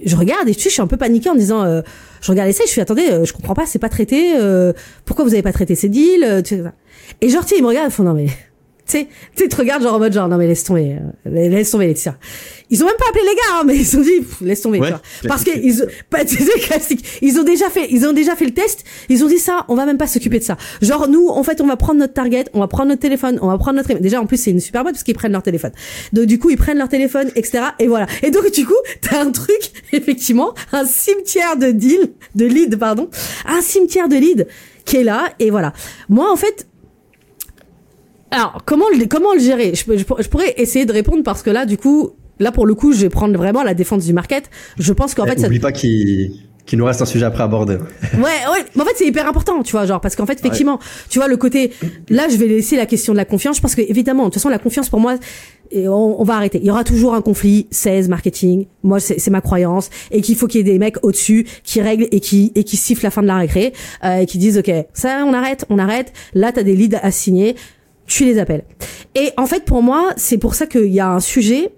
je, 0.06 0.16
regarde 0.18 0.50
et 0.50 0.54
je 0.54 0.60
suis 0.60 0.70
je 0.70 0.74
suis 0.74 0.82
un 0.82 0.88
peu 0.88 0.98
paniquée 0.98 1.30
en 1.30 1.36
me 1.36 1.40
disant 1.40 1.64
je 2.20 2.30
regarde 2.30 2.48
les 2.48 2.54
sales, 2.54 2.68
je 2.68 2.74
suis 2.74 2.82
attendez, 2.82 3.06
je 3.24 3.32
comprends 3.32 3.56
pas, 3.56 3.66
c'est 3.66 3.80
pas 3.80 3.88
traité, 3.88 4.34
pourquoi 5.06 5.24
vous 5.24 5.32
avez 5.32 5.42
pas 5.42 5.54
traité 5.54 5.76
ces 5.76 5.88
deals, 5.88 6.44
tu 6.44 6.58
sais, 6.58 6.64
et 7.22 7.30
genre 7.30 7.44
tu 7.44 7.52
sais, 7.52 7.56
ils 7.60 7.64
me 7.64 7.70
regardent, 7.70 7.92
ils 7.92 7.94
font 7.94 8.04
non 8.04 8.14
mais 8.14 8.28
tu 8.90 8.98
sais, 8.98 9.08
tu 9.36 9.48
te 9.48 9.56
regardent 9.56 9.84
genre 9.84 9.94
en 9.96 10.00
mode 10.00 10.14
genre, 10.14 10.28
non 10.28 10.38
mais 10.38 10.48
laisse 10.48 10.64
tomber, 10.64 10.98
euh, 11.28 11.30
laisse 11.50 11.70
tomber 11.72 11.88
Laetitia. 11.88 12.18
Ils 12.72 12.84
ont 12.84 12.86
même 12.88 12.96
pas 12.98 13.06
appelé 13.10 13.24
les 13.24 13.36
gars, 13.36 13.42
hein, 13.60 13.64
mais 13.66 13.76
ils 13.78 13.98
ont 13.98 14.02
dit, 14.02 14.20
pff, 14.20 14.42
laisse 14.42 14.62
tomber, 14.62 14.80
Ouais. 14.80 14.92
Parce 15.28 15.44
que 15.44 15.52
ils, 15.58 15.82
ont- 15.82 15.88
pas, 16.10 16.24
classique. 16.62 17.04
Ils 17.22 17.40
ont 17.40 17.44
déjà 17.44 17.70
fait, 17.70 17.88
ils 17.90 18.06
ont 18.06 18.14
déjà 18.14 18.36
fait 18.36 18.46
le 18.46 18.54
test. 18.54 18.84
Ils 19.10 19.24
ont 19.24 19.28
dit 19.28 19.40
ça, 19.40 19.66
on 19.70 19.76
va 19.76 19.86
même 19.86 19.98
pas 19.98 20.08
s'occuper 20.08 20.40
de 20.40 20.44
ça. 20.44 20.58
Genre 20.82 21.08
nous, 21.08 21.28
en 21.30 21.44
fait, 21.44 21.62
on 21.62 21.68
va 21.68 21.78
prendre 21.78 22.00
notre 22.00 22.14
target, 22.14 22.46
on 22.54 22.60
va 22.60 22.68
prendre 22.68 22.90
notre 22.90 23.02
téléphone, 23.02 23.40
on 23.42 23.48
va 23.48 23.58
prendre 23.58 23.78
notre, 23.78 23.94
déjà 24.00 24.22
en 24.22 24.26
plus 24.26 24.38
c'est 24.38 24.52
une 24.52 24.60
super 24.60 24.84
boîte 24.84 24.94
parce 24.96 25.04
qu'ils 25.04 25.16
prennent 25.16 25.32
leur 25.32 25.44
téléphone. 25.44 25.72
Donc 26.14 26.26
du 26.26 26.38
coup 26.40 26.50
ils 26.50 26.58
prennent 26.58 26.78
leur 26.78 26.90
téléphone, 26.90 27.30
etc. 27.36 27.64
Et 27.80 27.88
voilà. 27.88 28.08
Et 28.24 28.32
donc 28.32 28.52
du 28.52 28.66
coup 28.66 28.74
t'as 29.02 29.22
un 29.22 29.32
truc, 29.32 29.72
effectivement, 29.94 30.54
un 30.72 30.86
cimetière 30.86 31.58
de 31.58 31.72
deal, 31.72 32.12
de 32.36 32.46
lead, 32.46 32.78
pardon, 32.78 33.10
un 33.46 33.62
cimetière 33.62 34.08
de 34.10 34.16
lead 34.16 34.48
qui 34.86 34.98
est 34.98 35.04
là. 35.04 35.26
Et 35.40 35.50
voilà. 35.50 35.74
Moi 36.08 36.32
en 36.32 36.36
fait, 36.36 36.68
alors, 38.32 38.62
comment 38.66 38.86
le, 38.98 39.06
comment 39.06 39.34
le 39.34 39.40
gérer? 39.40 39.74
Je, 39.76 39.84
je, 39.98 40.04
je 40.20 40.28
pourrais 40.30 40.54
essayer 40.58 40.86
de 40.86 40.94
répondre 40.94 41.24
parce 41.24 41.42
que 41.42 41.50
là, 41.50 41.66
du 41.66 41.78
coup, 41.78 42.12
là 42.40 42.52
pour 42.52 42.66
le 42.66 42.76
coup, 42.76 42.94
je 42.94 43.02
vais 43.02 43.10
prendre 43.10 43.36
vraiment 43.38 43.64
la 43.64 43.74
défense 43.74 44.06
du 44.06 44.14
market. 44.14 44.50
Je 44.78 44.94
pense 44.94 45.16
qu'en 45.16 45.26
Eh, 45.26 45.30
fait, 45.32 45.40
ça, 45.40 45.48
Oublie 45.48 45.60
pas 45.60 45.72
qu'il 45.72 46.32
qu'il 46.66 46.78
nous 46.78 46.86
reste 46.86 47.02
un 47.02 47.06
sujet 47.06 47.26
après 47.26 47.42
à 47.42 47.46
aborder. 47.46 47.78
ouais, 47.78 48.20
ouais, 48.22 48.64
mais 48.76 48.84
en 48.84 48.86
fait, 48.86 48.92
c'est 48.96 49.08
hyper 49.08 49.28
important, 49.28 49.64
tu 49.64 49.72
vois, 49.72 49.88
genre 49.88 50.00
parce 50.00 50.16
qu'en 50.16 50.28
fait, 50.28 50.38
effectivement, 50.38 50.78
tu 51.10 51.18
vois 51.18 51.28
le 51.28 51.36
côté. 51.36 51.72
Là, 52.10 52.28
je 52.30 52.38
vais 52.38 52.46
laisser 52.46 52.76
la 52.78 52.86
question 52.86 53.12
de 53.14 53.18
la 53.18 53.26
confiance 53.26 53.60
parce 53.60 53.74
que 53.74 53.82
évidemment, 53.82 54.26
de 54.26 54.28
toute 54.28 54.36
façon, 54.36 54.50
la 54.50 54.60
confiance 54.60 54.88
pour 54.88 55.00
moi, 55.00 55.16
et 55.72 55.88
on, 55.88 56.22
on 56.22 56.24
va 56.24 56.36
arrêter. 56.36 56.60
Il 56.62 56.68
y 56.68 56.70
aura 56.70 56.84
toujours 56.84 57.16
un 57.16 57.22
conflit 57.24 57.66
16 57.72 58.08
marketing. 58.10 58.68
Moi, 58.84 59.00
c'est 59.00 59.18
c'est 59.20 59.32
ma 59.32 59.42
croyance 59.42 59.90
et 60.12 60.22
qu'il 60.22 60.36
faut 60.36 60.46
qu'il 60.46 60.60
y 60.60 60.62
ait 60.62 60.72
des 60.74 60.78
mecs 60.78 61.04
au-dessus 61.04 61.48
qui 61.64 61.82
règlent 61.82 62.08
et 62.12 62.20
qui 62.20 62.52
et 62.54 62.64
qui 62.64 62.78
sifflent 62.78 63.04
la 63.06 63.10
fin 63.12 63.24
de 63.24 63.28
la 63.28 63.38
récré 63.38 63.74
euh, 64.04 64.18
et 64.20 64.26
qui 64.28 64.38
disent 64.38 64.60
ok, 64.60 64.72
ça, 64.94 65.24
on 65.26 65.34
arrête, 65.34 65.66
on 65.72 65.80
arrête. 65.80 66.14
Là, 66.36 66.52
t'as 66.52 66.62
des 66.62 66.76
leads 66.76 66.98
à 67.02 67.10
signer 67.10 67.56
tu 68.10 68.26
les 68.26 68.40
appelles. 68.40 68.66
Et 69.16 69.32
en 69.38 69.46
fait, 69.46 69.64
pour 69.64 69.82
moi, 69.82 70.12
c'est 70.18 70.38
pour 70.38 70.56
ça 70.56 70.66
qu'il 70.66 70.92
y 70.92 71.00
a 71.00 71.10
un 71.10 71.22
sujet 71.22 71.72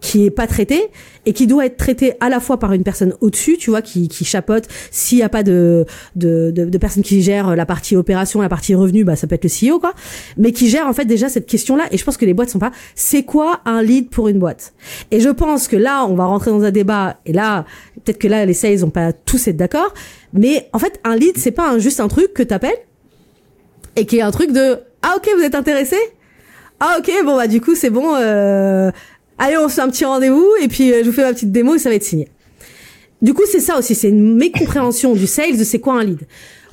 qui 0.00 0.26
est 0.26 0.30
pas 0.30 0.46
traité 0.46 0.88
et 1.24 1.32
qui 1.32 1.46
doit 1.46 1.64
être 1.64 1.78
traité 1.78 2.14
à 2.20 2.28
la 2.28 2.40
fois 2.40 2.58
par 2.58 2.72
une 2.72 2.82
personne 2.82 3.14
au-dessus, 3.20 3.56
tu 3.56 3.70
vois, 3.70 3.80
qui, 3.80 4.08
qui 4.08 4.24
chapote. 4.24 4.66
S'il 4.90 5.18
y 5.18 5.22
a 5.22 5.28
pas 5.28 5.42
de, 5.42 5.86
de, 6.14 6.50
de, 6.50 6.64
de 6.66 6.78
personne 6.78 7.02
qui 7.02 7.22
gère 7.22 7.54
la 7.56 7.64
partie 7.64 7.96
opération, 7.96 8.42
la 8.42 8.48
partie 8.48 8.74
revenu, 8.74 9.04
bah 9.04 9.16
ça 9.16 9.26
peut 9.26 9.34
être 9.34 9.44
le 9.44 9.70
CEO, 9.70 9.78
quoi. 9.78 9.94
Mais 10.36 10.52
qui 10.52 10.68
gère 10.68 10.86
en 10.86 10.92
fait 10.92 11.06
déjà 11.06 11.28
cette 11.28 11.46
question-là. 11.46 11.84
Et 11.90 11.96
je 11.96 12.04
pense 12.04 12.16
que 12.16 12.26
les 12.26 12.34
boîtes 12.34 12.50
sont 12.50 12.58
pas. 12.58 12.72
C'est 12.94 13.22
quoi 13.22 13.60
un 13.64 13.82
lead 13.82 14.10
pour 14.10 14.28
une 14.28 14.38
boîte? 14.38 14.74
Et 15.10 15.20
je 15.20 15.30
pense 15.30 15.68
que 15.68 15.76
là, 15.76 16.04
on 16.06 16.14
va 16.14 16.26
rentrer 16.26 16.50
dans 16.50 16.64
un 16.64 16.70
débat. 16.70 17.18
Et 17.24 17.32
là, 17.32 17.64
peut-être 18.04 18.18
que 18.18 18.28
là, 18.28 18.44
les 18.44 18.54
sales 18.54 18.84
ont 18.84 18.90
pas 18.90 19.12
tous 19.12 19.48
être 19.48 19.56
d'accord. 19.56 19.94
Mais 20.34 20.68
en 20.74 20.78
fait, 20.78 21.00
un 21.04 21.16
lead, 21.16 21.38
c'est 21.38 21.50
pas 21.50 21.78
juste 21.78 22.00
un 22.00 22.08
truc 22.08 22.34
que 22.34 22.42
t'appelles 22.42 22.72
et 23.96 24.06
qui 24.06 24.18
est 24.18 24.22
un 24.22 24.32
truc 24.32 24.52
de 24.52 24.80
ah 25.06 25.16
ok 25.18 25.28
vous 25.36 25.42
êtes 25.42 25.54
intéressé? 25.54 25.96
Ah 26.80 26.96
ok 26.98 27.12
bon 27.24 27.36
bah 27.36 27.46
du 27.46 27.60
coup 27.60 27.74
c'est 27.74 27.90
bon 27.90 28.14
euh, 28.16 28.90
allez 29.36 29.58
on 29.58 29.68
se 29.68 29.74
fait 29.74 29.82
un 29.82 29.90
petit 29.90 30.06
rendez-vous 30.06 30.48
et 30.62 30.68
puis 30.68 30.92
euh, 30.92 31.00
je 31.04 31.10
vous 31.10 31.12
fais 31.12 31.24
ma 31.24 31.34
petite 31.34 31.52
démo 31.52 31.74
et 31.74 31.78
ça 31.78 31.90
va 31.90 31.94
être 31.94 32.04
signé. 32.04 32.28
Du 33.20 33.34
coup 33.34 33.42
c'est 33.46 33.60
ça 33.60 33.78
aussi 33.78 33.94
c'est 33.94 34.08
une 34.08 34.34
mécompréhension 34.34 35.12
du 35.12 35.26
sales 35.26 35.58
de 35.58 35.64
c'est 35.64 35.78
quoi 35.78 36.00
un 36.00 36.04
lead. 36.04 36.20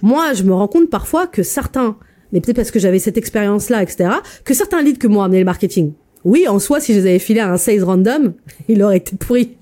Moi 0.01 0.31
je 0.31 0.43
me 0.43 0.53
rends 0.53 0.69
compte 0.69 0.89
parfois 0.89 1.27
que 1.27 1.43
certains 1.43 1.97
mais 2.31 2.39
peut-être 2.39 2.55
parce 2.55 2.71
que 2.71 2.79
j'avais 2.79 2.99
cette 2.99 3.17
expérience 3.17 3.69
là 3.69 3.83
etc 3.83 4.09
que 4.45 4.53
certains 4.53 4.81
leads 4.81 4.97
que 4.97 5.07
m'ont 5.07 5.21
amené 5.21 5.39
le 5.39 5.45
marketing 5.45 5.91
oui 6.23 6.47
en 6.47 6.59
soi 6.59 6.79
si 6.79 6.93
je 6.93 6.99
les 6.99 7.07
avais 7.07 7.19
filés 7.19 7.41
à 7.41 7.51
un 7.51 7.57
sales 7.57 7.83
random 7.83 8.33
il 8.69 8.81
aurait 8.81 8.97
été 8.97 9.17
pourri. 9.17 9.57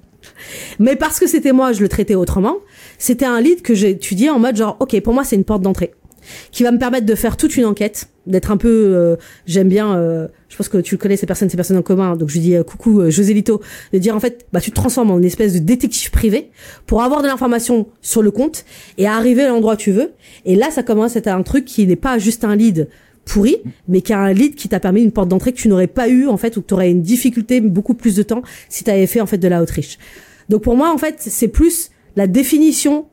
Mais 0.77 0.95
parce 0.95 1.17
que 1.17 1.27
c'était 1.27 1.53
moi, 1.53 1.71
je 1.71 1.79
le 1.81 1.87
traitais 1.87 2.15
autrement. 2.15 2.57
C'était 2.97 3.25
un 3.25 3.39
lead 3.39 3.61
que 3.61 3.73
étudié 3.85 4.29
en 4.29 4.37
mode 4.37 4.57
genre, 4.57 4.75
ok, 4.81 4.99
pour 4.99 5.13
moi 5.13 5.23
c'est 5.23 5.37
une 5.37 5.45
porte 5.45 5.61
d'entrée 5.61 5.93
qui 6.51 6.63
va 6.63 6.71
me 6.71 6.79
permettre 6.79 7.05
de 7.05 7.15
faire 7.15 7.37
toute 7.37 7.57
une 7.57 7.65
enquête, 7.65 8.09
d'être 8.27 8.51
un 8.51 8.57
peu, 8.57 8.69
euh, 8.69 9.15
j'aime 9.45 9.67
bien, 9.67 9.95
euh, 9.95 10.27
je 10.49 10.57
pense 10.57 10.69
que 10.69 10.77
tu 10.77 10.97
connais 10.97 11.17
ces 11.17 11.25
personnes, 11.25 11.49
ces 11.49 11.55
personnes 11.55 11.77
en 11.77 11.81
commun, 11.81 12.15
donc 12.15 12.29
je 12.29 12.33
lui 12.35 12.41
dis 12.41 12.55
euh, 12.55 12.63
coucou 12.63 13.01
euh, 13.01 13.09
José 13.09 13.33
Lito, 13.33 13.61
de 13.93 13.97
dire 13.97 14.15
en 14.15 14.19
fait, 14.19 14.45
bah 14.53 14.61
tu 14.61 14.69
te 14.71 14.75
transformes 14.75 15.11
en 15.11 15.17
une 15.17 15.25
espèce 15.25 15.53
de 15.53 15.59
détective 15.59 16.11
privé 16.11 16.51
pour 16.85 17.01
avoir 17.01 17.21
de 17.21 17.27
l'information 17.27 17.87
sur 18.01 18.21
le 18.21 18.31
compte 18.31 18.65
et 18.97 19.07
arriver 19.07 19.43
à 19.43 19.49
l'endroit 19.49 19.73
où 19.73 19.77
tu 19.77 19.91
veux. 19.91 20.11
Et 20.45 20.55
là, 20.55 20.71
ça 20.71 20.83
commence 20.83 21.15
à 21.15 21.19
être 21.19 21.27
un 21.27 21.43
truc 21.43 21.65
qui 21.65 21.85
n'est 21.87 21.95
pas 21.95 22.17
juste 22.17 22.43
un 22.43 22.55
lead 22.55 22.87
pourri, 23.25 23.57
mais 23.87 24.01
qui 24.01 24.13
a 24.13 24.19
un 24.19 24.33
lead 24.33 24.55
qui 24.55 24.69
t'a 24.69 24.79
permis 24.79 25.01
une 25.01 25.11
porte 25.11 25.27
d'entrée 25.27 25.53
que 25.53 25.57
tu 25.57 25.67
n'aurais 25.67 25.87
pas 25.87 26.09
eu 26.09 26.27
en 26.27 26.37
fait 26.37 26.57
ou 26.57 26.61
que 26.61 26.67
tu 26.67 26.73
aurais 26.73 26.89
une 26.89 27.01
difficulté 27.01 27.61
beaucoup 27.61 27.93
plus 27.93 28.15
de 28.15 28.23
temps 28.23 28.41
si 28.69 28.83
tu 28.83 28.89
avais 28.89 29.07
fait 29.07 29.21
en 29.21 29.27
fait 29.27 29.37
de 29.37 29.47
la 29.47 29.61
Autriche. 29.61 29.97
Donc 30.49 30.63
pour 30.63 30.75
moi 30.75 30.91
en 30.91 30.97
fait, 30.97 31.15
c'est 31.19 31.47
plus 31.47 31.91
la 32.15 32.27
définition 32.27 33.05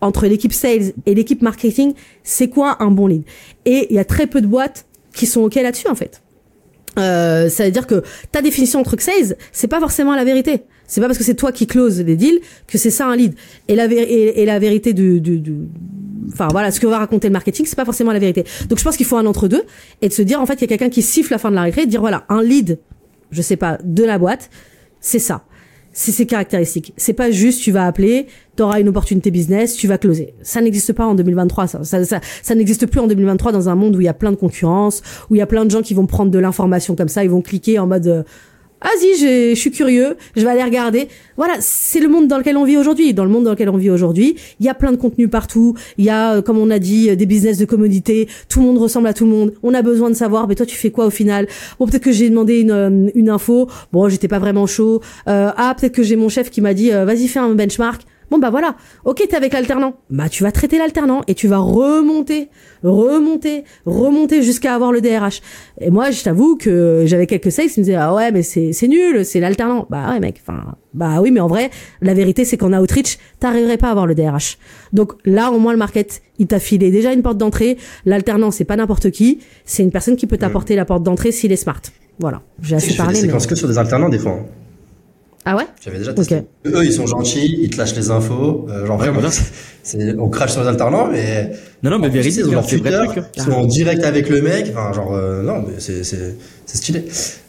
entre 0.00 0.26
l'équipe 0.26 0.52
sales 0.52 0.92
et 1.06 1.14
l'équipe 1.14 1.42
marketing, 1.42 1.94
c'est 2.22 2.48
quoi 2.48 2.82
un 2.82 2.90
bon 2.90 3.06
lead? 3.06 3.22
Et 3.64 3.86
il 3.90 3.96
y 3.96 3.98
a 3.98 4.04
très 4.04 4.26
peu 4.26 4.40
de 4.40 4.46
boîtes 4.46 4.86
qui 5.14 5.26
sont 5.26 5.42
ok 5.42 5.56
là-dessus 5.56 5.88
en 5.88 5.94
fait. 5.94 6.22
Euh, 6.98 7.48
ça 7.48 7.64
veut 7.64 7.70
dire 7.70 7.86
que 7.86 8.02
ta 8.32 8.42
définition 8.42 8.80
entre 8.80 9.00
sales, 9.00 9.36
c'est 9.52 9.68
pas 9.68 9.80
forcément 9.80 10.14
la 10.14 10.24
vérité. 10.24 10.62
C'est 10.86 11.00
pas 11.00 11.06
parce 11.06 11.18
que 11.18 11.24
c'est 11.24 11.36
toi 11.36 11.52
qui 11.52 11.68
close 11.68 12.00
les 12.00 12.16
deals 12.16 12.40
que 12.66 12.76
c'est 12.76 12.90
ça 12.90 13.06
un 13.06 13.14
lead. 13.14 13.34
Et 13.68 13.76
la, 13.76 13.86
et, 13.86 14.42
et 14.42 14.44
la 14.44 14.58
vérité 14.58 14.92
du, 14.92 15.20
du, 15.20 15.38
du- 15.38 15.68
enfin 16.32 16.48
voilà, 16.50 16.72
ce 16.72 16.80
que 16.80 16.86
va 16.88 16.98
raconter 16.98 17.28
le 17.28 17.32
marketing, 17.32 17.64
c'est 17.66 17.76
pas 17.76 17.84
forcément 17.84 18.12
la 18.12 18.18
vérité. 18.18 18.44
Donc 18.68 18.78
je 18.78 18.84
pense 18.84 18.96
qu'il 18.96 19.06
faut 19.06 19.16
un 19.16 19.26
entre 19.26 19.46
deux 19.46 19.62
et 20.02 20.08
de 20.08 20.12
se 20.12 20.22
dire 20.22 20.40
en 20.40 20.46
fait 20.46 20.54
il 20.54 20.62
y 20.62 20.64
a 20.64 20.66
quelqu'un 20.66 20.88
qui 20.90 21.02
siffle 21.02 21.32
la 21.32 21.38
fin 21.38 21.50
de 21.50 21.54
la 21.54 21.62
récré, 21.62 21.82
et 21.82 21.86
de 21.86 21.90
dire 21.90 22.00
voilà 22.00 22.24
un 22.28 22.42
lead, 22.42 22.80
je 23.30 23.40
sais 23.40 23.56
pas, 23.56 23.78
de 23.84 24.02
la 24.02 24.18
boîte, 24.18 24.50
c'est 25.00 25.20
ça. 25.20 25.44
C'est 25.92 26.12
ses 26.12 26.26
caractéristiques. 26.26 26.92
C'est 26.96 27.12
pas 27.12 27.30
juste 27.30 27.62
tu 27.62 27.72
vas 27.72 27.86
appeler, 27.86 28.26
tu 28.56 28.62
auras 28.62 28.80
une 28.80 28.88
opportunité 28.88 29.30
business, 29.30 29.74
tu 29.74 29.88
vas 29.88 29.98
closer. 29.98 30.34
Ça 30.42 30.60
n'existe 30.60 30.92
pas 30.92 31.04
en 31.04 31.14
2023. 31.14 31.66
Ça, 31.66 31.84
ça, 31.84 32.04
ça, 32.04 32.20
ça 32.42 32.54
n'existe 32.54 32.86
plus 32.86 33.00
en 33.00 33.08
2023 33.08 33.50
dans 33.50 33.68
un 33.68 33.74
monde 33.74 33.96
où 33.96 34.00
il 34.00 34.04
y 34.04 34.08
a 34.08 34.14
plein 34.14 34.30
de 34.30 34.36
concurrence, 34.36 35.02
où 35.30 35.34
il 35.34 35.38
y 35.38 35.42
a 35.42 35.46
plein 35.46 35.64
de 35.64 35.70
gens 35.70 35.82
qui 35.82 35.94
vont 35.94 36.06
prendre 36.06 36.30
de 36.30 36.38
l'information 36.38 36.94
comme 36.94 37.08
ça, 37.08 37.24
ils 37.24 37.30
vont 37.30 37.42
cliquer 37.42 37.78
en 37.78 37.86
mode 37.86 38.06
euh, 38.06 38.22
vas-y, 38.82 39.18
j'ai- 39.18 39.54
je 39.54 39.60
suis 39.60 39.70
curieux, 39.70 40.16
je 40.36 40.42
vais 40.42 40.50
aller 40.50 40.62
regarder. 40.62 41.08
Voilà, 41.36 41.54
c'est 41.60 42.00
le 42.00 42.08
monde 42.08 42.28
dans 42.28 42.38
lequel 42.38 42.56
on 42.56 42.64
vit 42.64 42.76
aujourd'hui. 42.76 43.14
Dans 43.14 43.24
le 43.24 43.30
monde 43.30 43.44
dans 43.44 43.50
lequel 43.52 43.68
on 43.70 43.76
vit 43.76 43.90
aujourd'hui, 43.90 44.36
il 44.60 44.66
y 44.66 44.68
a 44.68 44.74
plein 44.74 44.92
de 44.92 44.96
contenu 44.96 45.28
partout. 45.28 45.74
Il 45.98 46.04
y 46.04 46.10
a, 46.10 46.34
euh, 46.36 46.42
comme 46.42 46.58
on 46.58 46.70
a 46.70 46.78
dit, 46.78 47.10
euh, 47.10 47.16
des 47.16 47.26
business 47.26 47.58
de 47.58 47.64
commodité. 47.64 48.28
Tout 48.48 48.60
le 48.60 48.66
monde 48.66 48.78
ressemble 48.78 49.06
à 49.08 49.12
tout 49.14 49.24
le 49.24 49.30
monde. 49.30 49.52
On 49.62 49.72
a 49.74 49.82
besoin 49.82 50.10
de 50.10 50.14
savoir, 50.14 50.48
mais 50.48 50.54
toi, 50.54 50.66
tu 50.66 50.76
fais 50.76 50.90
quoi 50.90 51.06
au 51.06 51.10
final? 51.10 51.46
Bon, 51.78 51.86
peut-être 51.86 52.02
que 52.04 52.12
j'ai 52.12 52.28
demandé 52.30 52.60
une, 52.60 52.70
euh, 52.70 53.10
une 53.14 53.30
info. 53.30 53.68
Bon, 53.92 54.08
j'étais 54.08 54.28
pas 54.28 54.38
vraiment 54.38 54.66
chaud. 54.66 55.00
Euh, 55.28 55.50
ah, 55.56 55.74
peut-être 55.78 55.94
que 55.94 56.02
j'ai 56.02 56.16
mon 56.16 56.28
chef 56.28 56.50
qui 56.50 56.60
m'a 56.60 56.74
dit, 56.74 56.90
vas-y, 56.90 57.28
fais 57.28 57.38
un 57.40 57.54
benchmark. 57.54 58.02
Bon 58.30 58.38
bah 58.38 58.50
voilà, 58.50 58.76
ok 59.04 59.24
t'es 59.28 59.34
avec 59.36 59.52
l'alternant, 59.52 59.94
bah 60.08 60.28
tu 60.28 60.44
vas 60.44 60.52
traiter 60.52 60.78
l'alternant 60.78 61.22
et 61.26 61.34
tu 61.34 61.48
vas 61.48 61.58
remonter, 61.58 62.48
remonter, 62.84 63.64
remonter 63.86 64.42
jusqu'à 64.42 64.74
avoir 64.74 64.92
le 64.92 65.00
DRH. 65.00 65.40
Et 65.80 65.90
moi 65.90 66.10
je 66.12 66.22
t'avoue 66.22 66.56
que 66.56 67.02
j'avais 67.06 67.26
quelques 67.26 67.50
sales 67.50 67.68
qui 67.68 67.80
me 67.80 67.84
disaient 67.84 67.96
ah 67.96 68.14
ouais 68.14 68.30
mais 68.30 68.42
c'est 68.42 68.72
c'est 68.72 68.86
nul, 68.88 69.24
c'est 69.24 69.40
l'alternant. 69.40 69.86
Bah 69.90 70.10
ouais 70.12 70.20
mec, 70.20 70.40
enfin 70.46 70.76
bah 70.94 71.20
oui 71.20 71.30
mais 71.32 71.40
en 71.40 71.48
vrai 71.48 71.70
la 72.02 72.14
vérité 72.14 72.44
c'est 72.44 72.56
qu'en 72.56 72.72
outreach 72.72 73.18
t'arriverais 73.40 73.78
pas 73.78 73.88
à 73.88 73.90
avoir 73.90 74.06
le 74.06 74.14
DRH. 74.14 74.58
Donc 74.92 75.12
là 75.24 75.50
au 75.50 75.58
moins 75.58 75.72
le 75.72 75.78
market 75.78 76.22
il 76.38 76.46
t'a 76.46 76.60
filé 76.60 76.90
déjà 76.90 77.12
une 77.12 77.22
porte 77.22 77.38
d'entrée. 77.38 77.78
L'alternant 78.06 78.50
c'est 78.52 78.64
pas 78.64 78.76
n'importe 78.76 79.10
qui, 79.10 79.40
c'est 79.64 79.82
une 79.82 79.90
personne 79.90 80.14
qui 80.16 80.26
peut 80.28 80.38
t'apporter 80.38 80.76
la 80.76 80.84
porte 80.84 81.02
d'entrée 81.02 81.32
s'il 81.32 81.50
est 81.52 81.56
smart. 81.56 81.80
Voilà, 82.20 82.42
j'ai 82.62 82.70
Je 82.70 82.74
assez 82.76 82.86
fais 82.86 82.92
des 82.92 82.96
parlé. 82.98 83.14
Mais... 83.14 83.26
séquences 83.26 83.46
que 83.46 83.54
sur 83.56 83.66
des 83.66 83.78
alternants 83.78 84.08
des 84.08 84.18
fois. 84.18 84.32
hein. 84.32 84.44
Ah 85.52 85.56
ouais 85.56 85.64
J'avais 85.84 85.98
déjà 85.98 86.12
testé. 86.14 86.42
Eux, 86.64 86.84
ils 86.84 86.92
sont 86.92 87.08
gentils, 87.08 87.58
ils 87.62 87.70
te 87.70 87.76
lâchent 87.76 87.96
les 87.96 88.12
infos. 88.12 88.66
euh, 88.70 88.86
genre 88.86 88.98
vraiment, 88.98 89.18
c'est, 89.82 90.14
on 90.16 90.28
crache 90.28 90.52
sur 90.52 90.60
les 90.62 90.68
alternants, 90.68 91.08
mais 91.10 91.50
Non, 91.82 91.90
non, 91.90 91.98
mais 91.98 92.08
véridique, 92.08 92.44
ils 92.46 92.56
ont 92.56 92.62
tuteur, 92.62 93.06
truc. 93.12 93.24
ils 93.36 93.42
sont 93.42 93.50
en 93.50 93.64
direct 93.66 94.04
avec 94.04 94.28
le 94.28 94.42
mec. 94.42 94.68
Enfin, 94.70 94.92
genre, 94.92 95.12
euh, 95.12 95.42
non, 95.42 95.64
mais 95.66 95.74
c'est, 95.78 96.04
c'est, 96.04 96.36
c'est 96.66 96.76
stylé. 96.76 97.04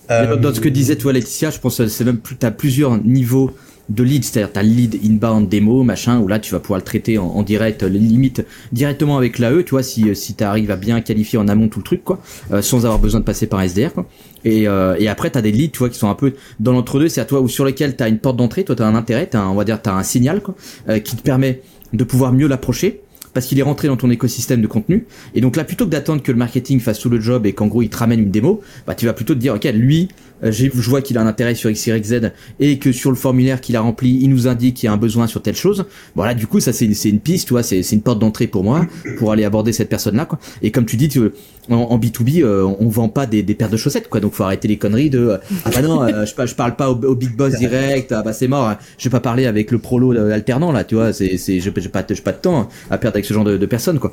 Euh, 0.09 0.35
Dans, 0.35 0.49
dans 0.49 0.55
ce 0.55 0.61
que 0.61 0.69
disait 0.69 0.95
toi 0.95 1.13
Laetitia, 1.13 1.51
je 1.51 1.59
pense 1.59 1.77
que 1.77 1.87
c'est 1.87 2.03
même 2.03 2.17
plus 2.17 2.35
t'as 2.37 2.49
plusieurs 2.49 2.97
niveaux 3.03 3.51
de 3.91 4.03
lead, 4.03 4.23
c'est-à-dire 4.23 4.53
t'as 4.53 4.63
lead 4.63 4.99
inbound 5.03 5.49
démo, 5.49 5.83
machin, 5.83 6.19
où 6.19 6.27
là 6.27 6.39
tu 6.39 6.51
vas 6.53 6.59
pouvoir 6.59 6.79
le 6.79 6.85
traiter 6.85 7.17
en, 7.17 7.25
en 7.25 7.43
direct, 7.43 7.83
limite 7.83 8.45
directement 8.71 9.17
avec 9.17 9.37
l'AE, 9.37 9.63
tu 9.63 9.71
vois, 9.71 9.83
si, 9.83 10.15
si 10.15 10.33
tu 10.33 10.43
arrives 10.43 10.71
à 10.71 10.77
bien 10.77 11.01
qualifier 11.01 11.37
en 11.37 11.47
amont 11.47 11.67
tout 11.67 11.79
le 11.79 11.83
truc, 11.83 12.03
quoi, 12.03 12.21
euh, 12.51 12.61
sans 12.61 12.85
avoir 12.85 12.99
besoin 12.99 13.19
de 13.19 13.25
passer 13.25 13.47
par 13.47 13.61
SDR, 13.61 13.93
quoi. 13.93 14.05
Et, 14.43 14.67
euh, 14.67 14.95
et 14.97 15.07
après 15.07 15.29
t'as 15.29 15.41
des 15.41 15.51
leads, 15.51 15.73
tu 15.73 15.79
vois, 15.79 15.89
qui 15.89 15.99
sont 15.99 16.09
un 16.09 16.15
peu 16.15 16.33
dans 16.59 16.71
l'entre-deux, 16.71 17.09
c'est 17.09 17.21
à 17.21 17.25
toi 17.25 17.41
ou 17.41 17.47
sur 17.47 17.65
lequel 17.65 17.95
t'as 17.95 18.09
une 18.09 18.17
porte 18.17 18.37
d'entrée, 18.37 18.63
toi 18.63 18.75
t'as 18.75 18.87
un 18.87 18.95
intérêt, 18.95 19.27
t'as 19.27 19.45
on 19.45 19.55
va 19.55 19.65
dire 19.65 19.81
t'as 19.81 19.93
un 19.93 20.03
signal, 20.03 20.41
quoi, 20.41 20.55
euh, 20.89 20.99
qui 20.99 21.15
te 21.15 21.21
permet 21.21 21.61
de 21.93 22.03
pouvoir 22.03 22.31
mieux 22.31 22.47
l'approcher 22.47 23.01
parce 23.33 23.45
qu'il 23.45 23.59
est 23.59 23.63
rentré 23.63 23.87
dans 23.87 23.97
ton 23.97 24.09
écosystème 24.09 24.61
de 24.61 24.67
contenu. 24.67 25.05
Et 25.35 25.41
donc 25.41 25.55
là, 25.55 25.63
plutôt 25.63 25.85
que 25.85 25.89
d'attendre 25.91 26.21
que 26.21 26.31
le 26.31 26.37
marketing 26.37 26.79
fasse 26.79 26.99
tout 26.99 27.09
le 27.09 27.19
job 27.19 27.45
et 27.45 27.53
qu'en 27.53 27.67
gros 27.67 27.81
il 27.81 27.89
te 27.89 27.97
ramène 27.97 28.19
une 28.19 28.31
démo, 28.31 28.61
bah 28.85 28.95
tu 28.95 29.05
vas 29.05 29.13
plutôt 29.13 29.33
te 29.33 29.39
dire 29.39 29.53
ok 29.55 29.63
lui, 29.73 30.09
euh, 30.09 30.30
je 30.43 30.89
vois 30.89 31.01
qu'il 31.01 31.17
a 31.17 31.21
un 31.21 31.27
intérêt 31.27 31.55
sur 31.55 31.69
X, 31.69 31.87
Y, 31.87 32.05
Z 32.05 32.31
et 32.59 32.79
que 32.79 32.91
sur 32.91 33.09
le 33.09 33.15
formulaire 33.15 33.61
qu'il 33.61 33.75
a 33.75 33.81
rempli, 33.81 34.19
il 34.21 34.29
nous 34.29 34.47
indique 34.47 34.77
qu'il 34.77 34.87
y 34.87 34.89
a 34.89 34.93
un 34.93 34.97
besoin 34.97 35.27
sur 35.27 35.41
telle 35.41 35.55
chose. 35.55 35.85
Voilà, 36.15 36.33
du 36.33 36.47
coup 36.47 36.59
ça 36.59 36.73
c'est 36.73 36.85
une, 36.85 36.95
une 37.05 37.19
piste, 37.19 37.47
tu 37.47 37.53
vois, 37.53 37.63
c'est 37.63 37.81
une 37.91 38.01
porte 38.01 38.19
d'entrée 38.19 38.47
pour 38.47 38.63
moi 38.63 38.85
pour 39.17 39.31
aller 39.31 39.43
aborder 39.43 39.73
cette 39.73 39.89
personne 39.89 40.15
là 40.15 40.25
quoi. 40.25 40.39
Et 40.61 40.71
comme 40.71 40.85
tu 40.85 40.97
dis, 40.97 41.09
tu, 41.09 41.21
en, 41.69 41.97
B2B, 41.97 42.43
euh, 42.43 42.63
on 42.79 42.89
vend 42.89 43.09
pas 43.09 43.25
des, 43.25 43.43
des, 43.43 43.53
paires 43.53 43.69
de 43.69 43.77
chaussettes 43.77 44.09
quoi, 44.09 44.19
donc 44.19 44.33
faut 44.33 44.43
arrêter 44.43 44.67
les 44.67 44.77
conneries 44.77 45.09
de 45.09 45.19
euh, 45.19 45.37
ah 45.65 45.69
bah 45.73 45.81
non, 45.81 46.07
je, 46.07 46.45
je 46.45 46.55
parle 46.55 46.75
pas 46.75 46.89
au, 46.89 47.15
big 47.15 47.35
boss 47.35 47.55
direct, 47.55 48.11
ah 48.11 48.23
bah 48.23 48.33
c'est 48.33 48.47
mort, 48.47 48.75
je 48.97 49.03
vais 49.05 49.11
pas 49.11 49.19
parler 49.19 49.45
avec 49.45 49.71
le 49.71 49.77
prolo 49.77 50.11
alternant 50.31 50.71
là, 50.71 50.83
tu 50.83 50.95
vois, 50.95 51.13
c'est 51.13 51.37
c'est 51.37 51.59
j'ai 51.59 51.71
pas 51.71 52.03
pas 52.03 52.31
de 52.31 52.37
temps 52.37 52.69
à 52.89 52.97
perdre 52.97 53.15
avec 53.15 53.25
ce 53.25 53.33
genre 53.33 53.43
de, 53.43 53.57
de 53.57 53.65
personnes 53.65 53.99
quoi. 53.99 54.11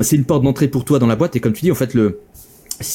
c'est 0.00 0.16
une 0.16 0.24
porte 0.24 0.42
d'entrée 0.42 0.68
pour 0.68 0.84
toi 0.84 0.98
dans 0.98 1.06
la 1.06 1.16
boîte 1.16 1.36
et 1.36 1.40
comme 1.40 1.52
tu 1.52 1.62
dis 1.62 1.72
en 1.72 1.76
fait 1.76 1.94
le 1.94 2.20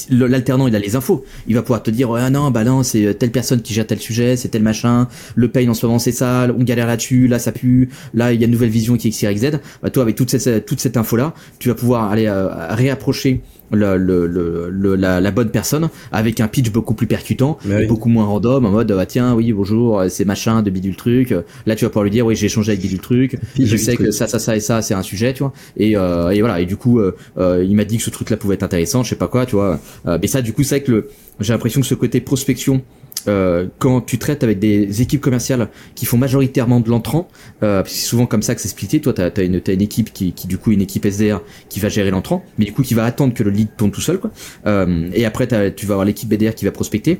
l'alternant 0.09 0.67
il 0.67 0.75
a 0.75 0.79
les 0.79 0.95
infos. 0.95 1.23
Il 1.47 1.55
va 1.55 1.61
pouvoir 1.61 1.83
te 1.83 1.91
dire 1.91 2.11
ah 2.13 2.29
non 2.29 2.51
bah 2.51 2.63
non 2.63 2.83
c'est 2.83 3.13
telle 3.15 3.31
personne 3.31 3.61
qui 3.61 3.73
gère 3.73 3.87
tel 3.87 3.99
sujet 3.99 4.35
c'est 4.35 4.49
tel 4.49 4.63
machin. 4.63 5.07
Le 5.35 5.47
paye 5.47 5.67
en 5.69 5.73
ce 5.73 5.85
moment 5.85 5.99
c'est 5.99 6.11
ça 6.11 6.47
on 6.57 6.63
galère 6.63 6.87
là-dessus 6.87 7.27
là 7.27 7.39
ça 7.39 7.51
pue. 7.51 7.89
Là 8.13 8.33
il 8.33 8.39
y 8.39 8.43
a 8.43 8.45
une 8.45 8.51
nouvelle 8.51 8.69
vision 8.69 8.97
qui 8.97 9.07
est 9.07 9.11
X 9.11 9.21
Y 9.23 9.37
Z. 9.37 9.59
Bah 9.81 9.89
toi 9.89 10.03
avec 10.03 10.15
toute 10.15 10.29
cette 10.29 10.65
toute 10.65 10.79
cette 10.79 10.97
info 10.97 11.15
là 11.15 11.33
tu 11.59 11.69
vas 11.69 11.75
pouvoir 11.75 12.11
aller 12.11 12.27
euh, 12.27 12.49
réapprocher 12.69 13.41
le, 13.71 13.97
le, 13.97 14.27
le, 14.69 14.95
la, 14.95 15.21
la, 15.21 15.31
bonne 15.31 15.49
personne 15.49 15.89
avec 16.11 16.39
un 16.39 16.47
pitch 16.47 16.71
beaucoup 16.71 16.93
plus 16.93 17.07
percutant, 17.07 17.57
beaucoup 17.87 18.09
moins 18.09 18.25
random, 18.25 18.65
en 18.65 18.71
mode 18.71 18.91
bah 18.91 19.05
tiens 19.05 19.33
oui 19.35 19.53
bonjour 19.53 20.03
c'est 20.09 20.25
machin 20.25 20.61
de 20.61 20.69
bidule 20.69 20.95
truc. 20.95 21.33
Là 21.65 21.75
tu 21.75 21.85
vas 21.85 21.89
pouvoir 21.89 22.03
lui 22.03 22.11
dire 22.11 22.25
oui 22.25 22.35
j'ai 22.35 22.47
échangé 22.47 22.71
avec 22.71 22.81
bidule 22.81 22.99
truc, 22.99 23.37
je 23.57 23.77
sais 23.77 23.95
que 23.95 24.11
ça 24.11 24.27
ça 24.27 24.39
ça 24.39 24.55
et 24.55 24.59
ça 24.59 24.81
c'est 24.81 24.93
un 24.93 25.03
sujet 25.03 25.33
tu 25.33 25.43
vois. 25.43 25.53
Et, 25.77 25.95
euh, 25.95 26.29
et 26.29 26.41
voilà 26.41 26.59
et 26.59 26.65
du 26.65 26.77
coup 26.77 26.99
euh, 26.99 27.15
euh, 27.37 27.65
il 27.67 27.75
m'a 27.75 27.85
dit 27.85 27.97
que 27.97 28.03
ce 28.03 28.09
truc 28.09 28.29
là 28.29 28.37
pouvait 28.37 28.55
être 28.55 28.63
intéressant, 28.63 29.03
je 29.03 29.09
sais 29.09 29.15
pas 29.15 29.27
quoi 29.27 29.45
tu 29.45 29.55
vois. 29.55 29.79
mais 30.05 30.27
ça 30.27 30.41
du 30.41 30.53
coup 30.53 30.63
c'est 30.63 30.81
que 30.81 31.07
j'ai 31.39 31.53
l'impression 31.53 31.81
que 31.81 31.87
ce 31.87 31.95
côté 31.95 32.21
prospection 32.21 32.81
euh, 33.27 33.67
quand 33.79 34.01
tu 34.01 34.17
traites 34.17 34.43
avec 34.43 34.59
des 34.59 35.01
équipes 35.01 35.21
commerciales 35.21 35.69
qui 35.95 36.05
font 36.05 36.17
majoritairement 36.17 36.79
de 36.79 36.89
l'entrant, 36.89 37.27
euh, 37.63 37.83
c'est 37.85 38.05
souvent 38.05 38.25
comme 38.25 38.41
ça 38.41 38.55
que 38.55 38.61
c'est 38.61 38.67
splitté. 38.67 39.01
Toi, 39.01 39.13
t'as 39.13 39.29
as 39.35 39.41
une, 39.41 39.55
équipe 39.81 40.13
qui, 40.13 40.33
du 40.47 40.57
coup, 40.57 40.71
une 40.71 40.81
équipe 40.81 41.05
SDR 41.05 41.41
qui 41.69 41.79
va 41.79 41.89
gérer 41.89 42.11
l'entrant, 42.11 42.43
mais 42.57 42.65
du 42.65 42.73
coup, 42.73 42.83
qui 42.83 42.93
va 42.93 43.05
attendre 43.05 43.33
que 43.33 43.43
le 43.43 43.51
lead 43.51 43.69
tourne 43.77 43.91
tout 43.91 44.01
seul, 44.01 44.19
quoi. 44.19 44.31
Euh, 44.65 45.09
et 45.13 45.25
après, 45.25 45.47
tu 45.47 45.85
vas 45.85 45.93
avoir 45.93 46.05
l'équipe 46.05 46.29
BDR 46.29 46.55
qui 46.55 46.65
va 46.65 46.71
prospecter. 46.71 47.19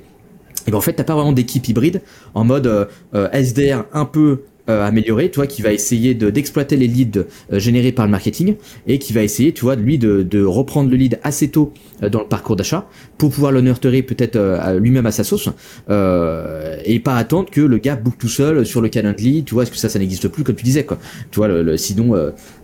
Et 0.68 0.72
ben 0.72 0.78
en 0.78 0.82
fait, 0.82 0.94
t'as 0.94 1.04
pas 1.04 1.16
vraiment 1.16 1.32
d'équipe 1.32 1.68
hybride 1.68 2.02
en 2.36 2.44
mode 2.44 2.68
euh 2.68 3.30
SDR 3.34 3.86
un 3.94 4.06
peu 4.06 4.44
euh, 4.70 4.86
amélioré, 4.86 5.32
toi, 5.32 5.48
qui 5.48 5.64
va 5.64 5.74
essayer 5.74 6.14
de 6.14 6.30
d'exploiter 6.30 6.78
les 6.78 6.88
leads 6.88 7.26
euh, 7.52 7.60
générés 7.60 7.92
par 7.92 8.06
le 8.06 8.12
marketing 8.12 8.56
et 8.86 9.00
qui 9.00 9.12
va 9.12 9.24
essayer, 9.24 9.54
tu 9.54 9.62
vois, 9.62 9.76
lui 9.76 9.98
de, 9.98 10.22
de 10.22 10.44
reprendre 10.44 10.92
le 10.92 10.98
lead 10.98 11.20
assez 11.24 11.48
tôt 11.50 11.74
euh, 12.04 12.10
dans 12.10 12.20
le 12.20 12.28
parcours 12.28 12.56
d'achat 12.56 12.88
pour 13.18 13.32
pouvoir 13.32 13.52
le 13.52 13.62
peut-être 14.02 14.38
lui-même 14.80 15.06
à 15.06 15.12
sa 15.12 15.24
sauce 15.24 15.48
et 15.88 17.00
pas 17.00 17.16
attendre 17.16 17.50
que 17.50 17.62
le 17.62 17.78
gars 17.78 17.96
book 17.96 18.16
tout 18.20 18.28
seul 18.28 18.66
sur 18.66 18.82
le 18.82 18.90
Calendly, 18.90 19.44
tu 19.44 19.54
vois, 19.54 19.64
est-ce 19.64 19.72
que 19.72 19.78
ça, 19.78 19.90
ça 19.90 20.00
n'existe 20.00 20.28
plus 20.28 20.44
comme 20.44 20.56
tu 20.56 20.64
disais, 20.64 20.84
quoi. 20.84 20.98
Tu 21.32 21.38
vois, 21.38 21.48
le, 21.48 21.78
sinon, 21.78 22.10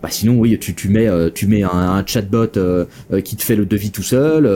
bah 0.02 0.08
sinon, 0.10 0.38
oui, 0.38 0.58
tu, 0.58 0.74
tu 0.74 0.88
mets, 0.88 1.08
tu 1.32 1.46
mets 1.46 1.62
un, 1.62 2.04
chatbot 2.04 2.58
qui 3.24 3.36
te 3.36 3.42
fait 3.42 3.56
le 3.56 3.66
devis 3.66 3.90
tout 3.90 4.02
seul, 4.02 4.46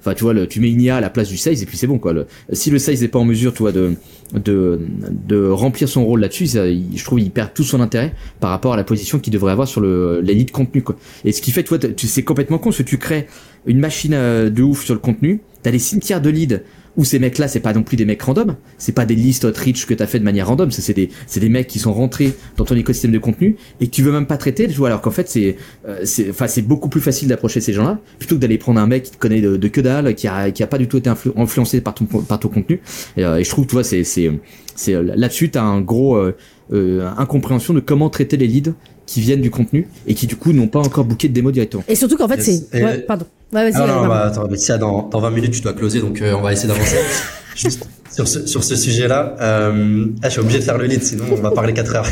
enfin, 0.00 0.14
tu 0.14 0.24
vois, 0.24 0.32
le, 0.32 0.46
tu 0.46 0.60
mets 0.60 0.70
une 0.70 0.80
IA 0.80 0.96
à 0.96 1.00
la 1.00 1.10
place 1.10 1.28
du 1.28 1.36
sales 1.36 1.62
et 1.62 1.66
puis 1.66 1.76
c'est 1.76 1.86
bon, 1.86 1.98
quoi. 1.98 2.12
Le, 2.12 2.26
si 2.52 2.70
le 2.70 2.78
sales 2.78 2.98
n'est 3.00 3.08
pas 3.08 3.18
en 3.18 3.24
mesure, 3.24 3.52
tu 3.52 3.62
vois, 3.62 3.72
de 3.72 3.94
de, 4.32 4.80
de 5.10 5.48
remplir 5.48 5.88
son 5.88 6.04
rôle 6.04 6.20
là-dessus, 6.20 6.46
je 6.46 7.04
trouve 7.04 7.20
il 7.20 7.30
perd 7.30 7.52
tout 7.54 7.64
son 7.64 7.80
intérêt 7.80 8.14
par 8.40 8.50
rapport 8.50 8.72
à 8.72 8.76
la 8.76 8.84
position 8.84 9.18
qu'il 9.18 9.32
devrait 9.32 9.52
avoir 9.52 9.68
sur 9.68 9.80
le 9.80 10.20
les 10.22 10.42
de 10.42 10.50
contenu 10.50 10.82
quoi. 10.82 10.96
Et 11.24 11.32
ce 11.32 11.42
qui 11.42 11.50
fait 11.50 11.62
toi 11.62 11.78
tu 11.78 12.06
c'est 12.06 12.22
complètement 12.22 12.58
con 12.58 12.70
parce 12.70 12.78
que 12.78 12.82
tu 12.82 12.98
crées 12.98 13.26
une 13.66 13.78
machine 13.78 14.14
euh, 14.14 14.50
de 14.50 14.62
ouf 14.62 14.84
sur 14.84 14.94
le 14.94 15.00
contenu, 15.00 15.40
t'as 15.62 15.70
des 15.70 15.78
cimetières 15.78 16.20
de 16.20 16.30
leads 16.30 16.60
où 16.96 17.04
ces 17.04 17.18
mecs-là, 17.18 17.48
c'est 17.48 17.60
pas 17.60 17.72
non 17.72 17.82
plus 17.82 17.96
des 17.96 18.04
mecs 18.04 18.22
random, 18.22 18.56
c'est 18.78 18.92
pas 18.92 19.06
des 19.06 19.14
listes 19.14 19.44
outreach 19.44 19.86
que 19.86 19.94
t'as 19.94 20.06
fait 20.06 20.18
de 20.18 20.24
manière 20.24 20.48
random, 20.48 20.70
c'est 20.70 20.92
des, 20.92 21.08
c'est 21.26 21.40
des 21.40 21.48
mecs 21.48 21.66
qui 21.66 21.78
sont 21.78 21.92
rentrés 21.92 22.32
dans 22.56 22.64
ton 22.64 22.76
écosystème 22.76 23.12
de 23.12 23.18
contenu 23.18 23.56
et 23.80 23.86
que 23.86 23.90
tu 23.90 24.02
veux 24.02 24.12
même 24.12 24.26
pas 24.26 24.36
traiter, 24.36 24.68
tu 24.68 24.74
vois, 24.74 24.88
alors 24.88 25.00
qu'en 25.00 25.10
fait 25.10 25.28
c'est, 25.28 25.56
euh, 25.86 26.00
c'est, 26.04 26.30
enfin 26.30 26.46
c'est 26.46 26.62
beaucoup 26.62 26.88
plus 26.88 27.00
facile 27.00 27.28
d'approcher 27.28 27.60
ces 27.60 27.72
gens-là 27.72 27.98
plutôt 28.18 28.36
que 28.36 28.40
d'aller 28.40 28.58
prendre 28.58 28.80
un 28.80 28.86
mec 28.86 29.04
qui 29.04 29.10
te 29.12 29.18
connaît 29.18 29.40
de, 29.40 29.56
de, 29.56 29.68
que 29.68 29.80
dalle, 29.80 30.14
qui 30.14 30.28
a, 30.28 30.50
qui 30.50 30.62
a 30.62 30.66
pas 30.66 30.78
du 30.78 30.88
tout 30.88 30.98
été 30.98 31.10
influencé 31.36 31.80
par 31.80 31.94
ton, 31.94 32.04
par 32.04 32.38
ton 32.38 32.48
contenu. 32.48 32.80
Et, 33.16 33.24
euh, 33.24 33.38
et 33.38 33.44
je 33.44 33.50
trouve, 33.50 33.66
tu 33.66 33.72
vois, 33.72 33.84
c'est, 33.84 34.04
c'est, 34.04 34.30
c'est 34.74 35.00
là-dessus 35.02 35.50
t'as 35.50 35.62
un 35.62 35.80
gros 35.80 36.16
euh, 36.16 36.36
euh, 36.72 37.08
incompréhension 37.18 37.74
de 37.74 37.80
comment 37.80 38.10
traiter 38.10 38.36
les 38.36 38.46
leads 38.46 38.72
qui 39.12 39.20
viennent 39.20 39.42
du 39.42 39.50
contenu 39.50 39.86
et 40.06 40.14
qui 40.14 40.26
du 40.26 40.36
coup 40.36 40.54
n'ont 40.54 40.68
pas 40.68 40.78
encore 40.78 41.04
booké 41.04 41.28
de 41.28 41.34
démo 41.34 41.52
directement. 41.52 41.84
Et 41.86 41.96
surtout 41.96 42.16
qu'en 42.16 42.28
fait 42.28 42.40
c'est, 42.40 42.64
ouais, 42.72 43.00
pardon. 43.00 43.26
Ouais, 43.52 43.70
vas-y. 43.70 43.82
Ah 43.82 43.86
non, 43.86 44.08
bah, 44.08 44.22
attends, 44.22 44.48
mais 44.50 44.56
si 44.56 44.72
dans, 44.78 45.10
dans 45.10 45.20
20 45.20 45.30
minutes 45.30 45.52
tu 45.52 45.60
dois 45.60 45.74
closer, 45.74 46.00
donc 46.00 46.22
euh, 46.22 46.32
on 46.32 46.40
va 46.40 46.54
essayer 46.54 46.68
d'avancer. 46.68 46.96
Juste 47.54 47.84
sur 48.10 48.26
ce, 48.26 48.46
sur 48.46 48.64
ce 48.64 48.74
sujet-là, 48.74 49.36
euh, 49.38 50.06
ah, 50.22 50.28
je 50.28 50.32
suis 50.32 50.40
obligé 50.40 50.58
de 50.60 50.64
faire 50.64 50.78
le 50.78 50.86
lead, 50.86 51.02
sinon 51.02 51.24
on 51.30 51.34
va 51.34 51.50
parler 51.50 51.74
4 51.74 51.94
heures. 51.94 52.06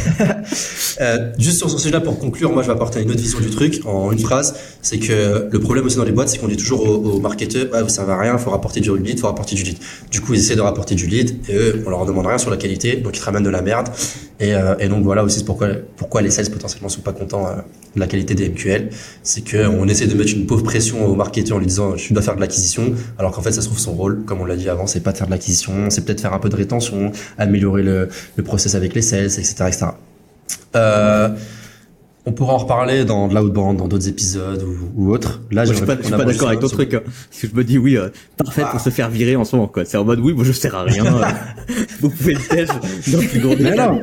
euh, 1.00 1.32
juste 1.38 1.56
sur 1.56 1.70
ce 1.70 1.78
sujet-là, 1.78 2.00
pour 2.00 2.18
conclure, 2.18 2.52
moi 2.52 2.62
je 2.62 2.68
vais 2.68 2.74
apporter 2.74 3.00
une 3.00 3.10
autre 3.10 3.20
vision 3.20 3.40
du 3.40 3.48
truc 3.48 3.80
en 3.86 4.12
une 4.12 4.18
phrase. 4.18 4.54
C'est 4.82 4.98
que 4.98 5.48
le 5.50 5.60
problème 5.60 5.86
aussi 5.86 5.96
dans 5.96 6.04
les 6.04 6.12
boîtes, 6.12 6.28
c'est 6.28 6.36
qu'on 6.36 6.48
dit 6.48 6.58
toujours 6.58 6.86
aux, 6.86 7.12
aux 7.12 7.20
marketeurs, 7.20 7.72
ouais, 7.72 7.88
ça 7.88 8.04
va 8.04 8.18
rien, 8.18 8.36
faut 8.36 8.50
rapporter 8.50 8.80
du 8.80 8.94
lead, 8.98 9.18
faut 9.18 9.28
rapporter 9.28 9.54
du 9.54 9.62
lead. 9.62 9.78
Du 10.10 10.20
coup, 10.20 10.34
ils 10.34 10.40
essaient 10.40 10.56
de 10.56 10.60
rapporter 10.60 10.94
du 10.94 11.06
lead 11.06 11.36
et 11.48 11.54
eux, 11.54 11.82
on 11.86 11.90
leur 11.90 12.04
demande 12.04 12.26
rien 12.26 12.38
sur 12.38 12.50
la 12.50 12.58
qualité, 12.58 12.96
donc 12.96 13.16
ils 13.16 13.20
te 13.20 13.24
ramènent 13.24 13.42
de 13.42 13.50
la 13.50 13.62
merde. 13.62 13.88
Et, 14.40 14.54
euh, 14.54 14.74
et 14.78 14.88
donc 14.88 15.04
voilà 15.04 15.22
aussi 15.22 15.44
pourquoi, 15.44 15.68
pourquoi 15.96 16.22
les 16.22 16.30
sales 16.30 16.50
potentiellement 16.50 16.88
sont 16.88 17.02
pas 17.02 17.12
contents 17.12 17.46
euh, 17.46 17.56
de 17.94 18.00
la 18.00 18.06
qualité 18.06 18.34
des 18.34 18.48
MQL. 18.48 18.88
C'est 19.22 19.48
qu'on 19.48 19.86
essaie 19.86 20.06
de 20.06 20.14
mettre 20.14 20.32
une 20.32 20.46
pauvre 20.46 20.62
pression 20.62 21.04
aux 21.04 21.14
marketeurs 21.14 21.58
en 21.58 21.60
lui 21.60 21.66
disant, 21.66 21.96
je 21.96 22.12
dois 22.14 22.22
faire 22.22 22.36
de 22.36 22.40
l'acquisition, 22.40 22.94
alors 23.18 23.32
qu'en 23.32 23.42
fait, 23.42 23.52
ça 23.52 23.60
se 23.60 23.66
trouve 23.66 23.78
son 23.78 23.92
rôle, 23.92 24.24
comme 24.24 24.40
on 24.40 24.46
l'a 24.46 24.56
dit 24.56 24.68
avant, 24.70 24.86
c'est 24.86 25.00
pas 25.00 25.12
de 25.12 25.18
faire 25.18 25.26
de 25.26 25.32
l'acquisition, 25.32 25.90
c'est 25.90 26.04
peut-être 26.04 26.22
faire 26.22 26.32
un 26.32 26.38
peu 26.38 26.48
de 26.48 26.56
rétention, 26.56 27.12
améliorer 27.36 27.82
le, 27.82 28.08
le 28.36 28.42
process 28.42 28.74
avec 28.74 28.94
les 28.94 29.02
sales, 29.02 29.26
etc., 29.26 29.54
etc. 29.66 29.86
Euh, 30.74 31.28
on 32.26 32.32
pourra 32.32 32.54
en 32.54 32.58
reparler 32.58 33.04
dans 33.04 33.28
de 33.28 33.34
l'outbound, 33.34 33.78
dans 33.78 33.88
d'autres 33.88 34.08
épisodes 34.08 34.62
ou, 34.62 34.76
ou 34.96 35.12
autres. 35.12 35.40
Là, 35.50 35.64
je 35.64 35.72
suis 35.72 35.86
pas, 35.86 35.96
d'accord 35.96 36.48
avec 36.48 36.60
ton 36.60 36.68
truc. 36.68 36.94
Hein. 36.94 37.00
Je 37.30 37.46
me 37.54 37.64
dis, 37.64 37.78
oui, 37.78 37.96
euh, 37.96 38.08
parfait 38.36 38.62
pour 38.62 38.74
ah. 38.74 38.78
se 38.78 38.90
faire 38.90 39.08
virer 39.08 39.36
en 39.36 39.44
ce 39.44 39.56
moment, 39.56 39.68
quoi. 39.68 39.84
C'est 39.84 39.96
en 39.96 40.04
mode, 40.04 40.20
oui, 40.20 40.34
moi, 40.34 40.44
je 40.44 40.52
sers 40.52 40.74
à 40.74 40.82
rien. 40.82 41.04
vous 42.00 42.10
pouvez 42.10 42.34
le 42.34 42.40
test 42.40 42.72
dans 43.10 43.20
le 43.20 43.26
plus 43.26 43.40
gros 43.40 43.54
Mais 43.58 43.74
non. 43.74 44.00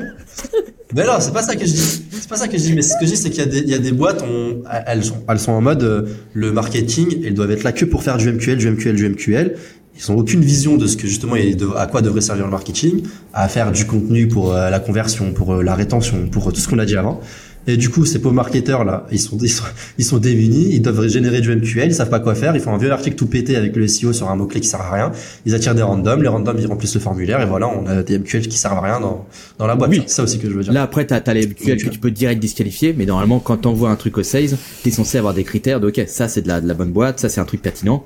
Mais 0.96 1.06
non, 1.06 1.14
c'est 1.20 1.34
pas 1.34 1.44
ça 1.44 1.56
que 1.56 1.66
je 1.66 1.72
dis. 1.72 2.04
C'est 2.12 2.30
pas 2.30 2.38
ça 2.38 2.48
que 2.48 2.58
je 2.58 2.64
dis. 2.64 2.74
Mais 2.74 2.82
ce 2.82 2.94
que 3.00 3.06
je 3.06 3.12
dis, 3.12 3.18
c'est 3.18 3.30
qu'il 3.30 3.40
y 3.40 3.44
a 3.44 3.50
des, 3.50 3.60
il 3.60 3.70
y 3.70 3.74
a 3.76 3.80
des 3.80 3.92
boîtes, 3.92 4.24
on, 4.28 4.64
elles 4.88 5.04
sont, 5.04 5.24
elles 5.30 5.40
sont 5.40 5.52
en 5.52 5.62
mode, 5.62 5.84
euh, 5.84 6.04
le 6.34 6.52
marketing, 6.52 7.22
elles 7.26 7.34
doivent 7.34 7.52
être 7.52 7.64
là 7.64 7.72
que 7.72 7.86
pour 7.86 8.04
faire 8.04 8.18
du 8.18 8.32
MQL, 8.32 8.58
du 8.58 8.70
MQL, 8.72 8.96
du 8.96 9.10
MQL. 9.10 9.56
Ils 10.00 10.12
ont 10.12 10.16
aucune 10.16 10.42
vision 10.42 10.78
de 10.78 10.86
ce 10.86 10.96
que 10.96 11.08
justement 11.08 11.36
à 11.76 11.88
quoi 11.88 12.02
devrait 12.04 12.22
servir 12.22 12.46
le 12.46 12.52
marketing, 12.52 13.02
à 13.34 13.48
faire 13.48 13.72
du 13.72 13.86
contenu 13.86 14.28
pour 14.28 14.54
euh, 14.54 14.70
la 14.70 14.80
conversion, 14.80 15.34
pour 15.34 15.56
la 15.56 15.76
rétention, 15.76 16.28
pour 16.28 16.54
tout 16.54 16.60
ce 16.60 16.68
qu'on 16.68 16.80
a 16.80 16.86
dit 16.86 16.98
avant. 16.98 17.20
Et 17.68 17.76
du 17.76 17.90
coup, 17.90 18.06
ces 18.06 18.20
pauvres 18.20 18.34
marketeurs 18.34 18.86
là, 18.86 19.06
ils 19.12 19.20
sont, 19.20 19.38
ils 19.42 19.50
sont, 19.50 19.66
ils 19.98 20.06
sont 20.06 20.18
démunis, 20.18 20.70
ils 20.72 20.82
doivent 20.82 21.08
générer 21.08 21.42
du 21.42 21.54
MQL, 21.54 21.88
ils 21.88 21.94
savent 21.94 22.10
pas 22.10 22.22
quoi 22.22 22.34
faire, 22.34 22.56
ils 22.56 22.62
font 22.62 22.74
un 22.74 22.78
vieux 22.78 22.92
article 22.92 23.18
tout 23.18 23.28
pété 23.28 23.58
avec 23.58 23.76
le 23.76 23.88
SEO 23.88 24.14
sur 24.14 24.30
un 24.30 24.36
mot-clé 24.38 24.62
qui 24.62 24.68
sert 24.68 24.82
à 24.82 24.92
rien, 24.92 25.12
ils 25.46 25.54
attirent 25.54 25.76
des 25.76 25.82
randoms, 25.82 26.22
les 26.22 26.30
randoms 26.30 26.56
ils 26.58 26.68
remplissent 26.68 26.96
le 26.96 27.02
formulaire 27.02 27.42
et 27.42 27.46
voilà, 27.46 27.68
on 27.68 27.86
a 27.86 28.04
des 28.04 28.18
MQL 28.20 28.48
qui 28.48 28.58
servent 28.58 28.78
à 28.78 28.82
rien 28.82 29.00
dans, 29.02 29.26
dans 29.58 29.68
la 29.68 29.76
boîte. 29.76 29.90
Oui. 29.92 30.04
Ça 30.08 30.24
aussi 30.24 30.40
que 30.40 30.50
je 30.50 30.54
veux 30.54 30.64
dire. 30.64 30.72
Là 30.72 30.84
après, 30.84 31.06
t'as, 31.06 31.18
as 31.18 31.34
les 31.34 31.46
MQL 31.46 31.84
que 31.84 31.90
tu 31.90 32.00
peux 32.00 32.12
direct 32.12 32.42
disqualifier, 32.42 32.96
mais 32.98 33.06
normalement 33.06 33.40
quand 33.40 33.58
t'envoies 33.58 33.90
un 33.90 33.96
truc 33.98 34.18
au 34.18 34.24
sales, 34.24 34.58
t'es 34.84 34.92
censé 34.92 35.18
avoir 35.18 35.34
des 35.34 35.44
critères 35.44 35.82
de 35.82 35.90
ok, 35.90 36.04
ça 36.08 36.30
c'est 36.30 36.42
de 36.42 36.48
la, 36.48 36.62
de 36.62 36.68
la 36.68 36.74
bonne 36.74 36.92
boîte, 36.92 37.20
ça 37.20 37.28
c'est 37.28 37.42
un 37.42 37.46
truc 37.46 37.62
pertinent, 37.62 38.04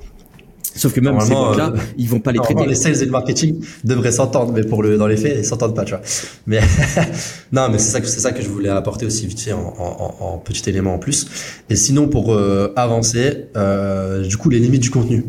Sauf 0.74 0.92
que 0.94 1.00
même 1.00 1.20
ces 1.20 1.32
boîtes-là, 1.32 1.72
euh, 1.74 1.78
ils 1.98 2.08
vont 2.08 2.20
pas 2.20 2.32
les 2.32 2.38
traiter. 2.38 2.66
Les 2.66 2.74
sales 2.74 3.02
et 3.02 3.04
le 3.04 3.10
marketing 3.10 3.62
devraient 3.84 4.12
s'entendre, 4.12 4.52
mais 4.52 4.64
pour 4.64 4.82
le 4.82 4.96
dans 4.96 5.06
les 5.06 5.16
faits, 5.16 5.36
ils 5.38 5.44
s'entendent 5.44 5.74
pas, 5.74 5.84
tu 5.84 5.92
vois. 5.92 6.02
Mais 6.46 6.60
non, 7.52 7.68
mais 7.70 7.78
c'est 7.78 7.90
ça 7.90 8.00
que 8.00 8.06
c'est 8.06 8.20
ça 8.20 8.32
que 8.32 8.42
je 8.42 8.48
voulais 8.48 8.70
apporter 8.70 9.04
aussi 9.04 9.26
vite 9.26 9.40
fait 9.40 9.52
en, 9.52 9.74
en, 9.78 10.16
en 10.20 10.38
petit 10.38 10.68
élément 10.70 10.94
en 10.94 10.98
plus. 10.98 11.26
Et 11.68 11.76
sinon, 11.76 12.08
pour 12.08 12.32
euh, 12.32 12.72
avancer, 12.76 13.46
euh, 13.56 14.26
du 14.26 14.36
coup, 14.36 14.48
les 14.48 14.58
limites 14.58 14.82
du 14.82 14.90
contenu, 14.90 15.24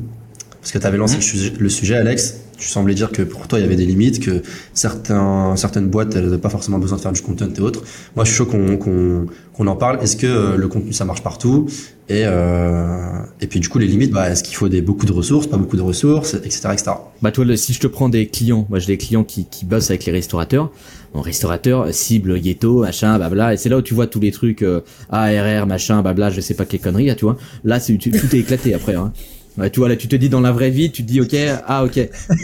parce 0.61 0.71
que 0.71 0.77
tu 0.77 0.87
avais 0.87 0.97
lancé 0.97 1.15
le, 1.15 1.19
mmh. 1.19 1.23
sujet, 1.23 1.53
le, 1.59 1.69
sujet, 1.69 1.95
Alex. 1.95 2.39
Tu 2.63 2.69
semblais 2.69 2.93
dire 2.93 3.11
que 3.11 3.21
pour 3.21 3.47
toi 3.47 3.59
il 3.59 3.63
y 3.63 3.65
avait 3.65 3.75
des 3.75 3.85
limites, 3.85 4.19
que 4.19 4.41
certains, 4.73 5.55
certaines 5.57 5.87
boîtes 5.87 6.15
elles 6.15 6.23
n'avaient 6.23 6.37
pas 6.37 6.49
forcément 6.49 6.79
besoin 6.79 6.97
de 6.97 7.01
faire 7.01 7.11
du 7.11 7.21
content 7.21 7.47
et 7.53 7.59
autres. 7.59 7.83
Moi 8.15 8.23
je 8.23 8.29
suis 8.29 8.37
chaud 8.37 8.45
qu'on 8.45 8.77
qu'on 8.77 9.25
qu'on 9.53 9.67
en 9.67 9.75
parle. 9.75 10.01
Est-ce 10.01 10.15
que 10.15 10.25
euh, 10.25 10.55
le 10.55 10.67
contenu 10.67 10.93
ça 10.93 11.03
marche 11.03 11.21
partout? 11.21 11.67
Et 12.09 12.23
euh, 12.25 13.19
et 13.41 13.47
puis 13.47 13.59
du 13.59 13.67
coup 13.67 13.79
les 13.79 13.87
limites, 13.87 14.11
bah 14.11 14.29
est-ce 14.29 14.43
qu'il 14.43 14.55
faut 14.55 14.69
des 14.69 14.81
beaucoup 14.81 15.05
de 15.05 15.11
ressources, 15.11 15.47
pas 15.47 15.57
beaucoup 15.57 15.77
de 15.77 15.81
ressources, 15.81 16.35
etc. 16.35 16.69
etc. 16.71 16.91
Bah 17.21 17.31
toi 17.31 17.45
si 17.57 17.73
je 17.73 17.79
te 17.81 17.87
prends 17.87 18.07
des 18.07 18.27
clients, 18.27 18.65
moi 18.69 18.79
j'ai 18.79 18.87
des 18.87 18.97
clients 18.97 19.25
qui 19.25 19.45
qui 19.45 19.65
bossent 19.65 19.89
avec 19.89 20.05
les 20.05 20.13
restaurateurs. 20.13 20.71
En 21.13 21.21
restaurateur 21.21 21.93
cible 21.93 22.39
ghetto 22.39 22.81
machin 22.81 23.17
blabla 23.17 23.53
et 23.53 23.57
c'est 23.57 23.69
là 23.69 23.77
où 23.77 23.81
tu 23.83 23.93
vois 23.93 24.07
tous 24.07 24.19
les 24.19 24.31
trucs 24.31 24.63
euh, 24.63 24.81
ARR 25.11 25.67
machin 25.67 26.01
blabla 26.01 26.31
je 26.31 26.41
sais 26.41 26.55
pas 26.55 26.65
quelles 26.65 26.79
conneries 26.79 27.05
là 27.05 27.13
tu 27.13 27.25
vois 27.25 27.37
là 27.63 27.79
c'est 27.79 27.95
tout 27.97 28.09
est 28.09 28.33
éclaté 28.33 28.73
après 28.73 28.95
hein. 28.95 29.13
Ouais, 29.57 29.69
tu 29.69 29.79
vois 29.79 29.89
là, 29.89 29.95
tu 29.95 30.07
te 30.07 30.15
dis 30.15 30.29
dans 30.29 30.41
la 30.41 30.51
vraie 30.51 30.71
vie, 30.71 30.91
tu 30.91 31.03
te 31.03 31.07
dis 31.07 31.21
ok, 31.21 31.35
ah 31.67 31.85
ok, 31.85 31.99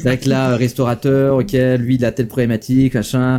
avec 0.05 0.25
là 0.25 0.55
restaurateur, 0.55 1.37
ok, 1.37 1.53
lui 1.79 1.95
il 1.95 2.05
a 2.05 2.11
telle 2.11 2.27
problématique, 2.27 2.93
machin. 2.93 3.37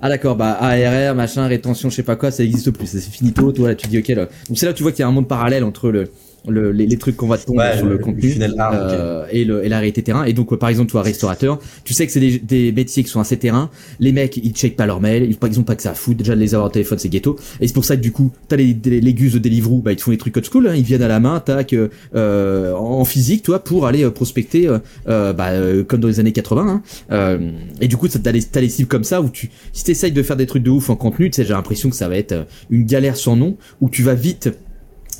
Ah 0.00 0.08
d'accord, 0.08 0.36
bah 0.36 0.52
ARR, 0.60 1.14
machin, 1.14 1.46
rétention, 1.46 1.90
je 1.90 1.96
sais 1.96 2.02
pas 2.02 2.16
quoi, 2.16 2.30
ça 2.30 2.44
existe 2.44 2.70
plus, 2.70 2.86
c'est 2.86 3.00
finito. 3.00 3.52
Toi 3.52 3.68
là, 3.68 3.74
tu 3.74 3.88
dis 3.88 3.98
ok 3.98 4.08
là. 4.08 4.28
Donc 4.48 4.58
c'est 4.58 4.66
là 4.66 4.72
tu 4.72 4.82
vois 4.82 4.92
qu'il 4.92 5.00
y 5.00 5.02
a 5.02 5.08
un 5.08 5.12
monde 5.12 5.28
parallèle 5.28 5.64
entre 5.64 5.90
le 5.90 6.10
le, 6.48 6.72
les, 6.72 6.86
les, 6.86 6.96
trucs 6.96 7.16
qu'on 7.16 7.26
va 7.26 7.38
te 7.38 7.46
tomber 7.46 7.72
sur 7.76 7.86
le, 7.86 7.98
contenu 7.98 8.34
euh, 8.40 9.26
et, 9.30 9.44
le, 9.44 9.64
et 9.64 9.68
la 9.68 9.78
réalité 9.78 10.02
terrain. 10.02 10.24
Et 10.24 10.32
donc, 10.32 10.54
par 10.56 10.68
exemple, 10.68 10.90
toi, 10.90 11.02
restaurateur, 11.02 11.58
tu 11.84 11.94
sais 11.94 12.06
que 12.06 12.12
c'est 12.12 12.20
des, 12.20 12.38
des 12.38 12.72
métiers 12.72 13.02
qui 13.04 13.10
sont 13.10 13.20
assez 13.20 13.36
terrain. 13.36 13.70
Les 13.98 14.12
mecs, 14.12 14.36
ils 14.36 14.52
checkent 14.52 14.76
pas 14.76 14.86
leur 14.86 15.00
mail, 15.00 15.24
ils, 15.24 15.36
ils 15.48 15.60
ont 15.60 15.64
pas 15.64 15.76
que 15.76 15.82
ça 15.82 15.90
à 15.90 15.94
foutre. 15.94 16.18
Déjà, 16.18 16.34
de 16.34 16.40
les 16.40 16.54
avoir 16.54 16.68
au 16.68 16.72
téléphone, 16.72 16.98
c'est 16.98 17.08
ghetto. 17.08 17.36
Et 17.60 17.68
c'est 17.68 17.74
pour 17.74 17.84
ça 17.84 17.96
que 17.96 18.02
du 18.02 18.12
coup, 18.12 18.30
t'as 18.48 18.56
les, 18.56 18.76
les, 18.84 19.00
les 19.00 19.14
gus 19.14 19.32
de 19.32 19.38
Deliveroo, 19.38 19.82
bah, 19.82 19.92
ils 19.92 19.96
te 19.96 20.02
font 20.02 20.10
des 20.10 20.18
trucs 20.18 20.36
old 20.36 20.46
school. 20.46 20.68
Hein. 20.68 20.74
Ils 20.74 20.84
viennent 20.84 21.02
à 21.02 21.08
la 21.08 21.20
main, 21.20 21.40
tac, 21.40 21.74
euh, 22.14 22.72
en 22.74 23.04
physique, 23.04 23.42
toi, 23.42 23.62
pour 23.62 23.86
aller 23.86 24.04
euh, 24.04 24.10
prospecter, 24.10 24.66
euh, 24.66 24.78
euh, 25.08 25.32
bah, 25.32 25.50
comme 25.86 26.00
dans 26.00 26.08
les 26.08 26.20
années 26.20 26.32
80. 26.32 26.82
Hein. 27.10 27.40
et 27.80 27.88
du 27.88 27.96
coup, 27.96 28.08
t'as 28.08 28.32
les, 28.32 28.46
as 28.54 28.60
les 28.60 28.68
cibles 28.68 28.88
comme 28.88 29.04
ça 29.04 29.20
où 29.22 29.30
tu, 29.30 29.50
si 29.72 29.84
t'essayes 29.84 30.12
de 30.12 30.22
faire 30.22 30.36
des 30.36 30.46
trucs 30.46 30.62
de 30.62 30.70
ouf 30.70 30.90
en 30.90 30.96
contenu, 30.96 31.30
tu 31.30 31.36
sais, 31.36 31.44
j'ai 31.44 31.54
l'impression 31.54 31.90
que 31.90 31.96
ça 31.96 32.08
va 32.08 32.16
être 32.16 32.46
une 32.70 32.84
galère 32.84 33.16
sans 33.16 33.36
nom, 33.36 33.56
où 33.80 33.88
tu 33.88 34.02
vas 34.02 34.14
vite 34.14 34.50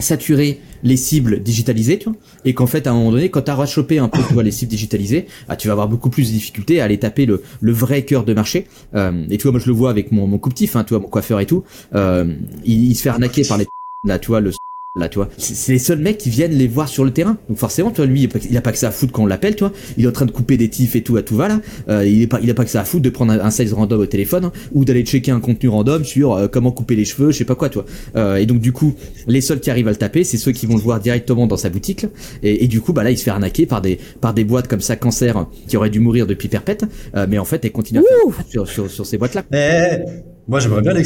saturer 0.00 0.60
les 0.82 0.96
cibles 0.96 1.42
digitalisées, 1.42 1.98
tu 1.98 2.08
vois, 2.08 2.18
et 2.44 2.54
qu'en 2.54 2.66
fait 2.66 2.86
à 2.86 2.90
un 2.90 2.94
moment 2.94 3.12
donné, 3.12 3.30
quand 3.30 3.42
tu 3.42 3.50
as 3.50 3.66
chopé 3.66 3.98
un 3.98 4.08
peu 4.08 4.20
tu 4.26 4.34
vois, 4.34 4.42
les 4.42 4.50
cibles 4.50 4.70
digitalisées, 4.70 5.26
ah, 5.48 5.56
tu 5.56 5.68
vas 5.68 5.72
avoir 5.72 5.88
beaucoup 5.88 6.10
plus 6.10 6.28
de 6.28 6.32
difficultés 6.32 6.80
à 6.80 6.84
aller 6.84 6.98
taper 6.98 7.26
le, 7.26 7.42
le 7.60 7.72
vrai 7.72 8.04
cœur 8.04 8.24
de 8.24 8.34
marché. 8.34 8.66
Euh, 8.94 9.24
et 9.30 9.36
tu 9.38 9.42
vois, 9.42 9.52
moi 9.52 9.60
je 9.60 9.66
le 9.66 9.72
vois 9.72 9.90
avec 9.90 10.12
mon, 10.12 10.26
mon 10.26 10.38
coupe-tif, 10.38 10.76
hein, 10.76 10.84
tu 10.84 10.90
vois, 10.94 11.00
mon 11.00 11.08
coiffeur 11.08 11.40
et 11.40 11.46
tout, 11.46 11.64
euh, 11.94 12.34
il, 12.64 12.90
il, 12.90 12.94
se 12.94 13.02
fait 13.02 13.10
arnaquer 13.10 13.42
par 13.44 13.58
les 13.58 13.66
là, 14.04 14.18
tu 14.18 14.28
vois, 14.28 14.40
le 14.40 14.52
Là, 15.00 15.08
tu 15.08 15.16
vois, 15.16 15.28
c'est 15.38 15.72
les 15.72 15.78
seuls 15.78 15.98
mecs 15.98 16.18
qui 16.18 16.30
viennent 16.30 16.52
les 16.52 16.68
voir 16.68 16.88
sur 16.88 17.04
le 17.04 17.10
terrain. 17.10 17.38
Donc 17.48 17.58
forcément, 17.58 17.90
toi, 17.90 18.06
lui, 18.06 18.28
il 18.50 18.56
a 18.56 18.60
pas 18.60 18.72
que 18.72 18.78
ça 18.78 18.88
à 18.88 18.90
foutre 18.90 19.12
quand 19.12 19.22
on 19.22 19.26
l'appelle, 19.26 19.56
tu 19.56 19.64
vois. 19.64 19.72
Il 19.96 20.04
est 20.04 20.08
en 20.08 20.12
train 20.12 20.26
de 20.26 20.30
couper 20.30 20.56
des 20.56 20.68
tifs 20.68 20.94
et 20.96 21.02
tout 21.02 21.16
à 21.16 21.22
tout 21.22 21.36
va 21.36 21.48
là. 21.48 21.60
Euh, 21.88 22.06
il 22.06 22.22
est 22.22 22.26
pas, 22.26 22.38
il 22.42 22.50
a 22.50 22.54
pas 22.54 22.64
que 22.64 22.70
ça 22.70 22.80
à 22.80 22.84
foutre 22.84 23.02
de 23.02 23.10
prendre 23.10 23.32
un, 23.32 23.50
sales 23.50 23.72
random 23.72 24.00
au 24.00 24.06
téléphone 24.06 24.46
hein, 24.46 24.52
ou 24.72 24.84
d'aller 24.84 25.02
checker 25.02 25.30
un 25.30 25.40
contenu 25.40 25.68
random 25.68 26.04
sur 26.04 26.34
euh, 26.34 26.48
comment 26.48 26.70
couper 26.70 26.96
les 26.96 27.04
cheveux, 27.04 27.30
je 27.30 27.38
sais 27.38 27.44
pas 27.44 27.54
quoi, 27.54 27.68
toi. 27.68 27.84
Euh, 28.16 28.36
et 28.36 28.46
donc 28.46 28.60
du 28.60 28.72
coup, 28.72 28.94
les 29.26 29.40
seuls 29.40 29.60
qui 29.60 29.70
arrivent 29.70 29.88
à 29.88 29.92
le 29.92 29.96
taper, 29.96 30.24
c'est 30.24 30.36
ceux 30.36 30.52
qui 30.52 30.66
vont 30.66 30.76
le 30.76 30.82
voir 30.82 31.00
directement 31.00 31.46
dans 31.46 31.56
sa 31.56 31.70
boutique. 31.70 32.06
Et, 32.42 32.64
et, 32.64 32.68
du 32.68 32.80
coup, 32.80 32.92
bah 32.92 33.02
là, 33.02 33.10
il 33.10 33.18
se 33.18 33.24
fait 33.24 33.30
arnaquer 33.30 33.66
par 33.66 33.80
des, 33.80 33.98
par 34.20 34.34
des 34.34 34.44
boîtes 34.44 34.68
comme 34.68 34.80
ça, 34.80 34.96
cancer, 34.96 35.46
qui 35.66 35.76
auraient 35.76 35.90
dû 35.90 36.00
mourir 36.00 36.26
depuis 36.26 36.48
perpète. 36.48 36.84
Euh, 37.16 37.26
mais 37.28 37.38
en 37.38 37.44
fait, 37.44 37.64
elles 37.64 37.72
continuent 37.72 38.00
à 38.00 38.34
faire 38.34 38.44
sur, 38.48 38.68
sur, 38.68 38.90
sur, 38.90 39.06
ces 39.06 39.18
boîtes 39.18 39.34
là. 39.34 39.44
Eh, 39.52 40.02
moi, 40.48 40.60
j'aimerais 40.60 40.82
bien 40.82 40.92
les 40.92 41.04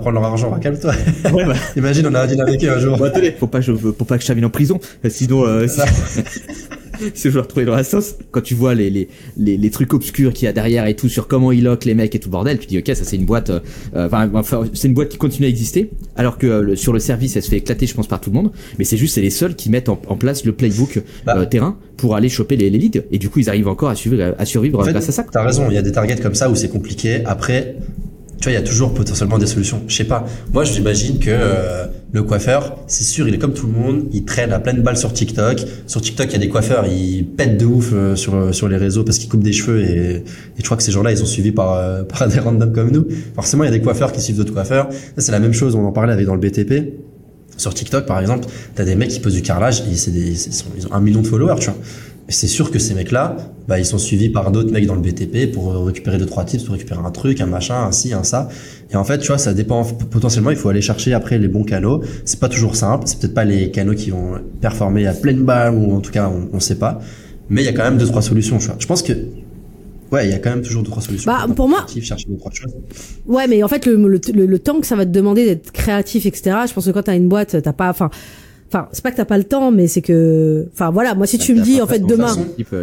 prendre 0.00 0.12
leur 0.20 0.24
argent, 0.24 0.58
calme-toi. 0.58 0.92
Ouais, 1.32 1.44
bah. 1.44 1.54
Imagine, 1.76 2.06
on 2.06 2.14
a 2.14 2.22
un 2.22 2.26
deal 2.26 2.40
avec 2.40 2.62
eux 2.64 2.70
un 2.70 2.78
jour. 2.78 2.96
Bah, 2.98 3.12
faut 3.38 3.46
pas, 3.46 3.60
je, 3.60 3.72
faut 3.72 3.92
pas 4.04 4.16
que 4.16 4.22
je 4.22 4.26
termine 4.26 4.44
en 4.44 4.50
prison. 4.50 4.78
Sinon, 5.08 5.44
euh, 5.46 5.66
si, 5.68 5.80
si 7.14 7.28
je 7.28 7.34
veux 7.34 7.40
retrouver 7.40 7.66
dans 7.66 7.74
la 7.74 7.84
sauce, 7.84 8.16
quand 8.30 8.40
tu 8.40 8.54
vois 8.54 8.74
les, 8.74 8.90
les, 8.90 9.08
les, 9.36 9.56
les 9.56 9.70
trucs 9.70 9.92
obscurs 9.92 10.32
qu'il 10.32 10.46
y 10.46 10.48
a 10.48 10.52
derrière 10.52 10.86
et 10.86 10.94
tout 10.94 11.08
sur 11.08 11.28
comment 11.28 11.52
ils 11.52 11.64
lock 11.64 11.84
les 11.84 11.94
mecs 11.94 12.14
et 12.14 12.18
tout 12.18 12.28
le 12.28 12.32
bordel, 12.32 12.58
tu 12.58 12.66
dis, 12.66 12.78
ok, 12.78 12.86
ça 12.88 13.04
c'est 13.04 13.16
une 13.16 13.24
boîte, 13.24 13.50
euh, 13.50 13.60
enfin, 14.06 14.64
c'est 14.74 14.88
une 14.88 14.94
boîte 14.94 15.08
qui 15.08 15.18
continue 15.18 15.46
à 15.46 15.48
exister, 15.48 15.90
alors 16.16 16.38
que 16.38 16.46
euh, 16.46 16.76
sur 16.76 16.92
le 16.92 16.98
service, 16.98 17.36
elle 17.36 17.42
se 17.42 17.50
fait 17.50 17.58
éclater, 17.58 17.86
je 17.86 17.94
pense, 17.94 18.06
par 18.06 18.20
tout 18.20 18.30
le 18.30 18.36
monde, 18.36 18.52
mais 18.78 18.84
c'est 18.84 18.96
juste, 18.96 19.14
c'est 19.14 19.22
les 19.22 19.30
seuls 19.30 19.54
qui 19.54 19.70
mettent 19.70 19.88
en, 19.88 20.00
en 20.08 20.16
place 20.16 20.44
le 20.44 20.52
playbook 20.52 21.02
bah. 21.24 21.36
euh, 21.38 21.46
terrain 21.46 21.78
pour 21.96 22.14
aller 22.16 22.28
choper 22.28 22.56
les, 22.56 22.70
les 22.70 22.78
leads, 22.78 23.02
et 23.10 23.18
du 23.18 23.28
coup, 23.28 23.40
ils 23.40 23.48
arrivent 23.48 23.68
encore 23.68 23.88
à, 23.88 23.94
suivre, 23.94 24.34
à 24.38 24.44
survivre 24.44 24.84
grâce 24.86 25.08
à 25.08 25.12
ça. 25.12 25.26
T'as 25.30 25.44
raison, 25.44 25.66
il 25.68 25.74
y 25.74 25.78
a 25.78 25.82
des 25.82 25.92
targets 25.92 26.16
comme 26.16 26.34
ça 26.34 26.50
où 26.50 26.54
c'est 26.54 26.68
compliqué. 26.68 27.22
Après, 27.24 27.76
tu 28.38 28.44
vois, 28.44 28.52
il 28.52 28.54
y 28.54 28.58
a 28.58 28.66
toujours 28.66 28.92
potentiellement 28.92 29.38
des 29.38 29.46
solutions. 29.46 29.82
Je 29.88 29.96
sais 29.96 30.04
pas. 30.04 30.26
Moi, 30.52 30.64
j'imagine 30.64 31.18
que 31.18 31.30
euh, 31.30 31.86
le 32.12 32.22
coiffeur, 32.22 32.76
c'est 32.86 33.04
sûr, 33.04 33.26
il 33.26 33.34
est 33.34 33.38
comme 33.38 33.54
tout 33.54 33.66
le 33.66 33.72
monde, 33.72 34.08
il 34.12 34.24
traîne 34.24 34.52
à 34.52 34.58
pleine 34.58 34.82
balle 34.82 34.96
sur 34.96 35.12
TikTok. 35.12 35.62
Sur 35.86 36.00
TikTok, 36.00 36.26
il 36.28 36.32
y 36.32 36.36
a 36.36 36.38
des 36.38 36.48
coiffeurs, 36.48 36.86
ils 36.86 37.24
pètent 37.24 37.56
de 37.56 37.64
ouf 37.64 37.90
euh, 37.92 38.14
sur 38.14 38.34
euh, 38.34 38.52
sur 38.52 38.68
les 38.68 38.76
réseaux 38.76 39.04
parce 39.04 39.18
qu'ils 39.18 39.28
coupent 39.28 39.42
des 39.42 39.52
cheveux 39.52 39.82
et, 39.82 40.16
et 40.16 40.24
je 40.58 40.64
crois 40.64 40.76
que 40.76 40.82
ces 40.82 40.92
gens-là, 40.92 41.12
ils 41.12 41.18
sont 41.18 41.26
suivis 41.26 41.52
par 41.52 42.06
par 42.08 42.28
des 42.28 42.38
randoms 42.38 42.72
comme 42.72 42.90
nous. 42.90 43.06
Forcément, 43.34 43.64
il 43.64 43.68
y 43.68 43.70
a 43.70 43.72
des 43.72 43.82
coiffeurs 43.82 44.12
qui 44.12 44.20
suivent 44.20 44.36
d'autres 44.36 44.54
coiffeurs. 44.54 44.88
c'est 45.16 45.32
la 45.32 45.40
même 45.40 45.54
chose. 45.54 45.74
On 45.74 45.84
en 45.84 45.92
parlait 45.92 46.12
avec 46.12 46.26
dans 46.26 46.34
le 46.34 46.40
BTP. 46.40 46.94
Sur 47.56 47.72
TikTok, 47.72 48.04
par 48.04 48.20
exemple, 48.20 48.46
t'as 48.74 48.84
des 48.84 48.96
mecs 48.96 49.08
qui 49.08 49.18
posent 49.18 49.32
du 49.32 49.40
carrelage 49.40 49.80
et 49.80 50.10
des, 50.10 50.48
ils 50.76 50.86
ont 50.88 50.92
un 50.92 51.00
million 51.00 51.22
de 51.22 51.26
followers, 51.26 51.54
tu 51.58 51.70
vois 51.70 51.78
c'est 52.28 52.46
sûr 52.48 52.70
que 52.70 52.78
ces 52.78 52.94
mecs-là, 52.94 53.36
bah, 53.68 53.78
ils 53.78 53.84
sont 53.84 53.98
suivis 53.98 54.28
par 54.28 54.50
d'autres 54.50 54.72
mecs 54.72 54.86
dans 54.86 54.94
le 54.94 55.00
BTP 55.00 55.52
pour 55.52 55.86
récupérer 55.86 56.18
deux 56.18 56.26
trois 56.26 56.44
tips, 56.44 56.64
pour 56.64 56.74
récupérer 56.74 57.00
un 57.04 57.10
truc, 57.10 57.40
un 57.40 57.46
machin, 57.46 57.76
un 57.76 57.92
ci, 57.92 58.12
un 58.12 58.24
ça. 58.24 58.48
Et 58.90 58.96
en 58.96 59.04
fait, 59.04 59.18
tu 59.18 59.28
vois, 59.28 59.38
ça 59.38 59.54
dépend. 59.54 59.84
Potentiellement, 59.84 60.50
il 60.50 60.56
faut 60.56 60.68
aller 60.68 60.82
chercher 60.82 61.12
après 61.12 61.38
les 61.38 61.48
bons 61.48 61.64
canaux. 61.64 62.02
C'est 62.24 62.40
pas 62.40 62.48
toujours 62.48 62.74
simple. 62.74 63.06
C'est 63.06 63.20
peut-être 63.20 63.34
pas 63.34 63.44
les 63.44 63.70
canaux 63.70 63.94
qui 63.94 64.10
vont 64.10 64.40
performer 64.60 65.06
à 65.06 65.12
pleine 65.12 65.42
balle 65.42 65.74
ou 65.74 65.94
en 65.94 66.00
tout 66.00 66.10
cas, 66.12 66.28
on, 66.28 66.56
on 66.56 66.60
sait 66.60 66.78
pas. 66.78 67.00
Mais 67.48 67.62
il 67.62 67.64
y 67.64 67.68
a 67.68 67.72
quand 67.72 67.84
même 67.84 67.98
deux 67.98 68.06
trois 68.06 68.22
solutions. 68.22 68.58
Tu 68.58 68.66
vois. 68.66 68.76
Je 68.78 68.86
pense 68.86 69.02
que 69.02 69.12
Ouais, 70.12 70.26
il 70.26 70.30
y 70.30 70.34
a 70.34 70.38
quand 70.38 70.50
même 70.50 70.62
toujours 70.62 70.82
deux 70.82 70.90
trois 70.90 71.02
solutions. 71.02 71.30
Bah, 71.30 71.46
pour 71.54 71.68
moi, 71.68 71.84
chercher 72.00 72.26
deux 72.28 72.36
trois 72.36 72.52
choses. 72.52 72.72
Ouais, 73.26 73.48
mais 73.48 73.62
en 73.62 73.68
fait, 73.68 73.86
le, 73.86 73.96
le, 73.96 74.46
le, 74.46 74.58
temps 74.58 74.80
que 74.80 74.86
ça 74.86 74.94
va 74.94 75.04
te 75.04 75.10
demander 75.10 75.44
d'être 75.44 75.72
créatif, 75.72 76.26
etc. 76.26 76.56
Je 76.68 76.72
pense 76.72 76.86
que 76.86 76.90
quand 76.90 77.02
t'as 77.02 77.16
une 77.16 77.28
boîte, 77.28 77.60
t'as 77.60 77.72
pas, 77.72 77.90
enfin, 77.90 78.10
enfin 78.68 78.88
c'est 78.92 79.02
pas 79.02 79.12
que 79.12 79.16
t'as 79.16 79.24
pas 79.24 79.38
le 79.38 79.44
temps 79.44 79.70
mais 79.70 79.86
c'est 79.86 80.02
que 80.02 80.66
enfin 80.72 80.90
voilà 80.90 81.14
moi 81.14 81.26
si 81.26 81.38
tu 81.38 81.54
me 81.54 81.60
dis 81.60 81.80
en 81.80 81.86
fait 81.86 82.00
demain 82.00 82.34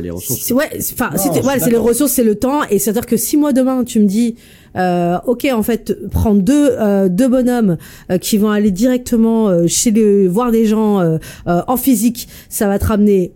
les 0.02 0.10
ressources 0.12 0.52
ouais 0.52 0.70
enfin 0.94 1.12
ouais, 1.12 1.60
c'est 1.60 1.70
les 1.70 1.78
ressources 1.78 2.14
c'est 2.14 2.24
le 2.24 2.36
temps 2.36 2.62
et 2.70 2.80
c'est 2.80 2.92
à 2.92 2.94
dire 2.94 3.06
que 3.06 3.18
si 3.18 3.38
moi 3.38 3.54
demain 3.54 3.84
tu 3.84 4.00
me 4.00 4.06
dis 4.06 4.36
euh, 4.76 5.18
ok 5.26 5.48
en 5.54 5.64
fait 5.64 6.10
prendre 6.10 6.42
deux 6.42 6.70
euh, 6.72 7.10
deux 7.10 7.28
bonhommes 7.28 7.78
euh, 8.10 8.18
qui 8.18 8.38
vont 8.38 8.50
aller 8.50 8.72
directement 8.72 9.48
euh, 9.50 9.68
chez 9.68 9.92
les 9.92 10.28
voir 10.28 10.52
des 10.52 10.66
gens 10.66 11.00
euh, 11.00 11.18
en 11.46 11.78
physique. 11.78 12.28
Ça 12.50 12.68
va 12.68 12.80
te 12.80 12.86
ramener 12.86 13.34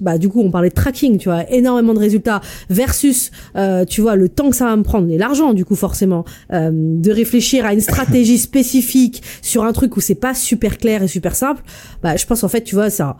bah 0.00 0.18
du 0.18 0.28
coup 0.28 0.40
on 0.40 0.50
parlait 0.50 0.68
de 0.68 0.74
tracking 0.74 1.18
tu 1.18 1.28
vois 1.28 1.50
énormément 1.50 1.94
de 1.94 1.98
résultats 1.98 2.40
versus 2.70 3.30
tu 3.88 4.00
vois 4.00 4.16
le 4.16 4.28
temps 4.28 4.50
que 4.50 4.56
ça 4.56 4.66
va 4.66 4.76
me 4.76 4.82
prendre 4.82 5.10
et 5.10 5.18
l'argent 5.18 5.52
du 5.52 5.64
coup 5.64 5.74
forcément. 5.74 6.24
De 6.50 7.10
réfléchir 7.10 7.66
à 7.66 7.72
une 7.72 7.80
stratégie 7.80 8.38
spécifique 8.38 9.22
sur 9.42 9.64
un 9.64 9.72
truc 9.72 9.96
où 9.96 10.00
c'est 10.00 10.14
pas 10.14 10.34
super 10.34 10.78
clair 10.78 11.02
et 11.02 11.08
super 11.08 11.34
simple 11.34 11.62
bah 12.02 12.16
je 12.16 12.24
pense 12.26 12.44
en 12.44 12.48
fait 12.48 12.62
tu 12.62 12.74
vois 12.74 12.90
ça 12.90 13.16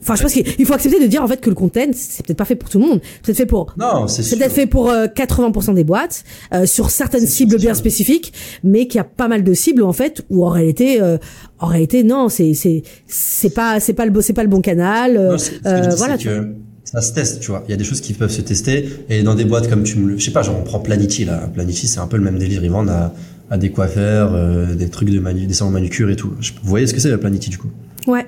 Enfin, 0.00 0.14
je 0.16 0.22
pense 0.22 0.32
qu'il 0.32 0.66
faut 0.66 0.74
accepter 0.74 1.00
de 1.00 1.06
dire 1.06 1.22
en 1.22 1.28
fait 1.28 1.40
que 1.40 1.48
le 1.48 1.54
content, 1.54 1.90
c'est 1.92 2.24
peut-être 2.24 2.38
pas 2.38 2.44
fait 2.44 2.56
pour 2.56 2.68
tout 2.68 2.78
le 2.78 2.86
monde. 2.86 3.00
C'est 3.02 3.22
peut-être 3.22 3.36
fait 3.36 3.46
pour. 3.46 3.74
Non, 3.78 4.06
c'est 4.08 4.22
C'est 4.22 4.36
peut-être 4.36 4.52
fait 4.52 4.66
pour 4.66 4.90
80% 4.90 5.70
euh, 5.70 5.74
des 5.74 5.84
boîtes 5.84 6.24
euh, 6.52 6.66
sur 6.66 6.90
certaines 6.90 7.26
cibles 7.26 7.56
bien 7.58 7.74
spécifiques, 7.74 8.32
mais 8.64 8.86
qu'il 8.86 8.98
y 8.98 9.00
a 9.00 9.04
pas 9.04 9.28
mal 9.28 9.44
de 9.44 9.54
cibles 9.54 9.82
en 9.82 9.92
fait 9.92 10.22
où 10.30 10.44
en 10.44 10.48
réalité, 10.48 11.00
euh, 11.00 11.18
en 11.58 11.66
réalité, 11.66 12.04
non, 12.04 12.28
c'est 12.28 12.54
c'est 12.54 12.82
c'est 13.06 13.50
pas 13.54 13.80
c'est 13.80 13.92
pas 13.92 14.06
le 14.06 14.20
c'est 14.20 14.32
pas 14.32 14.42
le 14.42 14.48
bon 14.48 14.60
canal. 14.60 15.14
Non, 15.14 15.36
euh, 15.66 15.90
voilà. 15.96 16.18
Que 16.18 16.52
ça 16.84 17.00
se 17.00 17.12
teste, 17.12 17.40
tu 17.40 17.50
vois. 17.50 17.64
Il 17.68 17.70
y 17.70 17.74
a 17.74 17.76
des 17.76 17.84
choses 17.84 18.00
qui 18.00 18.12
peuvent 18.12 18.30
se 18.30 18.42
tester 18.42 18.88
et 19.08 19.22
dans 19.22 19.34
des 19.34 19.44
boîtes 19.44 19.68
comme 19.70 19.82
tu 19.82 19.98
me, 19.98 20.18
je 20.18 20.24
sais 20.24 20.30
pas, 20.30 20.42
genre 20.42 20.56
on 20.58 20.64
prend 20.64 20.80
Planity 20.80 21.24
là. 21.24 21.48
Planity, 21.52 21.86
c'est 21.86 22.00
un 22.00 22.06
peu 22.06 22.16
le 22.16 22.24
même 22.24 22.38
délire. 22.38 22.62
Ils 22.64 22.70
vendent 22.70 22.90
à, 22.90 23.14
à 23.50 23.56
des 23.56 23.70
coiffeurs, 23.70 24.36
des 24.74 24.88
trucs 24.88 25.10
de 25.10 25.18
manu, 25.20 25.46
des 25.46 25.54
salons 25.54 25.70
manucure 25.70 26.10
et 26.10 26.16
tout. 26.16 26.32
Vous 26.62 26.68
voyez 26.68 26.86
ce 26.86 26.92
que 26.92 27.00
c'est 27.00 27.10
la 27.10 27.18
Planity 27.18 27.50
du 27.50 27.58
coup? 27.58 27.70
Ouais. 28.06 28.26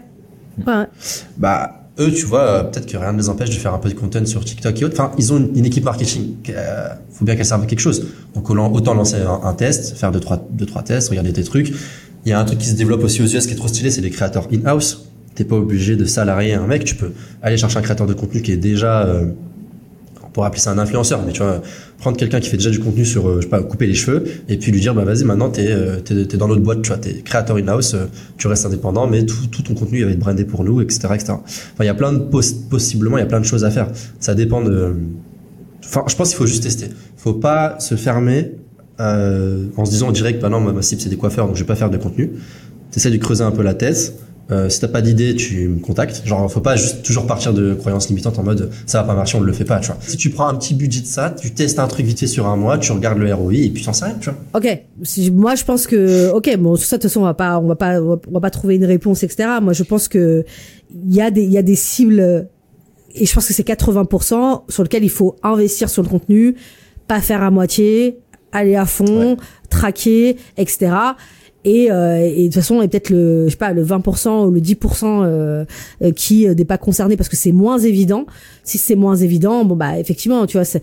Ouais. 0.58 0.84
Bah, 1.36 1.84
eux, 1.98 2.12
tu 2.12 2.26
vois, 2.26 2.40
euh, 2.40 2.62
peut-être 2.64 2.86
que 2.86 2.96
rien 2.96 3.12
ne 3.12 3.18
les 3.18 3.28
empêche 3.28 3.50
de 3.50 3.54
faire 3.54 3.72
un 3.74 3.78
peu 3.78 3.88
de 3.88 3.94
content 3.94 4.24
sur 4.26 4.44
TikTok 4.44 4.80
et 4.80 4.84
autres. 4.84 5.00
Enfin, 5.00 5.12
ils 5.18 5.32
ont 5.32 5.38
une, 5.54 5.64
équipe 5.64 5.84
marketing. 5.84 6.34
Euh, 6.50 6.88
faut 7.10 7.24
bien 7.24 7.36
qu'elle 7.36 7.46
serve 7.46 7.62
à 7.62 7.66
quelque 7.66 7.80
chose. 7.80 8.06
Donc, 8.34 8.50
autant 8.50 8.94
lancer 8.94 9.16
un, 9.16 9.52
test, 9.54 9.96
faire 9.96 10.10
deux 10.10 10.20
trois, 10.20 10.44
deux, 10.50 10.66
trois 10.66 10.82
tests, 10.82 11.10
regarder 11.10 11.32
tes 11.32 11.44
trucs. 11.44 11.72
Il 12.24 12.30
y 12.30 12.32
a 12.32 12.40
un 12.40 12.44
truc 12.44 12.58
qui 12.58 12.68
se 12.68 12.74
développe 12.74 13.04
aussi 13.04 13.22
aux 13.22 13.26
US 13.26 13.46
qui 13.46 13.52
est 13.52 13.56
trop 13.56 13.68
stylé, 13.68 13.90
c'est 13.90 14.00
les 14.00 14.10
créateurs 14.10 14.48
in-house. 14.52 15.08
T'es 15.34 15.44
pas 15.44 15.56
obligé 15.56 15.96
de 15.96 16.04
salarier 16.04 16.54
un 16.54 16.66
mec, 16.66 16.84
tu 16.84 16.94
peux 16.94 17.12
aller 17.42 17.56
chercher 17.56 17.78
un 17.78 17.82
créateur 17.82 18.06
de 18.06 18.14
contenu 18.14 18.40
qui 18.40 18.52
est 18.52 18.56
déjà 18.56 19.02
euh, 19.02 19.26
pour 20.32 20.44
appeler 20.44 20.60
ça 20.60 20.70
un 20.70 20.78
influenceur, 20.78 21.22
mais 21.26 21.32
tu 21.32 21.42
vois, 21.42 21.60
prendre 22.04 22.18
quelqu'un 22.18 22.38
qui 22.38 22.50
fait 22.50 22.58
déjà 22.58 22.68
du 22.68 22.80
contenu 22.80 23.06
sur, 23.06 23.26
euh, 23.26 23.36
je 23.36 23.44
sais 23.44 23.48
pas, 23.48 23.62
couper 23.62 23.86
les 23.86 23.94
cheveux, 23.94 24.24
et 24.50 24.58
puis 24.58 24.70
lui 24.70 24.78
dire, 24.78 24.94
bah 24.94 25.04
vas-y, 25.04 25.24
maintenant 25.24 25.48
t'es 25.48 25.68
euh, 25.70 26.00
es, 26.10 26.36
dans 26.36 26.48
notre 26.48 26.60
boîte, 26.60 26.82
tu 26.82 26.88
vois, 26.88 26.98
t'es 26.98 27.22
créateur 27.22 27.56
in-house, 27.56 27.94
euh, 27.94 28.04
tu 28.36 28.46
restes 28.46 28.66
indépendant, 28.66 29.06
mais 29.06 29.24
tout, 29.24 29.46
tout 29.50 29.62
ton 29.62 29.72
contenu 29.72 30.00
il 30.00 30.04
va 30.04 30.10
être 30.10 30.18
brandé 30.18 30.44
pour 30.44 30.64
nous, 30.64 30.82
etc., 30.82 31.08
etc. 31.14 31.32
Enfin, 31.32 31.80
il 31.80 31.86
y 31.86 31.88
a 31.88 31.94
plein 31.94 32.12
de 32.12 32.18
possiblement, 32.18 33.16
il 33.16 33.20
y 33.20 33.22
a 33.22 33.26
plein 33.26 33.40
de 33.40 33.46
choses 33.46 33.64
à 33.64 33.70
faire. 33.70 33.88
Ça 34.20 34.34
dépend 34.34 34.60
de. 34.60 34.96
Enfin, 35.82 36.04
je 36.06 36.14
pense 36.14 36.28
qu'il 36.28 36.36
faut 36.36 36.46
juste 36.46 36.64
tester. 36.64 36.88
Faut 37.16 37.32
pas 37.32 37.80
se 37.80 37.94
fermer 37.94 38.52
en 38.98 39.84
se 39.86 39.90
disant 39.90 40.12
direct, 40.12 40.42
bah 40.42 40.50
non, 40.50 40.60
ma 40.60 40.82
cible 40.82 41.00
c'est 41.00 41.08
des 41.08 41.16
coiffeurs, 41.16 41.46
donc 41.46 41.56
je 41.56 41.62
vais 41.62 41.66
pas 41.66 41.74
faire 41.74 41.90
de 41.90 41.96
contenu. 41.96 42.32
T'essaies 42.90 43.10
de 43.10 43.16
creuser 43.16 43.44
un 43.44 43.50
peu 43.50 43.62
la 43.62 43.72
tête 43.72 44.12
Euh, 44.50 44.68
si 44.68 44.80
t'as 44.80 44.88
pas 44.88 45.00
d'idée, 45.00 45.34
tu 45.34 45.68
me 45.68 45.80
contactes. 45.80 46.22
Genre, 46.24 46.50
faut 46.50 46.60
pas 46.60 46.76
juste 46.76 47.02
toujours 47.02 47.26
partir 47.26 47.54
de 47.54 47.74
croyances 47.74 48.08
limitantes 48.08 48.38
en 48.38 48.42
mode 48.42 48.70
ça 48.86 49.00
va 49.00 49.08
pas 49.08 49.14
marcher, 49.14 49.38
on 49.38 49.40
ne 49.40 49.46
le 49.46 49.52
fait 49.52 49.64
pas, 49.64 49.80
tu 49.80 49.88
vois. 49.88 49.96
Si 50.00 50.16
tu 50.16 50.30
prends 50.30 50.48
un 50.48 50.54
petit 50.54 50.74
budget 50.74 51.00
de 51.00 51.06
ça, 51.06 51.30
tu 51.30 51.52
testes 51.52 51.78
un 51.78 51.88
truc 51.88 52.06
vite 52.06 52.20
fait 52.20 52.26
sur 52.26 52.46
un 52.46 52.56
mois, 52.56 52.78
tu 52.78 52.92
regardes 52.92 53.18
le 53.18 53.32
ROI 53.32 53.54
et 53.54 53.70
puis 53.70 53.84
t'en 53.84 53.92
sais 53.92 54.06
rien, 54.06 54.16
tu 54.20 54.30
vois. 54.30 54.38
Ok, 54.54 54.84
si, 55.02 55.30
moi 55.30 55.54
je 55.54 55.64
pense 55.64 55.86
que 55.86 56.30
ok 56.32 56.56
bon 56.58 56.76
sur 56.76 56.86
ça 56.86 56.96
de 56.96 57.02
toute 57.02 57.10
façon 57.10 57.20
on 57.20 57.24
va 57.24 57.34
pas 57.34 57.58
on 57.58 57.66
va 57.66 57.76
pas 57.76 58.00
on 58.00 58.18
va 58.32 58.40
pas 58.40 58.50
trouver 58.50 58.76
une 58.76 58.84
réponse 58.84 59.22
etc. 59.22 59.48
Moi 59.62 59.72
je 59.72 59.82
pense 59.82 60.08
que 60.08 60.44
il 60.90 61.14
y 61.14 61.20
a 61.20 61.30
des 61.30 61.42
il 61.42 61.52
y 61.52 61.58
a 61.58 61.62
des 61.62 61.74
cibles 61.74 62.48
et 63.14 63.26
je 63.26 63.34
pense 63.34 63.46
que 63.46 63.54
c'est 63.54 63.66
80% 63.66 64.62
sur 64.68 64.82
lequel 64.82 65.04
il 65.04 65.10
faut 65.10 65.36
investir 65.42 65.88
sur 65.88 66.02
le 66.02 66.08
contenu, 66.08 66.56
pas 67.06 67.20
faire 67.20 67.42
à 67.42 67.50
moitié, 67.50 68.18
aller 68.52 68.76
à 68.76 68.86
fond, 68.86 69.36
traquer 69.70 70.36
etc. 70.56 70.92
Et, 71.64 71.90
euh, 71.90 72.18
et 72.18 72.42
de 72.42 72.44
toute 72.44 72.54
façon, 72.54 72.82
et 72.82 72.88
peut-être 72.88 73.10
le, 73.10 73.46
je 73.46 73.50
sais 73.50 73.56
pas, 73.56 73.72
le 73.72 73.84
20% 73.84 74.46
ou 74.46 74.50
le 74.50 74.60
10% 74.60 75.04
euh, 75.04 75.64
euh, 76.02 76.12
qui 76.12 76.46
n'est 76.46 76.64
pas 76.64 76.78
concerné 76.78 77.16
parce 77.16 77.28
que 77.28 77.36
c'est 77.36 77.52
moins 77.52 77.78
évident. 77.78 78.26
Si 78.64 78.78
c'est 78.78 78.96
moins 78.96 79.16
évident, 79.16 79.64
bon 79.64 79.76
bah 79.76 79.98
effectivement, 79.98 80.46
tu 80.46 80.56
vois, 80.56 80.64
c'est 80.64 80.82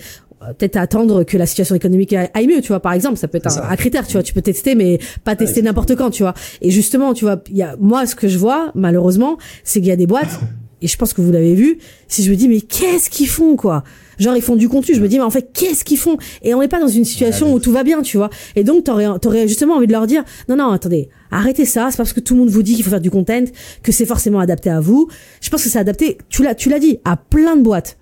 peut-être 0.58 0.78
attendre 0.78 1.24
que 1.24 1.38
la 1.38 1.46
situation 1.46 1.76
économique 1.76 2.14
aille 2.14 2.48
mieux, 2.48 2.62
tu 2.62 2.70
vois, 2.70 2.80
par 2.80 2.94
exemple, 2.94 3.18
ça 3.18 3.28
peut 3.28 3.38
être 3.38 3.60
un, 3.60 3.76
critère, 3.76 4.08
tu 4.08 4.14
vois, 4.14 4.24
tu 4.24 4.34
peux 4.34 4.42
tester, 4.42 4.74
mais 4.74 5.00
pas 5.24 5.36
tester 5.36 5.62
n'importe 5.62 5.96
quand, 5.96 6.10
tu 6.10 6.24
vois. 6.24 6.34
Et 6.62 6.72
justement, 6.72 7.14
tu 7.14 7.26
vois, 7.26 7.44
il 7.50 7.58
y 7.58 7.62
a, 7.62 7.76
moi, 7.80 8.08
ce 8.08 8.16
que 8.16 8.28
je 8.28 8.40
vois, 8.40 8.72
malheureusement, 8.74 9.38
c'est 9.64 9.82
qu'il 9.82 9.90
y 9.90 9.92
a 9.92 9.96
des 9.96 10.08
boîtes, 10.08 10.40
et 10.82 10.88
je 10.88 10.98
pense 10.98 11.14
que 11.14 11.22
vous 11.22 11.32
l'avez 11.32 11.56
vu, 11.56 11.78
si 12.08 12.24
je 12.24 12.32
me 12.32 12.36
dis, 12.36 12.48
mais 12.48 12.62
qu'est-ce 12.62 13.10
qu'ils 13.10 13.28
font, 13.28 13.56
quoi? 13.56 13.84
Genre 14.22 14.36
ils 14.36 14.42
font 14.42 14.56
du 14.56 14.70
contenu, 14.70 14.94
je 14.94 15.02
me 15.02 15.08
dis 15.08 15.18
mais 15.18 15.24
en 15.24 15.32
fait 15.32 15.50
qu'est-ce 15.52 15.84
qu'ils 15.84 15.98
font? 15.98 16.18
Et 16.44 16.54
on 16.54 16.60
n'est 16.60 16.68
pas 16.68 16.80
dans 16.80 16.88
une 16.88 17.06
situation 17.06 17.52
où 17.54 17.60
tout 17.60 17.72
va 17.72 17.84
bien, 17.84 18.04
tu 18.04 18.18
vois. 18.18 18.30
Et 18.56 18.64
donc 18.64 18.84
t'aurais 18.84 19.08
aurais 19.08 19.48
justement 19.48 19.76
envie 19.76 19.88
de 19.88 19.92
leur 19.92 20.06
dire 20.06 20.24
non 20.48 20.56
non 20.56 20.70
attendez 20.70 21.10
arrêtez 21.32 21.66
ça, 21.66 21.88
c'est 21.90 21.98
parce 21.98 22.14
que 22.14 22.20
tout 22.20 22.36
le 22.36 22.42
monde 22.42 22.50
vous 22.50 22.62
dit 22.62 22.76
qu'il 22.76 22.84
faut 22.84 22.92
faire 22.92 23.02
du 23.02 23.10
content 23.10 23.46
que 23.82 23.92
c'est 23.92 24.06
forcément 24.06 24.40
adapté 24.40 24.70
à 24.70 24.80
vous. 24.80 25.08
Je 25.42 25.50
pense 25.50 25.64
que 25.64 25.70
c'est 25.70 25.80
adapté, 25.80 26.20
tu 26.30 26.44
l'as 26.44 26.54
tu 26.54 26.70
l'as 26.70 26.78
dit, 26.78 27.00
à 27.04 27.18
plein 27.18 27.56
de 27.56 27.64
boîtes. 27.64 27.98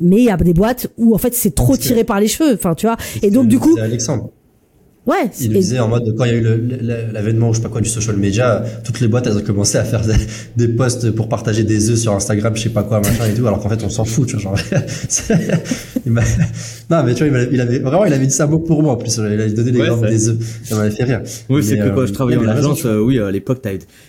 Mais 0.00 0.18
il 0.18 0.24
y 0.24 0.30
a 0.30 0.36
des 0.36 0.54
boîtes 0.54 0.86
où 0.96 1.12
en 1.12 1.18
fait 1.18 1.34
c'est 1.34 1.56
trop 1.56 1.76
tiré 1.76 2.04
par 2.04 2.20
les 2.20 2.28
cheveux, 2.28 2.54
enfin 2.54 2.74
tu 2.74 2.86
vois. 2.86 2.96
Et 3.22 3.32
donc 3.32 3.48
du 3.48 3.58
coup 3.58 3.76
Alexandre. 3.80 4.30
Ouais. 5.08 5.30
Il 5.40 5.54
le 5.54 5.60
disait 5.60 5.80
en 5.80 5.88
mode 5.88 6.14
quand 6.18 6.24
il 6.24 6.32
y 6.32 6.34
a 6.34 6.36
eu 6.36 6.78
l'avènement, 7.12 7.50
je 7.54 7.56
sais 7.56 7.62
pas 7.62 7.70
quoi, 7.70 7.80
du 7.80 7.88
social 7.88 8.16
media, 8.18 8.62
toutes 8.84 9.00
les 9.00 9.08
boîtes 9.08 9.26
elles 9.26 9.38
ont 9.38 9.42
commencé 9.42 9.78
à 9.78 9.84
faire 9.84 10.02
des, 10.54 10.68
posts 10.68 11.10
pour 11.12 11.30
partager 11.30 11.64
des 11.64 11.88
œufs 11.88 11.98
sur 11.98 12.12
Instagram, 12.12 12.54
je 12.54 12.64
sais 12.64 12.68
pas 12.68 12.82
quoi, 12.82 13.00
machin 13.00 13.24
et 13.24 13.32
tout, 13.32 13.46
alors 13.46 13.58
qu'en 13.58 13.70
fait 13.70 13.82
on 13.82 13.88
s'en 13.88 14.04
fout, 14.04 14.28
tu 14.28 14.36
vois. 14.36 14.54
Genre, 14.54 14.58
non 16.90 17.02
mais 17.06 17.14
tu 17.14 17.26
vois, 17.26 17.42
il 17.50 17.58
avait 17.58 17.78
vraiment, 17.78 18.04
il 18.04 18.12
avait 18.12 18.26
dit 18.26 18.34
ça 18.34 18.46
mot 18.46 18.58
pour 18.58 18.82
moi 18.82 18.92
en 18.92 18.96
plus. 18.96 19.16
Il 19.16 19.24
avait 19.24 19.50
donné 19.50 19.72
l'exemple 19.72 20.10
des 20.10 20.28
œufs, 20.28 20.36
ça 20.62 20.76
m'avait 20.76 20.90
fait 20.90 21.04
rire. 21.04 21.22
Oui, 21.48 21.64
c'est 21.64 21.78
que 21.78 21.88
quand 21.88 22.04
je 22.04 22.10
euh, 22.10 22.14
travaillais 22.14 22.38
en 22.38 22.48
agence, 22.48 22.84
euh, 22.84 23.00
oui, 23.00 23.18
à 23.18 23.30
l'époque, 23.30 23.62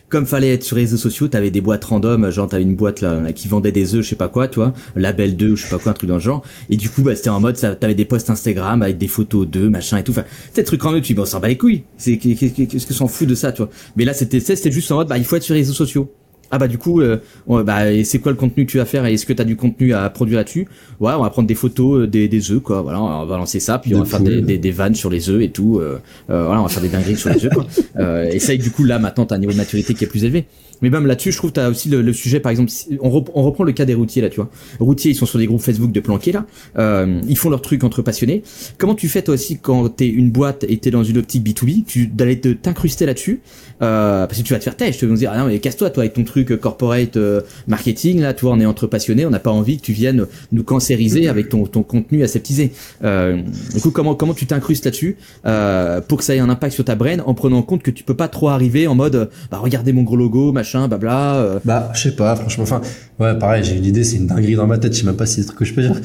comme 0.10 0.26
fallait 0.26 0.54
être 0.54 0.64
sur 0.64 0.76
les 0.76 0.84
réseaux 0.84 0.98
sociaux, 0.98 1.28
t'avais 1.28 1.52
des 1.52 1.62
boîtes 1.62 1.86
random, 1.86 2.30
genre 2.32 2.48
t'avais 2.48 2.64
une 2.64 2.76
boîte 2.76 3.02
là 3.02 3.32
qui 3.34 3.48
vendait 3.48 3.72
des 3.72 3.96
œufs, 3.96 4.04
je 4.04 4.10
sais 4.10 4.16
pas 4.16 4.28
quoi, 4.28 4.48
tu 4.48 4.56
vois, 4.56 4.74
label 4.96 5.36
2 5.38 5.52
ou 5.52 5.56
je 5.56 5.64
sais 5.64 5.70
pas 5.70 5.78
quoi, 5.78 5.92
un 5.92 5.96
truc 5.96 6.10
dans 6.10 6.16
le 6.16 6.22
genre. 6.22 6.44
Et 6.70 6.78
du 6.78 6.90
coup, 6.90 7.04
bah 7.04 7.16
c'était 7.16 7.30
en 7.30 7.40
mode, 7.40 7.58
t'avais 7.80 7.96
des 7.96 8.06
posts 8.06 8.30
Instagram 8.30 8.82
avec 8.82 8.98
des 8.98 9.08
photos 9.08 9.48
d'eux, 9.48 9.70
machin 9.70 9.98
et 9.98 10.04
tout. 10.04 10.12
Enfin, 10.12 10.26
c'était 10.48 10.64
truc 10.64 10.84
en 10.86 10.92
mode, 10.92 11.04
tu 11.04 11.14
dis, 11.14 11.14
bon, 11.14 11.24
on 11.24 11.26
s'en 11.26 11.40
bat 11.40 11.48
les 11.48 11.58
couilles. 11.58 11.84
C'est 11.98 12.18
qu'est-ce 12.18 12.86
que 12.86 12.94
s'en 12.94 13.08
fout 13.08 13.28
de 13.28 13.36
ça, 13.36 13.52
tu 13.52 13.62
vois. 13.62 13.70
Mais 13.96 14.06
là, 14.06 14.14
c'était 14.14 14.40
c'était 14.40 14.72
juste 14.72 14.92
en 14.92 14.96
mode, 14.96 15.08
bah 15.08 15.18
il 15.18 15.24
faut 15.24 15.36
être 15.36 15.44
sur 15.44 15.54
les 15.54 15.62
réseaux 15.62 15.74
sociaux. 15.74 16.12
Ah 16.52 16.58
bah 16.58 16.68
du 16.68 16.78
coup, 16.78 17.02
euh, 17.02 17.18
bah 17.48 18.04
c'est 18.04 18.20
quoi 18.20 18.32
le 18.32 18.38
contenu 18.38 18.66
que 18.66 18.72
tu 18.72 18.78
vas 18.78 18.86
faire 18.86 19.06
et 19.06 19.14
est-ce 19.14 19.26
que 19.26 19.34
tu 19.34 19.42
as 19.42 19.46
du 19.46 19.56
contenu 19.56 19.94
à 19.94 20.10
produire 20.10 20.38
là-dessus? 20.40 20.68
Ouais, 21.00 21.14
on 21.14 21.22
va 21.22 21.30
prendre 21.30 21.48
des 21.48 21.56
photos 21.56 22.02
euh, 22.02 22.08
des, 22.08 22.28
des 22.28 22.52
œufs 22.52 22.62
quoi. 22.62 22.82
Voilà, 22.82 23.02
on 23.02 23.26
va 23.26 23.38
lancer 23.38 23.60
ça, 23.60 23.78
puis 23.80 23.94
on 23.96 24.00
va 24.00 24.06
faire 24.06 24.20
des, 24.20 24.42
des, 24.42 24.58
des, 24.58 24.72
vannes 24.72 24.96
sur 24.96 25.10
les 25.10 25.30
œufs 25.30 25.42
et 25.42 25.50
tout. 25.50 25.80
Euh, 25.80 26.00
euh, 26.30 26.46
voilà, 26.46 26.62
on 26.62 26.64
va 26.64 26.70
faire 26.70 26.82
des 26.82 26.90
dingueries 26.90 27.18
sur 27.18 27.30
les 27.30 27.46
œufs 27.46 27.54
quoi. 27.54 27.66
Euh, 27.98 28.30
et 28.32 28.40
ça, 28.40 28.56
du 28.56 28.72
coup 28.72 28.84
là 28.84 28.98
maintenant 28.98 29.26
t'as 29.26 29.36
un 29.36 29.40
niveau 29.40 29.52
de 29.52 29.58
maturité 29.58 29.94
qui 29.94 30.04
est 30.04 30.08
plus 30.08 30.24
élevé. 30.24 30.46
Mais 30.82 30.90
même 30.90 31.06
là-dessus, 31.06 31.32
je 31.32 31.38
trouve 31.38 31.52
tu 31.52 31.60
as 31.60 31.70
aussi 31.70 31.90
le, 31.90 32.02
le, 32.02 32.14
sujet, 32.14 32.40
par 32.40 32.52
exemple, 32.52 32.72
on, 33.02 33.10
reprend 33.10 33.64
le 33.64 33.72
cas 33.72 33.86
des 33.86 33.94
routiers 33.94 34.22
là, 34.22 34.30
tu 34.30 34.38
vois. 34.38 34.50
Routiers, 34.80 35.12
ils 35.12 35.16
sont 35.16 35.26
sur 35.26 35.40
des 35.40 35.46
groupes 35.46 35.62
Facebook 35.62 35.92
de 35.92 36.00
planqués 36.00 36.32
là, 36.32 36.46
euh, 36.78 37.22
ils 37.28 37.38
font 37.38 37.50
leur 37.50 37.62
truc 37.62 37.84
entre 37.84 38.02
passionnés. 38.02 38.44
Comment 38.78 38.96
tu 38.96 39.08
fais 39.08 39.22
toi 39.22 39.34
aussi 39.34 39.58
quand 39.58 39.90
t'es 39.90 40.08
une 40.08 40.32
boîte 40.32 40.66
et 40.68 40.78
t'es 40.78 40.92
dans 40.92 41.04
une 41.04 41.18
optique 41.18 41.46
B2B, 41.46 41.86
tu 41.86 42.08
d'aller 42.08 42.40
te 42.40 42.50
t'incruster 42.50 43.06
là-dessus, 43.06 43.42
euh, 43.82 44.28
parce 44.28 44.40
que 44.40 44.44
tu 44.44 44.54
vas 44.54 44.60
te 44.60 44.64
faire 44.64 44.76
têche, 44.76 44.98
tu 44.98 45.06
vas 45.06 45.12
me 45.12 45.18
dire 45.18 45.32
ah 45.34 45.38
non 45.40 45.48
mais 45.48 45.60
casse-toi 45.60 45.90
toi 45.90 46.04
avec 46.04 46.14
ton 46.14 46.24
truc 46.24 46.56
corporate 46.60 47.18
euh, 47.18 47.42
marketing 47.68 48.20
là, 48.22 48.34
toi 48.34 48.52
on 48.52 48.60
est 48.60 48.66
entre 48.66 48.88
passionnés, 48.88 49.26
on 49.26 49.30
n'a 49.30 49.40
pas 49.40 49.52
envie 49.52 49.78
que 49.78 49.84
tu 49.84 49.94
viennes 49.94 50.26
nous 50.52 50.64
cancériser 50.64 51.28
avec 51.28 51.50
ton 51.50 51.66
ton 51.66 51.84
contenu 51.84 52.24
aseptisé. 52.24 52.72
Euh, 53.04 53.42
du 53.74 53.82
coup 53.82 53.92
comment 53.92 54.16
comment 54.16 54.34
tu 54.34 54.46
t'incrustes 54.46 54.86
là-dessus 54.86 55.18
euh, 55.46 56.02
pour 56.02 56.20
que 56.20 56.24
ça 56.24 56.36
ait 56.36 56.40
un 56.40 56.50
impact 56.50 56.74
sur 56.74 56.86
ta 56.86 56.96
brain 56.96 57.20
en 57.26 57.34
prenant 57.34 57.58
en 57.58 57.64
compte 57.64 57.84
que 57.84 57.92
tu 57.92 58.04
peux 58.04 58.16
pas 58.16 58.28
trop 58.28 58.50
arriver 58.50 58.88
en 58.88 58.96
mode 58.96 59.30
bah 59.52 59.60
regardez 59.62 59.94
mon 59.94 60.04
gros 60.04 60.16
logo 60.16 60.52
machin 60.52 60.69
blabla. 60.74 61.36
Euh. 61.36 61.60
Bah, 61.66 61.92
je 61.94 62.02
sais 62.02 62.16
pas, 62.16 62.36
franchement. 62.36 62.64
Enfin, 62.64 62.82
ouais, 63.20 63.38
pareil, 63.38 63.64
j'ai 63.64 63.76
une 63.76 63.86
idée, 63.86 64.04
c'est 64.04 64.18
une 64.18 64.28
dinguerie 64.28 64.56
dans 64.56 64.68
ma 64.68 64.78
tête. 64.78 64.94
Je 64.94 65.00
sais 65.00 65.06
même 65.06 65.16
pas 65.16 65.26
si 65.26 65.42
c'est 65.42 65.50
ce 65.50 65.52
que 65.52 65.66
je 65.66 65.74
peux 65.74 65.82
dire. 65.82 65.96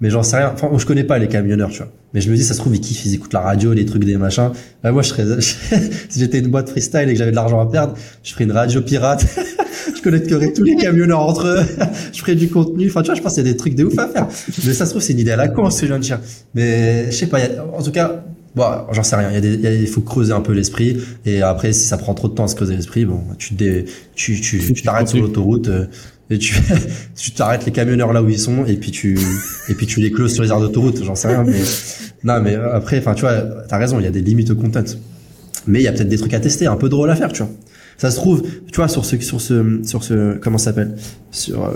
Mais 0.00 0.10
j'en 0.10 0.22
sais 0.22 0.36
rien. 0.36 0.52
Enfin, 0.52 0.70
je 0.76 0.84
connais 0.86 1.04
pas 1.04 1.18
les 1.18 1.28
camionneurs, 1.28 1.70
tu 1.70 1.78
vois. 1.78 1.92
Mais 2.12 2.20
je 2.20 2.30
me 2.30 2.36
dis, 2.36 2.44
ça 2.44 2.54
se 2.54 2.58
trouve, 2.58 2.74
ils 2.74 2.80
kiffent, 2.80 3.04
ils 3.06 3.14
écoutent 3.14 3.32
la 3.32 3.40
radio, 3.40 3.72
les 3.72 3.86
trucs, 3.86 4.04
des 4.04 4.16
machins. 4.16 4.50
Bah, 4.82 4.92
moi, 4.92 5.02
je 5.02 5.08
serais, 5.08 5.24
si 5.40 6.18
j'étais 6.18 6.38
une 6.38 6.48
boîte 6.48 6.68
freestyle 6.68 7.08
et 7.08 7.12
que 7.12 7.18
j'avais 7.18 7.30
de 7.30 7.36
l'argent 7.36 7.60
à 7.60 7.70
perdre, 7.70 7.94
je 8.22 8.32
ferais 8.32 8.44
une 8.44 8.52
radio 8.52 8.80
pirate. 8.82 9.24
je 9.96 10.02
connecterais 10.02 10.52
tous 10.52 10.64
les 10.64 10.76
camionneurs 10.76 11.20
entre 11.20 11.46
eux. 11.46 11.62
je 12.12 12.18
ferais 12.18 12.34
du 12.34 12.48
contenu. 12.48 12.88
Enfin, 12.88 13.02
tu 13.02 13.06
vois, 13.06 13.14
je 13.14 13.22
pense 13.22 13.34
qu'il 13.34 13.46
y 13.46 13.48
a 13.48 13.52
des 13.52 13.56
trucs 13.56 13.74
de 13.74 13.84
ouf 13.84 13.98
à 13.98 14.08
faire. 14.08 14.26
Mais 14.64 14.72
ça 14.72 14.84
se 14.86 14.90
trouve, 14.90 15.02
c'est 15.02 15.12
une 15.12 15.20
idée 15.20 15.32
à 15.32 15.36
la 15.36 15.48
con, 15.48 15.70
ce 15.70 15.86
genre 15.86 15.98
de 15.98 16.04
chien. 16.04 16.20
Mais, 16.54 17.06
je 17.10 17.16
sais 17.16 17.26
pas, 17.26 17.38
en 17.76 17.82
tout 17.82 17.92
cas, 17.92 18.24
Bon, 18.54 18.64
j'en 18.92 19.02
sais 19.02 19.16
rien. 19.16 19.30
Il, 19.32 19.60
y 19.60 19.66
a 19.66 19.72
il 19.72 19.86
faut 19.86 20.00
creuser 20.00 20.32
un 20.32 20.40
peu 20.40 20.52
l'esprit. 20.52 20.96
Et 21.26 21.42
après, 21.42 21.72
si 21.72 21.86
ça 21.86 21.96
prend 21.96 22.14
trop 22.14 22.28
de 22.28 22.34
temps 22.34 22.44
à 22.44 22.48
se 22.48 22.54
creuser 22.54 22.76
l'esprit, 22.76 23.04
bon, 23.04 23.20
tu 23.38 23.54
dé, 23.54 23.84
tu, 24.14 24.40
tu, 24.40 24.72
tu 24.72 24.82
t'arrêtes 24.82 25.08
sur 25.08 25.20
l'autoroute 25.20 25.68
euh, 25.68 25.86
et 26.30 26.38
tu, 26.38 26.54
tu 27.16 27.32
t'arrêtes 27.32 27.66
les 27.66 27.72
camionneurs 27.72 28.12
là 28.12 28.22
où 28.22 28.28
ils 28.28 28.38
sont 28.38 28.64
et 28.64 28.76
puis 28.76 28.92
tu, 28.92 29.18
et 29.68 29.74
puis 29.74 29.86
tu 29.86 30.00
les 30.00 30.12
closes 30.12 30.34
sur 30.34 30.42
les 30.44 30.50
aires 30.50 30.60
d'autoroute. 30.60 31.02
J'en 31.02 31.16
sais 31.16 31.28
rien. 31.28 31.42
Mais 31.44 31.60
non, 32.24 32.40
mais 32.40 32.54
après, 32.54 32.98
enfin, 32.98 33.14
tu 33.14 33.22
vois, 33.22 33.42
t'as 33.68 33.78
raison. 33.78 33.98
Il 33.98 34.04
y 34.04 34.08
a 34.08 34.12
des 34.12 34.22
limites 34.22 34.50
au 34.50 34.56
content. 34.56 34.84
Mais 35.66 35.80
il 35.80 35.82
y 35.82 35.88
a 35.88 35.92
peut-être 35.92 36.08
des 36.08 36.18
trucs 36.18 36.34
à 36.34 36.40
tester, 36.40 36.66
un 36.66 36.76
peu 36.76 36.88
drôle 36.88 37.10
à 37.10 37.16
faire, 37.16 37.32
tu 37.32 37.42
vois. 37.42 37.50
Ça 37.96 38.10
se 38.10 38.16
trouve, 38.16 38.42
tu 38.42 38.76
vois, 38.76 38.88
sur 38.88 39.04
ce, 39.04 39.18
sur 39.20 39.40
ce, 39.40 39.80
sur 39.84 40.02
ce, 40.02 40.36
comment 40.38 40.58
ça 40.58 40.66
s'appelle, 40.66 40.96
sur 41.30 41.64
euh, 41.64 41.70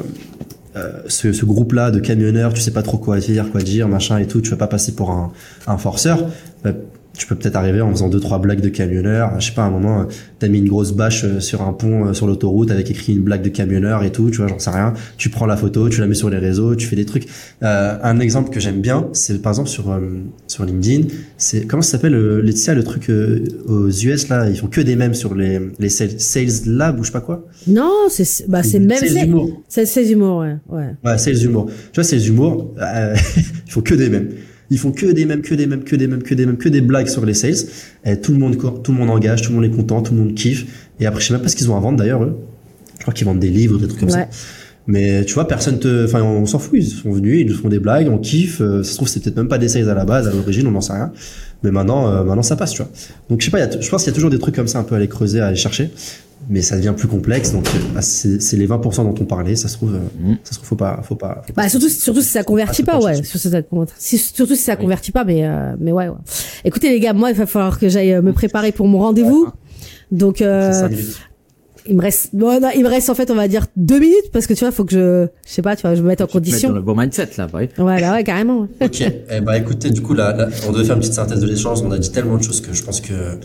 euh, 0.78 1.02
ce, 1.08 1.44
groupe-là 1.44 1.90
de 1.90 2.00
camionneurs, 2.00 2.52
tu 2.54 2.60
sais 2.60 2.70
pas 2.70 2.82
trop 2.82 2.98
quoi 2.98 3.18
dire, 3.18 3.50
quoi 3.50 3.60
dire, 3.60 3.88
machin 3.88 4.18
et 4.18 4.26
tout, 4.26 4.40
tu 4.40 4.50
vas 4.50 4.56
pas 4.56 4.66
passer 4.66 4.94
pour 4.94 5.10
un, 5.10 5.32
un 5.66 5.78
forceur. 5.78 6.26
Bah, 6.64 6.72
tu 7.18 7.26
peux 7.26 7.34
peut-être 7.34 7.56
arriver 7.56 7.80
en 7.80 7.90
faisant 7.90 8.08
deux 8.08 8.20
trois 8.20 8.38
blagues 8.38 8.60
de 8.60 8.68
camionneur. 8.68 9.38
Je 9.40 9.46
sais 9.46 9.52
pas, 9.52 9.64
à 9.64 9.66
un 9.66 9.70
moment, 9.70 10.06
t'as 10.38 10.46
mis 10.46 10.58
une 10.58 10.68
grosse 10.68 10.92
bâche 10.92 11.24
euh, 11.24 11.40
sur 11.40 11.62
un 11.62 11.72
pont 11.72 12.06
euh, 12.06 12.12
sur 12.14 12.28
l'autoroute 12.28 12.70
avec 12.70 12.90
écrit 12.90 13.14
une 13.14 13.22
blague 13.22 13.42
de 13.42 13.48
camionneur 13.48 14.04
et 14.04 14.12
tout. 14.12 14.30
Tu 14.30 14.38
vois, 14.38 14.46
j'en 14.46 14.60
sais 14.60 14.70
rien. 14.70 14.94
Tu 15.16 15.28
prends 15.28 15.44
la 15.44 15.56
photo, 15.56 15.88
tu 15.88 16.00
la 16.00 16.06
mets 16.06 16.14
sur 16.14 16.30
les 16.30 16.38
réseaux, 16.38 16.76
tu 16.76 16.86
fais 16.86 16.94
des 16.94 17.04
trucs. 17.04 17.26
Euh, 17.64 17.98
un 18.02 18.20
exemple 18.20 18.50
que 18.50 18.60
j'aime 18.60 18.80
bien, 18.80 19.08
c'est 19.12 19.42
par 19.42 19.50
exemple 19.50 19.68
sur 19.68 19.90
euh, 19.90 20.00
sur 20.46 20.64
LinkedIn. 20.64 21.08
C'est 21.36 21.66
comment 21.66 21.82
ça 21.82 21.92
s'appelle, 21.92 22.16
Laetitia, 22.38 22.74
le 22.74 22.84
truc 22.84 23.10
aux 23.66 23.90
US 23.90 24.28
là, 24.28 24.48
ils 24.48 24.56
font 24.56 24.68
que 24.68 24.80
des 24.80 24.94
mêmes 24.94 25.14
sur 25.14 25.34
les 25.34 25.60
les 25.80 25.88
sales, 25.88 26.20
sales 26.20 26.66
lab 26.66 27.00
ou 27.00 27.02
je 27.02 27.08
sais 27.08 27.12
pas 27.12 27.20
quoi? 27.20 27.46
Non, 27.66 27.92
c'est 28.08 28.48
bah 28.48 28.62
c'est 28.62 28.78
même 28.78 28.96
sales 28.96 29.26
humour. 29.26 29.62
C'est 29.68 29.86
sales 29.86 30.12
humour, 30.12 30.38
ouais, 30.38 30.56
ouais. 30.68 30.94
Ouais, 31.04 31.18
sales 31.18 31.42
humour. 31.42 31.66
Tu 31.92 32.00
vois, 32.00 32.04
sales 32.04 32.26
humour, 32.26 32.74
ils 33.66 33.72
font 33.72 33.80
que 33.80 33.94
des 33.94 34.08
mêmes. 34.08 34.28
Ils 34.70 34.78
font 34.78 34.92
que 34.92 35.06
des 35.06 35.24
mêmes, 35.24 35.42
que 35.42 35.54
des 35.54 35.66
mêmes, 35.66 35.82
que 35.82 35.96
des 35.96 36.06
mêmes, 36.06 36.22
que 36.22 36.34
des 36.34 36.46
mêmes, 36.46 36.58
que 36.58 36.68
des 36.68 36.80
blagues 36.80 37.08
sur 37.08 37.24
les 37.24 37.34
sales. 37.34 37.68
Et 38.04 38.20
tout 38.20 38.32
le 38.32 38.38
monde, 38.38 38.56
tout 38.82 38.92
le 38.92 38.98
monde 38.98 39.10
engage, 39.10 39.42
tout 39.42 39.50
le 39.50 39.56
monde 39.56 39.64
est 39.64 39.74
content, 39.74 40.02
tout 40.02 40.14
le 40.14 40.20
monde 40.20 40.34
kiffe. 40.34 40.66
Et 41.00 41.06
après, 41.06 41.20
je 41.20 41.28
sais 41.28 41.32
même 41.32 41.42
pas 41.42 41.48
ce 41.48 41.56
qu'ils 41.56 41.70
ont 41.70 41.76
à 41.76 41.80
vendre 41.80 41.98
d'ailleurs, 41.98 42.22
eux. 42.22 42.36
Je 42.98 43.02
crois 43.02 43.14
qu'ils 43.14 43.26
vendent 43.26 43.38
des 43.38 43.48
livres, 43.48 43.78
des 43.78 43.86
trucs 43.86 44.00
comme 44.00 44.10
ça. 44.10 44.28
Mais 44.86 45.24
tu 45.26 45.34
vois, 45.34 45.46
personne 45.46 45.78
te, 45.78 46.06
enfin, 46.06 46.22
on 46.22 46.46
s'en 46.46 46.58
fout. 46.58 46.78
Ils 46.78 46.86
sont 46.86 47.12
venus, 47.12 47.42
ils 47.42 47.46
nous 47.46 47.54
font 47.54 47.68
des 47.68 47.78
blagues, 47.78 48.08
on 48.08 48.18
kiffe. 48.18 48.60
Euh, 48.60 48.82
ça 48.82 48.90
se 48.90 48.96
trouve, 48.96 49.08
c'est 49.08 49.22
peut-être 49.22 49.36
même 49.36 49.48
pas 49.48 49.58
des 49.58 49.68
sales 49.68 49.88
à 49.88 49.94
la 49.94 50.06
base, 50.06 50.26
à 50.26 50.32
l'origine, 50.32 50.66
on 50.66 50.70
n'en 50.70 50.80
sait 50.80 50.94
rien. 50.94 51.12
Mais 51.62 51.70
maintenant, 51.70 52.08
euh, 52.08 52.24
maintenant, 52.24 52.42
ça 52.42 52.56
passe, 52.56 52.72
tu 52.72 52.78
vois. 52.78 52.90
Donc, 53.28 53.40
je 53.40 53.44
sais 53.44 53.50
pas, 53.50 53.70
je 53.70 53.88
pense 53.88 54.02
qu'il 54.02 54.10
y 54.10 54.14
a 54.14 54.14
toujours 54.14 54.30
des 54.30 54.38
trucs 54.38 54.54
comme 54.54 54.68
ça 54.68 54.78
un 54.78 54.84
peu 54.84 54.94
à 54.94 54.98
aller 54.98 55.08
creuser, 55.08 55.40
à 55.40 55.48
aller 55.48 55.56
chercher 55.56 55.90
mais 56.48 56.62
ça 56.62 56.76
devient 56.76 56.94
plus 56.96 57.08
complexe. 57.08 57.52
Donc, 57.52 57.66
bah, 57.94 58.00
c'est 58.02 58.56
les 58.56 58.66
20% 58.66 59.04
dont 59.04 59.14
on 59.20 59.24
parlait. 59.24 59.56
Ça 59.56 59.68
se 59.68 59.76
trouve, 59.76 59.94
euh, 59.94 60.30
mm. 60.30 60.36
ça 60.44 60.52
se 60.52 60.56
trouve, 60.56 60.68
faut 60.68 60.76
pas, 60.76 61.00
faut 61.02 61.14
pas. 61.14 61.42
Faut 61.46 61.52
bah, 61.54 61.68
surtout, 61.68 61.88
surtout 61.88 62.22
si 62.22 62.28
ça 62.28 62.42
convertit 62.42 62.82
pas, 62.82 62.98
ouais. 62.98 63.22
surtout 63.22 64.54
si 64.54 64.62
ça 64.62 64.76
convertit 64.76 65.12
pas, 65.12 65.24
mais, 65.24 65.46
euh, 65.46 65.74
mais 65.78 65.92
ouais, 65.92 66.08
ouais. 66.08 66.16
Écoutez, 66.64 66.90
les 66.90 67.00
gars, 67.00 67.12
moi, 67.12 67.30
il 67.30 67.36
va 67.36 67.46
falloir 67.46 67.78
que 67.78 67.88
j'aille 67.88 68.14
euh, 68.14 68.22
me 68.22 68.32
préparer 68.32 68.72
pour 68.72 68.88
mon 68.88 68.98
rendez-vous. 68.98 69.48
Donc, 70.10 70.40
euh, 70.40 70.88
il 71.86 71.96
me 71.96 72.02
reste, 72.02 72.30
bon, 72.34 72.60
non, 72.60 72.68
il 72.74 72.82
me 72.82 72.88
reste 72.88 73.08
en 73.08 73.14
fait, 73.14 73.30
on 73.30 73.34
va 73.34 73.48
dire 73.48 73.66
deux 73.76 73.98
minutes 73.98 74.30
parce 74.32 74.46
que 74.46 74.52
tu 74.52 74.60
vois, 74.60 74.72
faut 74.72 74.84
que 74.84 74.92
je, 74.92 75.26
je 75.46 75.52
sais 75.52 75.62
pas, 75.62 75.74
tu 75.74 75.82
vois, 75.82 75.94
je 75.94 76.02
me 76.02 76.08
mette 76.08 76.20
en 76.20 76.26
condition. 76.26 76.68
Dans 76.68 76.74
le 76.74 76.82
bon 76.82 76.94
mindset 76.94 77.30
là, 77.38 77.46
ouais. 77.54 77.70
Ouais, 77.78 78.00
là, 78.00 78.12
ouais, 78.12 78.24
carrément. 78.24 78.68
ok. 78.80 79.04
Eh 79.30 79.40
bah, 79.40 79.56
écoutez, 79.56 79.90
du 79.90 80.02
coup, 80.02 80.14
là, 80.14 80.48
on 80.66 80.72
devait 80.72 80.84
faire 80.84 80.96
une 80.96 81.00
petite 81.00 81.14
synthèse 81.14 81.40
de 81.40 81.46
l'échange. 81.46 81.80
On 81.82 81.90
a 81.90 81.98
dit 81.98 82.12
tellement 82.12 82.36
de 82.36 82.42
choses 82.42 82.60
que 82.60 82.74
je 82.74 82.82
pense 82.82 83.00
que 83.00 83.38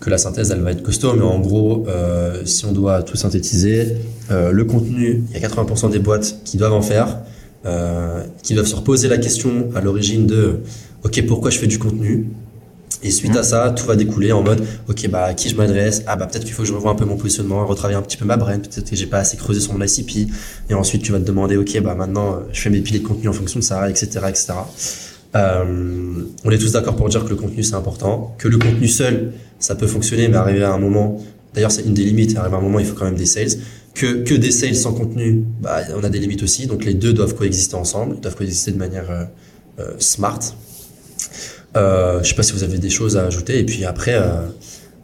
que 0.00 0.10
la 0.10 0.18
synthèse 0.18 0.50
elle 0.50 0.62
va 0.62 0.72
être 0.72 0.82
costaud, 0.82 1.14
mais 1.14 1.22
en 1.22 1.38
gros, 1.38 1.84
euh, 1.88 2.42
si 2.44 2.64
on 2.64 2.72
doit 2.72 3.02
tout 3.02 3.16
synthétiser, 3.16 3.96
euh, 4.30 4.50
le 4.50 4.64
contenu, 4.64 5.24
il 5.28 5.40
y 5.40 5.44
a 5.44 5.46
80% 5.46 5.90
des 5.90 5.98
boîtes 5.98 6.38
qui 6.44 6.56
doivent 6.56 6.72
en 6.72 6.82
faire, 6.82 7.18
euh, 7.66 8.24
qui 8.42 8.54
doivent 8.54 8.66
se 8.66 8.76
reposer 8.76 9.08
la 9.08 9.18
question 9.18 9.68
à 9.74 9.80
l'origine 9.80 10.26
de, 10.26 10.60
ok, 11.04 11.26
pourquoi 11.26 11.50
je 11.50 11.58
fais 11.58 11.66
du 11.66 11.78
contenu? 11.78 12.30
Et 13.02 13.10
suite 13.10 13.34
à 13.34 13.42
ça, 13.42 13.70
tout 13.70 13.86
va 13.86 13.96
découler 13.96 14.32
en 14.32 14.42
mode, 14.42 14.62
ok, 14.88 15.08
bah, 15.08 15.24
à 15.24 15.34
qui 15.34 15.48
je 15.48 15.56
m'adresse? 15.56 16.02
Ah, 16.06 16.16
bah, 16.16 16.26
peut-être 16.26 16.44
qu'il 16.44 16.52
faut 16.52 16.62
que 16.62 16.68
je 16.68 16.74
revoie 16.74 16.90
un 16.90 16.94
peu 16.94 17.06
mon 17.06 17.16
positionnement, 17.16 17.64
retravailler 17.66 17.98
un 17.98 18.02
petit 18.02 18.18
peu 18.18 18.26
ma 18.26 18.36
brand, 18.36 18.60
peut-être 18.60 18.90
que 18.90 18.96
j'ai 18.96 19.06
pas 19.06 19.18
assez 19.18 19.38
creusé 19.38 19.60
sur 19.60 19.72
mon 19.72 19.82
ICP. 19.82 20.30
Et 20.68 20.74
ensuite, 20.74 21.02
tu 21.02 21.12
vas 21.12 21.18
te 21.18 21.24
demander, 21.24 21.56
ok, 21.56 21.80
bah, 21.82 21.94
maintenant, 21.94 22.40
je 22.52 22.60
fais 22.60 22.68
mes 22.68 22.80
piliers 22.80 22.98
de 22.98 23.06
contenu 23.06 23.28
en 23.28 23.32
fonction 23.32 23.58
de 23.58 23.64
ça, 23.64 23.88
etc., 23.88 24.20
etc. 24.28 24.52
Euh, 25.36 26.24
on 26.44 26.50
est 26.50 26.58
tous 26.58 26.72
d'accord 26.72 26.96
pour 26.96 27.08
dire 27.08 27.24
que 27.24 27.30
le 27.30 27.36
contenu 27.36 27.62
c'est 27.62 27.74
important, 27.74 28.34
que 28.38 28.48
le 28.48 28.58
contenu 28.58 28.88
seul 28.88 29.32
ça 29.60 29.76
peut 29.76 29.86
fonctionner, 29.86 30.26
mais 30.28 30.36
arriver 30.36 30.64
à 30.64 30.72
un 30.72 30.78
moment, 30.78 31.20
d'ailleurs 31.54 31.70
c'est 31.70 31.82
une 31.82 31.94
des 31.94 32.04
limites, 32.04 32.36
arriver 32.36 32.56
à 32.56 32.58
un 32.58 32.62
moment 32.62 32.80
il 32.80 32.86
faut 32.86 32.94
quand 32.96 33.04
même 33.04 33.14
des 33.14 33.26
sales. 33.26 33.50
Que, 33.94 34.22
que 34.22 34.34
des 34.34 34.50
sales 34.52 34.76
sans 34.76 34.92
contenu, 34.94 35.44
bah, 35.60 35.80
on 35.96 36.04
a 36.04 36.08
des 36.08 36.18
limites 36.20 36.42
aussi, 36.42 36.66
donc 36.66 36.84
les 36.84 36.94
deux 36.94 37.12
doivent 37.12 37.34
coexister 37.34 37.74
ensemble, 37.76 38.14
ils 38.16 38.20
doivent 38.20 38.36
coexister 38.36 38.70
de 38.72 38.78
manière 38.78 39.10
euh, 39.10 39.24
euh, 39.80 39.92
smart. 39.98 40.38
Euh, 41.76 42.22
je 42.22 42.28
sais 42.28 42.34
pas 42.34 42.42
si 42.42 42.52
vous 42.52 42.62
avez 42.64 42.78
des 42.78 42.90
choses 42.90 43.16
à 43.16 43.24
ajouter. 43.26 43.58
Et 43.58 43.64
puis 43.64 43.84
après, 43.84 44.14
euh, 44.14 44.46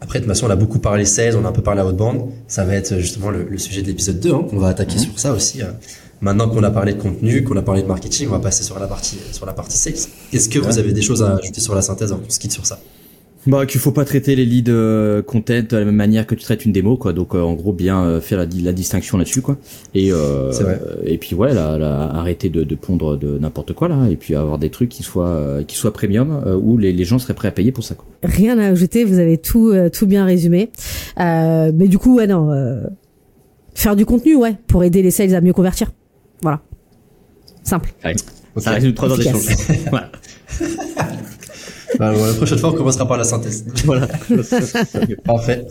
après 0.01 0.19
de 0.19 0.25
toute 0.25 0.33
façon, 0.33 0.47
on 0.47 0.49
a 0.49 0.55
beaucoup 0.55 0.79
parlé 0.79 1.05
sales, 1.05 1.35
on 1.35 1.45
a 1.45 1.49
un 1.49 1.51
peu 1.53 1.61
parlé 1.61 1.81
à 1.81 1.85
haute 1.85 1.97
bande. 1.97 2.29
Ça 2.47 2.65
va 2.65 2.75
être 2.75 2.97
justement 2.99 3.29
le, 3.29 3.43
le 3.43 3.57
sujet 3.57 3.81
de 3.81 3.87
l'épisode 3.87 4.19
2. 4.19 4.31
Hein. 4.33 4.45
On 4.51 4.57
va 4.57 4.69
attaquer 4.69 4.97
sur 4.97 5.17
ça 5.19 5.33
aussi. 5.33 5.61
euh. 5.61 5.65
Maintenant 6.21 6.49
qu'on 6.49 6.63
a 6.63 6.71
parlé 6.71 6.93
de 6.93 6.99
contenu, 7.01 7.43
qu'on 7.43 7.57
a 7.57 7.61
parlé 7.61 7.83
de 7.83 7.87
marketing, 7.87 8.27
on 8.29 8.31
va 8.31 8.39
passer 8.39 8.63
sur 8.63 8.79
la 8.79 8.87
partie 8.87 9.17
sur 9.31 9.45
la 9.45 9.53
partie 9.53 9.77
sales. 9.77 9.93
Est-ce 10.33 10.49
que 10.49 10.59
vous 10.59 10.79
avez 10.79 10.91
des 10.91 11.01
choses 11.03 11.21
à 11.23 11.35
ajouter 11.35 11.61
sur 11.61 11.75
la 11.75 11.81
synthèse 11.83 12.11
qu'on 12.11 12.29
se 12.29 12.39
quitte 12.39 12.53
sur 12.53 12.65
ça? 12.65 12.79
Bah 13.47 13.65
qu'il 13.65 13.79
faut 13.79 13.91
pas 13.91 14.03
traiter 14.05 14.35
les 14.35 14.45
leads 14.45 14.69
euh, 14.69 15.21
content 15.21 15.61
de 15.69 15.77
la 15.77 15.85
même 15.85 15.95
manière 15.95 16.27
que 16.27 16.35
tu 16.35 16.43
traites 16.43 16.65
une 16.65 16.71
démo 16.73 16.97
quoi. 16.97 17.13
Donc 17.13 17.33
euh, 17.33 17.41
en 17.41 17.53
gros 17.53 17.71
bien 17.73 18.03
euh, 18.03 18.21
faire 18.21 18.37
la, 18.37 18.45
la 18.61 18.73
distinction 18.73 19.17
là-dessus 19.17 19.41
quoi. 19.41 19.57
Et 19.95 20.11
euh, 20.11 20.51
C'est 20.51 20.63
vrai. 20.63 20.79
et 21.05 21.17
puis 21.17 21.33
ouais 21.35 21.53
là, 21.53 21.77
là, 21.77 22.11
arrêter 22.13 22.49
de, 22.49 22.63
de 22.63 22.75
pondre 22.75 23.17
de 23.17 23.37
n'importe 23.39 23.73
quoi 23.73 23.87
là 23.87 24.07
et 24.11 24.15
puis 24.17 24.35
avoir 24.35 24.57
des 24.59 24.69
trucs 24.69 24.89
qui 24.89 25.01
soient 25.03 25.29
euh, 25.29 25.63
qui 25.63 25.77
soient 25.77 25.93
premium 25.93 26.43
euh, 26.45 26.55
où 26.55 26.77
les, 26.77 26.91
les 26.91 27.03
gens 27.05 27.19
seraient 27.19 27.33
prêts 27.35 27.47
à 27.47 27.51
payer 27.51 27.71
pour 27.71 27.83
ça 27.83 27.95
quoi. 27.95 28.05
Rien 28.23 28.57
à 28.59 28.67
ajouter, 28.67 29.03
vous 29.05 29.19
avez 29.19 29.37
tout, 29.37 29.69
euh, 29.69 29.89
tout 29.89 30.07
bien 30.07 30.25
résumé. 30.25 30.69
Euh, 31.19 31.71
mais 31.73 31.87
du 31.87 31.97
coup, 31.99 32.17
ouais, 32.17 32.27
non. 32.27 32.51
euh, 32.51 32.81
faire 33.75 33.95
du 33.95 34.05
contenu, 34.05 34.35
ouais, 34.35 34.55
pour 34.67 34.83
aider 34.83 35.01
les 35.03 35.11
sales 35.11 35.35
à 35.35 35.39
mieux 35.41 35.53
convertir. 35.53 35.91
Voilà. 36.41 36.61
Simple. 37.63 37.93
Ça 38.57 38.71
résume 38.71 38.93
trois 38.93 39.09
heures 39.11 39.17
d'échange. 39.17 39.45
voilà. 39.91 40.11
Bah, 41.99 42.13
La 42.13 42.33
prochaine 42.33 42.57
fois, 42.57 42.69
on 42.69 42.73
commencera 42.73 43.07
par 43.07 43.17
la 43.17 43.23
synthèse. 43.23 43.65
voilà. 43.85 44.07
Parfait. 45.23 45.65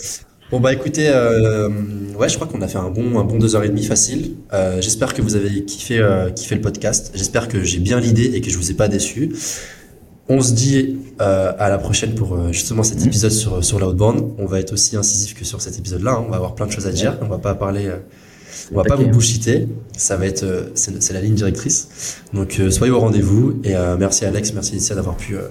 Bon 0.51 0.61
bah 0.61 0.73
écoutez, 0.73 1.09
euh, 1.09 1.69
ouais, 2.17 2.29
je 2.29 2.37
crois 2.37 2.47
qu'on 2.47 2.63
a 2.63 2.69
fait 2.69 2.79
un 2.79 2.89
bon 2.89 3.19
un 3.19 3.25
bon 3.25 3.37
deux 3.37 3.57
heures 3.57 3.65
et 3.65 3.69
demie 3.69 3.83
facile. 3.85 4.35
Euh, 4.53 4.81
J'espère 4.81 5.13
que 5.13 5.21
vous 5.21 5.35
avez 5.35 5.65
kiffé 5.65 5.99
euh, 5.99 6.31
kiffé 6.31 6.55
le 6.55 6.61
podcast. 6.61 7.11
J'espère 7.17 7.49
que 7.49 7.65
j'ai 7.65 7.79
bien 7.81 7.99
l'idée 7.99 8.27
et 8.33 8.41
que 8.41 8.49
je 8.49 8.57
vous 8.57 8.71
ai 8.71 8.75
pas 8.75 8.87
déçu. 8.87 9.35
On 10.29 10.41
se 10.41 10.53
dit 10.53 10.99
à 11.19 11.69
la 11.69 11.79
prochaine 11.79 12.15
pour 12.15 12.53
justement 12.53 12.85
cet 12.85 13.05
épisode 13.05 13.33
sur 13.33 13.65
sur 13.65 13.81
la 13.81 13.89
haute 13.89 13.97
bande. 13.97 14.35
On 14.39 14.47
va 14.47 14.61
être 14.61 14.73
aussi 14.73 14.97
incisif 14.97 15.35
que 15.35 15.45
sur 15.45 15.61
cet 15.61 15.79
épisode-là. 15.81 16.13
hein. 16.13 16.25
On 16.27 16.31
va 16.31 16.37
avoir 16.37 16.55
plein 16.55 16.67
de 16.67 16.73
choses 16.73 16.87
à 16.87 16.93
dire. 16.93 17.19
On 17.23 17.27
va 17.27 17.39
pas 17.39 17.55
parler. 17.55 17.91
On 18.73 18.77
va 18.77 18.85
pas 18.85 18.97
vous 18.97 19.09
bullshiter. 19.09 19.69
Ça 19.97 20.17
va 20.17 20.27
être 20.27 20.43
euh, 20.43 20.71
c'est 20.75 21.13
la 21.13 21.21
ligne 21.21 21.35
directrice. 21.35 21.89
Donc 22.35 22.57
euh, 22.61 22.71
soyez 22.71 22.93
au 22.93 23.01
rendez-vous 23.01 23.61
et 23.65 23.75
euh, 23.77 23.97
merci 23.99 24.25
Alex, 24.25 24.53
merci 24.53 24.73
Alicia 24.73 24.95
d'avoir 24.95 25.17
pu 25.17 25.37
euh, 25.37 25.49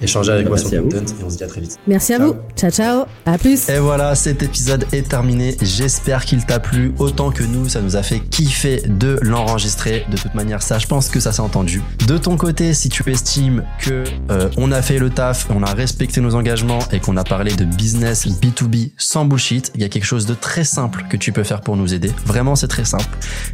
échanger 0.00 0.32
avec 0.32 0.46
moi 0.46 0.56
Merci 0.56 0.68
sur 0.68 0.78
à 0.78 0.82
le 0.82 0.88
vous. 0.88 0.90
content 0.90 1.12
et 1.20 1.24
on 1.24 1.30
se 1.30 1.36
dit 1.36 1.44
à 1.44 1.46
très 1.46 1.60
vite. 1.60 1.76
Merci 1.86 2.14
à 2.14 2.18
Ciao. 2.18 2.26
vous. 2.28 2.36
Ciao, 2.56 2.70
ciao. 2.70 3.04
À 3.26 3.38
plus. 3.38 3.68
Et 3.68 3.78
voilà, 3.78 4.14
cet 4.14 4.42
épisode 4.42 4.84
est 4.92 5.08
terminé. 5.08 5.56
J'espère 5.60 6.24
qu'il 6.24 6.44
t'a 6.44 6.60
plu 6.60 6.92
autant 6.98 7.30
que 7.30 7.42
nous. 7.42 7.68
Ça 7.68 7.80
nous 7.80 7.96
a 7.96 8.02
fait 8.02 8.20
kiffer 8.20 8.82
de 8.86 9.18
l'enregistrer. 9.22 10.04
De 10.10 10.16
toute 10.16 10.34
manière, 10.34 10.62
ça, 10.62 10.78
je 10.78 10.86
pense 10.86 11.08
que 11.08 11.20
ça 11.20 11.32
s'est 11.32 11.40
entendu. 11.40 11.82
De 12.06 12.18
ton 12.18 12.36
côté, 12.36 12.74
si 12.74 12.88
tu 12.88 13.08
estimes 13.10 13.64
que 13.80 14.04
euh, 14.30 14.48
on 14.56 14.70
a 14.72 14.82
fait 14.82 14.98
le 14.98 15.10
taf, 15.10 15.48
on 15.50 15.62
a 15.62 15.72
respecté 15.74 16.20
nos 16.20 16.34
engagements 16.34 16.78
et 16.92 17.00
qu'on 17.00 17.16
a 17.16 17.24
parlé 17.24 17.54
de 17.54 17.64
business 17.64 18.26
B2B 18.26 18.92
sans 18.96 19.24
bullshit, 19.24 19.72
il 19.74 19.80
y 19.80 19.84
a 19.84 19.88
quelque 19.88 20.04
chose 20.04 20.26
de 20.26 20.34
très 20.34 20.64
simple 20.64 21.04
que 21.10 21.16
tu 21.16 21.32
peux 21.32 21.44
faire 21.44 21.60
pour 21.62 21.76
nous 21.76 21.94
aider. 21.94 22.10
C'est 22.56 22.68
très 22.68 22.84
simple. 22.84 23.06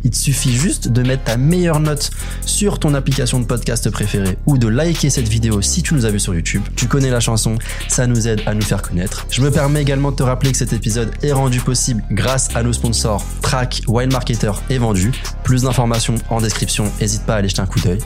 Il 0.04 0.10
te 0.10 0.16
suffit 0.16 0.54
juste 0.54 0.88
de 0.88 1.02
mettre 1.02 1.24
ta 1.24 1.36
meilleure 1.36 1.80
note 1.80 2.10
sur 2.44 2.78
ton 2.78 2.94
application 2.94 3.40
de 3.40 3.44
podcast 3.44 3.88
préférée 3.90 4.38
ou 4.46 4.58
de 4.58 4.68
liker 4.68 5.10
cette 5.10 5.28
vidéo 5.28 5.62
si 5.62 5.82
tu 5.82 5.94
nous 5.94 6.06
as 6.06 6.10
vu 6.10 6.20
sur 6.20 6.34
YouTube. 6.34 6.62
Tu 6.76 6.86
connais 6.86 7.10
la 7.10 7.20
chanson, 7.20 7.58
ça 7.88 8.06
nous 8.06 8.28
aide 8.28 8.42
à 8.46 8.54
nous 8.54 8.62
faire 8.62 8.82
connaître. 8.82 9.26
Je 9.30 9.42
me 9.42 9.50
permets 9.50 9.82
également 9.82 10.10
de 10.10 10.16
te 10.16 10.22
rappeler 10.22 10.52
que 10.52 10.58
cet 10.58 10.72
épisode 10.72 11.10
est 11.22 11.32
rendu 11.32 11.60
possible 11.60 12.02
grâce 12.10 12.54
à 12.54 12.62
nos 12.62 12.72
sponsors 12.72 13.24
Track, 13.42 13.82
Wild 13.88 14.12
Marketer 14.12 14.52
et 14.70 14.78
Vendu. 14.78 15.12
Plus 15.42 15.62
d'informations 15.62 16.16
en 16.30 16.40
description, 16.40 16.90
n'hésite 17.00 17.24
pas 17.24 17.34
à 17.34 17.36
aller 17.38 17.48
jeter 17.48 17.60
un 17.60 17.66
coup 17.66 17.80
d'œil. 17.80 17.98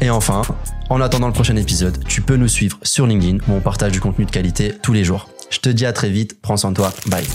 Et 0.00 0.10
enfin, 0.10 0.42
en 0.88 1.00
attendant 1.00 1.26
le 1.26 1.32
prochain 1.32 1.56
épisode, 1.56 1.98
tu 2.06 2.20
peux 2.20 2.36
nous 2.36 2.48
suivre 2.48 2.78
sur 2.82 3.06
LinkedIn 3.06 3.38
où 3.48 3.52
on 3.52 3.60
partage 3.60 3.92
du 3.92 4.00
contenu 4.00 4.24
de 4.24 4.30
qualité 4.30 4.74
tous 4.82 4.92
les 4.92 5.04
jours. 5.04 5.28
Je 5.50 5.58
te 5.58 5.68
dis 5.68 5.86
à 5.86 5.92
très 5.92 6.10
vite, 6.10 6.40
prends 6.40 6.56
soin 6.56 6.70
de 6.70 6.76
toi, 6.76 6.92
bye. 7.06 7.26